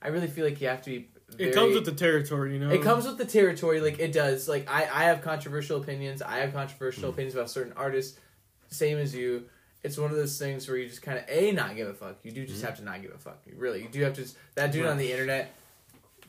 I 0.01 0.09
really 0.09 0.27
feel 0.27 0.43
like 0.43 0.59
you 0.59 0.67
have 0.67 0.81
to 0.81 0.89
be. 0.89 1.07
It 1.39 1.53
comes 1.53 1.73
with 1.73 1.85
the 1.85 1.93
territory, 1.93 2.51
you 2.51 2.59
know. 2.59 2.69
It 2.69 2.81
comes 2.81 3.05
with 3.05 3.17
the 3.17 3.25
territory, 3.25 3.79
like 3.79 3.97
it 3.97 4.11
does. 4.11 4.49
Like 4.49 4.69
I, 4.69 4.81
I 4.81 5.03
have 5.05 5.21
controversial 5.21 5.81
opinions. 5.81 6.21
I 6.21 6.39
have 6.39 6.51
controversial 6.51 7.03
mm-hmm. 7.03 7.11
opinions 7.11 7.33
about 7.33 7.49
certain 7.49 7.73
artists, 7.77 8.19
same 8.67 8.97
as 8.97 9.15
you. 9.15 9.45
It's 9.83 9.97
one 9.97 10.11
of 10.11 10.17
those 10.17 10.37
things 10.37 10.67
where 10.67 10.75
you 10.75 10.89
just 10.89 11.01
kind 11.01 11.17
of 11.17 11.23
a 11.29 11.53
not 11.53 11.77
give 11.77 11.87
a 11.87 11.93
fuck. 11.93 12.17
You 12.23 12.33
do 12.33 12.45
just 12.45 12.57
mm-hmm. 12.57 12.67
have 12.67 12.77
to 12.79 12.83
not 12.83 13.01
give 13.01 13.11
a 13.11 13.17
fuck. 13.17 13.39
You 13.45 13.53
really, 13.57 13.83
you 13.83 13.87
do 13.87 14.03
have 14.03 14.15
to. 14.15 14.27
That 14.55 14.73
dude 14.73 14.85
on 14.85 14.97
the 14.97 15.13
internet, 15.13 15.55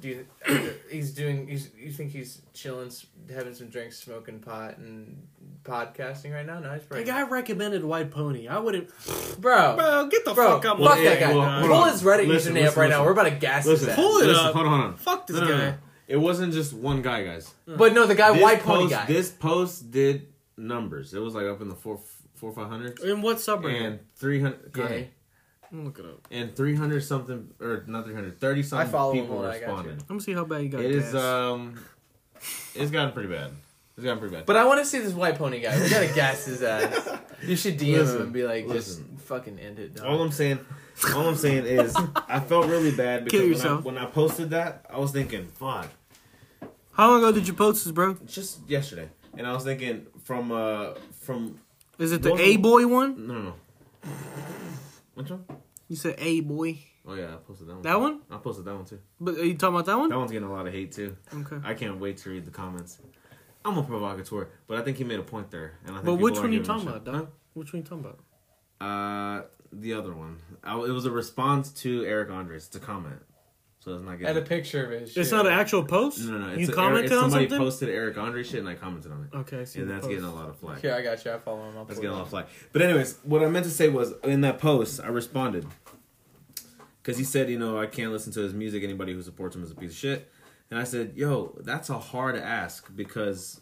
dude, 0.01 0.27
he's 0.91 1.13
doing. 1.13 1.49
He's. 1.49 1.71
You 1.77 1.91
think 1.93 2.13
he's 2.13 2.43
chilling, 2.55 2.91
having 3.33 3.55
some 3.55 3.69
drinks, 3.69 3.99
smoking 3.99 4.41
pot, 4.41 4.79
and 4.79 5.27
podcasting 5.65 6.33
right 6.33 6.47
now? 6.47 6.61
No, 6.61 6.73
he's 6.75 6.85
The 6.87 7.05
guy 7.05 7.23
recommended 7.23 7.85
White 7.85 8.11
Pony. 8.11 8.49
I 8.49 8.59
wouldn't. 8.59 8.89
bro, 9.41 9.77
Bro, 9.77 10.09
get 10.09 10.25
the 10.25 10.35
bro, 10.35 10.55
fuck 10.61 10.65
out 10.65 10.79
fuck 10.79 10.97
my 10.99 11.05
that 11.05 11.21
guy. 11.21 11.35
well, 11.35 11.63
Pull 11.63 11.73
on. 11.73 11.91
his 11.93 12.03
Reddit 12.03 12.27
Listen, 12.29 12.55
username 12.55 12.59
up 12.59 12.65
listen, 12.67 12.81
right 12.81 12.91
now. 12.91 13.05
We're 13.05 13.13
about 13.13 13.25
to 13.25 13.31
gas 13.33 13.67
Listen, 13.67 13.89
his 13.89 13.97
Pull 13.97 14.19
it 14.19 14.27
listen, 14.27 14.47
up. 14.47 14.55
hold 14.55 14.67
on, 14.67 14.73
hold 14.81 14.85
on. 14.93 14.97
Fuck 14.97 15.27
this 15.27 15.37
No, 15.37 15.43
no, 15.45 15.49
no, 15.51 15.59
guy. 15.59 15.71
no. 15.71 15.75
It 16.09 16.17
wasn't 16.17 16.53
just 16.55 16.73
one 16.73 17.03
guy, 17.03 17.23
guys. 17.25 17.53
But 17.67 17.93
no, 17.93 18.07
the 18.07 18.15
guy 18.15 18.33
This 18.33 18.43
white 18.43 18.63
pony 18.63 18.89
guy. 18.89 19.05
This 19.07 19.31
post 19.31 19.91
did 19.91 20.29
numbers. 20.57 21.13
It 21.13 21.19
was 21.21 21.35
like 21.35 21.45
up 21.47 21.61
in 21.61 21.69
the 21.69 21.75
four, 21.75 22.01
four, 22.35 22.53
five 22.53 22.69
hundreds, 22.69 23.03
In 23.05 23.21
what 23.21 23.37
subreddit? 23.37 23.85
and 23.87 23.99
three 24.17 24.41
hundred. 24.41 24.73
Gay. 25.71 25.77
I'm 25.79 25.85
look 25.85 25.99
it 25.99 26.05
up. 26.05 26.27
and 26.31 26.55
300 26.57 27.01
something 27.03 27.49
or 27.61 27.85
not 27.87 28.05
300 28.05 28.39
30 28.41 28.61
I 28.61 28.63
something 28.63 28.91
follow 28.91 29.13
people 29.13 29.29
hold 29.37 29.45
on, 29.47 29.51
I 29.51 29.59
got 29.59 29.67
responded 29.67 29.99
Let 30.01 30.11
me 30.11 30.21
see 30.21 30.33
how 30.33 30.45
bad 30.45 30.63
you 30.63 30.69
got. 30.69 30.81
it 30.81 30.91
is 30.93 31.13
gas. 31.13 31.15
um 31.23 31.79
it's 32.75 32.91
gotten 32.91 33.13
pretty 33.13 33.29
bad 33.29 33.51
it's 33.97 34.05
gotten 34.05 34.19
pretty 34.21 34.35
bad 34.35 34.47
But 34.47 34.57
I 34.57 34.65
want 34.65 34.79
to 34.81 34.85
see 34.87 34.99
this 35.01 35.13
white 35.13 35.37
pony 35.37 35.61
guy. 35.61 35.79
We 35.83 35.91
gotta 35.91 36.07
gas 36.15 36.45
his 36.47 36.63
ass. 36.63 37.09
You 37.47 37.57
should 37.57 37.79
DM 37.79 38.15
him 38.15 38.23
and 38.23 38.33
be 38.33 38.45
like, 38.45 38.67
listen. 38.67 39.09
just 39.17 39.27
fucking 39.27 39.59
end 39.59 39.79
it. 39.79 39.95
Dog. 39.97 40.07
all 40.07 40.23
i'm 40.23 40.31
saying 40.33 40.59
all 41.15 41.29
i'm 41.29 41.37
saying 41.37 41.65
is 41.67 41.95
i 42.29 42.41
felt 42.41 42.67
really 42.67 42.91
bad 42.93 43.25
because 43.25 43.63
when 43.63 43.73
I, 43.73 43.77
when 43.77 43.99
I 43.99 44.07
posted 44.07 44.51
that 44.51 44.87
i 44.91 44.99
was 44.99 45.11
thinking 45.13 45.47
fuck 45.49 45.89
How 46.93 47.11
long 47.11 47.19
ago 47.23 47.31
did 47.33 47.47
you 47.47 47.53
post 47.55 47.85
this, 47.85 47.93
bro? 47.93 48.17
just 48.27 48.61
yesterday 48.69 49.09
and 49.37 49.47
i 49.47 49.53
was 49.53 49.65
thinking 49.65 50.07
from 50.25 50.51
uh 50.51 50.95
from 51.21 51.61
Is 51.99 52.11
it 52.13 52.23
the 52.23 52.35
A 52.35 52.57
boy 52.57 52.87
one? 52.87 53.27
no 53.29 53.35
no 53.35 53.43
no 53.43 53.55
which 55.19 55.31
one 55.31 55.45
You 55.89 55.97
said 55.97 56.15
A 56.19 56.41
boy. 56.41 56.79
oh 57.07 57.15
yeah 57.15 57.35
i 57.35 57.37
posted 57.47 57.67
that 57.69 57.75
one 57.75 57.83
That 57.83 58.01
one? 58.01 58.21
i 58.31 58.37
posted 58.37 58.65
that 58.67 58.75
one 58.75 58.85
too 58.85 59.01
But 59.21 59.35
are 59.37 59.45
you 59.45 59.55
talking 59.57 59.75
about 59.77 59.87
that 59.87 59.99
one? 59.99 60.09
that 60.11 60.19
one's 60.19 60.33
getting 60.33 60.49
a 60.49 60.53
lot 60.53 60.67
of 60.67 60.73
hate 60.73 60.93
too 60.93 61.17
Okay. 61.43 61.57
i 61.65 61.75
can't 61.75 61.99
wait 61.99 62.17
to 62.19 62.31
read 62.31 62.45
the 62.45 62.51
comments 62.63 62.99
i'm 63.65 63.77
a 63.79 63.83
provocateur 63.83 64.49
but 64.67 64.79
i 64.79 64.83
think 64.83 64.97
he 64.99 65.05
made 65.05 65.19
a 65.19 65.23
point 65.35 65.51
there 65.51 65.75
and 65.85 65.93
I 65.93 66.01
think 66.01 66.07
But 66.07 66.15
which 66.25 66.39
are 66.39 66.49
you 66.49 66.63
talking 66.63 66.89
about, 66.89 67.07
Huh? 67.07 67.27
Which 67.55 67.73
one 67.73 67.83
you 67.83 67.89
talking 67.89 68.05
about? 68.05 68.19
Uh, 68.81 69.43
the 69.73 69.93
other 69.95 70.15
one. 70.15 70.39
I, 70.63 70.75
it 70.77 70.91
was 70.99 71.07
a 71.07 71.11
response 71.11 71.73
to 71.83 72.05
Eric 72.05 72.31
Andre's. 72.31 72.67
It's 72.69 72.77
a 72.77 72.81
comment. 72.81 73.21
So 73.81 73.95
it's 73.95 74.03
not 74.03 74.11
And 74.13 74.21
getting. 74.21 74.43
a 74.43 74.45
picture 74.47 74.85
of 74.85 74.93
it. 74.93 75.17
It's 75.17 75.31
not 75.31 75.47
an 75.47 75.53
actual 75.53 75.85
post. 75.85 76.19
no, 76.25 76.33
no, 76.33 76.47
no. 76.49 76.53
It's 76.53 76.63
you 76.63 76.69
a- 76.69 76.73
commented 76.75 77.13
Eric, 77.13 77.23
on 77.25 77.31
somebody 77.31 77.49
something. 77.49 77.59
posted 77.65 77.89
Eric 77.91 78.19
Andre 78.19 78.43
shit, 78.43 78.59
and 78.61 78.69
I 78.69 78.75
commented 78.75 79.13
on 79.13 79.29
it. 79.33 79.37
Okay, 79.37 79.61
I 79.61 79.65
see. 79.65 79.81
and 79.81 79.89
that's 79.91 80.01
post. 80.01 80.11
getting 80.11 80.25
a 80.25 80.35
lot 80.35 80.49
of 80.49 80.57
flack. 80.59 80.83
Yeah, 80.83 80.97
I 80.97 81.03
got 81.03 81.25
you. 81.25 81.31
I 81.33 81.39
follow 81.39 81.69
him. 81.69 81.77
I'll 81.79 81.85
That's 81.85 81.99
pull 81.99 82.03
getting 82.03 82.11
a 82.15 82.19
lot 82.19 82.23
of 82.23 82.29
flack. 82.31 82.49
But 82.73 82.83
anyways, 82.83 83.19
what 83.23 83.43
I 83.43 83.47
meant 83.49 83.65
to 83.67 83.71
say 83.71 83.89
was 83.89 84.15
in 84.25 84.41
that 84.41 84.59
post, 84.59 85.01
I 85.03 85.07
responded 85.09 85.65
because 87.03 87.19
he 87.19 87.25
said, 87.25 87.49
you 87.49 87.59
know, 87.59 87.79
I 87.81 87.87
can't 87.87 88.11
listen 88.13 88.33
to 88.33 88.41
his 88.41 88.53
music. 88.53 88.83
Anybody 88.83 89.13
who 89.15 89.23
supports 89.23 89.55
him 89.55 89.63
is 89.63 89.71
a 89.71 89.75
piece 89.77 89.91
of 89.93 89.97
shit. 89.97 90.31
And 90.71 90.79
I 90.79 90.85
said, 90.85 91.13
yo, 91.15 91.57
that's 91.61 91.89
a 91.89 91.99
hard 91.99 92.37
ask 92.37 92.95
because 92.95 93.61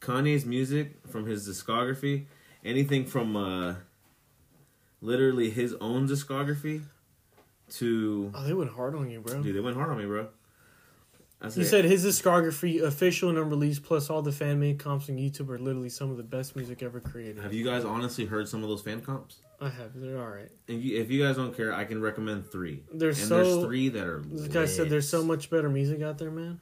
Kanye's 0.00 0.46
music 0.46 0.94
from 1.08 1.26
his 1.26 1.46
discography, 1.46 2.26
anything 2.64 3.04
from 3.04 3.36
uh, 3.36 3.74
literally 5.02 5.50
his 5.50 5.74
own 5.80 6.08
discography 6.08 6.82
to 7.70 8.30
Oh, 8.34 8.44
they 8.44 8.54
went 8.54 8.70
hard 8.70 8.94
on 8.94 9.10
you, 9.10 9.20
bro. 9.20 9.42
dude, 9.42 9.54
they 9.56 9.60
went 9.60 9.76
hard 9.76 9.90
on 9.90 9.98
me, 9.98 10.04
bro. 10.06 10.28
I 11.40 11.50
He 11.50 11.64
said 11.64 11.84
his 11.84 12.04
discography, 12.04 12.80
official 12.82 13.28
and 13.28 13.36
unreleased, 13.36 13.82
plus 13.82 14.08
all 14.08 14.22
the 14.22 14.32
fan 14.32 14.60
made 14.60 14.78
comps 14.78 15.10
on 15.10 15.16
YouTube 15.16 15.50
are 15.50 15.58
literally 15.58 15.90
some 15.90 16.10
of 16.10 16.16
the 16.16 16.22
best 16.22 16.56
music 16.56 16.82
ever 16.82 17.00
created. 17.00 17.38
have 17.42 17.52
you 17.52 17.64
guys 17.64 17.84
honestly 17.84 18.24
heard 18.24 18.48
some 18.48 18.62
of 18.62 18.68
those 18.68 18.80
fan 18.82 19.00
comps? 19.02 19.36
I 19.60 19.68
have. 19.68 19.90
They're 19.94 20.18
all 20.20 20.28
right. 20.30 20.50
And 20.68 20.82
you, 20.82 20.98
if 21.00 21.10
you 21.10 21.22
guys 21.22 21.36
don't 21.36 21.54
care, 21.56 21.72
I 21.74 21.84
can 21.84 22.00
recommend 22.00 22.50
three. 22.50 22.82
There's 22.92 23.18
and 23.20 23.28
so. 23.28 23.36
there's 23.36 23.64
three 23.66 23.88
that 23.90 24.06
are. 24.06 24.22
This 24.26 24.48
guy 24.48 24.64
said 24.66 24.88
there's 24.90 25.08
so 25.08 25.22
much 25.22 25.50
better 25.50 25.68
music 25.68 26.02
out 26.02 26.18
there, 26.18 26.30
man. 26.30 26.60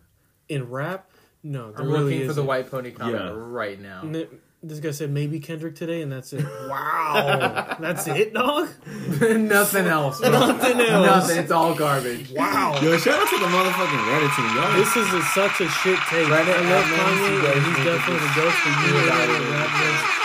In 0.49 0.69
rap, 0.69 1.11
no, 1.43 1.73
I'm 1.77 1.87
really 1.89 2.15
looking 2.15 2.27
for 2.29 2.35
the 2.35 2.43
white 2.43 2.71
pony 2.71 2.91
comment 2.91 3.17
Yeah. 3.19 3.33
right 3.35 3.81
now. 3.81 4.03
N- 4.05 4.29
This 4.65 4.79
guy 4.79 4.93
said 4.93 5.11
maybe 5.11 5.41
Kendrick 5.41 5.75
today, 5.75 6.03
and 6.03 6.13
that's 6.13 6.33
it. 6.33 6.47
Wow, 6.73 7.77
that's 7.81 8.07
it, 8.07 8.33
dog. 8.33 8.69
Nothing 9.21 9.87
else. 9.87 10.21
Bro. 10.21 10.31
Nothing 10.31 10.81
else. 10.81 11.07
Nothing. 11.07 11.39
It's 11.39 11.51
all 11.51 11.75
garbage. 11.75 12.31
Wow. 12.31 12.79
Yo, 12.81 12.97
shout 12.97 13.21
out 13.21 13.29
to 13.29 13.39
the 13.39 13.47
motherfucking 13.47 14.03
Reddit 14.09 14.33
team, 14.37 14.57
y'all. 14.57 14.73
This 14.73 14.97
is 14.97 15.13
a, 15.13 15.23
such 15.35 15.61
a 15.61 15.69
shit 15.69 15.99
take. 16.09 16.27
Reddit 16.29 16.57
I 16.57 16.71
love 16.71 16.85
admins, 16.85 16.97
Kanye, 16.97 17.29
you 17.29 17.47
and 17.53 17.67
he's 17.67 17.85
definitely 17.85 18.23
the 18.27 18.33
ghost, 18.35 18.57
but 18.65 18.71
you 18.73 18.87
get 18.87 18.93
know 18.93 19.13
out 19.13 19.29
of 19.29 19.29
that 19.29 19.43
here. 19.43 19.53
rap 19.53 19.69
nerds 19.69 20.23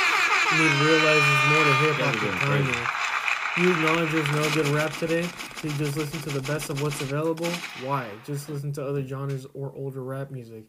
need 0.57 0.72
to 0.72 0.85
realize 0.85 1.23
there's 1.27 1.45
more 1.51 1.64
to 1.64 1.73
hip 1.84 1.95
hop 1.97 2.14
Guys 2.15 2.23
are 2.23 2.55
than 2.55 2.64
Kanye. 2.64 3.64
You 3.64 3.72
acknowledge 3.72 4.11
there's 4.11 4.31
no 4.31 4.49
good 4.53 4.68
rap 4.69 4.93
today, 4.93 5.23
so 5.55 5.68
you 5.68 5.73
just 5.77 5.97
listen 5.97 6.22
to 6.22 6.30
the 6.30 6.41
best 6.41 6.69
of 6.69 6.81
what's 6.81 7.01
available. 7.01 7.49
Why? 7.84 8.07
Just 8.26 8.49
listen 8.49 8.72
to 8.73 8.85
other 8.85 9.05
genres 9.05 9.45
or 9.53 9.73
older 9.76 10.03
rap 10.03 10.31
music. 10.31 10.65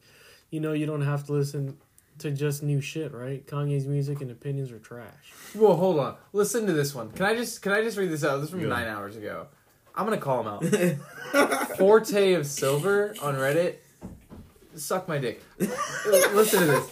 You 0.50 0.60
know 0.60 0.72
you 0.72 0.86
don't 0.86 1.02
have 1.02 1.24
to 1.26 1.32
listen 1.32 1.76
to 2.20 2.30
just 2.30 2.62
new 2.62 2.80
shit, 2.80 3.12
right? 3.12 3.46
Kanye's 3.46 3.86
music 3.86 4.20
and 4.20 4.30
opinions 4.30 4.70
are 4.72 4.78
trash. 4.78 5.32
Well, 5.54 5.76
hold 5.76 5.98
on. 5.98 6.16
Listen 6.32 6.66
to 6.66 6.72
this 6.72 6.94
one. 6.94 7.10
Can 7.12 7.26
I 7.26 7.34
just 7.34 7.62
can 7.62 7.72
I 7.72 7.82
just 7.82 7.96
read 7.98 8.10
this 8.10 8.24
out? 8.24 8.36
This 8.36 8.44
is 8.46 8.50
from 8.50 8.60
Go. 8.62 8.68
nine 8.68 8.86
hours 8.86 9.16
ago. 9.16 9.46
I'm 9.94 10.04
gonna 10.04 10.18
call 10.18 10.40
him 10.40 10.46
out. 10.48 11.76
Forte 11.78 12.34
of 12.34 12.46
Silver 12.46 13.14
on 13.22 13.34
Reddit. 13.34 13.76
Suck 14.76 15.08
my 15.08 15.18
dick. 15.18 15.42
Listen 15.58 16.60
to 16.60 16.66
this. 16.66 16.90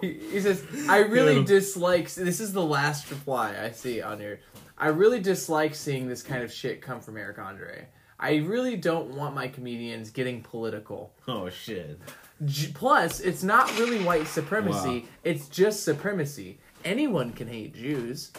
He, 0.00 0.12
he 0.32 0.40
says, 0.40 0.64
"I 0.88 0.98
really 0.98 1.36
Yeah. 1.38 1.44
dislike." 1.44 2.12
This 2.12 2.40
is 2.40 2.52
the 2.52 2.62
last 2.62 3.10
reply 3.10 3.54
I 3.62 3.70
see 3.70 4.02
on 4.02 4.18
here. 4.18 4.40
I 4.76 4.88
really 4.88 5.20
dislike 5.20 5.74
seeing 5.74 6.08
this 6.08 6.22
kind 6.22 6.42
of 6.42 6.52
shit 6.52 6.82
come 6.82 7.00
from 7.00 7.16
Eric 7.16 7.38
Andre. 7.38 7.86
I 8.18 8.36
really 8.36 8.76
don't 8.76 9.10
want 9.16 9.34
my 9.34 9.46
comedians 9.48 10.10
getting 10.10 10.42
political. 10.42 11.12
Oh 11.28 11.48
shit. 11.50 12.00
J- 12.44 12.72
Plus, 12.74 13.20
it's 13.20 13.42
not 13.42 13.76
really 13.78 14.02
white 14.04 14.26
supremacy. 14.26 15.00
Wow. 15.00 15.06
It's 15.24 15.48
just 15.48 15.82
supremacy. 15.84 16.58
Anyone 16.84 17.32
can 17.32 17.48
hate 17.48 17.74
Jews. 17.74 18.30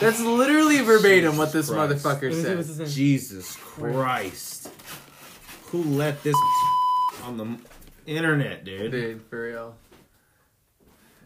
That's 0.00 0.20
literally 0.20 0.80
verbatim 0.80 1.36
what 1.36 1.52
this 1.52 1.70
Christ. 1.70 2.04
motherfucker 2.04 2.44
Let 2.44 2.56
me 2.58 2.62
says. 2.64 2.94
Jesus 2.94 3.56
Christ. 3.56 4.70
Who 5.66 5.82
let 5.84 6.22
this 6.22 6.34
on 7.24 7.36
the 7.36 7.56
internet, 8.10 8.64
dude? 8.64 8.90
Dude, 8.92 9.22
for 9.28 9.42
real. 9.44 9.76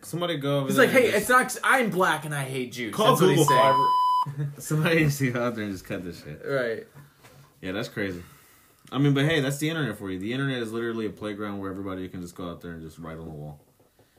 Somebody 0.02 0.36
go 0.36 0.59
over 0.59 0.66
He's 0.66 0.77
there. 0.77 0.86
like, 0.86 0.94
hey, 0.94 1.09
it's 1.09 1.28
not. 1.28 1.56
I'm 1.65 1.89
black 1.90 2.24
and 2.27 2.35
I 2.35 2.43
hate 2.44 2.73
Jews. 2.73 2.94
call 2.94 3.16
That's 3.16 3.20
what 3.23 3.28
Google 3.28 3.44
he's 3.44 3.48
saying. 3.48 3.61
Fiber. 4.36 4.51
Somebody 4.61 4.97
needs 4.97 5.19
to 5.20 5.31
go 5.31 5.44
out 5.47 5.55
there 5.55 5.65
and 5.65 5.73
just 5.73 5.85
cut 5.86 6.05
this 6.05 6.23
shit. 6.23 6.43
Right. 6.47 6.86
Yeah, 7.62 7.73
that's 7.73 7.89
crazy. 7.89 8.23
I 8.95 8.99
mean, 8.99 9.12
but 9.12 9.25
hey, 9.25 9.41
that's 9.41 9.59
the 9.59 9.69
internet 9.69 9.99
for 9.99 10.11
you. 10.11 10.19
The 10.21 10.33
internet 10.33 10.62
is 10.62 10.73
literally 10.73 11.07
a 11.07 11.11
playground 11.11 11.59
where 11.59 11.71
everybody 11.71 12.09
can 12.09 12.23
just 12.23 12.35
go 12.37 12.49
out 12.49 12.61
there 12.61 12.71
and 12.73 12.81
just 12.83 12.99
write 12.99 13.19
on 13.19 13.25
the 13.27 13.33
wall. 13.35 13.61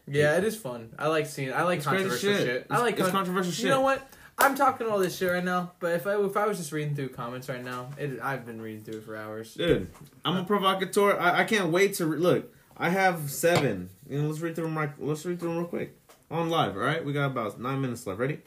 Yeah, 0.08 0.38
it 0.38 0.44
is 0.44 0.56
fun. 0.56 0.94
I 1.00 1.08
like 1.08 1.26
seeing. 1.28 1.54
I 1.54 1.64
like 1.64 1.78
It's 1.78 1.88
controversial 1.88 2.34
shit. 2.34 2.42
shit. 2.46 2.68
I 2.70 2.80
like 2.80 3.00
it's 3.00 3.10
controversial 3.10 3.50
You 3.52 3.56
shit. 3.56 3.70
know 3.70 3.82
what? 3.82 4.08
I'm 4.38 4.54
talking 4.56 4.86
all 4.88 5.00
this 5.00 5.16
shit 5.18 5.32
right 5.32 5.44
now, 5.44 5.72
but 5.80 5.94
if 5.94 6.06
I 6.06 6.22
if 6.22 6.36
I 6.36 6.46
was 6.46 6.58
just 6.58 6.74
reading 6.74 6.94
through 6.94 7.10
comments 7.10 7.48
right 7.48 7.64
now, 7.64 7.90
it, 7.98 8.20
I've 8.22 8.46
been 8.46 8.62
reading 8.62 8.84
through 8.84 8.98
it 8.98 9.04
for 9.06 9.16
hours. 9.16 9.54
Dude, 9.54 9.90
I'm 10.26 10.36
a 10.36 10.44
provocateur. 10.44 11.18
I, 11.18 11.40
I 11.40 11.44
can't 11.46 11.72
wait 11.72 11.94
to 11.96 12.06
re- 12.06 12.18
look. 12.18 12.54
I 12.76 12.90
have 12.90 13.32
seven. 13.32 13.90
You 14.10 14.22
know, 14.22 14.28
let's 14.28 14.42
read 14.42 14.56
through 14.56 14.66
them. 14.66 14.78
Right, 14.78 14.90
let's 15.00 15.26
read 15.26 15.40
through 15.40 15.50
them 15.50 15.58
real 15.60 15.68
quick 15.68 15.98
on 16.30 16.50
live. 16.50 16.74
All 16.76 16.82
right, 16.84 17.04
we 17.04 17.14
got 17.14 17.28
about 17.28 17.62
nine 17.62 17.80
minutes 17.80 18.06
left. 18.06 18.20
Ready? 18.20 18.42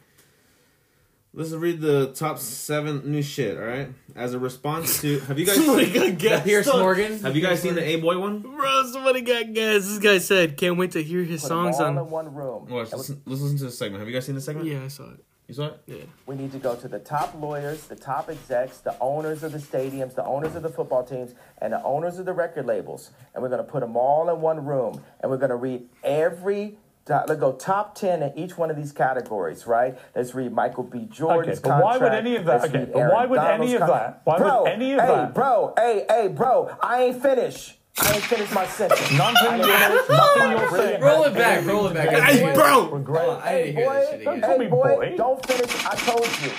Let's 1.38 1.52
read 1.52 1.80
the 1.80 2.12
top 2.14 2.38
seven 2.40 3.12
new 3.12 3.22
shit. 3.22 3.56
All 3.56 3.62
right, 3.62 3.88
as 4.16 4.34
a 4.34 4.40
response 4.40 5.00
to 5.02 5.20
have 5.20 5.38
you 5.38 5.46
guys 5.46 5.54
Somebody 5.54 5.92
got 5.92 6.06
The 6.06 6.10
gas. 6.12 6.42
Piers 6.44 6.66
Morgan. 6.66 7.20
have 7.20 7.36
you 7.36 7.42
guys 7.42 7.62
seen 7.62 7.76
the 7.76 7.84
A 7.84 7.94
Boy 8.00 8.18
one? 8.18 8.40
Bro, 8.40 8.90
somebody 8.90 9.20
got 9.20 9.52
gas. 9.52 9.84
This 9.86 9.98
guy 9.98 10.18
said, 10.18 10.56
"Can't 10.56 10.76
wait 10.76 10.90
to 10.92 11.02
hear 11.02 11.22
his 11.22 11.42
Put 11.42 11.52
'em 11.52 11.56
songs 11.72 11.76
all 11.76 11.86
on." 11.86 11.96
in 11.98 12.10
one 12.10 12.34
room. 12.34 12.66
Watch, 12.68 12.90
And 12.90 12.98
listen, 12.98 13.22
let's 13.24 13.40
listen 13.40 13.56
to 13.58 13.64
the 13.66 13.70
segment. 13.70 14.00
Have 14.00 14.08
you 14.08 14.14
guys 14.14 14.26
seen 14.26 14.34
the 14.34 14.40
segment? 14.40 14.66
Yeah, 14.66 14.82
I 14.82 14.88
saw 14.88 15.04
it. 15.12 15.24
You 15.46 15.54
saw 15.54 15.66
it? 15.66 15.80
Yeah. 15.86 15.96
We 16.26 16.34
need 16.34 16.50
to 16.52 16.58
go 16.58 16.74
to 16.74 16.88
the 16.88 16.98
top 16.98 17.34
lawyers, 17.40 17.86
the 17.86 17.94
top 17.96 18.28
execs, 18.28 18.78
the 18.78 18.96
owners 19.00 19.44
of 19.44 19.52
the 19.52 19.58
stadiums, 19.58 20.14
the 20.16 20.24
owners 20.24 20.56
of 20.56 20.62
the 20.64 20.68
football 20.68 21.04
teams, 21.04 21.34
and 21.62 21.72
the 21.72 21.82
owners 21.84 22.18
of 22.18 22.26
the 22.26 22.34
record 22.34 22.66
labels. 22.66 23.12
And 23.32 23.42
we're 23.42 23.48
going 23.48 23.64
to 23.64 23.70
put 23.70 23.80
them 23.80 23.96
all 23.96 24.28
in 24.28 24.40
one 24.42 24.66
room. 24.66 25.02
And 25.20 25.30
we're 25.30 25.38
going 25.38 25.48
to 25.50 25.56
read 25.56 25.84
every. 26.02 26.76
Let's 27.08 27.40
go 27.40 27.52
top 27.52 27.94
10 27.94 28.22
in 28.22 28.38
each 28.38 28.56
one 28.58 28.70
of 28.70 28.76
these 28.76 28.92
categories, 28.92 29.66
right? 29.66 29.98
Let's 30.14 30.34
read 30.34 30.52
Michael 30.52 30.84
B. 30.84 31.06
Jordan's 31.10 31.58
Okay, 31.58 31.68
but 31.68 31.82
why 31.82 31.96
would 31.98 32.12
any 32.12 32.36
of 32.36 32.44
that- 32.44 32.62
Let's 32.62 32.74
okay, 32.74 32.84
but 32.92 33.12
why 33.12 33.26
would 33.26 33.38
any 33.38 33.74
of 33.74 33.80
con- 33.80 33.88
that- 33.90 34.20
why 34.24 34.34
would 34.34 34.42
bro, 34.42 34.64
any 34.64 34.92
of 34.94 35.00
hey, 35.00 35.06
that- 35.06 35.34
bro, 35.34 35.74
hey, 35.76 36.04
hey, 36.08 36.28
bro, 36.28 36.70
I 36.80 37.02
ain't 37.04 37.22
finished. 37.22 37.78
I 38.00 38.12
ain't 38.14 38.22
finished 38.22 38.54
my 38.54 38.66
sentence. 38.66 39.00
Nothing 39.12 39.58
you're- 39.58 40.00
nothing 40.08 40.50
you're 40.52 40.70
saying. 40.70 41.02
Roll 41.02 41.24
it 41.24 41.34
back. 41.34 41.66
Roll 41.66 41.86
it 41.88 41.94
back. 41.94 42.08
I 42.08 42.20
Hey, 42.32 42.54
bro. 42.54 42.84
this. 42.84 42.92
Regret. 42.92 43.28
I 43.42 43.52
didn't 43.52 43.76
hear 43.76 43.90
this 43.90 44.10
shit 44.10 44.24
Boy. 44.24 44.40
Don't 44.40 44.44
hey, 44.50 44.58
me 44.58 44.66
boy, 44.68 44.94
boy. 44.96 45.14
don't 45.16 45.46
finish. 45.46 45.86
I 45.86 45.94
told 45.96 46.42
you. 46.42 46.50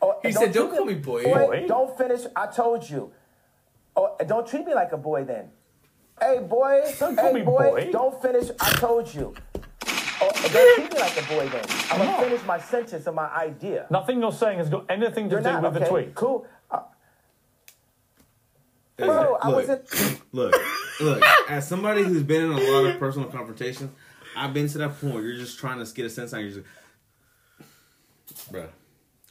Oh, 0.00 0.18
He 0.22 0.30
don't 0.30 0.42
said, 0.42 0.52
"Don't 0.52 0.76
call 0.76 0.84
me 0.84 0.94
boy." 0.94 1.24
Boy. 1.24 1.64
Don't 1.66 1.96
finish. 1.98 2.26
I 2.36 2.46
told 2.46 2.88
you. 2.88 3.10
Oh, 3.96 4.16
don't 4.26 4.46
treat 4.46 4.66
me 4.66 4.74
like 4.74 4.92
a 4.92 4.96
boy 4.98 5.24
then. 5.24 5.50
Hey, 6.20 6.38
boy. 6.40 6.82
Don't 6.98 7.16
call 7.16 7.26
hey, 7.26 7.32
me 7.32 7.42
boy, 7.42 7.70
boy. 7.70 7.88
Don't 7.92 8.22
finish. 8.22 8.50
I 8.60 8.72
told 8.74 9.12
you. 9.14 9.34
Oh, 10.20 10.30
don't 10.52 10.74
treat 10.76 10.92
me 10.94 11.00
like 11.00 11.16
a 11.22 11.26
boy 11.28 11.48
then. 11.48 11.64
I'm 11.68 11.92
I'm 11.92 11.98
gonna 11.98 12.10
not. 12.12 12.22
finish 12.24 12.44
my 12.46 12.58
sentence 12.60 13.06
and 13.06 13.16
my 13.16 13.28
idea. 13.34 13.86
Nothing 13.90 14.20
you're 14.20 14.32
saying 14.32 14.58
has 14.58 14.68
got 14.68 14.86
anything 14.88 15.28
to 15.28 15.32
You're 15.32 15.40
do 15.42 15.50
not 15.50 15.62
with 15.62 15.76
okay. 15.76 15.84
the 15.84 15.90
tweet. 15.90 16.14
Cool. 16.14 16.46
Uh, 16.70 16.80
Hey, 18.96 19.06
bro, 19.06 19.36
I 19.42 19.48
look, 19.48 19.56
wasn't. 19.56 20.22
look, 20.32 20.54
look. 21.00 21.22
As 21.48 21.66
somebody 21.66 22.04
who's 22.04 22.22
been 22.22 22.44
in 22.44 22.52
a 22.52 22.60
lot 22.60 22.86
of 22.86 23.00
personal 23.00 23.28
confrontations, 23.28 23.90
I've 24.36 24.54
been 24.54 24.68
to 24.68 24.78
that 24.78 25.00
point 25.00 25.14
where 25.14 25.22
you're 25.24 25.36
just 25.36 25.58
trying 25.58 25.84
to 25.84 25.92
get 25.92 26.06
a 26.06 26.10
sense 26.10 26.32
out. 26.32 26.38
You're 26.38 26.50
just, 26.50 26.66
bruh, 28.52 28.68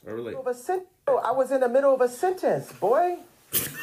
I 0.06 0.10
relate. 0.10 0.34
Of 0.36 0.46
a 0.46 0.52
sen- 0.52 0.84
oh, 1.06 1.16
I 1.16 1.32
was 1.32 1.50
in 1.50 1.60
the 1.60 1.68
middle 1.70 1.94
of 1.94 2.02
a 2.02 2.10
sentence, 2.10 2.70
boy. 2.74 3.16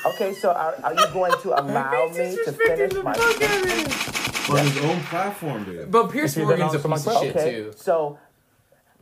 Okay, 0.06 0.34
so 0.34 0.52
are, 0.52 0.76
are 0.84 0.94
you 0.94 1.06
going 1.14 1.32
to 1.42 1.50
allow 1.60 2.08
me 2.10 2.38
to 2.46 2.52
finish 2.52 2.94
my 3.04 3.14
sentence? 3.14 4.50
On 4.50 4.58
his 4.58 4.78
own 4.84 5.00
platform, 5.04 5.64
dude. 5.64 5.92
But 5.92 6.12
Pierce 6.12 6.32
If 6.34 6.40
you 6.40 6.46
Morgan's 6.46 6.74
a 6.74 6.78
didn't 6.80 6.92
piece 6.94 7.08
of 7.08 7.14
shit 7.22 7.36
Okay, 7.36 7.52
too. 7.52 7.74
so 7.76 8.20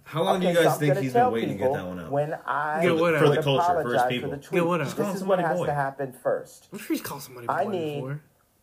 How 0.03 0.23
long 0.23 0.35
okay, 0.37 0.45
do 0.45 0.49
you 0.49 0.55
so 0.55 0.63
guys 0.63 0.73
I'm 0.73 0.79
think 0.79 0.89
gonna 0.93 1.01
he's 1.01 1.13
tell 1.13 1.25
been 1.31 1.33
waiting 1.33 1.49
to 1.49 1.55
people 1.55 1.73
get 1.73 1.79
that 1.81 1.87
one 1.87 1.99
out? 1.99 2.11
When 2.11 2.33
I 2.45 2.81
Get 2.83 2.95
what 2.97 3.15
out? 3.15 3.21
would 3.21 3.29
For 3.29 3.35
the 3.35 3.41
culture, 3.41 3.63
for 3.63 3.77
his 3.77 3.85
apologize 4.01 4.09
people. 4.09 4.29
for 4.29 4.35
the 4.35 4.41
tweet. 4.43 4.51
Get 4.59 4.65
what 4.67 4.81
out? 4.81 4.85
This 4.85 4.93
Call 4.95 5.13
is 5.13 5.19
somebody 5.19 5.41
what 5.43 5.49
has 5.51 5.57
boy. 5.59 5.65
to 5.67 5.73
happen 5.73 6.13
first. 6.21 6.67
I'm 6.73 6.77
sure 6.79 6.87
he's 6.95 7.01
called 7.01 7.21
somebody 7.23 7.47
I 7.47 7.63
boy 7.63 7.71
need- 7.71 7.95
before. 7.95 8.21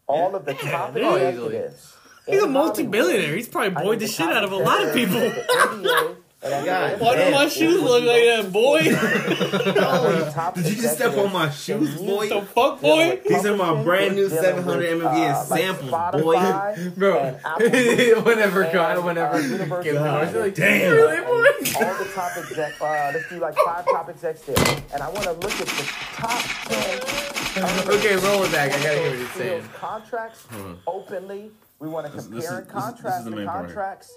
All 0.08 0.36
of 0.36 0.44
the 0.44 0.54
top 0.54 0.94
dude. 0.94 1.02
Executives. 1.02 1.96
He's 2.28 2.42
a 2.42 2.44
in 2.44 2.52
multi-billionaire. 2.52 3.34
He's 3.36 3.48
probably 3.48 3.70
Hollywood. 3.72 3.82
I 3.82 3.84
boyed 3.86 4.00
need 4.00 4.00
the 4.00 4.06
the 4.06 4.12
shit 4.12 4.26
top 4.26 4.34
out 4.36 4.44
of 4.44 4.52
a 4.52 4.56
lot 4.56 4.84
of 4.84 4.94
people. 4.94 5.16
executives, 5.16 5.46
the 5.48 5.52
NBA, 5.52 5.76
and 5.78 5.90
I 5.90 6.06
need 6.08 6.16
God 6.50 6.98
the 6.98 7.04
Why 7.04 7.16
do 7.24 7.30
my 7.30 7.48
shoes 7.48 7.82
look 7.82 8.04
like 8.04 8.22
that, 8.24 8.52
boy? 8.52 8.80
Did 10.62 10.66
you 10.76 10.82
just 10.82 10.94
step 10.96 11.16
on 11.16 11.32
my 11.32 11.50
shoes, 11.50 11.96
boy? 11.96 12.28
the 12.28 12.42
fuck, 12.42 12.80
boy? 12.80 13.20
These 13.26 13.46
are 13.46 13.56
my 13.56 13.82
brand 13.82 14.14
new 14.16 14.28
700 14.28 14.96
with, 14.96 15.02
MMVS 15.04 15.34
uh, 15.34 15.46
like 15.50 15.60
samples, 15.60 15.90
Spotify 15.90 16.94
Bro, 16.96 17.18
and 17.18 17.36
Apple 17.44 17.70
Music 17.70 18.24
whenever 18.24 18.62
God, 18.72 18.96
uh, 18.98 19.02
whenever 19.02 19.40
Universal 19.40 19.82
give 19.82 19.94
the 19.94 20.00
Music. 20.00 20.22
noise, 20.24 20.32
they're 20.32 20.42
like, 20.42 20.54
Damn. 20.54 20.92
really, 20.92 21.20
boy? 21.20 21.86
all 21.86 21.94
the 22.04 22.10
top 22.14 22.36
exec. 22.36 22.80
Uh, 22.80 23.10
let's 23.14 23.28
do 23.28 23.38
like 23.38 23.56
five 23.64 23.84
top 23.86 24.08
execs 24.08 24.42
there, 24.42 24.56
and 24.94 25.02
I 25.02 25.08
want 25.10 25.24
to 25.24 25.32
look 25.32 25.52
at 25.52 25.66
the 25.66 25.92
top 26.14 26.42
ten. 26.68 27.88
Okay, 27.88 28.16
roll 28.16 28.42
it 28.44 28.52
back. 28.52 28.72
I 28.72 28.82
gotta 28.82 28.98
hear 28.98 29.10
what 29.10 29.18
you're 29.18 29.28
saying. 29.30 29.68
Contracts 29.74 30.46
openly. 30.86 31.50
We 31.78 31.88
want 31.88 32.06
to 32.06 32.12
compare 32.12 32.30
this 32.30 32.44
is- 32.44 32.50
and 32.50 32.66
this 32.66 32.66
is- 32.66 32.66
this 32.66 32.66
is 32.66 32.72
contrast 32.72 33.24
the 33.24 33.30
the 33.30 33.36
main 33.36 33.46
part 33.46 33.66
here. 33.66 33.74
contracts, 33.74 34.12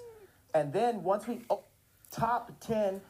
and 0.54 0.72
then 0.72 1.02
once 1.02 1.26
we. 1.26 1.40
Oh, 1.50 1.60
top 2.10 2.52
10 2.60 3.00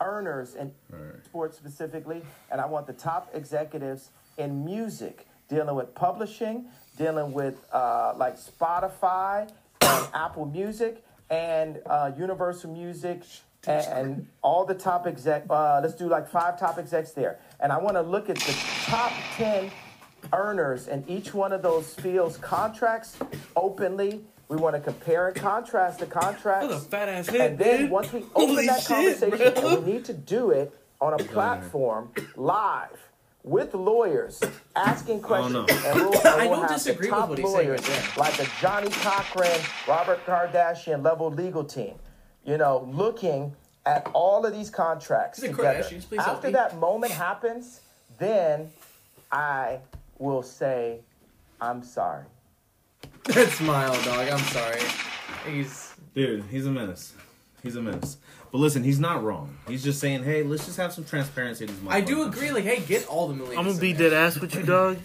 earners 0.00 0.54
in 0.54 0.72
Right. 0.90 1.24
sports 1.24 1.56
specifically, 1.56 2.22
and 2.50 2.60
I 2.60 2.66
want 2.66 2.86
the 2.86 2.92
top 2.92 3.30
executives 3.34 4.10
in 4.36 4.64
music, 4.64 5.26
dealing 5.48 5.74
with 5.74 5.94
publishing, 5.94 6.66
dealing 6.96 7.32
with 7.32 7.58
uh, 7.72 8.14
like 8.16 8.36
Spotify 8.38 9.50
and 9.80 10.06
Apple 10.14 10.46
Music 10.46 11.04
and 11.30 11.80
uh, 11.86 12.12
Universal 12.16 12.72
Music. 12.72 13.22
And, 13.66 13.86
and 13.86 14.26
all 14.40 14.64
the 14.64 14.74
top 14.74 15.06
exec, 15.06 15.44
uh, 15.50 15.80
let's 15.82 15.94
do 15.94 16.08
like 16.08 16.28
five 16.28 16.58
top 16.58 16.78
execs 16.78 17.10
there. 17.10 17.38
And 17.60 17.72
I 17.72 17.78
want 17.78 17.96
to 17.96 18.02
look 18.02 18.30
at 18.30 18.36
the 18.36 18.56
top 18.84 19.12
10 19.36 19.70
earners 20.32 20.86
in 20.88 21.04
each 21.08 21.34
one 21.34 21.52
of 21.52 21.60
those 21.62 21.92
fields 21.94 22.36
contracts 22.38 23.18
openly. 23.56 24.24
We 24.48 24.56
want 24.56 24.74
to 24.76 24.80
compare 24.80 25.28
and 25.28 25.36
contrast 25.36 25.98
the 25.98 26.06
contracts. 26.06 26.68
That's 26.68 26.84
a 26.84 26.88
fat 26.88 27.08
ass 27.08 27.28
hit, 27.28 27.40
And 27.40 27.58
then 27.58 27.80
dude. 27.82 27.90
once 27.90 28.12
we 28.12 28.20
open 28.34 28.48
Holy 28.48 28.66
that 28.66 28.80
shit, 28.80 29.20
conversation, 29.20 29.52
bro. 29.62 29.70
and 29.76 29.84
we 29.86 29.92
need 29.92 30.04
to 30.06 30.14
do 30.14 30.50
it 30.50 30.72
on 31.00 31.12
a 31.14 31.18
platform 31.18 32.10
live 32.36 32.98
with 33.44 33.74
lawyers 33.74 34.42
asking 34.74 35.20
questions. 35.20 35.52
know. 35.54 35.66
And 35.86 35.94
we'll, 36.00 36.14
and 36.18 36.26
I 36.26 36.46
we'll 36.46 36.60
don't 36.60 36.60
have 36.60 36.68
the 36.70 36.74
disagree 36.74 37.10
with 37.10 37.18
top 37.18 37.28
what 37.28 37.38
he's 37.38 37.52
saying 37.52 37.68
lawyers, 37.68 37.88
right 37.88 37.88
there. 37.88 38.04
like 38.16 38.36
the 38.38 38.48
Johnnie 38.60 38.88
Cochran, 38.90 39.60
Robert 39.86 40.24
Kardashian 40.26 41.04
level 41.04 41.30
legal 41.30 41.62
team. 41.64 41.94
You 42.44 42.56
know, 42.56 42.88
looking 42.90 43.54
at 43.84 44.08
all 44.14 44.46
of 44.46 44.54
these 44.54 44.70
contracts 44.70 45.40
The 45.40 45.48
together. 45.48 45.80
Kardashians, 45.82 46.08
please 46.08 46.22
help 46.24 46.36
After 46.36 46.46
me. 46.48 46.52
that 46.54 46.76
moment 46.78 47.12
happens, 47.12 47.80
then 48.18 48.70
I 49.30 49.78
will 50.18 50.42
say, 50.42 51.00
"I'm 51.60 51.82
sorry." 51.82 52.24
That 53.24 53.48
smile, 53.50 53.92
dog. 54.04 54.28
I'm 54.28 54.38
sorry. 54.38 54.80
He's 55.50 55.94
Dude, 56.14 56.44
he's 56.50 56.66
a 56.66 56.70
menace. 56.70 57.12
He's 57.62 57.76
a 57.76 57.82
menace. 57.82 58.16
But 58.50 58.58
listen, 58.58 58.82
he's 58.82 58.98
not 58.98 59.22
wrong. 59.22 59.56
He's 59.68 59.84
just 59.84 60.00
saying, 60.00 60.24
hey, 60.24 60.42
let's 60.42 60.64
just 60.64 60.78
have 60.78 60.92
some 60.92 61.04
transparency. 61.04 61.64
in 61.66 61.70
these 61.70 61.78
I 61.88 62.00
do 62.00 62.22
agree. 62.22 62.50
Like, 62.50 62.64
hey, 62.64 62.80
get 62.80 63.06
all 63.06 63.28
the 63.28 63.34
millions. 63.34 63.58
I'm 63.58 63.66
gonna 63.66 63.78
be 63.78 63.92
dead 63.92 64.12
ass 64.12 64.38
with 64.38 64.54
you, 64.54 64.62
dog. 64.62 64.98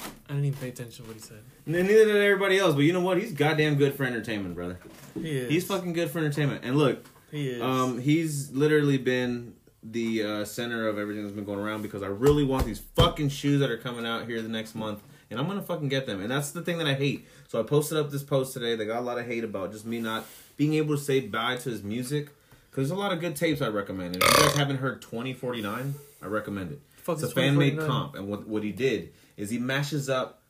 I 0.00 0.32
didn't 0.32 0.44
even 0.46 0.58
pay 0.58 0.68
attention 0.68 1.04
to 1.04 1.08
what 1.10 1.14
he 1.14 1.20
said. 1.22 1.42
Neither 1.66 1.86
did 1.86 2.16
everybody 2.16 2.58
else. 2.58 2.74
But 2.74 2.82
you 2.82 2.92
know 2.92 3.00
what? 3.00 3.18
He's 3.18 3.32
goddamn 3.32 3.76
good 3.76 3.94
for 3.94 4.04
entertainment, 4.04 4.54
brother. 4.54 4.78
He 5.14 5.30
is. 5.30 5.50
He's 5.50 5.64
fucking 5.66 5.92
good 5.92 6.10
for 6.10 6.18
entertainment. 6.18 6.64
And 6.64 6.76
look, 6.76 7.04
He 7.30 7.50
is. 7.50 7.62
um, 7.62 8.00
he's 8.00 8.50
literally 8.52 8.98
been 8.98 9.54
the 9.82 10.22
uh, 10.24 10.44
center 10.44 10.88
of 10.88 10.98
everything 10.98 11.22
that's 11.22 11.34
been 11.34 11.44
going 11.44 11.58
around 11.60 11.82
because 11.82 12.02
I 12.02 12.06
really 12.08 12.44
want 12.44 12.66
these 12.66 12.80
fucking 12.96 13.28
shoes 13.30 13.60
that 13.60 13.70
are 13.70 13.78
coming 13.78 14.06
out 14.06 14.26
here 14.26 14.42
the 14.42 14.48
next 14.48 14.74
month. 14.74 15.02
And 15.30 15.38
I'm 15.38 15.46
gonna 15.46 15.62
fucking 15.62 15.88
get 15.88 16.06
them. 16.06 16.20
And 16.20 16.30
that's 16.30 16.52
the 16.52 16.62
thing 16.62 16.78
that 16.78 16.86
I 16.86 16.94
hate. 16.94 17.26
So 17.48 17.60
I 17.60 17.62
posted 17.62 17.98
up 17.98 18.10
this 18.10 18.22
post 18.22 18.52
today 18.52 18.76
that 18.76 18.84
got 18.84 18.98
a 18.98 19.04
lot 19.04 19.18
of 19.18 19.26
hate 19.26 19.44
about 19.44 19.72
just 19.72 19.84
me 19.84 20.00
not 20.00 20.26
being 20.56 20.74
able 20.74 20.96
to 20.96 21.02
say 21.02 21.20
bye 21.20 21.56
to 21.56 21.70
his 21.70 21.82
music. 21.82 22.30
Because 22.70 22.88
there's 22.88 22.98
a 22.98 23.00
lot 23.00 23.12
of 23.12 23.20
good 23.20 23.36
tapes 23.36 23.60
I 23.60 23.68
recommend. 23.68 24.14
And 24.14 24.22
if 24.22 24.30
you 24.30 24.44
guys 24.44 24.56
haven't 24.56 24.76
heard 24.76 25.02
2049, 25.02 25.94
I 26.22 26.26
recommend 26.26 26.72
it. 26.72 26.80
Fuck 26.96 27.14
it's 27.14 27.24
a 27.24 27.30
fan 27.30 27.56
made 27.56 27.78
comp. 27.78 28.14
And 28.14 28.28
what, 28.28 28.46
what 28.46 28.62
he 28.62 28.72
did 28.72 29.12
is 29.36 29.50
he 29.50 29.58
mashes 29.58 30.08
up 30.08 30.42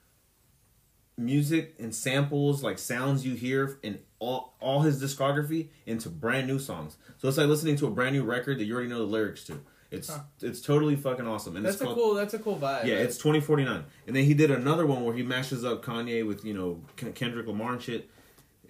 music 1.17 1.75
and 1.79 1.95
samples, 1.95 2.63
like 2.63 2.79
sounds 2.79 3.25
you 3.25 3.35
hear 3.35 3.79
in 3.83 3.99
all, 4.19 4.55
all 4.61 4.83
his 4.83 5.03
discography, 5.03 5.69
into 5.87 6.09
brand 6.09 6.47
new 6.47 6.59
songs. 6.59 6.97
So 7.19 7.29
it's 7.29 7.37
like 7.37 7.47
listening 7.47 7.77
to 7.77 7.87
a 7.87 7.91
brand 7.91 8.15
new 8.15 8.25
record 8.25 8.59
that 8.59 8.65
you 8.65 8.75
already 8.75 8.89
know 8.89 8.99
the 8.99 9.05
lyrics 9.05 9.45
to. 9.45 9.61
It's 9.91 10.09
Huh. 10.09 10.21
it's 10.43 10.61
totally 10.61 10.97
fucking 10.97 11.27
awesome. 11.27 11.57
And 11.57 11.65
That's 11.65 11.81
it's 11.81 11.91
a 11.91 11.95
cool. 11.95 12.15
That's 12.15 12.35
a 12.35 12.39
cool 12.39 12.57
vibe. 12.57 12.85
yeah, 12.85 12.97
right? 12.97 13.05
it's 13.05 13.17
2049. 13.17 13.85
And 14.07 14.17
then 14.17 14.25
he 14.25 14.35
did 14.35 14.51
another 14.51 14.87
one 14.87 15.05
where 15.05 15.15
he 15.15 15.23
mashes 15.23 15.65
up 15.65 15.83
Kanye 15.85 16.27
with, 16.27 16.45
you 16.45 16.53
know, 16.55 16.83
Kendrick 17.15 17.47
Lamar 17.47 17.73
and 17.73 17.83
shit. 17.83 18.11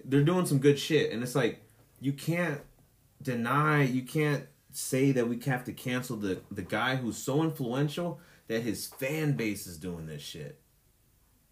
They're 0.05 0.23
doing 0.23 0.45
some 0.45 0.59
good 0.59 0.79
shit. 0.79 1.11
And 1.11 1.21
it's 1.21 1.35
like, 1.35 1.61
you 1.99 2.13
can't 2.13 2.61
deny, 3.21 3.83
you 3.83 4.03
can't 4.03 4.45
say 4.71 5.11
that 5.11 5.27
we 5.27 5.37
have 5.41 5.65
to 5.65 5.73
cancel 5.73 6.15
the, 6.15 6.39
the 6.51 6.61
guy 6.61 6.95
who's 6.95 7.17
so 7.17 7.43
influential 7.43 8.19
that 8.47 8.61
his 8.61 8.87
fan 8.87 9.33
base 9.33 9.67
is 9.67 9.77
doing 9.77 10.05
this 10.05 10.21
shit. 10.21 10.59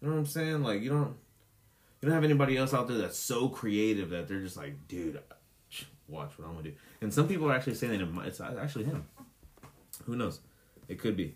You 0.00 0.08
know 0.08 0.14
what 0.14 0.20
I'm 0.20 0.26
saying? 0.26 0.62
Like, 0.62 0.80
you 0.80 0.90
don't. 0.90 1.16
You 2.00 2.06
don't 2.06 2.14
have 2.14 2.22
anybody 2.22 2.56
else 2.56 2.72
out 2.72 2.86
there 2.86 2.98
that's 2.98 3.18
so 3.18 3.48
creative 3.48 4.10
that 4.10 4.28
they're 4.28 4.38
just 4.40 4.56
like, 4.56 4.86
dude, 4.86 5.20
watch 6.06 6.38
what 6.38 6.46
I'm 6.46 6.54
gonna 6.54 6.70
do. 6.70 6.72
And 7.00 7.12
some 7.12 7.26
people 7.26 7.50
are 7.50 7.54
actually 7.54 7.74
saying 7.74 7.98
that 7.98 8.26
it's 8.26 8.40
actually 8.40 8.84
him. 8.84 9.04
Who 10.04 10.16
knows? 10.16 10.40
It 10.88 10.98
could 10.98 11.16
be. 11.16 11.34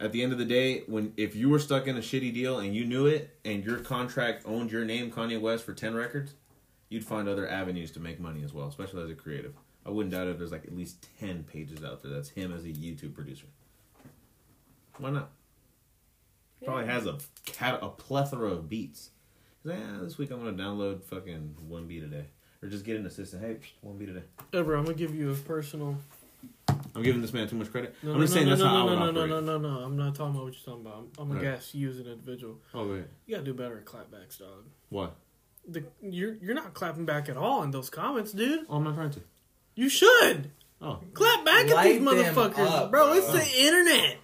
At 0.00 0.12
the 0.12 0.22
end 0.22 0.32
of 0.32 0.38
the 0.38 0.44
day, 0.44 0.84
when 0.86 1.12
if 1.16 1.34
you 1.34 1.48
were 1.48 1.58
stuck 1.58 1.86
in 1.86 1.96
a 1.96 2.00
shitty 2.00 2.32
deal 2.32 2.60
and 2.60 2.74
you 2.74 2.84
knew 2.84 3.06
it, 3.06 3.36
and 3.44 3.64
your 3.64 3.78
contract 3.78 4.44
owned 4.46 4.70
your 4.70 4.84
name, 4.84 5.10
Kanye 5.10 5.40
West, 5.40 5.64
for 5.64 5.72
ten 5.72 5.94
records, 5.94 6.34
you'd 6.88 7.04
find 7.04 7.28
other 7.28 7.48
avenues 7.48 7.90
to 7.92 8.00
make 8.00 8.20
money 8.20 8.44
as 8.44 8.54
well, 8.54 8.68
especially 8.68 9.02
as 9.02 9.10
a 9.10 9.14
creative. 9.14 9.54
I 9.84 9.90
wouldn't 9.90 10.14
doubt 10.14 10.28
if 10.28 10.38
there's 10.38 10.52
like 10.52 10.66
at 10.66 10.76
least 10.76 11.08
ten 11.18 11.42
pages 11.44 11.82
out 11.82 12.02
there 12.02 12.12
that's 12.12 12.28
him 12.28 12.52
as 12.52 12.64
a 12.64 12.68
YouTube 12.68 13.14
producer. 13.14 13.46
Why 14.98 15.10
not? 15.10 15.30
Probably 16.64 16.86
has 16.86 17.06
a 17.06 17.18
cat 17.46 17.78
a 17.82 17.88
plethora 17.88 18.50
of 18.50 18.68
beats. 18.68 19.10
He's 19.62 19.72
like, 19.72 19.80
yeah, 19.80 19.98
this 20.02 20.18
week 20.18 20.30
I'm 20.30 20.38
gonna 20.38 20.52
download 20.52 21.02
fucking 21.04 21.56
one 21.66 21.86
beat 21.86 22.02
a 22.02 22.06
day, 22.06 22.26
or 22.62 22.68
just 22.68 22.84
get 22.84 22.96
an 22.96 23.06
assistant. 23.06 23.42
Hey, 23.42 23.56
one 23.80 23.96
beat 23.96 24.08
a 24.10 24.12
day. 24.12 24.22
Ever, 24.52 24.74
I'm 24.74 24.84
gonna 24.84 24.96
give 24.96 25.14
you 25.14 25.30
a 25.30 25.34
personal. 25.34 25.96
I'm 26.98 27.04
giving 27.04 27.22
this 27.22 27.32
man 27.32 27.48
too 27.48 27.56
much 27.56 27.70
credit. 27.70 27.94
No, 28.02 28.12
I'm 28.12 28.18
no, 28.18 28.24
just 28.24 28.34
no, 28.34 28.36
saying 28.36 28.46
no, 28.48 28.50
that's 28.50 28.62
no, 28.62 28.68
how 28.68 28.74
I 28.74 28.78
no, 28.78 28.84
would 28.84 28.98
no, 28.98 29.04
no, 29.04 29.20
operate. 29.36 29.44
no, 29.44 29.58
no, 29.58 29.58
no. 29.80 29.84
I'm 29.84 29.96
not 29.96 30.14
talking 30.14 30.34
about 30.34 30.44
what 30.44 30.52
you're 30.54 30.62
talking 30.76 30.86
about. 30.86 30.96
I'm, 30.98 31.08
I'm 31.18 31.28
gonna 31.28 31.40
Okay. 31.40 31.50
guess 31.56 31.74
you 31.74 31.88
as 31.90 31.98
an 31.98 32.06
individual. 32.06 32.58
Oh, 32.74 32.84
go 32.86 32.92
ahead. 32.92 33.08
You 33.26 33.34
gotta 33.36 33.44
do 33.46 33.54
better 33.54 33.78
at 33.78 33.84
clapbacks, 33.84 34.38
dog. 34.38 34.64
What? 34.90 35.16
The, 35.66 35.84
you're 36.02 36.34
you're 36.34 36.54
not 36.54 36.74
clapping 36.74 37.04
back 37.04 37.28
at 37.28 37.36
all 37.36 37.62
in 37.62 37.70
those 37.70 37.90
comments, 37.90 38.32
dude. 38.32 38.66
Oh, 38.68 38.76
I'm 38.76 38.84
not 38.84 38.94
trying 38.94 39.10
to. 39.10 39.20
You 39.74 39.88
should 39.88 40.50
Oh, 40.80 41.00
clap 41.12 41.44
back 41.44 41.68
at 41.68 41.84
these 41.84 42.00
motherfuckers, 42.00 42.58
up, 42.70 42.90
bro. 42.90 43.06
bro. 43.08 43.12
It's 43.14 43.30
the 43.32 43.60
internet. 43.66 44.16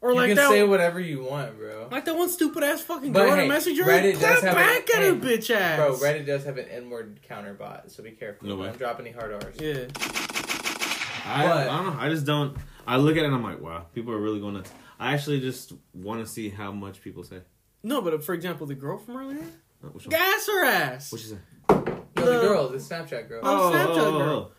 Or 0.00 0.10
You 0.10 0.16
like 0.16 0.28
can 0.28 0.36
that, 0.36 0.50
say 0.50 0.62
whatever 0.64 1.00
you 1.00 1.22
want, 1.22 1.56
bro. 1.56 1.88
like 1.90 2.04
that 2.04 2.14
one 2.14 2.28
stupid 2.28 2.62
ass 2.62 2.82
fucking 2.82 3.12
But 3.12 3.22
girl 3.22 3.30
on 3.32 3.38
hey, 3.38 3.46
a 3.46 3.48
messenger. 3.48 3.84
Reddit 3.84 4.16
clap 4.18 4.34
does 4.34 4.42
have 4.42 4.54
back 4.54 4.88
an 4.90 4.96
at 4.96 5.02
her 5.02 5.08
N- 5.12 5.20
bitch 5.22 5.50
ass, 5.50 5.78
Bro, 5.78 5.96
Reddit 5.96 6.26
does 6.26 6.44
have 6.44 6.58
an 6.58 6.68
N-word 6.68 7.20
counter 7.26 7.54
bot, 7.54 7.90
so 7.90 8.02
be 8.02 8.10
careful. 8.10 8.48
No 8.48 8.56
way. 8.56 8.66
Don't 8.66 8.76
drop 8.78 9.00
any 9.00 9.12
hard 9.12 9.32
R's. 9.32 9.54
Yeah, 9.58 9.86
I, 11.26 11.46
But- 11.46 11.68
I 11.68 11.76
don't 11.82 11.94
know. 11.96 12.00
I 12.00 12.08
just 12.10 12.26
don't. 12.26 12.56
I 12.86 12.96
look 12.98 13.16
at 13.16 13.22
it 13.22 13.26
and 13.26 13.34
I'm 13.34 13.42
like, 13.42 13.60
wow, 13.60 13.86
people 13.94 14.12
are 14.12 14.18
really 14.20 14.40
going 14.40 14.54
nuts. 14.54 14.70
I 15.00 15.14
actually 15.14 15.40
just 15.40 15.72
want 15.94 16.20
to 16.20 16.26
see 16.30 16.50
how 16.50 16.70
much 16.70 17.00
people 17.02 17.24
say. 17.24 17.40
no, 17.82 18.00
but 18.02 18.22
for 18.24 18.34
example, 18.34 18.66
the 18.66 18.74
girl 18.74 18.98
from 18.98 19.16
earlier, 19.16 19.42
Uh, 19.82 19.88
Which 19.88 20.04
one? 20.06 20.10
gas 20.10 20.46
her 20.46 20.64
ass. 20.64 21.12
What 21.12 21.20
you 21.22 21.28
say? 21.28 21.38
No, 21.70 21.84
the 22.14 22.22
The- 22.24 22.40
girl, 22.40 22.68
the 22.68 22.78
Snapchat 22.78 23.28
girl. 23.28 23.40
Oh, 23.42 23.70
Snapchat 23.74 23.94
girl. 24.18 24.30
oh. 24.30 24.52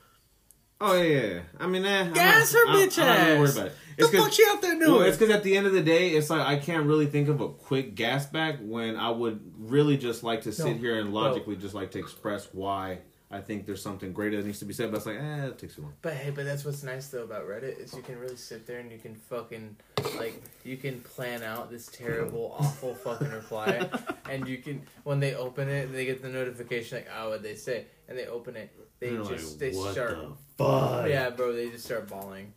Oh, 0.82 1.02
yeah, 1.02 1.04
yeah, 1.04 1.28
yeah. 1.36 1.40
I 1.58 1.68
mean, 1.68 1.86
eh, 1.86 2.02
I'm 2.02 2.14
Gas 2.14 2.54
not, 2.54 2.60
her 2.60 2.68
I'm- 2.74 2.78
bitch 2.90 3.00
I'm 3.00 3.08
not 3.08 3.18
really 3.28 3.40
worried 3.40 3.52
about 3.56 3.68
it. 3.68 3.74
the 3.98 4.08
fuck 4.10 4.32
she 4.34 4.46
out 4.50 4.62
there 4.62 4.78
doing? 4.78 4.92
Well, 4.92 5.02
it's 5.04 5.18
because 5.18 5.34
at 5.34 5.42
the 5.44 5.56
end 5.56 5.66
of 5.68 5.74
the 5.74 5.82
day, 5.82 6.10
it's 6.10 6.30
like 6.30 6.42
I 6.46 6.58
can't 6.58 6.86
really 6.86 7.06
think 7.06 7.30
of 7.30 7.40
a 7.40 7.48
quick 7.50 7.96
gas 7.96 8.26
back 8.26 8.58
when 8.62 8.98
I 8.98 9.10
would 9.10 9.40
really 9.58 9.96
just 9.98 10.22
like 10.24 10.42
to 10.42 10.52
sit 10.52 10.66
No. 10.66 10.74
here 10.74 11.00
and 11.00 11.14
logically 11.14 11.56
just 11.56 11.74
like 11.74 11.92
to 11.92 12.00
express 12.00 12.50
why 12.52 13.00
I 13.32 13.42
think 13.42 13.66
there's 13.66 13.82
something 13.82 14.14
greater 14.14 14.38
that 14.38 14.46
needs 14.46 14.60
to 14.60 14.66
be 14.66 14.74
said. 14.74 14.92
But 14.92 14.98
it's 14.98 15.06
like, 15.08 15.18
eh, 15.18 15.48
it 15.48 15.58
takes 15.58 15.76
too 15.76 15.82
long. 15.82 15.94
But 16.02 16.14
hey, 16.14 16.30
but 16.30 16.46
that's 16.46 16.64
what's 16.64 16.84
nice 16.84 17.08
though 17.08 17.24
about 17.24 17.48
Reddit 17.48 17.80
is 17.80 17.94
you 17.94 18.02
can 18.02 18.20
really 18.20 18.36
sit 18.36 18.68
there 18.68 18.80
and 18.80 18.92
you 18.92 19.00
can 19.00 19.16
fucking 19.16 19.76
like 20.18 20.42
you 20.64 20.78
can 20.78 21.02
plan 21.02 21.44
out 21.44 21.72
this 21.72 21.88
terrible, 21.88 22.56
awful 22.60 22.94
fucking 22.94 23.32
reply, 23.32 23.90
and 24.30 24.48
you 24.48 24.58
can 24.58 24.84
when 25.04 25.20
they 25.20 25.34
open 25.36 25.70
it, 25.70 25.88
and 25.88 25.96
they 25.96 26.06
get 26.06 26.22
the 26.22 26.30
notification 26.30 27.00
like, 27.00 27.08
oh, 27.18 27.32
what 27.32 27.44
they 27.44 27.56
say, 27.56 27.86
and 28.08 28.18
they 28.18 28.28
open 28.28 28.56
it, 28.56 28.72
they 29.00 29.10
just 29.18 29.30
like, 29.30 29.72
they 29.72 29.78
what 29.78 29.94
start, 29.94 30.18
the 30.18 30.32
fuck? 30.58 31.10
yeah, 31.10 31.30
bro, 31.32 31.54
they 31.54 31.70
just 31.70 31.86
start 31.86 32.08
bawling. 32.08 32.54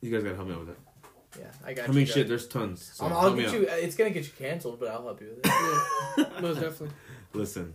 You 0.00 0.10
guys 0.10 0.22
gotta 0.22 0.36
help 0.36 0.48
me 0.48 0.54
out 0.54 0.60
with 0.60 0.68
that. 0.68 0.78
Yeah, 1.38 1.46
I 1.64 1.72
got 1.72 1.84
I 1.84 1.88
you. 1.88 1.94
mean, 1.94 2.06
shit, 2.06 2.28
there's 2.28 2.46
tons. 2.46 2.90
So 2.94 3.06
I'll, 3.06 3.16
I'll 3.16 3.34
get 3.34 3.48
out. 3.48 3.54
you. 3.54 3.66
It's 3.68 3.96
gonna 3.96 4.10
get 4.10 4.24
you 4.24 4.32
canceled, 4.38 4.78
but 4.80 4.88
I'll 4.90 5.02
help 5.02 5.20
you 5.20 5.28
with 5.36 5.46
it. 6.18 6.42
most 6.42 6.60
definitely. 6.60 6.90
Listen, 7.32 7.72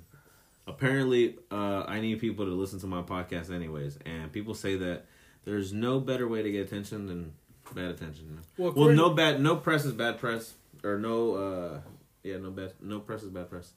apparently, 0.68 1.36
uh, 1.52 1.84
I 1.88 2.00
need 2.00 2.20
people 2.20 2.46
to 2.46 2.52
listen 2.52 2.80
to 2.82 2.88
my 2.88 3.02
podcast 3.02 3.52
anyways, 3.54 3.98
and 4.06 4.32
people 4.32 4.54
say 4.54 4.76
that 4.78 5.06
there's 5.46 5.72
no 5.74 6.00
better 6.00 6.28
way 6.28 6.44
to 6.44 6.52
get 6.52 6.68
attention 6.68 7.08
than 7.08 7.34
bad 7.74 7.86
attention. 7.92 8.40
Well, 8.58 8.74
Well, 8.76 8.90
no 8.94 9.12
bad, 9.12 9.42
no 9.42 9.56
press 9.56 9.86
is 9.86 9.94
bad 9.94 10.20
press, 10.20 10.54
or 10.84 10.98
no, 11.00 11.34
uh, 11.36 11.80
yeah, 12.24 12.38
no 12.38 12.52
bad, 12.52 12.74
no 12.82 13.00
press 13.00 13.24
is 13.24 13.30
bad 13.30 13.50
press. 13.50 13.72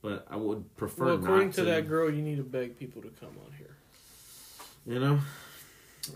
But 0.00 0.26
I 0.30 0.36
would 0.36 0.76
prefer 0.76 1.06
Well, 1.06 1.14
according 1.16 1.48
not 1.48 1.54
to 1.56 1.64
that 1.64 1.88
girl, 1.88 2.08
you 2.12 2.22
need 2.22 2.36
to 2.36 2.44
beg 2.44 2.78
people 2.78 3.02
to 3.02 3.08
come 3.08 3.30
on 3.44 3.52
here. 3.58 3.76
You 4.86 5.00
know, 5.00 5.18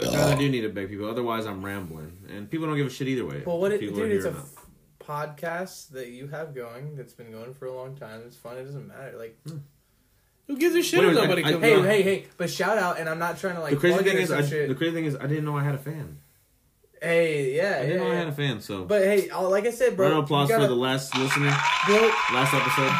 I 0.00 0.36
do 0.36 0.48
need 0.48 0.60
to 0.62 0.68
beg 0.68 0.88
people. 0.88 1.08
Otherwise, 1.08 1.46
I'm 1.46 1.64
rambling, 1.64 2.12
and 2.28 2.50
people 2.50 2.66
don't 2.68 2.76
give 2.76 2.86
a 2.86 2.90
shit 2.90 3.08
either 3.08 3.26
way. 3.26 3.42
well, 3.44 3.58
what 3.58 3.72
it, 3.72 3.80
dude? 3.80 3.90
It's 3.90 4.24
here 4.24 4.26
a 4.26 4.28
or 4.30 4.34
not. 4.34 4.42
f- 4.44 4.66
podcast 5.00 5.88
that 5.90 6.08
you 6.10 6.28
have 6.28 6.54
going 6.54 6.94
that's 6.96 7.12
been 7.12 7.32
going 7.32 7.52
for 7.54 7.66
a 7.66 7.74
long 7.74 7.96
time. 7.96 8.22
It's 8.24 8.36
fun. 8.36 8.56
It 8.56 8.64
doesn't 8.64 8.86
matter. 8.86 9.18
Like, 9.18 9.36
Who 10.48 10.56
gives 10.58 10.74
a 10.74 10.82
shit 10.82 10.98
Wait 11.00 11.08
if 11.10 11.14
nobody 11.14 11.44
I- 11.44 11.48
I- 11.48 11.52
comes 11.52 11.64
hey, 11.64 11.74
on? 11.76 11.84
hey, 11.84 12.02
hey! 12.02 12.26
But 12.36 12.50
shout 12.50 12.76
out, 12.78 12.98
and 12.98 13.08
I'm 13.08 13.18
not 13.18 13.38
trying 13.38 13.54
to 13.54 13.60
like. 13.62 13.70
the 13.74 13.76
crazy 13.80 14.02
thing 14.02 14.16
is, 14.18 14.30
I, 14.30 14.42
shit. 14.42 14.68
the 14.68 14.74
crazy 14.74 14.92
thing 14.94 15.04
is, 15.06 15.16
I 15.16 15.26
didn't 15.26 15.44
know 15.44 15.56
I 15.56 15.62
had 15.64 15.74
a 15.74 15.78
fan. 15.78 16.18
Hey, 17.00 17.56
yeah, 17.56 17.78
I 17.82 17.86
didn't 17.86 17.98
yeah, 18.02 18.04
know 18.06 18.12
I 18.12 18.14
had 18.14 18.28
a 18.28 18.32
fan. 18.32 18.60
So, 18.60 18.84
But 18.84 19.02
hey, 19.02 19.28
uh, 19.30 19.48
like 19.48 19.66
I 19.66 19.70
said, 19.70 19.96
bro, 19.96 20.06
round 20.06 20.18
of 20.18 20.24
applause 20.24 20.48
for 20.50 20.56
gotta 20.56 20.68
the 20.68 20.74
last 20.76 21.16
listener, 21.18 21.50
blow, 21.86 22.06
last 22.30 22.54
episode. 22.54 22.92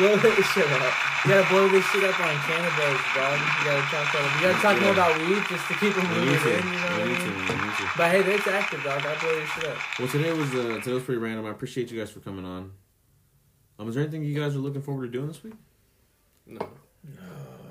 blow 0.00 0.16
this 0.16 0.46
shit 0.52 0.64
up. 0.72 0.92
You 1.24 1.30
gotta 1.30 1.48
blow 1.52 1.68
this 1.68 1.84
shit 1.92 2.04
up 2.04 2.18
on 2.20 2.34
cannabis, 2.48 3.00
dog. 3.12 3.36
You 3.36 3.64
gotta 3.68 3.82
talk 3.92 4.14
about, 4.14 4.34
you 4.34 4.40
gotta 4.48 4.62
talk 4.62 4.80
more 4.80 4.92
about 4.92 5.12
weed 5.20 5.42
just 5.48 5.68
to 5.68 5.74
keep 5.76 5.94
them 5.94 6.06
moving 6.08 6.28
in. 6.52 6.64
You 6.64 6.72
know 6.72 6.88
what 6.88 6.92
I 6.92 7.04
We 7.04 7.08
need 7.12 7.18
to. 7.20 7.26
mean? 7.26 7.36
We 7.36 7.54
need 7.68 7.76
to. 7.76 7.90
But 7.96 8.10
hey, 8.12 8.22
that's 8.22 8.46
active, 8.48 8.82
dog. 8.82 9.04
I 9.04 9.20
blow 9.20 9.32
your 9.36 9.46
shit 9.46 9.64
up. 9.66 9.78
Well, 9.98 10.08
today 10.08 10.32
was 10.32 10.54
uh, 10.54 10.80
today 10.82 10.92
was 10.94 11.02
pretty 11.02 11.20
random. 11.20 11.44
I 11.46 11.50
appreciate 11.50 11.90
you 11.90 11.98
guys 12.00 12.10
for 12.10 12.20
coming 12.20 12.44
on. 12.46 12.72
Um, 13.78 13.88
is 13.88 13.94
there 13.94 14.02
anything 14.04 14.24
you 14.24 14.38
guys 14.38 14.56
are 14.56 14.58
looking 14.60 14.80
forward 14.82 15.04
to 15.06 15.12
doing 15.12 15.28
this 15.28 15.42
week? 15.44 15.54
No. 16.46 16.68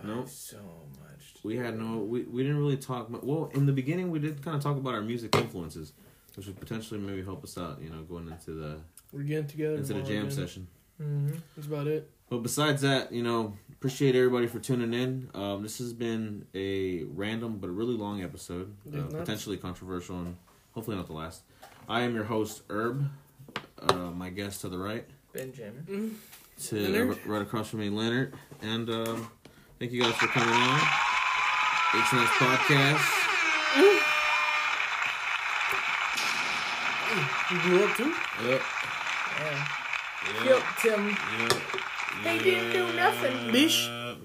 No. 0.04 0.26
So 0.26 0.58
much. 1.02 1.34
We 1.44 1.58
had 1.58 1.78
no. 1.78 1.98
We, 2.00 2.24
we 2.24 2.42
didn't 2.44 2.58
really 2.58 2.78
talk. 2.78 3.10
mu- 3.10 3.20
Well, 3.22 3.52
in 3.54 3.66
the 3.66 3.72
beginning, 3.74 4.10
we 4.12 4.20
did 4.20 4.42
kind 4.44 4.56
of 4.58 4.64
talk 4.64 4.78
about 4.78 4.94
our 4.94 5.02
music 5.02 5.36
influences, 5.36 5.94
which 6.36 6.48
would 6.48 6.60
potentially 6.60 7.00
maybe 7.00 7.24
help 7.24 7.44
us 7.44 7.58
out. 7.58 7.80
You 7.82 7.90
know, 7.90 8.02
going 8.04 8.28
into 8.28 8.52
the 8.52 8.78
We're 9.12 9.24
getting 9.24 9.48
together. 9.48 9.76
into 9.76 9.94
the 9.94 10.02
jam 10.02 10.26
again. 10.26 10.32
session. 10.32 10.68
Mm-hmm. 11.02 11.36
That's 11.56 11.68
about 11.68 11.88
it. 11.88 12.10
But 12.30 12.44
besides 12.44 12.82
that, 12.84 13.12
you 13.12 13.24
know, 13.24 13.58
appreciate 13.74 14.16
everybody 14.16 14.48
for 14.48 14.60
tuning 14.60 14.94
in. 14.94 15.30
Um, 15.34 15.64
this 15.64 15.80
has 15.80 15.92
been 15.94 16.46
a 16.56 17.04
random 17.04 17.58
but 17.58 17.68
a 17.68 17.74
really 17.74 17.96
long 17.96 18.24
episode, 18.24 18.74
uh, 18.96 19.02
potentially 19.04 19.58
controversial, 19.58 20.16
and 20.18 20.38
hopefully 20.72 20.96
not 20.96 21.08
the 21.08 21.14
last. 21.14 21.42
I 21.90 22.02
am 22.02 22.16
your 22.16 22.24
host, 22.24 22.62
Herb. 22.70 23.10
Uh, 23.82 24.12
my 24.12 24.30
guest 24.30 24.62
to 24.62 24.70
the 24.70 24.78
right, 24.78 25.06
Benjamin. 25.34 26.18
To 26.70 26.76
Leonard. 26.80 27.10
right, 27.10 27.26
right 27.28 27.42
across 27.42 27.70
from 27.70 27.80
me, 27.80 27.90
Leonard. 27.90 28.34
And 28.62 28.90
um, 28.90 29.30
thank 29.80 29.92
you 29.92 30.02
guys 30.02 30.14
for 30.16 30.28
coming 30.28 30.50
on. 30.54 30.80
H 31.94 32.14
Nice 32.14 32.30
Podcast. 32.38 33.18
You 37.52 37.60
grew 37.60 37.84
up 37.84 37.98
too? 37.98 38.14
Yep. 38.48 38.62
Yeah. 39.40 39.68
Yep. 40.38 40.46
Yep, 40.46 40.64
Tim. 40.82 41.08
Yep. 41.40 41.54
They 42.24 42.38
didn't 42.40 42.72
do 42.72 42.94
nothing, 42.96 43.34
bitch. 43.54 43.88
Yep. 43.88 44.18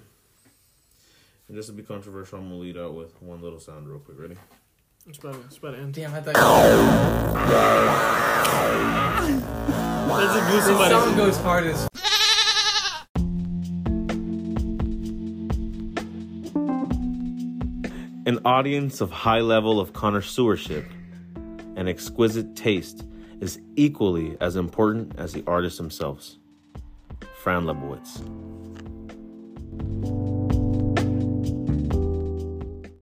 And 1.49 1.57
just 1.57 1.69
to 1.69 1.75
be 1.75 1.83
controversial, 1.83 2.39
I'm 2.39 2.45
gonna 2.49 2.61
lead 2.61 2.77
out 2.77 2.95
with 2.95 3.21
one 3.23 3.41
little 3.43 3.59
sound 3.59 3.89
real 3.89 3.99
quick. 3.99 4.19
Ready? 4.21 4.37
It's 5.09 5.19
about, 5.19 5.37
it's 5.47 5.57
about 5.59 5.73
to 5.73 5.79
end. 5.79 5.95
Damn, 5.95 6.15
I 6.15 6.21
thought 6.21 6.35
That's 10.09 10.37
a 10.37 10.41
good 10.51 10.59
this 10.59 10.65
somebody. 10.67 10.95
song 10.95 11.17
goes 11.17 11.37
hard 11.39 11.67
as 11.67 11.89
An 18.27 18.41
audience 18.45 19.01
of 19.01 19.13
high 19.13 19.39
level 19.39 19.79
of 19.79 19.93
connoisseurship 19.93 20.85
and 21.77 21.89
exquisite 21.89 22.57
taste 22.57 23.05
is 23.41 23.61
equally 23.77 24.37
as 24.41 24.57
important 24.57 25.17
as 25.17 25.33
the 25.33 25.45
artists 25.47 25.79
themselves. 25.79 26.39
Fran 27.41 27.67
Lebowitz. 27.67 28.19